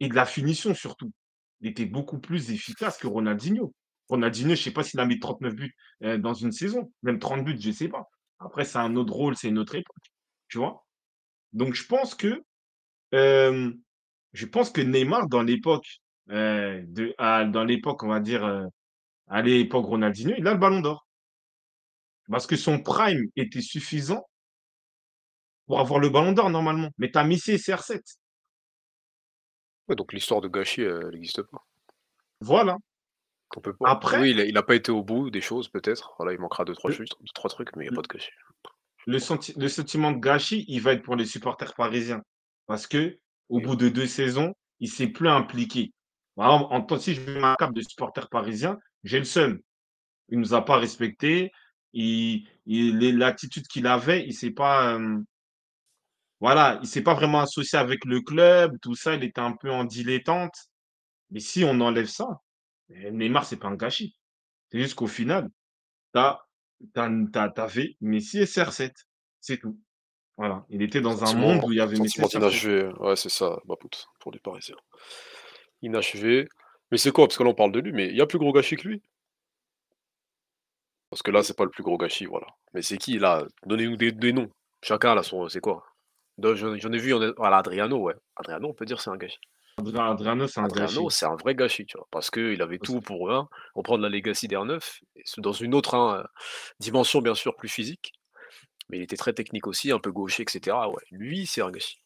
et 0.00 0.08
de 0.08 0.14
la 0.14 0.26
finition 0.26 0.74
surtout. 0.74 1.12
Il 1.60 1.68
était 1.70 1.86
beaucoup 1.86 2.18
plus 2.18 2.50
efficace 2.50 2.98
que 2.98 3.06
Ronaldinho. 3.06 3.74
Ronaldinho, 4.08 4.54
je 4.54 4.62
sais 4.62 4.70
pas 4.70 4.84
s'il 4.84 5.00
a 5.00 5.06
mis 5.06 5.18
39 5.18 5.54
buts, 5.54 5.74
heu, 6.04 6.18
dans 6.18 6.34
une 6.34 6.52
saison, 6.52 6.92
même 7.02 7.18
30 7.18 7.44
buts, 7.44 7.58
je 7.60 7.70
sais 7.70 7.88
pas. 7.88 8.08
Après, 8.38 8.64
c'est 8.64 8.78
un 8.78 8.96
autre 8.96 9.12
rôle, 9.12 9.36
c'est 9.36 9.48
une 9.48 9.58
autre 9.58 9.74
époque, 9.74 10.12
tu 10.48 10.58
vois? 10.58 10.86
Donc 11.52 11.74
je 11.74 11.84
pense 11.86 12.14
que, 12.14 12.42
hem, 13.12 13.78
je 14.34 14.46
pense 14.46 14.70
que 14.70 14.80
Neymar 14.82 15.28
dans 15.28 15.42
l'époque, 15.42 15.86
de 16.28 17.14
à 17.18 17.44
dans 17.46 17.64
l'époque, 17.64 18.02
on 18.04 18.08
va 18.08 18.20
dire, 18.20 18.44
à 19.28 19.42
l'époque 19.42 19.86
Ronaldinho, 19.86 20.34
il 20.38 20.46
a 20.48 20.52
le 20.54 20.58
ballon 20.60 20.80
d'or. 20.80 21.07
Parce 22.30 22.46
que 22.46 22.56
son 22.56 22.80
prime 22.82 23.28
était 23.36 23.60
suffisant 23.62 24.26
pour 25.66 25.78
avoir 25.78 26.00
le 26.00 26.08
ballon 26.08 26.32
d'or 26.32 26.50
normalement. 26.50 26.90
Mais 26.98 27.12
tu 27.12 27.18
as 27.18 27.22
Messi 27.22 27.52
et 27.52 27.58
CR7. 27.58 28.18
Ouais, 29.88 29.96
donc 29.96 30.12
l'histoire 30.12 30.40
de 30.40 30.46
gâchis, 30.48 30.82
heu, 30.82 31.08
elle 31.08 31.16
existe 31.16 31.42
pas. 31.42 31.66
Voilà. 32.40 32.76
On 33.56 33.60
peut 33.60 33.76
pas. 33.76 33.90
Après, 33.90 34.16
Oui, 34.16 34.30
il 34.30 34.40
a 34.40 34.46
il 34.46 34.56
a 34.56 34.62
pas 34.62 34.74
été 34.74 34.90
au 34.90 35.02
bout 35.04 35.28
des 35.28 35.42
choses 35.42 35.68
peut-être. 35.68 36.14
Voilà, 36.16 36.32
il 36.32 36.38
manquera 36.40 36.64
deux 36.64 36.72
trois 36.74 36.90
le 36.90 36.96
juste 36.96 37.12
2-3 37.20 37.50
trucs, 37.50 37.76
mais 37.76 37.84
il 37.84 37.88
y 37.88 37.90
a 37.90 37.92
pas 37.92 38.00
de 38.00 38.08
gâchis. 38.08 38.30
le 39.06 39.18
senti 39.18 39.52
le 39.56 39.68
sentiment 39.68 40.12
de 40.12 40.18
gâchis, 40.18 40.64
il 40.68 40.80
va 40.80 40.92
être 40.92 41.02
pour 41.02 41.16
les 41.16 41.26
supporters 41.26 41.74
parisiens. 41.74 42.22
Parce 42.66 42.86
qu'au 42.86 43.08
Oui, 43.50 43.60
bout 43.60 43.76
de 43.76 43.88
2 43.88 44.06
saisons, 44.06 44.54
il 44.80 44.88
s'est 44.90 45.08
plus 45.08 45.28
impliqué. 45.28 45.92
En 46.36 46.80
tant 46.82 46.98
si 46.98 47.14
je 47.14 47.20
mets 47.30 47.40
ma 47.40 47.56
cape 47.56 47.74
de 47.74 47.80
supporter 47.82 48.28
parisien, 48.28 48.78
j'ai 49.04 49.18
le 49.18 49.24
seum. 49.24 49.58
Il 50.30 50.40
nous 50.40 50.54
a 50.54 50.64
pas 50.64 50.78
respectés, 50.78 51.52
il 51.92 52.48
il 52.66 53.18
l'attitude 53.18 53.66
qu'il 53.66 53.86
avait, 53.86 54.24
il 54.26 54.34
s'est 54.34 54.50
pas, 54.50 54.98
voilà, 56.40 56.78
il 56.82 56.88
s'est 56.88 57.02
pas 57.02 57.14
vraiment 57.14 57.40
associé 57.40 57.78
avec 57.78 58.04
le 58.04 58.20
club, 58.20 58.76
tout 58.80 58.94
ça, 58.94 59.14
il 59.14 59.24
était 59.24 59.40
un 59.40 59.52
peu 59.52 59.70
en 59.70 59.84
dilettante. 59.84 60.54
Mais 61.30 61.40
si 61.40 61.64
on 61.64 61.80
enlève 61.80 62.06
ça, 62.06 62.26
eh, 62.90 63.10
Neymar, 63.10 63.44
c'est 63.44 63.56
pas 63.56 63.68
un 63.68 63.76
gâchis. 63.76 64.14
C'est 64.70 64.80
juste 64.80 64.94
qu'au 64.94 65.06
final, 65.06 65.48
tu 66.14 66.20
as 66.20 66.40
tu 66.94 67.00
as 67.00 67.50
tu 67.50 67.60
avais 67.60 67.96
Messi 68.00 68.38
et 68.38 68.46
CR7, 68.46 68.92
c'est 69.40 69.58
tout. 69.58 69.78
Voilà, 70.36 70.64
il 70.70 70.82
était 70.82 71.00
dans 71.00 71.24
un 71.24 71.32
monde 71.34 71.64
où 71.64 71.72
il 71.72 71.78
y 71.78 71.80
avait 71.80 71.98
Messi 71.98 72.20
et 72.20 72.22
sentiment 72.22 72.48
CR7. 72.48 72.50
d'inachevé, 72.50 72.92
ouais, 73.00 73.16
c'est 73.16 73.28
ça, 73.30 73.60
pour 74.20 74.32
les 74.32 74.38
Parisiens. 74.38 74.76
Inachevé, 75.82 76.48
mais 76.90 76.98
c'est 76.98 77.10
quoi? 77.10 77.26
Parce 77.26 77.36
que 77.36 77.42
là, 77.42 77.50
on 77.50 77.54
parle 77.54 77.72
de 77.72 77.80
lui, 77.80 77.92
mais 77.92 78.08
il 78.08 78.16
y 78.16 78.20
a 78.20 78.26
plus 78.26 78.38
gros 78.38 78.52
gâchis 78.52 78.76
que 78.76 78.88
lui? 78.88 79.02
Parce 81.10 81.22
que 81.22 81.30
là, 81.30 81.42
c'est 81.42 81.56
pas 81.56 81.64
le 81.64 81.70
plus 81.70 81.82
gros 81.82 81.96
gâchis, 81.96 82.26
voilà. 82.26 82.46
Mais 82.74 82.82
c'est 82.82 82.98
qui 82.98 83.18
là? 83.18 83.44
Donnez-nous 83.66 83.96
des 83.96 84.12
des 84.12 84.32
noms. 84.32 84.50
Chacun 84.82 85.14
là 85.14 85.22
son 85.22 85.48
c'est 85.48 85.60
quoi? 85.60 85.84
J'en 86.40 86.76
j'en 86.76 86.92
ai 86.92 86.98
vu, 86.98 87.12
voilà, 87.36 87.58
Adriano, 87.58 87.98
ouais. 87.98 88.14
Adriano, 88.36 88.68
on 88.68 88.74
peut 88.74 88.84
dire 88.84 89.00
c'est 89.00 89.10
un 89.10 89.16
gâchis. 89.16 89.38
Adrien 89.78 90.10
Adriano, 90.10 90.46
c'est 90.46 90.60
un 90.60 90.64
Adriano, 90.64 91.04
gâchis. 91.04 91.16
c'est 91.18 91.26
un 91.26 91.36
vrai 91.36 91.54
gâchis, 91.54 91.86
tu 91.86 91.96
vois? 91.96 92.06
Parce 92.10 92.30
qu'il 92.30 92.60
avait 92.62 92.78
Parce 92.78 92.90
tout 92.90 93.00
pour, 93.00 93.32
un 93.32 93.48
reprendre 93.74 94.02
la 94.02 94.08
legacy 94.08 94.48
d'R9 94.48 94.80
et 95.16 95.22
ce 95.24 95.40
dans 95.40 95.52
une 95.52 95.74
autre, 95.74 95.94
hein, 95.94 96.24
dimension 96.80 97.20
bien 97.22 97.34
sûr 97.34 97.56
plus 97.56 97.68
physique, 97.68 98.12
mais 98.88 98.98
il 98.98 99.02
était 99.02 99.16
très 99.16 99.32
technique 99.32 99.66
aussi, 99.66 99.90
un 99.92 99.98
peu 99.98 100.12
gaucher 100.12 100.42
et 100.42 100.50
cetera, 100.50 100.88
ouais. 100.90 101.02
Lui, 101.10 101.46
c'est 101.46 101.62
un 101.62 101.70
gâchis. 101.70 101.98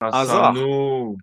Hazard, 0.00 0.54
non, 0.54 1.14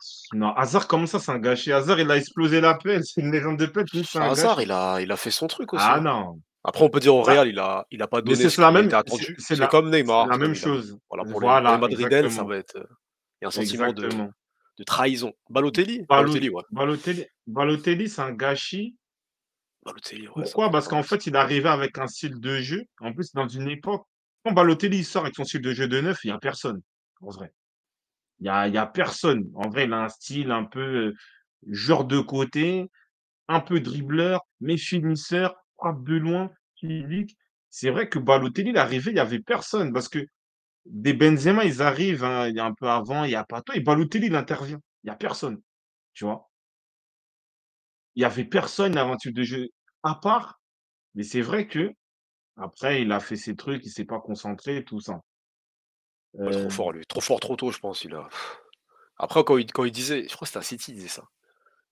Hazard, 0.56 0.88
comment 0.88 1.06
ça, 1.06 1.20
c'est 1.20 1.32
un 1.32 1.40
gâchis? 1.40 1.74
Hazard, 1.74 2.00
il 2.00 2.10
a 2.10 2.16
explosé 2.16 2.62
la 2.62 2.76
pelle, 2.76 3.04
c'est 3.04 3.20
une 3.22 3.32
légende 3.32 3.58
de 3.58 3.66
pelle, 3.66 3.86
c'est 3.92 4.18
un 4.20 4.22
Hazard, 4.22 4.56
gâchis? 4.56 4.68
il 4.68 4.72
a 4.72 5.02
il 5.02 5.12
a 5.12 5.18
fait 5.18 5.32
son 5.32 5.48
truc 5.48 5.74
aussi, 5.74 5.84
Ah 5.86 5.96
hein. 5.96 6.02
non, 6.02 6.40
Après 6.64 6.84
on 6.84 6.90
peut 6.90 7.00
dire 7.00 7.16
au 7.16 7.24
Real, 7.24 7.48
il 7.48 7.60
a 7.60 7.86
il 7.90 8.02
a 8.02 8.08
pas 8.08 8.18
mais 8.18 8.24
donné 8.24 8.36
c'est 8.36 8.44
ce 8.50 8.56
c'est 8.56 8.62
la 8.62 8.72
même 8.72 8.90
c'est 9.38 9.56
la 9.56 9.68
comme 9.68 9.90
Neymar, 9.90 10.28
la 10.28 10.38
même 10.38 10.52
a 10.52 10.54
chose. 10.54 10.98
voilà, 11.10 11.24
pour 11.24 11.42
les 11.42 11.48
Madridèles, 11.48 12.32
ça 12.32 12.44
va 12.44 12.58
être, 12.58 12.76
il 12.76 13.44
y 13.44 13.46
a 13.46 13.48
un 13.48 13.52
sentiment 13.52 13.94
de 13.94 14.10
de 14.10 14.84
trahison. 14.84 15.34
Balotelli? 15.50 16.06
Balo 16.08 16.24
Balotelli, 16.24 16.50
ouais. 16.50 16.64
Balotelli 16.72 17.26
Balotelli, 17.48 18.10
c'est 18.10 18.22
un 18.22 18.32
gâchis 18.32 18.96
Balotelli, 19.86 20.28
ouais, 20.28 20.34
Pourquoi? 20.44 20.70
Parce 20.70 20.88
qu'en 20.88 21.04
fait, 21.04 21.26
il 21.28 21.36
est 21.36 21.38
arrivé 21.38 21.68
avec 21.68 21.98
un 21.98 22.08
style 22.08 22.40
de 22.40 22.58
jeu, 22.62 22.84
en 23.00 23.14
plus 23.14 23.34
dans 23.34 23.48
une 23.48 23.68
époque 23.70 24.06
quand 24.44 24.54
Balotelli, 24.54 25.00
il 25.00 25.06
sort 25.06 25.24
avec 25.24 25.36
son 25.36 25.44
style 25.44 25.62
de 25.62 25.74
jeu 25.74 25.88
de 25.88 26.00
neuf, 26.00 26.20
il 26.24 26.30
y 26.30 26.32
a 26.32 26.38
personne, 26.38 26.82
en 27.22 27.30
vrai. 27.30 27.52
Il 28.40 28.46
y 28.46 28.50
a 28.50 28.68
il 28.68 28.74
y 28.74 28.78
a 28.78 28.86
personne. 28.86 29.50
En 29.56 29.70
vrai, 29.70 29.84
il 29.86 29.94
a 29.94 30.04
un 30.04 30.10
style 30.10 30.52
un 30.52 30.64
peu, 30.64 31.08
heu, 31.08 31.14
joueur 31.68 32.06
de 32.06 32.20
côté, 32.20 32.90
un 33.50 33.60
peu 33.60 33.82
dribbleur, 33.82 34.42
mais 34.62 34.78
finisseur, 34.78 35.56
frappe 35.80 36.04
de 36.06 36.16
loin, 36.18 36.52
physique. 36.80 37.38
C'est 37.70 37.92
vrai 37.92 38.10
que 38.10 38.20
Balotelli, 38.20 38.78
arrivé, 38.78 39.12
il 39.12 39.18
y 39.18 39.20
avait 39.20 39.40
personne 39.40 39.94
parce 39.94 40.10
que 40.10 40.20
des 40.86 41.14
Benzema, 41.14 41.66
ils 41.66 41.82
arrivent, 41.84 42.24
hein, 42.26 42.48
il 42.50 42.56
y 42.56 42.60
a 42.62 42.66
un 42.66 42.74
peu 42.76 42.90
avant, 42.90 43.26
il 43.26 43.32
y 43.32 43.36
a 43.36 43.46
Pato 43.46 43.74
et 43.74 43.82
Balotelli, 43.82 44.28
il 44.28 44.36
intervient. 44.36 44.80
Il 45.04 45.10
y 45.10 45.12
a 45.12 45.16
personne, 45.18 45.62
tu 46.14 46.26
vois? 46.26 46.50
Il 48.14 48.22
y 48.22 48.26
avait 48.26 48.46
personne 48.46 48.98
avant 49.00 49.16
de 49.26 49.42
jeu, 49.44 49.68
à 50.04 50.14
part 50.14 50.62
mais 51.16 51.24
c'est 51.24 51.42
vrai 51.42 51.68
que 51.68 51.92
Après, 52.58 53.02
il 53.04 53.12
a 53.14 53.20
fait 53.22 53.36
ses 53.38 53.56
trucs, 53.56 53.86
il 53.86 53.92
s'est 53.92 54.06
pas 54.06 54.22
concentré, 54.22 54.86
tout 54.86 55.00
ça. 55.02 55.22
Ouais, 56.46 56.54
trop 56.54 56.70
Heu, 56.70 56.70
fort 56.70 56.92
lui, 56.92 57.06
trop 57.08 57.22
fort 57.22 57.40
trop 57.40 57.56
tôt, 57.56 57.72
je 57.72 57.80
pense, 57.80 58.04
il 58.04 58.14
a 58.14 58.28
Après 59.18 59.44
quand 59.44 59.58
il 59.58 59.72
quand 59.72 59.86
il 59.86 59.92
disait 59.92 60.24
je 60.28 60.36
crois 60.36 60.46
que 60.46 60.50
c'était 60.50 60.60
à 60.60 60.64
City, 60.64 60.92
il 60.92 60.96
disait 60.96 61.08
ça. 61.10 61.26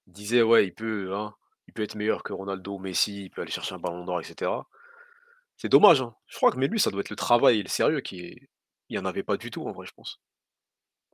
Il 0.07 0.13
disait: 0.13 0.41
«Ouais, 0.43 0.67
il 0.67 0.73
peut, 0.73 1.15
hein, 1.15 1.35
il 1.68 1.74
peut 1.74 1.84
être 1.84 1.95
meilleur 1.95 2.24
que 2.24 2.34
Ronaldo, 2.34 2.80
Messi, 2.80 3.26
il 3.26 3.30
peut 3.32 3.41
aller 3.43 3.51
chercher 3.51 3.76
un 3.76 3.80
ballon 3.80 4.05
d'or 4.05 4.22
et 4.22 4.24
cetera». 4.24 4.68
C'est 5.57 5.70
dommage, 5.70 6.01
hein. 6.01 6.15
Je 6.28 6.38
crois 6.38 6.51
que 6.51 6.57
mais 6.57 6.68
lui, 6.68 6.80
ça 6.80 6.91
doit 6.91 7.01
être 7.01 7.09
le 7.11 7.15
travail 7.18 7.59
et 7.59 7.63
le 7.63 7.70
sérieux 7.70 8.01
qui 8.01 8.22
est 8.22 8.49
il 8.89 8.95
y 8.97 8.99
en 8.99 9.05
avait 9.05 9.24
pas 9.24 9.38
du 9.38 9.51
tout 9.51 9.65
en 9.68 9.72
vrai, 9.74 9.88
je 9.88 9.93
pense. 9.93 10.22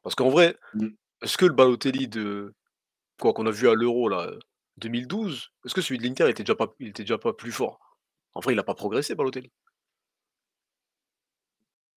Parce 0.04 0.16
qu'en 0.16 0.30
vrai, 0.30 0.58
Mmh. 0.74 0.94
est-ce 1.24 1.38
que 1.38 1.46
le 1.46 1.54
Balotelli 1.54 2.08
de 2.10 2.56
quoi 3.22 3.34
qu'on 3.34 3.48
a 3.48 3.52
vu 3.52 3.70
à 3.70 3.76
l'Euro 3.76 4.10
là, 4.10 4.28
heu, 4.30 4.40
2012, 4.78 5.52
est-ce 5.66 5.76
que 5.76 5.82
celui 5.82 6.00
de 6.00 6.04
l'Inter 6.06 6.30
était 6.30 6.44
déjà 6.44 6.56
pas 6.56 6.74
il 6.80 6.90
était 6.90 7.04
déjà 7.04 7.18
pas 7.20 7.34
plus 7.34 7.52
fort? 7.54 7.80
En 8.36 8.42
vrai, 8.42 8.54
il 8.54 8.60
a 8.60 8.64
pas 8.64 8.76
progressé 8.76 9.16
Balotelli. 9.16 9.52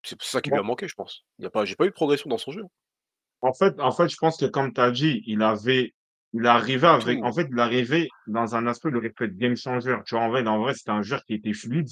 C'est 0.03 0.17
ça 0.23 0.41
qui 0.41 0.51
lui 0.51 0.59
a 0.59 0.63
Bon, 0.63 0.63
manqué, 0.63 0.89
je 0.89 0.95
pense. 0.95 1.27
Il 1.39 1.45
y 1.45 1.47
a 1.47 1.51
pas 1.51 1.65
j'ai 1.65 1.77
pas 1.77 1.85
eu 1.87 1.89
de 1.89 1.95
progression 1.95 2.29
dans 2.31 2.39
son 2.39 2.53
jeu. 2.53 2.65
en 3.41 3.55
fait 3.55 3.81
en 3.81 3.93
fait, 3.93 4.09
je 4.09 4.17
pense 4.19 4.37
que 4.37 4.45
comme 4.47 4.73
tu 4.75 4.81
as 4.81 4.91
dit, 4.91 5.23
il 5.27 5.43
avait 5.43 5.95
il 6.37 6.47
arrivait 6.47 6.87
avec 6.89 7.23
en 7.25 7.33
fait, 7.33 7.49
il 7.51 7.59
arrivait 7.61 8.09
dans 8.27 8.55
un 8.57 8.67
aspect, 8.67 8.91
il 8.91 8.97
aurait 8.97 9.11
pu 9.11 9.25
être 9.25 9.37
game 9.37 9.57
changer. 9.57 9.97
Tu 10.07 10.15
vois? 10.15 10.25
En 10.25 10.29
vrai 10.31 10.47
en 10.47 10.59
vrai, 10.61 10.75
c'était 10.75 10.91
un 10.91 11.03
joueur 11.03 11.25
qui 11.25 11.35
était 11.35 11.53
fluide, 11.55 11.89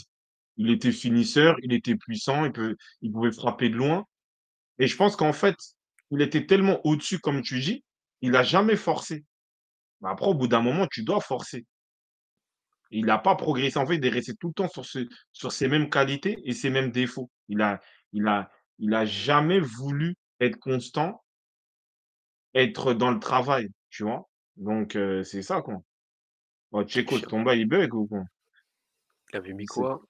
il 0.56 0.70
était 0.70 0.92
finisseur, 0.92 1.56
il 1.62 1.72
était 1.72 1.96
puissant, 1.96 2.44
il 2.44 2.52
peut 2.52 2.76
il 3.02 3.12
pouvait 3.12 3.32
frapper 3.32 3.68
de 3.70 3.76
loin 3.76 4.04
et 4.78 4.86
je 4.86 4.96
pense 4.96 5.16
qu'en 5.16 5.32
fait, 5.32 5.56
il 6.10 6.22
était 6.22 6.46
tellement 6.46 6.80
au-dessus 6.86 7.18
comme 7.20 7.42
tu 7.42 7.60
dis, 7.60 7.84
il 8.22 8.36
a 8.36 8.42
jamais 8.44 8.76
forcé. 8.76 9.24
Mais 10.02 10.10
après, 10.10 10.26
au 10.28 10.34
bout 10.34 10.48
d'un 10.48 10.62
moment, 10.62 10.86
tu 10.88 11.02
dois 11.04 11.20
forcer. 11.20 11.66
Il 12.90 13.10
a 13.10 13.18
pas 13.18 13.34
progressé. 13.36 13.78
En 13.78 13.86
fait, 13.86 13.96
il 13.96 14.06
est 14.06 14.10
resté 14.10 14.34
tout 14.36 14.48
le 14.48 14.54
temps 14.54 14.68
sur 14.68 14.84
ce 14.86 15.06
sur 15.32 15.52
ses 15.52 15.68
mêmes 15.68 15.90
qualités 15.90 16.38
et 16.44 16.52
ses 16.54 16.70
mêmes 16.70 16.90
défauts. 16.90 17.30
Il 17.48 17.60
a 17.62 17.80
il 18.12 18.26
a 18.28 18.50
il 18.78 18.94
a 18.94 19.04
jamais 19.06 19.60
voulu 19.60 20.16
être 20.40 20.58
constant, 20.58 21.22
être 22.54 22.94
dans 22.94 23.10
le 23.12 23.20
travail, 23.20 23.68
tu 23.90 24.02
vois? 24.04 24.28
Donc 24.56 24.96
heu, 24.96 25.24
c'est 25.24 25.42
ça, 25.42 25.62
quoi. 25.62 25.82
Oh, 26.72 26.82
Tchéco, 26.82 27.16
je 27.18 27.44
bail, 27.44 27.60
il 27.60 27.66
bug 27.66 27.94
ou 27.94 28.06
quoi? 28.06 28.24
Il 29.32 29.36
avait 29.36 29.52
mis 29.52 29.66
C'est 29.66 29.74
quoi? 29.74 30.02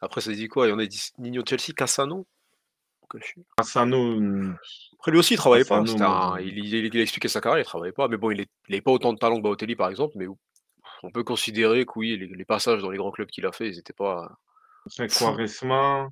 Après 0.00 0.20
ça 0.20 0.32
dit 0.32 0.48
quoi? 0.48 0.66
Il 0.66 0.70
y 0.70 0.72
en 0.72 0.78
a, 0.78 0.84
ils 0.84 0.88
disent 0.88 1.12
Nino 1.18 1.42
Chelsea, 1.46 1.72
Cassano? 1.76 2.26
Cassano, 3.56 4.20
mmh, 4.20 4.56
Après 4.98 5.12
lui 5.12 5.18
aussi 5.18 5.34
il 5.34 5.36
travaillait 5.36 5.64
pas, 5.64 5.80
Cassano, 5.80 5.86
c'était 5.86 6.02
un 6.02 6.40
il 6.40 6.58
il 6.58 6.86
il 6.86 6.98
a 6.98 7.02
expliqué 7.02 7.28
sa 7.28 7.40
carrière, 7.40 7.60
il 7.60 7.66
travaillait 7.66 7.92
pas, 7.92 8.08
mais 8.08 8.16
bon 8.16 8.30
il 8.30 8.40
est 8.40 8.48
il 8.68 8.74
avait 8.74 8.80
pas 8.80 8.92
autant 8.92 9.12
de 9.12 9.18
talent 9.18 9.36
que 9.36 9.42
Balotelli 9.42 9.76
par 9.76 9.90
exemple, 9.90 10.14
mais 10.16 10.26
on 11.02 11.10
peut 11.10 11.24
considérer 11.24 11.84
que 11.84 11.92
oui, 11.96 12.16
les 12.16 12.26
les 12.26 12.44
passages 12.44 12.80
dans 12.82 12.90
les 12.90 12.98
grands 12.98 13.10
clubs 13.10 13.28
qu'il 13.28 13.46
a 13.46 13.52
fait, 13.52 13.68
ils 13.68 13.78
étaient 13.78 13.92
pas 13.92 14.32
après 14.86 15.08
fous. 15.08 15.24
Quaresma, 15.24 16.08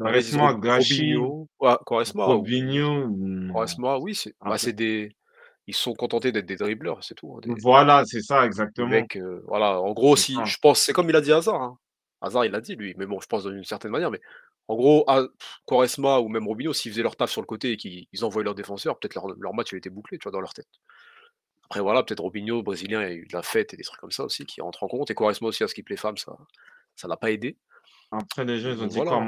a, 0.00 0.16
ils 0.16 0.22
disent 0.22 0.36
Rob 0.36 0.60
Quaresma, 0.60 0.78
Gachi, 0.78 1.14
Robinho, 1.16 1.48
ouais, 1.60 1.76
Quaresma 1.84 2.24
ou 2.24 2.26
Robinho, 2.28 3.08
non. 3.08 3.52
Quaresma, 3.52 3.98
oui, 3.98 4.14
c'est 4.14 4.30
bah, 4.30 4.46
Après 4.46 4.58
c'est 4.58 4.72
des 4.72 5.16
ils 5.68 5.74
sont 5.74 5.92
contentés 5.92 6.32
d'être 6.32 6.46
des 6.46 6.56
dribbleurs, 6.56 7.04
c'est 7.04 7.14
tout, 7.14 7.34
hein, 7.36 7.40
des 7.42 7.54
voilà, 7.60 8.02
c'est 8.06 8.22
ça, 8.22 8.46
exactement. 8.46 8.88
mecs, 8.88 9.16
heu, 9.16 9.44
voilà, 9.46 9.80
en 9.80 9.92
gros 9.92 10.16
si 10.16 10.34
ça. 10.34 10.44
je 10.44 10.56
pense 10.60 10.80
c'est 10.80 10.94
comme 10.94 11.10
il 11.10 11.14
a 11.14 11.20
dit 11.20 11.30
Hazard, 11.30 11.62
hein. 11.62 11.78
Hazard 12.22 12.46
il 12.46 12.52
l'a 12.52 12.62
dit 12.62 12.74
lui, 12.74 12.94
mais 12.96 13.04
bon 13.04 13.20
je 13.20 13.26
pense 13.26 13.44
d'une 13.44 13.64
certaine 13.64 13.90
manière, 13.92 14.10
mais 14.10 14.20
en 14.66 14.76
gros, 14.76 15.04
ha 15.06 15.22
Quaresma 15.66 16.20
ou 16.20 16.28
même 16.28 16.46
Robinho, 16.46 16.72
s'ils 16.72 16.90
faisaient 16.90 17.02
leur 17.02 17.16
taf 17.16 17.30
sur 17.30 17.42
le 17.42 17.46
côté 17.46 17.72
et 17.72 17.76
qu'ils 17.76 18.06
ils 18.12 18.24
envoyaient 18.24 18.44
leurs 18.44 18.54
défenseurs, 18.54 18.98
peut-être 18.98 19.14
leur 19.14 19.28
leur 19.38 19.54
match 19.54 19.72
il 19.72 19.76
était 19.76 19.90
bouclé, 19.90 20.18
tu 20.18 20.24
vois, 20.24 20.32
dans 20.32 20.40
leur 20.40 20.54
tête. 20.54 20.68
Après 21.64 21.80
voilà, 21.80 22.02
peut-être 22.02 22.22
Robinho, 22.22 22.62
brésilien, 22.62 23.02
il 23.02 23.08
y 23.08 23.12
a 23.12 23.14
eu 23.14 23.26
de 23.26 23.32
la 23.34 23.42
fête 23.42 23.74
et 23.74 23.76
des 23.76 23.84
trucs 23.84 24.00
comme 24.00 24.10
ça 24.10 24.24
aussi 24.24 24.46
qui 24.46 24.62
rentrent 24.62 24.82
en 24.84 24.88
compte 24.88 25.10
et 25.10 25.14
Quaresma 25.14 25.48
aussi 25.48 25.64
à 25.64 25.68
skip 25.68 25.88
les 25.90 25.98
femmes, 25.98 26.16
ça 26.16 26.34
ça 26.96 27.08
l'a 27.08 27.18
pas 27.18 27.30
aidé. 27.30 27.58
Après 28.10 28.46
les 28.46 28.58
gens, 28.58 28.70
ils 28.70 28.82
ont 28.82 28.86
dit 28.86 28.96
voilà, 28.96 29.10
quoi? 29.10 29.20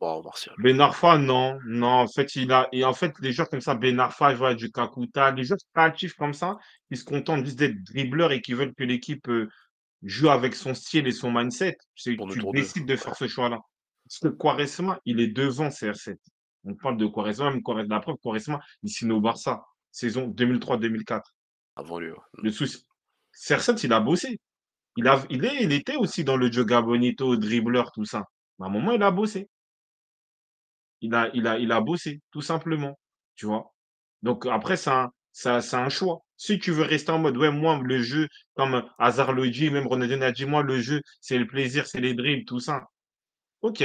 Bon 0.00 0.22
Ben 0.58 0.80
Arfa, 0.80 1.18
non, 1.18 1.58
non, 1.64 1.86
en 1.88 2.08
fait, 2.08 2.36
il 2.36 2.52
a 2.52 2.68
et 2.72 2.84
en 2.84 2.92
fait, 2.92 3.12
les 3.20 3.32
joueurs 3.32 3.48
comme 3.48 3.60
ça, 3.60 3.74
Ben 3.74 3.98
Arfa, 3.98 4.32
je 4.32 4.36
vois 4.36 4.54
du 4.54 4.70
Kakuta, 4.70 5.30
les 5.30 5.44
joueurs 5.44 5.58
créatifs 5.74 6.14
comme 6.14 6.34
ça, 6.34 6.56
qui 6.90 6.96
se 6.98 7.04
contentent 7.04 7.44
juste 7.44 7.58
d'être 7.58 7.82
dribbleurs 7.84 8.32
et 8.32 8.40
qui 8.40 8.52
veulent 8.52 8.74
que 8.74 8.84
l'équipe, 8.84 9.26
heu, 9.28 9.48
joue 10.02 10.28
avec 10.28 10.54
son 10.54 10.74
style 10.74 11.06
et 11.06 11.12
son 11.12 11.32
mindset, 11.32 11.78
c'est 11.94 12.16
tu 12.16 12.16
d'eux, 12.16 12.50
décides 12.52 12.86
de 12.86 12.96
faire 12.96 13.16
ce 13.16 13.26
choix-là. 13.26 13.58
Parce 14.04 14.18
que 14.20 14.28
Quaresma, 14.28 15.00
il 15.04 15.20
est 15.20 15.28
devant 15.28 15.68
CR7. 15.68 16.16
On 16.64 16.74
parle 16.74 16.96
de 16.96 17.06
Quaresma, 17.06 17.50
même 17.50 17.62
Quaresma 17.62 17.96
la 17.96 18.00
preuve, 18.00 18.16
Quaresma, 18.22 18.60
il 18.82 18.90
signe 18.90 19.12
au 19.12 19.20
Barça, 19.20 19.64
saison 19.90 20.28
2003-2004. 20.28 21.22
avant 21.76 21.98
lui, 21.98 22.10
ouais. 22.10 22.16
Le 22.42 22.50
souci 22.50 22.84
CR7, 23.34 23.84
il 23.84 23.92
a 23.92 24.00
bossé. 24.00 24.40
Il 24.96 25.08
a 25.08 25.22
il 25.28 25.44
est 25.44 25.62
il 25.62 25.72
était 25.72 25.96
aussi 25.96 26.24
dans 26.24 26.36
le 26.36 26.50
Joga 26.50 26.80
Bonito, 26.80 27.36
dribbleur, 27.36 27.92
tout 27.92 28.04
ça. 28.04 28.24
Mais 28.58 28.66
à 28.66 28.68
un 28.68 28.72
moment, 28.72 28.92
il 28.92 29.02
a 29.02 29.10
bossé. 29.10 29.48
Il 31.34 31.46
a 31.46 31.58
il 31.58 31.72
a 31.72 31.80
bossé, 31.80 32.20
tout 32.32 32.42
simplement, 32.42 32.98
tu 33.36 33.46
vois? 33.46 33.74
Donc 34.22 34.46
après 34.46 34.76
c'est 34.76 34.90
un 34.90 35.12
un 35.46 35.60
c'est 35.60 35.76
un 35.76 35.88
choix. 35.88 36.20
Si 36.38 36.58
tu 36.58 36.70
veux 36.72 36.82
rester 36.84 37.12
en 37.12 37.18
mode: 37.18 37.36
«Ouais, 37.38 37.50
moi, 37.50 37.80
le 37.82 38.02
jeu», 38.02 38.28
comme 38.54 38.82
Hazard 38.98 39.32
le 39.32 39.48
dit, 39.50 39.70
même 39.70 39.86
Ronaldinho 39.86 40.24
a 40.24 40.32
dit: 40.32 40.44
«Moi, 40.46 40.62
le 40.62 40.80
jeu, 40.80 41.00
c'est 41.20 41.38
le 41.38 41.46
plaisir, 41.46 41.86
c'est 41.86 42.00
les 42.00 42.14
dribbles», 42.14 42.44
tout 42.46 42.60
ça. 42.60 42.82
OK, 43.62 43.84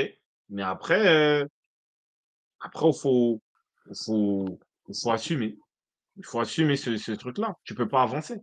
mais 0.50 0.64
après, 0.64 1.42
heu, 1.44 1.48
après 2.62 2.88
il 2.88 2.94
faut 3.00 3.42
faut 4.94 5.12
assumer. 5.12 5.58
Il 6.18 6.26
faut 6.26 6.40
assumer 6.42 6.78
ce 6.78 7.12
truc-là. 7.14 7.56
Tu 7.66 7.76
peux 7.76 7.88
pas 7.90 8.04
avancer. 8.04 8.36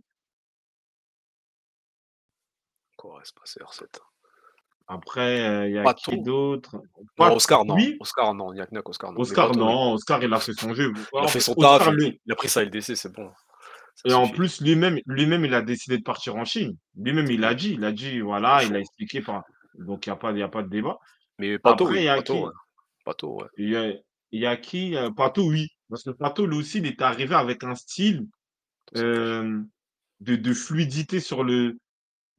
Quaresma, 2.97 3.41
CR7. 3.45 3.99
Après, 4.89 5.67
il 5.69 5.75
y 5.75 5.77
a 5.77 5.83
qui 5.93 6.11
Pato? 6.11 6.23
d'autre? 6.23 6.81
Non, 7.19 7.33
Oscar 7.35 7.63
non, 7.63 7.77
Oscar 7.99 8.33
non, 8.33 8.53
Nyakniak, 8.53 8.89
Oscar 8.89 9.11
non, 9.13 9.21
Oscar 9.21 9.47
Pato 9.47 9.59
non, 9.59 9.93
Oscar 9.93 10.23
il 10.23 10.33
a 10.33 10.39
fait 10.39 10.53
son 10.53 10.73
jeu. 10.73 10.91
il 11.13 11.19
a 11.19 11.27
fait 11.27 11.39
son 11.39 11.53
taf, 11.53 11.81
Oscar 11.81 11.93
il 11.99 12.17
il 12.25 12.31
a 12.31 12.35
pris 12.35 12.49
sa 12.49 12.63
LDC, 12.63 12.95
c'est 12.95 13.13
bon, 13.13 13.29
Et 14.05 14.13
en 14.13 14.27
plus, 14.27 14.61
lui-même 14.61 14.99
lui-même, 15.05 15.45
il 15.45 15.53
a 15.53 15.61
décidé 15.61 15.97
de 15.97 16.03
partir 16.03 16.35
en 16.35 16.45
Chine. 16.45 16.75
Lui-même, 16.95 17.29
il 17.29 17.39
l'a 17.39 17.53
dit. 17.53 17.73
Il 17.73 17.83
a 17.83 17.91
dit, 17.91 18.15
il 18.15 18.23
voilà, 18.23 18.63
il 18.63 18.75
a 18.75 18.79
expliqué 18.79 19.21
par 19.21 19.43
donc 19.77 20.07
il 20.07 20.09
y 20.09 20.11
a 20.11 20.15
pas 20.15 20.31
il 20.31 20.39
y 20.39 20.43
a 20.43 20.47
pas 20.49 20.63
de 20.63 20.69
débat. 20.69 20.97
Mais 21.37 21.59
Pato 21.59 21.85
Après, 21.85 21.97
il 21.97 21.99
oui, 21.99 22.05
y 22.05 22.09
a 22.09 22.15
Pato 22.15 22.33
ouais, 22.33 22.51
qui? 22.51 23.03
Pato 23.05 23.35
ouais, 23.35 23.47
Il 23.57 23.69
y 23.69 23.75
a 23.75 23.93
il 24.31 24.41
y 24.41 24.45
a 24.47 24.57
qui? 24.57 24.95
Heu, 24.95 25.13
Pato, 25.13 25.43
oui. 25.47 25.67
Parce 25.89 26.03
que 26.03 26.11
Pato, 26.11 26.45
lui 26.45 26.57
aussi, 26.57 26.79
il 26.79 26.87
est 26.87 27.01
arrivé 27.01 27.35
avec 27.35 27.63
un 27.63 27.75
style, 27.75 28.25
de 28.93 30.35
de 30.35 30.53
fluidité 30.53 31.19
sur 31.19 31.43
le 31.43 31.77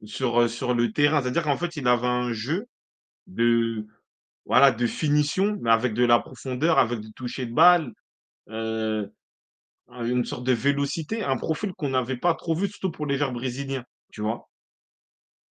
sur, 0.03 0.49
sur 0.49 0.73
le 0.73 0.91
terrain. 0.91 1.21
C'est-à-dire 1.21 1.43
qu'en 1.43 1.57
fait, 1.57 1.75
il 1.75 1.87
avait 1.87 2.07
un 2.07 2.33
jeu 2.33 2.65
de 3.27 3.85
voilà, 4.45 4.71
de 4.71 4.87
finition, 4.87 5.57
mais 5.61 5.69
avec 5.71 5.93
de 5.93 6.03
la 6.05 6.19
profondeur, 6.19 6.79
avec 6.79 6.99
du 6.99 7.11
toucher 7.13 7.45
de 7.45 7.53
balle, 7.53 7.91
une 8.47 10.25
sorte 10.25 10.43
de 10.45 10.53
vélocité, 10.53 11.23
un 11.23 11.37
profil 11.37 11.73
qu'on 11.77 11.89
n'avait 11.89 12.17
pas 12.17 12.33
trop 12.33 12.55
vu, 12.55 12.67
surtout 12.67 12.91
pour 12.91 13.05
les 13.05 13.17
joueurs 13.17 13.33
brésiliens, 13.33 13.83
tu 14.11 14.21
vois? 14.21 14.49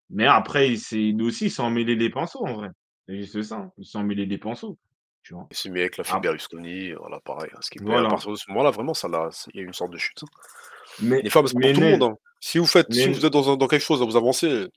Mais 0.10 0.26
après, 0.26 0.70
lui 0.70 1.22
aussi, 1.22 1.46
il 1.46 1.52
s'est 1.52 1.62
emmêlé 1.62 1.96
les 1.96 2.10
pinceaux 2.10 2.46
en 2.46 2.54
vrai. 2.54 2.70
C'est 3.08 3.18
juste 3.18 3.42
ça, 3.44 3.58
hein. 3.58 3.72
Il 3.78 3.86
s'est 3.86 3.98
emmêlé 3.98 4.26
les 4.26 4.38
pinceaux, 4.40 4.78
tu 5.22 5.36
vois? 5.36 5.48
Il 5.52 5.56
s'est 5.58 5.70
mis 5.70 5.82
avec 5.82 5.98
la 5.98 6.04
fille 6.04 6.16
Ah, 6.16 6.20
Berlusconi, 6.20 6.94
voilà 6.94 7.20
pareil, 7.20 7.52
hein, 7.54 7.60
skipper 7.62 7.92
à 7.92 7.94
voilà. 7.94 8.10
partir 8.10 8.32
de 8.32 8.36
ce 8.36 8.50
moment-là 8.50 8.72
vraiment 8.72 8.94
ça 8.96 9.08
il 9.54 9.58
y 9.58 9.60
a 9.60 9.64
eu 9.64 9.68
une 9.68 9.74
sorte 9.74 9.92
de 9.92 9.98
chute, 9.98 10.24
hein. 10.24 10.28
Mais 11.02 11.22
Les 11.22 11.30
femmes, 11.30 11.48
c'est 11.48 11.54
pas 11.54 11.60
pour 11.62 11.70
mais 11.70 11.74
tout 11.74 11.82
le 11.82 11.92
monde, 11.98 12.04
hein. 12.04 12.16
Si 12.42 12.58
vous 12.58 12.66
faites 12.66 12.92
si 12.94 13.08
vous 13.10 13.26
êtes 13.26 13.34
dans 13.34 13.52
un 13.52 13.58
dans 13.58 13.68
quelque 13.68 13.84
chose, 13.84 14.00
là, 14.00 14.06
vous 14.06 14.16
avancez 14.18 14.68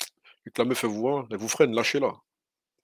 et 0.46 0.50
que 0.50 0.60
la 0.60 0.64
meuf 0.64 0.82
elle 0.84 0.90
vous 0.90 0.96
voit, 1.00 1.26
elle 1.30 1.36
vous 1.38 1.48
freine, 1.48 1.74
lâchez-la. 1.74 2.12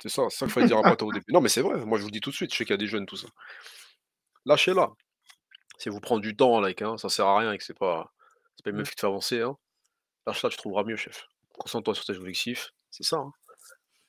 C'est 0.01 0.09
ça, 0.09 0.23
c'est 0.31 0.39
ça 0.39 0.47
qu'il 0.47 0.53
fallait 0.53 0.67
dire 0.69 0.79
à 0.79 0.83
Pato 0.83 1.07
au 1.07 1.13
début. 1.13 1.25
Non 1.33 1.41
mais 1.41 1.49
c'est 1.49 1.61
vrai, 1.63 1.85
moi 1.85 1.99
je 1.99 2.03
vous 2.03 2.09
le 2.09 2.13
dis 2.13 2.21
tout 2.21 2.31
de 2.31 2.37
suite, 2.37 2.53
je 2.53 2.57
sais 2.59 2.65
qu'il 2.65 2.73
y 2.73 2.75
a 2.75 2.79
des 2.79 2.87
jeunes 2.87 3.07
tout 3.07 3.17
ça. 3.17 3.27
Lâchez-la. 4.47 4.91
Si 5.79 5.89
vous 5.89 6.01
prend 6.01 6.19
du 6.19 6.37
temps 6.37 6.61
like, 6.61 6.83
hein, 6.83 6.97
ça 6.99 7.09
sert 7.09 7.27
à 7.27 7.39
rien 7.41 7.53
et 7.53 7.59
que 7.59 7.65
c'est 7.65 7.79
pas 7.79 8.13
c'est 8.57 8.65
pas 8.65 8.71
une 8.71 8.77
meuf 8.77 8.91
qui 8.91 8.97
te 8.97 9.01
fait 9.01 9.07
avancer, 9.09 9.41
hein, 9.43 9.57
lâche-la, 10.27 10.51
tu 10.51 10.57
trouveras 10.59 10.85
mieux 10.85 10.97
chef. 10.97 11.27
Concentre-toi 11.59 11.95
sur 11.95 12.05
tes 12.05 12.17
objectifs, 12.17 12.71
c'est 12.91 13.05
ça, 13.05 13.17
hein. 13.19 13.33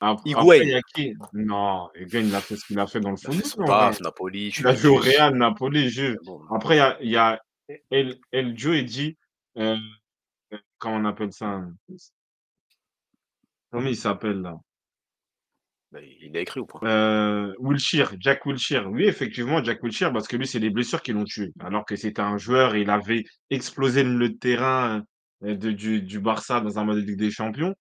ap 0.01 0.19
après 0.35 0.60
il 0.61 0.69
y 0.69 0.76
a 0.76 0.81
qui? 0.95 1.14
Non, 1.34 1.89
Higuain, 1.95 2.22
il 2.22 2.35
a 2.35 2.41
fait 2.41 2.56
ce 2.57 2.65
qu'il 2.65 2.80
a 2.80 2.88
fait 2.88 2.99
dans 2.99 3.11
le 3.11 3.18
il 3.23 3.27
a 3.27 3.34
fait 3.34 3.43
football 3.43 3.45
son 3.45 3.61
en 3.64 3.65
vrai. 3.68 3.91
taf, 3.91 3.99
Napoli, 4.01 4.53
Il 4.57 4.68
a 4.68 4.76
joué 4.76 4.89
au 4.91 4.95
Real, 4.97 5.35
Napoli, 5.35 6.15
bon. 6.26 6.41
après 6.51 6.76
il 6.76 6.80
y 6.80 6.81
a 6.81 6.97
il 7.01 7.10
y 7.11 7.18
a 7.18 7.41
El 7.91 8.19
El 8.31 8.55
Djouedi, 8.57 9.17
heu, 9.57 9.77
comment 10.77 10.97
on 10.97 11.05
appelle 11.05 11.31
ça? 11.33 11.61
Comment 13.71 13.87
il 13.87 13.95
s'appelle 13.95 14.41
là? 14.41 14.57
Bah, 15.91 15.99
il 16.21 16.35
a 16.37 16.41
écrit 16.41 16.59
ou 16.59 16.65
pas? 16.65 16.79
Heu, 16.83 17.55
Wilshere, 17.59 18.15
Jack 18.19 18.45
Wilshere. 18.45 18.85
Oui, 18.87 19.05
effectivement, 19.05 19.63
Jack 19.63 19.81
Wilshere, 19.83 20.11
parce 20.13 20.27
que 20.27 20.37
lui, 20.37 20.47
c'est 20.47 20.59
les 20.59 20.69
blessures 20.69 21.01
qui 21.01 21.13
l'ont 21.13 21.23
tué. 21.23 21.51
Alors 21.59 21.85
que 21.85 21.95
c'était 21.95 22.21
un 22.21 22.37
joueur, 22.37 22.75
il 22.75 22.89
avait 22.89 23.23
explosé 23.49 24.03
le 24.03 24.37
terrain, 24.37 25.03
de 25.41 25.71
du 25.71 26.01
du 26.01 26.19
Barça 26.19 26.59
dans 26.61 26.77
un 26.79 26.83
mode 26.83 26.97
de 26.97 27.01
Ligue 27.01 27.17
des 27.19 27.31
Champions. 27.31 27.73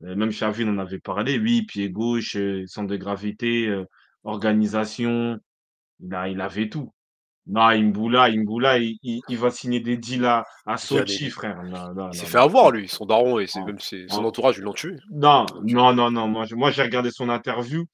Même 0.00 0.30
Xavi 0.30 0.64
en 0.64 0.78
avait 0.78 1.00
parlé. 1.00 1.38
Oui, 1.38 1.62
pied 1.62 1.90
gauche, 1.90 2.36
centre 2.66 2.88
de 2.88 2.96
gravité, 2.96 3.84
organisation, 4.24 5.38
il 6.00 6.14
a 6.14 6.28
il 6.28 6.40
avait 6.40 6.68
tout. 6.70 6.92
Non, 7.50 7.62
Imbula 7.62 8.24
Imbula, 8.24 8.78
il 8.78 8.98
il 9.02 9.20
il 9.28 9.36
va 9.36 9.50
signer 9.50 9.80
des 9.80 9.96
deals 9.96 10.24
à 10.24 10.44
à 10.66 10.76
Sochi, 10.76 11.30
frère. 11.30 11.62
Non, 11.64 11.92
non, 11.94 12.10
Il 12.12 12.18
s'est 12.18 12.26
fait 12.26 12.38
avoir 12.38 12.70
lui, 12.70 12.88
son 12.88 13.06
daron 13.06 13.38
et 13.38 13.46
même 13.66 13.80
ses 13.80 14.08
son 14.08 14.20
en 14.20 14.24
entourage, 14.24 14.58
ils 14.58 14.62
l'ont 14.62 14.72
tué. 14.72 14.96
non, 15.10 15.46
non, 15.64 15.92
non, 15.92 16.10
non, 16.10 16.28
moi, 16.28 16.70
j'ai 16.70 16.82
regardé 16.82 17.10
son 17.10 17.28
interview. 17.28 17.86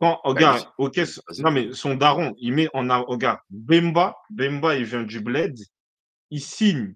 Quand 0.00 0.20
Bah, 0.24 0.30
regarde, 0.30 0.68
OK, 0.78 1.00
non 1.38 1.50
mais 1.50 1.72
son 1.72 1.94
daron, 1.96 2.34
il 2.38 2.52
met 2.52 2.68
en 2.72 2.88
a 2.88 2.98
regarde, 2.98 3.40
Bemba 3.50 4.16
Bemba, 4.30 4.76
il 4.76 4.84
vient 4.84 5.02
du 5.02 5.20
bled, 5.20 5.58
il 6.30 6.40
signe 6.40 6.94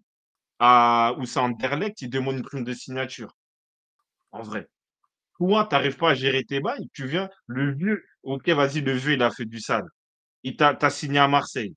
à 0.61 1.13
Anderlecht, 1.37 2.01
il 2.03 2.11
demande 2.11 2.37
une 2.37 2.43
prime 2.43 2.63
de 2.63 2.73
signature, 2.73 3.35
en 4.31 4.43
vrai. 4.43 4.69
Toi, 5.39 5.67
tu 5.69 5.75
arrives 5.75 5.97
pas 5.97 6.11
à 6.11 6.15
gérer 6.15 6.45
tes 6.45 6.61
bails, 6.61 6.89
tu 6.95 7.07
viens 7.07 7.29
le 7.47 7.75
vieux, 7.75 8.05
OK, 8.23 8.49
vas-y, 8.51 8.81
le 8.81 8.93
vieux, 8.93 9.15
il 9.15 9.23
a 9.23 9.31
fait 9.33 9.47
du 9.47 9.59
sale. 9.59 9.87
Il 10.45 10.55
t'a 10.57 10.91
signé 10.91 11.19
à 11.19 11.27
Marseille, 11.27 11.75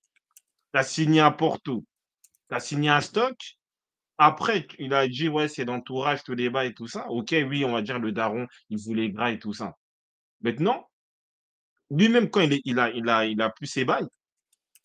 tu 0.75 0.79
as 0.79 0.83
signé 0.83 1.21
à 1.21 1.31
Porto, 1.31 1.85
tu 2.49 2.55
as 2.55 2.59
signé 2.59 2.89
à 2.89 2.99
Stoke. 2.99 3.57
Après, 4.17 4.67
il 4.77 4.93
a 4.93 5.07
dit: 5.07 5.29
«Ouais, 5.29 5.47
c'est 5.47 5.63
l'entourage, 5.63 6.19
les 6.27 6.49
bails 6.49 6.69
et 6.69 6.73
tout 6.73 6.87
ça». 6.87 7.07
OK, 7.09 7.33
oui, 7.47 7.63
on 7.63 7.71
va 7.71 7.81
dire 7.81 7.97
le 7.99 8.11
daron, 8.11 8.45
il 8.69 8.77
voulait 8.77 9.09
gras 9.09 9.31
et 9.31 9.39
tout 9.39 9.53
ça. 9.53 9.75
Maintenant, 10.41 10.89
lui-même 11.89 12.29
quand 12.29 12.41
il 12.41 12.53
est 12.53 12.79
a 12.79 12.89
il 12.91 13.09
a 13.09 13.25
il 13.25 13.41
a 13.41 13.49
plus 13.49 13.67
ses 13.67 13.85
bails, 13.85 14.07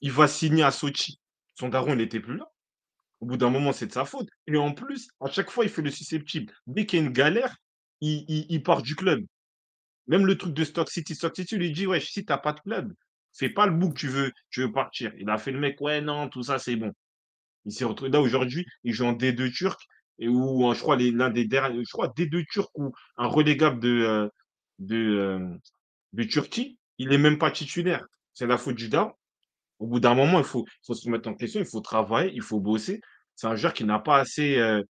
il 0.01 0.13
va 0.13 0.29
signer 0.29 0.63
à 0.63 0.71
Sotchi. 0.71 1.19
Son 1.59 1.69
daron, 1.69 1.95
il 1.95 2.01
était 2.03 2.21
plus 2.21 2.37
là. 2.37 2.51
Au 3.21 3.27
bout 3.27 3.37
d'un 3.37 3.51
moment, 3.51 3.73
c'est 3.73 3.87
de 3.87 3.93
sa 3.93 4.05
faute 4.05 4.29
et 4.47 4.57
en 4.57 4.73
plus, 4.73 5.09
à 5.21 5.29
chaque 5.31 5.51
fois, 5.51 5.65
il 5.65 5.71
fait 5.71 5.83
le 5.83 5.91
susceptible. 5.91 6.53
Dès 6.69 6.87
qu'il 6.87 7.01
y 7.01 7.03
a 7.03 7.07
une 7.07 7.13
galère, 7.13 7.57
il 8.01 8.25
il 8.49 8.63
part 8.63 8.83
du 8.83 8.95
club. 8.95 9.25
Même 10.07 10.27
le 10.27 10.39
truc 10.39 10.55
de 10.55 10.65
Stoke 10.65 10.91
City, 10.91 11.15
Stoke 11.17 11.37
City 11.37 11.57
lui 11.57 11.73
dit: 11.73 11.87
«Wesh, 11.87 12.11
si 12.13 12.25
tu 12.25 12.33
as 12.33 12.39
pas 12.39 12.53
de 12.53 12.61
club, 12.61 12.95
c'est 13.33 13.51
pas 13.51 13.67
le 13.67 13.79
que 13.89 13.95
tu 13.95 14.09
veux 14.09 14.33
tu 14.51 14.61
veux 14.63 14.73
partir». 14.73 15.13
Il 15.19 15.31
a 15.31 15.39
fait 15.39 15.53
le 15.53 15.59
mec: 15.61 15.81
«Ouais, 15.81 16.01
non, 16.01 16.29
tout 16.29 16.43
ça, 16.45 16.59
c'est 16.59 16.77
bon». 16.77 16.93
Il 17.67 17.73
s'est 17.73 17.85
retrouvé 17.85 18.11
là 18.11 18.21
aujourd'hui, 18.21 18.67
il 18.85 18.93
joue 18.95 19.05
en 19.07 19.13
D2 19.13 19.51
turc 19.53 19.81
et 20.19 20.29
où, 20.29 20.69
heu, 20.71 20.75
je 20.75 20.81
crois 20.81 20.97
l'un 20.97 21.31
des 21.31 21.47
derniers 21.47 21.85
je 21.85 21.91
crois 21.93 22.09
D2 22.17 22.45
turc 22.51 22.71
ou 22.79 22.93
un 23.19 23.27
relégable 23.29 23.81
de, 23.81 23.89
heu, 23.91 24.31
de, 24.79 25.37
hem, 25.37 25.59
de 26.15 26.25
Turquie, 26.25 26.79
il 26.99 27.13
est 27.13 27.19
même 27.19 27.39
pas 27.39 27.51
titulaire. 27.53 28.05
C'est 28.35 28.47
la 28.49 28.59
faute 28.59 28.77
du 28.77 28.89
daron. 28.91 29.13
Au 29.81 29.87
bout 29.89 30.01
d'un 30.01 30.15
moment, 30.15 30.39
il 30.39 30.45
faut 30.45 30.67
faut 30.87 30.95
se 30.95 31.07
remettre 31.07 31.29
en 31.29 31.35
question, 31.35 31.61
il 31.61 31.67
faut 31.67 31.81
travailler, 31.81 32.33
il 32.35 32.43
faut 32.43 32.61
bosser. 32.61 33.01
C'est 33.37 33.47
un 33.49 33.57
joueur 33.57 33.75
qui 33.75 33.85
n'a 33.85 33.99
pas 34.01 34.19
assez, 34.21 34.59
heu 34.59 34.85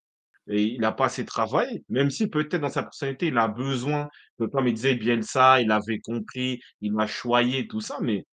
et 0.49 0.63
il 0.65 0.85
a 0.85 0.93
pas 0.93 1.07
assez 1.07 1.25
travaillé, 1.27 1.85
même 1.91 2.11
si 2.11 2.29
peut-être 2.29 2.61
dans 2.63 2.71
sa 2.71 2.83
personnalité, 2.85 3.29
il 3.29 3.39
a 3.39 3.49
besoin, 3.49 4.09
comme 4.53 4.67
il 4.69 4.75
disait 4.75 4.95
Bielsa, 4.97 5.61
il 5.63 5.71
avait 5.73 6.01
compris, 6.01 6.61
il 6.83 6.93
m'a 6.95 7.07
choyé, 7.07 7.69
tout 7.69 7.81
ça, 7.83 7.99
mais 8.03 8.25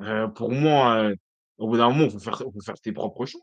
heu, 0.00 0.28
pour 0.34 0.50
moi, 0.52 1.04
heu, 1.10 1.16
au 1.58 1.68
bout 1.68 1.76
d'un 1.76 1.88
moment, 1.90 2.04
il 2.04 2.10
faut 2.12 2.18
faire 2.18 2.38
faut 2.38 2.60
faire 2.64 2.80
tes 2.80 2.92
propres 2.92 3.26
choix, 3.26 3.40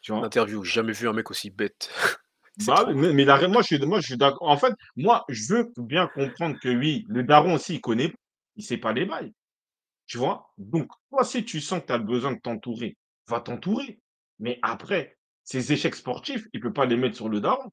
tu 0.00 0.12
vois? 0.12 0.22
L'interview, 0.22 0.64
j'ai 0.64 0.72
jamais 0.74 0.92
vu 0.92 1.08
un 1.08 1.12
mec 1.12 1.30
aussi 1.30 1.50
bête. 1.50 1.90
Bah, 2.66 2.86
mais 2.94 3.14
mais 3.14 3.24
la 3.24 3.48
moi, 3.48 3.62
je 3.62 3.68
suis 3.68 3.78
moi, 3.86 4.00
je 4.00 4.06
suis 4.08 4.16
d'accord. 4.18 4.48
En 4.48 4.58
fait, 4.58 4.74
moi, 4.96 5.24
je 5.30 5.54
veux 5.54 5.72
bien 5.78 6.06
comprendre 6.08 6.58
que 6.60 6.68
oui, 6.68 7.04
le 7.08 7.22
daron 7.24 7.54
aussi, 7.54 7.76
il 7.76 7.80
connaît 7.80 8.10
pas, 8.10 8.18
il 8.56 8.64
sait 8.64 8.78
pas 8.78 8.92
les 8.92 9.06
bails, 9.06 9.32
tu 10.06 10.18
vois? 10.18 10.52
Donc 10.58 10.88
toi, 11.10 11.24
si 11.24 11.44
tu 11.44 11.60
sens 11.60 11.82
que 11.82 11.86
tu 11.88 11.92
as 11.94 11.98
besoin 11.98 12.32
de 12.32 12.40
t'entourer, 12.40 12.96
va 13.28 13.40
t'entourer. 13.40 14.00
Mais 14.40 14.58
après, 14.62 15.18
ces 15.44 15.72
échecs 15.72 15.96
sportifs, 15.96 16.46
il 16.54 16.60
peut 16.60 16.72
pas 16.72 16.86
les 16.86 16.96
mettre 16.96 17.16
sur 17.16 17.28
le 17.30 17.40
daron, 17.40 17.70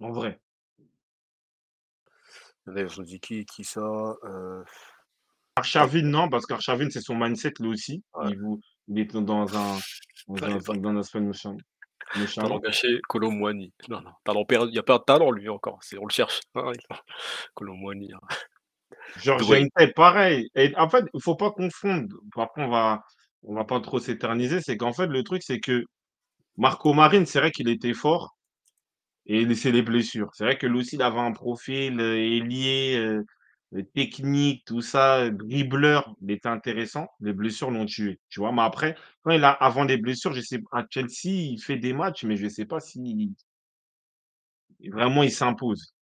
en 0.00 0.12
vrai. 0.12 0.40
D'ailleurs, 2.66 2.90
je 2.90 3.00
me 3.00 3.06
dis: 3.06 3.20
«Qui 3.20 3.44
qui 3.44 3.64
ça?» 3.64 3.80
heu, 4.24 4.64
Arshavin, 5.60 6.02
non, 6.02 6.28
parce 6.28 6.46
qu'Arshavin, 6.46 6.88
c'est 6.90 7.00
son 7.00 7.14
mindset 7.14 7.52
lui 7.60 7.68
aussi. 7.68 8.02
ouais, 8.14 8.32
Il 8.88 8.98
est 8.98 9.14
dans 9.14 9.56
un 9.56 9.78
dans 10.28 10.70
un 10.70 10.76
dans 10.76 10.96
aspect 10.96 11.20
méchant 11.20 11.56
Talent 12.34 12.58
gâché. 12.58 13.00
Non, 13.88 14.00
non, 14.00 14.10
talent 14.24 14.44
perdu, 14.44 14.70
il 14.72 14.76
y 14.76 14.78
a 14.78 14.82
pas 14.82 14.98
de 14.98 15.04
talent 15.04 15.30
lui 15.30 15.48
encore, 15.48 15.78
c'est 15.82 15.98
on 15.98 16.06
le 16.06 16.12
cherche. 16.12 16.40
Il 16.54 16.96
Kolo 17.54 17.74
Muani, 17.80 18.12
hein. 18.12 18.20
Georges 19.16 19.66
pareil 19.94 20.48
et 20.54 20.74
en 20.76 20.88
fait, 20.88 21.04
il 21.12 21.22
faut 21.22 21.36
pas 21.36 21.50
confondre. 21.50 22.16
Après, 22.36 22.62
on 22.62 22.70
va 22.70 23.02
on 23.42 23.54
va 23.54 23.64
pas 23.64 23.80
trop 23.80 23.98
s'éterniser. 23.98 24.60
C'est 24.60 24.76
qu'en 24.76 24.92
fait, 24.92 25.06
le 25.06 25.22
truc, 25.22 25.42
c'est 25.42 25.60
que 25.60 25.84
Marco 26.56 26.92
Marin, 26.92 27.24
c'est 27.24 27.40
vrai 27.40 27.50
qu'il 27.50 27.68
était 27.68 27.94
fort 27.94 28.36
et 29.26 29.54
c'est 29.54 29.72
les 29.72 29.82
blessures. 29.82 30.30
C'est 30.34 30.44
vrai 30.44 30.58
que 30.58 30.66
lui 30.66 30.80
aussi, 30.80 30.96
il 30.96 31.02
avait 31.02 31.20
un 31.20 31.32
profil, 31.32 32.00
heu 32.00 32.16
heu, 32.96 33.24
technique, 33.94 34.64
tout 34.66 34.80
ça, 34.82 35.30
dribbleur, 35.30 36.14
il 36.22 36.30
était 36.32 36.48
intéressant. 36.48 37.08
Les 37.20 37.32
blessures 37.32 37.70
l'ont 37.70 37.86
tué, 37.86 38.20
tu 38.28 38.40
vois? 38.40 38.52
Mais 38.52 38.62
après, 38.62 38.96
quand 39.22 39.30
il 39.32 39.44
a 39.44 39.50
avant 39.50 39.84
les 39.84 39.96
blessures, 39.98 40.32
je 40.34 40.40
sais 40.40 40.60
à 40.72 40.84
Chelsea, 40.90 41.26
il 41.52 41.58
fait 41.62 41.76
des 41.78 41.92
matchs, 41.92 42.24
mais 42.24 42.36
je 42.36 42.48
sais 42.48 42.66
pas 42.66 42.80
si 42.80 42.98
vraiment 44.92 45.22
il 45.22 45.30
s'impose. 45.32 45.94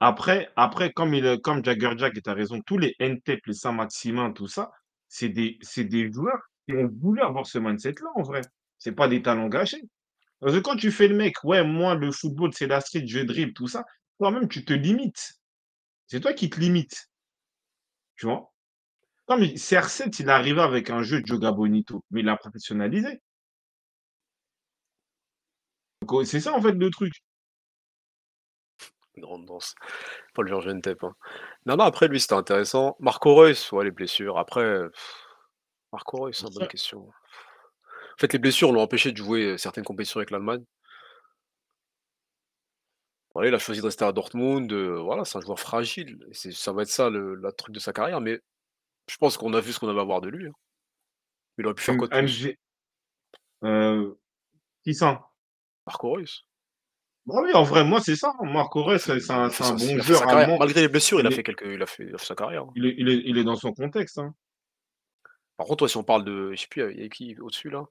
Après 0.00 0.50
après 0.56 0.92
comme 0.92 1.14
il, 1.14 1.40
comme 1.42 1.64
Jagger 1.64 1.92
Jack 1.98 2.16
et 2.18 2.22
tu 2.22 2.30
as 2.30 2.34
raison, 2.34 2.60
tous 2.66 2.78
les 2.78 2.94
Ntep, 3.00 3.40
les 3.46 3.54
Saint-Maximin, 3.54 4.32
tout 4.32 4.48
ça, 4.48 4.70
c'est 5.08 5.28
des 5.30 5.58
c'est 5.62 5.84
des 5.84 6.12
joueurs 6.12 6.40
qui 6.68 6.74
ont 6.76 6.88
voulu 7.00 7.22
avoir 7.22 7.46
ce 7.46 7.58
mindset-là, 7.58 8.08
en 8.16 8.22
vrai. 8.22 8.42
C'est 8.78 8.92
pas 8.94 9.08
des 9.08 9.22
talents 9.22 9.48
gâchés. 9.48 9.82
Parce 10.40 10.54
que 10.54 10.60
quand 10.60 10.76
tu 10.76 10.92
fais 10.92 11.08
le 11.08 11.16
mec: 11.16 11.36
«Ouais, 11.44 11.64
moi, 11.64 11.94
le 11.96 12.12
football, 12.12 12.52
c'est 12.54 12.66
la 12.68 12.80
street, 12.82 13.06
je 13.06 13.20
dribble», 13.20 13.54
tout 13.54 13.68
ça, 13.68 13.84
toi-même, 14.18 14.48
tu 14.48 14.64
te 14.64 14.72
limites. 14.74 15.34
C'est 16.06 16.20
toi 16.20 16.32
qui 16.32 16.50
te 16.50 16.60
limites, 16.60 17.10
tu 18.16 18.26
vois? 18.26 18.52
Comme 19.26 19.42
il 19.42 19.54
CR7, 19.58 20.20
il 20.20 20.28
est 20.28 20.30
arrivé 20.30 20.60
avec 20.60 20.90
un 20.90 21.02
jeu 21.02 21.20
de 21.20 21.26
Joga 21.26 21.50
Bonito, 21.52 22.04
mais 22.10 22.20
il 22.20 22.26
l'a 22.26 22.36
professionnalisé. 22.36 23.20
Heu, 26.08 26.24
c'est 26.24 26.40
ça, 26.40 26.52
en 26.52 26.62
fait, 26.62 26.72
le 26.72 26.90
truc. 26.90 27.12
Grande 29.16 29.46
danse. 29.46 29.74
Paul 30.34 30.46
Georges 30.46 30.68
Ntep, 30.68 31.02
hein. 31.02 31.14
Non, 31.64 31.76
non, 31.76 31.84
après 31.84 32.06
lui, 32.06 32.20
c'était 32.20 32.34
intéressant. 32.34 32.96
Marco 33.00 33.34
Reus, 33.34 33.72
ouais, 33.72 33.84
les 33.84 33.90
blessures. 33.90 34.38
Après, 34.38 34.80
Marco 35.92 36.18
Reus, 36.18 36.44
hein, 36.44 36.48
bonne 36.54 36.68
question. 36.68 37.08
En 37.08 38.18
fait, 38.18 38.32
les 38.32 38.38
blessures 38.38 38.72
l'ont 38.72 38.82
empêché 38.82 39.12
de 39.12 39.16
jouer, 39.16 39.58
certaines 39.58 39.84
compétitions 39.84 40.18
avec 40.18 40.30
l'Allemagne. 40.30 40.64
Voilà, 43.36 43.50
il 43.50 43.54
a 43.54 43.58
choisi 43.58 43.82
de 43.82 43.84
rester 43.84 44.02
à 44.06 44.12
Dortmund, 44.12 44.72
heu, 44.72 44.96
voilà, 44.96 45.26
c'est 45.26 45.36
un 45.36 45.42
joueur 45.42 45.60
fragile 45.60 46.24
et 46.30 46.32
c'est 46.32 46.52
ça 46.52 46.72
va 46.72 46.80
être 46.84 46.88
ça 46.88 47.10
le 47.10 47.34
la 47.34 47.52
truc 47.52 47.74
de 47.74 47.78
sa 47.78 47.92
carrière, 47.92 48.22
mais 48.22 48.40
je 49.10 49.16
pense 49.18 49.36
qu'on 49.36 49.52
a 49.52 49.60
vu 49.60 49.72
ce 49.74 49.78
qu'on 49.78 49.88
avait 49.90 50.00
à 50.00 50.04
voir 50.04 50.22
de 50.22 50.28
lui, 50.30 50.46
hein. 50.46 50.52
Il 51.58 51.66
aurait 51.66 51.74
pu 51.74 51.82
faire 51.82 51.98
quoi 51.98 52.06
de 52.08 52.12
plus? 52.16 52.56
MG 53.62 54.94
ça? 54.94 55.20
Marco 55.86 56.10
Reus. 56.12 56.46
Bah, 57.26 57.34
oui, 57.42 57.52
en 57.52 57.62
vrai, 57.64 57.84
moi, 57.84 58.00
c'est 58.00 58.16
ça. 58.16 58.32
Marco 58.40 58.80
a 58.80 58.84
Reus, 58.84 59.02
c'est 59.02 59.20
c'est 59.20 59.32
un 59.32 59.44
il 59.44 59.46
a 59.48 59.50
c'est 59.50 59.56
fait 59.56 59.64
un 59.64 59.66
sa 59.66 59.74
bon 59.76 59.86
il 59.86 60.00
a 60.00 60.02
fait 60.02 60.14
sa 60.14 60.18
joueur 60.18 60.20
carrière. 60.26 60.44
allemand. 60.44 60.58
Malgré 60.58 60.80
les 60.80 60.88
blessures, 60.88 61.20
il 61.20 61.26
a 61.26 61.28
Il 61.28 61.32
est 61.34 61.36
fait 61.36 61.42
quelques 61.42 61.66
il 61.66 61.82
a 61.82 61.86
fait 61.86 62.04
il 62.04 62.14
a 62.14 62.18
fait 62.18 62.26
sa 62.26 62.34
carrière, 62.34 62.62
hein. 62.62 62.72
il 62.74 62.86
est 62.86 62.94
il 62.96 63.08
est 63.10 63.22
il 63.26 63.36
est 63.38 63.44
dans 63.44 63.56
son 63.56 63.72
contexte, 63.74 64.18
hein. 64.18 64.34
Par 65.58 65.66
contre, 65.66 65.82
ouais, 65.84 65.88
si 65.88 65.96
on 65.96 66.04
parle 66.04 66.24
de 66.24 66.52
je 66.52 66.60
sais 66.62 66.68
plus, 66.68 66.82
il 66.90 66.96
y 66.96 67.00
avait 67.00 67.08
qui 67.08 67.38
au-dessus 67.40 67.68
là? 67.68 67.84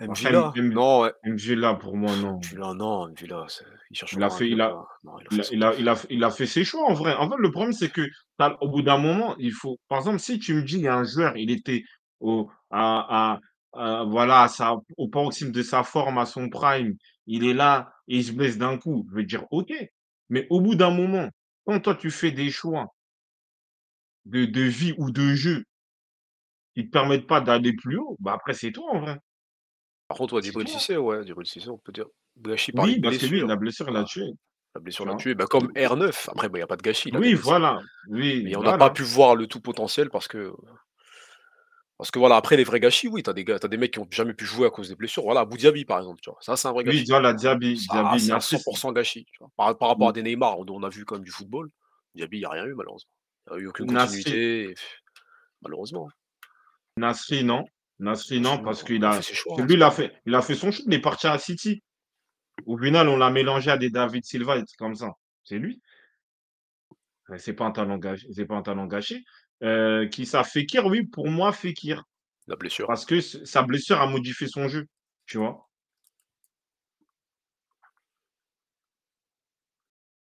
Mvila? 0.00 0.54
M 0.54 0.72
Non, 0.72 1.00
ouais. 1.02 1.12
Mvila, 1.24 1.74
pour 1.74 1.96
moi, 1.96 2.16
non. 2.16 2.44
Mvila, 2.44 2.72
non, 2.74 3.08
Mvila, 3.10 3.46
il 3.90 3.96
cherche 3.96 4.16
Il 4.16 4.22
a 4.22 4.30
fait 4.30 4.48
club 4.48 4.50
il 4.50 4.60
a 4.60 4.74
là. 4.74 4.84
Non, 5.04 5.18
il 5.20 5.26
a 5.26 5.30
il 5.30 5.40
fait 5.40 5.42
a 5.42 5.44
son 5.44 5.52
il 5.52 5.62
a 5.64 5.74
taf. 5.74 5.76
il 5.78 5.88
a 5.88 5.96
il 6.10 6.24
a 6.24 6.30
fait 6.30 6.46
ses 6.46 6.64
choix, 6.64 6.84
en 6.88 6.94
vrai. 6.94 7.14
En 7.16 7.28
fait, 7.30 7.36
le 7.38 7.50
problème, 7.50 7.72
c'est 7.72 7.90
que 7.90 8.02
au 8.60 8.68
bout 8.68 8.82
d'un 8.82 8.98
moment, 8.98 9.36
il 9.38 9.52
faut 9.52 9.78
par 9.88 9.98
exemple, 9.98 10.20
si 10.20 10.38
tu 10.38 10.54
me 10.54 10.62
dis, 10.62 10.76
il 10.76 10.82
y 10.82 10.88
a 10.88 10.96
un 10.96 11.04
joueur, 11.04 11.36
il 11.36 11.50
était 11.50 11.82
au 12.20 12.50
à 12.70 13.34
à 13.34 13.40
à 14.00 14.04
voilà, 14.04 14.42
à 14.42 14.48
sa 14.48 14.76
au 14.96 15.08
paroxysme 15.08 15.52
de 15.52 15.62
sa 15.62 15.82
forme, 15.82 16.18
à 16.18 16.26
son 16.26 16.48
prime, 16.48 16.94
il 17.26 17.44
est 17.44 17.54
là 17.54 17.92
et 18.08 18.18
il 18.18 18.24
se 18.24 18.32
blesse 18.32 18.58
d'un 18.58 18.78
coup, 18.78 19.06
je 19.10 19.16
vais 19.16 19.24
dire: 19.24 19.44
«OK». 19.50 19.72
Mais 20.28 20.46
au 20.50 20.60
bout 20.60 20.74
d'un 20.76 20.90
moment, 20.90 21.28
quand 21.66 21.80
toi, 21.80 21.94
tu 21.94 22.10
fais 22.10 22.30
des 22.32 22.50
choix 22.50 22.86
de 24.24 24.44
de 24.46 24.60
vie 24.62 24.94
ou 24.98 25.10
de 25.10 25.34
jeu 25.34 25.64
qui 26.74 26.84
te 26.86 26.90
permettent 26.90 27.26
pas 27.26 27.40
d'aller 27.40 27.72
plus 27.72 27.96
haut, 27.98 28.16
bah, 28.20 28.34
après, 28.34 28.54
c'est 28.54 28.70
toi, 28.70 28.90
en 28.94 29.00
vrai. 29.00 29.18
Par 30.08 30.18
contre, 30.18 30.34
ouais, 30.34 30.42
C'est 30.42 30.42
Djibril 30.42 30.68
toi. 30.68 30.80
Cissé, 30.80 30.96
ouais, 30.96 31.24
Djibril 31.26 31.46
Cissé, 31.46 31.68
on 31.68 31.78
peut 31.78 31.92
dire 31.92 32.06
gâchis 32.38 32.72
par 32.72 32.86
les 32.86 32.94
Oui, 32.94 33.00
parce 33.00 33.18
que 33.18 33.26
lui, 33.26 33.40
la 33.44 33.56
blessure 33.56 33.90
l'a 33.90 34.04
tué, 34.04 34.24
la 34.74 34.80
blessure 34.80 35.04
tu 35.04 35.08
l'a 35.08 35.14
vois? 35.14 35.16
tué, 35.16 35.34
bah, 35.34 35.46
comme 35.46 35.70
R9. 35.76 36.28
Après, 36.32 36.48
bah, 36.48 36.58
il 36.58 36.60
y 36.60 36.64
a 36.64 36.66
pas 36.66 36.76
de 36.76 36.82
gâchis, 36.82 37.08
il 37.10 37.16
a 37.16 37.20
Oui, 37.20 37.34
voilà. 37.34 37.80
Oui, 38.08 38.44
mais 38.44 38.56
on 38.56 38.62
n'a 38.62 38.74
pas 38.74 38.90
voilà. 38.90 38.90
pu 38.90 39.02
voir 39.02 39.36
le 39.36 39.46
tout 39.46 39.60
potentiel 39.60 40.10
parce 40.10 40.28
que 40.28 40.52
parce 41.98 42.10
que 42.10 42.18
voilà, 42.18 42.36
après 42.36 42.56
les 42.56 42.64
vrais 42.64 42.80
gâchis, 42.80 43.08
oui, 43.08 43.22
tu 43.22 43.30
as 43.30 43.32
des 43.32 43.44
gars 43.44 43.58
tu 43.58 43.66
as 43.66 43.68
des 43.68 43.78
mecs 43.78 43.92
qui 43.92 43.98
ont 44.00 44.08
jamais 44.10 44.34
pu 44.34 44.44
jouer 44.44 44.66
à 44.66 44.70
cause 44.70 44.88
des 44.90 44.96
blessures. 44.96 45.22
Voilà, 45.22 45.44
Boudiaby, 45.46 45.84
par 45.86 45.98
exemple, 45.98 46.20
tu 46.22 46.30
vois? 46.30 46.38
Ça, 46.42 46.56
c'est 46.56 46.68
un 46.68 46.72
vrai 46.72 46.84
Oui, 46.84 47.04
gâchis. 47.04 47.08
voilà, 47.08 47.32
Diaby 47.34 47.76
Ça, 47.76 47.92
Diaby, 47.92 48.20
c'est 48.20 48.32
un 48.34 48.40
Nasri, 48.40 48.58
cent 48.58 48.60
c'est 48.60 48.64
pour 48.64 48.78
100 48.78 48.92
gâchis, 48.92 49.24
tu 49.32 49.38
vois? 49.40 49.50
Par 49.56 49.76
par 49.78 49.88
rapport 49.88 50.08
à 50.08 50.12
des 50.12 50.22
Neymar, 50.22 50.64
dont 50.64 50.76
on 50.76 50.82
a 50.82 50.88
vu 50.90 51.04
quand 51.04 51.16
même 51.16 51.24
du 51.24 51.30
football, 51.30 51.70
Diaby, 52.14 52.38
il 52.38 52.40
y 52.42 52.44
a 52.44 52.50
rien 52.50 52.66
eu 52.66 52.74
malheureusement. 52.74 53.10
Il 53.50 53.54
y 53.54 53.56
a 53.56 53.58
eu 53.60 53.66
aucune 53.68 53.86
Nasri 53.94 54.36
continuité 54.36 54.70
et 54.70 54.74
malheureusement. 55.62 56.08
Nasri, 56.98 57.42
non. 57.42 57.64
Nasri, 57.98 58.40
non, 58.40 58.58
parce 58.58 58.82
qu'il 58.82 58.96
il 58.96 59.04
a 59.04 59.20
choix, 59.20 59.56
hein, 59.60 59.66
lui, 59.66 59.74
il 59.74 59.82
a 59.82 59.90
fait 59.90 60.12
il 60.26 60.34
a 60.34 60.42
fait 60.42 60.54
son 60.54 60.70
choix, 60.70 60.84
il 60.86 60.94
est 60.94 61.00
parti 61.00 61.26
à 61.26 61.38
City. 61.38 61.82
Au 62.66 62.76
final, 62.76 63.08
on 63.08 63.16
l'a 63.16 63.30
mélangé 63.30 63.70
à 63.70 63.78
des 63.78 63.90
David 63.90 64.24
Silva 64.24 64.56
et 64.58 64.64
comme 64.78 64.94
ça. 64.94 65.12
C'est 65.44 65.58
lui. 65.58 65.80
C'est 67.38 67.54
pas 67.54 67.64
un 67.64 67.72
talent 67.72 67.98
gâché 67.98 68.26
c'est 68.32 68.46
pas 68.46 68.56
un 68.56 68.62
talent 68.62 68.86
gâché. 68.86 69.24
Heu, 69.62 70.08
qui 70.10 70.26
ça? 70.26 70.44
Fekir, 70.44 70.86
oui, 70.86 71.04
pour 71.06 71.28
moi, 71.28 71.52
Fekir, 71.52 72.04
la 72.46 72.56
blessure. 72.56 72.86
parce 72.86 73.04
que 73.04 73.20
sa 73.20 73.62
blessure 73.62 74.00
a 74.00 74.06
modifié 74.06 74.46
son 74.46 74.68
jeu, 74.68 74.86
tu 75.26 75.38
vois? 75.38 75.65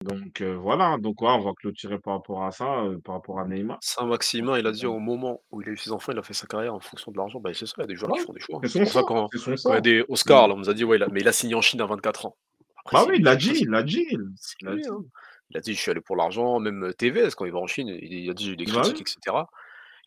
Donc 0.00 0.40
heu, 0.40 0.54
voilà, 0.56 0.98
donc 0.98 1.22
ouais, 1.22 1.28
on 1.30 1.38
va 1.40 1.52
clôturer 1.54 2.00
par 2.00 2.14
rapport 2.14 2.42
à 2.44 2.50
ça, 2.50 2.82
heu, 2.84 3.00
par 3.00 3.14
rapport 3.14 3.38
à 3.38 3.46
Neymar. 3.46 3.80
Saint-Maximin, 3.80 4.58
il 4.58 4.66
a 4.66 4.72
dit 4.72 4.86
au 4.86 4.98
moment 4.98 5.40
où 5.50 5.62
il 5.62 5.68
a 5.68 5.72
eu 5.72 5.76
ses 5.76 5.92
enfants, 5.92 6.10
il 6.12 6.18
a 6.18 6.22
fait 6.22 6.34
sa 6.34 6.46
carrière 6.48 6.74
en 6.74 6.80
fonction 6.80 7.12
de 7.12 7.16
l'argent. 7.16 7.38
Bah, 7.40 7.54
c'est 7.54 7.66
ça, 7.66 7.74
il 7.78 7.82
y 7.82 7.84
a 7.84 7.86
des 7.86 7.94
joueurs 7.96 8.10
Ouais, 8.10 8.12
qui 8.12 8.20
font 8.20 8.32
des 8.32 8.40
choix. 8.40 8.62
c'est 8.62 8.68
C'est 8.68 8.80
son 8.80 8.84
pour 8.84 8.92
ça 8.92 9.02
choix, 9.02 9.06
quand 9.06 9.30
c'est 9.30 9.38
son 9.38 9.54
quand 9.62 9.72
il 9.74 9.76
y 9.76 9.78
a 9.78 9.80
des 9.80 10.04
Mmh. 10.24 10.42
Oscars 10.42 10.48
là, 10.48 10.54
on 10.54 10.58
nous 10.58 10.68
a 10.70 10.74
dit: 10.74 10.84
«Ouais, 10.84 10.96
il 10.96 11.02
a 11.02 11.08
mais 11.10 11.20
il 11.20 11.28
a 11.28 11.32
signé 11.32 11.54
en 11.54 11.60
Chine 11.62 11.80
à 11.80 11.86
24 11.86 12.26
ans». 12.26 12.36
Après 12.84 12.96
Bah 12.96 13.04
c'est 13.04 13.08
oui, 13.08 13.16
il 13.18 13.22
l'a 13.24 13.34
après 13.36 13.36
dit, 13.36 13.54
c'est 13.54 13.62
il 13.62 13.70
l'a 13.70 13.82
dit, 13.82 14.06
c'est 14.36 14.60
il 14.62 14.66
l'a 14.66 14.76
lui, 14.76 14.84
dit. 14.84 14.88
hein. 14.88 15.04
Il 15.50 15.58
a 15.58 15.60
dit: 15.62 15.74
«Je 15.74 15.80
suis 15.80 15.90
allé 15.92 16.00
pour 16.02 16.16
l'argent», 16.16 16.60
même, 16.60 16.84
heu, 16.84 16.94
Tevez 16.94 17.30
quand 17.36 17.46
il 17.46 17.52
va 17.52 17.58
en 17.60 17.66
Chine, 17.68 17.88
il 17.88 18.12
il 18.14 18.30
a 18.30 18.34
dit: 18.34 18.46
«J'ai 18.46 18.52
eu 18.52 18.56
des 18.58 18.66
Bah 18.66 18.86
critiques 18.86 19.00
oui. 19.00 19.02
et 19.02 19.06
cetera». 19.06 19.48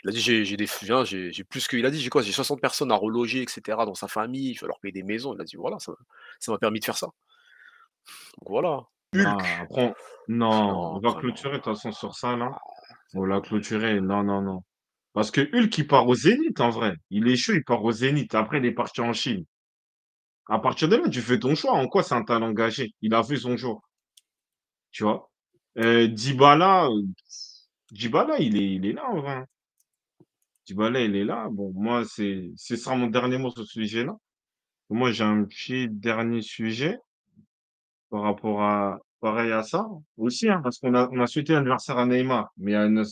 Il 0.04 0.10
a 0.10 0.14
dit: 0.14 0.22
«J'ai 0.22 0.46
j'ai 0.46 0.58
des 0.58 0.68
f 0.68 0.84
viens, 0.84 1.06
j'ai 1.06 1.32
j'ai 1.34 1.44
plus 1.46 1.68
que» 1.68 1.78
il 1.78 1.86
a 1.88 1.92
dit: 1.92 2.02
«J'ai 2.02 2.10
quoi? 2.12 2.22
J'ai 2.24 2.34
60 2.34 2.62
personnes 2.62 2.92
à 2.94 2.96
reloger 2.98 3.44
et 3.44 3.48
cetera 3.50 3.86
dans 3.88 3.96
sa 3.96 4.08
famille, 4.10 4.56
je 4.56 4.62
vais 4.62 4.68
leur 4.68 4.80
payer 4.82 4.94
des 4.94 5.04
maisons». 5.04 5.36
Il 5.36 5.42
a 5.42 5.46
dit: 5.46 5.58
«Voilà, 5.58 5.80
ça 5.80 5.94
ça 6.42 6.52
m'a 6.54 6.60
permis 6.60 6.80
de 6.82 6.86
faire 6.86 6.98
ça». 6.98 7.10
Donc 8.38 8.50
voilà. 8.50 8.86
Hulk, 9.14 9.42
non, 9.70 9.94
non, 10.30 10.96
on 10.96 11.00
va 11.00 11.14
clôturer 11.14 11.54
de 11.54 11.64
toute 11.64 11.74
façon 11.74 11.92
sur 11.92 12.16
ça 12.16 12.36
là. 12.38 12.58
On 13.14 13.28
bon. 13.28 13.42
clôturer, 13.42 14.00
non, 14.02 14.24
non, 14.24 14.42
non. 14.42 14.64
Parce 15.14 15.32
que 15.32 15.42
Hulk, 15.42 15.78
il 15.78 15.88
part 15.88 16.08
au 16.08 16.16
Zénith 16.16 16.60
en 16.62 16.70
vrai. 16.70 16.96
Il 17.10 17.28
est 17.28 17.36
chaud, 17.36 17.54
il 17.54 17.64
part 17.64 17.84
au 17.84 17.92
Zénith. 17.92 18.34
Après, 18.36 18.60
il 18.60 18.66
est 18.66 18.72
parti 18.72 19.02
en 19.02 19.14
Chine. 19.14 19.46
À 20.48 20.60
partir 20.60 20.88
de 20.88 20.98
là, 20.98 21.10
tu 21.10 21.20
fais 21.20 21.40
ton 21.40 21.56
choix. 21.56 21.72
En 21.74 21.88
quoi 21.88 22.04
c'est 22.04 22.14
un 22.14 22.24
talent 22.24 22.52
gâché? 22.52 22.94
Il 23.02 23.16
a 23.16 23.24
fait 23.24 23.38
son 23.38 23.58
choix, 23.58 23.82
tu 24.92 25.04
vois? 25.04 25.30
Heu, 25.78 26.08
Dybala, 26.08 26.88
heu, 26.90 27.04
Dybala, 27.92 28.40
il 28.40 28.58
est 28.58 28.76
il 28.76 28.86
est 28.88 28.94
là 28.94 29.06
en 29.10 29.22
vrai. 29.22 29.46
Dybala, 30.66 31.02
il 31.02 31.16
est 31.16 31.24
là. 31.24 31.48
Bon, 31.52 31.72
moi, 31.76 32.04
c'est 32.06 32.52
ce 32.56 32.76
sera 32.76 32.96
mon 32.96 33.08
dernier 33.08 33.38
mot 33.38 33.52
sur 33.52 33.64
ce 33.66 33.72
sujet-là. 33.74 34.16
Moi, 34.90 35.12
j'ai 35.12 35.24
un 35.26 35.44
petit 35.46 35.90
dernier 35.90 36.42
sujet 36.42 37.00
par 38.12 38.22
rapport 38.24 38.62
à 38.62 39.00
pareil 39.22 39.52
à 39.52 39.64
ça 39.64 39.88
aussi, 40.18 40.50
hein, 40.50 40.62
parce 40.64 40.80
qu'on 40.80 40.94
a 40.94 41.10
on 41.12 41.20
a 41.22 41.28
souhaité 41.28 41.54
l'anniversaire 41.54 41.98
à 41.98 42.06
Neymar, 42.06 42.52
mais 42.58 42.72
il 42.72 42.76
y 42.76 42.78
a 42.78 42.86
une 42.86 43.04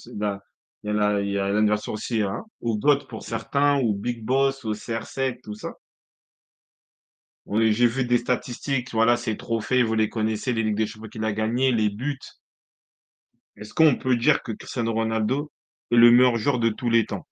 il 0.84 1.32
y 1.32 1.38
a 1.40 1.50
l'anniversaire 1.50 1.94
aussi, 1.94 2.22
hein, 2.22 2.44
au 2.62 2.78
GOAT 2.78 3.08
pour 3.08 3.24
certains, 3.24 3.78
au 3.80 3.94
Big 3.94 4.24
Boss, 4.24 4.64
au 4.66 4.74
CR7, 4.74 5.42
tout 5.42 5.56
ça. 5.56 5.74
J'ai 7.52 7.88
vu 7.88 8.06
des 8.06 8.18
statistiques, 8.18 8.92
voilà, 8.94 9.18
ses 9.18 9.36
trophées, 9.36 9.84
vous 9.84 9.96
les 9.96 10.08
connaissez, 10.08 10.54
les 10.54 10.64
Ligues 10.64 10.76
des 10.76 10.88
champions 10.88 11.10
qu'il 11.10 11.26
a 11.26 11.34
gagnées, 11.34 11.72
les 11.72 11.90
buts. 11.90 12.20
Est-ce 13.56 13.74
qu'on 13.74 13.96
peut 13.98 14.16
dire 14.16 14.44
que 14.44 14.52
Cristiano 14.52 14.94
Ronaldo 14.94 15.52
est 15.92 15.96
le 15.96 16.12
meilleur 16.12 16.38
joueur 16.38 16.60
de 16.60 16.70
tous 16.70 16.90
les 16.90 17.06
temps? 17.06 17.28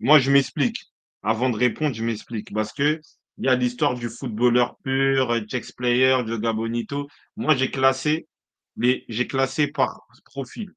Moi, 0.00 0.18
je 0.18 0.30
m'explique. 0.30 0.92
Avant 1.22 1.48
de 1.50 1.56
répondre, 1.56 1.94
je 1.94 2.04
m'explique. 2.04 2.52
Parce 2.52 2.72
que 2.72 3.00
il 3.38 3.46
y 3.46 3.48
a 3.48 3.54
l'histoire 3.56 3.94
du 3.94 4.08
footballeur 4.08 4.76
pur, 4.84 5.32
heu, 5.32 5.46
Chex 5.48 5.72
Player, 5.72 6.18
Joga 6.26 6.52
Bonito. 6.52 7.08
Moi, 7.36 7.54
j'ai 7.56 7.70
classé 7.70 8.28
les 8.76 9.04
j'ai 9.08 9.26
classé 9.26 9.68
par 9.68 10.00
profil. 10.24 10.72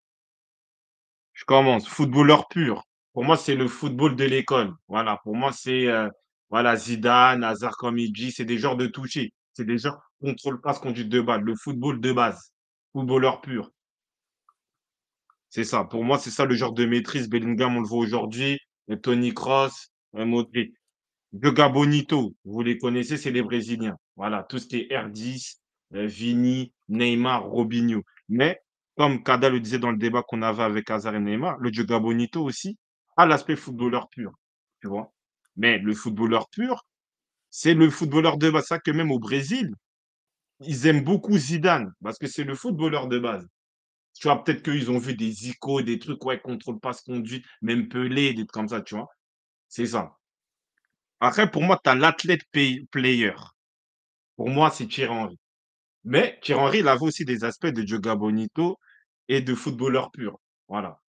Je 1.34 1.44
commence, 1.46 1.88
footballeur 1.90 2.48
pur. 2.48 2.84
Pour 3.14 3.24
moi, 3.26 3.36
c'est 3.38 3.56
le 3.56 3.68
football 3.68 4.16
de 4.16 4.24
l'école. 4.24 4.74
Voilà, 4.88 5.18
pour 5.24 5.36
moi, 5.36 5.52
c'est, 5.52 5.88
heu, 5.88 6.10
voilà, 6.50 6.76
Zidane, 6.78 7.44
Hazard, 7.44 7.76
comme 7.78 7.98
c'est 8.32 8.46
des 8.46 8.58
genres 8.58 8.78
de 8.78 8.88
toucher. 8.88 9.34
C'est 9.54 9.66
des 9.66 9.78
genres 9.78 10.02
contrôle 10.22 10.62
passe, 10.62 10.80
conduite 10.80 11.10
de 11.10 11.20
balle, 11.22 11.42
le 11.42 11.56
football 11.56 12.00
de 12.00 12.12
base, 12.14 12.54
footballeur 12.94 13.42
pur. 13.42 13.72
C'est 15.50 15.64
ça. 15.66 15.84
Pour 15.84 16.04
moi, 16.04 16.18
c'est 16.18 16.32
ça 16.32 16.46
le 16.46 16.56
genre 16.56 16.74
de 16.74 16.86
maîtrise. 16.86 17.30
Bellingham, 17.30 17.76
on 17.78 17.82
le 17.82 17.88
voit 17.88 18.00
aujourd'hui, 18.00 18.58
Toni 19.04 19.34
Kroos, 19.34 19.70
heu, 20.16 20.26
Modric. 20.26 20.74
Joga 21.34 21.70
Bonito, 21.70 22.36
vous 22.46 22.62
les 22.62 22.78
connaissez, 22.78 23.18
c'est 23.18 23.32
les 23.32 23.42
Brésiliens. 23.42 23.98
Voilà, 24.16 24.44
tout 24.44 24.60
ce 24.60 24.68
qui 24.68 24.78
est 24.90 24.96
R10, 24.96 25.62
heu, 25.94 26.06
Vini, 26.06 26.74
Neymar, 26.90 27.44
Robinho. 27.46 28.02
Mais 28.30 28.62
comme 28.98 29.24
Kada 29.24 29.50
le 29.50 29.60
disait 29.60 29.80
dans 29.80 29.92
le 29.92 29.98
débat 29.98 30.24
qu'on 30.24 30.42
avait 30.42 30.64
avec 30.64 30.90
Hazard 30.92 31.16
et 31.16 31.20
Neymar, 31.20 31.58
le 31.60 31.72
Joga 31.72 32.00
Bonito 32.00 32.44
aussi 32.44 32.78
a 33.18 33.26
l'aspect 33.26 33.56
footballeur 33.56 34.10
pur, 34.10 34.32
tu 34.82 34.88
vois? 34.88 35.14
Mais 35.56 35.78
le 35.80 35.94
footballeur 35.94 36.50
pur, 36.50 36.86
c'est 37.52 37.74
le 37.76 37.90
footballeur 37.90 38.38
de 38.38 38.50
base. 38.52 38.66
Ça 38.68 38.80
que 38.80 38.92
même 38.92 39.12
au 39.12 39.20
Brésil, 39.20 39.74
ils 40.62 40.88
aiment 40.88 41.04
beaucoup 41.04 41.38
Zidane 41.38 41.94
parce 42.04 42.18
que 42.20 42.28
c'est 42.28 42.46
le 42.46 42.56
footballeur 42.56 43.08
de 43.08 43.20
base. 43.20 43.48
Tu 44.20 44.28
vois, 44.30 44.44
peut-être 44.44 44.64
qu'ils 44.64 44.92
ont 44.92 45.00
vu 45.00 45.16
des 45.16 45.50
icônes, 45.50 45.86
des 45.86 46.00
trucs, 46.00 46.24
ouais, 46.26 46.40
contrôle 46.42 46.80
passe 46.80 47.02
conduite, 47.02 47.46
même 47.62 47.90
Pelé, 47.90 48.30
des 48.34 48.46
trucs 48.46 48.52
comme 48.52 48.70
ça, 48.70 48.82
tu 48.82 48.96
vois? 48.96 49.10
C'est 49.70 49.88
ça. 49.88 50.18
Après, 51.24 51.50
pour 51.52 51.62
moi, 51.62 51.80
tu 51.84 51.88
as 51.90 51.94
l'athlète 51.96 52.42
player. 52.92 53.34
Pour 54.38 54.50
moi, 54.50 54.72
c'est 54.72 54.88
Thierry 54.88 55.12
Henry. 55.14 55.40
Mais 56.06 56.40
Thierry 56.44 56.62
Henry, 56.62 56.80
il 56.80 56.88
avait 56.90 57.02
aussi 57.04 57.26
des 57.26 57.44
aspects 57.46 57.68
de 57.68 57.86
Joga 57.88 58.16
Bonito 58.16 58.80
et 59.30 59.42
de 59.42 59.56
footballeur 59.56 60.12
pur. 60.12 60.40
Voilà. 60.70 61.00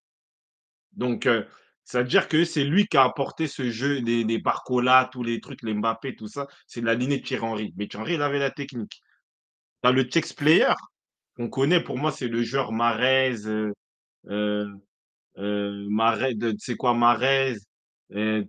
Donc, 0.97 1.27
heu, 1.27 1.47
ça 1.85 2.03
veut 2.03 2.09
dire 2.09 2.29
que 2.29 2.45
c'est 2.45 2.65
lui 2.65 2.87
qui 2.87 2.97
a 2.97 3.05
apporté 3.05 3.47
ce 3.49 3.71
jeu, 3.71 3.99
les 4.01 4.25
les 4.25 4.39
Barcola, 4.39 5.09
tous 5.13 5.23
les 5.23 5.41
trucs, 5.41 5.63
les 5.63 5.75
Mbappé, 5.75 6.15
tout 6.17 6.29
ça, 6.29 6.47
c'est 6.67 6.81
la 6.83 6.95
lignée 6.95 7.19
de 7.19 7.25
Thierry 7.25 7.45
Henry. 7.45 7.75
Mais 7.77 7.89
Thierry 7.89 8.15
il 8.15 8.23
avait 8.23 8.39
la 8.39 8.51
technique. 8.51 9.03
Tu 9.85 9.93
le 9.95 10.05
Chex 10.11 10.33
Player, 10.35 10.73
qu'on 11.37 11.49
connaît, 11.51 11.83
pour 11.83 11.99
moi, 11.99 12.13
c'est 12.13 12.29
le 12.29 12.43
joueur 12.45 12.73
heu 14.31 14.69
heu, 15.39 15.87
Mahrez 15.91 16.35
de 16.37 16.55
c'est 16.59 16.77
quoi? 16.77 16.95
Mahrez, 16.95 17.57
heu 18.15 18.47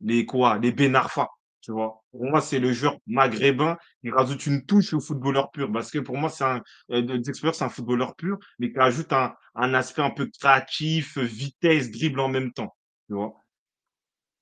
Les 0.00 0.26
quoi? 0.26 0.58
Les 0.58 0.72
Ben 0.72 0.94
Arfa, 0.96 1.28
tu 1.60 1.72
vois? 1.72 2.02
Pour 2.12 2.24
moi, 2.24 2.40
c'est 2.40 2.58
le 2.58 2.72
joueur 2.72 2.96
maghrébin 3.06 3.76
qui 4.02 4.10
rajoute 4.10 4.46
une 4.46 4.64
touche 4.66 4.92
au 4.94 5.00
footballeur 5.00 5.50
pur 5.50 5.70
parce 5.72 5.90
que 5.90 5.98
pour 5.98 6.16
moi, 6.16 6.30
c'est 6.30 6.44
un 6.44 6.62
de 6.90 7.16
Dexter, 7.16 7.52
c'est 7.52 7.64
un 7.64 7.68
footballeur 7.68 8.14
pur, 8.16 8.38
mais 8.58 8.72
qui 8.72 8.78
ajoute 8.78 9.12
un 9.12 9.34
un 9.56 9.72
aspect 9.74 10.02
un 10.02 10.10
peu 10.10 10.28
créatif, 10.40 11.18
vitesse, 11.18 11.90
dribble 11.90 12.20
en 12.20 12.28
même 12.28 12.52
temps, 12.52 12.74
tu 13.08 13.14
vois? 13.14 13.34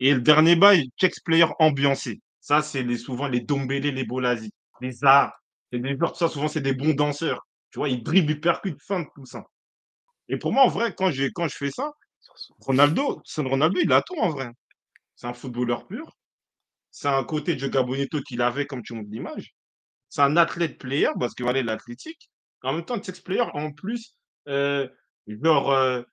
Et 0.01 0.13
le 0.15 0.21
dernier 0.21 0.57
bail, 0.57 0.91
Chex 1.01 1.21
player 1.21 1.47
ambiancé. 1.59 2.21
Ça, 2.41 2.61
c'est 2.63 2.83
les 2.83 2.99
souvent 2.99 3.29
les 3.29 3.41
Dombele, 3.41 3.95
les 3.95 4.05
Bolasie, 4.05 4.53
les 4.81 4.93
Zaha. 4.93 5.35
C'est 5.73 5.79
des 5.79 5.97
joueurs, 5.97 6.17
ça 6.17 6.29
souvent, 6.29 6.49
c'est 6.49 6.61
des 6.61 6.75
bons 6.75 6.95
danseurs, 6.95 7.47
tu 7.71 7.79
vois? 7.79 7.89
Ils 7.89 8.03
dribblent, 8.03 8.33
ils 8.33 8.41
percutent, 8.41 8.83
feintent, 8.83 9.09
tout 9.15 9.25
ça. 9.27 9.45
Et 10.29 10.39
pour 10.39 10.53
moi, 10.53 10.65
en 10.65 10.69
vrai, 10.69 10.95
quand 10.97 11.11
quand 11.35 11.49
je 11.49 11.57
fais 11.57 11.71
ça, 11.71 11.93
Ronaldo, 12.61 13.23
Ronaldo, 13.39 13.81
il 13.83 13.93
a 13.93 14.03
tout 14.03 14.17
en 14.19 14.31
vrai. 14.31 14.51
C'est 15.17 15.27
un 15.27 15.35
footballeur 15.35 15.87
pur, 15.87 16.17
C'est 16.91 17.09
un 17.09 17.25
côté 17.25 17.59
Joga 17.59 17.83
Bonito 17.83 18.21
qu'il 18.23 18.43
avait, 18.43 18.67
comme 18.67 18.83
tu 18.83 18.95
montres 18.95 19.11
l'image. 19.11 19.55
C'est 20.09 20.23
un 20.23 20.37
athlète 20.37 20.79
player 20.79 21.11
parce 21.19 21.35
que 21.35 21.43
voilà, 21.43 21.61
il 21.61 21.69
est 21.69 21.73
athlétique. 21.73 22.31
En 22.63 22.75
même 22.75 22.85
temps, 22.85 23.03
sex 23.03 23.21
player 23.21 23.45
en 23.55 23.73
plus, 23.73 24.17
heu, 24.49 24.91
genre, 25.27 26.05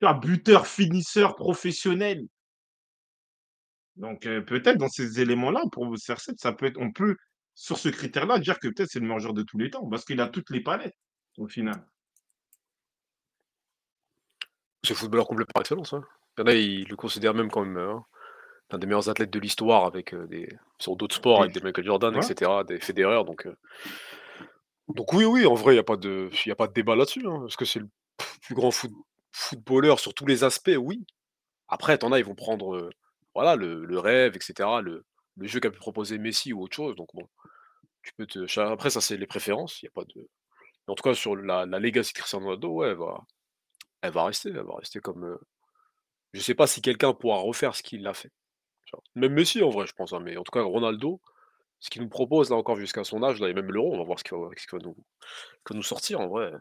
vois, 0.00 0.14
buteur, 0.14 0.66
finisseur 0.66 1.34
professionnel. 1.36 2.26
Donc, 3.96 4.26
heu, 4.26 4.44
peut-être 4.44 4.78
dans 4.78 4.88
ces 4.88 5.20
éléments-là, 5.20 5.62
pour 5.72 5.86
CR7, 5.96 6.38
ça 6.38 6.52
peut 6.52 6.66
être 6.66 6.78
on 6.80 6.92
peut, 6.92 7.16
sur 7.54 7.78
ce 7.78 7.88
critère-là, 7.88 8.38
dire 8.38 8.58
que 8.58 8.68
peut-être 8.68 8.90
c'est 8.90 8.98
le 8.98 9.06
meilleur 9.06 9.20
joueur 9.20 9.34
de 9.34 9.42
tous 9.42 9.58
les 9.58 9.70
temps 9.70 9.88
parce 9.88 10.04
qu'il 10.04 10.20
a 10.20 10.28
toutes 10.28 10.50
les 10.50 10.60
palettes, 10.60 10.96
au 11.38 11.46
final. 11.46 11.86
C'est 14.84 14.94
footballeur 14.94 15.26
complet 15.26 15.46
par 15.52 15.62
excellence, 15.62 15.92
hein. 15.92 16.04
Il 16.38 16.40
y 16.40 16.44
en 16.44 16.46
a, 16.46 16.54
ils 16.54 16.88
le 16.88 16.96
considèrent 16.96 17.34
même 17.34 17.50
comme, 17.50 17.78
heu, 17.78 17.94
l'un 18.70 18.78
des 18.78 18.86
meilleurs 18.86 19.08
athlètes 19.08 19.30
de 19.30 19.38
l'histoire 19.40 19.84
avec, 19.86 20.14
des 20.14 20.48
sur 20.80 20.96
d'autres 20.96 21.16
sports, 21.16 21.42
avec 21.42 21.52
des 21.54 21.60
Michael 21.60 21.84
Jordan 21.86 22.14
et 22.14 22.16
ouais, 22.18 22.22
cetera, 22.22 22.64
des 22.64 22.80
Federer 22.80 23.24
donc 23.24 23.48
donc 24.88 25.12
oui, 25.14 25.24
oui, 25.24 25.46
en 25.46 25.54
vrai, 25.54 25.74
il 25.74 25.76
y 25.76 25.80
a 25.80 25.84
pas 25.84 25.96
de 25.96 26.28
il 26.44 26.48
y 26.48 26.52
a 26.52 26.56
pas 26.56 26.66
de 26.66 26.72
débat 26.74 26.94
là-dessus, 26.96 27.26
hein. 27.26 27.46
Est-ce 27.46 27.56
que 27.56 27.64
c'est 27.64 27.78
le 27.80 27.88
plus 28.42 28.54
grand 28.54 28.70
foot 28.70 28.92
footballeur 29.32 29.98
sur 29.98 30.12
tous 30.14 30.26
les 30.26 30.44
aspects? 30.44 30.76
Oui. 30.78 31.04
Après, 31.68 31.98
tu 31.98 32.06
en 32.06 32.12
as, 32.12 32.18
ils 32.20 32.24
vont 32.24 32.34
prendre, 32.34 32.90
voilà, 33.34 33.56
le 33.56 33.84
le 33.84 33.98
rêve 33.98 34.36
et 34.36 34.40
cetera, 34.40 34.82
le 34.82 35.04
le 35.36 35.46
jeu 35.48 35.60
qu'a 35.60 35.70
pu 35.70 35.78
proposer 35.78 36.18
Messi 36.18 36.52
ou 36.52 36.62
autre 36.62 36.76
chose 36.76 36.96
donc 36.96 37.08
bon, 37.14 37.26
tu 38.02 38.12
peux 38.16 38.26
te 38.26 38.46
cha 38.46 38.70
après 38.70 38.90
ça, 38.90 39.00
c'est 39.00 39.16
les 39.16 39.26
préférences, 39.26 39.82
il 39.82 39.86
y 39.86 39.88
a 39.88 39.92
pas 39.92 40.04
de 40.04 40.14
mais 40.86 40.92
en 40.92 40.94
tout 40.96 41.04
cas 41.04 41.14
sur 41.14 41.36
la 41.36 41.66
la 41.66 41.78
legacy 41.80 42.12
de 42.12 42.18
Cristiano 42.18 42.46
Ronaldo, 42.46 42.68
ouais, 42.70 42.88
elle 42.90 42.96
va 42.98 43.20
elle 44.02 44.12
va 44.12 44.24
rester 44.26 44.50
elle 44.50 44.64
va 44.66 44.76
rester 44.76 45.00
comme, 45.00 45.38
je 46.34 46.40
sais 46.40 46.54
pas 46.54 46.66
si 46.66 46.82
quelqu'un 46.82 47.14
pourra 47.14 47.38
refaire 47.38 47.74
ce 47.76 47.82
qu'il 47.82 48.06
a 48.06 48.14
fait, 48.14 48.30
tu 48.86 48.96
vois? 48.96 49.02
Même 49.14 49.34
Messi 49.34 49.62
en 49.62 49.70
vrai, 49.70 49.86
je 49.86 49.94
pense, 49.94 50.12
hein, 50.12 50.20
mais 50.20 50.36
en 50.36 50.42
tout 50.44 50.52
cas 50.52 50.62
Ronaldo, 50.62 51.20
ce 51.80 51.90
qu'il 51.90 52.02
nous 52.02 52.08
propose 52.08 52.50
là 52.50 52.56
encore 52.56 52.76
jusqu'à 52.76 53.04
son 53.04 53.22
âge 53.22 53.40
là 53.40 53.48
et 53.48 53.54
même 53.54 53.70
l'Euro, 53.70 53.94
on 53.94 53.98
va 53.98 54.04
voir 54.04 54.18
ce 54.18 54.24
qu'il 54.24 54.36
va 54.36 54.48
ce 54.56 54.66
qu'il 54.66 54.78
va 54.78 54.84
nous 54.84 54.94
qu'il 54.94 55.74
va 55.74 55.76
nous 55.76 55.82
sortir 55.82 56.20
en 56.20 56.28
vrai, 56.28 56.52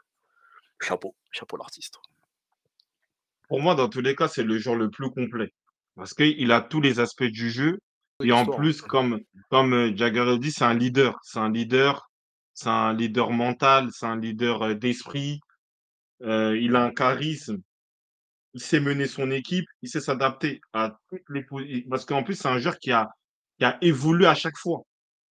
chapeau, 0.80 1.16
chapeau 1.32 1.58
l'artiste. 1.58 2.00
pour 3.48 3.62
moi, 3.62 3.76
dans 3.76 3.90
tous 3.90 4.02
les 4.02 4.16
cas, 4.16 4.28
c'est 4.28 4.44
le 4.44 4.58
joueur 4.58 4.76
le 4.76 4.90
plus 4.90 5.10
complet 5.10 5.54
parce 5.96 6.14
qu'il 6.14 6.52
a 6.52 6.62
tous 6.62 6.82
les 6.82 7.00
aspects 7.00 7.24
du 7.24 7.52
jeu 7.52 7.80
et 8.24 8.32
en 8.32 8.38
l'histoire, 8.38 8.58
plus, 8.58 8.82
comme 8.82 9.20
comme, 9.50 9.74
heu, 9.74 9.96
Jagger 9.96 10.26
le 10.26 10.38
dit, 10.38 10.52
c'est 10.52 10.64
un 10.64 10.74
leader. 10.74 11.20
C'est 11.24 11.40
un 11.40 11.52
leader, 11.52 12.10
c'est 12.54 12.70
un 12.70 12.94
leader 12.94 13.30
mental, 13.32 13.90
c'est 13.92 14.06
un 14.06 14.20
leader, 14.20 14.64
heu, 14.64 14.76
d'esprit, 14.76 15.40
heu, 16.24 16.58
il 16.60 16.76
a 16.76 16.86
un 16.86 16.92
charisme, 16.92 17.58
il 18.54 18.62
sait 18.62 18.80
mener 18.80 19.08
son 19.08 19.32
équipe, 19.32 19.66
il 19.82 19.90
sait 19.90 20.02
s'adapter 20.02 20.62
à 20.74 20.98
toutes 21.10 21.30
les 21.30 21.44
po 21.44 21.60
et 21.60 21.86
parce 21.90 22.06
qu'en 22.06 22.24
plus, 22.24 22.36
c'est 22.36 22.48
un 22.48 22.60
joueur 22.60 22.78
qui 22.80 22.92
a 22.92 23.10
qui 23.60 23.66
a 23.66 23.78
évolué 23.82 24.26
à 24.28 24.36
chaque 24.36 24.58
fois. 24.58 24.82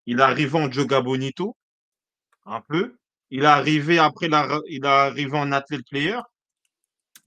Il 0.06 0.20
est 0.20 0.24
arrivé 0.24 0.58
en 0.60 0.72
Joga 0.72 1.02
Bonito, 1.02 1.56
un 2.46 2.62
peu. 2.62 2.98
il 3.32 3.44
est 3.44 3.46
arrivé 3.46 4.00
après 4.00 4.28
il 4.70 4.86
arrivé 4.86 5.38
en 5.38 5.52
athlete 5.52 5.88
player 5.90 6.20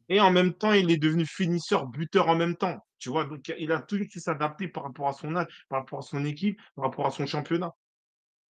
et 0.08 0.20
en 0.20 0.30
même 0.30 0.52
temps, 0.54 0.72
il 0.72 0.90
est 0.90 0.98
devenu 0.98 1.26
finisseur, 1.26 1.86
buteur 1.86 2.28
en 2.28 2.36
même 2.36 2.56
temps, 2.56 2.78
tu 2.98 3.08
vois? 3.10 3.24
Donc 3.24 3.52
il 3.58 3.72
a 3.72 3.80
toujours 3.80 4.06
su 4.10 4.20
s'adapter 4.20 4.68
par 4.68 4.84
rapport 4.84 5.08
à 5.08 5.12
son 5.12 5.34
âge, 5.36 5.46
par 5.68 5.80
rapport 5.80 6.00
à 6.00 6.02
son 6.02 6.24
équipe, 6.24 6.60
par 6.76 6.84
rapport 6.86 7.06
à 7.06 7.10
son 7.10 7.26
championnat, 7.26 7.72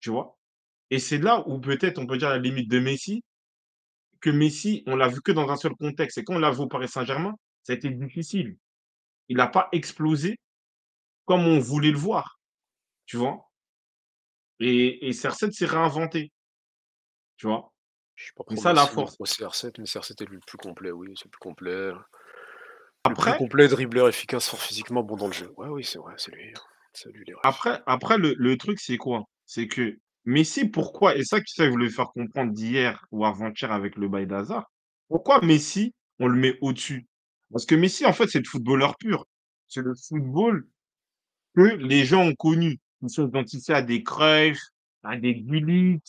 tu 0.01 0.11
vois? 0.11 0.39
Et 0.91 0.99
c'est 1.01 1.19
là 1.19 1.47
où 1.49 1.61
peut-être 1.61 1.99
on 1.99 2.07
peut 2.07 2.19
dire 2.19 2.31
la 2.31 2.39
limite 2.39 2.71
de 2.71 2.79
Messi, 2.81 3.23
que 4.25 4.31
Messi, 4.31 4.83
on 4.87 4.97
l'a 4.97 5.09
vu 5.09 5.21
que 5.21 5.33
dans 5.33 5.51
un 5.51 5.57
seul 5.57 5.75
contexte 5.77 6.17
et 6.17 6.25
quand 6.25 6.37
on 6.37 6.39
l'a 6.39 6.51
vu 6.51 6.61
au 6.61 6.67
Paris 6.67 6.89
Saint-Germain, 6.89 7.35
ça 7.63 7.75
a 7.75 7.77
été 7.77 7.91
difficile. 7.91 8.57
Il 9.29 9.37
n'a 9.37 9.49
pas 9.49 9.69
explosé 9.73 10.39
comme 11.27 11.47
on 11.47 11.59
voulait 11.61 11.91
le 11.91 11.99
voir, 11.99 12.41
tu 13.05 13.19
vois? 13.19 13.51
Et 14.61 15.09
et 15.09 15.13
CR7 15.13 15.53
s'est 15.53 15.67
réinventé, 15.67 16.33
tu 17.37 17.47
vois? 17.47 17.73
Je 18.15 18.25
suis 18.25 18.33
pas 18.33 18.45
C'est 18.49 18.57
ça 18.57 18.73
la 18.73 18.87
force. 18.87 19.17
au 19.19 19.27
CR7, 19.27 19.79
mais 19.79 19.85
CR7 19.85 20.23
est 20.23 20.31
le 20.31 20.41
plus 20.47 20.57
complet, 20.57 20.91
oui, 20.91 21.13
c'est 21.17 21.27
le 21.27 21.31
plus 21.31 21.39
complet. 21.41 21.91
Le 21.91 21.95
plus 21.95 23.13
Après 23.13 23.37
complet, 23.37 23.69
dribbleur 23.69 24.09
efficace, 24.09 24.49
fort 24.49 24.63
physiquement, 24.63 25.03
bon 25.03 25.17
dans 25.17 25.27
le 25.27 25.33
jeu. 25.33 25.53
Ouais, 25.59 25.69
oui, 25.69 25.85
c'est 25.85 25.99
vrai, 25.99 26.15
c'est 26.17 26.33
lui, 26.33 26.53
hein. 26.55 26.61
Lui 27.13 27.25
les 27.27 27.35
après 27.43 27.83
après 27.87 28.19
le 28.19 28.35
le 28.39 28.57
truc, 28.57 28.79
c'est 28.81 28.97
quoi? 28.97 29.25
C'est 29.47 29.67
que 29.67 29.99
Messi, 30.27 30.69
pourquoi? 30.69 31.17
Et 31.17 31.25
ça 31.25 31.39
ça, 31.47 31.65
je 31.67 31.71
voulais 31.71 31.91
faire 31.91 32.09
comprendre 32.13 32.53
d'hier 32.53 33.05
ou 33.11 33.25
avant-hier 33.27 33.71
avec 33.73 33.97
le 33.97 34.09
bail 34.09 34.27
d'Hazard. 34.27 34.71
Pourquoi 35.09 35.41
Messi, 35.45 35.95
on 36.19 36.29
le 36.29 36.39
met 36.39 36.57
au-dessus? 36.63 37.07
Parce 37.53 37.67
que 37.67 37.75
Messi, 37.75 38.07
en 38.07 38.13
fait, 38.13 38.27
c'est 38.29 38.39
le 38.39 38.45
footballeur 38.49 38.97
pur. 38.97 39.27
C'est 39.69 39.83
le 39.83 39.95
football 39.95 40.67
que 41.57 41.63
les 41.63 42.05
gens 42.05 42.23
ont 42.23 42.35
connu. 42.37 42.79
Ils 43.03 43.11
sont 43.11 43.29
identifiés 43.29 43.75
à 43.75 43.83
des 43.83 44.03
Cruyff, 44.05 44.61
à 45.05 45.17
des 45.19 45.35
Gullit, 45.37 46.01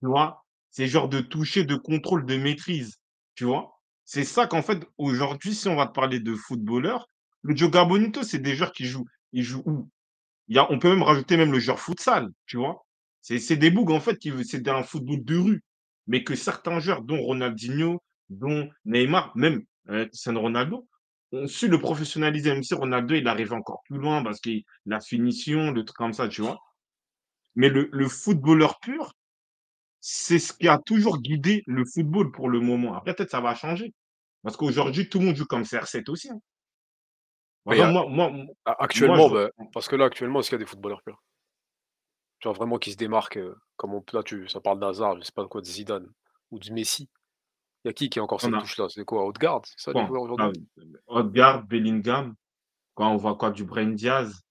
tu 0.00 0.06
vois? 0.06 0.44
Ces 0.70 0.88
genres 0.88 1.08
de 1.08 1.20
toucher, 1.20 1.64
de 1.64 1.76
contrôle, 1.76 2.26
de 2.26 2.36
maîtrise, 2.36 2.96
tu 3.34 3.44
vois? 3.44 3.80
C'est 4.04 4.24
ça 4.24 4.46
qu'en 4.46 4.62
fait, 4.62 4.86
aujourd'hui, 4.98 5.54
si 5.54 5.68
on 5.68 5.76
va 5.76 5.86
te 5.86 5.92
parler 5.94 6.20
de 6.20 6.34
footballeurs, 6.34 7.08
le 7.42 7.56
Joga 7.56 7.84
Bonito, 7.84 8.22
c'est 8.22 8.38
des 8.40 8.56
joueurs 8.56 8.72
qui 8.72 8.86
jouent 8.86 9.06
ils 9.32 9.42
jouent 9.44 9.62
où? 9.66 9.88
Il 10.48 10.56
y 10.56 10.60
a 10.60 10.70
on 10.72 10.78
peut 10.80 10.90
même 10.90 11.02
rajouter 11.04 11.36
même 11.38 11.52
le 11.52 11.60
joueur 11.60 11.80
futsal, 11.80 12.30
tu 12.46 12.58
vois? 12.58 12.85
C'est 13.28 13.40
c'est 13.40 13.56
des 13.56 13.72
bougs 13.72 13.90
en 13.90 13.98
fait 13.98 14.18
qui 14.18 14.32
c'est 14.44 14.68
un 14.68 14.84
football 14.84 15.24
de 15.24 15.36
rue, 15.36 15.64
mais 16.06 16.22
que 16.22 16.36
certains 16.36 16.78
joueurs, 16.78 17.02
dont 17.02 17.20
Ronaldinho, 17.20 18.00
dont 18.28 18.70
Neymar, 18.84 19.32
même, 19.36 19.64
Cristiano 19.88 20.42
Ronaldo, 20.42 20.86
ont 21.32 21.48
su 21.48 21.66
le 21.66 21.80
professionnaliser. 21.80 22.52
Même 22.52 22.62
si 22.62 22.74
Ronaldo, 22.74 23.16
il 23.16 23.26
arrive 23.26 23.52
encore 23.52 23.82
plus 23.86 23.98
loin 23.98 24.22
parce 24.22 24.40
que 24.40 24.50
la 24.84 25.00
finition, 25.00 25.72
le 25.72 25.84
truc 25.84 25.96
comme 25.96 26.12
ça, 26.12 26.28
tu 26.28 26.42
vois? 26.42 26.60
Mais 27.56 27.68
le 27.68 27.88
le 27.90 28.08
footballeur 28.08 28.78
pur, 28.78 29.12
c'est 30.00 30.38
ce 30.38 30.52
qui 30.52 30.68
a 30.68 30.78
toujours 30.78 31.20
guidé 31.20 31.64
le 31.66 31.84
football 31.84 32.30
pour 32.30 32.48
le 32.48 32.60
moment. 32.60 32.94
Après 32.94 33.12
peut-être 33.12 33.32
ça 33.32 33.40
va 33.40 33.56
changer, 33.56 33.92
parce 34.44 34.56
qu'aujourd'hui 34.56 35.08
tout 35.08 35.18
le 35.18 35.24
monde 35.26 35.34
joue 35.34 35.46
comme 35.46 35.64
CR7 35.64 36.08
aussi, 36.10 36.30
hein. 36.30 36.40
A 37.68 37.90
moi 37.90 38.06
moi 38.08 38.30
je 38.32 38.72
actuellement, 38.78 39.28
bah, 39.28 39.50
parce 39.72 39.88
que 39.88 39.96
là, 39.96 40.04
actuellement, 40.04 40.38
est-ce 40.38 40.50
qu'il 40.50 40.60
y 40.60 40.62
a 40.62 40.64
des 40.64 40.70
footballeurs 40.70 41.02
purs? 41.02 41.20
Genre 42.46 42.54
vraiment 42.54 42.78
qui 42.78 42.92
se 42.92 42.96
démarquent, 42.96 43.38
heu, 43.38 43.56
comme 43.76 43.92
on 43.92 44.04
là 44.12 44.22
tu 44.22 44.46
ça 44.48 44.60
parle 44.60 44.78
d'Hazard, 44.78 45.16
je 45.18 45.22
sais 45.22 45.32
pas 45.32 45.48
quoi, 45.48 45.60
de 45.62 45.66
Zidane 45.66 46.08
ou 46.52 46.60
de 46.60 46.70
Messi. 46.72 47.10
Il 47.84 47.88
y 47.88 47.90
a 47.90 47.94
qui 47.94 48.10
qui 48.10 48.20
a 48.20 48.22
encore 48.24 48.40
on 48.42 48.52
cette 48.52 48.54
a 48.54 48.58
touche-là? 48.58 48.88
C'est 48.90 49.04
quoi, 49.04 49.26
Odegaard? 49.26 49.62
C'est 49.66 49.80
ça 49.80 49.94
les 49.94 50.04
Bon, 50.04 50.06
joueurs 50.06 50.22
ah 50.36 50.48
aujourd'hui? 50.48 50.50
oui, 50.50 50.68
Odegaard, 51.08 51.64
Bellingham, 51.66 52.36
quand 52.94 53.12
on 53.12 53.16
voit 53.16 53.36
quoi 53.36 53.50
du 53.50 53.64
Brahim 53.64 53.94
Diaz, 53.96 54.42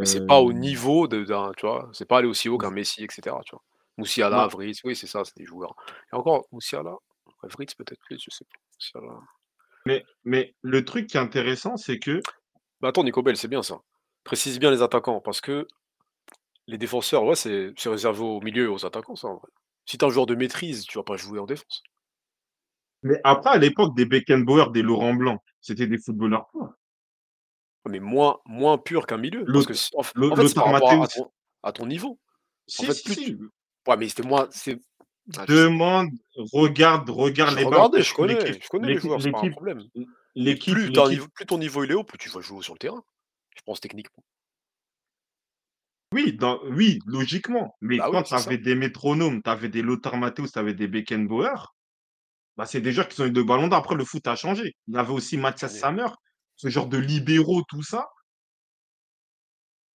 Mais 0.00 0.06
c'est 0.06 0.24
pas 0.26 0.40
au 0.40 0.52
niveau 0.52 1.08
de 1.08 1.24
d'un 1.24 1.52
tu 1.56 1.66
vois? 1.66 1.88
C'est 1.92 2.04
pas 2.06 2.18
aller 2.18 2.28
aussi 2.28 2.48
haut 2.48 2.58
qu'un 2.58 2.70
z 2.70 2.72
Messi 2.72 3.04
et 3.04 3.08
cetera, 3.10 3.40
tu 3.44 3.54
vois? 3.54 3.62
Moussiala, 3.96 4.46
bah, 4.46 4.48
Vritz, 4.48 4.80
oui 4.84 4.96
c'est 4.96 5.06
ça, 5.06 5.24
c'est 5.24 5.36
des 5.36 5.46
joueurs 5.46 5.74
et 6.12 6.16
encore 6.16 6.46
Moussiala, 6.52 6.92
ouais 7.42 7.48
Vritz 7.50 7.74
peut-être 7.74 8.00
plus, 8.00 8.18
je 8.20 8.30
sais 8.30 8.44
pas. 8.44 8.58
Moussiala 8.74 9.20
mais 9.86 10.04
mais 10.24 10.54
le 10.62 10.84
truc 10.84 11.08
qui 11.08 11.16
est 11.16 11.20
intéressant, 11.20 11.76
c'est 11.76 11.98
que 11.98 12.20
bah, 12.80 12.88
attends 12.88 13.04
Nico 13.04 13.22
Bell, 13.22 13.36
c'est 13.36 13.48
bien 13.48 13.62
ça. 13.62 13.80
Précise 14.24 14.58
bien 14.58 14.70
les 14.70 14.82
attaquants 14.82 15.20
parce 15.20 15.40
que 15.40 15.66
les 16.66 16.78
défenseurs, 16.78 17.24
ouais, 17.24 17.34
c'est 17.36 17.72
c'est 17.76 17.88
réservé 17.88 18.20
aux 18.22 18.40
milieux 18.40 18.64
et 18.64 18.68
aux 18.68 18.86
attaquants 18.86 19.16
ça, 19.16 19.28
en 19.28 19.36
vrai. 19.36 19.48
Si 19.86 19.98
tu 19.98 20.04
es 20.04 20.08
un 20.08 20.10
joueur 20.10 20.26
de 20.26 20.34
maîtrise, 20.34 20.84
tu 20.86 20.98
vas 20.98 21.04
pas 21.04 21.16
jouer 21.16 21.38
en 21.38 21.46
défense. 21.46 21.82
mais 23.02 23.20
après 23.24 23.50
à 23.50 23.58
l'époque 23.58 23.94
des 23.94 24.06
Beckenbauer, 24.06 24.70
des 24.72 24.82
Laurent 24.82 25.14
Blanc, 25.14 25.42
c'était 25.60 25.86
des 25.86 25.98
footballeurs 25.98 26.48
purs. 26.50 26.72
Mais 27.86 28.00
moins 28.00 28.38
moins 28.46 28.78
pur 28.78 29.06
qu'un 29.06 29.18
milieu 29.18 29.44
parce 29.44 29.66
que 29.66 29.74
si 29.74 29.90
en 29.94 30.02
f 30.02 30.12
Lo 30.14 30.32
en 30.32 30.36
fait, 30.36 30.48
c'est 30.48 30.54
par 30.54 30.72
Lothar 30.72 30.72
rapport 30.72 30.90
à 30.90 30.94
à 30.94 30.98
Matthäus 30.98 31.16
ton 31.16 31.30
à 31.62 31.72
ton 31.72 31.86
niveau. 31.86 32.12
En 32.12 32.18
si, 32.66 32.86
fait, 32.86 32.94
si, 32.94 33.02
plus 33.04 33.16
tu 33.16 33.24
si, 33.24 33.36
ouais, 33.86 33.96
mais 33.98 34.08
c'était 34.08 34.22
moins 34.22 34.48
c'est 34.50 34.80
ah, 35.36 35.44
je 35.48 35.54
sais 35.54 35.68
pas. 35.68 35.68
demande, 35.68 36.10
regarde 36.52 37.10
regarde 37.10 37.50
J'ai 37.50 37.56
les 37.60 37.64
regardé, 37.64 38.02
je 38.02 38.14
l'équipe 38.14 38.16
connais, 38.16 38.60
je 38.60 38.68
connais 38.68 38.88
les 38.88 38.94
l'équipe 38.94 39.02
joueurs, 39.08 39.22
c'est 39.22 39.30
pas 39.30 39.38
un 39.38 39.42
l'équipe 39.42 39.52
problème. 39.52 39.82
L'équipe 40.34 40.74
plus 40.74 40.92
tu 40.92 41.00
as 41.00 41.02
un 41.04 41.08
l'équipe 41.08 41.20
niveau 41.20 41.28
plus 41.34 41.46
ton 41.46 41.58
niveau 41.58 41.84
il 41.84 41.90
est 41.90 41.94
haut, 41.94 42.04
plus 42.04 42.18
tu 42.18 42.28
vas 42.30 42.40
jouer 42.40 42.62
sur 42.62 42.74
le 42.74 42.78
terrain, 42.78 43.02
je 43.56 43.62
pense 43.62 43.80
techniquement. 43.80 44.24
Oui, 46.14 46.32
dans 46.34 46.60
oui, 46.70 46.98
logiquement, 47.06 47.76
mais 47.80 47.98
Bah 47.98 48.08
oui, 48.10 48.12
quand 48.12 48.22
tu 48.24 48.34
c'est 48.34 48.38
ça. 48.38 48.50
avais 48.50 48.58
des 48.58 48.74
métronomes, 48.74 49.42
tu 49.42 49.50
avais 49.50 49.68
des 49.68 49.82
Lothar 49.82 50.16
Matthäus, 50.16 50.52
tu 50.52 50.58
avais 50.58 50.74
des 50.74 50.88
Beckenbauer 50.88 51.54
Bah, 52.56 52.66
c'est 52.66 52.80
des 52.80 52.92
joueurs 52.92 53.08
qui 53.08 53.20
ont 53.20 53.26
eu 53.26 53.30
de 53.30 53.42
ballons 53.42 53.68
d'or. 53.68 53.78
Après, 53.80 53.94
le 53.96 54.04
foot 54.04 54.26
a 54.26 54.34
changé. 54.36 54.76
Il 54.88 54.94
y 54.94 54.98
avait 54.98 55.12
aussi 55.12 55.36
Mathias 55.38 55.72
Oui. 55.74 55.78
Sammer, 55.78 56.06
ce 56.56 56.68
genre 56.68 56.88
de 56.88 56.98
libéraux, 56.98 57.62
tout 57.68 57.82
ça. 57.84 58.08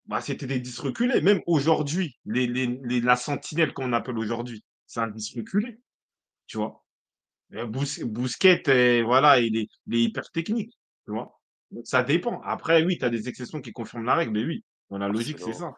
Bah, 0.06 0.20
c'était 0.20 0.46
des 0.46 0.60
10 0.60 0.78
reculés. 0.80 1.20
Même 1.20 1.40
aujourd'hui, 1.46 2.18
les, 2.24 2.46
les, 2.46 2.66
les- 2.66 3.00
la 3.00 3.16
sentinelle 3.16 3.72
qu'on 3.72 3.92
appelle 3.92 4.18
aujourd'hui, 4.18 4.64
c'est 4.86 5.00
un 5.00 5.08
10 5.08 5.34
reculé, 5.36 5.78
tu 6.46 6.58
vois. 6.58 6.84
Euh, 7.54 7.66
Bous- 7.66 8.04
Bousquet, 8.06 8.62
euh, 8.68 9.02
voilà, 9.04 9.40
il 9.40 9.56
est, 9.58 9.68
il 9.86 9.96
est 9.96 10.02
hyper 10.04 10.30
technique, 10.32 10.72
tu 11.06 11.12
vois. 11.12 11.40
Donc, 11.72 11.86
ça 11.86 12.02
dépend. 12.04 12.40
Après, 12.42 12.84
oui, 12.84 12.98
tu 12.98 13.04
as 13.06 13.10
des 13.10 13.28
exceptions 13.28 13.60
qui 13.62 13.72
confirment 13.72 14.06
la 14.06 14.16
règle, 14.16 14.32
mais 14.32 14.44
oui, 14.44 14.64
dans 14.90 14.98
la 14.98 15.08
logique, 15.08 15.40
c'est 15.40 15.52
Marcelo. 15.52 15.54
ça. 15.54 15.74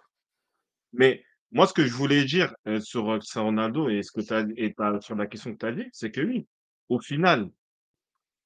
Mais 0.94 1.22
moi, 1.52 1.66
ce 1.66 1.72
que 1.74 1.86
je 1.86 1.92
voulais 1.94 2.24
dire 2.24 2.54
euh, 2.66 2.80
sur 2.80 3.10
euh, 3.10 3.18
Ronaldo 3.36 3.88
et 3.90 4.02
ce 4.02 4.12
que 4.12 4.20
tu 4.22 4.32
as, 4.32 4.44
et 4.56 4.72
t'as- 4.74 5.00
sur 5.00 5.14
la 5.16 5.26
question 5.26 5.52
que 5.52 5.58
tu 5.58 5.66
as 5.66 5.72
dit, 5.72 5.86
c'est 5.92 6.10
que 6.10 6.20
oui, 6.22 6.46
au 6.88 7.00
final, 7.00 7.50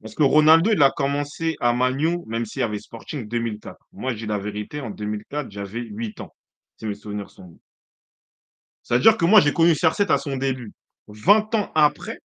Parce 0.00 0.14
que 0.14 0.22
Ronaldo, 0.22 0.70
il 0.72 0.82
a 0.82 0.90
commencé 0.90 1.54
à 1.60 1.74
Man 1.74 2.00
U, 2.00 2.20
même 2.26 2.46
s'il 2.46 2.60
y 2.60 2.62
avait 2.62 2.78
Sporting 2.78 3.28
2004. 3.28 3.86
Moi, 3.92 4.12
je 4.14 4.20
dis 4.20 4.26
la 4.26 4.38
vérité, 4.38 4.80
en 4.80 4.88
2004, 4.88 5.50
j'avais 5.50 5.80
8 5.82 6.18
ans, 6.22 6.34
si 6.78 6.86
mes 6.86 6.94
souvenirs 6.94 7.28
sont 7.28 7.44
bons. 7.44 7.60
C'est-à-dire 8.82 9.16
que 9.16 9.24
moi, 9.24 9.40
j'ai 9.40 9.52
connu 9.52 9.74
CR7 9.74 10.10
à 10.10 10.18
son 10.18 10.36
début. 10.36 10.72
20 11.08 11.54
ans 11.54 11.70
après, 11.74 12.18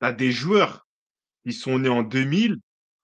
tu 0.00 0.06
as 0.06 0.12
des 0.12 0.32
joueurs 0.32 0.86
qui 1.46 1.52
sont 1.54 1.78
nés 1.80 1.88
en 1.90 2.02
2000, 2.04 2.56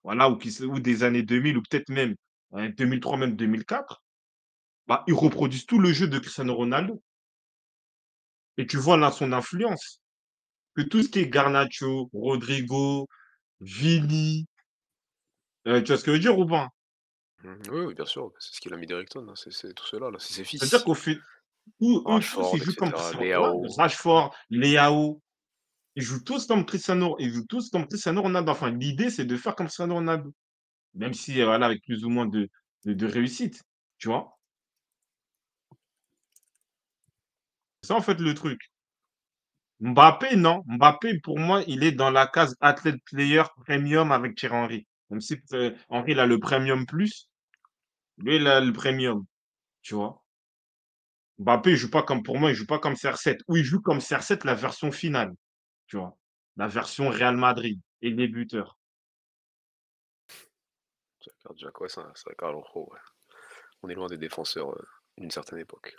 voilà, 0.03 0.29
ou, 0.29 0.37
qui, 0.37 0.63
ou 0.65 0.79
des 0.79 1.03
années 1.03 1.23
2000, 1.23 1.57
ou 1.57 1.63
peut-être 1.69 1.89
même 1.89 2.15
euh, 2.55 2.69
2003, 2.77 3.17
même 3.17 3.35
2004. 3.35 4.03
Bah, 4.89 5.05
ils 5.07 5.13
reproduisent 5.13 5.65
tout 5.67 5.79
le 5.79 5.93
jeu 5.93 6.09
de 6.09 6.19
Cristiano 6.19 6.53
Ronaldo. 6.53 7.01
Et 8.57 8.67
tu 8.67 8.77
vois 8.77 8.95
là 8.97 9.09
son 9.11 9.31
influence. 9.33 10.01
Que 10.75 10.83
tout 10.83 11.03
ce 11.03 11.09
qui 11.09 11.19
est 11.19 11.29
Garnacho, 11.29 12.09
Rodrigo, 12.13 13.07
Vini, 13.61 14.47
euh, 15.67 15.81
tu 15.81 15.87
vois 15.87 15.97
ce 15.97 16.03
que 16.03 16.11
je 16.11 16.15
veux 16.17 16.19
dire 16.35 16.47
pas? 16.47 16.69
Mmh, 17.43 17.69
oui, 17.71 17.79
oui, 17.87 17.93
bien 17.93 18.05
sûr, 18.05 18.31
c'est 18.39 18.55
ce 18.55 18.61
qu'il 18.61 18.73
a 18.73 18.77
mis 18.77 18.87
hein, 18.93 19.33
c'est 19.35 19.73
tout 19.73 19.85
cela 19.85 20.09
là, 20.09 20.19
c'est 20.19 20.33
ses 20.33 20.45
C'est-à-dire 20.57 20.83
fils. 20.83 20.83
qu'au 20.83 20.93
fait, 20.95 21.17
ils 21.81 21.99
Rashford 22.05 22.57
et 22.63 22.65
jouent 22.65 22.75
comme 22.75 22.93
Leao. 23.13 23.75
Rashford, 23.77 24.35
Leao, 24.49 25.21
ils 25.95 26.03
jouent 26.03 26.23
tous 26.23 26.47
comme 26.47 26.65
Cristiano 26.65 27.17
ils 27.19 27.33
jouent 27.33 27.47
tous 27.47 27.69
comme 27.71 27.87
Cristiano 27.87 28.21
Ronaldo. 28.23 28.51
Enfin, 28.51 28.71
l'idée, 28.71 29.09
c'est 29.11 29.25
de 29.25 29.37
faire 29.37 29.55
comme 29.55 29.67
Cristiano 29.67 29.95
Ronaldo, 29.95 30.33
même 30.95 31.15
si, 31.15 31.41
heu, 31.41 31.45
voilà, 31.45 31.67
avec 31.67 31.83
plus 31.83 32.05
ou 32.05 32.09
moins 32.09 32.27
de 32.27 32.49
de 32.85 32.93
de 32.93 33.07
réussite, 33.07 33.63
tu 33.99 34.09
vois? 34.09 34.38
C'est 37.83 37.93
en 37.93 38.01
fait, 38.01 38.19
le 38.19 38.33
truc. 38.33 38.71
Mbappé, 39.81 40.35
non. 40.37 40.63
Mbappé, 40.67 41.19
pour 41.19 41.37
moi, 41.39 41.63
il 41.67 41.83
est 41.83 41.91
dans 41.91 42.11
la 42.11 42.27
case 42.27 42.55
athlete 42.61 43.01
player 43.05 43.43
premium 43.65 44.11
avec 44.11 44.35
Thierry 44.35 44.55
Henry. 44.55 44.87
Même 45.09 45.21
si 45.21 45.37
peut 45.37 45.75
Henry, 45.89 46.11
il 46.13 46.19
a 46.19 46.25
le 46.25 46.39
premium 46.39 46.85
plus, 46.85 47.27
lui, 48.17 48.37
il 48.37 48.47
a 48.47 48.61
le 48.61 48.73
premium, 48.73 49.25
tu 49.83 49.95
vois? 49.95 50.23
Mbappé, 51.39 51.71
il 51.71 51.75
joue 51.77 51.89
pas 51.89 52.03
comme 52.03 52.21
pour 52.21 52.37
moi, 52.37 52.51
il 52.51 52.55
joue 52.55 52.67
pas 52.67 52.77
comme 52.79 52.95
CR7 52.95 53.39
ou 53.47 53.57
il 53.57 53.63
joue 53.63 53.81
comme 53.81 53.99
CR7 53.99 54.43
la 54.45 54.53
version 54.53 54.91
finale. 54.91 55.33
Tu 55.87 55.97
vois? 55.97 56.17
La 56.57 56.67
version 56.67 57.09
Real 57.09 57.37
Madrid 57.37 57.79
et 58.01 58.11
les 58.11 58.27
buteurs. 58.27 58.77
Jacques 61.55 61.81
ouais, 61.81 61.89
c'est 61.89 61.99
un 62.01 62.13
un 62.41 62.53
ouais. 62.53 62.99
On 63.83 63.89
est 63.89 63.93
loin 63.95 64.07
des 64.07 64.17
défenseurs, 64.17 64.71
heu, 64.71 64.87
d'une 65.17 65.31
certaine 65.31 65.59
époque. 65.59 65.95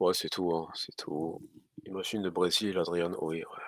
Ouais, 0.00 0.14
c'est 0.14 0.28
tout, 0.28 0.52
hein, 0.54 0.68
c'est 0.74 0.94
tout. 0.96 1.40
Imagine 1.86 2.22
le 2.22 2.30
Brésil, 2.30 2.78
Adriano, 2.78 3.16
oui, 3.22 3.38
ouais. 3.38 3.62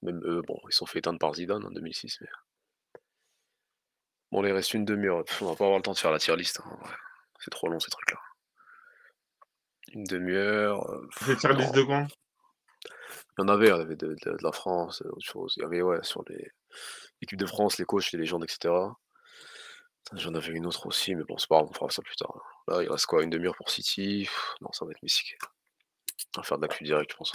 Même 0.00 0.22
eux, 0.24 0.40
bon, 0.40 0.58
ils 0.68 0.72
se 0.72 0.78
sont 0.78 0.86
fait 0.86 1.00
éteindre 1.00 1.18
par 1.18 1.34
Zidane 1.34 1.62
en 1.66 1.70
2006, 1.70 2.18
mais 2.22 2.28
bon, 4.32 4.44
il 4.44 4.52
reste 4.52 4.74
une 4.74 4.84
demi-heure, 4.84 5.24
on 5.40 5.46
va 5.46 5.56
pas 5.56 5.64
avoir 5.64 5.78
le 5.78 5.82
temps 5.82 5.92
de 5.92 5.98
faire 5.98 6.10
la 6.12 6.18
tier 6.18 6.36
list, 6.36 6.60
hein. 6.64 6.78
C'est 7.40 7.50
trop 7.50 7.68
long 7.68 7.78
ces 7.80 7.90
trucs-là. 7.90 8.18
1/2 9.94 10.34
heure, 10.36 10.90
heu, 10.90 11.08
Des 11.20 11.36
tiers 11.36 11.52
listes 11.52 11.74
non. 11.74 11.74
de 11.74 11.82
quand? 11.82 12.06
Il 13.38 13.42
y 13.42 13.44
en 13.44 13.48
avait, 13.48 13.66
il 13.66 13.70
y 13.70 13.72
en 13.72 13.80
avait 13.80 13.96
de 13.96 14.08
de 14.08 14.30
de 14.32 14.42
la 14.42 14.52
France, 14.52 15.02
autre 15.02 15.20
chose. 15.20 15.54
Il 15.58 15.62
y 15.62 15.64
avait, 15.66 15.82
ouais, 15.82 15.98
sur 16.02 16.22
les 16.28 16.50
l'équipe 17.20 17.38
de 17.38 17.46
France, 17.46 17.78
les 17.78 17.84
coachs, 17.86 18.12
les 18.12 18.18
légendes 18.20 18.44
et 18.44 18.48
cetera. 18.52 18.98
J'en 20.12 20.34
avais 20.34 20.52
une 20.52 20.66
autre 20.66 20.86
aussi, 20.86 21.14
mais 21.16 21.24
bon, 21.24 21.36
c'est 21.36 21.48
pas 21.48 21.56
grave, 21.56 21.68
on 21.70 21.72
fera 21.74 21.90
ça 21.90 22.00
plus 22.02 22.14
tard. 22.16 22.32
Là, 22.68 22.82
il 22.82 22.88
reste 22.88 23.06
quoi? 23.06 23.22
1/2 23.24 23.48
heure 23.48 23.56
pour 23.56 23.70
City? 23.70 24.28
Non, 24.60 24.70
ça 24.72 24.84
va 24.84 24.92
être 24.92 25.02
mystique. 25.02 25.36
On 26.36 26.40
va 26.40 26.44
faire 26.46 26.58
de 26.58 26.62
l'actu 26.66 26.84
direct, 26.84 27.12
je 27.12 27.16
pense. 27.16 27.32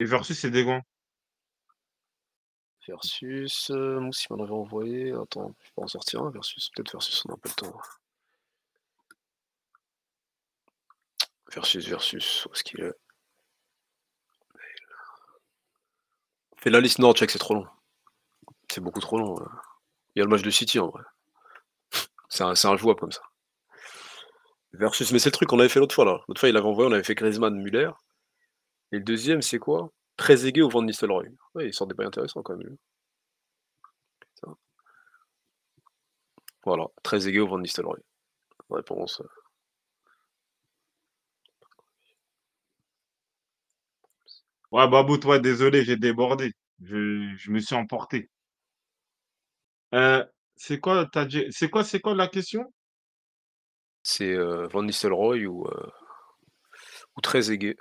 Et 0.00 0.04
versus, 0.04 0.38
c'est 0.38 0.50
quand? 0.64 0.82
Versus, 2.88 3.70
heu, 3.70 3.98
Mousse, 4.00 4.26
il 4.30 4.36
m'en 4.36 4.44
avait 4.44 4.52
envoyé. 4.52 5.12
Attends, 5.12 5.54
je 5.64 5.70
peux 5.74 5.82
en 5.82 5.86
sortir 5.88 6.22
un 6.22 6.30
versus? 6.30 6.70
Peut-être 6.74 6.92
versus, 6.92 7.24
on 7.26 7.30
a 7.30 7.34
un 7.34 7.38
peu 7.38 7.48
le 7.48 7.54
temps. 7.54 7.78
Versus, 11.54 11.86
versus, 11.88 12.46
où 12.46 12.52
est-ce 12.54 12.64
qu'il 12.64 12.80
est? 12.82 12.92
Fais 16.58 16.70
la 16.70 16.80
liste, 16.80 16.98
non, 17.00 17.12
check, 17.12 17.30
c'est 17.30 17.38
trop 17.38 17.54
long. 17.54 17.66
C'est 18.70 18.80
beaucoup 18.82 19.00
trop 19.00 19.18
long, 19.18 19.40
heu. 19.40 19.46
Il 20.16 20.18
y 20.18 20.22
a 20.22 20.24
le 20.24 20.30
match 20.30 20.42
de 20.42 20.50
City, 20.50 20.80
en 20.80 20.88
vrai. 20.88 21.02
C'est 22.28 22.44
c'est 22.54 22.68
injouable 22.68 23.00
comme 23.00 23.10
ça. 23.12 23.22
Versus, 24.72 25.12
mais 25.12 25.18
c'est 25.18 25.28
le 25.28 25.32
truc 25.32 25.48
qu'on 25.48 25.58
avait 25.58 25.68
fait 25.68 25.80
l'autre 25.80 25.94
fois, 25.94 26.04
là. 26.04 26.20
L'autre 26.28 26.40
fois, 26.40 26.48
il 26.48 26.52
l'avait 26.52 26.66
envoyé, 26.66 26.90
on 26.90 26.92
avait 26.92 27.02
fait 27.04 27.14
Griezmann, 27.14 27.54
Müller 27.60 27.90
et 28.92 28.98
le 28.98 29.04
2e, 29.04 29.42
c'est 29.42 29.58
quoi? 29.58 29.90
Trezeguet 30.16 30.62
ou 30.62 30.70
Van 30.70 30.82
Nistelrooy. 30.82 31.28
Ouais, 31.54 31.68
il 31.68 31.74
sort 31.74 31.86
des 31.88 31.94
bails 31.94 32.06
intéressants 32.08 32.42
quand 32.42 32.56
même. 32.56 32.76
Putain. 34.20 34.56
Voilà, 36.64 36.86
Trezeguet 37.02 37.40
ou 37.40 37.48
Van 37.48 37.58
Nistelrooy. 37.58 38.02
Réponse, 38.70 39.20
heu 39.20 39.28
Ouais, 44.70 44.88
Babou, 44.88 45.16
toi, 45.18 45.38
désolé, 45.40 45.84
j'ai 45.84 45.96
débordé. 45.96 46.52
Je 46.82 47.34
je 47.36 47.50
me 47.50 47.58
suis 47.60 47.74
emporté. 47.74 48.30
Heu, 49.92 50.24
c'est 50.56 50.78
quoi 50.80 51.08
c'est 51.50 51.68
quoi 51.70 51.82
c'est 51.84 52.00
quoi 52.00 52.14
la 52.14 52.28
question? 52.28 52.72
C'est, 54.02 54.32
heu, 54.32 54.68
Van 54.68 54.82
Nistelrooy 54.82 55.46
ou, 55.46 55.66
heu, 55.66 55.90
ou 57.16 57.20
Trezeguet. 57.20 57.76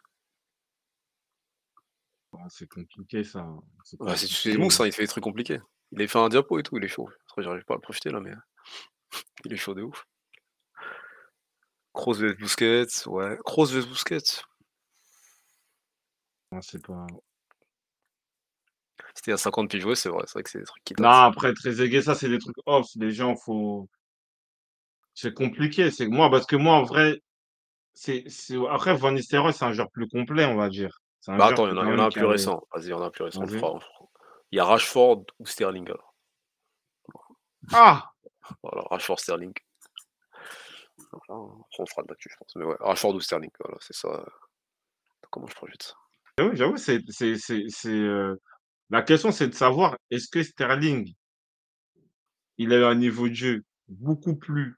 Ah, 2.34 2.45
c'est 2.49 2.68
compliqué 2.68 3.23
ça, 3.23 3.40
hein. 3.40 3.61
C'est 3.84 3.99
Ouais, 4.02 4.15
c'est 4.18 4.27
c'est 4.27 4.49
compliqué. 4.52 4.57
Mousse, 4.57 4.80
hein, 4.80 4.86
il 4.86 4.91
fait 4.91 5.03
des 5.03 5.07
trucs 5.07 5.23
compliqués. 5.23 5.60
Il 5.91 5.99
avait 5.99 6.07
fait 6.07 6.19
un 6.19 6.30
diapo 6.30 6.60
et 6.60 6.64
tout, 6.64 6.77
il 6.77 6.84
est 6.84 6.88
chaud. 6.88 7.10
J'arrive 7.38 7.64
pas 7.65 7.76
à 7.76 7.77
le 7.77 7.82
profiter 7.82 8.10
là, 8.11 8.19
mais 8.19 8.34
il 9.45 9.53
est 9.53 9.57
chaud 9.57 9.73
de 9.73 9.84
ouf. 9.84 10.06
Kroos 11.95 12.19
vs 12.19 12.36
Busquets, 12.38 13.07
ouais. 13.07 13.38
Kroos 13.44 13.72
vs 13.72 13.88
Busquets. 13.88 14.44
Non, 16.52 16.61
c'est 16.61 16.80
pas 16.86 17.06
C'était 19.16 19.32
il 19.32 19.34
y 19.34 19.36
a 19.36 19.38
5 19.38 19.58
ans 19.58 19.64
depuis 19.64 19.80
jouer, 19.80 19.96
c'est 19.96 20.10
vrai, 20.10 20.24
c'est 20.28 20.34
vrai 20.34 20.44
que 20.44 20.50
c'est 20.50 20.60
des 20.60 20.66
trucs 20.66 20.84
qui 20.84 20.94
Non, 21.00 21.10
après 21.10 21.54
Trezeguet, 21.54 22.02
ça, 22.02 22.16
c'est 22.16 22.30
des 22.30 22.38
trucs 22.40 22.58
off. 22.66 22.88
Les 22.96 23.12
gens, 23.12 23.36
faut 23.36 23.88
c'est 25.14 25.34
compliqué. 25.34 25.92
C'est 25.92 26.08
moi, 26.08 26.30
parce 26.30 26.46
que 26.46 26.56
moi, 26.56 26.76
en 26.76 26.84
vrai, 26.84 27.20
c'est 27.94 28.24
c'est 28.30 28.58
après 28.70 28.96
Van 28.96 29.12
Nistelrooy, 29.12 29.54
c'est 29.54 29.66
un 29.66 29.74
joueur 29.74 29.90
plus 29.92 30.08
complet, 30.08 30.46
on 30.46 30.56
va 30.58 30.70
dire. 30.70 31.02
C'est 31.22 31.32
un 31.32 31.38
Bah, 31.38 31.48
joueur 31.48 31.60
attends, 31.60 31.68
il 31.68 31.70
y 31.70 31.74
en 31.74 31.78
a 31.78 31.86
il 31.86 31.92
y 31.92 31.94
en 31.94 32.00
a 32.00 32.06
un 32.06 32.12
plus 32.12 32.26
récent. 32.26 32.62
Vas-y, 32.74 32.86
il 32.86 32.90
y 32.90 32.94
en 32.94 33.02
a 33.02 33.06
un 33.06 33.10
plus 33.12 33.24
récent, 33.24 33.40
on 33.44 33.46
le 33.46 33.48
vas-y. 33.48 33.60
fera 33.60 33.72
on 33.74 33.80
il 34.52 34.58
y 34.58 34.60
a 34.60 34.66
Rashford 34.66 35.26
ou 35.40 35.46
Sterling 35.46 35.86
alors. 35.90 36.14
Ah! 37.72 38.12
Voilà, 38.64 38.82
Rashford, 38.92 39.20
Sterling. 39.20 39.54
On 41.80 41.86
fera 41.86 42.04
de 42.04 42.08
l'actu, 42.10 42.30
je 42.32 42.36
pense. 42.38 42.56
Mais 42.56 42.66
ouais, 42.66 42.76
Rashford 42.80 43.16
ou 43.16 43.20
Sterling, 43.20 43.52
voilà, 43.60 43.78
c'est 43.82 43.96
ça, 43.96 44.26
comment 45.30 45.48
je 45.48 45.56
projette 45.56 45.84
ça? 45.84 45.94
J'avoue 46.38 46.56
j'avoue, 46.56 46.78
c'est 46.78 47.02
c'est 47.10 47.36
c'est 47.38 47.64
c'est, 47.70 47.90
heu, 47.90 48.40
la 48.90 49.02
question, 49.02 49.32
c'est 49.32 49.48
de 49.48 49.56
savoir, 49.56 49.98
est-ce 50.12 50.28
que 50.28 50.44
Sterling 50.44 51.14
il 52.57 52.74
a 52.74 52.78
eu 52.78 52.84
un 52.84 52.95
niveau 52.95 53.28
de 53.28 53.34
jeu 53.34 53.64
beaucoup 53.88 54.36
plus 54.36 54.76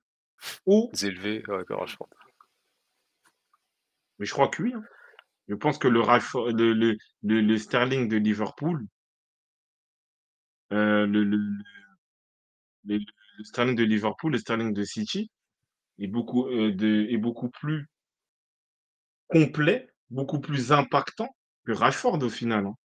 haut? 0.65 0.91
Élevé, 1.01 1.43
que 1.43 1.73
Rashford. 1.73 2.09
Mais 4.19 4.25
je 4.25 4.31
crois 4.31 4.47
que 4.47 4.63
oui, 4.63 4.73
hein. 4.73 4.83
Je 5.47 5.55
pense 5.55 5.77
que 5.77 5.87
le 5.87 6.01
Rashford 6.01 6.51
le 6.51 6.73
le 6.73 6.97
le 7.23 7.41
le 7.41 7.57
Sterling 7.57 8.09
de 8.09 8.17
Liverpool 8.17 8.85
le 10.69 11.63
Sterling 13.43 13.75
de 13.75 13.83
Liverpool, 13.83 14.33
le 14.33 14.37
Sterling 14.37 14.73
de 14.73 14.83
City 14.83 15.31
est 15.99 16.07
beaucoup, 16.07 16.47
heu, 16.47 16.71
de 16.71 17.07
est 17.09 17.17
beaucoup 17.17 17.49
plus 17.49 17.87
complet, 19.27 19.89
beaucoup 20.09 20.39
plus 20.39 20.71
impactant 20.71 21.29
que 21.65 21.71
Rashford 21.71 22.23
au 22.23 22.29
final, 22.29 22.65
hein. 22.65 22.75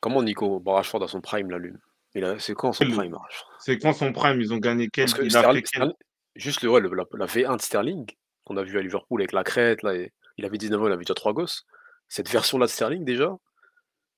Comment 0.00 0.22
Nico? 0.22 0.62
Rashford 0.64 1.02
à 1.02 1.08
son 1.08 1.20
prime 1.20 1.50
là, 1.50 1.58
lui? 1.58 1.72
A 2.16 2.38
c'est 2.38 2.54
quand 2.54 2.72
son 2.72 2.86
prime 2.86 3.16
c'est 3.60 3.78
quand 3.78 3.92
son 3.92 4.12
prime? 4.12 4.40
Ils 4.40 4.52
ont 4.52 4.58
gagné 4.58 4.88
quel? 4.88 5.12
Que 5.12 5.22
il 5.22 5.36
a 5.36 5.40
Sterling 5.40 5.92
juste 6.34 6.62
le 6.62 6.70
ouais, 6.70 6.80
le 6.80 6.88
la 6.94 7.04
la 7.12 7.26
V1 7.26 7.56
de 7.56 7.62
Sterling, 7.62 8.06
qu'on 8.44 8.56
a 8.56 8.62
vu 8.62 8.78
à 8.78 8.82
Liverpool 8.82 9.20
avec 9.20 9.32
la 9.32 9.44
crête 9.44 9.82
là 9.82 9.94
et 9.94 10.12
il 10.36 10.44
avait 10.44 10.58
19 10.58 10.80
ans, 10.80 10.86
il 10.86 10.92
avait 10.92 11.04
déjà 11.04 11.14
3 11.14 11.32
gosses. 11.32 11.64
Cette 12.08 12.30
version-là 12.30 12.66
de 12.66 12.70
Sterling 12.70 13.04
déjà, 13.04 13.36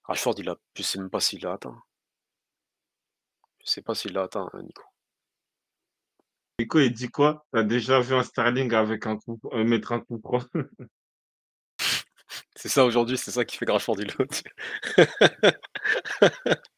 Rashford 0.04 0.34
il 0.38 0.48
a 0.48 0.56
je 0.74 0.82
sais 0.82 0.98
même 0.98 1.10
pas 1.10 1.20
s'il 1.20 1.42
l'a 1.42 1.54
atteint. 1.54 1.76
Je 3.64 3.70
sais 3.70 3.82
pas 3.82 3.94
s'il 3.94 4.12
l'a 4.12 4.22
atteint, 4.22 4.48
hein, 4.52 4.62
Nico. 4.62 4.82
Nico, 6.58 6.78
il 6.78 6.92
dit 6.92 7.08
quoi? 7.08 7.44
Tu 7.52 7.58
as 7.58 7.62
déjà 7.64 8.00
vu 8.00 8.14
un 8.14 8.22
Sterling 8.22 8.72
avec 8.74 9.06
un 9.06 9.16
coup 9.16 9.40
heu, 9.52 9.64
mettre 9.64 9.92
un 9.92 10.00
coup 10.00 10.20
franc? 10.22 10.40
C'est 12.60 12.68
ça 12.68 12.84
aujourd'hui, 12.84 13.16
c'est 13.16 13.30
ça 13.30 13.46
qui 13.46 13.56
fait 13.56 13.64
il 13.64 13.72
est 13.72 14.20
au-dessus. 14.20 14.42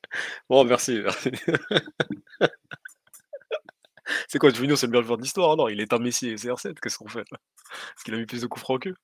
Bon 0.49 0.65
merci, 0.65 1.01
merci. 1.03 1.33
C'est 4.29 4.39
quoi 4.39 4.51
Juninho, 4.51 4.77
c'est 4.77 4.87
le 4.87 4.93
meilleur 4.93 5.05
joueur 5.05 5.19
de 5.19 5.23
l'histoire? 5.23 5.57
Non, 5.57 5.69
il 5.69 5.81
éteint 5.81 5.99
Messi 5.99 6.29
et 6.29 6.37
CR7, 6.37 6.79
qu'est-ce 6.81 6.99
qu'on 6.99 7.09
fait 7.09 7.25
là? 7.31 7.39
Parce 7.71 8.03
qu'il 8.05 8.15
a 8.15 8.19
mis 8.19 8.27
plus 8.27 8.43
de 8.43 8.47
coups 8.47 8.63
francs 8.63 8.83
qu'eux? 8.83 8.95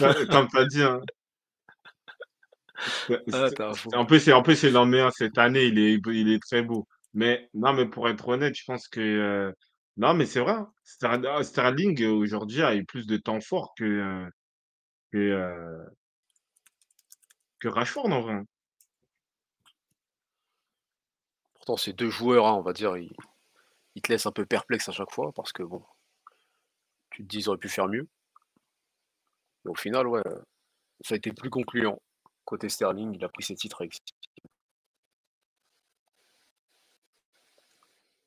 Bah, 0.00 0.14
comme 0.30 0.48
tu 0.48 0.58
as 0.58 0.66
dit, 0.66 0.82
hein. 0.82 1.00
Ah, 3.32 3.48
c'est 3.48 3.60
un 3.60 3.72
c'est 3.74 3.94
en 3.94 4.06
plus 4.06 4.20
c'est 4.20 4.32
en 4.32 4.42
plus 4.42 4.64
un 4.64 5.10
cette 5.10 5.38
année, 5.38 5.64
il 5.66 5.78
est 5.78 6.00
il 6.08 6.32
est 6.32 6.40
très 6.40 6.62
beau. 6.62 6.86
Mais 7.14 7.48
non, 7.54 7.72
mais 7.74 7.86
pour 7.86 8.08
être 8.08 8.28
honnête, 8.28 8.54
je 8.56 8.64
pense 8.66 8.88
que, 8.88 9.00
heu, 9.00 9.54
non, 9.98 10.14
mais 10.14 10.26
c'est 10.26 10.40
vrai, 10.40 10.52
hein. 10.52 10.68
Sterl 10.84 11.44
Sterling, 11.44 12.00
heu, 12.02 12.10
aujourd'hui 12.12 12.62
a 12.62 12.74
eu 12.74 12.84
plus 12.84 13.06
de 13.06 13.16
temps 13.16 13.40
fort 13.40 13.72
que, 13.76 14.26
que, 15.12 15.86
Rashford 17.64 18.06
en 18.12 18.20
vrai, 18.20 18.34
hein. 18.34 18.46
Pourtant 21.54 21.76
ces 21.76 21.92
2 21.92 22.10
joueurs, 22.10 22.46
hein, 22.46 22.54
on 22.54 22.62
va 22.62 22.72
dire, 22.72 22.96
ils 22.96 24.02
te 24.02 24.12
laissent 24.12 24.26
un 24.26 24.32
peu 24.32 24.46
perplexe 24.46 24.88
à 24.88 24.92
chaque 24.92 25.12
fois 25.12 25.32
parce 25.32 25.52
que 25.52 25.62
bon 25.62 25.84
tu 27.10 27.22
te 27.22 27.28
dis: 27.28 27.38
«Ils 27.38 27.48
auraient 27.48 27.58
pu 27.58 27.68
faire 27.68 27.88
mieux». 27.88 28.08
Mais 29.64 29.70
au 29.70 29.74
final, 29.74 30.06
ouais, 30.08 30.22
ça 31.02 31.14
a 31.14 31.18
été 31.18 31.32
plus 31.32 31.50
concluant. 31.50 32.00
Côté 32.44 32.68
Sterling, 32.68 33.14
il 33.14 33.24
a 33.24 33.28
pris 33.28 33.44
ses 33.44 33.54
titres 33.56 33.82
avec. 33.82 33.94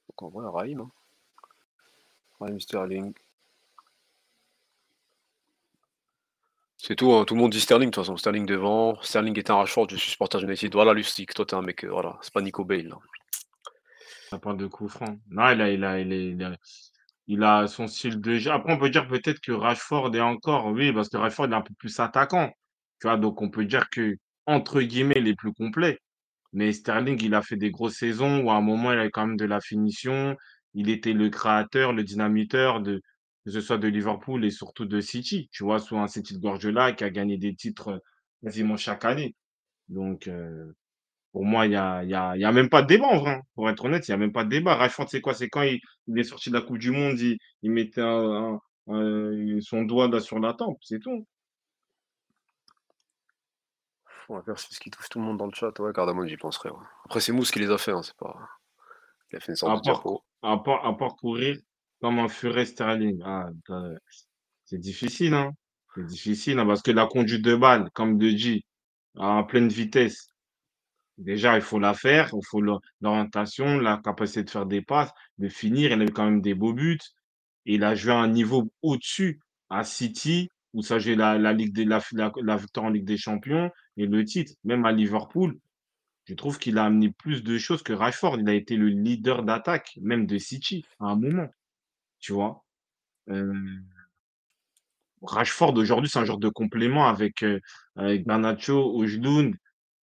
Donc 0.10 0.22
en 0.24 0.30
vrai, 0.30 0.48
Raheem, 0.50 0.82
hein. 0.82 2.60
Sterling. 2.60 3.14
C'est 6.88 6.96
tout, 6.96 7.14
hein, 7.14 7.26
tout 7.26 7.34
le 7.34 7.42
monde 7.42 7.52
dit 7.52 7.60
Sterling 7.60 7.90
de 7.90 7.96
toute 7.96 8.04
façon. 8.04 8.16
Sterling 8.16 8.46
devant, 8.46 9.02
Sterling 9.02 9.40
éteint 9.40 9.56
Rashford, 9.56 9.88
je 9.90 9.96
suis 9.96 10.12
supporter 10.12 10.38
d'United. 10.38 10.72
Voilà 10.72 10.94
Lustig, 10.94 11.34
toi 11.34 11.44
tu 11.44 11.56
es 11.56 11.58
un 11.58 11.64
mec, 11.64 11.84
heu, 11.84 11.90
voilà, 11.90 12.20
c'est 12.22 12.32
pas 12.32 12.42
Nico 12.42 12.64
Bale, 12.64 12.90
là. 12.90 12.98
Ça 14.30 14.38
parle 14.38 14.58
de 14.58 14.68
coup 14.68 14.88
franc. 14.88 15.18
Non, 15.32 15.50
il 15.50 15.62
a 15.62 15.72
il 15.72 15.84
a 15.84 16.00
il 16.00 16.14
est 16.14 16.44
a 16.44 16.56
il 17.26 17.44
a 17.44 17.66
son 17.66 17.88
style 17.88 18.22
de 18.22 18.38
jeu. 18.38 18.52
Après 18.52 18.72
on 18.72 18.78
peut 18.78 18.92
dire 18.92 19.08
peut-être 19.08 19.40
que 19.40 19.52
Rashford 19.52 20.16
est 20.16 20.22
encore 20.22 20.68
oui, 20.68 20.94
parce 20.94 21.10
que 21.10 21.18
Rashford 21.18 21.48
est 21.48 21.56
un 21.56 21.62
peu 21.62 21.74
plus 21.74 22.00
attaquant, 22.00 22.52
tu 23.02 23.08
vois? 23.08 23.18
Donc 23.18 23.42
on 23.42 23.50
peut 23.50 23.66
dire 23.66 23.90
qu'entre 23.90 24.80
guillemets 24.82 25.16
«il 25.18 25.28
est 25.28 25.36
plus 25.36 25.54
complet». 25.54 25.98
Mais 26.54 26.72
Sterling, 26.72 27.20
il 27.24 27.34
a 27.34 27.42
fait 27.42 27.58
des 27.58 27.72
grosses 27.72 27.96
saisons 27.96 28.42
où 28.44 28.52
à 28.52 28.58
un 28.58 28.62
moment 28.62 28.94
il 28.94 29.00
avait 29.00 29.10
quand 29.10 29.26
même 29.26 29.38
de 29.38 29.46
la 29.46 29.60
finition. 29.60 30.36
Il 30.76 30.92
était 30.92 31.14
le 31.14 31.30
créateur, 31.30 31.94
le 31.94 32.04
dynamiteur 32.04 32.82
de 32.82 33.02
que 33.46 33.52
ce 33.52 33.62
soit 33.62 33.78
de 33.78 33.88
Liverpool 33.88 34.46
et 34.46 34.52
surtout 34.52 34.86
de 34.86 35.02
City, 35.02 35.50
tu 35.52 35.64
vois? 35.64 35.80
Sous 35.80 35.98
un 35.98 36.08
City 36.08 36.34
de 36.36 36.40
Guardiola 36.42 36.94
qui 36.94 37.04
a 37.04 37.10
gagné 37.12 37.38
des 37.38 37.56
titres, 37.56 37.92
heu, 37.94 38.02
quasiment 38.44 38.78
chaque 38.78 39.06
année. 39.06 39.36
Donc 39.90 40.28
heu, 40.28 40.76
pour 41.34 41.46
moi, 41.46 41.66
il 41.68 41.74
y 41.74 41.76
a 41.76 42.04
y 42.06 42.14
a 42.16 42.38
y 42.38 42.46
a 42.46 42.52
même 42.52 42.70
pas 42.70 42.82
de 42.84 42.88
débat 42.88 43.08
en 43.08 43.20
vrai, 43.20 43.32
hein. 43.36 43.42
Pour 43.56 43.70
être 43.70 43.86
honnête, 43.86 44.08
il 44.08 44.12
y 44.12 44.14
a 44.14 44.18
même 44.18 44.34
pas 44.34 44.44
de 44.46 44.50
débat. 44.50 44.76
Rashford, 44.76 45.10
c'est 45.10 45.22
quoi? 45.22 45.34
C'est 45.34 45.50
quand 45.50 45.64
il 45.64 45.80
il 46.08 46.20
est 46.20 46.24
sorti 46.24 46.50
de 46.50 46.56
la 46.56 46.62
coupe 46.62 46.78
du 46.80 46.92
monde, 46.92 47.20
il 47.20 47.38
il 47.64 47.72
mettait 47.72 48.02
un 48.02 48.60
un 48.88 48.94
un 48.96 49.60
son 49.62 49.84
doigt 49.84 50.08
là 50.10 50.20
sur 50.22 50.40
la 50.40 50.54
tempe, 50.54 50.78
c'est 50.84 51.00
tout. 51.00 51.26
On 54.30 54.36
va 54.36 54.44
faire 54.44 54.60
ce 54.60 54.80
qui 54.80 54.92
touche 54.92 55.10
tout 55.10 55.18
le 55.18 55.26
monde 55.26 55.38
dans 55.38 55.48
le 55.48 55.54
chat, 55.54 55.80
ouais, 55.80 55.92
Cardamone, 55.92 56.28
j'y 56.28 56.38
penserai, 56.38 56.70
ouais. 56.70 56.86
Après 57.06 57.20
c'est 57.20 57.32
Mousse 57.32 57.52
qui 57.52 57.60
les 57.60 57.72
a 57.72 57.78
fait, 57.78 57.92
hein, 57.92 58.04
c'est 58.04 58.16
pas 58.18 58.36
il 59.32 59.38
a 59.38 59.40
fait 59.42 59.52
une 59.54 59.58
sorte 59.58 59.74
À 59.74 59.78
de 59.78 59.82
part 59.82 60.08
à 60.44 60.58
part 60.64 60.86
à 60.86 60.96
part 60.98 61.16
courir 61.18 61.58
Comme 62.02 62.20
un 62.20 62.28
Furé 62.28 62.66
Sterling. 62.66 63.22
Ah, 63.26 63.50
c'est 64.66 64.80
difficile, 64.80 65.34
hein. 65.34 65.52
C'est 65.96 66.06
difficile, 66.06 66.60
hein, 66.60 66.66
parce 66.66 66.82
que 66.82 66.92
la 66.92 67.08
conduite 67.08 67.42
de 67.42 67.56
balle, 67.56 67.90
comme 67.94 68.18
de 68.18 68.30
dit, 68.32 68.66
en 69.16 69.44
pleine 69.44 69.70
vitesse, 69.70 70.30
déjà, 71.18 71.56
il 71.56 71.62
faut 71.62 71.80
la 71.80 71.94
faire, 71.94 72.30
il 72.34 72.46
faut 72.46 72.62
l'or 72.62 72.82
l'orientation, 73.02 73.80
la 73.80 74.02
capacité 74.04 74.44
de 74.44 74.50
faire 74.50 74.66
des 74.66 74.82
passes, 74.82 75.12
de 75.38 75.48
finir. 75.48 75.92
Il 75.92 76.02
a 76.02 76.06
eu 76.06 76.12
quand 76.12 76.26
même 76.26 76.42
des 76.42 76.54
beaux 76.54 76.74
buts. 76.74 77.00
Il 77.66 77.84
a 77.84 77.96
joué 77.96 78.12
à 78.12 78.18
un 78.18 78.28
niveau 78.28 78.70
au-dessus 78.82 79.40
à 79.70 79.84
City, 79.84 80.50
où 80.74 80.82
ça 80.84 81.00
jouait 81.00 81.16
la 81.16 81.38
la 81.38 81.54
la 81.54 82.58
victoire 82.58 82.86
en 82.86 82.90
Ligue 82.90 83.06
des 83.06 83.18
champions 83.18 83.72
et 83.98 84.06
le 84.06 84.24
titre. 84.26 84.54
Même 84.66 84.86
à 84.86 84.92
Liverpool, 84.92 85.58
je 86.26 86.34
trouve 86.34 86.60
qu'il 86.60 86.78
a 86.78 86.86
amené 86.86 87.12
plus 87.12 87.44
de 87.44 87.58
choses 87.58 87.84
que 87.84 87.94
Rashford. 87.94 88.38
Il 88.42 88.50
a 88.50 88.54
été 88.54 88.76
le 88.76 88.88
leader 88.90 89.44
d'attaque, 89.44 89.98
même 90.02 90.26
de 90.26 90.38
City, 90.38 90.86
à 91.00 91.06
un 91.06 91.16
moment, 91.16 91.48
tu 92.26 92.34
vois? 92.34 92.64
Hem 93.28 93.86
Rashford 95.22 95.78
aujourd'hui, 95.78 96.10
c'est 96.10 96.20
un 96.20 96.26
genre 96.26 96.38
de 96.40 96.50
complément 96.50 97.08
avec, 97.08 97.44
heu, 97.44 97.60
avec 97.96 98.26
Garnacho, 98.26 99.04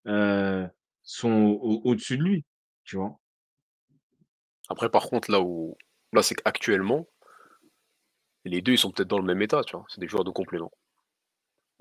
heu, 0.07 0.69
sont 1.03 1.31
au 1.61 1.81
au-dessus 1.85 2.17
de 2.19 2.23
lui, 2.23 2.45
tu 2.85 2.97
vois? 2.97 3.19
Après 4.69 4.89
par 4.91 5.09
contre 5.09 5.31
là 5.31 5.41
où 5.41 5.77
là 6.13 6.23
c'est 6.23 6.35
qu'actuellement 6.35 7.07
les 8.45 8.61
2 8.63 8.73
ils 8.73 8.79
sont 8.79 8.91
peut-être 8.91 9.09
dans 9.09 9.19
le 9.19 9.25
même 9.25 9.43
état, 9.43 9.63
tu 9.65 9.77
vois? 9.77 9.85
C'est 9.89 10.01
des 10.01 10.09
joueurs 10.09 10.25
de 10.25 10.31
complément. 10.31 10.73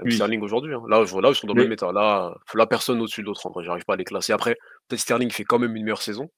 Oui. 0.03 0.15
Sterling 0.15 0.41
aujourd'hui, 0.41 0.73
hein, 0.73 0.81
là 0.89 0.99
là 0.99 1.29
ils 1.29 1.35
sont 1.35 1.47
dans 1.47 1.53
le 1.53 1.59
Mais 1.59 1.63
même 1.63 1.71
état. 1.71 1.91
Là, 1.91 2.33
là 2.55 2.65
personne 2.65 2.99
au-dessus 3.01 3.21
de 3.21 3.27
l'autre 3.27 3.45
en 3.45 3.51
vrai, 3.51 3.63
j'arrive 3.63 3.85
pas 3.85 3.93
à 3.93 3.97
les 3.97 4.03
classer. 4.03 4.33
Après, 4.33 4.55
peut-être 4.87 4.99
Sterling 5.01 5.29
fait 5.31 5.43
quand 5.43 5.59
même 5.59 5.75
une 5.75 5.83
meilleure 5.83 6.01
saison 6.01 6.29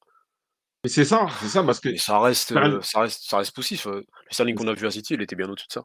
mais 0.84 0.90
c'est 0.90 1.06
ça, 1.06 1.28
c'est 1.40 1.48
ça 1.48 1.64
parce 1.64 1.80
que 1.80 1.90
mais 1.90 1.98
ça 1.98 2.20
reste, 2.20 2.42
Sterl 2.44 2.80
ça 2.84 3.00
reste 3.02 3.24
ça 3.24 3.38
reste 3.38 3.56
poussif, 3.56 3.88
heu, 3.88 4.00
le 4.00 4.32
Sterling 4.32 4.56
qu'on 4.56 4.68
a 4.68 4.74
vu 4.74 4.86
à 4.88 4.92
City, 4.92 5.14
il 5.14 5.22
était 5.22 5.36
bien 5.36 5.50
au-dessus 5.50 5.68
de 5.68 5.74
ça, 5.74 5.84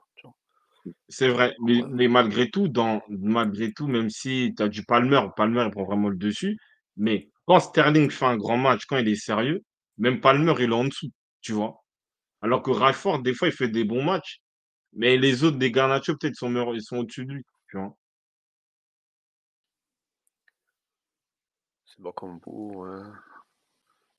c'est 1.09 1.29
vrai, 1.29 1.55
mais 1.61 2.09
malgré 2.09 2.51
tout 2.51 2.69
dans 2.69 3.03
malgré 3.09 3.73
tout, 3.73 3.87
même 3.89 4.11
si 4.11 4.53
tu 4.57 4.63
as 4.63 4.69
du 4.69 4.85
Palmer, 4.85 5.21
Palmer 5.37 5.65
il 5.67 5.71
prend 5.71 5.85
vraiment 5.85 6.09
le 6.09 6.17
dessus, 6.17 6.59
mais 6.97 7.29
quand 7.47 7.61
Sterling 7.61 8.11
fait 8.11 8.27
un 8.27 8.37
grand 8.37 8.57
match, 8.57 8.85
quand 8.87 8.99
il 8.99 9.09
est 9.09 9.15
sérieux, 9.17 9.63
même 9.99 10.21
Palmer 10.21 10.55
il 10.61 10.71
est 10.71 10.75
en 10.75 10.85
dessous, 10.85 11.11
tu 11.41 11.53
vois? 11.53 11.83
Alors 12.43 12.63
que 12.63 12.71
Rashford, 12.73 13.23
des 13.23 13.35
fois, 13.35 13.49
il 13.49 13.55
fait 13.55 13.69
des 13.69 13.85
bons 13.85 14.05
matchs, 14.05 14.41
mais 14.95 15.17
les 15.19 15.45
autres 15.45 15.59
des 15.59 15.73
Garnacho 15.73 16.15
peut-être 16.17 16.35
ils 16.35 16.37
sont 16.39 16.51
meilleurs 16.51 16.75
ils 16.77 16.83
sont 16.83 16.99
au-dessus 16.99 17.27
de 17.27 17.33
lui, 17.35 17.45
tu 17.71 17.79
vois? 17.79 17.95
C'est 21.87 22.01
Bakambu, 22.01 22.85
heu, 22.87 23.03
j'ai 23.03 23.38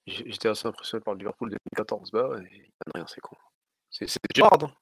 j'étais 0.07 0.49
assez 0.49 0.67
impressionné 0.67 1.03
par 1.03 1.13
le 1.13 1.19
Liverpool 1.19 1.49
2014, 1.49 2.11
bah 2.11 2.29
il 2.39 2.59
donne 2.85 2.93
rien, 2.95 3.05
c'est 3.07 3.21
con. 3.21 3.35
C'est 3.89 4.07
Gerrard, 4.35 4.63
hein. 4.63 4.73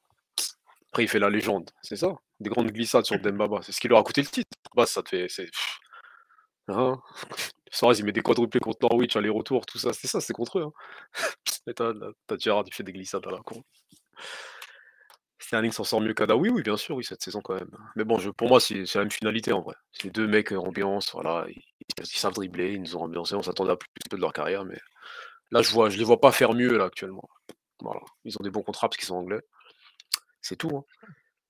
Après 0.91 1.03
il 1.03 1.09
fait 1.09 1.19
la 1.19 1.29
légende, 1.29 1.69
c'est 1.81 1.97
ça. 1.97 2.15
Des 2.39 2.49
grandes 2.49 2.71
glissades 2.71 3.05
sur 3.05 3.19
Dembaba, 3.19 3.61
c'est 3.61 3.71
ce 3.71 3.79
qui 3.79 3.87
leur 3.87 3.99
a 3.99 4.03
coûté 4.03 4.21
le 4.21 4.27
titre. 4.27 4.49
Bah 4.75 4.85
ça 4.85 5.03
te 5.03 5.09
fait 5.09 5.27
hein? 6.69 7.01
Suarez 7.71 7.97
il 7.99 8.05
met 8.05 8.13
des 8.13 8.21
quadruplés 8.21 8.61
contre 8.61 8.79
Norwich 8.81 9.15
aller-retour, 9.17 9.65
tout 9.65 9.77
ça, 9.77 9.91
c'est 9.93 10.07
ça, 10.07 10.21
c'est 10.21 10.33
contre 10.33 10.59
eux, 10.59 10.63
hein. 10.63 10.71
Et 11.67 11.73
tu 11.73 11.83
as 11.83 11.93
tu 11.93 12.33
as 12.33 12.37
Gerrard, 12.37 12.63
il 12.67 12.73
fait 12.73 12.83
des 12.83 12.93
glissades 12.93 13.27
à 13.27 13.31
la 13.31 13.39
con. 13.39 13.63
Sterling 15.39 15.71
s'en 15.71 15.83
sort 15.83 16.01
mieux 16.01 16.13
qu'Ada 16.13 16.35
oui, 16.35 16.51
bien 16.61 16.77
sûr, 16.77 16.95
oui, 16.95 17.03
cette 17.05 17.21
saison 17.21 17.41
quand 17.41 17.55
même. 17.55 17.71
Mais 17.95 18.03
bon, 18.03 18.17
pour 18.33 18.49
moi, 18.49 18.59
c'est 18.59 18.83
la 18.95 19.01
même 19.01 19.11
finalité 19.11 19.53
en 19.53 19.61
vrai. 19.61 19.75
C'est 19.93 20.09
2 20.09 20.27
mecs, 20.27 20.51
ambiance, 20.51 21.11
voilà, 21.13 21.45
ils 21.99 22.05
savent 22.07 22.33
dribbler, 22.33 22.73
ils 22.73 22.81
nous 22.81 22.95
ont 22.95 23.03
ambiancé, 23.03 23.35
on 23.35 23.41
s'attendait 23.43 23.71
à 23.73 23.77
plus 23.77 23.89
de 24.11 24.17
leur 24.17 24.33
carrière, 24.33 24.65
mais 24.65 24.79
là, 25.51 25.61
je 25.61 25.71
vois 25.71 25.89
je 25.89 25.97
les 25.97 26.03
vois 26.05 26.21
pas 26.21 26.31
faire 26.31 26.53
mieux 26.53 26.77
là 26.77 26.85
actuellement. 26.85 27.29
Voilà, 27.81 28.01
ils 28.25 28.35
ont 28.39 28.43
des 28.43 28.51
bons 28.51 28.63
contrats 28.63 28.89
parce 28.89 28.97
qu'ils 28.97 29.07
sont 29.07 29.17
anglais. 29.17 29.41
C'est 30.41 30.55
tout, 30.57 30.71
hein. 30.75 30.83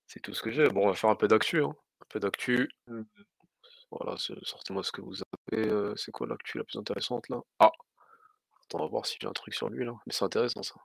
C'est 0.08 0.22
tout 0.22 0.34
ce 0.34 0.42
que 0.44 0.52
j'ai. 0.52 0.70
Bon, 0.70 0.86
on 0.86 0.90
va 0.90 0.96
faire 0.96 1.10
un 1.12 1.16
peu 1.16 1.28
d'actu, 1.28 1.64
hein. 1.64 1.76
Un 2.02 2.06
peu 2.10 2.20
d'actu. 2.20 2.70
Voilà, 3.92 4.16
sortez-moi 4.44 4.84
ce 4.84 4.92
que 4.92 5.02
vous 5.02 5.16
avez, 5.52 5.68
heu, 5.70 5.94
c'est 5.98 6.12
quoi 6.12 6.28
l'actu 6.28 6.58
la 6.58 6.64
plus 6.64 6.78
intéressante 6.78 7.30
là? 7.30 7.40
Ah! 7.60 7.72
Attends, 8.66 8.80
on 8.80 8.84
va 8.84 8.88
voir 8.90 9.06
si 9.06 9.18
j'ai 9.22 9.28
un 9.28 9.34
truc 9.34 9.54
sur 9.54 9.70
lui 9.70 9.86
là, 9.86 9.94
mais 10.06 10.14
c'est 10.14 10.26
intéressant 10.26 10.64
ça. 10.64 10.76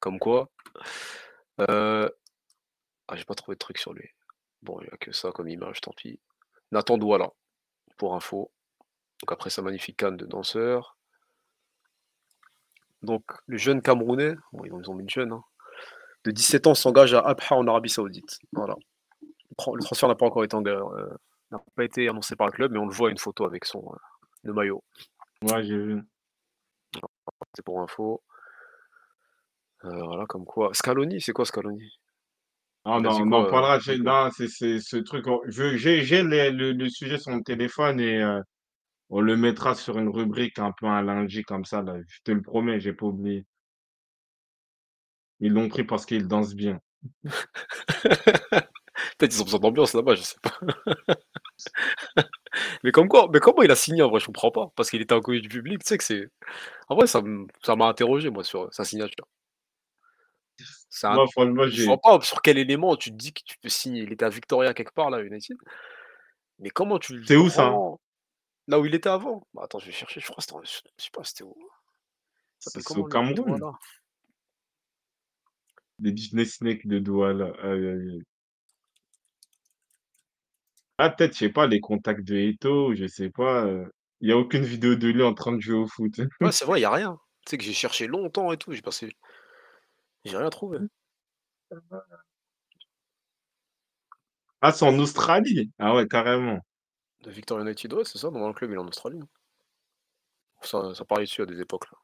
Comme 0.00 0.18
quoi, 0.18 0.50
heu, 1.60 2.10
ah 3.08 3.16
j'ai 3.16 3.24
pas 3.24 3.34
trouvé 3.34 3.54
de 3.56 3.58
truc 3.60 3.78
sur 3.78 3.92
lui. 3.94 4.08
Bon, 4.62 4.80
il 4.82 4.86
y 4.86 4.90
a 4.90 4.96
que 4.98 5.12
ça 5.12 5.32
comme 5.32 5.48
image, 5.48 5.80
tant 5.80 5.92
pis. 5.92 6.20
Nathan 6.74 6.98
Douala, 6.98 7.30
pour 7.96 8.16
info. 8.16 8.50
Donc 9.20 9.30
après 9.30 9.48
sa 9.48 9.62
magnifique 9.62 9.96
canne 9.96 10.16
de 10.16 10.26
danseur. 10.26 10.98
Donc 13.02 13.22
le 13.46 13.56
jeune 13.56 13.80
Camerounais, 13.80 14.34
bon 14.52 14.64
ils 14.64 14.90
ont 14.90 14.94
mis 14.94 15.04
le 15.04 15.08
jeune, 15.08 15.32
hein, 15.32 15.44
de 16.24 16.32
17 16.32 16.66
ans 16.66 16.74
s'engage 16.74 17.14
à 17.14 17.20
Abha 17.20 17.54
en 17.54 17.66
Arabie 17.68 17.90
Saoudite. 17.90 18.40
Voilà. 18.52 18.74
Le 19.22 19.56
tran 19.56 19.74
le 19.76 19.84
transfert 19.84 20.08
n'a 20.08 20.16
pas 20.16 20.26
encore 20.26 20.42
été 20.42 20.56
n'a 20.56 21.58
pas 21.76 21.84
été 21.84 22.08
annoncé 22.08 22.34
par 22.34 22.48
le 22.48 22.52
club, 22.52 22.72
mais 22.72 22.78
on 22.78 22.86
le 22.86 22.92
voit 22.92 23.08
à 23.08 23.10
une 23.12 23.18
photo 23.18 23.44
avec 23.44 23.64
son, 23.64 23.80
heu, 23.92 23.98
le 24.42 24.52
maillot. 24.52 24.82
Ouais, 25.42 25.62
j'ai 25.62 25.76
vu. 25.76 26.02
C'est 27.54 27.64
pour 27.64 27.80
info. 27.80 28.20
Heu, 29.84 30.02
voilà 30.04 30.26
comme 30.26 30.44
quoi 30.44 30.74
Scaloni, 30.74 31.20
c'est 31.20 31.32
quoi 31.32 31.44
Scaloni? 31.44 31.92
Ah 32.86 33.00
non, 33.00 33.10
on 33.22 33.32
en 33.32 33.44
parlera, 33.46 33.78
j'ai 33.78 33.96
là, 33.96 34.28
c'est 34.36 34.48
c'est 34.48 34.78
ce 34.78 34.96
truc, 34.98 35.26
on 35.26 35.40
je 35.48 35.76
j'ai 35.76 36.02
j'ai 36.02 36.22
les 36.22 36.50
le 36.50 36.72
le 36.72 36.88
sujet 36.90 37.18
sur 37.18 37.32
mon 37.32 37.40
téléphone 37.42 37.98
et 37.98 38.18
heu, 38.22 38.42
on 39.10 39.20
le 39.22 39.36
mettra 39.36 39.74
sur 39.74 39.98
une 39.98 40.08
rubrique 40.10 40.58
un 40.58 40.72
peu 40.78 40.86
un 40.86 41.02
lundi 41.02 41.42
comme 41.44 41.64
ça 41.64 41.82
là, 41.82 41.96
je 42.08 42.18
te 42.24 42.32
le 42.32 42.42
promets, 42.42 42.80
j'ai 42.80 42.92
pas 42.94 43.06
oublié. 43.06 43.46
Ils 45.40 45.52
l'ont 45.52 45.68
pris 45.68 45.84
parce 45.84 46.06
qu'il 46.06 46.26
danse 46.26 46.54
bien. 46.54 46.80
Peut-être 49.18 49.34
ils 49.34 49.40
ont 49.42 49.44
besoin 49.44 49.60
d'ambiance 49.60 49.94
là-bas, 49.94 50.14
je 50.14 50.22
sais 50.22 50.36
pas. 50.42 50.58
Mais 52.84 52.92
comme 52.92 53.08
quoi 53.08 53.28
mais 53.32 53.40
comment 53.40 53.62
il 53.62 53.70
a 53.70 53.76
signé 53.76 54.02
en 54.02 54.10
vrai? 54.10 54.20
Je 54.20 54.26
comprends 54.26 54.50
pas, 54.52 54.68
parce 54.76 54.90
qu'il 54.90 55.00
était 55.02 55.14
inconnu 55.14 55.40
du 55.40 55.48
public, 55.48 55.80
tu 55.84 55.88
sais 55.88 55.98
que 55.98 56.04
c'est 56.04 56.28
en 56.88 56.96
vrai 56.96 57.06
ça 57.08 57.22
ça 57.64 57.76
m'a 57.76 57.86
interrogé 57.88 58.30
moi 58.30 58.44
sur, 58.44 58.72
sa 58.72 58.84
signature. 58.84 59.26
C'est 60.94 61.08
un 61.08 61.16
Moi 61.16 61.26
franchement, 61.26 61.66
je 61.66 61.82
vois 61.82 61.96
j'ai 61.96 62.00
pas 62.00 62.20
sur 62.20 62.40
quel 62.40 62.56
élément 62.56 62.94
tu 62.94 63.10
te 63.10 63.16
dis 63.16 63.32
que 63.32 63.42
tu 63.44 63.56
peux 63.58 63.68
signer. 63.68 64.02
Il 64.02 64.12
était 64.12 64.24
à 64.24 64.28
Victoria 64.28 64.72
quelque 64.74 64.94
part 64.94 65.10
là, 65.10 65.20
United, 65.22 65.56
mais 66.60 66.70
comment 66.70 67.00
tu 67.00 67.16
le 67.16 67.24
c'est 67.26 67.36
où 67.36 67.48
ça? 67.50 67.74
là 68.68 68.78
où 68.78 68.86
il 68.86 68.94
était 68.94 69.08
avant? 69.08 69.46
Bah, 69.54 69.62
attends, 69.64 69.80
je 69.80 69.86
vais 69.86 69.92
chercher, 69.92 70.20
je 70.20 70.26
crois 70.26 70.36
que 70.36 70.42
c'était 70.44 70.82
je 70.98 71.04
sais 71.04 71.10
pas 71.12 71.24
c'était 71.24 71.42
où? 71.42 71.56
C'est 72.60 72.90
au? 72.96 73.04
Cameroun? 73.08 73.60
Les 75.98 76.12
Disney 76.12 76.44
Snakes 76.44 76.86
de 76.86 77.00
Douala, 77.00 77.52
aïe, 77.60 77.86
aïe, 77.88 78.10
aïe. 78.10 78.22
Ah 80.98 81.10
peut-être, 81.10 81.34
je 81.34 81.38
sais 81.38 81.48
pas, 81.50 81.66
les 81.66 81.80
contacts 81.80 82.22
de 82.24 82.36
Eto'o, 82.36 82.94
je 82.94 83.06
sais 83.06 83.30
pas, 83.30 83.64
heu, 83.66 83.92
il 84.20 84.28
y 84.28 84.32
a 84.32 84.36
aucune 84.38 84.64
vidéo 84.64 84.94
de 84.96 85.08
lui 85.08 85.22
en 85.22 85.34
train 85.34 85.52
de 85.52 85.60
jouer 85.60 85.76
au 85.78 85.86
foot. 85.86 86.20
Ouais, 86.42 86.52
c'est 86.52 86.64
vrai, 86.64 86.78
il 86.80 86.82
y 86.82 86.86
a 86.86 86.90
rien. 86.90 87.18
Tu 87.46 87.50
sais 87.50 87.58
que 87.58 87.64
j'ai 87.64 87.72
cherché 87.72 88.06
longtemps 88.06 88.52
et 88.52 88.56
tout, 88.56 88.72
j'ai 88.72 88.82
passé 88.82 89.08
j'ai 90.24 90.36
rien 90.36 90.50
trouvé. 90.50 90.78
Ah, 94.60 94.72
c'est 94.72 94.84
en 94.84 94.98
Australie? 94.98 95.70
Ah 95.78 95.94
ouais, 95.94 96.08
carrément. 96.08 96.58
De 97.24 97.30
Victoria 97.32 97.64
United, 97.66 97.92
ouais, 97.94 98.04
c'est 98.04 98.18
ça, 98.18 98.30
dans 98.30 98.46
le 98.48 98.54
club, 98.54 98.70
il 98.70 98.74
est 98.74 98.78
en 98.78 98.86
Australie. 98.88 99.20
Ça 100.62 100.92
ça 100.96 101.04
parlait 101.04 101.26
dessus 101.26 101.42
à 101.42 101.46
des 101.46 101.60
époques 101.60 101.88
là. 101.92 101.98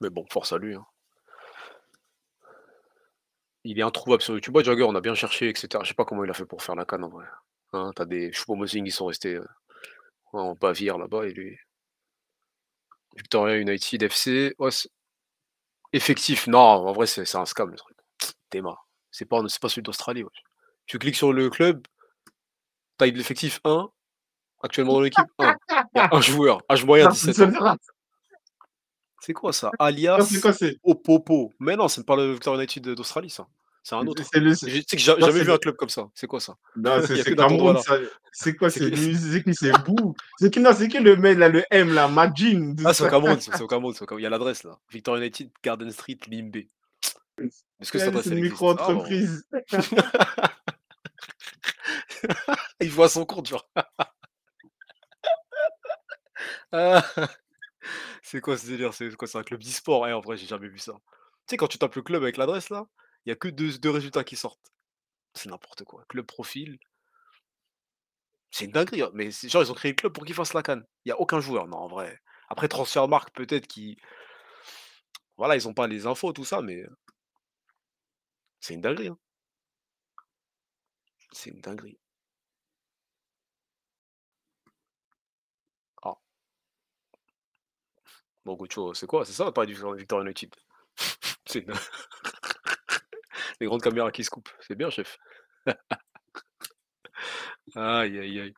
Mais 0.00 0.10
bon, 0.10 0.26
force 0.30 0.52
à 0.52 0.58
lui, 0.58 0.74
hein. 0.74 0.84
Il 3.64 3.78
est 3.78 3.82
introuvable 3.82 4.20
sur 4.22 4.34
YouTube. 4.34 4.58
Jagger, 4.62 4.82
on 4.82 4.94
a 4.94 5.00
bien 5.00 5.14
cherché 5.14 5.48
et 5.48 5.54
cetera. 5.56 5.82
Je 5.82 5.88
sais 5.88 5.94
pas 5.94 6.04
comment 6.04 6.24
il 6.24 6.30
a 6.30 6.34
fait 6.34 6.44
pour 6.44 6.62
faire 6.62 6.74
la 6.74 6.84
CAN 6.84 7.02
en 7.02 7.08
vrai. 7.08 7.24
Hein, 7.72 7.90
tu 7.96 8.02
as 8.02 8.04
des 8.04 8.32
Choupo-Moting, 8.32 8.84
ils 8.86 8.90
sont 8.92 9.06
restés, 9.06 9.34
heu, 9.36 9.46
en 10.32 10.54
Bavière 10.54 10.98
là-bas 10.98 11.26
et 11.26 11.32
lui 11.34 11.58
Victoria 13.16 13.56
United 13.58 14.02
FC, 14.08 14.54
ouais 14.58 14.70
effectif, 15.92 16.46
non, 16.46 16.58
en 16.58 16.92
vrai 16.92 17.06
c'est 17.06 17.34
un 17.36 17.46
scam 17.46 17.70
le 17.70 17.76
truc. 17.76 17.96
Théma, 18.50 18.76
c'est 19.10 19.24
pas 19.24 19.40
c'est 19.48 19.60
pas 19.60 19.68
celui 19.68 19.82
d'Australie. 19.82 20.24
Tu 20.86 20.98
cliques 20.98 21.16
sur 21.16 21.32
le 21.32 21.50
club, 21.50 21.86
taille 22.96 23.12
de 23.12 23.18
l'effectif 23.18 23.60
1, 23.64 23.88
actuellement 24.62 24.94
dans 24.94 25.00
l'équipe 25.00 25.24
1. 25.38 25.54
Il 25.70 25.74
y 25.96 25.98
a 26.00 26.08
un 26.12 26.20
joueur, 26.20 26.62
âge 26.70 26.84
moyen 26.84 27.04
Non, 27.06 27.10
17 27.12 27.34
c'est 27.34 27.44
ans. 27.44 27.76
C'est 29.20 29.32
quoi 29.34 29.52
ça? 29.52 29.70
Alias 29.78 30.32
Opopo. 30.82 31.52
Mais 31.60 31.76
non, 31.76 31.88
c'est 31.88 32.04
pas 32.04 32.16
le 32.16 32.32
Victoria 32.32 32.58
United 32.62 32.94
d'Australie 32.94 33.30
ça, 33.30 33.46
c'est 33.82 33.94
un 33.94 34.06
autre. 34.06 34.22
le 34.34 34.54
tu 34.54 34.56
sais 34.56 34.84
que 34.84 34.98
j'ai 34.98 35.20
jamais 35.20 35.42
vu 35.42 35.50
un 35.50 35.58
club 35.58 35.76
comme 35.76 35.88
ça. 35.88 36.08
C'est 36.14 36.26
quoi 36.26 36.40
ça? 36.40 36.56
non, 36.76 37.00
c'est 37.06 37.34
Cameroun, 37.34 37.78
ça 37.80 37.96
c'est 38.32 38.54
quoi? 38.54 38.70
C'est 38.70 38.90
qui? 38.90 39.54
C'est 39.54 39.72
Bou? 39.84 40.14
C'est 40.38 40.52
qui? 40.52 40.60
Non, 40.60 40.72
c'est 40.74 40.88
qui 40.88 40.98
le 40.98 41.16
mec 41.16 41.38
là, 41.38 41.48
le 41.48 41.64
M 41.70 41.92
là, 41.92 42.08
Majin, 42.08 42.74
ah, 42.84 42.92
c'est 42.92 43.02
au 43.02 43.06
ça. 43.06 43.10
Cameroun, 43.10 43.40
ça, 43.40 43.52
c'est 43.56 43.62
au 43.62 43.66
Cameroun. 43.66 43.94
Il 44.18 44.22
y 44.22 44.26
a 44.26 44.30
l'adresse 44.30 44.64
là. 44.64 44.78
Victoria 44.90 45.24
United, 45.24 45.50
Garden 45.62 45.90
Street, 45.90 46.18
Limbé. 46.28 46.68
Est-ce 47.38 47.90
que 47.90 47.98
Ouais, 47.98 48.22
c'est 48.22 48.30
une? 48.30 48.38
Ah 48.38 48.42
micro-entreprise. 48.42 49.44
Il 52.80 52.90
voit 52.90 53.08
son 53.08 53.24
compte, 53.24 53.48
genre. 53.48 53.66
C'est 58.22 58.40
quoi 58.40 58.58
ce 58.58 58.66
délire? 58.66 58.92
C'est 58.92 59.14
quoi? 59.16 59.26
C'est 59.26 59.38
un 59.38 59.42
club 59.42 59.62
d'e-sport? 59.62 60.04
En 60.04 60.20
vrai, 60.20 60.36
j'ai 60.36 60.46
jamais 60.46 60.68
vu 60.68 60.78
ça. 60.78 60.92
Tu 60.92 61.52
sais, 61.52 61.56
quand 61.56 61.66
tu 61.66 61.78
tapes 61.78 61.96
le 61.96 62.02
club 62.02 62.22
avec 62.22 62.36
l'adresse 62.36 62.68
là, 62.68 62.86
il 63.24 63.30
y 63.30 63.32
a 63.32 63.36
que 63.36 63.48
deux 63.48 63.78
2 63.78 63.90
résultats 63.90 64.24
qui 64.24 64.36
sortent. 64.36 64.72
C'est 65.34 65.50
n'importe 65.50 65.84
quoi. 65.84 66.04
Club 66.08 66.26
profil. 66.26 66.78
C'est 68.50 68.64
une 68.66 68.72
dinguerie, 68.72 69.02
hein, 69.02 69.10
mais 69.14 69.30
genre 69.30 69.62
ils 69.62 69.70
ont 69.70 69.74
créé 69.74 69.92
le 69.92 69.96
club 69.96 70.12
pour 70.12 70.24
qu'ils 70.24 70.34
fassent 70.34 70.54
la 70.54 70.62
CAN. 70.62 70.82
Il 71.04 71.08
y 71.10 71.12
a 71.12 71.20
aucun 71.20 71.40
joueur, 71.40 71.66
non 71.68 71.78
en 71.78 71.88
vrai. 71.88 72.18
Après 72.48 72.68
Transfermarkt 72.68 73.34
peut-être 73.34 73.66
qui 73.66 73.96
voilà, 75.36 75.56
ils 75.56 75.66
ont 75.66 75.74
pas 75.74 75.88
les 75.88 76.06
infos 76.06 76.32
tout 76.32 76.44
ça, 76.44 76.62
mais 76.62 76.84
c'est 78.60 78.74
une 78.74 78.80
dinguerie, 78.80 79.08
hein. 79.08 79.18
C'est 81.32 81.50
une 81.50 81.60
dinguerie. 81.60 81.98
Ah. 86.02 86.14
Bon 88.44 88.54
Gocho, 88.54 88.94
c'est 88.94 89.06
quoi? 89.06 89.24
C'est 89.24 89.32
ça, 89.32 89.52
pas 89.52 89.66
du 89.66 89.74
Victorian 89.74 90.24
United? 90.26 90.54
C'est 91.46 91.60
une 91.60 91.72
les 93.60 93.66
grandes 93.66 93.82
caméras 93.82 94.12
qui 94.12 94.24
se 94.24 94.30
coupent. 94.30 94.50
C'est 94.60 94.76
bien 94.76 94.90
chef. 94.90 95.18
Aïe, 97.74 98.18
aïe, 98.18 98.40
aïe. 98.40 98.54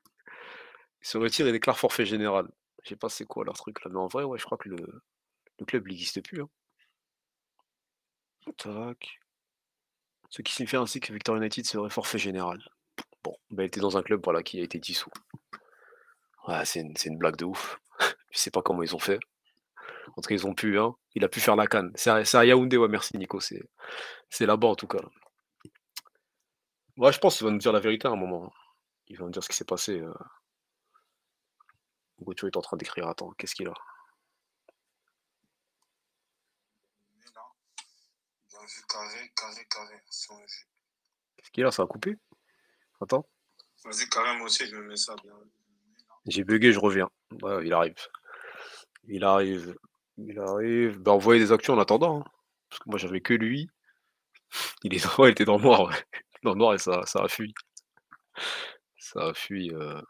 Il 1.03 1.07
se 1.07 1.19
retire 1.19 1.47
et 1.47 1.53
déclare 1.53 1.79
forfait 1.79 2.07
général. 2.07 2.49
Je 2.83 2.89
sais 2.89 2.97
pas 2.97 3.11
c'est 3.11 3.27
quoi 3.27 3.45
leur 3.45 3.57
truc 3.57 3.85
là, 3.85 3.91
mais 3.93 3.99
en 3.99 4.07
vrai, 4.07 4.25
ouais, 4.25 4.39
je 4.39 4.45
crois 4.45 4.57
que 4.59 4.69
le 4.71 5.03
club 5.67 5.89
il 5.89 5.95
existe 5.95 6.23
plus, 6.23 6.43
hein. 6.43 6.49
Tac. 8.57 9.19
Ce 10.31 10.43
qui 10.43 10.53
signifie 10.53 10.75
ainsi 10.75 10.99
que 10.99 11.13
Victorian 11.13 11.43
United 11.43 11.65
serait 11.65 11.89
forfait 11.89 12.19
général. 12.19 12.59
Bon, 13.23 13.37
bah, 13.51 13.63
il 13.63 13.67
était 13.67 13.79
dans 13.81 13.97
un 13.99 14.03
club, 14.03 14.21
voilà, 14.25 14.43
qui 14.43 14.59
a 14.61 14.65
été 14.65 14.81
dissous. 14.81 15.11
Ouais, 16.47 16.65
c'est 16.65 16.81
une 16.81 16.95
une 17.05 17.19
blague 17.19 17.35
de 17.37 17.45
ouf. 17.45 17.81
Je 18.31 18.39
sais 18.39 18.51
pas 18.53 18.63
comment 18.63 18.83
ils 18.85 18.95
ont 18.95 19.01
fait. 19.01 19.19
En 20.09 20.21
tout 20.21 20.29
cas, 20.29 20.35
ils 20.35 20.47
ont 20.47 20.55
pu, 20.55 20.79
hein. 20.79 20.95
Il 21.15 21.25
a 21.25 21.29
pu 21.29 21.41
faire 21.41 21.57
la 21.57 21.67
CAN. 21.67 21.91
C'est 21.95 22.11
à 22.11 22.45
Yaoundé, 22.45 22.77
ouais, 22.77 22.89
merci 22.89 23.17
Nico, 23.17 23.41
c'est 23.41 23.61
là-bas 24.41 24.69
en 24.69 24.77
tout 24.77 24.87
cas. 24.87 25.03
Ouais, 26.97 27.13
je 27.13 27.19
pense 27.19 27.39
qu'il 27.39 27.47
va 27.47 27.53
nous 27.53 27.59
dire 27.59 27.73
la 27.73 27.81
vérité 27.81 28.09
à 28.09 28.11
un 28.11 28.17
moment, 28.17 28.47
hein. 28.47 28.51
Il 29.09 29.19
va 29.19 29.25
nous 29.25 29.31
dire 29.31 29.43
ce 29.43 29.49
qui 29.49 29.57
s'est 29.57 29.65
passé. 29.65 30.03
Gocho 32.21 32.47
est 32.47 32.57
en 32.57 32.63
train 32.63 32.77
d'écrire, 32.77 33.09
attends, 33.09 33.33
qu'est-ce 33.33 33.55
qu'il 33.55 33.69
a? 33.69 33.75
Carré, 38.89 39.33
carré, 39.35 39.67
carré. 39.69 40.01
Qu'est-ce 41.37 41.51
qu'il 41.51 41.65
a? 41.65 41.73
Ça 41.73 41.83
a 41.83 41.87
coupé? 41.87 42.17
Attends. 43.01 43.27
Vas-y, 43.85 44.09
carré, 44.09 44.37
moi 44.37 44.47
aussi, 44.47 44.67
je 44.67 44.77
me 44.77 44.83
mets 44.83 44.97
ça 44.97 45.17
bien. 45.17 45.35
J'ai 46.27 46.45
buggé, 46.45 46.73
je 46.73 46.79
reviens. 46.79 47.11
Ouais, 47.43 47.67
il 47.67 47.73
arrive. 47.73 47.97
Il 49.05 49.25
arrive. 49.25 49.77
Il 50.17 50.39
arrive. 50.39 50.99
Bah, 51.01 51.13
envoyez 51.13 51.39
des 51.41 51.53
actus 51.53 51.69
en 51.71 51.79
attendant, 51.79 52.21
hein. 52.21 52.25
Parce 52.71 52.81
que 52.81 52.89
moi 52.89 52.99
j'avais 52.99 53.21
que 53.21 53.35
lui. 53.35 53.69
Il 54.85 54.95
est 54.95 55.05
était 55.31 55.45
dans 55.45 55.57
le 55.57 55.63
noir, 55.63 55.85
ouais. 55.85 55.97
Dans 56.43 56.53
le 56.53 56.59
noir 56.59 56.75
et 56.75 56.79
ça 56.79 57.03
ça 57.07 57.23
a 57.25 57.29
fui. 57.29 57.55
Ça 58.99 59.29
a 59.29 59.35
fui, 59.35 59.71
heu 59.71 60.03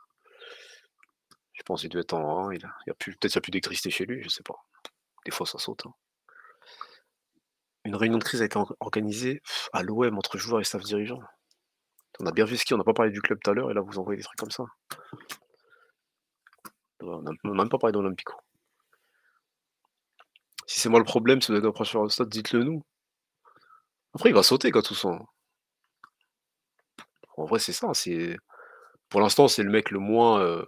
je 1.54 1.62
pense 1.64 1.84
il 1.84 1.88
devait 1.88 2.02
être 2.02 2.14
en 2.14 2.50
il 2.50 2.64
a 2.64 2.74
il 2.86 2.90
y 2.90 2.92
a 2.92 2.94
peut-être 2.94 3.24
il 3.24 3.34
y 3.34 3.38
a 3.38 3.40
plus 3.40 3.50
d'électricité 3.50 3.90
chez 3.90 4.04
lui, 4.06 4.22
je 4.22 4.28
sais 4.28 4.42
pas. 4.42 4.56
Des 5.24 5.30
fois 5.30 5.46
ça 5.46 5.58
saute, 5.58 5.86
hein. 5.86 5.94
Une 7.84 7.94
réunion 7.94 8.18
de 8.18 8.24
crise 8.24 8.42
a 8.42 8.44
été 8.44 8.56
or 8.58 8.74
organisée 8.80 9.40
à 9.72 9.82
l'OM 9.84 10.18
entre 10.18 10.36
joueurs 10.38 10.60
et 10.60 10.64
staff 10.64 10.82
dirigeant. 10.82 11.20
On 12.20 12.26
a 12.26 12.32
bien 12.32 12.44
vu 12.44 12.56
ski, 12.56 12.74
on 12.74 12.78
n'a 12.78 12.84
pas 12.84 12.94
parlé 12.94 13.12
du 13.12 13.20
club 13.20 13.38
tout 13.42 13.50
à 13.50 13.54
l'heure 13.54 13.70
et 13.70 13.74
là 13.74 13.80
vous 13.80 13.98
envoyez 13.98 14.16
des 14.18 14.24
trucs 14.24 14.38
comme 14.38 14.50
ça. 14.50 14.64
On 17.00 17.26
a 17.26 17.30
on 17.44 17.50
a 17.50 17.54
même 17.54 17.68
pas 17.68 17.78
parlé 17.78 17.92
d'Olympico. 17.92 18.34
Si 20.72 20.80
c'est 20.80 20.88
moi 20.88 21.00
le 21.00 21.04
problème, 21.04 21.38
d'être 21.40 21.66
approché 21.66 21.98
au 21.98 22.08
stade, 22.08 22.30
dites-le 22.30 22.64
nous. 22.64 22.82
Après 24.14 24.30
il 24.30 24.34
va 24.34 24.42
sauter 24.42 24.70
Gattuso, 24.70 25.10
hein. 25.10 25.26
En 27.36 27.44
vrai, 27.44 27.58
c'est 27.58 27.74
ça, 27.74 27.92
c'est 27.92 28.38
pour 29.10 29.20
l'instant, 29.20 29.48
c'est 29.48 29.64
le 29.64 29.70
mec 29.70 29.90
le 29.90 29.98
moins, 29.98 30.40
heu, 30.40 30.66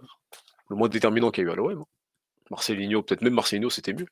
le 0.69 0.75
moins 0.75 0.89
déterminant 0.89 1.31
qu'il 1.31 1.43
y 1.43 1.47
a 1.47 1.49
eu 1.49 1.53
à 1.53 1.55
l'OM, 1.55 1.81
hein. 1.81 1.85
Marcelinho, 2.51 3.01
peut-être 3.01 3.23
même 3.23 3.33
Marcelinho, 3.33 3.71
c'était 3.71 3.93
mieux. 3.93 4.05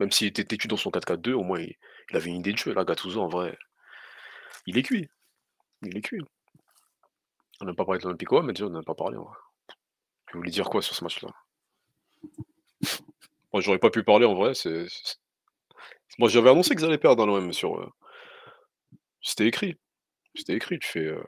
Même 0.00 0.10
s'il 0.12 0.28
était 0.28 0.44
têtu 0.44 0.66
dans 0.66 0.78
son 0.78 0.90
4-4-2, 0.90 1.34
au 1.34 1.42
moins 1.42 1.60
il 1.60 1.76
avait 2.16 2.30
une 2.30 2.36
idée 2.36 2.52
de 2.54 2.58
jeu. 2.58 2.72
Là, 2.72 2.86
Gattuso, 2.86 3.20
en 3.20 3.28
vrai, 3.28 3.58
il 4.66 4.78
est 4.78 4.82
cuit. 4.82 5.10
Il 5.82 5.94
est 5.94 6.00
cuit. 6.00 6.22
On 7.60 7.66
n'a 7.66 7.74
pas 7.74 7.84
parlé 7.84 7.98
de 7.98 8.04
l'Olympico, 8.04 8.40
mais 8.40 8.54
déjà 8.54 8.64
on 8.64 8.74
en 8.74 8.80
a 8.80 8.82
pas 8.82 8.94
parlé 8.94 9.18
en 9.18 9.24
vrai. 9.24 9.36
Tu 10.26 10.38
voulais 10.38 10.50
dire 10.50 10.70
quoi 10.70 10.80
sur 10.80 10.94
ce 10.96 11.04
match-là? 11.04 11.28
Moi, 13.52 13.60
j'aurais 13.60 13.78
pas 13.78 13.90
pu 13.90 14.02
parler 14.02 14.24
en 14.24 14.34
vrai, 14.34 14.54
c'est 14.54 14.86
moi 16.18 16.28
j'avais 16.28 16.50
annoncé 16.50 16.74
qu'ils 16.74 16.84
allaient 16.84 16.98
perdre 16.98 17.22
hein, 17.24 17.26
l'OM 17.26 17.52
sur, 17.52 17.80
heu 17.80 17.88
c'était 19.22 19.46
écrit. 19.46 19.76
C'était 20.34 20.54
écrit, 20.54 20.78
tu 20.78 20.88
fais, 20.88 21.06
heu 21.06 21.24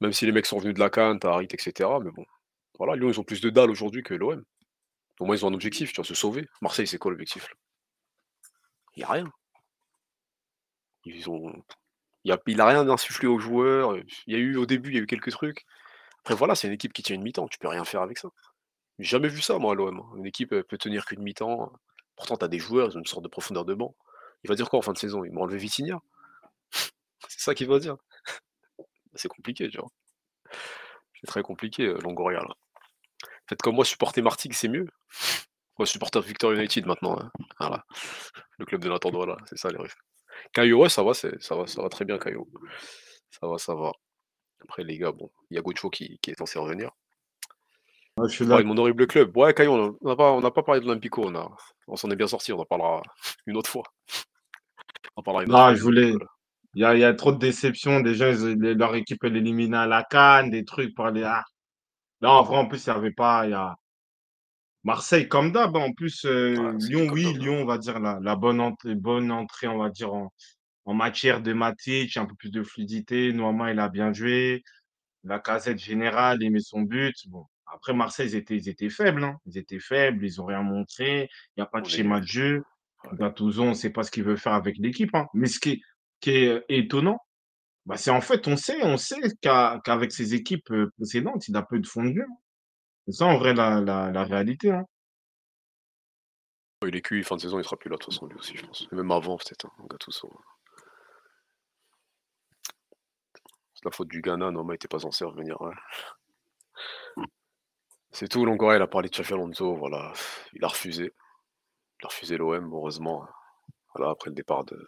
même 0.00 0.12
si 0.12 0.26
les 0.26 0.32
mecs 0.32 0.46
sont 0.46 0.58
venus 0.58 0.74
de 0.74 0.80
la 0.80 0.90
CAN, 0.90 1.18
tu 1.18 1.26
as 1.26 1.30
Harit 1.30 1.48
et 1.50 1.58
cetera, 1.58 2.00
mais 2.00 2.10
bon, 2.10 2.24
voilà, 2.78 2.96
Lyon, 2.96 3.10
ils 3.10 3.20
ont 3.20 3.24
plus 3.24 3.40
de 3.40 3.50
dalle 3.50 3.70
aujourd'hui 3.70 4.02
que 4.02 4.14
l'OM. 4.14 4.42
Au 5.20 5.26
moins 5.26 5.36
ils 5.36 5.44
ont 5.44 5.48
un 5.50 5.54
objectif, 5.54 5.92
tu 5.92 5.96
vois? 5.96 6.04
Se 6.04 6.14
sauver. 6.14 6.46
Marseille, 6.62 6.86
c'est 6.86 6.98
quoi 6.98 7.10
l'objectif? 7.10 7.48
Il 8.96 9.00
y 9.00 9.04
a 9.04 9.08
rien. 9.08 9.30
Ils 11.04 11.28
ont 11.28 11.52
il 12.24 12.30
y 12.30 12.60
a 12.60 12.66
rien 12.66 12.88
insufflé 12.88 13.26
aux 13.28 13.38
joueurs, 13.38 13.96
il 13.96 14.34
y 14.34 14.36
a 14.36 14.38
eu 14.38 14.56
au 14.56 14.66
début, 14.66 14.90
il 14.90 14.96
y 14.96 14.98
a 14.98 15.02
eu 15.02 15.06
quelques 15.06 15.30
trucs. 15.30 15.64
Après 16.20 16.34
voilà, 16.34 16.54
c'est 16.54 16.68
une 16.68 16.74
équipe 16.74 16.92
qui 16.92 17.02
tient 17.02 17.16
une 17.16 17.22
mi-temps, 17.22 17.48
tu 17.48 17.58
peux 17.58 17.68
rien 17.68 17.84
faire 17.84 18.02
avec 18.02 18.18
ça. 18.18 18.30
J'ai 18.98 19.10
jamais 19.10 19.28
vu 19.28 19.42
ça 19.42 19.58
moi 19.58 19.72
à 19.72 19.74
l'OM, 19.76 19.98
hein. 20.00 20.16
Une 20.18 20.26
équipe, 20.26 20.50
peut 20.50 20.78
tenir 20.78 21.06
qu'une 21.06 21.22
mi-temps, 21.22 21.72
pourtant 22.20 22.36
tu 22.36 22.44
as 22.44 22.48
des 22.48 22.58
joueurs, 22.58 22.90
ils 22.90 22.96
ont 22.96 23.00
une 23.00 23.06
sorte 23.06 23.24
de 23.24 23.28
profondeur 23.28 23.64
de 23.64 23.74
banc. 23.74 23.96
Il 24.44 24.48
va 24.48 24.54
dire 24.54 24.68
quoi 24.70 24.78
en 24.78 24.82
fin 24.82 24.92
de 24.92 24.98
saison? 24.98 25.24
Ils 25.24 25.32
m'ont 25.32 25.42
enlevé 25.42 25.58
Vitinha? 25.58 26.00
C'est 27.28 27.40
ça 27.40 27.54
qu'il 27.54 27.68
va 27.68 27.78
dire? 27.78 27.96
C'est 29.14 29.28
compliqué, 29.28 29.68
tu 29.68 29.78
vois? 29.78 29.88
C'est 31.20 31.26
très 31.26 31.42
compliqué, 31.42 31.84
heu, 31.86 31.98
Longoria 32.02 32.40
là. 32.40 32.54
Faites 33.48 33.62
comme 33.62 33.74
moi, 33.76 33.84
supportez 33.84 34.22
Martigues, 34.22 34.54
c'est 34.54 34.68
mieux. 34.68 34.86
Moi, 35.78 35.86
supporter 35.86 36.20
Victorian 36.20 36.58
United 36.58 36.86
maintenant, 36.86 37.18
hein, 37.18 37.30
voilà. 37.58 37.84
Le 38.58 38.66
club 38.66 38.82
de 38.82 38.88
Nathan 38.88 39.10
voilà, 39.10 39.36
c'est 39.46 39.58
ça 39.58 39.70
les 39.70 39.78
refs. 39.78 39.96
Caio, 40.52 40.82
ouais, 40.82 40.88
ça 40.88 41.02
va, 41.02 41.14
ça 41.14 41.28
va 41.56 41.66
ça 41.66 41.82
va 41.82 41.88
très 41.88 42.04
bien 42.04 42.18
Caio. 42.18 42.48
Ça 43.30 43.46
va, 43.48 43.58
ça 43.58 43.74
va. 43.74 43.92
Après 44.62 44.84
les 44.84 44.98
gars, 44.98 45.12
bon, 45.12 45.30
il 45.50 45.56
y 45.56 45.58
a 45.58 45.62
Gocho 45.62 45.90
qui 45.90 46.20
est 46.26 46.38
censé 46.38 46.58
revenir. 46.58 46.90
Ouais, 48.20 48.28
je 48.28 48.34
suis 48.34 48.44
Ouais, 48.50 48.62
d'ac 48.62 48.64
mon 48.64 48.76
horrible 48.76 49.06
club. 49.06 49.36
Ouais, 49.36 49.54
Caio, 49.54 49.72
on 49.74 49.96
on 50.00 50.10
a 50.10 50.16
pas 50.16 50.32
on 50.32 50.40
n'a 50.40 50.50
pas 50.50 50.62
parlé 50.62 50.80
de 50.80 50.86
l'Olympico, 50.86 51.22
on 51.26 51.34
a 51.34 51.50
on 51.88 51.96
s'en 51.96 52.10
est 52.10 52.16
bien 52.16 52.26
sortis, 52.28 52.52
on 52.52 52.60
en 52.60 52.64
parlera 52.64 53.02
une 53.46 53.56
autre 53.56 53.70
fois. 53.70 53.84
On 55.16 55.20
en 55.20 55.22
parlera 55.22 55.44
une 55.44 55.50
autre 55.52 55.60
fois 55.62 55.70
Non, 55.70 55.74
je 55.74 55.80
de 55.80 55.82
voulais 55.82 56.12
l'Olympico 56.12 56.18
là. 56.18 56.26
il 56.74 56.82
y 56.82 56.84
a 56.84 56.94
il 56.96 57.00
y 57.00 57.04
a 57.04 57.14
trop 57.14 57.32
de 57.32 57.38
déceptions. 57.38 58.00
Déjà, 58.00 58.30
ils 58.32 58.56
leur 58.60 58.94
équipe, 58.96 59.24
elle 59.24 59.36
est 59.36 59.40
éliminée 59.40 59.76
à 59.78 59.86
la 59.86 60.04
CAN, 60.04 60.48
des 60.48 60.64
trucs 60.64 60.94
pour 60.94 61.06
aller 61.06 61.24
ah! 61.24 61.44
Là, 62.22 62.32
en 62.32 62.42
vrai, 62.44 62.58
en 62.58 62.66
plus, 62.68 62.84
il 62.86 62.88
y 62.88 62.92
avait 62.92 63.12
pas 63.12 63.46
il 63.46 63.52
y 63.52 63.54
a 63.54 63.76
Marseille 64.84 65.28
comme 65.28 65.52
d'hab, 65.52 65.76
hein, 65.76 65.80
en 65.80 65.92
plus, 65.92 66.24
Ouais, 66.56 66.74
que 66.78 66.86
Lyon, 66.86 67.08
oui, 67.12 67.32
là. 67.34 67.34
Lyon, 67.34 67.62
on 67.62 67.66
va 67.66 67.78
dire 67.78 67.98
la 68.00 68.18
la 68.22 68.36
bonne 68.36 68.60
entrée 68.60 68.94
bonne 68.94 69.30
entrée, 69.30 69.68
on 69.68 69.78
va 69.78 69.90
dire 69.90 70.12
en 70.14 70.32
en 70.86 70.94
matière 70.94 71.42
de 71.42 71.52
Matic, 71.54 72.16
un 72.16 72.26
peu 72.26 72.34
plus 72.36 72.50
de 72.50 72.62
fluidité. 72.64 73.32
Noama, 73.32 73.72
il 73.72 73.78
a 73.80 73.88
bien 73.88 74.12
joué. 74.12 74.62
Lacazette, 75.24 75.78
général, 75.80 76.38
il 76.42 76.50
met 76.52 76.60
son 76.60 76.82
but. 76.82 77.16
Bon, 77.28 77.46
après 77.72 77.92
Marseille, 77.94 78.28
ils 78.30 78.36
étaient 78.36 78.56
ils 78.56 78.68
étaient 78.68 78.90
faibles, 78.90 79.24
hein. 79.24 79.38
Ils 79.46 79.58
étaient 79.58 79.80
faibles, 79.80 80.24
ils 80.24 80.40
ont 80.40 80.46
rien 80.46 80.62
montré. 80.62 81.28
Il 81.56 81.60
y 81.60 81.62
a 81.62 81.66
pas 81.66 81.80
de 81.80 81.88
schéma 81.88 82.20
de 82.20 82.26
jeu. 82.26 82.62
Gattuso, 83.14 83.62
on 83.62 83.74
sait 83.74 83.90
pas 83.90 84.02
ce 84.04 84.10
qu'il 84.10 84.24
veut 84.24 84.36
faire 84.36 84.54
avec 84.54 84.76
l'équipe, 84.78 85.14
hein. 85.14 85.26
Mais 85.34 85.48
ce 85.48 85.60
qui 85.60 85.70
est 85.72 85.80
qui 86.20 86.30
est, 86.32 86.48
heu, 86.48 86.64
étonnant, 86.68 87.18
bah, 87.86 87.96
c'est 87.98 88.10
en 88.12 88.20
fait, 88.22 88.48
on 88.48 88.56
sait 88.56 88.82
on 88.84 88.96
sait 88.98 89.16
qu'a 89.42 89.80
qu'avec 89.84 90.12
ses 90.12 90.34
équipes, 90.34 90.70
heu, 90.72 90.90
précédentes, 90.98 91.48
il 91.48 91.56
a 91.56 91.62
peu 91.62 91.78
de 91.80 91.86
fond 91.88 92.04
de 92.04 92.14
jeu, 92.14 92.22
hein. 92.22 92.36
C'est 93.08 93.14
ça 93.18 93.26
en 93.26 93.38
vrai 93.38 93.54
la 93.54 93.80
la 93.82 94.10
la 94.12 94.24
réalité, 94.24 94.72
hein. 94.72 94.84
Ouais, 96.82 96.88
il 96.90 96.96
est 96.96 97.00
cuit, 97.02 97.22
fin 97.24 97.36
de 97.36 97.40
saison, 97.42 97.58
il 97.58 97.64
sera 97.64 97.76
plus 97.78 97.88
là 97.90 97.96
de 97.96 98.02
toute 98.02 98.12
façon 98.12 98.26
lui 98.26 98.36
aussi, 98.38 98.56
je 98.56 98.64
pense. 98.66 98.86
Et 98.90 98.94
même 98.96 99.10
avant 99.10 99.36
peut-être, 99.36 99.66
hein, 99.66 99.86
Gattuso. 99.90 100.30
C'est 103.74 103.84
la 103.84 103.90
faute 103.90 104.08
du 104.08 104.20
Ghana, 104.22 104.50
Noama 104.50 104.74
était 104.74 104.88
pas 104.88 104.98
censé 105.00 105.24
revenir, 105.24 105.60
ouais. 105.60 105.74
C'est 108.12 108.28
tout, 108.28 108.44
Longoria, 108.44 108.76
il 108.78 108.82
a 108.82 108.86
parlé 108.86 109.08
de 109.08 109.14
Xabi 109.14 109.32
Alonso, 109.34 109.74
voilà, 109.74 110.12
il 110.52 110.64
a 110.64 110.68
refusé. 110.68 111.12
Il 112.02 112.06
a 112.06 112.08
refusé 112.08 112.38
l'OM, 112.38 112.72
heureusement, 112.74 113.26
voilà, 113.94 114.12
après 114.12 114.30
le 114.30 114.36
départ 114.36 114.64
de 114.64 114.78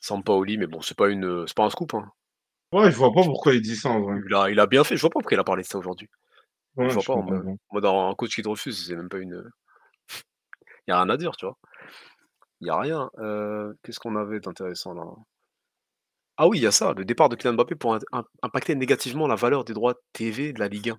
Sampaoli, 0.00 0.58
mais 0.58 0.66
bon, 0.68 0.82
c'est 0.82 0.96
pas 0.96 1.08
une, 1.10 1.46
c'est 1.48 1.56
pas 1.56 1.64
un 1.66 1.70
scoop, 1.70 1.94
hein. 1.94 2.12
Ouais, 2.72 2.92
je 2.92 2.96
vois 2.96 3.12
pas 3.12 3.24
pourquoi 3.24 3.54
il 3.54 3.60
dit 3.60 3.74
ça 3.74 3.90
en 3.90 4.00
vrai. 4.02 4.20
Il 4.28 4.34
a 4.34 4.50
il 4.50 4.60
a 4.60 4.66
bien 4.66 4.84
fait, 4.84 4.96
je 4.96 5.00
vois 5.00 5.10
pas 5.10 5.20
pourquoi 5.20 5.36
il 5.36 5.40
a 5.40 5.44
parlé 5.44 5.62
de 5.62 5.66
ça 5.68 5.78
aujourd'hui. 5.78 6.08
Je 6.88 6.94
Ouais, 6.94 6.94
vois 6.94 7.02
je 7.02 7.06
pas 7.06 7.14
en 7.14 7.22
comprends 7.22 7.40
mode 7.40 7.44
pas. 7.44 7.56
en 7.70 7.76
mode 7.76 7.86
un 7.86 8.14
coach 8.16 8.34
qui 8.36 8.42
te 8.42 8.48
refuse, 8.48 8.86
c'est 8.86 8.96
même 8.96 9.08
pas 9.10 9.18
une, 9.18 9.50
il 10.86 10.90
y 10.90 10.92
a 10.92 10.96
rien 11.02 11.08
à 11.10 11.16
dire, 11.16 11.36
tu 11.36 11.46
vois? 11.46 11.56
Il 12.60 12.66
y 12.66 12.70
a 12.70 12.78
rien, 12.78 13.10
heu, 13.18 13.78
qu'est-ce 13.82 13.98
qu'on 13.98 14.14
avait 14.14 14.40
d'intéressant 14.40 14.92
là? 14.92 15.04
Ah 16.38 16.48
oui, 16.48 16.56
il 16.58 16.62
y 16.62 16.66
a 16.66 16.70
ça, 16.72 16.94
le 16.94 17.04
départ 17.04 17.28
de 17.28 17.36
Kylian 17.36 17.52
Mbappé 17.54 17.74
pour 17.74 17.98
impacter 18.42 18.74
négativement 18.74 19.26
la 19.26 19.34
valeur 19.34 19.64
des 19.64 19.74
droits 19.74 20.00
TV 20.14 20.54
de 20.54 20.58
la 20.60 20.68
Ligue 20.68 20.88
1. 20.90 20.98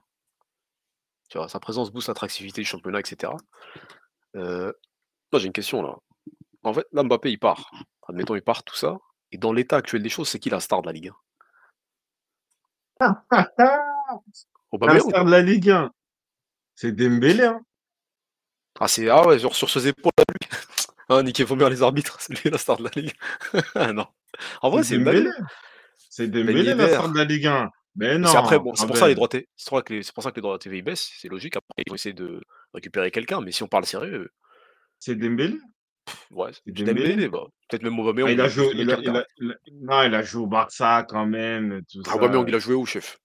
Tu 1.29 1.37
vois? 1.37 1.49
Sa 1.49 1.59
présence 1.59 1.91
booste 1.91 2.07
l'attractivité 2.07 2.61
du 2.61 2.67
championnat 2.67 2.99
et 2.99 3.05
cetera. 3.05 3.37
Heu 4.35 4.73
Moi, 5.31 5.39
j'ai 5.39 5.47
une 5.47 5.53
question 5.53 5.81
là. 5.81 5.95
En 6.63 6.73
fait, 6.73 6.85
là, 6.91 7.03
Mbappé, 7.03 7.31
il 7.31 7.39
part. 7.39 7.71
Admettons, 8.07 8.35
il 8.35 8.41
part, 8.41 8.63
tout 8.63 8.75
ça. 8.75 8.97
Et 9.31 9.37
dans 9.37 9.53
l'état 9.53 9.77
actuel 9.77 10.03
des 10.03 10.09
choses, 10.09 10.29
c'est 10.29 10.39
qui 10.39 10.49
la 10.49 10.59
star 10.59 10.81
de 10.81 10.87
la 10.87 10.93
Ligue 10.93 11.11
1? 12.99 13.23
La 14.81 14.99
star 14.99 15.25
de 15.25 15.31
la 15.31 15.41
Ligue 15.41 15.69
1, 15.69 15.91
c'est 16.75 16.91
Dembélé, 16.91 17.43
hein. 17.45 17.61
Ah, 18.79 18.87
c'est 18.87 19.09
ah 19.09 19.25
ouais, 19.25 19.39
genre 19.39 19.55
sur 19.55 19.69
ses 19.69 19.87
épaules 19.87 20.11
à 20.17 20.23
lui. 20.31 21.23
Niquez 21.23 21.43
vos 21.43 21.55
mères 21.55 21.69
les 21.69 21.81
arbitres, 21.81 22.17
c'est 22.21 22.33
lui 22.33 22.49
la 22.51 22.57
star 22.57 22.77
de 22.77 22.83
la 22.83 22.91
Ligue. 22.95 23.13
Non. 23.95 24.07
En 24.61 24.69
vrai, 24.69 24.83
C'est 24.83 24.97
Dembélé. 24.97 25.29
C'est 26.09 26.27
Dembélé 26.27 26.75
la 26.75 26.87
star 26.87 27.09
de 27.09 27.17
la 27.17 27.23
Ligue 27.23 27.47
1. 27.47 27.71
Mais 27.97 28.17
Mais 28.21 28.27
c'est 28.27 28.37
après, 28.37 28.59
non, 28.59 28.59
bon, 28.59 28.75
c'est 28.75 28.85
pour 28.87 28.97
ça 28.97 29.07
les 29.07 29.15
droits 29.15 29.27
T 29.27 29.47
c'est 29.55 29.69
pour 29.69 29.77
ça 29.79 29.83
que 29.83 29.93
les 29.93 30.03
c'est 30.03 30.13
pour 30.13 30.23
ça 30.23 30.31
que 30.31 30.35
les 30.37 30.41
droits 30.41 30.59
TV 30.59 30.81
baissent, 30.81 31.11
c'est 31.19 31.27
logique. 31.29 31.55
Après, 31.55 31.83
ils 31.85 31.89
vont 31.89 31.95
essayer 31.95 32.13
de 32.13 32.41
récupérer 32.73 33.11
quelqu'un, 33.11 33.41
mais 33.41 33.51
si 33.51 33.63
on 33.63 33.67
parle 33.67 33.85
sérieux, 33.85 34.29
C'est 34.99 35.15
Dembélé? 35.15 35.57
ouais, 36.31 36.51
C'est 36.53 36.71
Dembélé? 36.83 37.27
Bah, 37.27 37.43
peut-être 37.67 37.83
même 37.83 37.99
Ah, 38.21 38.31
Aubameyang, 38.31 38.31
il 38.31 38.39
il 38.39 38.41
a 38.41 38.47
joué, 38.49 38.67
de 38.71 38.77
il 38.77 38.91
a, 38.91 38.97
mécanique 38.97 39.05
il 39.05 39.15
a, 39.17 39.23
derrière. 39.23 39.25
il 39.37 39.51
a- 39.51 39.55
non, 39.71 40.03
il 40.03 40.15
a 40.15 40.21
joué 40.23 40.41
au 40.43 40.47
Barça 40.47 41.03
quand 41.07 41.25
même, 41.25 41.81
tout 41.91 42.03
Ah, 42.07 42.15
Aubameyang, 42.15 42.47
il 42.49 42.55
a 42.55 42.59
joué 42.59 42.73
où, 42.73 42.87
chef? 42.87 43.19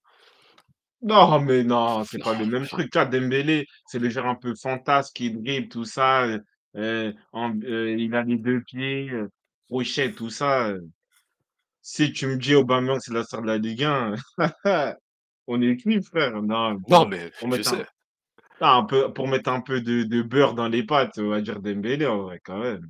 Non, 1.01 1.41
mais 1.41 1.63
non, 1.65 2.03
c'est 2.05 2.19
Non, 2.19 2.23
pas 2.23 2.33
le 2.33 2.45
même 2.45 2.65
truc. 2.67 2.89
Tu 2.91 2.97
Dembélé, 3.09 3.67
c'est 3.85 3.99
le 3.99 4.09
genre 4.09 4.27
un 4.27 4.35
peu 4.35 4.55
fantasque 4.55 5.13
qui 5.15 5.31
dribble, 5.31 5.67
tout 5.67 5.83
ça. 5.85 6.23
euh, 6.23 6.39
euh, 6.77 7.13
en- 7.33 7.59
euh, 7.63 7.95
il 7.97 8.15
a 8.15 8.23
les 8.23 8.37
deux 8.37 8.61
pieds, 8.61 9.09
euh, 9.11 9.27
crochet, 9.69 10.13
tout 10.13 10.29
ça. 10.29 10.71
Euh. 11.83 12.07
Si 12.07 12.13
tu 12.13 12.27
me 12.27 12.37
dis 12.37 12.55
Aubameyang, 12.55 12.99
c'est 12.99 13.13
la 13.13 13.23
star 13.23 13.41
de 13.41 13.47
la 13.47 13.57
Ligue 13.57 13.83
1, 13.83 14.15
on 15.47 15.61
est 15.61 15.77
cuit, 15.77 16.01
frère. 16.03 16.41
Non, 16.41 16.79
non, 16.87 17.05
mais 17.07 17.31
pour 17.39 17.49
je 17.51 17.57
mettre 17.57 17.69
un, 17.69 17.77
sais. 17.77 17.85
ah, 18.61 18.75
un 18.77 18.85
peu, 18.85 19.13
pour 19.13 19.27
mettre 19.27 19.49
un 19.51 19.61
peu 19.61 19.81
de, 19.81 20.03
de 20.03 20.21
beurre 20.21 20.55
dans 20.55 20.67
les 20.67 20.83
pâtes, 20.85 21.17
on 21.19 21.29
va 21.29 21.41
dire 21.41 21.61
Dembélé, 21.61 22.05
en 22.07 22.23
vrai, 22.23 22.39
quand 22.43 22.59
même. 22.59 22.89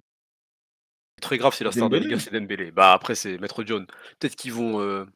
Très 1.22 1.38
grave 1.38 1.53
si 1.56 1.64
la 1.64 1.72
star 1.72 1.90
de 1.90 1.95
la 1.95 2.02
Ligue 2.02 2.14
1, 2.14 2.18
Dembélé. 2.18 2.20
c'est 2.20 2.32
Dembélé. 2.32 2.72
Bah, 2.72 2.94
après, 2.94 3.15
c'est 3.15 3.38
Maître 3.38 3.64
John. 3.65 3.86
Peut-être 4.20 4.36
qu'ils 4.36 4.53
vont, 4.53 4.82
heu, 4.82 5.07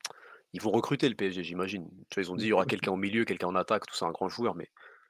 ils 0.53 0.61
vont 0.61 0.71
recruter 0.71 1.09
le 1.09 1.15
PSG, 1.15 1.43
j'imagine. 1.43 1.89
Ils 2.17 2.31
ont 2.31 2.35
dit: 2.35 2.45
«Il 2.45 2.49
y 2.49 2.53
aura 2.53 2.65
quelqu'un 2.65 2.91
au 2.91 2.97
milieu, 2.97 3.25
quelqu'un 3.25 3.47
en 3.47 3.55
attaque, 3.55 3.85
tout 3.87 3.95
ça, 3.95 4.05
un 4.05 4.11
grand 4.11 4.29
joueur», 4.29 4.55
mais 4.55 4.69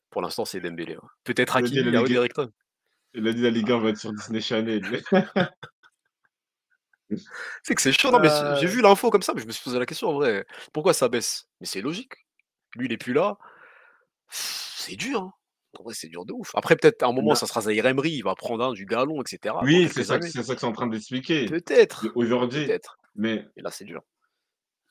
pour 0.09 0.21
l'instant, 0.21 0.45
c'est 0.45 0.59
Dembélé, 0.61 0.95
ouais. 0.95 1.01
Peut-être 1.23 1.55
ouais, 1.57 1.61
Ligue, 1.63 2.05
directement. 2.05 2.47
il 3.13 3.27
a 3.27 3.33
dit 3.33 3.41
la 3.41 3.49
Ligue 3.51 3.71
1 3.71 3.75
Ah, 3.75 3.79
va 3.79 3.89
être 3.89 3.97
sur 3.97 4.13
Disney 4.13 4.41
Channel. 4.41 4.81
c'est 7.63 7.75
que 7.75 7.81
c'est 7.81 7.91
chaud, 7.91 8.11
non, 8.11 8.19
mais 8.19 8.29
j'ai 8.29 8.61
j'ai 8.61 8.67
Euh, 8.67 8.69
vu 8.69 8.81
l'info 8.81 9.09
comme 9.09 9.21
ça, 9.21 9.33
mais 9.33 9.41
je 9.41 9.47
me 9.47 9.51
suis 9.51 9.63
posé 9.63 9.79
la 9.79 9.85
question 9.85 10.09
en 10.09 10.13
vrai, 10.13 10.45
pourquoi 10.73 10.93
ça 10.93 11.07
baisse? 11.09 11.47
Mais 11.61 11.67
c'est 11.67 11.81
logique. 11.81 12.13
Lui, 12.75 12.85
il 12.87 12.91
est 12.91 12.97
plus 12.97 13.13
là. 13.13 13.37
C'est 14.29 14.95
dur, 14.95 15.21
hein. 15.21 15.33
En 15.79 15.83
vrai, 15.83 15.93
c'est 15.93 16.07
dur 16.07 16.25
de 16.25 16.33
ouf. 16.33 16.51
Après, 16.55 16.75
peut-être 16.75 17.03
à 17.03 17.07
un 17.07 17.11
moment, 17.13 17.29
non. 17.29 17.35
ça 17.35 17.45
sera 17.45 17.61
Zaïre 17.61 17.85
Emery, 17.85 18.11
il 18.11 18.23
va 18.23 18.33
prendre, 18.35 18.63
hein, 18.63 18.73
du 18.73 18.85
galon, 18.85 19.21
et 19.21 19.37
dans 19.43 19.61
Oui, 19.63 19.87
c'est 19.87 19.93
quelques 19.93 20.05
ça, 20.07 20.17
que- 20.17 20.23
années. 20.23 20.31
c'est 20.31 20.43
ça 20.43 20.53
que 20.53 20.59
suis 20.59 20.67
en 20.67 20.71
train 20.71 20.87
d'expliquer. 20.87 21.45
Peut-être, 21.45 22.07
Aujourd'hui, 22.15 22.65
peut-être, 22.65 22.97
mais, 23.15 23.47
mais 23.55 23.61
là, 23.61 23.69
c'est 23.69 23.85
dur. 23.85 24.01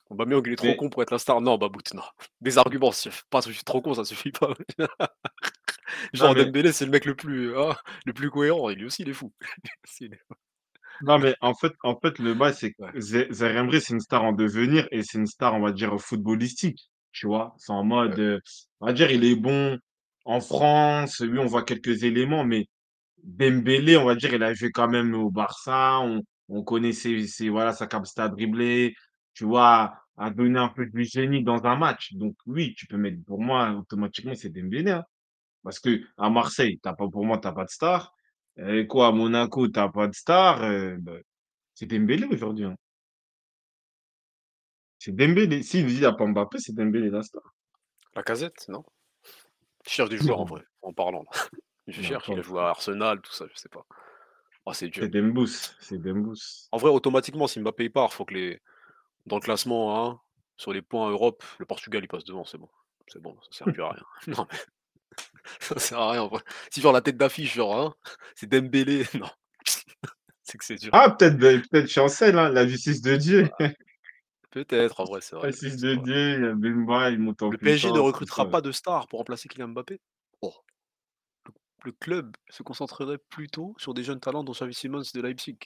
Aubameyang, 0.09 0.41
il 0.47 0.53
est 0.53 0.55
trop 0.55 0.67
mais, 0.67 0.77
con 0.77 0.89
pour 0.89 1.01
être 1.03 1.11
la 1.11 1.19
star. 1.19 1.41
Non, 1.41 1.57
Babout, 1.57 1.81
non. 1.93 2.03
Des 2.41 2.57
arguments, 2.57 2.91
pas, 3.29 3.41
je 3.45 3.51
suis 3.51 3.63
trop 3.65 3.81
con, 3.81 3.93
ça 3.95 4.05
suffit 4.05 4.31
pas. 4.31 4.53
non, 4.79 4.87
Genre 6.13 6.33
mais, 6.35 6.45
Dembélé, 6.45 6.71
c'est 6.71 6.85
le 6.85 6.91
mec 6.91 7.03
le 7.05 7.15
plus, 7.15 7.57
hein, 7.57 7.75
le 8.05 8.13
plus 8.13 8.29
cohérent, 8.29 8.69
et 8.69 8.75
lui 8.75 8.85
aussi, 8.85 9.01
il 9.01 9.09
est 9.09 9.13
fou. 9.13 9.33
Non, 11.01 11.19
mais 11.19 11.35
en 11.41 11.53
fait, 11.53 11.73
en 11.83 11.95
fait, 11.99 12.17
le 12.19 12.33
bail, 12.33 12.53
c'est 12.53 12.73
ouais, 12.79 12.93
que 12.93 12.99
Zé- 12.99 13.27
Zaire 13.31 13.55
Emery, 13.57 13.81
c'est 13.81 13.93
une 13.93 13.99
star 13.99 14.23
en 14.23 14.33
devenir 14.33 14.87
et 14.91 15.03
c'est 15.03 15.17
une 15.17 15.27
star, 15.27 15.53
on 15.55 15.59
va 15.61 15.71
dire, 15.71 15.99
footballistique. 15.99 16.89
Tu 17.11 17.27
vois, 17.27 17.53
c'est 17.57 17.71
en 17.71 17.83
mode, 17.83 18.17
ouais. 18.17 18.19
euh, 18.19 18.39
on 18.79 18.87
va 18.87 18.93
dire, 18.93 19.11
il 19.11 19.23
est 19.25 19.35
bon 19.35 19.77
en 20.25 20.39
France. 20.41 21.19
Oui, 21.21 21.37
on 21.39 21.45
voit 21.45 21.63
quelques 21.63 22.03
éléments, 22.03 22.43
mais 22.45 22.67
Dembélé, 23.23 23.97
on 23.97 24.05
va 24.05 24.15
dire, 24.15 24.33
il 24.33 24.43
a 24.43 24.53
joué 24.53 24.71
quand 24.71 24.89
même 24.89 25.15
au 25.15 25.31
Barça. 25.31 25.99
On, 26.01 26.21
on 26.49 26.63
connaît 26.63 26.93
ses, 26.93 27.27
ses- 27.27 27.49
voilà, 27.49 27.73
sa 27.73 27.87
capacité 27.87 28.21
à 28.23 28.29
dribbler, 28.29 28.95
tu 29.35 29.45
vois, 29.45 29.95
à 30.17 30.31
donner 30.31 30.59
un 30.59 30.69
peu 30.69 30.85
du 30.87 31.05
génie 31.05 31.43
dans 31.43 31.65
un 31.65 31.75
match. 31.77 32.13
Donc, 32.15 32.35
oui, 32.47 32.75
tu 32.77 32.87
peux 32.87 32.97
mettre, 32.97 33.23
pour 33.25 33.41
moi, 33.41 33.71
automatiquement, 33.73 34.35
c'est 34.35 34.49
Dembélé. 34.51 34.91
hein. 34.91 35.05
Parce 35.63 35.79
que 35.79 36.01
à 36.17 36.29
Marseille, 36.29 36.79
t'as 36.81 36.93
pas, 36.93 37.07
pour 37.09 37.25
moi, 37.25 37.37
t'as 37.39 37.51
pas 37.51 37.65
de 37.65 37.69
star. 37.69 38.13
Et 38.57 38.87
quoi, 38.87 39.11
Monaco, 39.11 39.67
t'as 39.67 39.89
pas 39.89 40.07
de 40.07 40.13
star. 40.15 40.63
euh, 40.63 40.95
bah, 40.99 41.17
c'est 41.73 41.85
Dembélé 41.85 42.25
aujourd'hui. 42.25 42.65
hein. 42.65 42.75
C'est 44.99 45.15
Dembélé. 45.15 45.63
S'il 45.63 45.85
dit 45.87 46.05
à 46.05 46.13
pas 46.13 46.25
Mbappé, 46.25 46.57
c'est 46.59 46.73
Dembélé 46.73 47.09
la 47.09 47.21
star. 47.23 47.43
Lacazette, 48.15 48.67
non? 48.69 48.83
Je 49.85 49.91
cherche 49.91 50.09
des 50.09 50.17
joueurs 50.17 50.39
en 50.41 50.45
Non, 50.45 50.45
vrai, 50.45 50.63
en 50.81 50.93
parlant 50.93 51.23
là. 51.23 51.29
Je 51.87 52.01
non, 52.01 52.07
cherche, 52.07 52.27
il 52.27 52.39
a 52.39 52.41
joué 52.41 52.59
à 52.59 52.67
Arsenal, 52.69 53.21
tout 53.21 53.31
ça, 53.31 53.45
je 53.49 53.57
sais 53.57 53.69
pas. 53.69 53.85
Ah, 54.65 54.73
c'est 54.73 54.89
dur. 54.89 55.03
C'est 55.03 55.09
Dembous. 55.09 55.47
C'est 55.79 55.97
Dembous. 56.01 56.35
En 56.73 56.77
vrai, 56.77 56.89
automatiquement, 56.89 57.47
si 57.47 57.61
Mbappé 57.61 57.85
il 57.85 57.91
part, 57.91 58.11
faut 58.11 58.25
que 58.25 58.33
les 58.33 58.61
dans 59.25 59.37
le 59.37 59.41
classement, 59.41 60.05
hein, 60.09 60.19
sur 60.57 60.73
les 60.73 60.81
points 60.81 61.09
Europe, 61.09 61.43
le 61.59 61.65
Portugal, 61.65 62.03
il 62.03 62.07
passe 62.07 62.25
devant, 62.25 62.43
c'est 62.43 62.57
bon. 62.57 62.69
C'est 63.07 63.21
bon, 63.21 63.37
ça 63.43 63.59
sert 63.59 63.73
plus 63.73 63.83
à 63.83 63.89
rien. 63.91 64.03
Non, 64.27 64.47
mais 64.51 64.57
ça 65.59 65.79
sert 65.79 65.99
à 65.99 66.11
rien 66.11 66.21
en 66.23 66.27
vrai. 66.27 66.41
Si 66.71 66.81
genre 66.81 66.93
la 66.93 67.01
tête 67.01 67.17
d'affiche, 67.17 67.55
genre, 67.55 67.79
hein, 67.79 67.93
c'est 68.35 68.49
Dembélé, 68.49 69.05
non, 69.19 69.29
c'est 70.43 70.57
que 70.57 70.65
c'est 70.65 70.75
dur. 70.75 70.89
Ah, 70.93 71.11
peut-être 71.11 71.37
ben, 71.37 71.61
peut-être 71.61 71.89
Chancel, 71.89 72.37
hein, 72.37 72.49
la 72.49 72.67
justice 72.67 73.01
de 73.01 73.15
Dieu. 73.15 73.49
Bah, 73.59 73.69
peut-être, 74.51 74.99
en 74.99 75.05
vrai, 75.05 75.21
c'est 75.21 75.35
La 75.35 75.39
vrai, 75.41 75.51
justice 75.51 75.77
c'est 75.79 75.87
de. 75.87 75.95
Dieu, 75.95 76.33
il 76.37 76.43
y 76.43 76.47
a 76.47 76.53
Bemba, 76.53 77.09
il 77.11 77.19
monte 77.19 77.41
en 77.41 77.49
Le 77.49 77.57
PSG 77.57 77.91
ne 77.91 77.99
recrutera 77.99 78.49
pas 78.49 78.61
de 78.61 78.71
star 78.71 79.07
pour 79.07 79.19
remplacer 79.19 79.49
Kylian 79.49 79.69
Mbappé? 79.69 79.99
Oh, 80.41 80.53
le 81.83 81.91
club 81.91 82.35
se 82.49 82.63
concentrerait 82.63 83.17
plutôt 83.29 83.75
sur 83.77 83.93
des 83.93 84.03
jeunes 84.03 84.19
talents 84.19 84.43
dont 84.43 84.51
Xavi 84.53 84.73
Simons 84.73 85.03
de 85.13 85.21
Leipzig. 85.21 85.57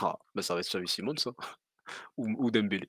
Ah, 0.00 0.18
bah 0.34 0.42
ça 0.42 0.54
va 0.54 0.60
être 0.60 0.68
Xavi 0.68 0.88
Simons, 0.88 1.16
ça, 1.16 1.30
ou 2.16 2.28
ou 2.38 2.50
Dembélé. 2.50 2.88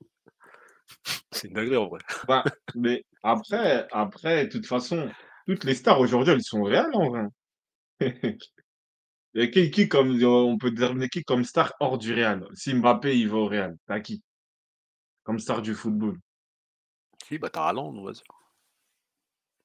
C'est 1.32 1.48
une 1.48 1.54
dinguerie 1.54 1.76
en 1.76 1.88
vrai. 1.88 2.00
Bah, 2.26 2.44
mais 2.74 3.04
après, 3.22 3.86
après, 3.92 4.46
de 4.46 4.50
toute 4.50 4.66
façon, 4.66 5.10
toutes 5.50 5.64
les 5.64 5.74
stars 5.74 5.98
aujourd'hui, 5.98 6.32
elles 6.32 6.42
sont 6.42 6.62
réelles 6.62 6.94
en 6.94 7.08
vrai. 7.08 7.26
Il 9.34 9.42
y 9.42 9.42
a 9.42 9.46
qui, 9.48 9.70
qui 9.70 9.88
comme, 9.88 10.22
on 10.22 10.58
peut 10.58 10.70
déterminer 10.70 11.08
qui 11.08 11.24
comme 11.24 11.44
star 11.44 11.72
hors 11.80 11.98
du 11.98 12.12
Real? 12.14 12.46
Si 12.54 12.74
Mbappé, 12.74 13.18
il 13.18 13.28
va 13.28 13.38
au 13.38 13.46
Real, 13.46 13.76
t'as 13.86 14.00
qui? 14.00 14.22
Comme 15.24 15.38
star 15.38 15.62
du 15.62 15.74
football? 15.74 16.16
Si, 17.26 17.38
bah, 17.38 17.50
tu 17.50 17.58
as 17.58 17.64
Haaland, 17.64 17.94
on 17.96 18.04
va 18.04 18.12
dire. 18.12 18.22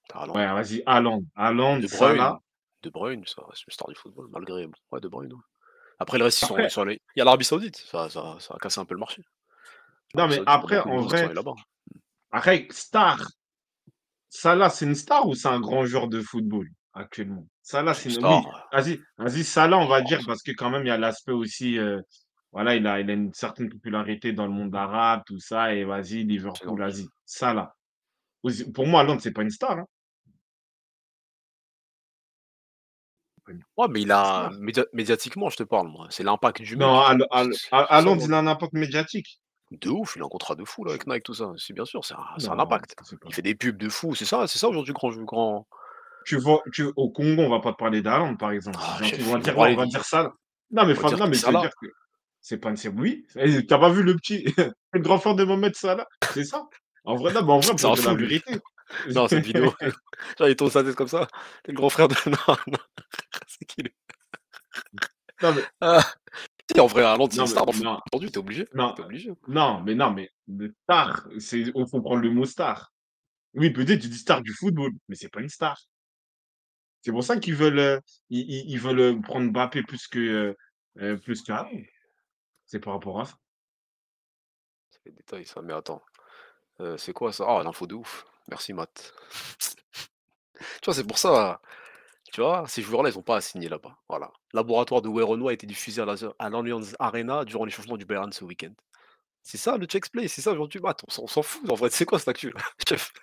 Tu 0.09 0.17
as 0.17 0.27
Ouais, 0.29 0.45
vas-y, 0.45 0.83
Haaland. 0.85 1.23
Haaland, 1.35 1.79
De 1.79 1.87
Salah. 1.87 2.13
Bruyne. 2.15 2.39
De 2.83 2.89
Bruyne, 2.89 3.23
ça 3.25 3.43
reste 3.47 3.65
une 3.67 3.71
star 3.73 3.87
du 3.87 3.95
football, 3.95 4.27
malgré 4.31 4.67
ouais, 4.91 5.01
De 5.01 5.07
Bruyne, 5.07 5.33
ouais. 5.33 5.39
Après 5.97 6.17
le 6.17 6.25
reste, 6.25 6.41
ils 6.41 6.45
sont 6.45 6.55
Après, 6.55 6.69
sont 6.69 6.81
allés 6.81 6.99
il 7.15 7.19
y 7.19 7.21
a 7.21 7.25
l'Arabie 7.25 7.45
Saoudite, 7.45 7.77
ça 7.77 8.09
ça 8.09 8.37
ça 8.39 8.53
a 8.53 8.57
cassé 8.57 8.79
un 8.81 8.85
peu 8.85 8.95
le 8.95 8.99
marché. 8.99 9.23
non, 10.13 10.27
mais 10.27 10.41
après, 10.45 10.79
en 10.79 11.01
vrai, 11.01 11.31
après, 12.31 12.67
star, 12.69 13.19
Salah, 14.29 14.69
c'est 14.69 14.85
une 14.85 14.95
star 14.95 15.27
ou 15.27 15.35
c'est 15.35 15.47
un 15.47 15.59
grand 15.59 15.85
joueur 15.85 16.07
de 16.07 16.21
football 16.21 16.67
actuellement? 16.93 17.47
Salah, 17.61 17.93
C'est 17.93 18.09
une 18.09 18.15
star, 18.15 18.45
Oui, 18.45 18.51
vas-y, 18.71 18.99
vas-y, 19.17 19.43
Salah, 19.43 19.77
on 19.77 19.87
va 19.87 20.01
dire, 20.01 20.19
parce 20.25 20.41
que 20.41 20.51
quand 20.51 20.69
même, 20.69 20.83
il 20.83 20.87
y 20.87 20.91
a 20.91 20.97
l'aspect 20.97 21.31
aussi, 21.31 21.77
euh, 21.79 21.99
voilà, 22.51 22.75
il 22.75 22.85
a, 22.87 22.99
il 22.99 23.09
a 23.09 23.13
une 23.13 23.33
certaine 23.33 23.69
popularité 23.69 24.33
dans 24.33 24.45
le 24.45 24.51
monde 24.51 24.75
arabe, 24.75 25.21
tout 25.25 25.39
ça, 25.39 25.73
et 25.73 25.83
vas-y, 25.83 26.23
Liverpool, 26.23 26.79
vas-y, 26.79 27.07
Salah. 27.25 27.73
Pour 28.73 28.87
moi, 28.87 29.01
Haaland, 29.01 29.19
c'est 29.19 29.31
pas 29.31 29.41
une 29.41 29.49
star, 29.49 29.79
hein. 29.79 29.85
Ouais, 33.77 33.87
mais 33.89 34.01
il 34.01 34.11
a 34.11 34.49
médiatiquement, 34.93 35.49
je 35.49 35.57
te 35.57 35.63
parle 35.63 35.87
moi, 35.87 36.07
c'est 36.09 36.23
l'impact 36.23 36.63
du 36.63 36.77
Non, 36.77 37.03
c'est 37.51 37.69
ça 37.69 37.77
Haaland, 37.77 38.17
il 38.17 38.33
a 38.33 38.39
un 38.39 38.47
impact 38.47 38.73
médiatique. 38.73 39.39
De 39.81 39.89
ouf, 39.89 40.13
il 40.15 40.21
a 40.21 40.25
un 40.25 40.29
contrat 40.29 40.55
de 40.55 40.63
fou 40.65 40.83
là 40.83 40.91
avec 40.91 41.07
Nike, 41.07 41.23
tout 41.23 41.33
ça. 41.33 41.51
C'est 41.57 41.73
bien 41.73 41.85
sûr, 41.85 42.03
c'est 42.05 42.13
un 42.15 42.25
c'est 42.37 42.49
un 42.49 42.55
Non, 42.55 42.63
impact. 42.63 42.95
c'est 43.03 43.19
pas. 43.19 43.27
Il 43.29 43.33
fait 43.35 43.41
des 43.41 43.55
pubs 43.55 43.77
de 43.77 43.89
fou, 43.89 44.15
c'est 44.15 44.25
ça 44.25 44.47
c'est 44.47 44.59
ça 44.59 44.67
aujourd'hui 44.69 44.93
grand 44.93 45.09
grand 45.23 45.67
Tu 46.25 46.37
vois, 46.37 46.61
tu, 46.73 46.85
au 46.95 47.09
Congo, 47.09 47.41
on 47.43 47.49
va 47.49 47.59
pas 47.59 47.71
te 47.71 47.77
parler 47.77 48.01
d'Haaland, 48.01 48.35
par 48.35 48.51
exemple. 48.51 48.79
ah 48.81 48.97
on 48.99 49.03
va 49.03 49.07
ils 49.07 49.23
vont 49.23 49.37
dire, 49.37 49.53
ouais, 49.53 49.53
on 49.53 49.55
parler 49.59 49.75
va 49.75 49.83
ils 49.85 49.89
dire 49.89 50.05
ça. 50.05 50.33
Non, 50.71 50.85
mais, 50.85 50.93
on 50.93 50.95
va 50.95 51.01
Fab- 51.01 51.09
dire 51.09 51.17
non, 51.19 51.27
mais 51.27 51.35
ça 51.37 51.51
là? 51.51 51.61
dire 51.61 51.71
que 51.81 51.87
c'est 52.41 52.57
pas 52.57 52.69
une. 52.69 52.77
c'est- 52.77 52.89
Oui, 52.89 53.25
Eh, 53.37 53.65
t'as 53.65 53.77
pas 53.79 53.89
vu 53.89 54.03
le 54.03 54.15
petit, 54.15 54.45
le 54.93 54.99
grand 54.99 55.19
frère 55.19 55.35
de 55.35 55.43
Mohamed 55.43 55.75
Salah, 55.75 56.07
c'est 56.33 56.43
ça. 56.43 56.63
En 57.03 57.15
vrai, 57.15 57.31
non, 57.33 57.43
mais 57.45 57.51
en 57.53 57.59
vrai, 57.59 57.73
C'est 57.77 57.81
pour 57.83 57.91
un 57.91 57.95
dire 57.95 58.03
la 58.05 58.11
fou 58.11 58.15
lui. 58.17 58.27
vérité. 58.27 58.59
Non, 59.13 59.27
cette 59.27 59.45
vidéo, 59.45 59.73
genre 60.39 60.47
il 60.47 60.55
tourne 60.55 60.71
sa 60.71 60.83
tête 60.83 60.95
comme 60.95 61.07
ça, 61.07 61.27
le 61.67 61.73
grand 61.73 61.89
frère 61.89 62.07
de 62.07 62.15
non, 62.27 62.37
non, 62.67 62.77
c'est 63.47 63.65
qui 63.65 63.81
lui? 63.83 63.93
Non, 65.41 65.53
mais, 65.53 65.63
Ah, 65.81 66.01
si 66.71 66.79
en 66.79 66.87
vrai 66.87 67.03
Haaland 67.03 67.29
c'est 67.29 67.39
une 67.39 67.47
star 67.47 67.65
dans 67.65 67.71
aujourd'hui, 68.11 68.31
tu 68.31 68.39
obligé, 68.39 68.67
non, 68.73 68.93
tu 68.93 69.01
obligé. 69.01 69.31
non, 69.47 69.81
mais 69.81 69.95
non, 69.95 70.11
mais 70.11 70.31
le 70.47 70.73
star, 70.83 71.27
c'est, 71.39 71.59
il 71.59 71.87
faut 71.89 72.01
prendre 72.01 72.21
le 72.21 72.31
mot 72.31 72.45
star. 72.45 72.91
Oui, 73.53 73.69
peut-être 73.69 74.01
tu 74.01 74.09
dis 74.09 74.17
star 74.17 74.41
du 74.41 74.53
football, 74.53 74.91
mais 75.07 75.15
c'est 75.15 75.29
pas 75.29 75.41
une 75.41 75.49
star. 75.49 75.77
C'est 77.05 77.11
pour 77.11 77.23
ça 77.23 77.37
qu'ils 77.37 77.55
veulent, 77.55 77.77
euh, 77.77 77.99
ils, 78.31 78.79
veulent 78.79 78.99
euh, 78.99 79.21
prendre 79.21 79.51
Mbappé 79.51 79.83
plus 79.83 80.07
que, 80.07 80.55
euh, 80.97 81.17
plus 81.17 81.43
qu'Haaland. 81.43 81.83
C'est 82.65 82.79
par 82.79 82.93
rapport 82.93 83.21
à 83.21 83.25
ça. 83.25 83.35
C'est 84.89 85.03
des 85.05 85.11
détails 85.11 85.45
ça, 85.45 85.61
mais 85.61 85.73
attends, 85.73 86.01
c'est 86.97 87.13
quoi 87.13 87.31
ça? 87.31 87.45
Ah 87.47 87.61
l'info 87.63 87.85
de 87.85 87.93
ouf. 87.93 88.25
Merci 88.49 88.73
Matt. 88.73 89.13
Tu 90.81 90.85
vois, 90.85 90.93
c'est 90.93 91.05
pour 91.05 91.17
ça, 91.17 91.61
Tu 92.35 92.41
vois? 92.41 92.65
Ces 92.67 92.81
joueurs-là, 92.81 93.09
ils 93.11 93.17
ont 93.17 93.21
pas 93.21 93.37
à 93.37 93.41
signer 93.41 93.69
là-bas, 93.69 93.97
voilà. 94.09 94.29
Laboratoire 94.51 95.01
de 95.01 95.07
Werenoi 95.07 95.51
a 95.51 95.53
été 95.53 95.65
diffusé 95.65 96.01
à 96.01 96.05
à 96.37 96.49
l'Allianz 96.49 96.93
Arena 96.99 97.45
durant 97.45 97.63
les 97.63 97.71
changements 97.71 97.95
du 97.95 98.03
Bayern 98.03 98.29
ce 98.33 98.43
week-end. 98.43 98.73
C'est 99.41 99.57
ça 99.57 99.77
le 99.77 99.85
Chex-Play, 99.87 100.27
c'est 100.27 100.41
ça 100.41 100.51
aujourd'hui 100.51 100.81
Matt, 100.81 101.01
on 101.07 101.11
s'en 101.11 101.23
on 101.23 101.27
s'en 101.27 101.41
fout 101.43 101.69
en 101.69 101.75
vrai, 101.75 101.89
c'est 101.89 102.03
quoi 102.03 102.19
cette 102.19 102.27
actu 102.27 102.49
là, 102.51 102.59
chef? 102.89 103.13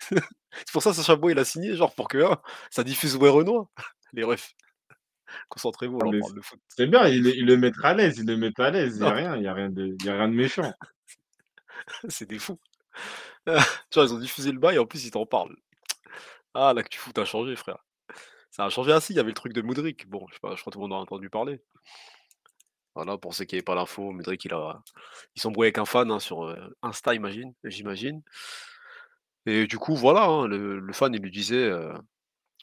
C'est 0.00 0.72
pour 0.72 0.82
ça 0.82 0.94
Sacha 0.94 1.16
Boey 1.16 1.32
il 1.32 1.38
a 1.38 1.44
signé 1.44 1.76
genre 1.76 1.94
pour 1.94 2.08
que, 2.08 2.16
hein, 2.16 2.40
ça 2.70 2.82
diffuse 2.82 3.14
Werenoi? 3.18 3.68
Les 4.14 4.24
refs, 4.24 4.54
concentrez-vous 5.50 5.98
Ah 6.00 6.04
là, 6.04 6.08
on 6.08 6.12
mais 6.12 6.20
parle 6.20 6.32
c 6.32 6.36
de 6.36 6.40
foot. 6.40 6.60
c'est 6.68 6.86
bien, 6.86 7.06
ils 7.08 7.22
le 7.22 7.36
ils 7.36 7.44
le 7.44 7.58
mettent 7.58 7.84
à 7.84 7.92
l'aise 7.92 8.16
ils 8.18 8.26
le 8.26 8.38
mettent 8.38 8.58
à 8.58 8.70
l'aise, 8.70 8.96
il 8.96 9.02
y 9.02 9.06
a 9.06 9.10
Non. 9.10 9.16
rien 9.16 9.36
il 9.36 9.46
a 9.46 9.52
rien 9.52 9.68
de 9.68 9.96
y 10.02 10.08
a 10.08 10.14
rien 10.16 10.28
de 10.28 10.34
méchant. 10.34 10.72
C'est 12.08 12.26
des 12.28 12.38
fous. 12.38 12.58
Tu 13.46 13.52
vois, 14.00 14.04
ils 14.06 14.14
ont 14.14 14.18
diffusé 14.18 14.50
le 14.52 14.58
bail 14.58 14.76
et 14.76 14.78
en 14.78 14.86
plus 14.86 15.04
ils 15.04 15.10
t'en 15.10 15.26
parlent. 15.26 15.56
Ah 16.54 16.72
l'actu 16.74 16.98
foot 16.98 17.18
a 17.18 17.24
changé 17.24 17.56
frère. 17.56 17.84
Ça 18.56 18.66
a 18.66 18.70
changé, 18.70 18.92
ah 18.92 19.00
si, 19.00 19.12
il 19.12 19.16
y 19.16 19.18
avait 19.18 19.30
le 19.30 19.34
truc 19.34 19.52
de 19.52 19.62
Mudryk, 19.62 20.08
bon, 20.08 20.26
je 20.28 20.34
sais 20.34 20.40
pas, 20.40 20.54
je 20.54 20.60
crois 20.60 20.70
tout 20.72 20.78
le 20.78 20.82
monde 20.84 20.92
en 20.92 20.98
a 20.98 21.02
entendu 21.02 21.28
parler. 21.28 21.60
Voilà, 22.96 23.18
pour 23.18 23.34
ceux 23.34 23.44
qui 23.44 23.56
avaient 23.56 23.62
pas 23.62 23.74
l'info, 23.74 24.12
Mudryk 24.12 24.44
il 24.44 24.52
a 24.54 24.80
il 25.34 25.42
s'embrouille 25.42 25.66
avec 25.66 25.78
un 25.78 25.84
fan, 25.84 26.10
hein, 26.12 26.20
sur, 26.20 26.44
heu, 26.46 26.76
Insta 26.82 27.14
imagine 27.14 27.52
j'imagine. 27.64 28.22
Et 29.46 29.66
du 29.66 29.78
coup 29.78 29.94
voilà, 29.94 30.24
hein, 30.24 30.46
le 30.48 30.78
le 30.80 30.92
fan 30.94 31.12
il 31.14 31.20
lui 31.20 31.30
disait, 31.30 31.68
heu: 31.68 31.92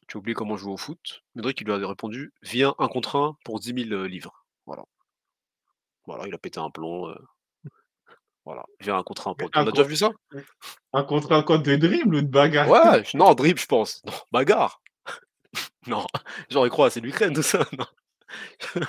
«Tu 0.07 0.17
as 0.17 0.19
oublié 0.19 0.35
comment 0.35 0.57
jouer 0.57 0.73
au 0.73 0.77
foot?» 0.77 1.23
Mudryk 1.35 1.61
il 1.61 1.65
lui 1.67 1.73
avait 1.73 1.85
répondu: 1.85 2.33
«Viens 2.43 2.75
1 2.79 2.87
contre 2.89 3.15
1 3.17 3.37
pour 3.45 3.59
10 3.59 3.73
000 3.73 3.93
heu, 3.93 4.05
livres». 4.07 4.45
Voilà. 4.67 4.85
Voilà, 6.05 6.27
il 6.27 6.33
a 6.33 6.37
pété 6.37 6.59
un 6.59 6.69
plomb, 6.71 7.09
heu 7.09 7.15
voilà, 8.45 8.63
viens 8.79 8.97
1 8.97 9.03
contre 9.03 9.27
1 9.27 9.35
Mais 9.37 9.47
pour 9.47 9.51
tu 9.51 9.59
1 9.59 9.65
as 9.67 9.71
déjà 9.71 9.83
vu 9.83 9.95
ça? 9.95 10.11
1 10.93 11.03
contre 11.03 11.31
1 11.33 11.43
quoi, 11.43 11.57
de 11.59 11.75
dribble 11.77 12.15
ou 12.15 12.21
de 12.21 12.27
bagarre? 12.27 12.69
Ouais, 12.69 13.03
non 13.15 13.33
dribble 13.33 13.59
je 13.59 13.65
pense, 13.65 14.01
non, 14.05 14.13
bagarre. 14.31 14.81
Non, 15.87 16.05
genre 16.49 16.65
il 16.67 16.69
croit 16.69 16.89
c'est 16.91 16.99
l'Ukraine 16.99 17.33
tout 17.33 17.41
ça, 17.41 17.59
non. 17.77 17.85
Non 18.75 18.81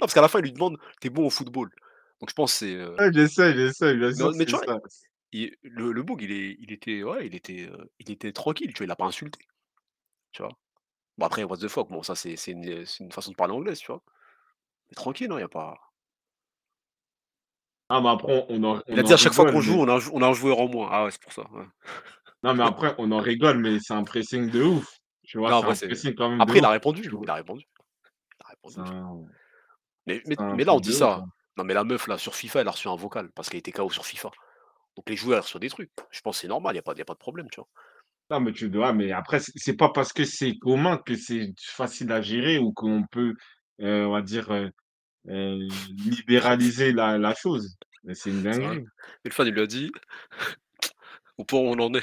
parce 0.00 0.14
qu'à 0.14 0.22
la 0.22 0.28
fin 0.28 0.40
il 0.40 0.44
lui 0.44 0.52
demande: 0.52 0.78
«Tu 1.00 1.08
es 1.08 1.10
bon 1.10 1.26
au 1.26 1.30
football?» 1.30 1.70
donc 2.20 2.30
je 2.30 2.34
pense 2.34 2.52
c'est, 2.54 2.74
heu 2.74 2.98
Ouais 2.98 3.10
je 3.14 3.26
sais, 3.26 3.54
je 3.54 3.72
sais, 3.72 3.94
bien 3.96 4.12
sûr 4.14 4.28
non 4.28 4.30
que 4.30 4.34
mais 4.34 4.44
c'est 4.44 4.46
tu 4.46 4.56
vois, 4.56 4.66
ça. 4.66 4.78
il 5.32 5.56
le 5.62 5.92
le 5.92 6.02
boug 6.04 6.22
il 6.22 6.32
est 6.32 6.56
il 6.60 6.72
était 6.72 7.02
ouais, 7.04 7.26
il 7.26 7.34
était, 7.36 7.68
heu, 7.70 7.90
il 8.00 8.10
était 8.12 8.32
tranquille, 8.32 8.72
tu 8.74 8.78
vois? 8.80 8.86
Il 8.86 8.88
l'a 8.88 8.96
pas 8.96 9.06
insulté, 9.06 9.40
tu 10.32 10.42
vois? 10.42 10.52
Bon 11.18 11.26
après 11.26 11.44
what 11.44 11.58
the 11.58 11.68
fuck, 11.68 11.90
bon 11.90 12.02
ça 12.04 12.14
c'est 12.16 12.36
c'est 12.36 12.52
une, 12.52 12.86
c'est 12.86 13.04
une 13.04 13.12
façon 13.12 13.32
de 13.32 13.36
parler 13.36 13.54
anglaise, 13.54 13.80
tu 13.80 13.88
vois? 13.88 14.02
Mais 14.90 14.96
tranquille, 14.96 15.30
hein, 15.32 15.38
il 15.38 15.42
y 15.42 15.44
a 15.44 15.48
pas 15.48 15.76
Ah 17.88 18.00
mais 18.00 18.08
après 18.08 18.44
on 18.48 18.62
en 18.64 18.80
Il 18.88 18.98
a 18.98 19.02
dit: 19.02 19.12
en 19.12 19.14
«À 19.14 19.16
chaque 19.16 19.32
fois 19.32 19.44
rigole 19.44 19.52
qu'on 19.52 19.60
joue, 19.60 19.76
mais 19.76 19.80
on 19.80 19.88
a 19.88 19.94
un 19.94 19.98
jou 19.98 20.10
on 20.14 20.22
a 20.22 20.26
un 20.28 20.32
joueur 20.34 20.58
en 20.60 20.68
moins». 20.68 20.88
Ah 20.90 21.04
ouais, 21.04 21.10
c'est 21.10 21.20
pour 21.22 21.32
ça, 21.32 21.42
ouais. 21.52 21.64
Non 22.44 22.54
mais 22.54 22.62
après 22.64 22.94
on 22.98 23.10
en 23.12 23.20
rigole, 23.20 23.58
mais 23.58 23.78
c'est 23.80 23.94
un 23.94 24.04
pressing 24.04 24.48
de 24.50 24.62
ouf, 24.62 24.86
tu 25.24 25.38
vois? 25.38 25.52
Non 25.52 25.62
C'est 25.74 25.88
pressing 25.88 26.14
quand 26.14 26.30
même 26.30 26.40
après 26.40 26.58
il 26.58 26.64
a 26.64 26.70
répondu, 26.70 27.02
il 27.22 27.30
a 27.30 27.34
répondu. 27.34 27.64
Il 28.40 28.44
a 28.44 28.48
C'est 28.66 28.80
répondu. 28.80 28.80
un 28.80 29.26
Mais 30.06 30.64
là 30.64 30.74
on 30.74 30.80
dit 30.80 30.92
ça, 30.92 31.12
hein. 31.18 31.24
non 31.56 31.64
mais 31.64 31.74
la 31.74 31.84
meuf 31.84 32.06
là 32.06 32.18
sur 32.18 32.34
FIFA 32.34 32.60
elle 32.60 32.68
a 32.68 32.72
reçu 32.72 32.88
un 32.88 32.96
vocal 32.96 33.30
parce 33.32 33.48
qu'elle 33.48 33.58
était 33.60 33.72
KO 33.72 33.90
sur 33.90 34.04
FIFA. 34.06 34.30
Donc 34.96 35.08
les 35.08 35.16
joueurs, 35.16 35.42
reçoivent 35.44 35.60
des 35.60 35.70
trucs. 35.70 35.90
Je 36.10 36.20
pense 36.20 36.38
c'est 36.38 36.48
normal, 36.48 36.74
il 36.74 36.78
y 36.78 36.80
a 36.80 36.82
pas 36.82 36.94
y 36.96 37.00
a 37.00 37.04
pas 37.04 37.14
de 37.14 37.18
problème, 37.18 37.48
tu 37.50 37.60
vois? 37.60 37.68
Non 38.30 38.40
mais 38.40 38.52
tu 38.52 38.70
dois 38.70 38.92
mais 38.92 39.12
après 39.12 39.40
c'est 39.40 39.76
pas 39.76 39.90
parce 39.90 40.12
que 40.12 40.24
c'est 40.24 40.56
commun 40.58 40.98
que 40.98 41.14
c'est 41.16 41.52
facile 41.60 42.10
à 42.12 42.22
gérer 42.22 42.58
ou 42.58 42.72
qu'on 42.72 43.04
peut, 43.10 43.34
heu, 43.80 44.06
on 44.06 44.12
va 44.12 44.22
dire, 44.22 44.50
heu 44.52 44.70
heu, 45.28 45.58
libéraliser 45.96 46.92
la 46.92 47.18
la 47.18 47.34
chose, 47.34 47.76
mais 48.04 48.14
c'est 48.14 48.30
une 48.30 48.42
dinguerie. 48.42 48.84
Le 49.24 49.30
fan 49.30 49.46
il 49.48 49.54
lui 49.54 49.62
a 49.62 49.66
dit: 49.66 49.90
«Au 51.38 51.44
point 51.44 51.60
où 51.60 51.64
on 51.68 51.78
en 51.78 51.94
est, 51.94 52.02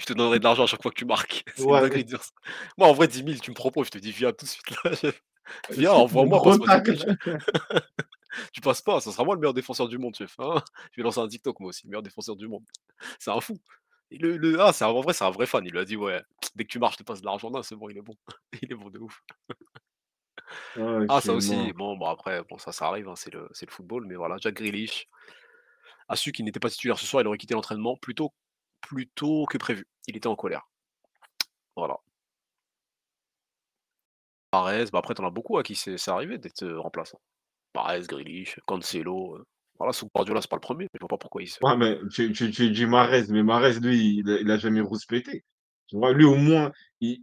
je 0.00 0.06
te 0.06 0.12
donnerai 0.12 0.38
de 0.38 0.44
l'argent 0.44 0.64
à 0.64 0.66
chaque 0.66 0.82
fois 0.82 0.90
que 0.90 0.98
tu 0.98 1.04
marques». 1.04 1.44
C'est 1.56 1.70
une 1.70 1.76
Ouais, 1.76 1.80
dinguerie 1.80 2.04
de 2.04 2.08
dire 2.10 2.22
ça. 2.22 2.30
Moi 2.78 2.88
en 2.88 2.92
vrai 2.92 3.08
10 3.08 3.24
000 3.24 3.38
tu 3.40 3.50
me 3.50 3.54
proposes, 3.56 3.86
je 3.86 3.92
te 3.92 3.98
dis: 3.98 4.12
«Viens 4.12 4.32
tout 4.32 4.44
de 4.44 4.50
suite 4.50 4.70
là, 4.84 4.90
viens 5.70 5.92
le 5.92 5.96
envoie-moi, 5.96 6.38
gros 6.38 6.40
passe-moi 6.40 6.68
10 6.68 6.82
000». 6.84 6.98
tacle. 6.98 7.38
Tu 8.52 8.60
passes 8.60 8.82
pas, 8.82 9.00
ça 9.00 9.12
sera 9.12 9.24
moi 9.24 9.34
le 9.34 9.40
meilleur 9.40 9.54
défenseur 9.54 9.88
du 9.88 9.98
monde 9.98 10.14
chef, 10.14 10.34
hein. 10.40 10.62
Je 10.92 11.00
vais 11.00 11.04
lancer 11.04 11.20
un 11.20 11.28
TikTok 11.28 11.60
moi 11.60 11.70
aussi, 11.70 11.86
meilleur 11.86 12.02
défenseur 12.02 12.36
du 12.36 12.48
monde. 12.48 12.64
C'est 13.18 13.30
un 13.30 13.40
fou. 13.40 13.58
Et 14.10 14.18
le 14.18 14.36
le 14.36 14.60
ah 14.60 14.72
c'est 14.72 14.84
un 14.84 14.88
en 14.88 15.00
vrai 15.00 15.14
c'est 15.14 15.24
un 15.24 15.30
vrai 15.30 15.46
fan, 15.46 15.64
il 15.66 15.72
lui 15.72 15.78
a 15.80 15.84
dit: 15.84 15.96
«Ouais, 15.96 16.22
dès 16.54 16.64
que 16.64 16.68
tu 16.70 16.78
marques 16.78 16.94
je 16.94 16.98
te 16.98 17.02
passe 17.04 17.20
de 17.20 17.26
l'argent». 17.26 17.50
Non 17.50 17.62
c'est 17.62 17.76
bon, 17.76 17.88
il 17.88 17.98
est 17.98 18.02
bon. 18.02 18.14
Il 18.62 18.72
est 18.72 18.74
bon 18.76 18.90
de 18.90 18.98
ouf. 19.00 19.22
Ah 20.76 21.16
OK, 21.16 21.22
ça 21.22 21.32
aussi, 21.32 21.72
bon 21.72 21.98
après 22.06 22.42
bon 22.44 22.58
ça, 22.58 22.70
ça 22.72 22.86
arrive, 22.86 23.08
hein, 23.08 23.14
c'est 23.16 23.32
le 23.32 23.48
le 23.48 23.70
football, 23.72 24.04
mais 24.06 24.14
voilà, 24.14 24.36
Jack 24.40 24.54
Grealish 24.54 25.08
a 26.08 26.16
su 26.16 26.32
qu'il 26.32 26.44
n'était 26.44 26.60
pas 26.60 26.70
titulaire 26.70 26.98
ce 26.98 27.06
soir, 27.06 27.22
il 27.22 27.26
aurait 27.26 27.38
quitté 27.38 27.54
l'entraînement 27.54 27.96
plus 27.96 28.14
tôt 28.14 28.32
plus 28.86 29.08
tôt 29.08 29.46
que 29.50 29.58
prévu. 29.58 29.86
Il 30.08 30.16
était 30.16 30.28
en 30.28 30.36
colère. 30.36 30.68
Voilà. 31.76 31.98
Mahrez, 34.52 34.86
bah 34.92 34.98
après 35.00 35.14
tu 35.14 35.22
en 35.22 35.26
as 35.26 35.30
beaucoup 35.30 35.58
à 35.58 35.62
qui 35.62 35.74
c'est 35.74 36.08
arrivé 36.08 36.38
d'être, 36.38 36.62
heu, 36.62 36.78
remplaçant. 36.78 37.20
Mahrez, 37.74 38.02
Grealish, 38.08 38.60
Cancelo, 38.66 39.36
heu, 39.38 39.44
voilà 39.78 39.92
sous 39.94 40.08
Guardiola 40.14 40.40
c'est 40.42 40.50
pas 40.50 40.56
le 40.56 40.60
1er, 40.62 40.88
je 40.94 40.98
vois 41.00 41.08
pas 41.08 41.18
pourquoi 41.18 41.42
il 41.42 41.48
se 41.48 41.58
Ouais 41.62 41.76
mais 41.76 41.98
tu 42.10 42.30
dis 42.70 42.86
Mahrez, 42.86 43.24
mais 43.30 43.42
Mahrez 43.42 43.80
lui 43.80 44.18
il 44.18 44.28
il 44.42 44.50
a 44.50 44.58
jamais 44.58 44.80
rouspété. 44.82 45.44
Tu 45.88 45.96
vois? 45.96 46.12
Lui 46.12 46.24
au 46.24 46.34
moins, 46.36 46.72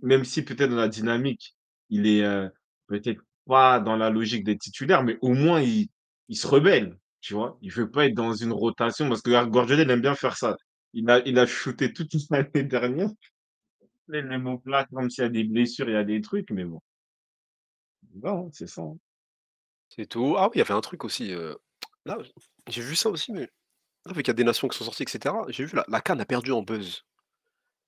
même 0.01 0.23
si 0.25 0.43
peut-être 0.43 0.69
dans 0.71 0.75
la 0.77 0.87
dynamique, 0.87 1.55
il 1.89 2.07
est, 2.07 2.23
heu, 2.23 2.49
peut-être 2.87 3.21
pas 3.47 3.79
dans 3.79 3.95
la 3.97 4.09
logique 4.09 4.43
d'être 4.43 4.59
titulaire, 4.61 5.03
mais 5.03 5.17
au 5.21 5.33
moins 5.33 5.61
il 5.61 5.89
se 6.35 6.47
rebelle, 6.47 6.97
tu 7.21 7.33
vois? 7.35 7.57
Il 7.61 7.71
veut 7.71 7.91
pas 7.91 8.05
être 8.07 8.15
dans 8.15 8.33
une 8.33 8.53
rotation 8.53 9.07
parce 9.09 9.21
que 9.21 9.29
Guardiola 9.45 9.83
il 9.83 9.91
aime 9.91 10.01
bien 10.01 10.15
faire 10.15 10.35
ça. 10.37 10.55
Il 10.93 11.09
a 11.09 11.19
il 11.27 11.37
a 11.39 11.45
shooté 11.45 11.93
toute 11.93 12.13
l'année 12.31 12.63
dernière. 12.63 13.09
Là 14.07 14.19
il 14.19 14.25
le 14.27 14.39
met 14.39 14.49
au 14.51 14.59
plat 14.59 14.85
comme 14.85 15.09
s'il 15.09 15.23
y 15.25 15.27
a 15.27 15.29
des 15.29 15.43
blessures, 15.43 15.89
il 15.89 15.93
y 15.93 15.97
a 15.97 16.05
des 16.05 16.21
trucs, 16.21 16.51
mais 16.51 16.63
bon. 16.65 16.81
Non, 18.15 18.49
c'est 18.53 18.67
ça, 18.67 18.81
hein. 18.81 18.97
C'est 19.89 20.07
tout. 20.07 20.35
Ah 20.37 20.45
oui, 20.47 20.51
il 20.55 20.59
y 20.59 20.61
avait 20.61 20.73
un 20.73 20.81
truc 20.81 21.03
aussi, 21.05 21.31
heu, 21.33 21.57
là, 22.05 22.17
j'ai 22.67 22.81
vu 22.81 22.95
ça 22.95 23.09
aussi, 23.09 23.31
mais 23.31 23.49
vu 24.07 24.15
qu'il 24.23 24.27
y 24.27 24.31
a 24.31 24.33
des 24.33 24.43
nations 24.45 24.67
qui 24.69 24.77
sont 24.77 24.85
sorties 24.85 25.03
et 25.03 25.09
cetera, 25.09 25.45
j'ai 25.49 25.65
vu 25.65 25.75
la 25.77 25.85
la 25.89 26.01
CAN 26.01 26.19
a 26.19 26.25
perdu 26.25 26.51
en 26.53 26.63
buzz. 26.63 27.03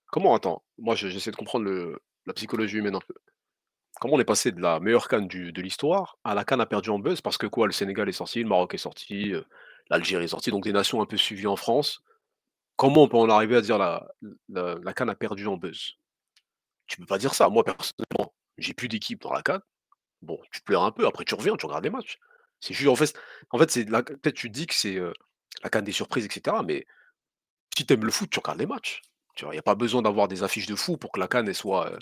Comment 0.08 0.36
attends, 0.36 0.64
moi 0.80 0.96
je 0.96 1.08
j'essaie 1.10 1.32
de 1.32 1.38
comprendre 1.38 1.66
le 1.66 2.00
la 2.28 2.34
psychologie 2.34 2.78
humaine 2.80 2.96
un 2.96 3.02
peu. 3.02 3.16
Comment 4.02 4.16
on 4.16 4.20
est 4.22 4.26
passé 4.26 4.52
de 4.54 4.62
la 4.62 4.80
meilleure 4.82 5.08
CAN 5.10 5.22
du 5.28 5.52
de 5.54 5.62
l'histoire 5.64 6.18
à 6.24 6.36
la 6.36 6.46
CAN 6.46 6.60
a 6.62 6.66
perdu 6.68 6.90
en 6.92 7.00
buzz? 7.00 7.22
Parce 7.22 7.38
que 7.38 7.48
quoi? 7.48 7.68
Le 7.68 7.74
Sénégal 7.74 8.10
est 8.10 8.14
sorti, 8.14 8.42
le 8.44 8.50
Maroc 8.50 8.74
est 8.76 8.78
sorti, 8.80 9.34
heu, 9.34 9.46
l'Algérie 9.92 10.26
est 10.26 10.30
sortie, 10.30 10.52
donc 10.52 10.64
des 10.66 10.74
nations 10.74 11.02
un 11.02 11.08
peu 11.08 11.18
suivies 11.18 11.48
en 11.48 11.58
France. 11.58 12.04
Comment 12.78 13.04
on 13.04 13.08
peut 13.08 13.18
en 13.18 13.30
arriver 13.30 13.56
à 13.56 13.62
dire 13.62 13.78
la 13.78 14.06
la 14.50 14.76
la 14.84 14.94
CAN 14.94 15.08
a 15.08 15.16
perdu 15.16 15.48
en 15.48 15.58
buzz? 15.58 15.94
Tu 16.88 16.98
peux 16.98 17.06
pas 17.06 17.18
dire 17.18 17.34
ça. 17.34 17.50
Moi 17.50 17.64
personnellement, 17.64 18.34
j'ai 18.58 18.74
plus 18.74 18.88
d'équipe 18.90 19.22
dans 19.22 19.34
la 19.34 19.42
CAN. 19.44 19.60
Bon, 20.22 20.40
tu 20.52 20.62
pleures 20.62 20.84
un 20.84 20.92
peu, 20.92 21.08
après 21.08 21.26
tu 21.26 21.36
reviens, 21.36 21.56
tu 21.58 21.66
regardes 21.68 21.86
les 21.86 21.90
matchs. 21.92 22.20
C'est 22.62 22.74
juste 22.74 22.90
en 22.90 22.96
fait 22.96 23.14
en 23.52 23.60
fait, 23.60 23.72
c'est 23.72 23.86
peut-être 23.86 24.36
tu 24.36 24.50
dis 24.50 24.68
que 24.68 24.76
c'est, 24.76 24.98
heu, 24.98 25.14
la 25.64 25.70
CAN 25.70 25.84
des 25.84 25.92
surprises 25.94 26.26
et 26.26 26.32
cetera, 26.32 26.64
mais 26.64 26.86
si 27.78 27.86
tu 27.86 27.94
aimes 27.94 28.06
le 28.06 28.12
foot, 28.12 28.30
tu 28.32 28.40
regardes 28.40 28.60
les 28.60 28.68
matchs. 28.68 29.02
Il 29.42 29.56
y 29.56 29.60
a 29.60 29.64
pas 29.64 29.76
besoin 29.76 30.02
d'avoir 30.04 30.28
des 30.30 30.44
affiches 30.44 30.68
de 30.68 30.76
fou 30.76 30.98
pour 30.98 31.12
que 31.12 31.20
la 31.20 31.28
CAN 31.28 31.46
elle 31.48 31.56
soit, 31.56 31.92
heu, 31.92 32.00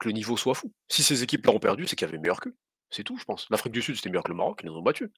que 0.00 0.08
le 0.08 0.14
niveau 0.14 0.36
soit 0.36 0.54
fou. 0.54 0.72
Si 0.88 1.02
ces 1.02 1.22
équipes-là 1.24 1.52
ont 1.54 1.60
perdu, 1.60 1.86
c'est 1.86 1.96
qu'il 1.96 2.06
y 2.06 2.10
avait 2.10 2.18
meilleur 2.18 2.40
qu'eux. 2.40 2.56
C'est 2.90 3.04
tout 3.04 3.16
je 3.18 3.24
pense. 3.24 3.46
L'Afrique 3.50 3.72
du 3.74 3.82
Sud, 3.82 3.96
c'était 3.96 4.10
meilleur 4.10 4.24
que 4.24 4.30
le 4.32 4.36
Maroc, 4.36 4.60
ils 4.62 4.68
les 4.68 4.72
ont 4.76 4.82
battus. 4.82 5.10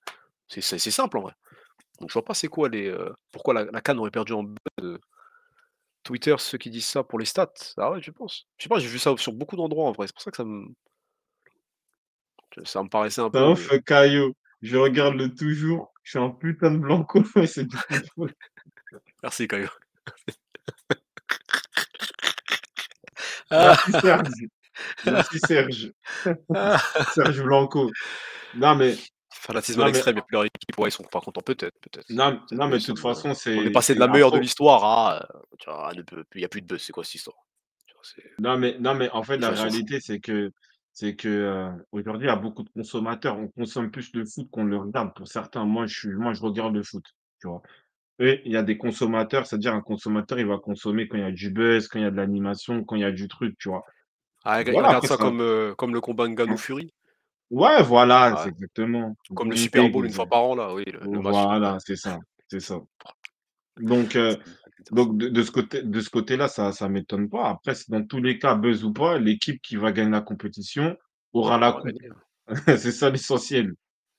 C'est 0.48 0.78
simple 0.78 1.18
en 1.18 1.22
vrai. 1.22 1.34
Donc 2.00 2.10
je 2.10 2.14
vois 2.14 2.24
pas 2.24 2.34
c'est 2.34 2.48
quoi 2.48 2.68
les, 2.68 2.88
heu, 2.88 3.14
pourquoi 3.30 3.54
la 3.54 3.64
la 3.64 3.80
CAN 3.80 3.96
aurait 3.98 4.10
perdu 4.10 4.32
en 4.32 4.42
buzz, 4.42 4.98
Twitter, 6.02 6.34
ceux 6.38 6.58
qui 6.58 6.70
disent 6.70 6.86
ça 6.86 7.02
pour 7.02 7.18
les 7.18 7.24
stats? 7.24 7.52
Ah 7.76 7.90
ouais, 7.90 8.00
tu 8.00 8.12
penses? 8.12 8.46
Je 8.58 8.64
sais 8.64 8.68
pas, 8.68 8.78
j'ai 8.78 8.88
vu 8.88 8.98
ça 8.98 9.16
sur 9.16 9.32
beaucoup 9.32 9.56
d'endroits 9.56 9.88
en 9.88 9.92
vrai, 9.92 10.06
c'est 10.06 10.14
pour 10.14 10.22
ça 10.22 10.30
que 10.30 10.36
ça 10.36 10.44
me 10.44 10.68
ça 12.64 12.82
me 12.82 12.88
paraissait 12.88 13.20
un 13.20 13.30
peu 13.30 13.44
ouf, 13.44 13.68
Caio. 13.84 14.34
Je 14.62 14.76
regarde 14.76 15.16
le 15.16 15.34
toujours, 15.34 15.92
je 16.02 16.10
suis 16.10 16.18
un 16.18 16.30
putain 16.30 16.70
de 16.70 16.78
blanco 16.78 17.22
c'est 17.46 17.64
du 17.64 17.76
football. 17.76 18.32
Merci. 19.22 19.48
Merci 23.50 23.92
Serge. 23.92 24.30
Merci 25.04 25.38
Serge. 25.38 25.92
Serge 27.12 27.42
Blanco. 27.42 27.90
Non 28.54 28.74
mais 28.74 28.96
Fanatisme 29.46 29.80
à 29.80 29.84
non 29.84 29.90
mais 29.90 29.98
l'extrême, 29.98 30.16
il 30.16 30.32
leur 30.32 30.44
équipe, 30.44 30.78
ouais, 30.78 30.88
ils 30.88 30.92
sont 30.92 31.02
pas 31.04 31.20
contents, 31.20 31.42
peut-être, 31.42 31.78
peut-être. 31.80 32.06
Non 32.08 32.40
non 32.50 32.68
mais 32.68 32.78
de 32.78 32.84
toute 32.84 32.98
façon, 32.98 33.34
on 33.56 33.64
est 33.66 33.70
c'est 33.70 33.70
passé 33.70 33.94
de 33.94 34.00
c'est 34.00 34.00
la 34.00 34.08
meilleure 34.08 34.32
de 34.32 34.38
l'histoire 34.38 34.84
à, 34.84 35.26
peut 36.06 36.24
plus 36.24 36.40
il 36.40 36.42
y 36.42 36.44
a 36.44 36.48
plus 36.48 36.62
de 36.62 36.66
buzz, 36.66 36.82
c'est 36.82 36.92
quoi 36.92 37.04
cette 37.04 37.16
histoire? 37.16 37.36
C'est 38.02 38.22
Non 38.38 38.58
mais 38.58 38.78
non 38.78 38.94
mais 38.94 39.10
en 39.10 39.22
fait, 39.22 39.38
la 39.38 39.50
réalité, 39.50 40.00
c'est 40.00 40.20
que 40.20 40.50
c'est 40.92 41.16
que, 41.16 41.28
heu, 41.28 41.84
aujourd'hui, 41.92 42.26
il 42.28 42.30
y 42.30 42.32
a 42.32 42.36
beaucoup 42.36 42.62
de 42.62 42.70
consommateurs. 42.70 43.36
On 43.38 43.48
consomme 43.48 43.90
plus 43.90 44.10
le 44.14 44.24
foot 44.24 44.48
qu'on 44.52 44.64
le 44.64 44.76
regarde 44.76 45.12
pour 45.14 45.26
certains. 45.26 45.64
Moi, 45.64 45.86
je 45.86 45.98
suis 45.98 46.14
moi, 46.14 46.32
je 46.34 46.40
regarde 46.42 46.74
le 46.74 46.82
foot, 46.84 47.04
tu 47.40 47.48
vois? 47.48 47.62
Et 48.20 48.42
il 48.46 48.52
y 48.52 48.56
a 48.56 48.62
des 48.62 48.78
consommateurs, 48.78 49.46
c'est-à-dire 49.46 49.74
un 49.74 49.80
consommateur, 49.82 50.38
il 50.38 50.46
va 50.46 50.58
consommer 50.58 51.08
quand 51.08 51.18
il 51.18 51.22
y 51.22 51.26
a 51.26 51.32
du 51.32 51.50
buzz, 51.50 51.88
quand 51.88 51.98
il 52.00 52.02
y 52.02 52.06
a 52.06 52.10
de 52.12 52.16
l'animation, 52.16 52.84
quand 52.84 52.96
il 52.96 53.02
y 53.02 53.04
a 53.04 53.12
du 53.12 53.28
truc, 53.28 53.56
tu 53.58 53.68
vois? 53.70 53.84
Ah, 54.44 54.62
Voilà, 54.62 54.88
regarde 54.88 55.04
ça 55.04 55.08
ça 55.08 55.18
comme, 55.18 55.40
heu, 55.40 55.74
comme 55.76 55.94
le 55.94 56.00
combat 56.00 56.28
Ngannou-Fury? 56.28 56.90
Ouais, 57.50 57.82
voilà, 57.82 58.34
Ouais. 58.34 58.40
c'est 58.42 58.48
exactement. 58.50 59.16
Comme 59.34 59.50
le 59.50 59.56
Super 59.56 59.90
Bowl 59.90 60.06
une 60.06 60.12
fois 60.12 60.26
par 60.26 60.44
an 60.44 60.54
là, 60.56 60.74
oui, 60.74 60.84
le 60.86 61.00
le 61.00 61.20
match, 61.20 61.26
heu, 61.26 61.30
voilà, 61.30 61.78
c'est 61.80 61.96
ça, 61.96 62.18
c'est 62.48 62.60
ça. 62.60 62.80
Donc 63.78 64.12
ça. 64.12 64.36
donc 64.92 65.16
de 65.18 65.28
de 65.28 65.42
ce 65.42 65.50
côté 65.50 65.82
de 65.82 66.00
ce 66.00 66.10
côté-là, 66.10 66.48
ça 66.48 66.72
ça 66.72 66.88
m'étonne 66.88 67.28
pas. 67.28 67.48
Après, 67.50 67.74
c'est 67.74 67.90
dans 67.90 68.04
tous 68.06 68.20
les 68.22 68.38
cas, 68.38 68.54
buzz 68.54 68.84
ou 68.84 68.92
pas, 68.92 69.18
l'équipe 69.18 69.60
qui 69.62 69.76
va 69.76 69.92
gagner 69.92 70.10
la 70.10 70.20
compétition 70.20 70.96
aura 71.32 71.58
la 71.58 71.72
coupe. 71.72 71.90
C'est 72.78 72.92
ça 72.92 73.10
l'essentiel. 73.10 73.72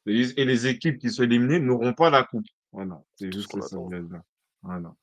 Et 0.08 0.14
les 0.14 0.32
et 0.40 0.46
les 0.46 0.68
équipes 0.68 0.98
qui 1.00 1.10
sont 1.12 1.24
éliminées 1.24 1.60
n'auront 1.60 1.94
pas 1.94 2.10
la 2.10 2.24
coupe. 2.24 2.46
Voilà, 2.72 3.02
c'est 3.16 3.30
Tout 3.30 3.38
ce 3.42 3.42
juste 3.44 3.52
qu'on 3.52 3.62
ça 3.62 3.76
attend. 3.78 3.90
dire. 3.90 4.22
Voilà. 4.64 4.94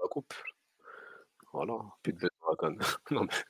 La 0.00 0.08
coupe. 0.08 0.34
Voilà, 1.52 1.74
plus 2.02 2.12
de 2.12 2.18
buzz 2.18 2.30
dans 2.42 2.50
la 2.50 2.56
CAN. 2.56 2.76
Non 3.10 3.24
mais 3.24 3.44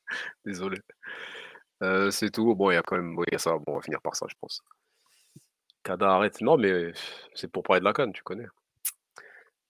désolé. 0.44 0.78
Heu, 1.82 2.10
c'est 2.10 2.30
tout. 2.30 2.54
Bon, 2.54 2.70
il 2.70 2.74
y 2.74 2.76
a 2.78 2.82
quand 2.82 2.96
même 2.96 3.16
oui, 3.18 3.24
il 3.28 3.34
y 3.34 3.36
a 3.36 3.38
ça, 3.38 3.52
bon, 3.58 3.64
on 3.68 3.74
va 3.76 3.82
finir 3.82 4.00
par 4.00 4.16
ça, 4.16 4.26
je 4.28 4.34
pense. 4.40 4.62
Kada, 5.84 6.10
arrête. 6.16 6.40
Non, 6.40 6.56
mais 6.56 6.92
c'est 7.34 7.46
pour 7.46 7.62
parler 7.62 7.78
de 7.80 7.84
la 7.84 7.92
CAN, 7.92 8.10
tu 8.10 8.24
connais. 8.24 8.46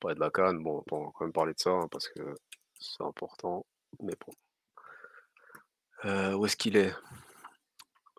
Parler 0.00 0.16
de 0.16 0.20
la 0.20 0.30
CAN, 0.30 0.52
bon, 0.60 0.84
on 0.90 1.04
va 1.06 1.10
quand 1.14 1.24
même 1.24 1.32
parler 1.32 1.54
de 1.54 1.58
ça, 1.60 1.70
hein, 1.70 1.88
parce 1.90 2.06
que 2.08 2.34
c'est 2.78 3.02
important, 3.02 3.64
mais 4.00 4.12
bon. 4.26 4.32
Heu, 6.04 6.34
où 6.36 6.46
est-ce 6.46 6.56
qu'il 6.56 6.76
est? 6.76 6.92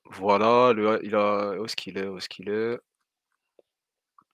Voilà, 0.05 0.71
le 0.71 0.99
il 1.03 1.13
a 1.13 1.59
où 1.59 1.65
est-ce 1.65 1.75
qu'il 1.75 1.97
est? 1.97 2.07
Où 2.07 2.17
est-ce 2.17 2.29
qu'il 2.29 2.47
est? 2.49 2.79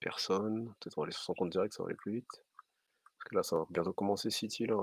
Personne. 0.02 0.74
Peut-être 0.82 0.98
on 0.98 1.02
va 1.04 1.06
aller 1.06 1.14
sur 1.14 1.24
son 1.24 1.34
compte 1.36 1.52
direct, 1.52 1.74
ça 1.74 1.84
va 1.84 1.88
aller 1.88 1.96
plus 1.96 2.12
vite. 2.16 2.44
Que 3.30 3.36
là, 3.36 3.44
ça 3.44 3.58
va 3.58 3.66
bientôt 3.70 3.94
commencer 3.94 4.30
City, 4.30 4.66
là. 4.66 4.76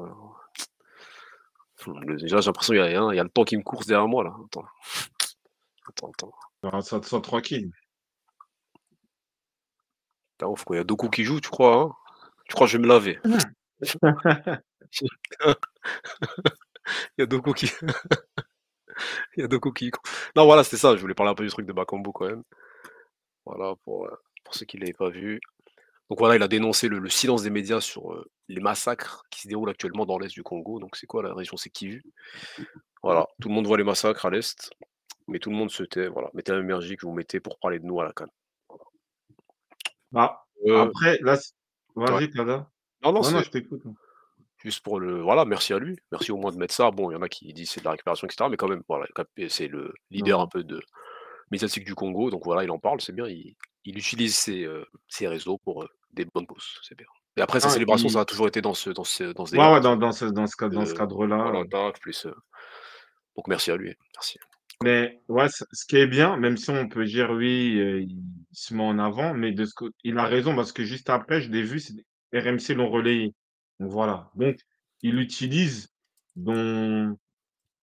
Déjà, 2.07 2.41
j'ai 2.41 2.47
l'impression 2.47 2.75
il 2.75 2.79
y 2.79 2.81
a 2.81 3.15
y 3.15 3.19
le 3.19 3.29
temps 3.29 3.45
qui 3.45 3.57
me 3.57 3.63
course 3.63 3.87
derrière 3.87 4.09
moi, 4.09 4.25
là. 4.25 4.35
Attends. 4.47 4.65
Attends, 5.89 6.11
attends. 6.11 6.33
Ah, 6.63 6.81
ça 6.81 7.01
te 7.01 7.07
sent 7.07 7.21
tranquille. 7.23 7.71
Ouf, 10.43 10.65
quoi. 10.65 10.77
Il 10.77 10.79
y 10.79 10.81
a 10.81 10.85
Doku 10.85 11.09
qui 11.11 11.25
joue, 11.25 11.41
tu 11.41 11.49
crois, 11.51 11.75
hein? 11.77 11.93
Tu 12.49 12.55
crois 12.55 12.67
que 12.67 12.73
je 12.73 12.79
vais 12.79 12.83
me 12.83 12.89
laver? 12.89 13.19
Il 17.19 17.21
y 17.21 17.23
a 17.23 17.27
Doku 17.27 17.53
qui 17.53 17.67
il 19.37 19.41
y 19.41 19.45
a 19.45 19.49
Doku 19.49 19.73
qui 19.73 19.91
non, 20.37 20.45
voilà, 20.45 20.65
c'était 20.65 20.77
ça, 20.77 20.97
je 20.97 21.01
voulais 21.01 21.15
parler 21.15 21.33
un 21.33 21.35
peu 21.35 21.45
du 21.45 21.51
truc 21.51 21.67
de 21.67 21.73
Bakambu 21.73 22.11
quand 22.13 22.27
même. 22.27 22.43
Voilà, 23.47 23.75
pour, 23.85 24.07
heu, 24.07 24.11
pour 24.45 24.55
ceux 24.55 24.67
qui 24.67 24.77
l'avaient 24.79 24.93
pas 24.93 25.09
vu. 25.11 25.41
Donc 26.09 26.19
voilà, 26.21 26.37
il 26.37 26.43
a 26.43 26.49
dénoncé 26.49 26.89
le 26.89 26.99
le 26.99 27.09
silence 27.09 27.43
des 27.43 27.51
médias 27.51 27.81
sur, 27.81 28.25
les 28.49 28.61
massacres 28.61 29.25
qui 29.31 29.43
se 29.43 29.49
déroulent 29.49 29.71
actuellement 29.71 30.07
dans 30.07 30.19
l'est 30.19 30.29
du 30.29 30.43
Congo. 30.43 30.79
Donc 30.79 30.97
c'est 30.97 31.07
quoi 31.07 31.23
la 31.23 31.35
région? 31.35 31.57
C'est 31.57 31.71
Kivu? 31.71 32.05
Voilà, 33.03 33.27
tout 33.41 33.49
le 33.49 33.55
monde 33.55 33.67
voit 33.67 33.77
les 33.77 33.85
massacres 33.85 34.25
à 34.27 34.31
l'est, 34.31 34.71
mais 35.27 35.39
tout 35.39 35.51
le 35.51 35.57
monde 35.57 35.71
se 35.71 35.83
tait, 35.83 36.09
voilà. 36.09 36.31
Mettez 36.35 36.53
la 36.53 36.59
même 36.59 36.67
énergie 36.67 36.97
que 36.97 37.07
vous 37.07 37.13
mettez 37.13 37.41
pour 37.41 37.59
parler 37.59 37.79
de 37.79 37.85
nous 37.85 38.01
à 38.01 38.05
la 38.05 38.13
CAN. 38.13 38.27
Voilà. 38.69 38.85
Bah, 40.13 40.43
Heu, 40.67 40.79
après 40.79 41.19
là 41.21 41.39
ouais. 41.97 42.11
vas-y 42.11 42.31
Kada. 42.31 42.71
Non, 43.03 43.13
non, 43.13 43.21
Non, 43.23 43.31
non, 43.31 43.43
je 43.43 43.51
t'écoute, 43.51 43.83
juste 44.59 44.83
pour 44.83 45.01
le 45.01 45.21
voilà, 45.21 45.45
merci 45.45 45.73
à 45.75 45.79
lui. 45.79 45.99
Merci 46.11 46.33
au 46.33 46.39
moins 46.39 46.51
de 46.51 46.57
mettre 46.57 46.75
ça. 46.75 46.91
Bon, 46.91 47.11
il 47.11 47.15
y 47.15 47.17
en 47.17 47.23
a 47.23 47.29
qui 47.29 47.53
disent 47.53 47.71
c'est 47.71 47.81
de 47.81 47.85
la 47.85 47.91
récupération 47.91 48.27
et 48.27 48.31
cetera, 48.31 48.49
mais 48.49 48.57
quand 48.57 48.69
même, 48.69 48.83
voilà, 48.89 49.07
c'est 49.49 49.69
le 49.69 49.93
leader 50.11 50.41
un 50.41 50.47
peu 50.47 50.65
de 50.65 50.81
médiatique 51.51 51.85
du 51.85 51.95
Congo, 51.95 52.31
donc 52.31 52.45
voilà, 52.45 52.65
il 52.65 52.71
en 52.71 52.79
parle, 52.79 53.01
c'est 53.01 53.13
bien. 53.13 53.29
Il 53.29 53.55
il 53.87 53.99
utilise 53.99 54.37
ses, 54.37 54.69
ses 55.09 55.29
réseaux 55.29 55.59
pour, 55.59 55.87
des 56.17 56.25
bonnes 56.25 56.47
causes, 56.47 56.79
c'est 56.83 56.97
bien. 56.97 57.07
Et 57.37 57.43
après 57.43 57.61
sa 57.61 57.69
Non, 57.69 57.75
célébration, 57.75 58.09
ça 58.09 58.19
il 58.19 58.23
a 58.23 58.25
toujours 58.25 58.49
été 58.49 58.63
dans 58.63 58.75
ce 58.75 58.91
dans 58.91 59.05
ce 59.05 59.25
dans 59.25 59.45
ce 59.47 59.55
ouais, 59.55 59.73
ouais, 59.73 59.81
dans 59.81 60.13
ce 60.13 60.25
dans 60.25 60.47
ce 60.47 60.57
ca 60.59 60.69
dans 60.69 60.87
ce 60.87 60.93
Heu, 60.93 60.97
cadre-là, 60.97 61.93
plus, 62.01 62.27
donc 63.37 63.47
merci 63.47 63.71
à 63.71 63.77
lui, 63.77 63.95
merci. 64.15 64.39
Mais 64.83 65.21
ouais, 65.29 65.49
ce 65.49 65.65
ce 65.73 65.85
qui 65.85 65.97
est 65.97 66.07
bien, 66.07 66.37
même 66.37 66.57
si 66.57 66.71
on 66.71 66.89
peut 66.89 67.05
dire 67.05 67.31
oui, 67.31 67.77
il 68.09 68.19
se 68.53 68.75
met 68.75 68.83
en 68.83 68.99
avant, 68.99 69.35
mais 69.35 69.53
de 69.53 69.65
ce 69.65 69.75
cô 69.75 69.91
il 70.03 70.19
a 70.19 70.25
raison 70.25 70.57
parce 70.57 70.73
que 70.73 70.85
juste 70.85 71.11
après, 71.11 71.41
je 71.41 71.51
l'ai 71.51 71.63
vu, 71.63 71.79
c'est 71.79 71.95
RMC 72.33 72.75
l'ont 72.75 72.91
relayé. 72.91 73.35
Donc 73.79 73.91
voilà, 73.91 74.31
donc 74.35 74.57
il 75.03 75.19
utilise 75.19 75.89
dans 76.37 77.15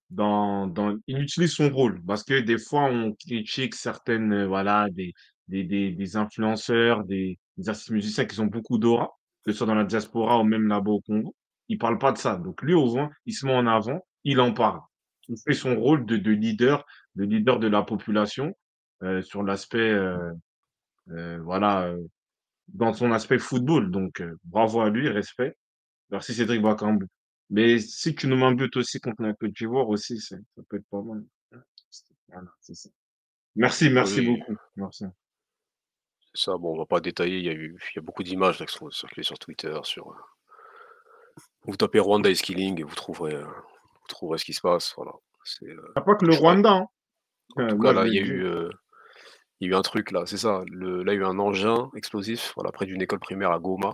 dans 0.10 0.68
dans 0.68 0.98
il 1.08 1.22
utilise 1.22 1.54
son 1.54 1.70
rôle 1.70 2.04
parce 2.06 2.24
que 2.24 2.40
des 2.40 2.58
fois 2.58 2.86
on 2.86 3.14
critique 3.14 3.76
certaines, 3.76 4.46
voilà, 4.46 4.88
des 4.92 5.14
des 5.54 5.64
des 5.64 5.92
des 5.92 6.18
influenceurs, 6.18 7.04
des 7.06 7.40
des 7.58 7.70
artistes 7.70 7.92
musiciens 7.92 8.26
qui 8.26 8.40
ont 8.42 8.48
beaucoup 8.48 8.78
d'aura, 8.80 9.08
que 9.46 9.52
ce 9.52 9.58
soit 9.60 9.68
dans 9.68 9.76
la 9.76 9.86
diaspora 9.86 10.40
ou 10.40 10.44
même 10.44 10.68
là-bas 10.68 10.92
au 10.92 11.02
Congo. 11.02 11.36
Il 11.70 11.78
parle 11.78 11.98
pas 12.00 12.12
de 12.12 12.18
ça. 12.18 12.38
Donc 12.38 12.62
lui, 12.64 12.74
au 12.74 12.88
moins, 12.96 13.10
il 13.26 13.34
se 13.34 13.46
met 13.46 13.54
en 13.56 13.68
avant, 13.68 14.02
il 14.24 14.40
en 14.42 14.54
parle. 14.54 14.82
Il 15.30 15.38
fait 15.46 15.54
son 15.54 15.76
rôle 15.80 16.06
de 16.06 16.18
de 16.18 16.32
leader 16.32 16.86
de 17.16 17.26
leader 17.26 17.60
de 17.60 17.68
la 17.68 17.84
population, 17.84 18.54
heu, 19.04 19.22
sur 19.22 19.44
l'aspect, 19.44 19.92
heu 19.92 20.34
heu, 21.12 21.40
voilà, 21.44 21.90
heu, 21.90 22.08
dans 22.70 22.94
son 22.94 23.12
aspect 23.12 23.40
football. 23.40 23.92
Donc 23.92 24.22
heu, 24.22 24.38
bravo 24.46 24.82
à 24.82 24.90
lui, 24.90 25.10
respect. 25.10 25.56
Merci 26.12 26.34
Cédric 26.36 26.62
Bakambu. 26.62 27.08
Mais 27.50 27.80
si 27.80 28.16
tu 28.16 28.28
nous 28.28 28.38
mets 28.38 28.46
un 28.46 28.54
but 28.56 28.76
aussi 28.78 29.00
contre 29.02 29.24
la 29.24 29.34
Côte 29.34 29.54
d'Ivoire 29.54 29.90
aussi, 29.90 30.20
ça 30.20 30.38
peut 30.70 30.78
être 30.78 30.88
pas 30.90 31.02
mal. 31.02 31.24
Voilà, 32.30 32.50
c'est 32.62 32.76
ça. 32.76 32.90
Merci, 33.56 33.90
merci 33.90 34.22
Oui, 34.22 34.28
beaucoup. 34.28 34.58
Merci. 34.76 35.06
C'est 36.34 36.46
ça, 36.46 36.58
bon, 36.58 36.74
on 36.74 36.78
va 36.78 36.86
pas 36.86 37.00
détailler, 37.00 37.38
il 37.38 37.46
y 37.46 37.50
a 37.50 37.54
eu 37.54 37.78
il 37.94 37.96
y 37.98 38.00
a 38.00 38.02
beaucoup 38.02 38.24
d'images 38.24 38.60
là 38.60 38.66
qui 38.66 38.76
sont 38.76 38.90
circulées 38.92 39.24
sur 39.24 39.40
Twitter, 39.40 39.78
sur, 39.84 40.10
heu 40.12 40.16
vous 41.66 41.78
tapez 41.78 42.00
Rwanda 42.00 42.30
is 42.30 42.42
killing 42.42 42.80
et 42.80 42.84
vous 42.84 42.96
trouverez, 42.96 43.36
heu, 43.36 43.46
vous 43.46 44.08
trouverez 44.08 44.38
ce 44.38 44.46
qui 44.46 44.54
se 44.54 44.62
passe, 44.62 44.94
voilà. 44.98 45.12
C'est, 45.46 45.76
a 45.96 46.02
pas 46.02 46.16
que 46.16 46.26
le 46.26 46.34
Rwanda, 46.34 46.72
hein. 46.72 46.88
en 47.58 47.68
tout 47.68 47.80
cas 47.80 47.94
là, 47.94 48.08
il 48.08 48.14
y 48.14 48.20
a 48.20 48.22
eu, 48.22 48.46
il 49.60 49.68
y 49.68 49.72
a 49.72 49.76
eu 49.76 49.78
un 49.78 49.82
truc 49.82 50.12
là, 50.12 50.26
c'est 50.26 50.38
ça, 50.38 50.64
le 50.72 51.04
là, 51.04 51.14
il 51.14 51.18
y 51.18 51.20
a 51.20 51.22
eu 51.22 51.26
un 51.26 51.40
engin 51.40 51.90
explosif, 51.96 52.54
voilà, 52.56 52.72
près 52.72 52.86
d'une 52.86 53.02
école 53.02 53.20
primaire 53.20 53.52
à 53.52 53.60
Goma. 53.60 53.94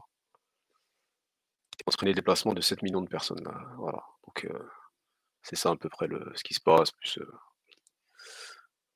Qui 1.78 1.84
entraîné 1.88 2.11
le 2.11 2.16
déplacement 2.16 2.53
de 2.53 2.61
7 2.61 2.82
millions 2.84 3.02
de 3.02 3.10
personnes, 3.10 3.44
là, 3.44 3.56
voilà. 3.78 4.03
Donc, 4.28 4.48
c'est 5.44 5.56
ça 5.56 5.72
à 5.72 5.76
peu 5.76 5.90
près 5.90 6.07
le 6.07 6.32
ce 6.36 6.44
qui 6.44 6.53
se 6.53 6.61
passe, 6.61 6.91
plus, 6.91 7.20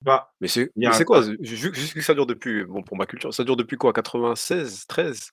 Bah, 0.03 0.29
mais 0.41 0.47
c'est 0.47 0.71
il 0.75 0.83
y 0.83 0.85
mais 0.85 0.91
a 0.91 0.93
c'est 0.93 1.05
quoi? 1.05 1.21
Ju 1.23 1.55
juste 1.73 1.93
que 1.93 2.01
ça 2.01 2.13
dure 2.13 2.25
depuis 2.25 2.65
bon, 2.65 2.83
pour 2.83 2.97
ma 2.97 3.05
culture, 3.05 3.33
ça 3.33 3.43
dure 3.43 3.55
depuis 3.55 3.77
quoi? 3.77 3.93
96-13? 3.93 5.31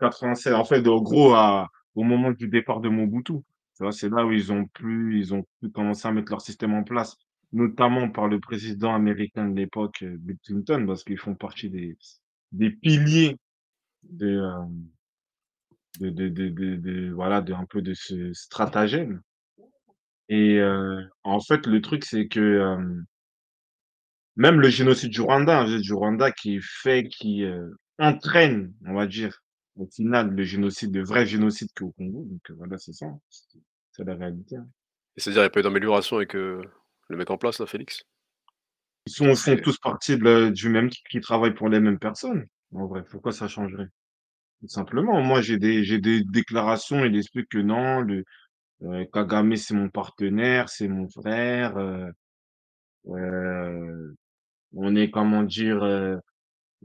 96 0.00 0.52
en 0.54 0.64
fait, 0.64 0.86
en 0.88 1.00
gros, 1.00 1.34
à 1.34 1.68
au 1.94 2.02
moment 2.02 2.32
du 2.32 2.48
départ 2.48 2.80
de 2.80 2.88
Mobutu. 2.88 3.34
Tu 3.76 3.82
vois? 3.82 3.92
C'est 3.92 4.08
là 4.08 4.24
où 4.26 4.32
ils 4.32 4.52
ont 4.52 4.66
pu 4.66 5.18
ils 5.18 5.34
ont 5.34 5.44
pu 5.60 5.70
commencer 5.70 6.08
à 6.08 6.12
mettre 6.12 6.30
leur 6.32 6.40
système 6.40 6.74
en 6.74 6.84
place, 6.84 7.16
notamment 7.52 8.10
par 8.10 8.28
le 8.28 8.40
président 8.40 8.94
américain 8.94 9.48
de 9.48 9.56
l'époque, 9.56 10.02
heu, 10.02 10.16
Bill 10.18 10.38
Clinton, 10.44 10.84
parce 10.86 11.04
qu'ils 11.04 11.18
font 11.18 11.34
partie 11.34 11.70
des 11.70 11.96
des 12.52 12.70
piliers 12.70 13.36
de, 14.04 14.40
hem, 14.40 14.88
de 16.00 16.10
de 16.10 16.28
de 16.28 16.48
de 16.50 16.76
de 16.76 17.10
voilà, 17.12 17.40
de 17.40 17.52
un 17.52 17.66
peu 17.66 17.82
de 17.82 17.94
ce 17.94 18.32
stratagème 18.32 19.22
et 20.28 20.58
heu, 20.58 21.08
en 21.22 21.40
fait, 21.40 21.66
le 21.66 21.80
truc, 21.82 22.04
c'est 22.04 22.28
que, 22.28 22.76
même 24.36 24.60
le 24.60 24.68
génocide 24.68 25.10
du 25.10 25.20
Rwanda, 25.20 25.60
hein, 25.62 25.78
du 25.80 25.92
Rwanda 25.92 26.32
qui 26.32 26.60
fait 26.62 27.04
qui, 27.08 27.42
heu, 27.44 27.76
entraîne, 27.98 28.72
on 28.86 28.94
va 28.94 29.06
dire, 29.06 29.38
au 29.76 29.86
final, 29.86 30.30
le 30.30 30.42
génocide, 30.44 30.94
le 30.94 31.04
vrai 31.04 31.26
génocide 31.26 31.68
qu'il 31.76 31.86
y 31.86 31.88
a 31.88 31.90
au 31.90 31.92
Congo, 31.92 32.24
donc 32.30 32.40
heu, 32.50 32.54
voilà, 32.56 32.78
c'est 32.78 32.92
ça, 32.92 33.06
hein, 33.06 33.18
c'est 33.92 34.04
la 34.04 34.14
réalité, 34.16 34.56
hein. 34.56 34.66
Et 35.16 35.20
c'est-à-dire, 35.20 35.42
il 35.42 35.44
y 35.44 35.46
a 35.46 35.50
pas 35.50 35.60
eu 35.60 35.62
d'amélioration 35.64 36.16
avec, 36.16 36.34
heu, 36.36 36.60
le 37.08 37.16
mec 37.16 37.30
en 37.30 37.38
place 37.38 37.60
là, 37.60 37.66
Félix? 37.66 38.02
Ils 39.06 39.12
sont 39.12 39.34
font 39.34 39.56
tous 39.56 39.78
partie 39.78 40.18
de 40.18 40.50
du 40.50 40.68
même 40.68 40.90
qui 40.90 41.20
travaillent 41.20 41.54
pour 41.54 41.70
les 41.70 41.80
mêmes 41.80 41.98
personnes, 41.98 42.46
en 42.74 42.86
vrai, 42.86 43.02
pourquoi 43.10 43.32
ça 43.32 43.48
changerait? 43.48 43.88
Tout 44.62 44.68
simplement, 44.68 45.22
moi, 45.22 45.42
j'ai 45.42 45.58
des 45.58 45.84
j'ai 45.84 45.98
des 46.00 46.22
déclarations, 46.24 47.04
il 47.04 47.16
explique 47.16 47.48
que 47.50 47.58
non, 47.58 48.00
le 48.02 48.24
Kagame, 49.12 49.56
c'est 49.56 49.74
mon 49.74 49.90
partenaire, 49.90 50.68
c'est 50.70 50.88
mon 50.88 51.08
frère, 51.08 51.76
on 54.76 54.96
est, 54.96 55.10
comment 55.10 55.42
dire, 55.42 55.84
heu, 55.84 56.18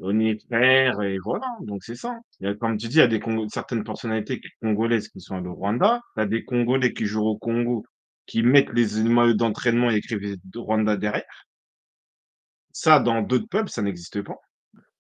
on 0.01 0.19
est 0.19 0.39
frères 0.47 1.01
et 1.01 1.17
voilà, 1.23 1.47
donc 1.61 1.83
c'est 1.83 1.95
ça. 1.95 2.17
Il 2.39 2.47
y 2.47 2.49
a 2.49 2.55
comme 2.55 2.77
tu 2.77 2.87
dis, 2.87 2.95
il 2.97 2.99
y 2.99 3.01
a 3.01 3.07
des 3.07 3.19
Congo 3.19 3.47
certaines 3.49 3.83
personnalités 3.83 4.41
congolaises 4.61 5.09
qui 5.09 5.19
sont 5.21 5.45
au 5.45 5.53
Rwanda, 5.53 6.01
as 6.15 6.25
des 6.25 6.43
Congolais 6.45 6.93
qui 6.93 7.05
jouent 7.05 7.25
au 7.27 7.37
Congo, 7.37 7.83
qui 8.25 8.43
mettent 8.43 8.73
les 8.73 9.03
maillots 9.03 9.33
d'entraînement 9.33 9.91
et 9.91 9.95
écrivent 9.95 10.37
Rwanda 10.55 10.97
derrière. 10.97 11.45
Ça, 12.71 12.99
dans 12.99 13.21
d'autres 13.21 13.47
peuples, 13.49 13.69
ça 13.69 13.81
n'existe 13.81 14.21
pas. 14.21 14.37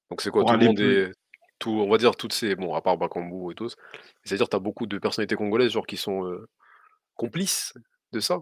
donc 0.09 0.21
c'est 0.21 0.31
quoi? 0.31 0.41
Pour 0.41 0.51
Tout 0.51 0.57
le 0.59 0.65
monde 0.65 0.77
plus 0.77 0.93
est 0.93 1.11
tout 1.59 1.71
on 1.71 1.89
va 1.89 1.97
dire 1.97 2.15
toutes 2.15 2.33
ces 2.33 2.55
bon, 2.55 2.73
à 2.73 2.81
part 2.81 2.97
Bakambu 2.97 3.51
et 3.51 3.55
tous, 3.55 3.75
c'est-à-dire 4.23 4.47
tu 4.47 4.55
as 4.55 4.59
beaucoup 4.59 4.87
de 4.87 4.97
personnalités 4.97 5.35
congolaises, 5.35 5.71
genre 5.71 5.85
qui 5.85 5.97
sont, 5.97 6.25
heu, 6.25 6.47
complices 7.15 7.73
de 8.13 8.19
ça? 8.19 8.39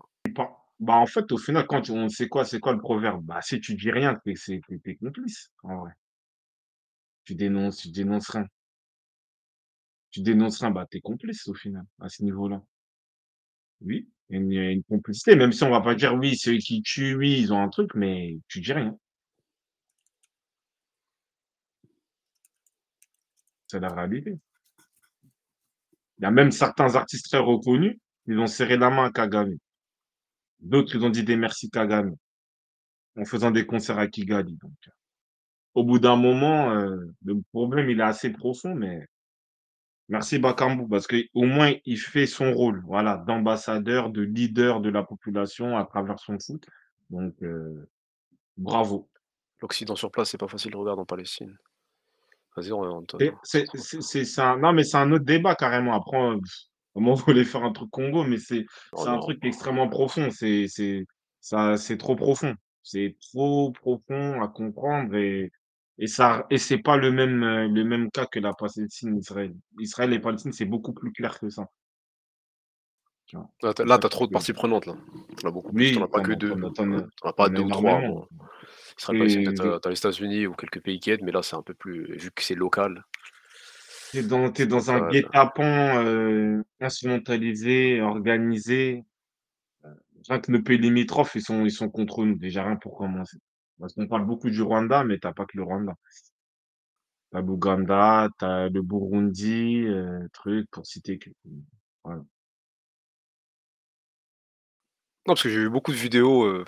Bah, 0.79 0.95
en 0.95 1.05
fait, 1.07 1.31
au 1.31 1.37
final, 1.37 1.65
quand 1.67 1.89
on 1.89 2.09
c'est 2.09 2.27
quoi 2.29 2.45
c'est 2.45 2.59
quoi 2.59 2.73
le 2.73 2.79
proverbe? 2.79 3.23
Bah, 3.25 3.39
si 3.41 3.59
tu 3.59 3.75
dis 3.75 3.91
rien, 3.91 4.15
tu 4.23 4.31
es 4.31 4.35
c'est 4.35 4.61
tu 4.67 4.75
es 4.75 4.79
tu 4.79 4.91
es 4.91 4.95
complice, 4.95 5.51
en 5.63 5.77
vrai. 5.81 5.91
Tu 7.25 7.35
dénonces 7.35 7.77
tu 7.81 7.89
dénonces 7.91 8.29
rien. 8.29 8.47
Tu 10.11 10.21
dénonces 10.21 10.59
rien, 10.59 10.71
bah, 10.71 10.85
tu 10.89 10.97
es 10.97 11.01
complice 11.01 11.47
au 11.47 11.53
final, 11.53 11.85
à 12.01 12.09
ce 12.09 12.21
niveau-là. 12.23 12.61
Oui, 13.81 14.07
il 14.29 14.35
y 14.35 14.37
a 14.37 14.39
une 14.41 14.51
il 14.51 14.55
y 14.55 14.59
a 14.59 14.71
une 14.71 14.83
complicité, 14.83 15.35
même 15.35 15.51
si 15.51 15.63
on 15.63 15.69
va 15.71 15.81
pas 15.81 15.95
dire: 15.95 16.13
«Oui, 16.15 16.35
ceux 16.37 16.57
qui 16.57 16.81
tuent, 16.81 17.15
oui, 17.15 17.37
ils 17.39 17.53
ont 17.53 17.61
un 17.61 17.69
truc», 17.69 17.91
mais 17.95 18.37
tu 18.47 18.61
dis 18.61 18.73
rien. 18.73 18.97
C'est 23.67 23.79
la 23.79 23.89
réalité. 23.89 24.39
Il 26.19 26.23
y 26.23 26.25
a 26.27 26.31
même 26.31 26.51
certains 26.51 26.95
artistes 26.95 27.25
très 27.25 27.39
reconnus, 27.39 27.97
ils 28.27 28.37
ont 28.37 28.45
serré 28.45 28.77
la 28.77 28.91
main 28.91 29.05
à 29.05 29.11
Kagame. 29.11 29.57
D'autres, 30.59 30.95
ils 30.95 31.03
ont 31.03 31.09
dit 31.09 31.23
des 31.23 31.35
merci 31.35 31.69
Kagame, 31.69 32.15
en 33.17 33.25
faisant 33.25 33.51
des 33.51 33.65
concerts 33.65 33.99
à 33.99 34.07
Kigali, 34.07 34.57
donc 34.61 34.73
au 35.77 35.83
bout 35.83 35.99
d'un 35.99 36.15
moment, 36.15 36.73
heu, 36.73 37.13
le 37.23 37.39
problème, 37.53 37.91
il 37.91 37.99
est 37.99 38.03
assez 38.03 38.31
profond, 38.31 38.73
mais 38.73 39.05
merci 40.09 40.39
Bakambu 40.39 40.87
parce 40.89 41.05
qu'au 41.05 41.43
moins 41.43 41.71
il 41.85 41.97
fait 41.97 42.25
son 42.25 42.51
rôle, 42.51 42.81
voilà, 42.87 43.17
d'ambassadeur, 43.27 44.09
de 44.09 44.23
leader 44.23 44.81
de 44.81 44.89
la 44.89 45.03
population 45.03 45.77
à 45.77 45.85
travers 45.85 46.19
son 46.19 46.39
foot, 46.39 46.65
donc 47.11 47.35
heu, 47.43 47.87
bravo. 48.57 49.07
L'Occident 49.61 49.95
sur 49.95 50.09
place, 50.09 50.31
c'est 50.31 50.39
pas 50.39 50.47
facile, 50.47 50.75
regarde 50.75 50.99
en 50.99 51.05
Palestine. 51.05 51.55
Vas-y, 52.55 52.71
oriente, 52.71 53.13
heu, 53.13 53.25
Et 53.25 53.31
c'est 53.43 54.39
un 54.39 54.57
non, 54.57 54.73
mais 54.73 54.83
c'est 54.83 54.97
un 54.97 55.11
autre 55.11 55.25
débat 55.25 55.53
carrément. 55.53 55.93
Après, 55.93 56.17
moi, 56.99 57.15
vous 57.15 57.23
voulez 57.25 57.45
faire 57.45 57.63
un 57.63 57.71
truc 57.71 57.89
Congo, 57.91 58.23
mais 58.23 58.37
c'est 58.37 58.65
oh 58.93 59.07
un 59.07 59.19
truc 59.19 59.43
extrêmement 59.43 59.89
profond. 59.89 60.29
C'est 60.31 61.97
trop 61.97 62.15
profond. 62.15 62.55
C'est 62.83 63.17
trop 63.31 63.71
profond 63.71 64.41
à 64.41 64.47
comprendre 64.47 65.15
et 65.15 65.51
et 65.99 66.07
ça 66.07 66.45
et 66.49 66.57
c'est 66.57 66.77
pas 66.77 66.95
le 66.95 67.11
même, 67.11 67.43
heu, 67.43 67.67
le 67.67 67.83
même 67.83 68.11
cas 68.11 68.27
que 68.27 68.39
la 68.39 68.53
Palestine, 68.53 69.17
Israël. 69.17 69.53
Israël 69.79 70.13
et 70.13 70.19
Palestine, 70.19 70.53
c'est 70.53 70.65
beaucoup 70.65 70.93
plus 70.93 71.11
clair 71.11 71.39
que 71.39 71.49
ça. 71.49 71.67
Là 73.61 73.73
tu 73.73 73.83
là, 73.83 73.95
as 73.95 74.09
trop 74.09 74.27
de 74.27 74.31
parties 74.31 74.53
prenantes 74.53 74.85
là. 74.85 74.95
As 75.43 75.51
beaucoup 75.51 75.73
plus, 75.73 75.97
en 75.97 76.01
as 76.01 76.05
oui, 76.05 76.11
pas 76.11 76.21
que 76.21 76.31
en 76.31 76.35
2. 76.35 77.07
as 77.23 77.33
pas 77.33 77.49
2 77.49 77.61
ou 77.61 77.69
3. 77.69 77.91
énormément. 77.91 78.27
bon. 78.31 78.45
Israël, 78.97 79.19
Palestine, 79.19 79.41
Et 79.41 79.45
peut-être, 79.45 79.65
heu, 79.65 79.79
tu 79.81 79.87
as 79.87 79.91
les 79.91 79.97
États-Unis 79.97 80.47
ou 80.47 80.53
quelques 80.53 80.81
pays 80.81 80.99
qui 80.99 81.11
aident, 81.11 81.23
mais 81.23 81.31
là, 81.31 81.43
c'est 81.43 81.55
un 81.55 81.61
peu 81.61 81.73
plus 81.73 82.15
vu 82.17 82.31
que 82.31 82.41
c'est 82.43 82.55
local, 82.55 83.03
tu 84.53 84.61
es 84.63 84.65
dans 84.67 84.91
un 84.91 85.01
guet-apens, 85.01 86.03
heu, 86.05 86.63
instrumentalisé, 86.79 88.01
organisé. 88.01 89.03
Rien 90.29 90.39
que 90.39 90.51
nos 90.51 90.61
pays 90.61 90.77
limitrophes, 90.77 91.35
ils 91.35 91.41
sont 91.41 91.65
ils 91.65 91.71
sont 91.71 91.89
contre 91.89 92.23
nous, 92.25 92.37
déjà 92.37 92.63
rien 92.65 92.75
pour 92.77 92.97
commencer. 92.97 93.37
Parce 93.79 93.93
qu'on 93.93 94.07
parle 94.07 94.25
beaucoup 94.25 94.49
du 94.49 94.61
Rwanda, 94.61 95.03
mais 95.03 95.19
tu 95.19 95.27
as 95.27 95.33
pas 95.33 95.45
que 95.45 95.57
le 95.57 95.63
Rwanda. 95.63 95.95
Tu 97.31 97.37
as 97.37 97.41
l'Ouganda, 97.41 98.29
tu 98.39 98.45
as 98.45 98.69
le 98.69 98.81
Burundi, 98.81 99.81
heu, 99.87 100.27
truc 100.33 100.69
pour 100.71 100.85
citer 100.85 101.17
que 101.19 101.29
voilà. 102.03 102.23
Non, 105.25 105.33
parce 105.33 105.43
que 105.43 105.49
j'ai 105.49 105.59
vu 105.59 105.69
beaucoup 105.69 105.91
de 105.91 105.97
vidéos, 105.97 106.45
heu, 106.45 106.63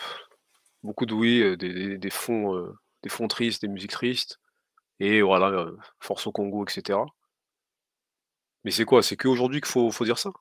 beaucoup 0.84 1.06
de 1.06 1.14
oui, 1.14 1.42
heu, 1.42 1.58
des 1.58 1.74
des 1.74 1.98
des 2.00 2.10
fonds, 2.12 2.56
des 3.04 3.10
fonds 3.10 3.28
tristes, 3.28 3.62
des 3.64 3.68
musiques 3.70 3.92
tristes 3.92 4.40
et 5.00 5.22
voilà, 5.24 5.50
heu, 5.52 5.78
force 6.00 6.28
au 6.28 6.32
Congo 6.34 6.66
et 6.68 6.72
cetera. 6.72 7.06
Mais 8.70 8.74
c'est 8.74 8.86
quoi? 8.86 9.02
C'est 9.04 9.18
qu'aujourd'hui 9.18 9.62
qu'il 9.62 9.70
faut 9.72 9.92
faut 9.92 10.06
dire 10.06 10.20
ça? 10.20 10.32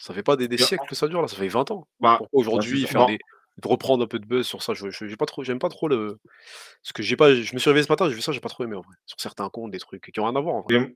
Ça 0.00 0.14
fait 0.14 0.22
pas 0.22 0.36
des 0.36 0.58
siècles 0.58 0.86
que 0.88 0.94
ça 0.94 1.08
dure 1.08 1.22
là, 1.22 1.28
ça 1.28 1.36
fait 1.36 1.48
20 1.48 1.70
ans. 1.70 1.88
bah 2.00 2.18
Pourquoi 2.18 2.40
bah, 2.52 2.62
aujourd'hui 2.62 2.86
faire 2.86 3.04
Bah, 3.04 3.06
des 3.06 3.18
de 3.58 3.68
reprendre 3.68 4.04
un 4.04 4.06
peu 4.08 4.18
de 4.18 4.26
buzz 4.26 4.46
sur 4.46 4.62
ça? 4.62 4.74
Je 4.74 4.90
je 4.90 5.06
j'ai 5.06 5.16
pas 5.16 5.26
trop 5.26 5.44
j'aime 5.44 5.58
pas 5.60 5.68
trop 5.70 5.88
le 5.88 6.18
parce 6.82 6.92
que 6.94 7.02
j'ai 7.02 7.16
pas 7.16 7.34
je 7.34 7.54
me 7.54 7.58
suis 7.60 7.70
réveillé 7.70 7.84
ce 7.86 7.92
matin, 7.92 8.08
j'ai 8.08 8.14
vu 8.16 8.22
ça, 8.22 8.32
j'ai 8.32 8.40
pas 8.40 8.48
trop 8.50 8.64
aimé 8.64 8.76
en 8.76 8.82
vrai. 8.82 8.96
Sur 9.06 9.20
certains 9.20 9.50
comptes, 9.50 9.72
des 9.72 9.78
trucs 9.80 10.10
qui 10.12 10.20
ont 10.20 10.24
rien 10.26 10.36
à 10.36 10.40
voir 10.40 10.56
en 10.56 10.62
vrai. 10.62 10.72
mais 10.72 10.94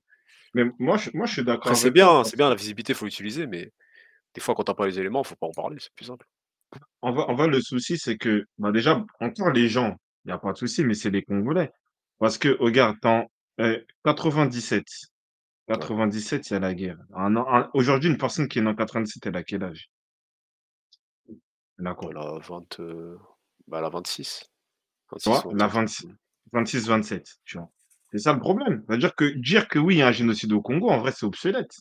mais 0.55 0.65
moi 0.81 0.97
je 0.99 1.11
moi 1.15 1.27
je 1.27 1.35
suis 1.35 1.45
d'accord 1.45 1.75
Après 1.75 1.75
c'est 1.77 1.91
toi 1.93 1.93
bien 1.93 2.23
c'est 2.25 2.37
bien 2.37 2.51
la 2.51 2.55
visibilité, 2.55 2.93
faut 2.95 3.07
l'utiliser, 3.07 3.47
mais 3.47 3.73
des 4.35 4.41
fois 4.43 4.55
quand 4.57 4.65
tu 4.65 4.73
as 4.73 4.75
pas 4.75 4.87
les 4.87 4.99
éléments, 5.01 5.25
faut 5.25 5.37
pas 5.37 5.47
en 5.49 5.53
parler, 5.53 5.79
c'est 5.81 5.95
plus 5.95 6.07
simple. 6.07 6.27
en 7.03 7.13
vrai 7.13 7.25
en 7.29 7.35
vrai 7.35 7.49
le 7.49 7.61
souci 7.61 7.99
c'est 7.99 8.17
que, 8.17 8.45
bah, 8.59 8.73
déjà 8.73 9.05
encore 9.21 9.51
les 9.51 9.69
gens, 9.69 9.97
il 10.25 10.31
y 10.31 10.33
a 10.33 10.39
pas 10.39 10.53
de 10.53 10.59
souci, 10.59 10.85
mais 10.85 10.95
c'est 10.95 11.11
les 11.11 11.23
Congolais. 11.23 11.71
Parce 12.19 12.39
que 12.39 12.57
regarde, 12.59 12.97
en, 13.05 13.27
heu, 13.61 13.85
97 14.05 14.85
Ouais, 14.91 15.20
97 15.71 16.51
il 16.51 16.55
y 16.55 16.57
a 16.57 16.61
la 16.61 16.75
guerre. 16.75 16.99
Un 17.15 17.37
an 17.37 17.47
un 17.49 17.71
aujourd'hui 17.75 18.11
une 18.11 18.19
personne 18.19 18.49
qui 18.49 18.59
est 18.59 18.63
née 18.63 18.69
en 18.71 18.75
97 18.75 19.27
elle 19.27 19.37
a 19.37 19.45
quel 19.45 19.63
âge? 19.63 19.91
Elle 21.79 21.87
a 21.87 21.95
quoi? 21.95 22.11
elle 22.11 22.19
a 22.19 22.39
20, 22.39 22.81
heu, 22.81 23.19
bah, 23.69 23.79
elle 23.79 23.85
a 23.85 23.89
26, 23.91 24.45
Tu 25.23 25.29
26 25.29 25.29
vois? 25.29 25.47
ou 25.47 25.55
La 25.55 25.67
27. 25.67 26.07
26 26.07 26.07
Mmh. 26.07 26.17
26-27, 26.53 27.39
tu 27.45 27.59
vois? 27.59 27.71
C'est 28.13 28.19
ça 28.19 28.33
le 28.33 28.41
problème. 28.41 28.85
C'est-à-dire 28.89 29.15
que 29.15 29.25
dire 29.39 29.69
que 29.69 29.79
oui, 29.79 29.97
il 29.97 29.99
y 29.99 30.03
a 30.03 30.09
un 30.09 30.13
génocide 30.13 30.53
au 30.53 30.61
Congo, 30.61 30.89
en 30.91 30.99
vrai, 30.99 31.13
c'est 31.13 31.27
obsolète, 31.27 31.77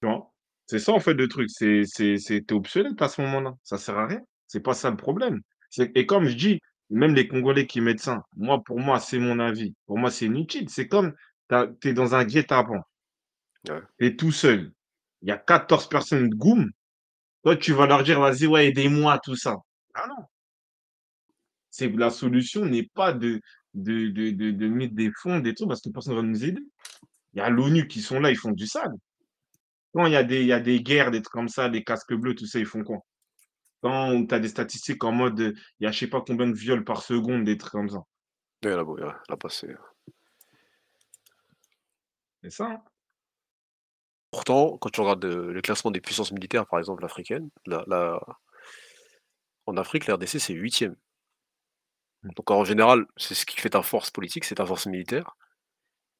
tu 0.00 0.08
vois? 0.08 0.32
C'est 0.66 0.78
ça, 0.78 0.92
en 0.92 1.00
fait, 1.00 1.14
le 1.14 1.28
truc, 1.28 1.50
c'est 1.50 1.82
c'est 1.84 2.16
c'est 2.18 2.50
obsolète 2.52 3.00
à 3.02 3.08
ce 3.08 3.20
moment-là, 3.22 3.54
ça 3.62 3.78
sert 3.78 3.98
à 3.98 4.06
rien. 4.06 4.20
C'est 4.46 4.60
pas 4.60 4.74
ça 4.74 4.90
le 4.90 4.96
problème. 4.96 5.40
C'est 5.70 5.90
et 5.96 6.06
comme 6.06 6.24
je 6.26 6.36
dis, 6.36 6.60
même 6.90 7.14
les 7.14 7.28
Congolais 7.28 7.66
qui 7.66 7.80
mettent 7.80 8.00
ça, 8.00 8.22
moi, 8.36 8.62
pour 8.64 8.78
moi, 8.80 9.00
c'est 9.00 9.18
mon 9.18 9.38
avis. 9.38 9.74
Pour 9.86 9.98
moi, 9.98 10.10
c'est 10.10 10.26
inutile. 10.26 10.68
C'est 10.70 10.88
comme 10.88 11.12
tu 11.80 11.88
es 11.90 11.94
dans 11.94 12.14
un 12.14 12.24
guet-apens, 12.24 12.82
Ouais. 13.68 13.82
tu 13.98 14.06
es 14.06 14.16
tout 14.16 14.32
seul. 14.32 14.72
Il 15.22 15.28
y 15.28 15.32
a 15.32 15.38
14 15.38 15.88
personnes 15.88 16.28
de 16.28 16.34
goum, 16.34 16.70
toi, 17.44 17.56
tu 17.56 17.72
vas 17.74 17.86
leur 17.86 18.02
dire: 18.04 18.20
«Vas-y, 18.20 18.46
ouais, 18.46 18.68
aidez-moi», 18.68 19.18
tout 19.24 19.36
ça. 19.36 19.56
Ah 19.94 20.06
non! 20.08 20.24
C'est 21.70 21.88
la 21.96 22.10
solution 22.10 22.64
n'est 22.66 22.88
pas 22.94 23.12
de 23.12 23.40
de 23.74 24.08
de 24.08 24.30
de 24.30 24.50
de 24.52 24.68
mettre 24.68 24.94
des 24.94 25.10
fonds, 25.20 25.40
des 25.40 25.54
trucs 25.54 25.68
parce 25.68 25.80
que 25.80 25.90
personne 25.90 26.14
va 26.14 26.22
nous 26.22 26.44
aider. 26.44 26.62
Il 27.34 27.38
y 27.38 27.42
a 27.42 27.50
l'ONU 27.50 27.88
qui 27.88 28.02
sont 28.02 28.20
là, 28.20 28.30
ils 28.30 28.36
font 28.38 28.52
du 28.52 28.66
sale. 28.66 28.92
Quand 29.94 30.04
il 30.06 30.12
y 30.12 30.16
a 30.16 30.22
des 30.22 30.42
il 30.42 30.46
y 30.48 30.52
a 30.52 30.60
des 30.60 30.82
guerres, 30.82 31.10
des 31.10 31.22
trucs 31.22 31.32
comme 31.32 31.48
ça, 31.48 31.68
des 31.70 31.82
casques 31.82 32.12
bleus, 32.14 32.34
tout 32.34 32.46
ça, 32.46 32.58
ils 32.58 32.66
font 32.66 32.84
quoi? 32.84 32.98
Quand 33.82 34.26
tu 34.26 34.34
as 34.34 34.40
des 34.40 34.48
statistiques 34.48 35.04
en 35.04 35.12
mode, 35.12 35.54
il 35.80 35.84
y 35.84 35.86
a 35.86 35.92
je 35.92 35.98
sais 36.00 36.08
pas 36.08 36.22
combien 36.26 36.48
de 36.48 36.54
viols 36.54 36.84
par 36.84 37.02
seconde, 37.02 37.44
des 37.44 37.58
trucs 37.58 37.72
comme 37.72 37.90
ça. 37.90 38.00
Ouais, 38.64 38.70
là, 38.76 39.20
là-bas, 39.28 39.48
c'est 39.50 39.74
C'est 42.42 42.50
ça, 42.50 42.66
hein. 42.66 42.82
pourtant, 44.30 44.78
quand 44.78 44.90
tu 44.90 45.00
regardes, 45.00 45.24
le 45.24 45.60
classement 45.62 45.90
des 45.90 46.00
puissances 46.00 46.32
militaires, 46.32 46.66
par 46.66 46.78
exemple 46.78 47.04
africaines, 47.04 47.50
la 47.66 47.84
la 47.86 48.20
en 49.66 49.76
Afrique, 49.76 50.06
la 50.06 50.14
RDC, 50.16 50.38
c'est 50.40 50.54
huitième. 50.54 50.96
Mmh. 52.22 52.30
Donc 52.36 52.50
en 52.50 52.64
général, 52.64 53.06
c'est 53.16 53.34
ce 53.34 53.46
qui 53.46 53.60
fait 53.60 53.70
ta 53.70 53.82
force 53.82 54.10
politique, 54.10 54.44
c'est 54.44 54.56
ta 54.56 54.66
force 54.66 54.86
militaire. 54.86 55.36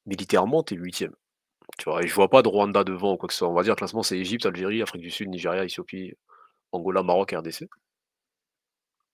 Militairement, 0.07 0.63
tu 0.63 0.75
es 0.75 0.77
8 0.79 1.07
tu 1.79 1.85
vois? 1.87 2.03
Et 2.05 2.09
je 2.09 2.15
vois 2.15 2.29
pas 2.31 2.43
de 2.43 2.49
Rwanda 2.49 2.85
devant 2.85 3.15
ou 3.15 3.17
quoi 3.17 3.29
que 3.29 3.33
ce 3.35 3.39
soit. 3.41 3.49
On 3.49 3.55
va 3.55 3.63
dire, 3.63 3.73
le 3.73 3.77
classement, 3.77 4.03
c'est 4.03 4.19
Égypte, 4.19 4.47
Algérie, 4.47 4.83
Afrique 4.83 5.03
du 5.03 5.11
Sud, 5.11 5.29
Nigeria, 5.29 5.65
Éthiopie, 5.65 6.15
Angola, 6.73 7.03
Maroc, 7.03 7.33
RDC. 7.33 7.69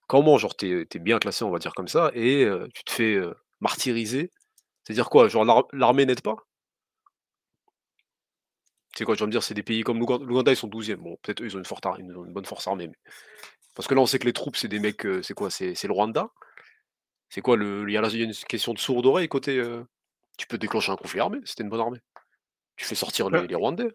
Comment, 0.09 0.39
genre, 0.39 0.57
tu 0.57 0.87
es 0.93 0.99
bien 0.99 1.19
classé, 1.19 1.45
on 1.45 1.51
va 1.51 1.59
dire 1.59 1.75
comme 1.75 1.89
ça 1.89 2.11
et 2.15 2.47
tu 2.75 2.85
te 2.85 2.91
fais, 2.93 3.21
martyriser? 3.61 4.31
C'est-à-dire 4.85 5.11
quoi? 5.11 5.29
Genre 5.29 5.45
l'ar 5.45 5.65
l'armée 5.73 6.07
n'aide 6.07 6.23
pas? 6.23 6.37
C'est 8.97 9.05
quoi? 9.05 9.15
Tu 9.17 9.21
vas 9.21 9.27
me 9.27 9.33
dire, 9.33 9.43
c'est 9.43 9.55
des 9.55 9.63
pays 9.63 9.83
comme 9.83 9.99
l'Ougan 9.99 10.19
l'Ouganda, 10.19 10.53
ils 10.53 10.57
sont 10.57 10.69
douzième. 10.69 11.01
Bon, 11.01 11.17
peut-être 11.23 11.43
eux, 11.43 11.47
ils 11.47 11.57
ont 11.57 11.59
une 11.59 11.65
forte 11.65 11.87
ar 11.87 11.99
une 11.99 12.13
bonne 12.33 12.45
force 12.45 12.67
armée, 12.67 12.89
mais 12.89 12.97
parce 13.75 13.89
que 13.89 13.95
là, 13.95 14.01
on 14.01 14.07
sait 14.07 14.19
que 14.19 14.27
les 14.27 14.33
troupes, 14.33 14.57
c'est 14.57 14.69
des 14.69 14.81
mecs, 14.81 15.05
heu, 15.07 15.23
c'est 15.23 15.35
quoi? 15.35 15.51
C'est 15.51 15.75
c'est 15.75 15.89
le 15.89 15.95
Rwanda? 15.95 16.31
C'est 17.29 17.41
quoi 17.43 17.57
le 17.57 17.85
il 17.89 17.93
y 17.93 17.97
a 17.97 18.01
là, 18.01 18.09
il 18.13 18.19
y 18.19 18.23
a 18.23 18.25
une 18.25 18.35
question 18.35 18.75
de 18.75 18.79
sourde 18.79 19.07
oreille 19.07 19.29
côté, 19.29 19.59
heu 19.59 19.87
tu 20.39 20.47
peux 20.47 20.59
déclencher 20.59 20.93
un 20.93 20.97
conflit 20.97 21.21
armé, 21.21 21.41
tu 21.43 21.63
une 21.63 21.69
bonne 21.69 21.81
armée. 21.81 21.99
Tu 22.77 22.85
fais 22.87 22.95
sortir 22.95 23.31
les 23.31 23.37
Après 23.37 23.49
les 23.49 23.55
Rwandais. 23.57 23.91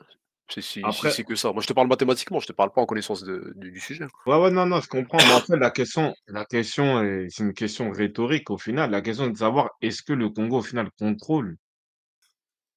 C'est 0.49 0.61
si 0.61 0.91
si 0.91 1.09
après 1.09 1.09
c'est 1.09 1.23
que 1.23 1.35
ça. 1.35 1.53
Moi, 1.53 1.61
je 1.61 1.67
te 1.67 1.73
parle 1.73 1.87
mathématiquement, 1.87 2.39
je 2.39 2.47
te 2.47 2.53
parle 2.53 2.71
pas 2.73 2.81
en 2.81 2.85
connaissance 2.85 3.23
de 3.23 3.53
du 3.55 3.71
du 3.71 3.79
sujet. 3.79 4.07
ouais, 4.25 4.37
ouais, 4.37 4.51
non, 4.51 4.65
non, 4.65 4.79
je 4.81 4.87
comprends, 4.87 5.17
mais 5.25 5.33
en 5.33 5.41
fait, 5.41 5.55
la 5.57 5.71
question 5.71 6.13
la 6.27 6.45
question 6.45 7.01
est 7.03 7.27
c'est 7.29 7.43
une 7.43 7.53
question 7.53 7.91
rhétorique 7.91 8.49
au 8.51 8.57
final. 8.57 8.91
La 8.91 9.01
question 9.01 9.25
est 9.25 9.31
de 9.31 9.37
savoir 9.37 9.69
est-ce 9.81 10.03
que 10.03 10.13
le 10.13 10.29
Congo, 10.29 10.59
au 10.59 10.61
final, 10.61 10.89
contrôle 10.99 11.57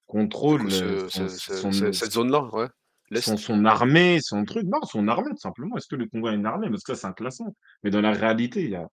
contrôle, 0.07 0.69
heu, 0.73 0.97
ce 1.09 1.09
son 1.09 1.29
ce 1.29 1.39
ce 1.39 1.67
ce 1.71 1.71
son 1.71 1.93
cette 1.93 2.13
zone-là? 2.13 2.43
Ouais, 2.53 2.69
Son 3.13 3.65
armée, 3.65 4.21
son 4.21 4.45
truc, 4.45 4.65
non, 4.65 4.81
son 4.85 5.09
armée 5.09 5.31
tout 5.31 5.37
simplement. 5.39 5.77
Est-ce 5.77 5.89
que 5.89 5.97
le 5.97 6.07
Congo 6.09 6.29
a 6.29 6.33
une 6.35 6.47
armée? 6.47 6.69
Parce 6.71 6.83
que 6.85 6.95
ça, 6.95 7.01
c'est 7.03 7.07
un 7.09 7.13
classement. 7.13 7.55
Mais 7.83 7.91
dans 7.91 8.01
la 8.01 8.13
réalité, 8.13 8.63
il 8.65 8.71
y 8.71 8.77
a 8.77 8.87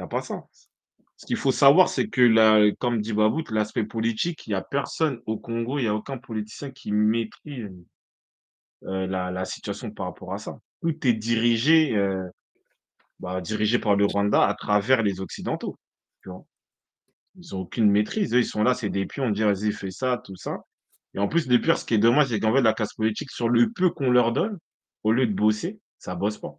y 0.00 0.02
a 0.02 0.08
pas 0.08 0.22
ça. 0.22 0.44
Ce 1.16 1.26
qu'il 1.26 1.36
faut 1.38 1.52
savoir, 1.52 1.88
c'est 1.90 2.08
que 2.08 2.22
la 2.22 2.70
comme 2.80 3.00
dit 3.02 3.12
Babout, 3.14 3.44
l'aspect 3.52 3.84
politique, 3.84 4.46
il 4.48 4.52
y 4.52 4.54
a 4.54 4.62
personne 4.62 5.20
au 5.26 5.38
Congo, 5.38 5.78
il 5.78 5.84
y 5.86 5.88
a 5.88 5.94
aucun 5.96 6.18
politicien 6.18 6.70
qui 6.72 6.92
maîtrise, 6.92 7.70
heu, 8.84 9.06
la 9.06 9.30
la 9.30 9.44
situation 9.44 9.90
par 9.90 10.06
rapport 10.06 10.32
à 10.34 10.38
ça. 10.38 10.58
Tout 10.82 11.06
est 11.06 11.12
dirigé, 11.14 11.94
heu, 11.96 12.30
bah, 13.20 13.40
dirigé 13.42 13.78
par 13.80 13.96
le 13.96 14.06
Rwanda 14.06 14.46
à 14.48 14.54
travers 14.54 15.02
les 15.02 15.20
occidentaux, 15.20 15.76
tu 16.22 16.30
vois? 16.30 16.44
Ils 17.36 17.54
ont 17.54 17.60
aucune 17.60 17.90
maîtrise. 17.90 18.34
Eux, 18.34 18.38
ils 18.40 18.44
sont 18.46 18.62
là, 18.62 18.74
c'est 18.74 18.90
des 18.90 19.06
pions, 19.06 19.24
on 19.24 19.30
dit: 19.30 19.42
«Vas-y, 19.42 19.72
fais 19.72 19.90
ça, 19.90 20.20
tout 20.24 20.36
ça» 20.36 20.58
et 21.14 21.18
en 21.18 21.28
plus, 21.28 21.48
le 21.48 21.60
pire, 21.60 21.76
ce 21.76 21.84
qui 21.84 21.94
est 21.94 21.98
dommage, 21.98 22.28
c'est 22.28 22.38
qu'en 22.40 22.54
fait, 22.54 22.62
la 22.62 22.72
classe 22.72 22.94
politique, 22.94 23.30
sur 23.32 23.48
le 23.48 23.70
peu 23.72 23.90
qu'on 23.90 24.10
leur 24.10 24.32
donne, 24.32 24.58
au 25.02 25.12
lieu 25.12 25.26
de 25.26 25.34
bosser, 25.34 25.80
ça 25.98 26.14
bosse 26.14 26.38
pas. 26.38 26.56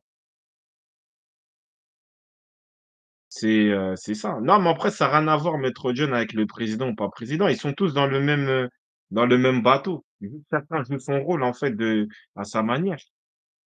C'est, 3.29 3.71
c'est 3.95 4.13
ça. 4.13 4.39
Non, 4.41 4.59
mais 4.59 4.69
après, 4.69 4.91
ça 4.91 5.05
a 5.05 5.19
rien 5.19 5.27
à 5.29 5.37
voir, 5.37 5.57
Maître 5.57 5.93
John, 5.93 6.13
avec 6.13 6.33
le 6.33 6.45
président 6.45 6.89
ou 6.89 6.95
pas 6.95 7.07
président. 7.09 7.47
Ils 7.47 7.57
sont 7.57 7.71
tous 7.73 7.93
dans 7.93 8.05
le 8.05 8.19
même, 8.19 8.47
heu, 8.49 8.69
dans 9.09 9.25
le 9.25 9.37
même 9.37 9.61
bateau. 9.63 10.03
Chacun 10.51 10.83
joue 10.83 10.99
son 10.99 11.23
rôle, 11.23 11.43
en 11.43 11.53
fait, 11.53 11.71
de 11.71 12.07
à 12.35 12.43
sa 12.43 12.61
manière, 12.61 12.99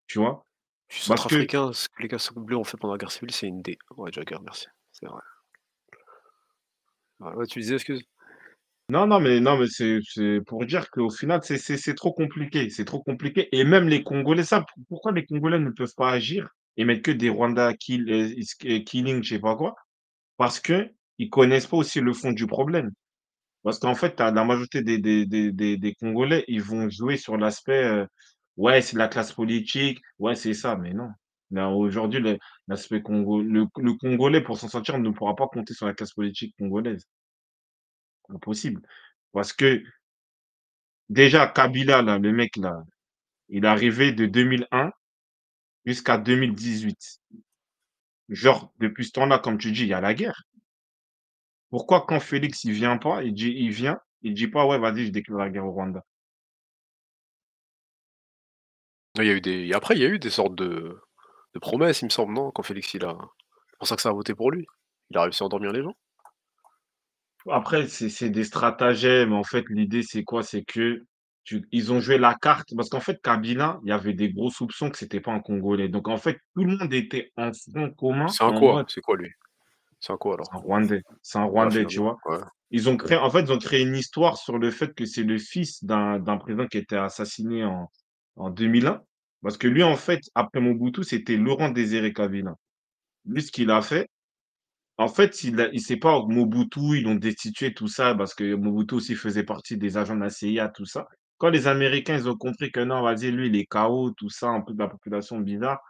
tu 0.06 0.18
vois? 0.18 0.46
Je 0.88 0.96
suis 0.96 1.08
Parce 1.08 1.22
que 1.22 1.28
centrafricain, 1.28 1.72
ce 1.72 1.88
que 1.88 2.02
les 2.02 2.08
casques 2.08 2.38
bleus 2.38 2.56
ont 2.58 2.64
fait 2.64 2.76
pendant 2.76 2.94
la 2.94 2.98
guerre 2.98 3.10
civile, 3.10 3.32
c'est 3.32 3.48
une 3.48 3.60
idée. 3.60 3.78
Ouais, 3.96 4.12
Jagger, 4.12 4.36
merci. 4.44 4.66
C'est 4.92 5.06
vrai. 5.06 5.22
Ouais, 7.24 7.46
tu 7.46 7.60
disais, 7.60 7.74
excuse? 7.74 8.02
Non, 8.90 9.06
non, 9.06 9.20
mais 9.20 9.40
non, 9.40 9.58
mais 9.58 9.66
c'est 9.68 10.00
c'est 10.08 10.40
pour 10.46 10.66
dire 10.66 10.90
qu'au 10.90 11.10
final, 11.10 11.40
c'est 11.44 11.58
c'est 11.58 11.76
c'est 11.78 11.94
trop 11.94 12.12
compliqué, 12.12 12.70
c'est 12.70 12.84
trop 12.84 13.02
compliqué 13.02 13.48
et 13.56 13.64
même 13.64 13.88
les 13.88 14.02
Congolais 14.04 14.44
ça 14.44 14.64
pourquoi 14.88 15.12
les 15.12 15.26
Congolais 15.26 15.58
ne 15.60 15.70
peuvent 15.70 15.94
pas 15.96 16.10
agir 16.12 16.50
et 16.76 16.84
mettre 16.84 17.02
que 17.02 17.10
des 17.12 17.30
Rwanda 17.30 17.70
heu, 17.72 17.74
is 18.38 18.84
killing 18.86 19.22
je 19.24 19.36
sais 19.36 19.40
pas 19.40 19.56
quoi? 19.56 19.74
Parce 20.38 20.60
qu'ils 20.60 21.30
connaissent 21.30 21.66
pas 21.68 21.78
aussi 21.78 22.00
le 22.00 22.12
fond 22.14 22.32
du 22.32 22.46
problème. 22.46 22.92
Parce 23.64 23.78
qu'en 23.80 23.94
fait, 23.96 24.20
la 24.20 24.32
majorité 24.44 24.82
des 24.82 24.98
des 24.98 25.26
des 25.26 25.52
des 25.78 25.94
Congolais, 25.94 26.44
ils 26.48 26.62
vont 26.62 26.88
jouer 26.90 27.16
sur 27.18 27.36
l'aspect, 27.38 27.84
heu: 27.84 28.08
«Ouais, 28.58 28.82
c'est 28.82 28.96
la 28.98 29.08
classe 29.08 29.32
politique, 29.32 30.00
ouais, 30.20 30.36
c'est 30.36 30.54
ça», 30.54 30.76
mais 30.76 30.94
non. 30.94 31.10
Aujourd'hui, 31.52 32.38
l'aspect 32.66 33.02
congo 33.02 33.42
le 33.42 33.66
Congolais 33.98 34.40
pour 34.40 34.58
s'en 34.58 34.68
sortir 34.68 34.98
ne 34.98 35.10
pourra 35.10 35.36
pas 35.36 35.46
compter 35.46 35.74
sur 35.74 35.86
la 35.86 35.94
classe 35.94 36.12
politique 36.12 36.54
congolaise. 36.58 37.06
Impossible. 38.28 38.82
Parce 39.32 39.52
que 39.52 39.82
déjà 41.08 41.46
Kabila 41.46 42.02
là, 42.02 42.18
le 42.18 42.32
mec 42.32 42.56
là, 42.56 42.82
il 43.48 43.64
est 43.64 43.68
arrivé 43.68 44.12
de 44.12 44.26
2001 44.26 44.90
jusqu'à 45.86 46.18
2018. 46.18 47.20
Genre, 48.30 48.72
depuis 48.80 49.04
ce 49.04 49.12
temps-là, 49.12 49.38
comme 49.38 49.58
tu 49.58 49.70
dis, 49.72 49.82
il 49.82 49.88
y 49.88 49.94
a 49.94 50.00
la 50.00 50.14
guerre. 50.14 50.42
Pourquoi 51.70 52.06
quand 52.06 52.20
Félix 52.20 52.64
il 52.64 52.72
vient 52.72 52.96
pas, 52.98 53.22
il 53.22 53.34
dit 53.34 53.52
il 53.56 53.70
vient, 53.70 53.98
il 54.22 54.34
dit 54.34 54.48
pas: 54.48 54.66
«Ouais, 54.66 54.78
vas-y, 54.78 55.06
je 55.06 55.10
déclare 55.12 55.38
la 55.40 55.50
guerre 55.50 55.66
au 55.66 55.72
Rwanda». 55.72 56.02
Il 59.16 59.24
y 59.24 59.30
a 59.30 59.34
eu 59.34 59.40
des 59.40 59.72
après 59.72 59.94
il 59.96 60.02
y 60.02 60.04
a 60.04 60.08
eu 60.08 60.18
des 60.18 60.30
sortes 60.30 60.54
de 60.56 61.00
de 61.54 61.58
promesses, 61.58 62.02
il 62.02 62.06
me 62.06 62.10
semble, 62.10 62.34
non? 62.34 62.50
Quand 62.50 62.62
Félix 62.62 62.92
il 62.94 63.04
a 63.04 63.16
c'est 63.70 63.78
pour 63.78 63.88
ça 63.88 63.96
que 63.96 64.02
ça 64.02 64.10
a 64.10 64.12
voté 64.12 64.34
pour 64.34 64.50
lui. 64.50 64.66
Il 65.10 65.18
a 65.18 65.22
réussi 65.22 65.42
à 65.42 65.46
endormir 65.46 65.72
les 65.72 65.82
gens. 65.82 65.94
Après, 67.50 67.88
c'est 67.88 68.30
des 68.30 68.44
stratagèmes. 68.44 69.32
En 69.32 69.44
fait, 69.44 69.64
l'idée, 69.68 70.02
c'est 70.02 70.24
quoi? 70.24 70.42
C'est 70.42 70.64
que 70.64 71.02
tu 71.44 71.66
ils 71.72 71.92
ont 71.92 72.00
joué 72.00 72.16
la 72.16 72.34
carte 72.34 72.74
parce 72.74 72.88
qu'en 72.88 73.00
fait, 73.00 73.20
Kabila, 73.20 73.78
il 73.84 73.90
y 73.90 73.92
avait 73.92 74.14
des 74.14 74.32
gros 74.32 74.50
soupçons 74.50 74.88
que 74.90 74.96
c'était 74.96 75.20
pas 75.20 75.32
un 75.32 75.40
Congolais. 75.40 75.88
Donc 75.88 76.08
en 76.08 76.16
fait, 76.16 76.38
tout 76.54 76.64
le 76.64 76.76
monde 76.76 76.92
était 76.92 77.32
en 77.36 77.50
front 77.52 77.90
commun 77.90 78.28
C'est 78.28 78.44
un 78.44 78.52
quoi? 78.58 78.84
C'est 78.88 79.02
quoi 79.02 79.16
lui? 79.16 79.30
C'est 80.00 80.12
un 80.12 80.16
quoi 80.16 80.36
c'est 80.42 80.56
un 80.56 80.60
alors? 80.60 80.62
Rwandais, 80.62 81.02
c'est 81.22 81.38
un 81.38 81.42
Ah 81.42 81.46
Rwandais, 81.46 81.84
tu 81.86 82.00
vois? 82.00 82.16
ouais. 82.26 82.38
Ils 82.70 82.88
ont 82.88 82.96
créé 82.96 83.18
en 83.18 83.28
fait, 83.30 83.42
ils 83.42 83.52
ont 83.52 83.58
créé 83.58 83.82
une 83.82 83.94
histoire 83.94 84.38
sur 84.38 84.58
le 84.58 84.70
fait 84.70 84.94
que 84.94 85.04
c'est 85.04 85.22
le 85.22 85.38
fils 85.38 85.84
d'un 85.84 86.18
président 86.38 86.66
qui 86.66 86.78
été 86.78 86.96
assassiné 86.96 87.64
en 87.64 87.90
en 88.36 88.50
2001. 88.50 89.02
Parce 89.44 89.58
que 89.58 89.68
lui, 89.68 89.84
en 89.84 89.96
fait, 89.96 90.22
après 90.36 90.60
Mobutu, 90.62 91.04
c'était 91.04 91.38
Laurent 91.38 91.70
Désiré 91.70 92.14
Kabila. 92.14 92.56
Lui, 93.26 93.42
ce 93.42 93.52
qu'il 93.52 93.70
a 93.70 93.82
fait, 93.82 94.08
en 94.98 95.08
fait, 95.08 95.44
il 95.44 95.70
il 95.72 95.80
c'est 95.80 95.96
pas 95.98 96.20
Mobutu, 96.26 96.80
ils 96.98 97.04
l'ont 97.04 97.14
destitué, 97.16 97.74
tout 97.74 97.88
ça, 97.88 98.14
parce 98.14 98.34
que 98.34 98.54
Mobutu 98.54 98.94
aussi 98.96 99.14
faisait 99.16 99.44
partie 99.44 99.76
des 99.76 99.96
agents 99.98 100.16
de 100.16 100.20
la 100.22 100.30
CIA, 100.30 100.68
tout 100.68 100.84
ça. 100.86 101.06
Quand 101.38 101.50
les 101.50 101.66
Américains, 101.66 102.16
ils 102.16 102.28
ont 102.28 102.36
compris 102.36 102.70
que 102.72 102.80
non, 102.80 103.02
vas-y, 103.02 103.30
lui, 103.32 103.48
il 103.48 103.56
est 103.56 103.66
KO, 103.66 104.12
tout 104.16 104.30
ça, 104.30 104.48
un 104.48 104.60
peu 104.62 104.72
de 104.74 104.78
la 104.78 104.88
population 104.88 105.40
bizarre, 105.40 105.80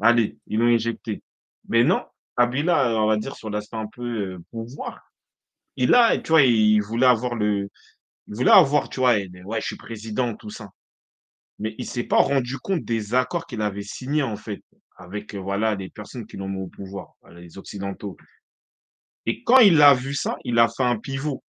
allez, 0.00 0.38
ils 0.48 0.58
l'ont 0.60 0.68
éjecté. 0.68 1.22
Mais 1.68 1.84
non, 1.84 2.04
Kabila, 2.38 3.00
on 3.02 3.06
va 3.08 3.16
dire 3.18 3.36
sur 3.36 3.50
l'aspect 3.50 3.76
un 3.78 3.88
peu, 3.88 4.04
heu, 4.34 4.38
pouvoir, 4.52 5.02
il 5.76 5.94
a 5.94 6.18
tu 6.18 6.30
vois, 6.32 6.42
il 6.42 6.80
voulait 6.82 7.06
avoir 7.06 7.34
le 7.36 7.68
il 8.28 8.34
voulait 8.36 8.50
avoir, 8.52 8.88
tu 8.90 9.00
vois, 9.00 9.18
et 9.18 9.28
ouais, 9.44 9.60
je 9.60 9.66
suis 9.68 9.76
président, 9.76 10.34
tout 10.36 10.50
ça. 10.50 10.70
Mais 11.58 11.74
il 11.78 11.86
s'est 11.86 12.04
pas 12.04 12.18
rendu 12.18 12.58
compte 12.58 12.84
des 12.84 13.14
accords 13.14 13.46
qu'il 13.46 13.62
avait 13.62 13.82
signés, 13.82 14.22
en 14.22 14.36
fait, 14.36 14.62
avec, 14.96 15.34
voilà, 15.34 15.74
les 15.74 15.88
personnes 15.90 16.26
qui 16.26 16.36
l'ont 16.36 16.48
mis 16.48 16.60
au 16.60 16.68
pouvoir, 16.68 17.14
les 17.30 17.58
occidentaux. 17.58 18.16
Et 19.26 19.42
quand 19.44 19.58
il 19.58 19.80
a 19.80 19.94
vu 19.94 20.14
ça, 20.14 20.36
il 20.44 20.58
a 20.58 20.68
fait 20.68 20.82
un 20.82 20.98
pivot. 20.98 21.42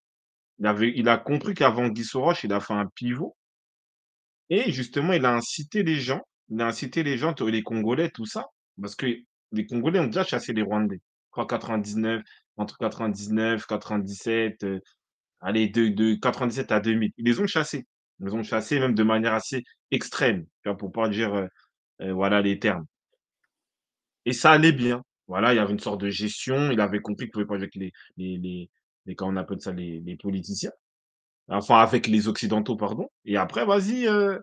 Il 0.59 1.09
a 1.09 1.17
compris 1.17 1.53
qu'avant 1.53 1.91
roche, 2.13 2.43
il 2.43 2.53
a 2.53 2.59
fait 2.59 2.73
un 2.73 2.87
pivot 2.95 3.35
et 4.49 4.71
justement, 4.71 5.13
il 5.13 5.25
a 5.25 5.33
incité 5.33 5.83
les 5.83 5.99
gens 5.99 6.21
il 6.49 6.61
a 6.61 6.67
incité 6.67 7.03
les 7.03 7.17
gens, 7.17 7.33
les 7.41 7.63
Congolais, 7.63 8.09
tout 8.09 8.25
ça, 8.25 8.45
parce 8.79 8.95
que 8.95 9.07
les 9.51 9.65
Congolais 9.65 9.99
ont 9.99 10.05
déjà 10.05 10.23
chassé 10.23 10.53
les 10.53 10.61
Rwandais. 10.61 10.97
Je 10.97 11.31
crois 11.31 11.47
99, 11.47 12.21
entre 12.57 12.77
99, 12.77 13.65
97, 13.65 14.63
heu, 14.63 14.81
allez, 15.41 15.69
de 15.69 15.87
de 15.89 16.15
97 16.15 16.71
à 16.71 16.79
2000. 16.79 17.11
Ils 17.17 17.25
les 17.25 17.39
ont 17.39 17.47
chassés. 17.47 17.85
Ils 18.21 18.33
ont 18.35 18.43
chassés 18.43 18.79
même 18.79 18.95
de 18.95 19.03
manière 19.03 19.33
assez 19.33 19.63
extrême? 19.91 20.45
Pour 20.79 20.91
pas 20.91 21.09
dire, 21.09 21.33
heu, 21.35 22.11
voilà 22.13 22.41
les 22.41 22.59
termes 22.59 22.85
et 24.25 24.33
ça 24.33 24.51
allait 24.51 24.71
bien. 24.71 25.03
Voilà, 25.27 25.53
il 25.53 25.57
y 25.57 25.59
avait 25.59 25.73
une 25.73 25.79
sorte 25.79 26.01
de 26.01 26.09
gestion. 26.09 26.71
Il 26.71 26.79
avait 26.79 27.01
compris 27.01 27.25
qu'il 27.25 27.31
pouvait 27.31 27.45
pas 27.45 27.55
jouer 27.55 27.63
avec 27.63 27.75
les 27.75 27.91
les 28.17 28.37
les 28.37 28.69
les 29.05 29.15
on 29.21 29.35
appelle 29.37 29.61
ça? 29.61 29.71
Les 29.73 29.99
les 30.01 30.17
politiciens. 30.17 30.71
Enfin, 31.49 31.77
avec 31.79 32.07
les 32.07 32.27
occidentaux, 32.29 32.77
pardon 32.77 33.09
et 33.25 33.37
après 33.37 33.65
vas-y, 33.65 34.07
heu, 34.07 34.41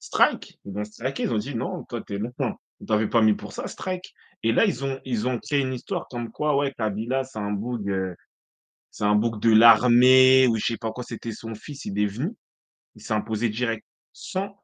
strike. 0.00 0.58
Ils 0.66 0.78
ont 0.78 0.84
striké, 0.84 1.24
ils 1.24 1.32
ont 1.34 1.38
dit: 1.38 1.54
«Non, 1.56 1.84
toi, 1.84 2.02
tu 2.06 2.16
es 2.16 2.18
non, 2.20 2.32
on 2.80 2.86
t'avait 2.86 3.08
pas 3.08 3.22
mis 3.22 3.34
pour 3.34 3.52
ça, 3.54 3.68
strike» 3.68 4.14
et 4.44 4.52
là, 4.52 4.64
ils 4.66 4.84
ont 4.84 5.00
ils 5.06 5.28
ont 5.28 5.38
créé 5.40 5.60
une 5.62 5.74
histoire 5.74 6.08
comme 6.10 6.30
quoi, 6.32 6.56
ouais, 6.56 6.72
Kabila, 6.78 7.24
c'est 7.24 7.38
un 7.40 7.52
boug, 7.52 7.88
heu, 7.90 8.16
c'est 8.90 9.04
un 9.04 9.14
boug 9.16 9.40
de 9.40 9.52
l'armée 9.52 10.46
ou 10.48 10.56
je 10.56 10.66
sais 10.66 10.76
pas 10.78 10.92
quoi, 10.92 11.04
c'était 11.04 11.32
son 11.32 11.54
fils, 11.54 11.84
il 11.86 11.98
est 12.00 12.06
venu, 12.06 12.34
il 12.94 13.02
s'est 13.02 13.14
imposé 13.14 13.48
direct, 13.48 13.84
sans 14.12 14.56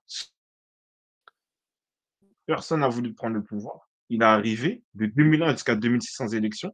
personne 2.47 2.81
n'a 2.81 2.89
voulu 2.89 3.15
prendre 3.15 3.35
le 3.35 3.43
pouvoir. 3.43 3.91
Il 4.09 4.23
est 4.23 4.25
arrivé 4.25 4.83
de 4.95 5.07
2001 5.07 5.53
jusqu'à 5.53 5.75
2006 5.75 6.15
sans 6.15 6.35
élection. 6.35 6.73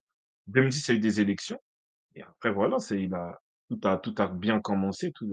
2006, 0.48 0.88
il 0.88 0.90
y 0.90 0.94
a 0.94 0.98
eu 0.98 1.00
des 1.00 1.20
élections 1.20 1.58
et 2.14 2.22
après 2.22 2.50
voilà, 2.52 2.78
c'est 2.78 3.00
il 3.00 3.14
a 3.14 3.40
tout 3.68 3.80
a 3.84 3.96
tout 3.96 4.14
a 4.18 4.28
bien 4.28 4.60
commencé, 4.60 5.12
tout 5.12 5.32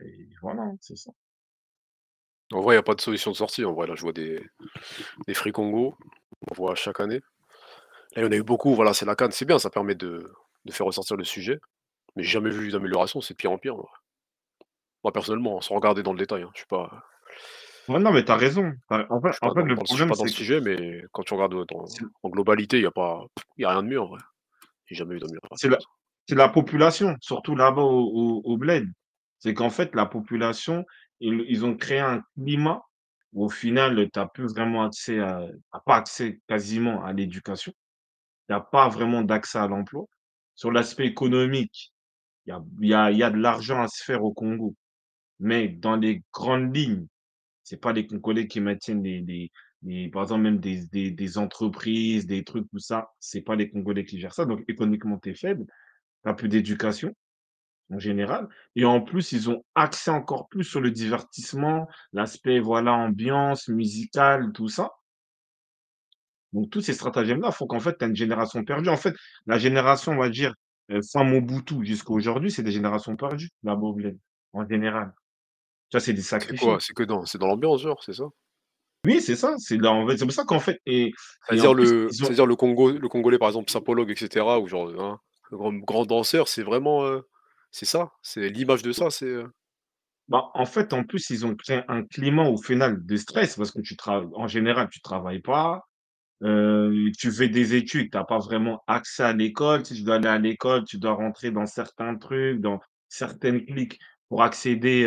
et 0.00 0.28
voilà, 0.42 0.62
hein, 0.62 0.76
c'est 0.80 0.96
ça. 0.96 1.10
En 2.52 2.60
vrai, 2.60 2.74
il 2.74 2.78
y 2.78 2.80
a 2.80 2.82
pas 2.82 2.94
de 2.94 3.00
solution 3.00 3.30
de 3.32 3.36
sortie, 3.36 3.64
en 3.64 3.72
vrai, 3.72 3.86
là, 3.86 3.94
je 3.96 4.02
vois 4.02 4.12
des 4.12 4.44
des 5.26 5.34
Free 5.34 5.52
on 5.56 5.94
voit 6.54 6.74
chaque 6.74 7.00
année. 7.00 7.20
Là, 8.14 8.22
il 8.22 8.24
y 8.24 8.26
en 8.26 8.32
a 8.32 8.36
eu 8.36 8.42
beaucoup, 8.42 8.74
voilà, 8.74 8.94
c'est 8.94 9.06
la 9.06 9.16
CAN, 9.16 9.30
c'est 9.30 9.44
bien, 9.44 9.58
ça 9.58 9.70
permet 9.70 9.94
de 9.94 10.32
de 10.64 10.72
faire 10.72 10.86
ressortir 10.86 11.16
le 11.16 11.24
sujet, 11.24 11.60
mais 12.16 12.22
j'ai 12.24 12.30
jamais 12.30 12.50
vu 12.50 12.70
d'amélioration, 12.70 13.20
c'est 13.20 13.34
pire 13.34 13.52
en 13.52 13.58
pire. 13.58 13.76
Moi, 15.06 15.12
personnellement, 15.12 15.58
hein, 15.58 15.60
sans 15.60 15.76
regarder 15.76 16.02
dans 16.02 16.12
le 16.12 16.18
détail, 16.18 16.42
hein, 16.42 16.50
je 16.52 16.58
suis 16.58 16.66
pas 16.66 16.90
Ouais, 17.86 18.00
non, 18.00 18.10
mais 18.10 18.24
tu 18.24 18.32
as 18.32 18.36
raison. 18.36 18.72
Tu 18.90 18.96
en 19.08 19.20
fait 19.20 19.28
je 19.28 19.32
suis 19.34 19.46
en 19.46 19.54
pas 19.54 19.54
fait, 19.54 19.60
dans 19.60 19.66
le 19.66 19.74
dans 19.76 19.82
le 19.82 19.86
je 19.86 19.94
suis 19.94 20.04
problème, 20.04 20.08
pas 20.08 20.16
dans 20.16 20.24
le 20.24 20.28
c'est 20.28 20.34
que 20.34 20.38
sujet, 20.38 20.60
mais 20.60 21.04
quand 21.12 21.22
tu 21.22 21.34
regardes, 21.34 21.54
heu, 21.54 21.64
dans 21.68 21.86
c'est 21.86 22.02
en 22.24 22.28
globalité, 22.28 22.78
il 22.78 22.82
y 22.82 22.86
a 22.86 22.90
pas 22.90 23.24
il 23.56 23.64
a 23.64 23.70
rien 23.70 23.84
de 23.84 23.88
mieux, 23.88 24.00
en 24.00 24.08
vrai. 24.08 24.18
J'ai 24.86 24.96
jamais 24.96 25.14
eu 25.14 25.20
c'est 25.20 25.26
d'amélioration 25.26 25.68
la 25.70 25.76
comme 25.76 25.80
ça. 25.80 25.86
c'est 26.26 26.34
la 26.34 26.48
population, 26.48 27.16
surtout 27.20 27.54
là-bas 27.54 27.82
au 27.82 28.00
au 28.00 28.42
au 28.44 28.56
bled. 28.56 28.88
C'est 29.38 29.54
qu'en 29.54 29.70
fait, 29.70 29.94
la 29.94 30.06
population, 30.06 30.84
ils 31.20 31.44
ils 31.48 31.64
ont 31.64 31.76
créé 31.76 32.00
un 32.00 32.24
climat 32.34 32.82
où 33.32 33.44
au 33.44 33.48
final, 33.48 34.10
tu 34.12 34.18
as 34.18 34.26
plus 34.26 34.52
vraiment 34.52 34.84
accès 34.84 35.20
à 35.20 35.40
tu 35.46 35.60
as 35.70 35.80
pas 35.86 35.96
accès 35.98 36.40
quasiment 36.48 37.04
à 37.04 37.12
l'éducation. 37.12 37.72
Il 38.48 38.52
y 38.52 38.56
a 38.56 38.60
pas 38.60 38.88
vraiment 38.88 39.22
d'accès 39.22 39.58
à 39.58 39.68
l'emploi. 39.68 40.06
Sur 40.56 40.72
l'aspect 40.72 41.06
économique, 41.06 41.92
il 42.46 42.50
y 42.50 42.52
a 42.52 42.60
il 42.80 42.88
y 42.88 42.94
a 42.94 43.10
il 43.12 43.18
y 43.18 43.22
a 43.22 43.30
de 43.30 43.38
l'argent 43.38 43.80
à 43.82 43.88
se 43.88 44.02
faire 44.04 44.24
au 44.24 44.32
Congo, 44.34 44.74
mais 45.40 45.68
dans 45.68 45.96
les 45.96 46.22
grandes 46.32 46.74
lignes, 46.74 47.06
c'est 47.64 47.80
pas 47.80 47.92
les 47.92 48.06
Congolais 48.06 48.46
qui 48.48 48.60
maintiennent 48.60 49.02
les 49.02 49.50
par 50.12 50.24
exemple, 50.24 50.42
même 50.42 50.58
des 50.58 50.86
des 51.12 51.38
entreprises, 51.38 52.26
des 52.26 52.44
trucs, 52.44 52.68
tout 52.70 52.78
ça, 52.80 53.10
c'est 53.20 53.42
pas 53.42 53.56
les 53.56 53.70
Congolais 53.70 54.04
qui 54.04 54.18
gèrent 54.20 54.34
ça, 54.34 54.44
donc 54.46 54.64
économiquement, 54.68 55.18
tu 55.18 55.30
es 55.30 55.34
faible, 55.34 55.66
tu 56.26 56.34
peu 56.36 56.48
d'éducation, 56.48 57.14
en 57.92 57.98
général 57.98 58.48
et 58.74 58.84
en 58.84 59.00
plus, 59.00 59.32
ils 59.32 59.50
ont 59.50 59.64
axé 59.74 60.10
encore 60.10 60.48
plus 60.48 60.64
sur 60.64 60.80
le 60.80 60.90
divertissement, 60.90 61.88
l'aspect, 62.12 62.58
voilà, 62.60 62.92
ambiance 62.94 63.68
musicale, 63.68 64.52
tout 64.52 64.68
ça. 64.68 64.90
Donc 66.52 66.70
tous 66.70 66.80
ces 66.80 66.94
stratagèmes-là 66.94 67.50
font 67.52 67.66
qu'en 67.66 67.80
fait, 67.80 67.96
tu 67.98 68.04
as 68.04 68.08
une 68.08 68.16
génération 68.16 68.64
perdue. 68.64 68.88
En 68.88 68.96
fait, 68.96 69.14
la 69.46 69.58
génération, 69.58 70.12
on 70.12 70.16
va 70.16 70.30
dire, 70.30 70.54
heu, 70.90 71.00
fin 71.12 71.24
Mobutu 71.24 71.84
jusqu'à 71.84 72.12
aujourd'hui, 72.12 72.50
c'est 72.50 72.62
des 72.62 72.72
générations 72.72 73.16
perdues, 73.16 73.50
au 73.64 73.92
bled, 73.92 74.18
en 74.52 74.66
général. 74.66 75.12
Tu 75.90 75.96
vois, 75.96 76.00
c'est 76.00 76.12
des 76.14 76.22
C'est 76.38 76.56
quoi? 76.56 76.78
C'est 76.80 76.94
que 76.94 77.02
dans 77.02 77.26
c'est 77.26 77.38
dans 77.38 77.46
l'ambiance, 77.46 77.82
genre, 77.82 78.02
c'est 78.02 78.14
ça? 78.14 78.24
Oui, 79.04 79.20
c'est 79.20 79.36
ça, 79.36 79.54
c'est 79.58 79.76
là, 79.78 79.92
en 79.92 80.06
fait, 80.08 80.16
c'est 80.16 80.24
pour 80.24 80.32
ça 80.34 80.44
qu'en 80.44 80.58
fait 80.58 80.80
et 80.86 81.12
et 81.50 81.60
en 81.60 81.70
C'est-à-dire 81.70 81.74
plus, 81.74 81.94
le 81.94 82.08
ils 82.08 82.24
ont 82.24 82.30
c'est-à-dire 82.30 82.46
le 82.46 82.56
Congo 82.56 82.90
le 82.92 83.08
Congolais, 83.08 83.38
par 83.38 83.48
exemple, 83.48 83.70
Sapologue 83.70 84.10
et 84.10 84.16
cetera 84.16 84.58
ou 84.60 84.66
genre, 84.66 84.88
hein, 85.00 85.20
le 85.50 85.56
grand 85.56 85.72
grand 85.74 86.06
danseur, 86.06 86.48
c'est 86.48 86.62
vraiment, 86.62 87.04
heu, 87.06 87.22
c'est 87.70 87.86
ça? 87.86 88.10
C'est 88.22 88.48
l'image 88.48 88.82
de 88.82 88.92
ça, 88.92 89.10
c'est, 89.10 89.26
heu 89.26 89.50
bah, 90.28 90.50
en 90.54 90.66
fait, 90.66 90.92
en 90.92 91.04
plus, 91.04 91.30
ils 91.30 91.46
ont 91.46 91.54
créé 91.54 91.82
un 91.88 92.02
climat 92.04 92.48
au 92.48 92.56
final 92.56 93.04
de 93.06 93.16
stress 93.16 93.56
parce 93.56 93.70
que 93.70 93.80
tu 93.80 93.96
travailles 93.96 94.28
en 94.34 94.48
général, 94.48 94.88
tu 94.90 95.00
travailles 95.00 95.40
pas, 95.40 95.82
heu, 96.44 97.10
tu 97.18 97.32
fais 97.32 97.48
des 97.48 97.74
études, 97.76 98.10
tu 98.12 98.18
as 98.18 98.24
pas 98.24 98.38
vraiment 98.38 98.82
accès 98.88 99.24
à 99.24 99.32
l'école. 99.34 99.86
Sais, 99.86 99.94
tu 99.96 100.02
dois 100.04 100.16
aller 100.16 100.28
à 100.28 100.38
l'école, 100.38 100.84
tu 100.86 100.98
dois 100.98 101.14
rentrer 101.14 101.50
dans 101.52 101.66
certains 101.66 102.16
trucs, 102.16 102.60
dans 102.60 102.80
certaines 103.08 103.64
cliques 103.66 103.98
pour 104.28 104.42
accéder, 104.44 105.04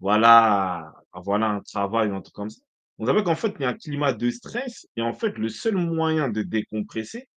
voilà, 0.00 0.94
voilà, 1.14 1.48
un 1.50 1.60
travail 1.60 2.10
ou 2.10 2.14
un 2.16 2.20
truc 2.22 2.34
comme 2.34 2.50
ça. 2.50 2.60
On 2.98 3.06
savait 3.06 3.22
qu'en 3.24 3.36
fait, 3.36 3.54
il 3.58 3.62
y 3.62 3.64
a 3.66 3.70
un 3.70 3.74
climat 3.74 4.12
de 4.14 4.30
stress 4.30 4.86
et 4.96 5.02
en 5.02 5.12
fait, 5.12 5.36
le 5.38 5.48
seul 5.48 5.76
moyen 5.76 6.28
de 6.30 6.42
décompresser 6.42 7.28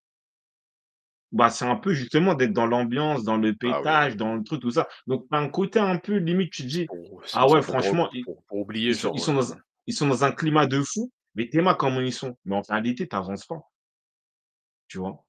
Bah, 1.32 1.50
c'est 1.52 1.66
un 1.66 1.76
peu 1.76 1.94
justement 1.94 2.34
d'être 2.34 2.54
dans 2.54 2.66
l'ambiance, 2.66 3.24
dans 3.24 3.38
le 3.38 3.54
Ah 3.64 3.84
pétage, 3.84 4.16
dans 4.18 4.36
le 4.36 4.44
truc, 4.44 4.62
tout 4.62 4.72
ça. 4.72 4.88
Donc 5.08 5.28
tu 5.30 5.36
as 5.36 5.40
un 5.40 5.50
côté 5.50 5.80
un 5.80 5.98
peu 5.98 6.18
limite, 6.18 6.52
tu 6.52 6.64
te 6.64 6.68
dis: 6.68 6.88
pour 6.88 7.22
c'est 7.26 7.40
«Ah 7.40 7.48
ça 7.48 7.58
ouais, 7.58 7.62
pour 7.62 7.78
re 7.82 7.94
franchement, 7.94 8.10
ils 8.14 8.26
pour 8.26 8.44
pour 8.46 8.60
oublier 8.60 8.94
ils 8.94 8.96
sont 8.96 9.10
ils 9.14 9.20
genre, 9.20 9.22
sont 9.22 9.34
heu, 9.34 9.36
dans 9.36 9.54
un 9.54 9.58
ils 9.88 9.94
sont 9.94 10.08
dans 10.08 10.24
un 10.24 10.32
climat 10.32 10.68
de 10.68 10.82
fou, 10.82 11.12
mais 11.36 11.50
tu 11.50 11.58
aimes 11.60 11.74
comment 11.78 12.02
ils 12.02 12.14
sont». 12.14 12.38
Mais 12.46 12.56
en 12.56 12.62
réalité, 12.62 13.08
tu 13.08 13.16
avances 13.16 13.46
pas, 13.46 13.62
tu 14.88 14.98
vois? 15.00 15.26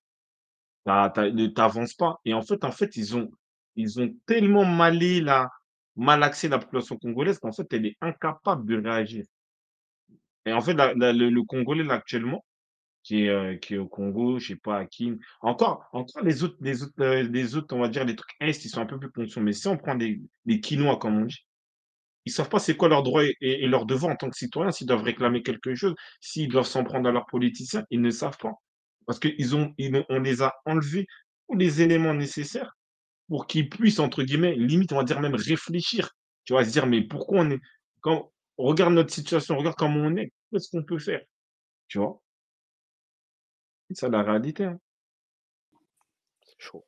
Tu 0.86 0.92
as 0.92 1.10
tu 1.14 1.20
as 1.20 1.30
ne 1.32 1.46
tu 1.48 1.60
avances 1.62 1.94
pas 1.94 2.20
et 2.24 2.34
en 2.34 2.42
fait 2.42 2.64
en 2.64 2.72
fait, 2.72 2.96
ils 2.96 3.16
ont 3.16 3.30
ils 3.76 4.00
ont 4.00 4.14
tellement 4.26 4.64
malé 4.64 5.20
la 5.20 5.50
malaxé 5.96 6.48
la 6.48 6.58
population 6.58 6.96
congolaise 6.98 7.38
qu'en 7.38 7.52
fait, 7.52 7.66
elle 7.72 7.86
est 7.86 7.96
incapable 8.00 8.66
de 8.66 8.82
réagir 8.88 9.24
et 10.46 10.52
en 10.52 10.60
fait, 10.60 10.74
le 10.74 11.42
Congolais, 11.44 11.84
là, 11.84 11.94
actuellement, 11.94 12.44
qui 13.04 13.24
est, 13.26 13.30
heu, 13.30 13.56
qui 13.58 13.78
au 13.78 13.88
Congo, 13.88 14.38
je 14.40 14.48
sais 14.48 14.56
pas 14.56 14.78
à 14.78 14.86
qui. 14.86 15.12
Encore 15.42 15.88
les 16.24 16.44
autres 16.44 16.56
les 16.62 16.82
autres, 16.84 16.94
heu, 17.00 17.22
les 17.22 17.56
autres, 17.56 17.74
on 17.76 17.80
va 17.80 17.88
dire 17.88 18.04
les 18.04 18.16
trucs 18.16 18.30
est, 18.40 18.64
ils 18.64 18.68
sont 18.70 18.80
un 18.82 18.86
peu 18.86 18.98
plus 18.98 19.12
conscients. 19.12 19.42
Mais 19.42 19.52
si 19.54 19.68
on 19.68 19.76
prend 19.78 19.94
les 19.94 20.20
les 20.46 20.60
Kinois 20.60 20.98
comme 20.98 21.22
on 21.22 21.26
dit, 21.26 21.46
ils 22.26 22.32
savent 22.32 22.48
pas 22.50 22.58
c'est 22.60 22.76
quoi 22.76 22.88
leurs 22.88 23.02
droits 23.04 23.24
et 23.42 23.66
leurs 23.68 23.86
devoirs 23.86 24.12
en 24.12 24.16
tant 24.16 24.30
que 24.30 24.36
citoyens, 24.38 24.72
s'ils 24.72 24.86
doivent 24.88 25.02
réclamer 25.04 25.42
quelque 25.42 25.74
chose, 25.76 25.94
s'ils 26.20 26.48
doivent 26.48 26.66
s'en 26.66 26.84
prendre 26.84 27.08
à 27.08 27.12
leurs 27.12 27.26
politiciens, 27.26 27.84
ils 27.90 28.00
ne 28.02 28.10
savent 28.10 28.38
pas. 28.38 28.54
Parce 29.06 29.18
qu'ils 29.20 29.56
ont 29.56 29.74
ils 29.78 30.04
les 30.22 30.42
a 30.42 30.54
enlevés 30.66 31.06
tous 31.48 31.56
les 31.58 31.82
éléments 31.82 32.14
nécessaires 32.14 32.76
pour 33.30 33.46
qu'ils 33.46 33.70
puissent 33.70 34.00
entre 34.00 34.24
guillemets, 34.24 34.56
limite 34.56 34.92
on 34.92 34.96
va 34.96 35.04
dire 35.04 35.20
même 35.20 35.36
réfléchir. 35.36 36.10
Tu 36.44 36.52
vois? 36.52 36.64
Se 36.64 36.70
dire: 36.70 36.86
«Mais 36.86 37.02
pourquoi 37.02 37.40
on 37.42 37.50
est 37.50 37.60
quand 38.02 38.32
regarde 38.58 38.92
notre 38.92 39.14
situation, 39.14 39.56
regarde 39.56 39.76
comment 39.78 40.00
on 40.00 40.16
est, 40.16 40.32
qu'est-ce 40.52 40.68
qu'on 40.70 40.82
peut 40.82 40.98
faire?» 40.98 41.22
Tu 41.88 41.98
vois? 41.98 42.20
C'est 43.88 43.98
ça 43.98 44.08
la 44.08 44.22
réalité, 44.24 44.64
hein. 44.64 44.78
c'est 46.44 46.56
chaud. 46.58 46.84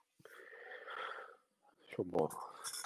Chaud, 1.95 2.05
bon, 2.05 2.29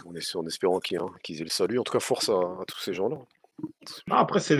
en 0.04 0.14
es 0.14 0.36
en 0.36 0.46
espérant 0.46 0.78
qu'ils, 0.80 0.98
hein, 0.98 1.10
aient 1.28 1.32
le 1.42 1.48
salut. 1.48 1.78
En 1.78 1.82
tout 1.82 1.92
cas, 1.92 2.00
force 2.00 2.28
à 2.28 2.34
à 2.34 2.64
tous 2.68 2.80
ces 2.80 2.92
gens-là. 2.92 3.18
Après, 4.10 4.40
c'est 4.40 4.56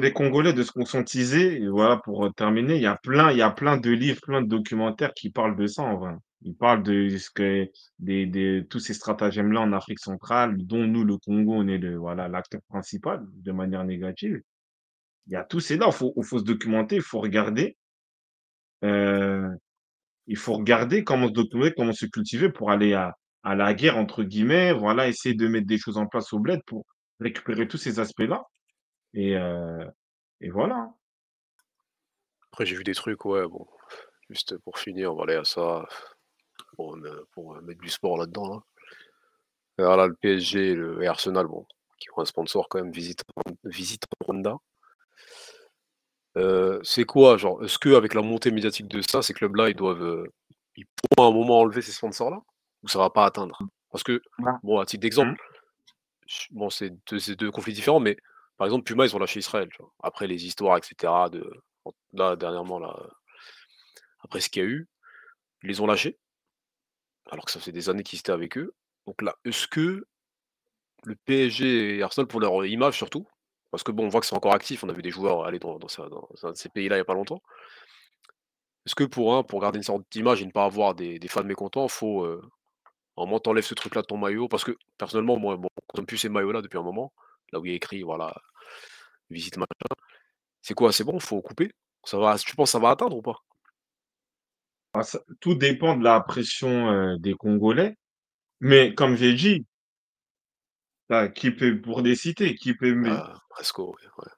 des 0.00 0.12
Congolais 0.12 0.52
de 0.52 0.62
se 0.62 0.72
conscientiser 0.72 1.62
et 1.62 1.68
voilà, 1.68 1.96
pour, 1.96 2.30
terminer, 2.34 2.76
il 2.76 2.82
y 2.82 2.86
a 2.86 2.96
plein 2.96 3.30
il 3.32 3.38
y 3.38 3.42
a 3.42 3.50
plein 3.50 3.78
de 3.78 3.90
livres, 3.90 4.20
plein 4.20 4.42
de 4.42 4.48
documentaires 4.48 5.14
qui 5.14 5.30
parlent 5.30 5.56
de 5.56 5.66
ça, 5.66 5.82
en 5.82 5.96
vrai. 5.96 6.14
Ils 6.44 6.54
parlent 6.56 6.82
de 6.82 8.60
tous 8.68 8.78
ces 8.78 8.94
stratagèmes-là 8.94 9.60
en 9.62 9.72
Afrique 9.72 9.98
centrale, 9.98 10.56
dont 10.58 10.86
nous, 10.86 11.04
le 11.04 11.16
Congo, 11.18 11.54
on 11.54 11.68
est 11.68 11.78
l'acteur 11.78 12.60
principal 12.68 13.24
de 13.32 13.52
manière 13.52 13.84
négative. 13.84 14.40
Il 15.26 15.34
y 15.34 15.36
a 15.36 15.44
tout 15.44 15.60
c'est 15.60 15.76
là, 15.76 15.86
il 15.88 15.92
faut 15.92 16.14
il 16.16 16.24
se 16.24 16.44
documenter, 16.44 16.96
il 16.96 17.02
faut 17.02 17.20
regarder, 17.20 17.76
heu, 18.82 19.48
il 20.28 20.36
faut 20.38 20.54
regarder 20.54 21.04
comment 21.04 21.28
se 21.28 21.32
documenter, 21.32 21.74
comment 21.76 21.92
se 21.92 22.06
cultiver 22.06 22.50
pour 22.50 22.70
aller 22.70 22.94
à 22.94 23.14
«la 23.56 23.74
guerre» 23.74 23.98
entre 23.98 24.24
guillemets, 24.24 24.72
voilà, 24.72 25.08
essayer 25.08 25.34
de 25.34 25.48
mettre 25.48 25.66
des 25.66 25.78
choses 25.78 25.98
en 25.98 26.06
place 26.06 26.32
au 26.32 26.38
bled 26.40 26.60
pour 26.66 26.86
récupérer 27.20 27.68
tous 27.68 27.78
ces 27.78 28.00
aspects-là 28.00 28.42
et 29.14 29.36
heu 29.36 29.86
et 30.42 30.50
voilà. 30.50 30.90
Après, 32.52 32.64
j'ai 32.64 32.76
vu 32.76 32.84
des 32.84 32.94
trucs, 32.94 33.24
ouais, 33.26 33.46
bon, 33.46 33.66
juste 34.30 34.56
pour 34.58 34.78
finir, 34.78 35.12
on 35.12 35.16
va 35.16 35.24
aller 35.24 35.34
à 35.34 35.44
ça, 35.44 35.86
pour, 36.74 36.96
heu, 36.96 37.60
mettre 37.62 37.80
du 37.80 37.88
sport 37.90 38.18
là-dedans, 38.18 38.48
là. 38.48 38.60
Alors 39.78 39.96
là, 39.96 40.08
le 40.08 40.14
PSG 40.16 40.70
et 40.70 40.74
le 40.74 41.00
et 41.02 41.06
Arsenal, 41.06 41.46
bon, 41.46 41.64
qui 41.98 42.08
ont 42.10 42.20
un 42.22 42.24
sponsor 42.24 42.68
quand 42.68 42.80
même, 42.82 42.90
Visit 42.90 43.22
Visit 43.64 44.02
Rwanda. 44.20 44.56
Heu, 46.36 46.80
c'est 46.82 47.04
quoi, 47.04 47.36
genre, 47.36 47.62
est-ce 47.64 47.78
qu'avec 47.78 48.14
la 48.14 48.22
montée 48.22 48.50
médiatique 48.50 48.88
de 48.88 49.00
ça, 49.02 49.22
ces 49.22 49.34
clubs-là, 49.34 49.68
ils 49.70 49.76
doivent, 49.76 50.02
heu, 50.02 50.26
ils 50.76 50.86
pourront 51.16 51.28
à 51.28 51.30
un 51.32 51.34
moment 51.34 51.60
enlever 51.60 51.82
ces 51.82 51.92
sponsors-là? 51.92 52.40
Ou 52.82 52.88
ça 52.88 52.98
va 52.98 53.10
pas 53.10 53.24
atteindre? 53.24 53.58
Parce 53.90 54.02
que, 54.02 54.20
Bah, 54.38 54.58
bon, 54.62 54.78
à 54.80 54.86
titre 54.86 55.02
d'exemple, 55.02 55.40
ch 56.26 56.48
bon, 56.52 56.70
c'est 56.70 56.90
2 57.10 57.20
c'est 57.20 57.36
2 57.36 57.50
conflits 57.52 57.74
différents, 57.74 58.00
mais 58.00 58.16
par 58.58 58.66
exemple, 58.66 58.84
Puma, 58.84 59.06
ils 59.06 59.16
ont 59.16 59.20
lâché 59.20 59.40
Israël, 59.40 59.68
tu 59.72 59.78
vois? 59.82 59.92
Après 60.02 60.26
les 60.28 60.46
histoires 60.46 60.78
et 60.78 60.82
cetera 60.82 61.30
de 61.30 61.44
là, 62.14 62.36
dernièrement, 62.36 62.78
là, 62.80 62.96
après 64.20 64.40
ce 64.40 64.48
qu'il 64.50 64.62
y 64.62 64.66
a 64.66 64.68
eu, 64.68 64.88
ils 65.62 65.68
les 65.68 65.80
ont 65.80 65.86
lâchés, 65.86 66.18
alors 67.30 67.44
que 67.44 67.50
ça 67.50 67.60
fait 67.60 67.72
des 67.72 67.88
années 67.88 68.02
qu'ils 68.02 68.18
étaient 68.18 68.32
avec 68.32 68.58
eux. 68.58 68.74
Donc 69.06 69.22
là, 69.22 69.34
est-ce 69.44 69.66
que 69.66 70.06
le 71.04 71.16
PSG 71.26 71.96
et 71.98 72.02
Arsenal, 72.02 72.26
pour 72.26 72.40
leur 72.40 72.64
image 72.64 72.96
surtout, 72.96 73.26
parce 73.70 73.82
que 73.82 73.92
bon, 73.92 74.06
on 74.06 74.08
voit 74.08 74.20
que 74.20 74.26
c'est 74.26 74.36
encore 74.36 74.54
actif, 74.54 74.84
on 74.84 74.88
a 74.88 74.92
vu 74.92 75.02
des 75.02 75.10
joueurs 75.10 75.44
aller 75.44 75.58
dans 75.58 75.78
un 76.44 76.50
de 76.52 76.56
ces 76.56 76.68
pays-là 76.68 76.96
il 76.96 76.98
y 77.00 77.02
a 77.02 77.04
pas 77.04 77.14
longtemps. 77.14 77.42
Est-ce 78.86 78.94
que 78.94 79.04
pour 79.04 79.34
un 79.34 79.42
pour 79.42 79.60
garder 79.60 79.78
une 79.78 79.82
sorte 79.82 80.04
d'image 80.10 80.42
et 80.42 80.46
ne 80.46 80.50
pas 80.50 80.64
avoir 80.64 80.94
des 80.94 81.18
fans 81.28 81.44
mécontents, 81.44 81.88
faut, 81.88 82.24
à 82.24 82.38
un 83.22 83.26
moment 83.26 83.40
tu 83.40 83.62
ce 83.62 83.74
truc-là 83.74 84.02
de 84.02 84.06
ton 84.06 84.16
maillot? 84.16 84.48
Parce 84.48 84.64
que 84.64 84.76
personnellement, 84.98 85.38
moi, 85.38 85.56
bon, 85.56 85.68
j'aime 85.94 86.06
plus 86.06 86.18
ces 86.18 86.28
maillots-là 86.28 86.62
depuis 86.62 86.78
un 86.78 86.82
moment, 86.82 87.12
là 87.52 87.60
où 87.60 87.66
il 87.66 87.70
y 87.70 87.72
a 87.72 87.76
écrit 87.76 88.02
voilà, 88.02 88.34
visite 89.30 89.56
machin. 89.56 89.68
C'est 90.62 90.74
quoi? 90.74 90.92
C'est 90.92 91.04
bon, 91.04 91.18
faut 91.20 91.42
couper? 91.42 91.72
Ça 92.04 92.18
va 92.18 92.38
tu 92.38 92.54
penses 92.56 92.68
que 92.68 92.72
ça 92.72 92.78
va 92.78 92.90
atteindre 92.90 93.16
ou 93.16 93.22
pas? 93.22 93.36
Ah 94.94 95.02
ça 95.02 95.20
tout 95.40 95.54
dépend 95.54 95.94
de 95.96 96.04
la 96.04 96.20
pression, 96.20 96.90
heu, 96.90 97.18
des 97.18 97.34
Congolais, 97.34 97.96
mais 98.60 98.94
comme 98.94 99.16
j'ai 99.16 99.34
dit, 99.34 99.66
bah, 101.08 101.28
qui 101.28 101.50
peut 101.50 101.80
pour 101.80 102.00
les 102.00 102.14
citer, 102.16 102.54
Kimpembe, 102.54 103.06
Ah, 103.08 103.34
Presco, 103.50 103.94
ouais, 103.94 104.08
ouais. 104.18 104.32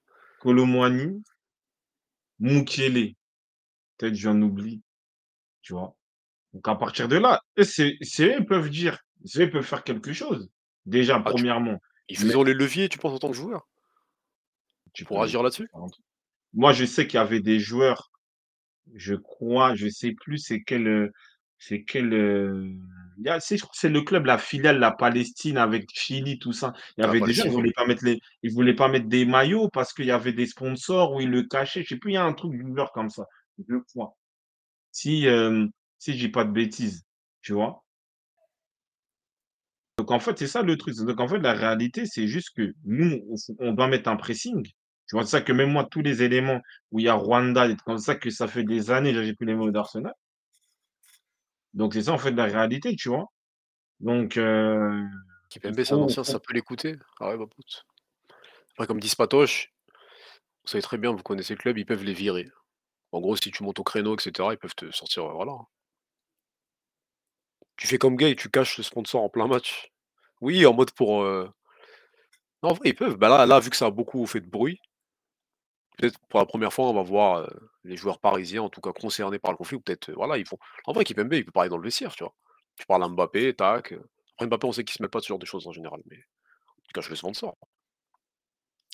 Mukiele, 2.38 3.14
peut-être 3.98 4.14
j'en 4.14 4.40
oublie, 4.42 4.82
tu 5.62 5.74
vois? 5.74 5.96
Donc 6.54 6.68
à 6.68 6.76
partir 6.76 7.08
de 7.08 7.16
là, 7.16 7.42
eux, 7.58 7.64
c'est 7.64 7.96
c'est 8.02 8.26
eux, 8.26 8.36
ils 8.40 8.46
peuvent 8.46 8.70
dire, 8.70 8.98
c'est 9.24 9.40
eux, 9.40 9.44
ils 9.44 9.50
peuvent 9.50 9.64
faire 9.64 9.84
quelque 9.84 10.12
chose, 10.12 10.50
déjà 10.86 11.16
Ah 11.16 11.22
tu 11.24 11.32
premièrement, 11.32 11.80
ils 12.08 12.26
mais 12.26 12.34
ont 12.36 12.44
les 12.44 12.54
leviers, 12.54 12.88
tu 12.88 12.98
penses, 12.98 13.14
en 13.14 13.18
tant 13.18 13.30
que 13.30 13.36
joueur, 13.36 13.68
tu 14.92 15.04
pour 15.04 15.18
peux 15.18 15.24
agir 15.24 15.42
là-dessus? 15.42 15.68
Moi, 16.54 16.72
je 16.72 16.84
sais 16.84 17.06
qu'il 17.06 17.18
y 17.18 17.22
avait 17.22 17.40
des 17.40 17.60
joueurs 17.60 18.10
Je 18.94 19.14
crois, 19.14 19.74
je 19.74 19.88
sais 19.88 20.12
plus 20.12 20.38
c'est 20.38 20.62
quel, 20.62 20.86
heu, 20.86 21.12
c'est 21.58 21.82
quel, 21.84 22.12
heu, 22.14 22.64
il 23.18 23.24
y 23.26 23.28
a 23.28 23.40
c'est 23.40 23.56
je 23.56 23.62
crois 23.62 23.72
que 23.72 23.78
c'est 23.78 23.88
le 23.88 24.02
club, 24.02 24.26
la 24.26 24.38
filiale, 24.38 24.78
la 24.78 24.92
Palestine 24.92 25.56
avec 25.58 25.88
Chili, 25.92 26.38
tout 26.38 26.52
ça. 26.52 26.72
Il 26.96 27.00
y 27.02 27.04
Ah, 27.04 27.04
avait 27.04 27.20
des 27.20 27.32
gens, 27.34 27.44
ils 27.44 27.52
voulaient 27.52 27.72
pas 27.74 27.86
mettre 27.86 28.04
les 28.04 28.20
ils 28.42 28.52
voulaient 28.52 28.74
pas 28.76 28.88
mettre 28.88 29.08
des 29.08 29.24
maillots 29.26 29.68
parce 29.70 29.92
qu'il 29.92 30.06
y 30.06 30.10
avait 30.12 30.32
des 30.32 30.46
sponsors 30.46 31.12
où 31.14 31.20
ils 31.20 31.30
le 31.30 31.42
cachaient. 31.44 31.82
Je 31.82 31.88
sais 31.88 31.96
plus, 31.98 32.12
il 32.12 32.14
y 32.14 32.16
a 32.18 32.24
un 32.24 32.32
truc 32.34 32.52
du 32.52 32.76
genre 32.76 32.92
comme 32.92 33.10
ça, 33.10 33.24
je 33.68 33.76
crois. 33.92 34.16
Si, 34.92 35.26
hem, 35.26 35.70
si 35.98 36.14
je 36.14 36.18
dis 36.26 36.30
pas 36.30 36.44
de 36.44 36.52
bêtises, 36.52 37.04
tu 37.42 37.54
vois? 37.54 37.84
Donc 39.98 40.10
en 40.10 40.20
fait, 40.20 40.38
c'est 40.38 40.46
ça 40.46 40.62
le 40.62 40.76
truc. 40.78 40.94
Donc 40.96 41.20
en 41.20 41.28
fait, 41.28 41.38
la 41.38 41.52
réalité, 41.52 42.06
c'est 42.06 42.26
juste 42.28 42.50
que 42.56 42.74
nous, 42.84 43.22
on 43.58 43.72
doit 43.72 43.88
mettre 43.88 44.08
un 44.08 44.16
pressing. 44.16 44.66
Tu 45.08 45.16
vois? 45.16 45.24
C'est 45.24 45.30
ça 45.32 45.40
que 45.42 45.52
même 45.52 45.70
moi, 45.72 45.86
tous 45.90 46.02
les 46.02 46.22
éléments 46.22 46.60
où 46.90 46.98
il 47.00 47.06
y 47.06 47.08
a 47.08 47.14
Rwanda, 47.14 47.66
trucs 47.68 47.82
comme 47.82 47.98
ça, 47.98 48.16
que 48.16 48.30
ça 48.30 48.48
fait 48.48 48.64
des 48.64 48.90
années, 48.90 49.12
là, 49.12 49.22
j'ai 49.24 49.34
plus 49.34 49.46
les 49.46 49.54
mots 49.54 49.70
d'Arsenal. 49.70 50.14
Donc 51.74 51.94
c'est 51.94 52.02
ça, 52.02 52.12
en 52.12 52.18
fait, 52.18 52.32
la 52.32 52.44
réalité, 52.44 52.96
tu 52.96 53.08
vois? 53.08 53.26
Donc 54.00 54.36
heu, 54.36 55.04
il 55.54 55.60
Kimpembe, 55.60 55.84
c'est 55.84 55.92
un 55.94 56.02
ancien, 56.02 56.24
ça 56.24 56.40
peut 56.40 56.54
l'écouter? 56.54 56.96
Ah 57.20 57.30
ouais, 57.30 57.38
bah, 57.38 57.44
écoute. 57.50 57.84
Après, 58.72 58.86
comme 58.86 59.00
dit 59.00 59.08
Spatoche, 59.08 59.72
vous 60.64 60.70
savez 60.70 60.82
très 60.82 60.98
bien, 60.98 61.12
vous 61.12 61.22
connaissez 61.22 61.54
le 61.54 61.58
club, 61.58 61.78
ils 61.78 61.86
peuvent 61.86 62.04
les 62.04 62.14
virer. 62.14 62.46
En 63.12 63.20
gros, 63.20 63.36
si 63.36 63.50
tu 63.50 63.64
montes 63.64 63.80
au 63.80 63.84
créneau 63.84 64.16
et 64.16 64.22
cetera, 64.22 64.54
ils 64.54 64.58
peuvent 64.58 64.74
te 64.76 64.90
sortir, 64.92 65.24
heu, 65.26 65.32
voilà. 65.34 65.54
Tu 67.78 67.86
fais 67.86 67.96
comme 67.96 68.16
Gay, 68.16 68.36
tu 68.36 68.50
caches 68.50 68.76
le 68.76 68.82
sponsor 68.84 69.22
en 69.22 69.30
plein 69.30 69.46
match. 69.46 69.90
Oui, 70.42 70.66
en 70.66 70.74
mode 70.74 70.90
pour, 70.92 71.22
heu 71.22 71.48
non, 72.62 72.70
en 72.70 72.74
vrai, 72.74 72.90
ils 72.90 72.94
peuvent. 72.94 73.16
Bah, 73.16 73.28
là 73.28 73.46
là, 73.46 73.60
vu 73.60 73.70
que 73.70 73.76
ça 73.76 73.86
a 73.86 73.90
beaucoup 73.90 74.26
fait 74.26 74.40
de 74.40 74.48
bruit, 74.48 74.80
peut-être 75.96 76.18
pour 76.28 76.40
la 76.40 76.46
première 76.46 76.72
fois, 76.72 76.86
on 76.88 76.94
va 76.94 77.02
voir, 77.02 77.40
heu, 77.42 77.48
les 77.84 77.96
joueurs 77.96 78.20
parisiens, 78.20 78.62
en 78.62 78.68
tout 78.70 78.80
cas 78.80 78.92
concernés 78.92 79.38
par 79.38 79.52
le 79.52 79.56
conflit 79.56 79.76
ou 79.76 79.80
peut-être, 79.80 80.10
heu, 80.10 80.14
voilà, 80.14 80.38
ils 80.38 80.46
font 80.46 80.58
en 80.86 80.92
vrai, 80.92 81.04
Kimpembe, 81.04 81.32
il 81.34 81.44
peut 81.44 81.52
parler 81.52 81.70
dans 81.70 81.78
le 81.78 81.84
vestiaire, 81.84 82.14
tu 82.14 82.24
vois? 82.24 82.34
Tu 82.78 82.86
parles 82.86 83.04
à 83.04 83.08
Mbappé, 83.08 83.54
tac, 83.54 83.92
heu, 83.92 84.02
après 84.36 84.46
Mbappé, 84.46 84.66
on 84.66 84.72
sait 84.72 84.84
qu'il 84.84 84.94
se 84.96 85.02
mêle 85.02 85.10
pas 85.10 85.18
de 85.20 85.24
ce 85.24 85.28
genre 85.28 85.38
de 85.38 85.46
choses 85.46 85.66
en 85.66 85.72
général, 85.72 86.00
mais 86.10 86.18
tu 86.84 86.92
caches 86.94 87.10
le 87.10 87.16
sponsor. 87.16 87.56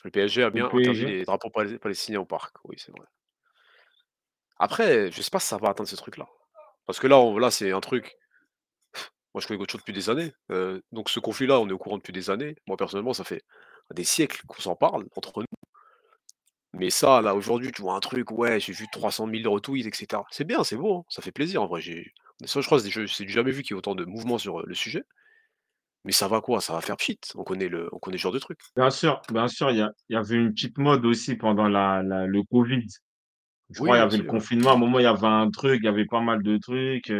Le 0.05 0.11
PSG 0.11 0.43
a 0.45 0.51
bien 0.51 0.71
interdit 0.75 1.05
les 1.05 1.25
drapeaux 1.25 1.51
palestiniens 1.51 2.21
au 2.21 2.25
parc, 2.25 2.57
oui, 2.65 2.77
c'est 2.79 2.91
vrai. 2.91 3.07
Après, 4.59 5.11
je 5.13 5.21
sais 5.21 5.29
pas 5.29 5.41
si 5.41 5.49
ça 5.49 5.59
va 5.59 5.69
atteindre 5.69 5.91
ce 5.91 5.97
truc-là. 5.97 6.27
Parce 6.87 7.01
que 7.01 7.07
là, 7.07 7.19
on 7.19 7.39
là, 7.39 7.51
c'est 7.51 7.73
un 7.73 7.81
truc 7.81 8.17
moi, 9.35 9.41
je 9.41 9.47
connais 9.47 9.59
Gocho 9.59 9.79
depuis 9.79 9.93
des 9.95 10.11
années, 10.11 10.33
donc 10.93 11.09
ce 11.09 11.19
conflit-là, 11.21 11.59
on 11.61 11.69
est 11.69 11.73
au 11.73 11.79
courant 11.79 11.97
depuis 11.97 12.13
des 12.13 12.29
années. 12.31 12.55
Moi, 12.67 12.77
personnellement, 12.77 13.15
ça 13.15 13.25
fait 13.25 13.43
des 13.95 14.05
siècles 14.05 14.43
qu'on 14.47 14.61
s'en 14.61 14.77
parle 14.77 15.07
entre 15.17 15.41
nous. 15.41 15.47
Mais 16.75 16.91
ça, 16.91 17.21
là, 17.23 17.35
aujourd'hui, 17.35 17.71
tu 17.73 17.83
vois 17.83 17.95
un 17.95 18.01
truc, 18.01 18.31
ouais, 18.31 18.61
j'ai 18.61 18.73
vu 18.73 18.87
300 18.91 19.27
000 19.27 19.47
retweets 19.49 19.87
et 19.87 19.93
cetera. 19.95 20.25
C'est 20.31 20.45
bien, 20.45 20.65
c'est 20.65 20.77
beau, 20.77 20.99
hein, 20.99 21.05
ça 21.09 21.23
fait 21.23 21.33
plaisir 21.33 21.63
en 21.63 21.67
vrai. 21.67 21.81
J'ai 21.81 22.13
ça, 22.45 22.61
je 22.61 22.67
crois, 22.67 22.81
c'est 22.81 22.91
je 22.91 23.07
c'est 23.07 23.25
du 23.25 23.33
jamais 23.33 23.53
vu 23.53 23.63
qu'il 23.63 23.75
y 23.75 23.77
ait 23.77 23.79
autant 23.79 23.95
de 23.95 24.05
mouvements 24.05 24.39
sur, 24.39 24.67
le 24.67 24.75
sujet. 24.75 25.05
Mais 26.05 26.13
ça 26.13 26.29
va 26.29 26.41
quoi? 26.41 26.61
Ça 26.61 26.75
va 26.75 26.81
faire 26.81 26.97
pchit. 26.97 27.19
On 27.35 27.43
connaît 27.43 27.69
le 27.69 27.89
on 27.93 27.99
connaît 27.99 28.17
ce 28.17 28.23
genre 28.23 28.33
de 28.33 28.39
truc. 28.39 28.61
bien 28.77 28.91
sûr, 28.91 29.21
bien 29.33 29.49
sûr, 29.49 29.71
il 29.71 29.79
y 29.79 29.83
a 29.83 29.91
il 30.09 30.15
y 30.15 30.17
avait 30.17 30.37
une 30.37 30.53
petite 30.53 30.79
mode 30.79 31.05
aussi 31.05 31.37
pendant 31.37 31.69
la 31.69 32.03
la 32.03 32.27
le 32.27 32.43
covid. 32.45 32.87
Je 33.71 33.81
crois, 33.81 33.99
il 33.99 34.01
Oui, 34.01 34.01
y 34.01 34.03
avait 34.05 34.19
le 34.19 34.23
aussi, 34.23 34.29
ouais. 34.29 34.41
confinement, 34.41 34.71
à 34.73 34.75
un 34.75 34.79
moment, 34.79 34.99
il 35.01 35.05
y 35.05 35.07
avait 35.07 35.27
un 35.27 35.51
truc, 35.51 35.81
il 35.83 35.87
y 35.87 35.89
avait 35.89 36.07
pas 36.07 36.21
mal 36.23 36.43
de 36.43 36.59
trucs, 36.59 37.13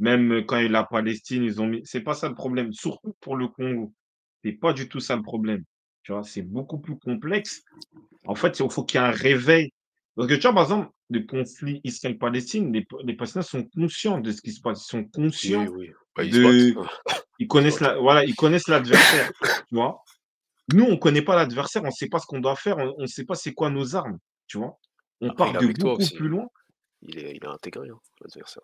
Même, 0.00 0.44
quand 0.46 0.56
il 0.58 0.62
y 0.62 0.64
a 0.66 0.68
eu 0.68 0.70
la 0.72 0.84
Palestine, 0.84 1.44
ils 1.44 1.60
ont 1.62 1.66
mis 1.68 1.82
c'est 1.84 2.02
pas 2.02 2.14
ça 2.14 2.28
le 2.28 2.34
problème, 2.36 2.72
surtout 2.72 3.14
pour 3.20 3.36
le 3.36 3.48
Congo. 3.48 3.94
C'est 4.44 4.52
pas 4.54 4.72
du 4.74 4.88
tout 4.88 5.00
ça 5.00 5.16
le 5.16 5.22
problème, 5.22 5.64
tu 6.10 6.14
vois? 6.14 6.24
C'est 6.24 6.42
beaucoup 6.42 6.78
plus 6.78 6.98
complexe. 6.98 7.62
En 8.26 8.34
fait, 8.34 8.58
il 8.58 8.68
faut 8.68 8.84
qu'il 8.84 9.00
y 9.00 9.04
ait 9.04 9.06
un 9.06 9.12
réveil. 9.12 9.72
Parce 10.16 10.28
que 10.28 10.34
tu 10.34 10.42
vois, 10.42 10.54
par 10.54 10.64
exemple, 10.64 10.90
le 11.08 11.20
conflit 11.20 11.80
Israël-Palestine, 11.84 12.72
les 12.72 12.84
les 13.04 13.14
Palestiniens 13.14 13.42
sont 13.42 13.64
conscients 13.64 14.18
de 14.18 14.32
ce 14.32 14.42
qui 14.42 14.52
se 14.52 14.60
passe. 14.60 14.84
Ils 14.86 14.90
sont 14.90 15.04
conscients 15.04 15.66
oui, 15.68 15.90
bah, 16.16 16.24
ils 16.24 16.32
de 16.32 16.40
ils 16.40 16.76
Ils 17.38 17.44
se 17.44 17.48
connaissent 17.48 17.80
la 17.80 17.96
voilà, 17.98 18.24
ils 18.24 18.34
connaissent 18.34 18.66
l'adversaire, 18.68 19.30
tu 19.68 19.74
vois? 19.76 20.02
Nous, 20.72 20.84
on 20.84 20.96
connaît 20.96 21.22
pas 21.22 21.36
l'adversaire, 21.36 21.82
on 21.84 21.90
sait 21.92 22.08
pas 22.08 22.18
ce 22.18 22.26
qu'on 22.26 22.40
doit 22.40 22.56
faire, 22.56 22.78
on 22.78 22.94
on 22.98 23.06
sait 23.06 23.24
pas 23.24 23.36
c'est 23.36 23.54
quoi 23.54 23.70
nos 23.70 23.94
armes, 23.94 24.18
tu 24.48 24.58
vois? 24.58 24.76
On 25.20 25.30
Après, 25.30 25.52
part 25.52 25.62
de 25.62 25.72
beaucoup 25.72 26.02
plus 26.16 26.28
loin. 26.28 26.46
Il 27.02 27.18
est 27.18 27.36
il 27.36 27.44
est 27.44 27.46
intégré, 27.46 27.88
hein, 27.88 28.00
l'adversaire 28.20 28.62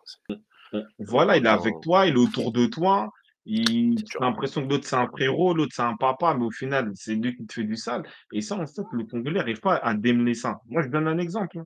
voilà, 0.98 1.36
il 1.36 1.46
est 1.46 1.48
avec 1.48 1.74
toi, 1.80 2.06
il 2.06 2.14
est 2.14 2.18
autour 2.18 2.50
de 2.50 2.66
toi, 2.66 3.08
il 3.46 3.98
c'est 3.98 4.04
tu 4.04 4.10
dur, 4.12 4.22
as 4.22 4.26
hein. 4.26 4.30
l'impression 4.30 4.66
que 4.66 4.72
l'autre 4.72 4.86
c'est 4.86 4.96
un 4.96 5.06
frérot, 5.06 5.54
l'autre 5.54 5.72
c'est 5.74 5.82
un 5.82 5.96
papa, 5.96 6.34
mais 6.34 6.44
au 6.44 6.50
final, 6.50 6.90
c'est 6.94 7.14
lui 7.14 7.34
qui 7.36 7.46
te 7.46 7.52
fait 7.54 7.64
du 7.64 7.76
sale 7.76 8.02
et 8.32 8.40
ça, 8.40 8.56
en 8.56 8.66
fait, 8.66 8.82
le 8.92 9.04
Congolais 9.04 9.40
arrive 9.40 9.60
pas 9.60 9.76
à 9.76 9.94
démêler 9.94 10.34
ça. 10.34 10.60
Moi, 10.66 10.82
je 10.82 10.88
donne 10.88 11.08
un 11.08 11.18
exemple, 11.18 11.58
hein. 11.58 11.64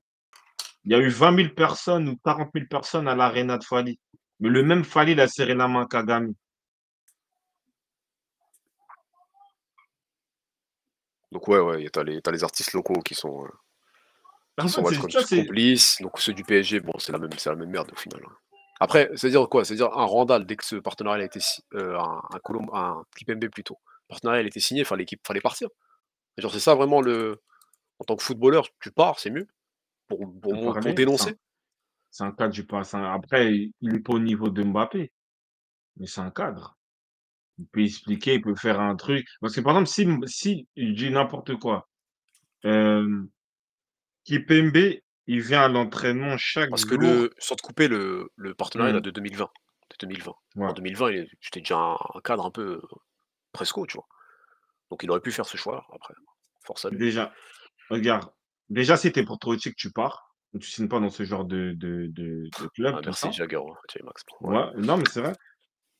Il 0.85 0.91
y 0.91 0.95
a 0.95 0.99
eu 0.99 1.09
20 1.09 1.35
000 1.35 1.49
personnes 1.49 2.09
ou 2.09 2.17
40 2.25 2.49
000 2.55 2.65
personnes 2.67 3.07
à 3.07 3.15
l'aréna 3.15 3.57
de 3.57 3.63
Fally, 3.63 3.99
mais 4.39 4.49
le 4.49 4.63
même 4.63 4.83
Fally, 4.83 5.11
il 5.11 5.19
a 5.19 5.27
serré 5.27 5.53
la 5.53 5.67
main 5.67 5.83
à 5.83 5.85
Kagame. 5.85 6.33
Donc 11.31 11.47
ouais, 11.47 11.59
ouais, 11.59 11.89
tu 11.91 11.99
as 11.99 12.03
les 12.03 12.19
les 12.31 12.43
artistes 12.43 12.73
locaux 12.73 12.99
qui 13.01 13.15
sont, 13.15 13.45
qui 14.57 14.65
En 14.65 14.67
fait, 14.67 14.95
c'est 14.95 14.97
vois, 14.97 15.23
c'est 15.23 15.45
complices, 15.45 16.01
donc 16.01 16.19
ceux 16.19 16.33
du 16.33 16.43
PSG, 16.43 16.79
bon, 16.79 16.93
c'est 16.97 17.11
la 17.11 17.19
même 17.19 17.31
c'est 17.37 17.49
la 17.49 17.55
même 17.55 17.69
merde 17.69 17.91
au 17.91 17.95
final, 17.95 18.21
hein. 18.25 18.50
Après, 18.81 19.09
c'est-à-dire 19.15 19.47
quoi? 19.47 19.63
C'est-à-dire 19.63 19.93
un 19.97 20.05
Randall, 20.05 20.45
dès 20.45 20.55
que 20.55 20.65
ce 20.65 20.75
partenariat 20.75 21.23
a 21.23 21.25
été 21.25 21.39
heu, 21.75 21.95
un 21.97 22.21
un 22.33 22.73
un 22.73 23.49
plutôt, 23.51 23.77
le 23.85 24.07
partenariat 24.09 24.41
il 24.41 24.45
a 24.45 24.47
été 24.47 24.59
signé, 24.59 24.81
enfin 24.81 24.95
l'équipe 24.97 25.21
fallait 25.25 25.39
partir. 25.41 25.69
Genre 26.37 26.51
c'est 26.51 26.59
ça 26.59 26.75
vraiment 26.75 27.01
le 27.01 27.39
en 27.99 28.05
tant 28.05 28.15
que 28.15 28.23
footballeur, 28.23 28.67
tu 28.81 28.91
pars, 28.91 29.19
c'est 29.19 29.29
mieux 29.29 29.47
pour 30.07 30.19
parler, 30.73 30.93
dénoncer. 30.93 31.35
c'est 32.09 32.23
un 32.23 32.31
cadre 32.31 32.53
du 32.53 32.65
hein. 32.71 33.13
Après, 33.13 33.53
il 33.55 33.73
il 33.81 33.95
est 33.95 33.99
pas 33.99 34.13
au 34.13 34.19
niveau 34.19 34.49
de 34.49 34.63
Mbappé, 34.63 35.11
mais 35.97 36.07
c'est 36.07 36.21
un 36.21 36.31
cadre. 36.31 36.77
Il 37.59 37.67
peut 37.67 37.83
expliquer, 37.83 38.35
il 38.35 38.41
peut 38.41 38.55
faire 38.55 38.79
un 38.81 38.95
truc 38.95 39.27
parce 39.41 39.55
que, 39.55 39.61
par 39.61 39.73
exemple, 39.77 39.89
si 39.89 40.07
si 40.27 40.67
je 40.75 40.91
dis 40.93 41.11
n'importe 41.11 41.55
quoi, 41.57 41.87
Kipembe, 44.23 45.01
il 45.27 45.41
vient 45.41 45.63
à 45.63 45.67
l'entraînement 45.67 46.37
chaque 46.37 46.69
Parce 46.69 46.85
que 46.85 46.95
jour. 46.95 47.01
le 47.01 47.33
sans 47.37 47.55
te 47.55 47.61
couper, 47.61 47.87
le 47.87 48.29
le 48.35 48.53
partenariat 48.55 48.93
Mmh, 48.93 49.01
de 49.01 49.11
2020, 49.11 49.49
de 49.91 49.95
2020. 49.99 50.33
En 50.65 50.67
ouais. 50.67 50.73
2020, 50.73 51.11
il 51.11 51.17
est 51.19 51.29
c'était 51.41 51.59
déjà 51.61 51.77
un 51.77 51.97
un 52.15 52.21
cadre 52.23 52.45
un 52.45 52.51
peu, 52.51 52.81
presco, 53.53 53.85
tu 53.87 53.95
vois? 53.97 54.07
Donc 54.89 55.03
il 55.03 55.11
aurait 55.11 55.21
pu 55.21 55.31
faire 55.31 55.45
ce 55.45 55.57
choix 55.57 55.85
après, 55.93 56.13
force 56.65 56.85
à 56.85 56.89
lui. 56.89 56.97
Déjà, 56.97 57.33
regarde, 57.89 58.29
déjà, 58.69 58.97
si 58.97 59.11
tu 59.11 59.19
es 59.19 59.23
pour 59.25 59.39
Troitier 59.39 59.71
que 59.71 59.77
tu 59.77 59.91
pars, 59.91 60.33
tu 60.59 60.69
signes 60.69 60.87
pas 60.89 60.99
dans 60.99 61.09
ce 61.09 61.23
genre 61.23 61.45
de 61.45 61.73
de 61.77 62.07
de 62.11 62.49
de 62.59 62.67
club, 62.75 62.95
Ah 62.95 63.01
tout 63.01 63.05
merci 63.05 63.21
ça. 63.27 63.31
Jagger, 63.31 63.57
hein, 63.57 63.75
Max. 64.03 64.23
Ouais, 64.41 64.49
Ouais, 64.49 64.65
non, 64.77 64.97
mais 64.97 65.05
c'est 65.11 65.21
vrai. 65.21 65.33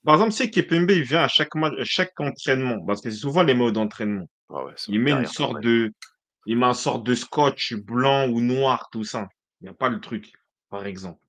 Par 0.05 0.15
exemple, 0.15 0.33
si 0.33 0.49
Kipembe, 0.51 0.91
il 0.91 1.03
vient 1.03 1.23
à 1.23 1.27
chaque 1.27 1.55
match 1.55 1.73
à 1.79 1.83
chaque 1.85 2.19
entraînement, 2.19 2.83
parce 2.85 3.01
que 3.01 3.09
c'est 3.11 3.17
souvent 3.17 3.43
les 3.43 3.53
modes 3.55 3.75
d'entraînement. 3.75 4.27
ouais, 4.49 4.63
ouais, 4.63 4.73
c'est 4.77 4.91
vrai. 4.91 4.97
Il 4.97 5.01
met 5.01 5.11
une 5.11 5.17
Derrière 5.17 5.31
sorte 5.33 5.59
de 5.61 5.91
il 6.45 6.57
met 6.57 6.65
un 6.67 6.73
sorte 6.73 7.05
de 7.05 7.15
scotch 7.15 7.73
blanc 7.75 8.29
ou 8.29 8.41
noir, 8.41 8.89
tout 8.91 9.03
ça. 9.03 9.27
Il 9.61 9.67
y 9.67 9.69
a 9.69 9.73
pas 9.73 9.89
le 9.89 9.99
truc, 10.01 10.33
par 10.69 10.85
exemple 10.85 11.21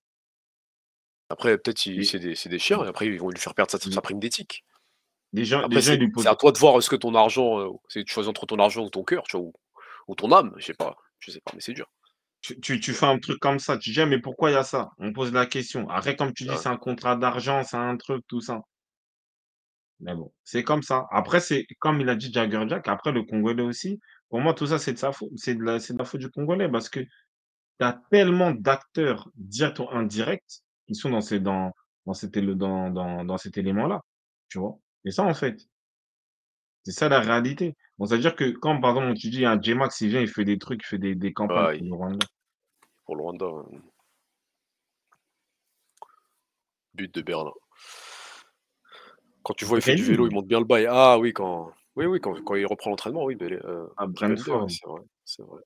Après 1.28 1.56
peut-être 1.58 1.78
c'est 1.78 2.18
des 2.20 2.34
des 2.34 2.58
chiens 2.60 2.84
et 2.84 2.88
après 2.88 3.06
ils 3.06 3.18
vont 3.18 3.30
lui 3.30 3.40
faire 3.40 3.54
perdre 3.54 3.72
sa 3.72 3.78
sa 3.78 3.88
les 3.90 4.00
prime 4.02 4.20
d'éthique. 4.20 4.64
ils 5.32 5.46
c'est 6.18 6.28
à 6.28 6.36
toi 6.36 6.52
de 6.52 6.58
voir 6.58 6.76
est-ce 6.78 6.90
que 6.90 6.96
ton 6.96 7.14
argent, 7.14 7.60
heu, 7.60 7.70
c'est 7.88 8.04
tu 8.04 8.12
choisis 8.12 8.28
entre 8.30 8.46
ton 8.46 8.58
argent 8.58 8.84
ou 8.84 8.90
ton 8.90 9.04
cœur, 9.04 9.24
tu 9.24 9.36
vois? 9.36 9.46
Ou 9.46 9.52
ou 10.08 10.14
ton 10.16 10.32
âme, 10.32 10.52
je 10.58 10.66
sais 10.66 10.74
pas, 10.74 10.96
je 11.20 11.30
sais 11.30 11.40
pas, 11.40 11.52
mais 11.54 11.60
c'est 11.60 11.72
dur. 11.74 11.90
Tu 12.40 12.60
tu 12.60 12.78
tu 12.78 12.92
fais 12.92 13.06
un 13.06 13.18
truc 13.18 13.40
comme 13.40 13.58
ça, 13.58 13.78
tu 13.78 13.90
dis: 13.90 14.00
«Ah 14.00 14.06
mais 14.06 14.20
pourquoi 14.20 14.50
il 14.50 14.54
y 14.54 14.56
a 14.56 14.62
ça?» 14.64 14.90
on 14.98 15.12
pose 15.12 15.32
la 15.32 15.46
question. 15.46 15.88
Après 15.90 16.14
comme 16.14 16.32
tu 16.32 16.44
dis, 16.44 16.50
Ouais, 16.50 16.56
c'est 16.56 16.68
un 16.68 16.76
contrat 16.76 17.16
d'argent, 17.16 17.62
c'est 17.64 17.76
un 17.76 17.96
truc, 17.96 18.24
tout 18.28 18.40
ça. 18.40 18.60
Mais 20.00 20.14
bon, 20.14 20.32
c'est 20.44 20.64
comme 20.64 20.82
ça. 20.82 21.06
Après 21.10 21.40
c'est 21.40 21.64
comme 21.78 22.00
il 22.00 22.08
a 22.08 22.14
dit 22.16 22.32
Jagger 22.32 22.64
Jack, 22.68 22.88
après 22.88 23.12
le 23.12 23.22
Congolais 23.22 23.62
aussi, 23.62 24.00
pour 24.32 24.40
moi 24.40 24.54
tout 24.54 24.66
ça 24.66 24.78
c'est 24.78 24.94
de 24.94 24.98
sa 24.98 25.12
faute, 25.12 25.28
c'est 25.36 25.54
de 25.54 25.62
la 25.62 25.78
c'est 25.78 25.92
de 25.92 25.98
la 25.98 26.06
faute 26.06 26.20
du 26.20 26.30
Congolais 26.30 26.66
parce 26.70 26.88
que 26.88 27.00
tu 27.00 27.08
as 27.80 28.00
tellement 28.10 28.50
d'acteurs 28.52 29.30
directs 29.34 29.78
ou 29.78 29.90
indirects 29.90 30.62
qui 30.86 30.94
sont 30.94 31.10
dans 31.10 31.20
ces 31.20 31.38
dans 31.38 31.72
dans 32.06 32.14
cet 32.14 32.34
éle 32.38 32.54
dans 32.54 32.88
dans 32.88 33.26
dans 33.26 33.36
cet 33.36 33.58
élément-là, 33.58 34.00
tu 34.48 34.58
vois? 34.58 34.78
Et 35.04 35.10
ça 35.10 35.22
en 35.24 35.34
fait, 35.34 35.68
c'est 36.82 36.92
ça 36.92 37.10
la 37.10 37.20
réalité. 37.20 37.76
Bon 37.98 38.06
ça 38.06 38.14
veut 38.14 38.22
dire 38.22 38.34
que 38.34 38.52
quand 38.52 38.80
par 38.80 38.96
exemple 38.96 39.18
tu 39.18 39.28
dis 39.28 39.44
un 39.44 39.60
J-Max 39.60 40.00
il 40.00 40.08
vient, 40.08 40.22
il 40.22 40.28
fait 40.28 40.46
des 40.46 40.58
trucs, 40.58 40.82
il 40.82 40.86
fait 40.86 40.98
des 40.98 41.14
des 41.14 41.34
campagnes 41.34 41.58
ah 41.58 41.76
pour 41.76 41.84
le 41.84 41.86
il 41.86 41.92
Rwanda. 41.92 42.26
pour 43.04 43.16
le 43.16 43.22
Rwanda, 43.22 43.46
but 46.94 47.14
de 47.14 47.20
Berlin. 47.20 47.52
Quand 49.42 49.52
tu 49.54 49.66
vois, 49.66 49.76
il 49.78 49.82
fait 49.82 49.94
du 49.94 50.04
vélo, 50.04 50.26
il 50.26 50.30
Brahim, 50.30 50.34
monte 50.34 50.46
bien 50.46 50.60
le 50.60 50.64
bail. 50.64 50.86
Ah 50.88 51.18
oui, 51.18 51.34
quand 51.34 51.70
oui, 51.96 52.06
oui, 52.06 52.20
quand 52.20 52.34
quand 52.44 52.54
il 52.54 52.66
reprend 52.66 52.90
l'entraînement, 52.90 53.24
oui, 53.24 53.34
beh, 53.36 53.52
heu, 53.52 53.88
à 53.96 54.06
Brentford. 54.06 54.68
c'est 54.68 54.86
vrai, 54.86 55.02
c'est 55.24 55.42
vrai. 55.42 55.62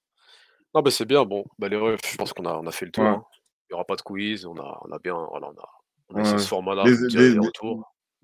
Non, 0.75 0.83
bah, 0.83 0.91
c'est 0.93 1.07
bien, 1.07 1.25
bon, 1.27 1.45
bah, 1.59 1.69
les 1.71 1.77
refs, 1.79 2.01
je 2.13 2.17
pense 2.19 2.33
qu'on 2.35 2.47
a 2.47 2.55
on 2.59 2.67
a 2.67 2.73
fait 2.73 2.87
le 2.87 2.93
tour, 2.93 3.13
Ouais. 3.13 3.17
hein. 3.17 3.25
Il 3.71 3.75
y 3.75 3.77
aura 3.77 3.85
pas 3.87 3.97
de 3.97 4.03
quiz, 4.03 4.47
on 4.47 4.57
a 4.59 4.81
on 4.87 4.93
a 4.93 4.99
bien 5.01 5.15
voilà, 5.31 5.49
on 5.49 5.59
a 5.61 5.69
on 6.11 6.17
a 6.17 6.21
essayé 6.23 6.39
Ouais, 6.39 6.43
ce 6.43 6.49
format-là, 6.49 6.91
dés 6.91 7.11
dés 7.11 7.35
dés 7.37 7.51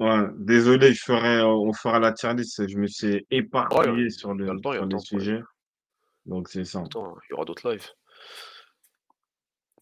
ouais, 0.00 0.28
désolé, 0.38 0.94
je 0.94 1.02
ferai, 1.04 1.42
on 1.42 1.72
fera 1.72 1.98
la 2.00 2.12
tier 2.12 2.34
list. 2.34 2.68
Je 2.68 2.78
me 2.78 2.86
suis 2.88 3.26
Ouais, 3.70 3.88
éparpillé 3.90 4.10
sur 4.10 4.34
il 4.44 4.48
y 4.48 4.50
a 4.50 4.54
le 4.54 4.54
le 4.54 4.60
temps, 4.60 4.72
il 4.72 4.76
y 4.76 4.78
a 4.78 4.80
sur 4.80 4.84
le 4.84 4.86
les 4.86 4.98
temps, 4.98 5.04
prenez 5.10 5.26
sujets, 5.26 5.40
donc 6.26 6.48
c'est 6.50 6.64
ça. 6.66 6.84
le 6.84 6.88
temps, 6.88 7.06
hein, 7.06 7.14
il 7.28 7.32
y 7.32 7.34
aura 7.34 7.44
d'autres 7.44 7.68
lives. 7.70 7.88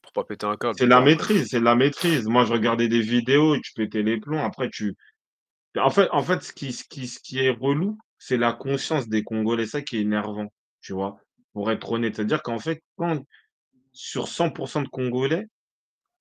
Pour 0.03 0.13
pas 0.13 0.25
péter 0.25 0.45
un 0.45 0.59
câble, 0.59 0.79
C'est 0.79 0.87
mais 0.87 0.89
la 0.89 1.01
bon 1.01 1.05
après 1.05 1.25
maîtrise, 1.25 1.49
c'est 1.51 1.61
la 1.61 1.75
maîtrise. 1.77 2.27
Moi, 2.27 2.45
je 2.45 2.53
regardais 2.53 2.89
des 2.89 3.01
vidéos 3.01 3.57
tu 3.61 3.73
pétais 3.75 4.03
les 4.03 4.19
plombs. 4.19 4.43
Après 4.45 4.69
tu 4.71 4.97
en 5.79 5.91
fait 5.91 6.09
en 6.13 6.23
fait, 6.25 6.43
ce 6.43 6.53
qui 6.55 6.73
ce 6.73 6.85
qui 6.85 7.09
ce 7.09 7.21
qui 7.21 7.39
est 7.41 7.51
relou, 7.51 7.99
c'est 8.21 8.39
la 8.39 8.53
conscience 8.55 9.09
des 9.09 9.25
Congolais. 9.25 9.67
Ça 9.67 9.83
qui 9.83 9.99
est 9.99 10.03
énervant, 10.03 10.53
tu 10.83 10.93
vois? 10.95 11.19
Pour 11.55 11.73
être 11.73 11.93
honnête, 11.93 12.17
c'est-à-dire 12.17 12.43
qu'en 12.45 12.61
fait, 12.61 12.83
quand 12.97 13.25
sur 13.93 14.29
100% 14.29 14.83
de 14.83 14.89
Congolais, 14.89 15.47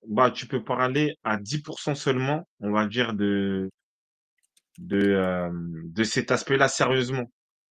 bah, 0.08 0.30
tu 0.30 0.46
peux 0.48 0.64
parler 0.64 1.16
à 1.24 1.36
10% 1.38 1.94
seulement, 1.96 2.48
on 2.60 2.72
va 2.72 2.86
dire 2.86 3.14
de 3.14 3.70
de, 4.78 5.12
hem, 5.14 5.82
de 5.92 6.04
cet 6.04 6.30
aspect-là 6.30 6.68
sérieusement. 6.68 7.30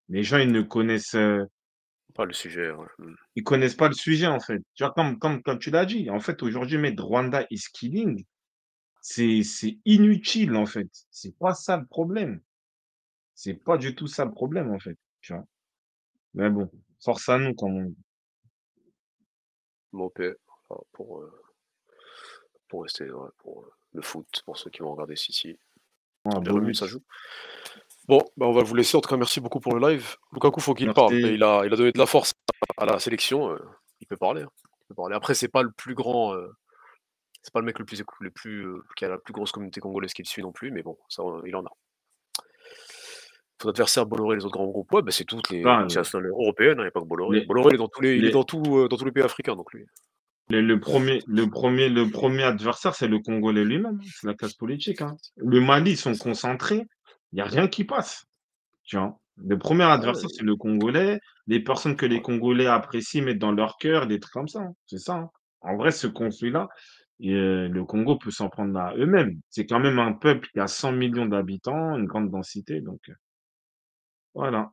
Les 0.10 0.24
gens, 0.24 0.38
ils 0.38 0.52
ne 0.52 0.62
connaissent, 0.62 1.16
heu, 1.16 1.46
pas 2.16 2.26
le 2.26 2.34
sujet, 2.34 2.72
ouais, 2.72 2.88
mmh. 3.00 3.14
ils 3.38 3.44
connaissent 3.44 3.76
pas 3.76 3.90
le 3.90 3.96
sujet, 3.96 4.28
en 4.28 4.40
fait. 4.42 4.60
Tu 4.76 4.84
vois, 4.84 4.94
comme 4.94 5.20
comme 5.20 5.42
comme 5.44 5.60
tu 5.60 5.72
l'as 5.72 5.86
dit, 5.86 6.10
en 6.12 6.20
fait, 6.22 6.44
aujourd'hui, 6.44 6.78
mettre 6.78 7.04
Rwanda 7.06 7.46
is 7.52 7.66
killing, 7.74 8.26
c'est 9.02 9.44
c'est 9.44 9.80
inutile, 9.86 10.56
en 10.58 10.66
fait. 10.68 10.90
C'est 11.12 11.38
pas 11.40 11.54
ça 11.56 11.78
le 11.78 11.86
problème. 11.88 12.42
C'est 13.42 13.54
pas 13.54 13.78
du 13.78 13.96
tout 13.96 14.08
ça 14.08 14.26
le 14.26 14.32
problème, 14.32 14.70
en 14.74 14.80
fait, 14.80 14.98
tu 15.22 15.32
vois? 15.32 15.46
Mais 16.34 16.50
bon, 16.50 16.70
force 17.02 17.30
à 17.30 17.38
nous, 17.40 17.54
comme 17.54 17.78
on 17.78 17.86
dit. 17.86 17.98
Mopé, 19.94 20.34
enfin 20.68 20.82
pour, 20.92 21.22
heu, 21.22 21.32
pour 22.68 22.84
rester, 22.84 23.10
ouais, 23.10 23.30
pour, 23.38 23.62
heu, 23.62 23.72
le 23.94 24.02
foot, 24.02 24.28
pour 24.46 24.58
ceux 24.58 24.70
qui 24.70 24.82
vont 24.82 24.92
regarder 24.92 25.16
City. 25.16 25.58
Ah, 26.26 26.32
Ah 26.36 26.40
bien 26.42 26.74
ça 26.74 26.86
joue. 26.86 27.02
Bon, 28.10 28.22
bah, 28.36 28.46
on 28.46 28.52
va 28.52 28.62
vous 28.62 28.76
laisser. 28.76 28.98
En 28.98 29.00
tout 29.00 29.10
cas, 29.10 29.16
merci 29.16 29.40
beaucoup 29.40 29.62
pour 29.62 29.74
le 29.74 29.90
live. 29.90 30.18
Lukaku, 30.34 30.60
faut 30.60 30.74
qu'il 30.74 30.92
parle 30.94 31.14
il 31.14 31.42
a 31.42 31.64
il 31.66 31.72
a 31.74 31.78
donné 31.78 31.94
de 31.94 31.98
la 31.98 32.08
force 32.08 32.34
à 32.76 32.86
la 32.86 33.00
sélection, 33.00 33.52
heu, 33.52 33.62
il 34.02 34.08
peut 34.08 34.18
parler, 34.18 34.42
hein. 34.42 34.52
Il 34.82 34.88
peut 34.90 34.96
parler. 34.96 35.16
Après, 35.16 35.34
c'est 35.34 35.48
pas 35.48 35.64
le 35.64 35.72
plus 35.72 35.96
grand, 35.96 36.36
c'est 37.42 37.54
pas 37.54 37.62
le 37.62 37.66
mec 37.66 37.80
le 37.80 37.86
plus 37.86 38.04
le 38.20 38.32
plus, 38.32 38.68
qui 38.98 39.06
a 39.06 39.08
la 39.08 39.18
plus 39.18 39.32
grosse 39.32 39.54
communauté 39.54 39.80
congolaise 39.80 40.12
qui 40.12 40.24
le 40.24 40.28
suit 40.28 40.42
non 40.42 40.52
plus, 40.52 40.72
mais 40.72 40.84
bon, 40.84 40.98
ça, 41.08 41.24
il 41.46 41.56
en 41.56 41.66
a. 41.66 41.72
Son 43.62 43.70
adversaire 43.70 44.06
Bolloré 44.06 44.36
et 44.36 44.40
les 44.40 44.46
autres 44.46 44.54
grands 44.58 44.68
groupes, 44.68 44.92
ouais, 44.94 45.02
bah, 45.02 45.12
c'est 45.12 45.26
toutes 45.26 45.50
les 45.50 45.64
Enfin, 45.64 45.78
multinationales 45.78 46.30
européennes, 46.30 46.80
hein, 46.80 46.84
il 46.84 46.86
y 46.86 46.88
a 46.88 46.92
pas 46.92 47.02
que 47.02 47.06
Bolloré. 47.06 47.40
les 47.40 47.46
Bolloré, 47.46 47.72
il 47.74 47.76
est 47.76 47.78
dans 47.78 47.88
tous 47.90 48.02
les 48.02 48.18
il 48.18 48.26
est 48.26 48.30
les 48.30 48.32
dans 48.32 48.44
tout, 48.44 48.62
heu, 48.78 48.88
dans 48.90 48.98
tous 48.98 49.06
les 49.06 49.12
pays 49.12 49.24
africains, 49.24 49.56
donc 49.56 49.72
lui. 49.74 49.86
le 50.50 50.62
le 50.62 50.80
1er 50.80 51.20
le 51.28 51.50
premier 51.50 51.90
le 51.90 52.10
premier 52.10 52.44
adversaire, 52.44 52.96
c'est 52.96 53.08
le 53.08 53.20
Congolais 53.20 53.64
lui-même, 53.66 54.00
hein, 54.02 54.10
c'est 54.16 54.28
la 54.28 54.34
classe 54.34 54.54
politique, 54.56 55.02
hein. 55.02 55.16
Le 55.38 55.62
Mali, 55.62 55.92
ils 55.92 55.98
sont 55.98 56.18
concentrés, 56.18 56.86
il 57.32 57.40
y 57.40 57.42
a 57.42 57.46
rien 57.46 57.68
qui 57.68 57.84
passe. 57.84 58.26
Tu 58.86 58.98
vois? 58.98 59.20
Le 59.38 59.58
premier 59.60 59.86
Ah 59.92 60.00
adversaire, 60.00 60.30
c'est 60.32 60.44
le 60.46 60.56
Congolais, 60.58 61.20
les 61.48 61.62
personnes 61.64 61.96
que 61.98 62.06
les. 62.08 62.22
Congolais 62.22 62.68
apprécient, 62.68 63.24
mettent 63.26 63.40
dans 63.40 63.52
leur 63.54 63.78
cœur, 63.78 64.08
des 64.08 64.20
trucs 64.20 64.34
comme 64.34 64.48
ça, 64.50 64.62
hein. 64.62 64.74
C'est 64.88 65.00
ça, 65.00 65.16
hein. 65.16 65.30
En 65.62 65.78
vrai, 65.78 65.92
ce 65.92 66.08
conflit-là, 66.08 66.70
et 67.22 67.34
heu, 67.34 67.68
le 67.70 67.86
Congo 67.86 68.18
peut 68.18 68.32
s'en 68.32 68.50
prendre 68.50 68.78
à 68.80 68.96
eux-mêmes. 68.98 69.42
C'est 69.50 69.66
quand 69.68 69.80
même 69.80 70.00
un 70.00 70.14
peuple 70.14 70.50
qui 70.54 70.60
a 70.62 70.68
100 70.68 70.92
millions 70.94 71.28
d'habitants, 71.28 71.98
une 71.98 72.06
grande 72.08 72.32
densité, 72.32 72.82
donc 72.82 73.02
heu, 73.10 73.16
voilà. 74.34 74.72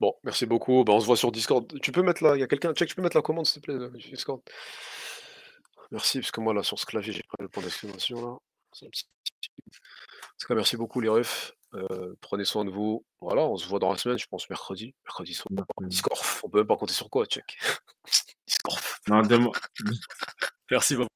Bon, 0.00 0.14
merci 0.24 0.46
beaucoup. 0.46 0.82
Bah, 0.84 0.92
on 0.94 1.00
se 1.00 1.06
voit 1.06 1.16
sur 1.16 1.30
Discord. 1.30 1.80
Tu 1.80 1.92
peux 1.92 2.02
mettre 2.02 2.24
la 2.24 2.36
il 2.36 2.40
y 2.40 2.42
a 2.42 2.48
quelqu'un 2.48 2.74
check, 2.74 2.88
tu 2.88 2.94
peux 2.96 3.02
mettre 3.02 3.16
la 3.16 3.22
commande, 3.22 3.46
s'il 3.46 3.62
te 3.62 3.66
plaît, 3.66 3.74
heu, 3.74 3.90
Discord? 3.90 4.40
Merci, 5.92 6.20
parce 6.20 6.30
que 6.30 6.40
moi 6.40 6.54
là 6.54 6.62
sur 6.62 6.78
ce 6.78 6.86
clavier, 6.86 7.12
j'ai 7.12 7.22
pas 7.22 7.42
le 7.42 7.48
point 7.48 7.62
d'exclamation 7.62 8.20
là. 8.20 8.36
C'est 8.72 8.86
un 8.86 8.90
petit 8.90 9.04
en 10.42 10.44
tout 10.44 10.48
cas 10.48 10.54
merci 10.54 10.76
beaucoup 10.76 11.00
les 11.00 11.08
refs, 11.08 11.52
heu, 11.74 12.16
prenez 12.20 12.44
soin 12.44 12.64
de 12.64 12.70
vous. 12.70 13.04
Voilà, 13.20 13.42
on 13.42 13.56
se 13.56 13.68
voit 13.68 13.78
dans 13.78 13.92
la 13.92 13.98
semaine, 13.98 14.18
je 14.18 14.26
pense 14.26 14.48
mercredi, 14.50 14.94
mercredi 15.04 15.34
soir. 15.34 15.48
Discorf, 15.82 16.42
on 16.44 16.48
peut 16.48 16.58
même 16.58 16.66
pas 16.66 16.76
compter 16.76 16.94
sur 16.94 17.08
quoi, 17.10 17.26
check. 17.26 17.58
Discorf. 18.46 19.00
Non, 19.08 19.22
demain 19.22 19.50
Merci 20.70 20.96
beaucoup. 20.96 21.10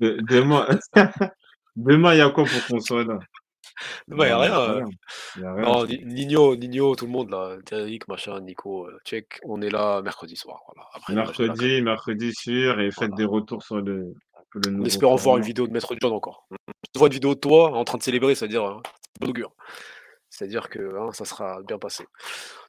de 0.00 0.18
demain 0.28 0.66
demain, 1.76 2.14
il 2.14 2.18
y 2.18 2.20
a 2.22 2.30
quoi 2.30 2.44
pour 2.44 2.66
qu'on 2.66 2.80
soit 2.80 3.04
là? 3.04 3.18
Il 4.08 4.16
y 4.16 4.22
a 4.22 4.38
rien. 4.38 4.84
Il 5.36 5.42
y 5.42 5.44
a 5.44 5.52
rien, 5.54 5.62
non, 5.62 5.86
frère. 5.86 5.86
Ni 5.88 6.26
Nino 6.26 6.56
Nino, 6.56 6.94
tout 6.96 7.06
le 7.06 7.12
monde 7.12 7.30
là, 7.30 7.56
Derrick, 7.66 8.08
machin, 8.08 8.40
Nico, 8.40 8.86
heu, 8.88 8.98
check, 9.04 9.38
on 9.44 9.60
est 9.62 9.70
là 9.70 10.02
mercredi 10.02 10.36
soir, 10.36 10.60
voilà. 10.66 10.88
Après 10.94 11.12
imagine 11.12 11.32
la 11.32 11.46
Mercredi 11.54 11.82
mercredi 11.82 12.32
sûr 12.34 12.80
et 12.80 12.90
faites 12.90 12.98
Voilà. 13.10 13.14
des 13.16 13.24
retours 13.24 13.62
sur 13.62 13.80
le 13.80 14.14
sur 14.52 14.60
le 14.60 14.68
En 14.68 14.72
nouveau 14.72 14.86
espérant 14.86 15.16
voir 15.16 15.36
une 15.36 15.42
format. 15.42 15.46
vidéo 15.46 15.66
de 15.66 15.72
Maître 15.72 15.94
Giron 16.00 16.14
encore. 16.14 16.46
Je 16.94 16.98
vois 16.98 17.08
une 17.08 17.14
vidéo 17.14 17.34
de 17.34 17.40
toi 17.40 17.70
en 17.72 17.84
train 17.84 17.98
de 17.98 18.02
célébrer, 18.02 18.34
c'est-à-dire, 18.34 18.64
heu, 18.66 18.76
bon 19.20 19.28
augure. 19.30 19.52
C'est-à-dire 20.28 20.68
que, 20.70 20.96
hein, 20.98 21.12
ça 21.12 21.24
sera 21.24 21.62
bien 21.62 21.78
passé. 21.78 22.04
En 22.04 22.06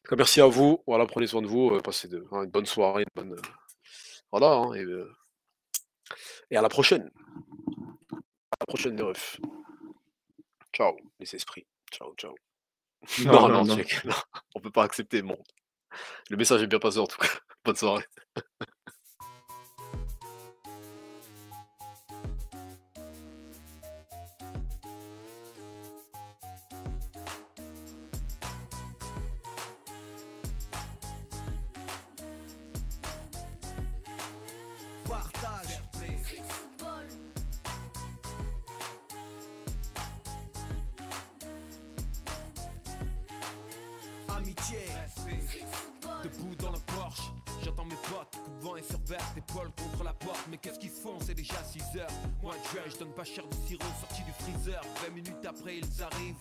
tout 0.04 0.10
cas 0.10 0.16
merci 0.18 0.42
à 0.42 0.48
vous, 0.48 0.82
voilà, 0.88 1.06
prenez 1.06 1.28
soin 1.28 1.42
de 1.42 1.48
vous, 1.48 1.72
heu, 1.74 1.80
passez 1.82 2.08
de 2.08 2.26
hein, 2.32 2.44
une 2.44 2.50
bonne 2.52 2.66
soirée, 2.66 3.04
une 3.16 3.24
bonne, 3.24 3.34
heu, 3.38 3.42
voilà, 4.32 4.54
hein, 4.56 4.74
et 6.52 6.58
à 6.58 6.62
la 6.62 6.70
prochaine. 6.70 7.10
À 8.52 8.58
la 8.62 8.66
prochaine 8.68 8.96
les 8.96 9.04
refs. 9.04 9.40
Ciao 10.74 10.98
les 11.20 11.36
esprits. 11.36 11.66
Ciao, 11.92 12.14
ciao. 12.16 12.36
Non, 13.26 13.32
Non, 13.34 13.42
non, 13.42 13.50
non, 13.50 13.66
non. 13.66 13.76
check, 13.78 14.04
non, 14.06 14.16
on 14.56 14.60
peut 14.60 14.72
pas 14.72 14.84
accepter, 14.84 15.22
bon. 15.22 15.38
Le 16.30 16.38
message 16.38 16.64
est 16.64 16.68
bien 16.68 16.80
passé 16.80 16.98
en 17.00 17.08
tout 17.08 17.18
cas. 17.18 17.28
Bonne 17.66 17.76
soirée. 17.76 18.06
De 49.04 49.10
vert, 49.10 49.34
épaule 49.38 49.72
contre 49.78 50.04
la 50.04 50.14
porte. 50.14 50.46
Mais 50.50 50.58
qu'est-ce 50.58 50.80
qu'ils 50.80 50.90
font, 50.90 51.18
c'est 51.20 51.34
déjà 51.34 51.64
6 51.64 52.00
heures. 52.00 52.10
Moi, 52.42 52.54
je 52.74 52.92
je 52.92 52.98
donne 52.98 53.14
pas 53.14 53.24
cher 53.24 53.46
du 53.48 53.58
sirop 53.68 53.86
sorti 54.00 54.24
du 54.24 54.32
freezer. 54.34 54.82
20 55.06 55.10
minutes 55.14 55.46
après, 55.48 55.78
ils 55.78 56.04
arrivent. 56.04 56.36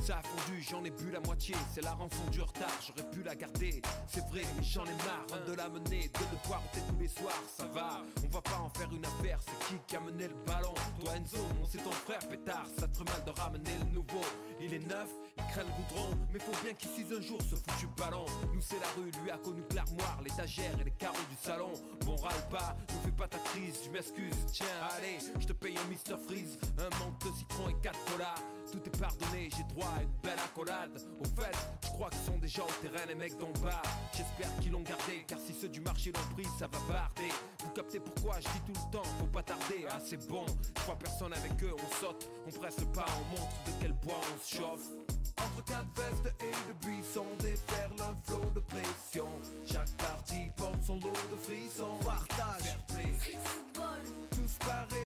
Ça 0.00 0.18
a 0.18 0.22
fondu, 0.22 0.60
j'en 0.62 0.84
ai 0.84 0.90
bu 0.90 1.10
la 1.10 1.20
moitié. 1.20 1.54
C'est 1.72 1.82
la 1.82 1.92
rançon 1.92 2.24
du 2.30 2.40
retard, 2.40 2.72
j'aurais 2.86 3.08
pu 3.10 3.22
la 3.22 3.34
garder. 3.34 3.80
C'est 4.08 4.24
vrai, 4.28 4.42
mais 4.56 4.62
j'en 4.62 4.84
ai 4.84 4.96
marre 5.04 5.44
de 5.46 5.52
la 5.54 5.68
mener, 5.68 6.08
de 6.08 6.36
devoir 6.36 6.62
ôter 6.64 6.80
tous 6.88 6.98
les 6.98 7.08
soirs. 7.08 7.42
Ça 7.56 7.66
va, 7.66 8.02
on 8.24 8.28
va 8.34 8.42
pas 8.42 8.58
en 8.58 8.68
faire 8.70 8.90
une 8.92 9.04
affaire. 9.04 9.38
C'est 9.40 9.66
qui 9.66 9.80
qui 9.86 9.96
a 9.96 10.00
mené 10.00 10.28
le 10.28 10.34
ballon? 10.46 10.74
Toi, 11.00 11.16
Enzo, 11.16 11.38
non, 11.38 11.66
c'est 11.70 11.82
ton 11.82 11.92
frère 11.92 12.26
pétard. 12.28 12.66
Ça 12.78 12.88
te 12.88 12.98
mal 12.98 13.24
de 13.24 13.40
ramener 13.40 13.72
le 13.86 13.94
nouveau. 13.94 14.24
Il 14.60 14.74
est 14.74 14.86
neuf, 14.86 15.08
il 15.38 15.44
craint 15.44 15.62
le 15.62 15.70
goudron. 15.70 16.16
Mais 16.32 16.38
faut 16.38 16.62
bien 16.62 16.74
qu'il 16.74 16.90
sise 16.90 17.12
un 17.12 17.20
jour 17.20 17.38
ce 17.42 17.56
foutu 17.56 17.86
ballon. 17.96 18.24
Nous, 18.52 18.60
c'est 18.60 18.78
la 18.80 18.88
rue, 18.96 19.10
lui 19.22 19.30
a 19.30 19.38
connu 19.38 19.62
l'armoire, 19.74 20.20
l'étagère 20.22 20.78
et 20.80 20.84
les 20.84 20.90
carreaux 20.92 21.16
du 21.30 21.36
salon. 21.40 21.72
Bon, 22.04 22.16
râle 22.16 22.48
pas, 22.50 22.76
ne 22.88 23.00
fais 23.04 23.16
pas 23.16 23.28
ta 23.28 23.38
crise, 23.38 23.78
je 23.84 23.90
m'excuse. 23.90 24.34
Tiens, 24.52 24.66
allez, 24.96 25.18
je 25.38 25.46
te 25.46 25.52
paye 25.52 25.76
un 25.76 25.84
Mr 25.88 26.18
Freeze, 26.26 26.58
un 26.78 26.90
manque 26.98 27.18
de 27.24 27.36
citron 27.36 27.68
et 27.68 27.76
4 27.82 27.98
colas. 28.12 28.34
Tout 28.74 28.90
est 28.90 29.00
pardonné, 29.00 29.48
j'ai 29.56 29.62
droit 29.72 29.88
à 29.96 30.02
une 30.02 30.10
belle 30.20 30.38
accolade. 30.44 31.00
Au 31.20 31.40
fait, 31.40 31.56
je 31.84 31.88
crois 31.90 32.10
qu'ils 32.10 32.22
sont 32.22 32.38
déjà 32.38 32.62
au 32.64 32.72
terrain 32.82 33.06
les 33.06 33.14
mecs 33.14 33.38
d'en 33.38 33.52
bas. 33.62 33.80
J'espère 34.12 34.50
qu'ils 34.58 34.72
l'ont 34.72 34.82
gardé, 34.82 35.24
car 35.28 35.38
si 35.38 35.54
ceux 35.54 35.68
du 35.68 35.80
marché 35.80 36.10
l'ont 36.10 36.34
pris, 36.34 36.44
ça 36.58 36.66
va 36.66 36.78
barder. 36.92 37.30
Vous 37.62 37.70
captez 37.70 38.00
pourquoi 38.00 38.40
je 38.40 38.48
dis 38.48 38.60
tout 38.66 38.72
le 38.72 38.90
temps, 38.90 39.04
faut 39.20 39.26
pas 39.26 39.44
tarder. 39.44 39.86
Ah, 39.88 40.00
c'est 40.04 40.26
bon, 40.26 40.44
je 40.60 40.82
crois 40.82 40.96
personne 40.96 41.32
avec 41.34 41.62
eux, 41.62 41.72
on 41.72 42.04
saute, 42.04 42.28
on 42.48 42.50
presse 42.50 42.80
le 42.80 42.86
pas, 42.86 43.06
on 43.20 43.38
montre 43.38 43.62
de 43.64 43.70
quel 43.80 43.92
bois 43.92 44.20
on 44.34 44.42
se 44.42 44.56
chauffe. 44.56 44.88
Entre 45.38 45.64
quatre 45.66 45.94
vestes 45.94 46.34
et 46.40 46.50
de 46.50 46.86
buissons 46.86 47.26
déferle 47.38 47.92
un 48.00 48.16
flot 48.24 48.50
de 48.56 48.60
pression. 48.60 49.28
Chaque 49.64 49.90
partie 49.98 50.50
porte 50.56 50.82
son 50.82 50.94
lot 50.94 51.12
de 51.30 51.36
frissons. 51.36 51.96
Partage. 52.04 52.76
Tous 54.30 54.58
pareils. 54.66 54.94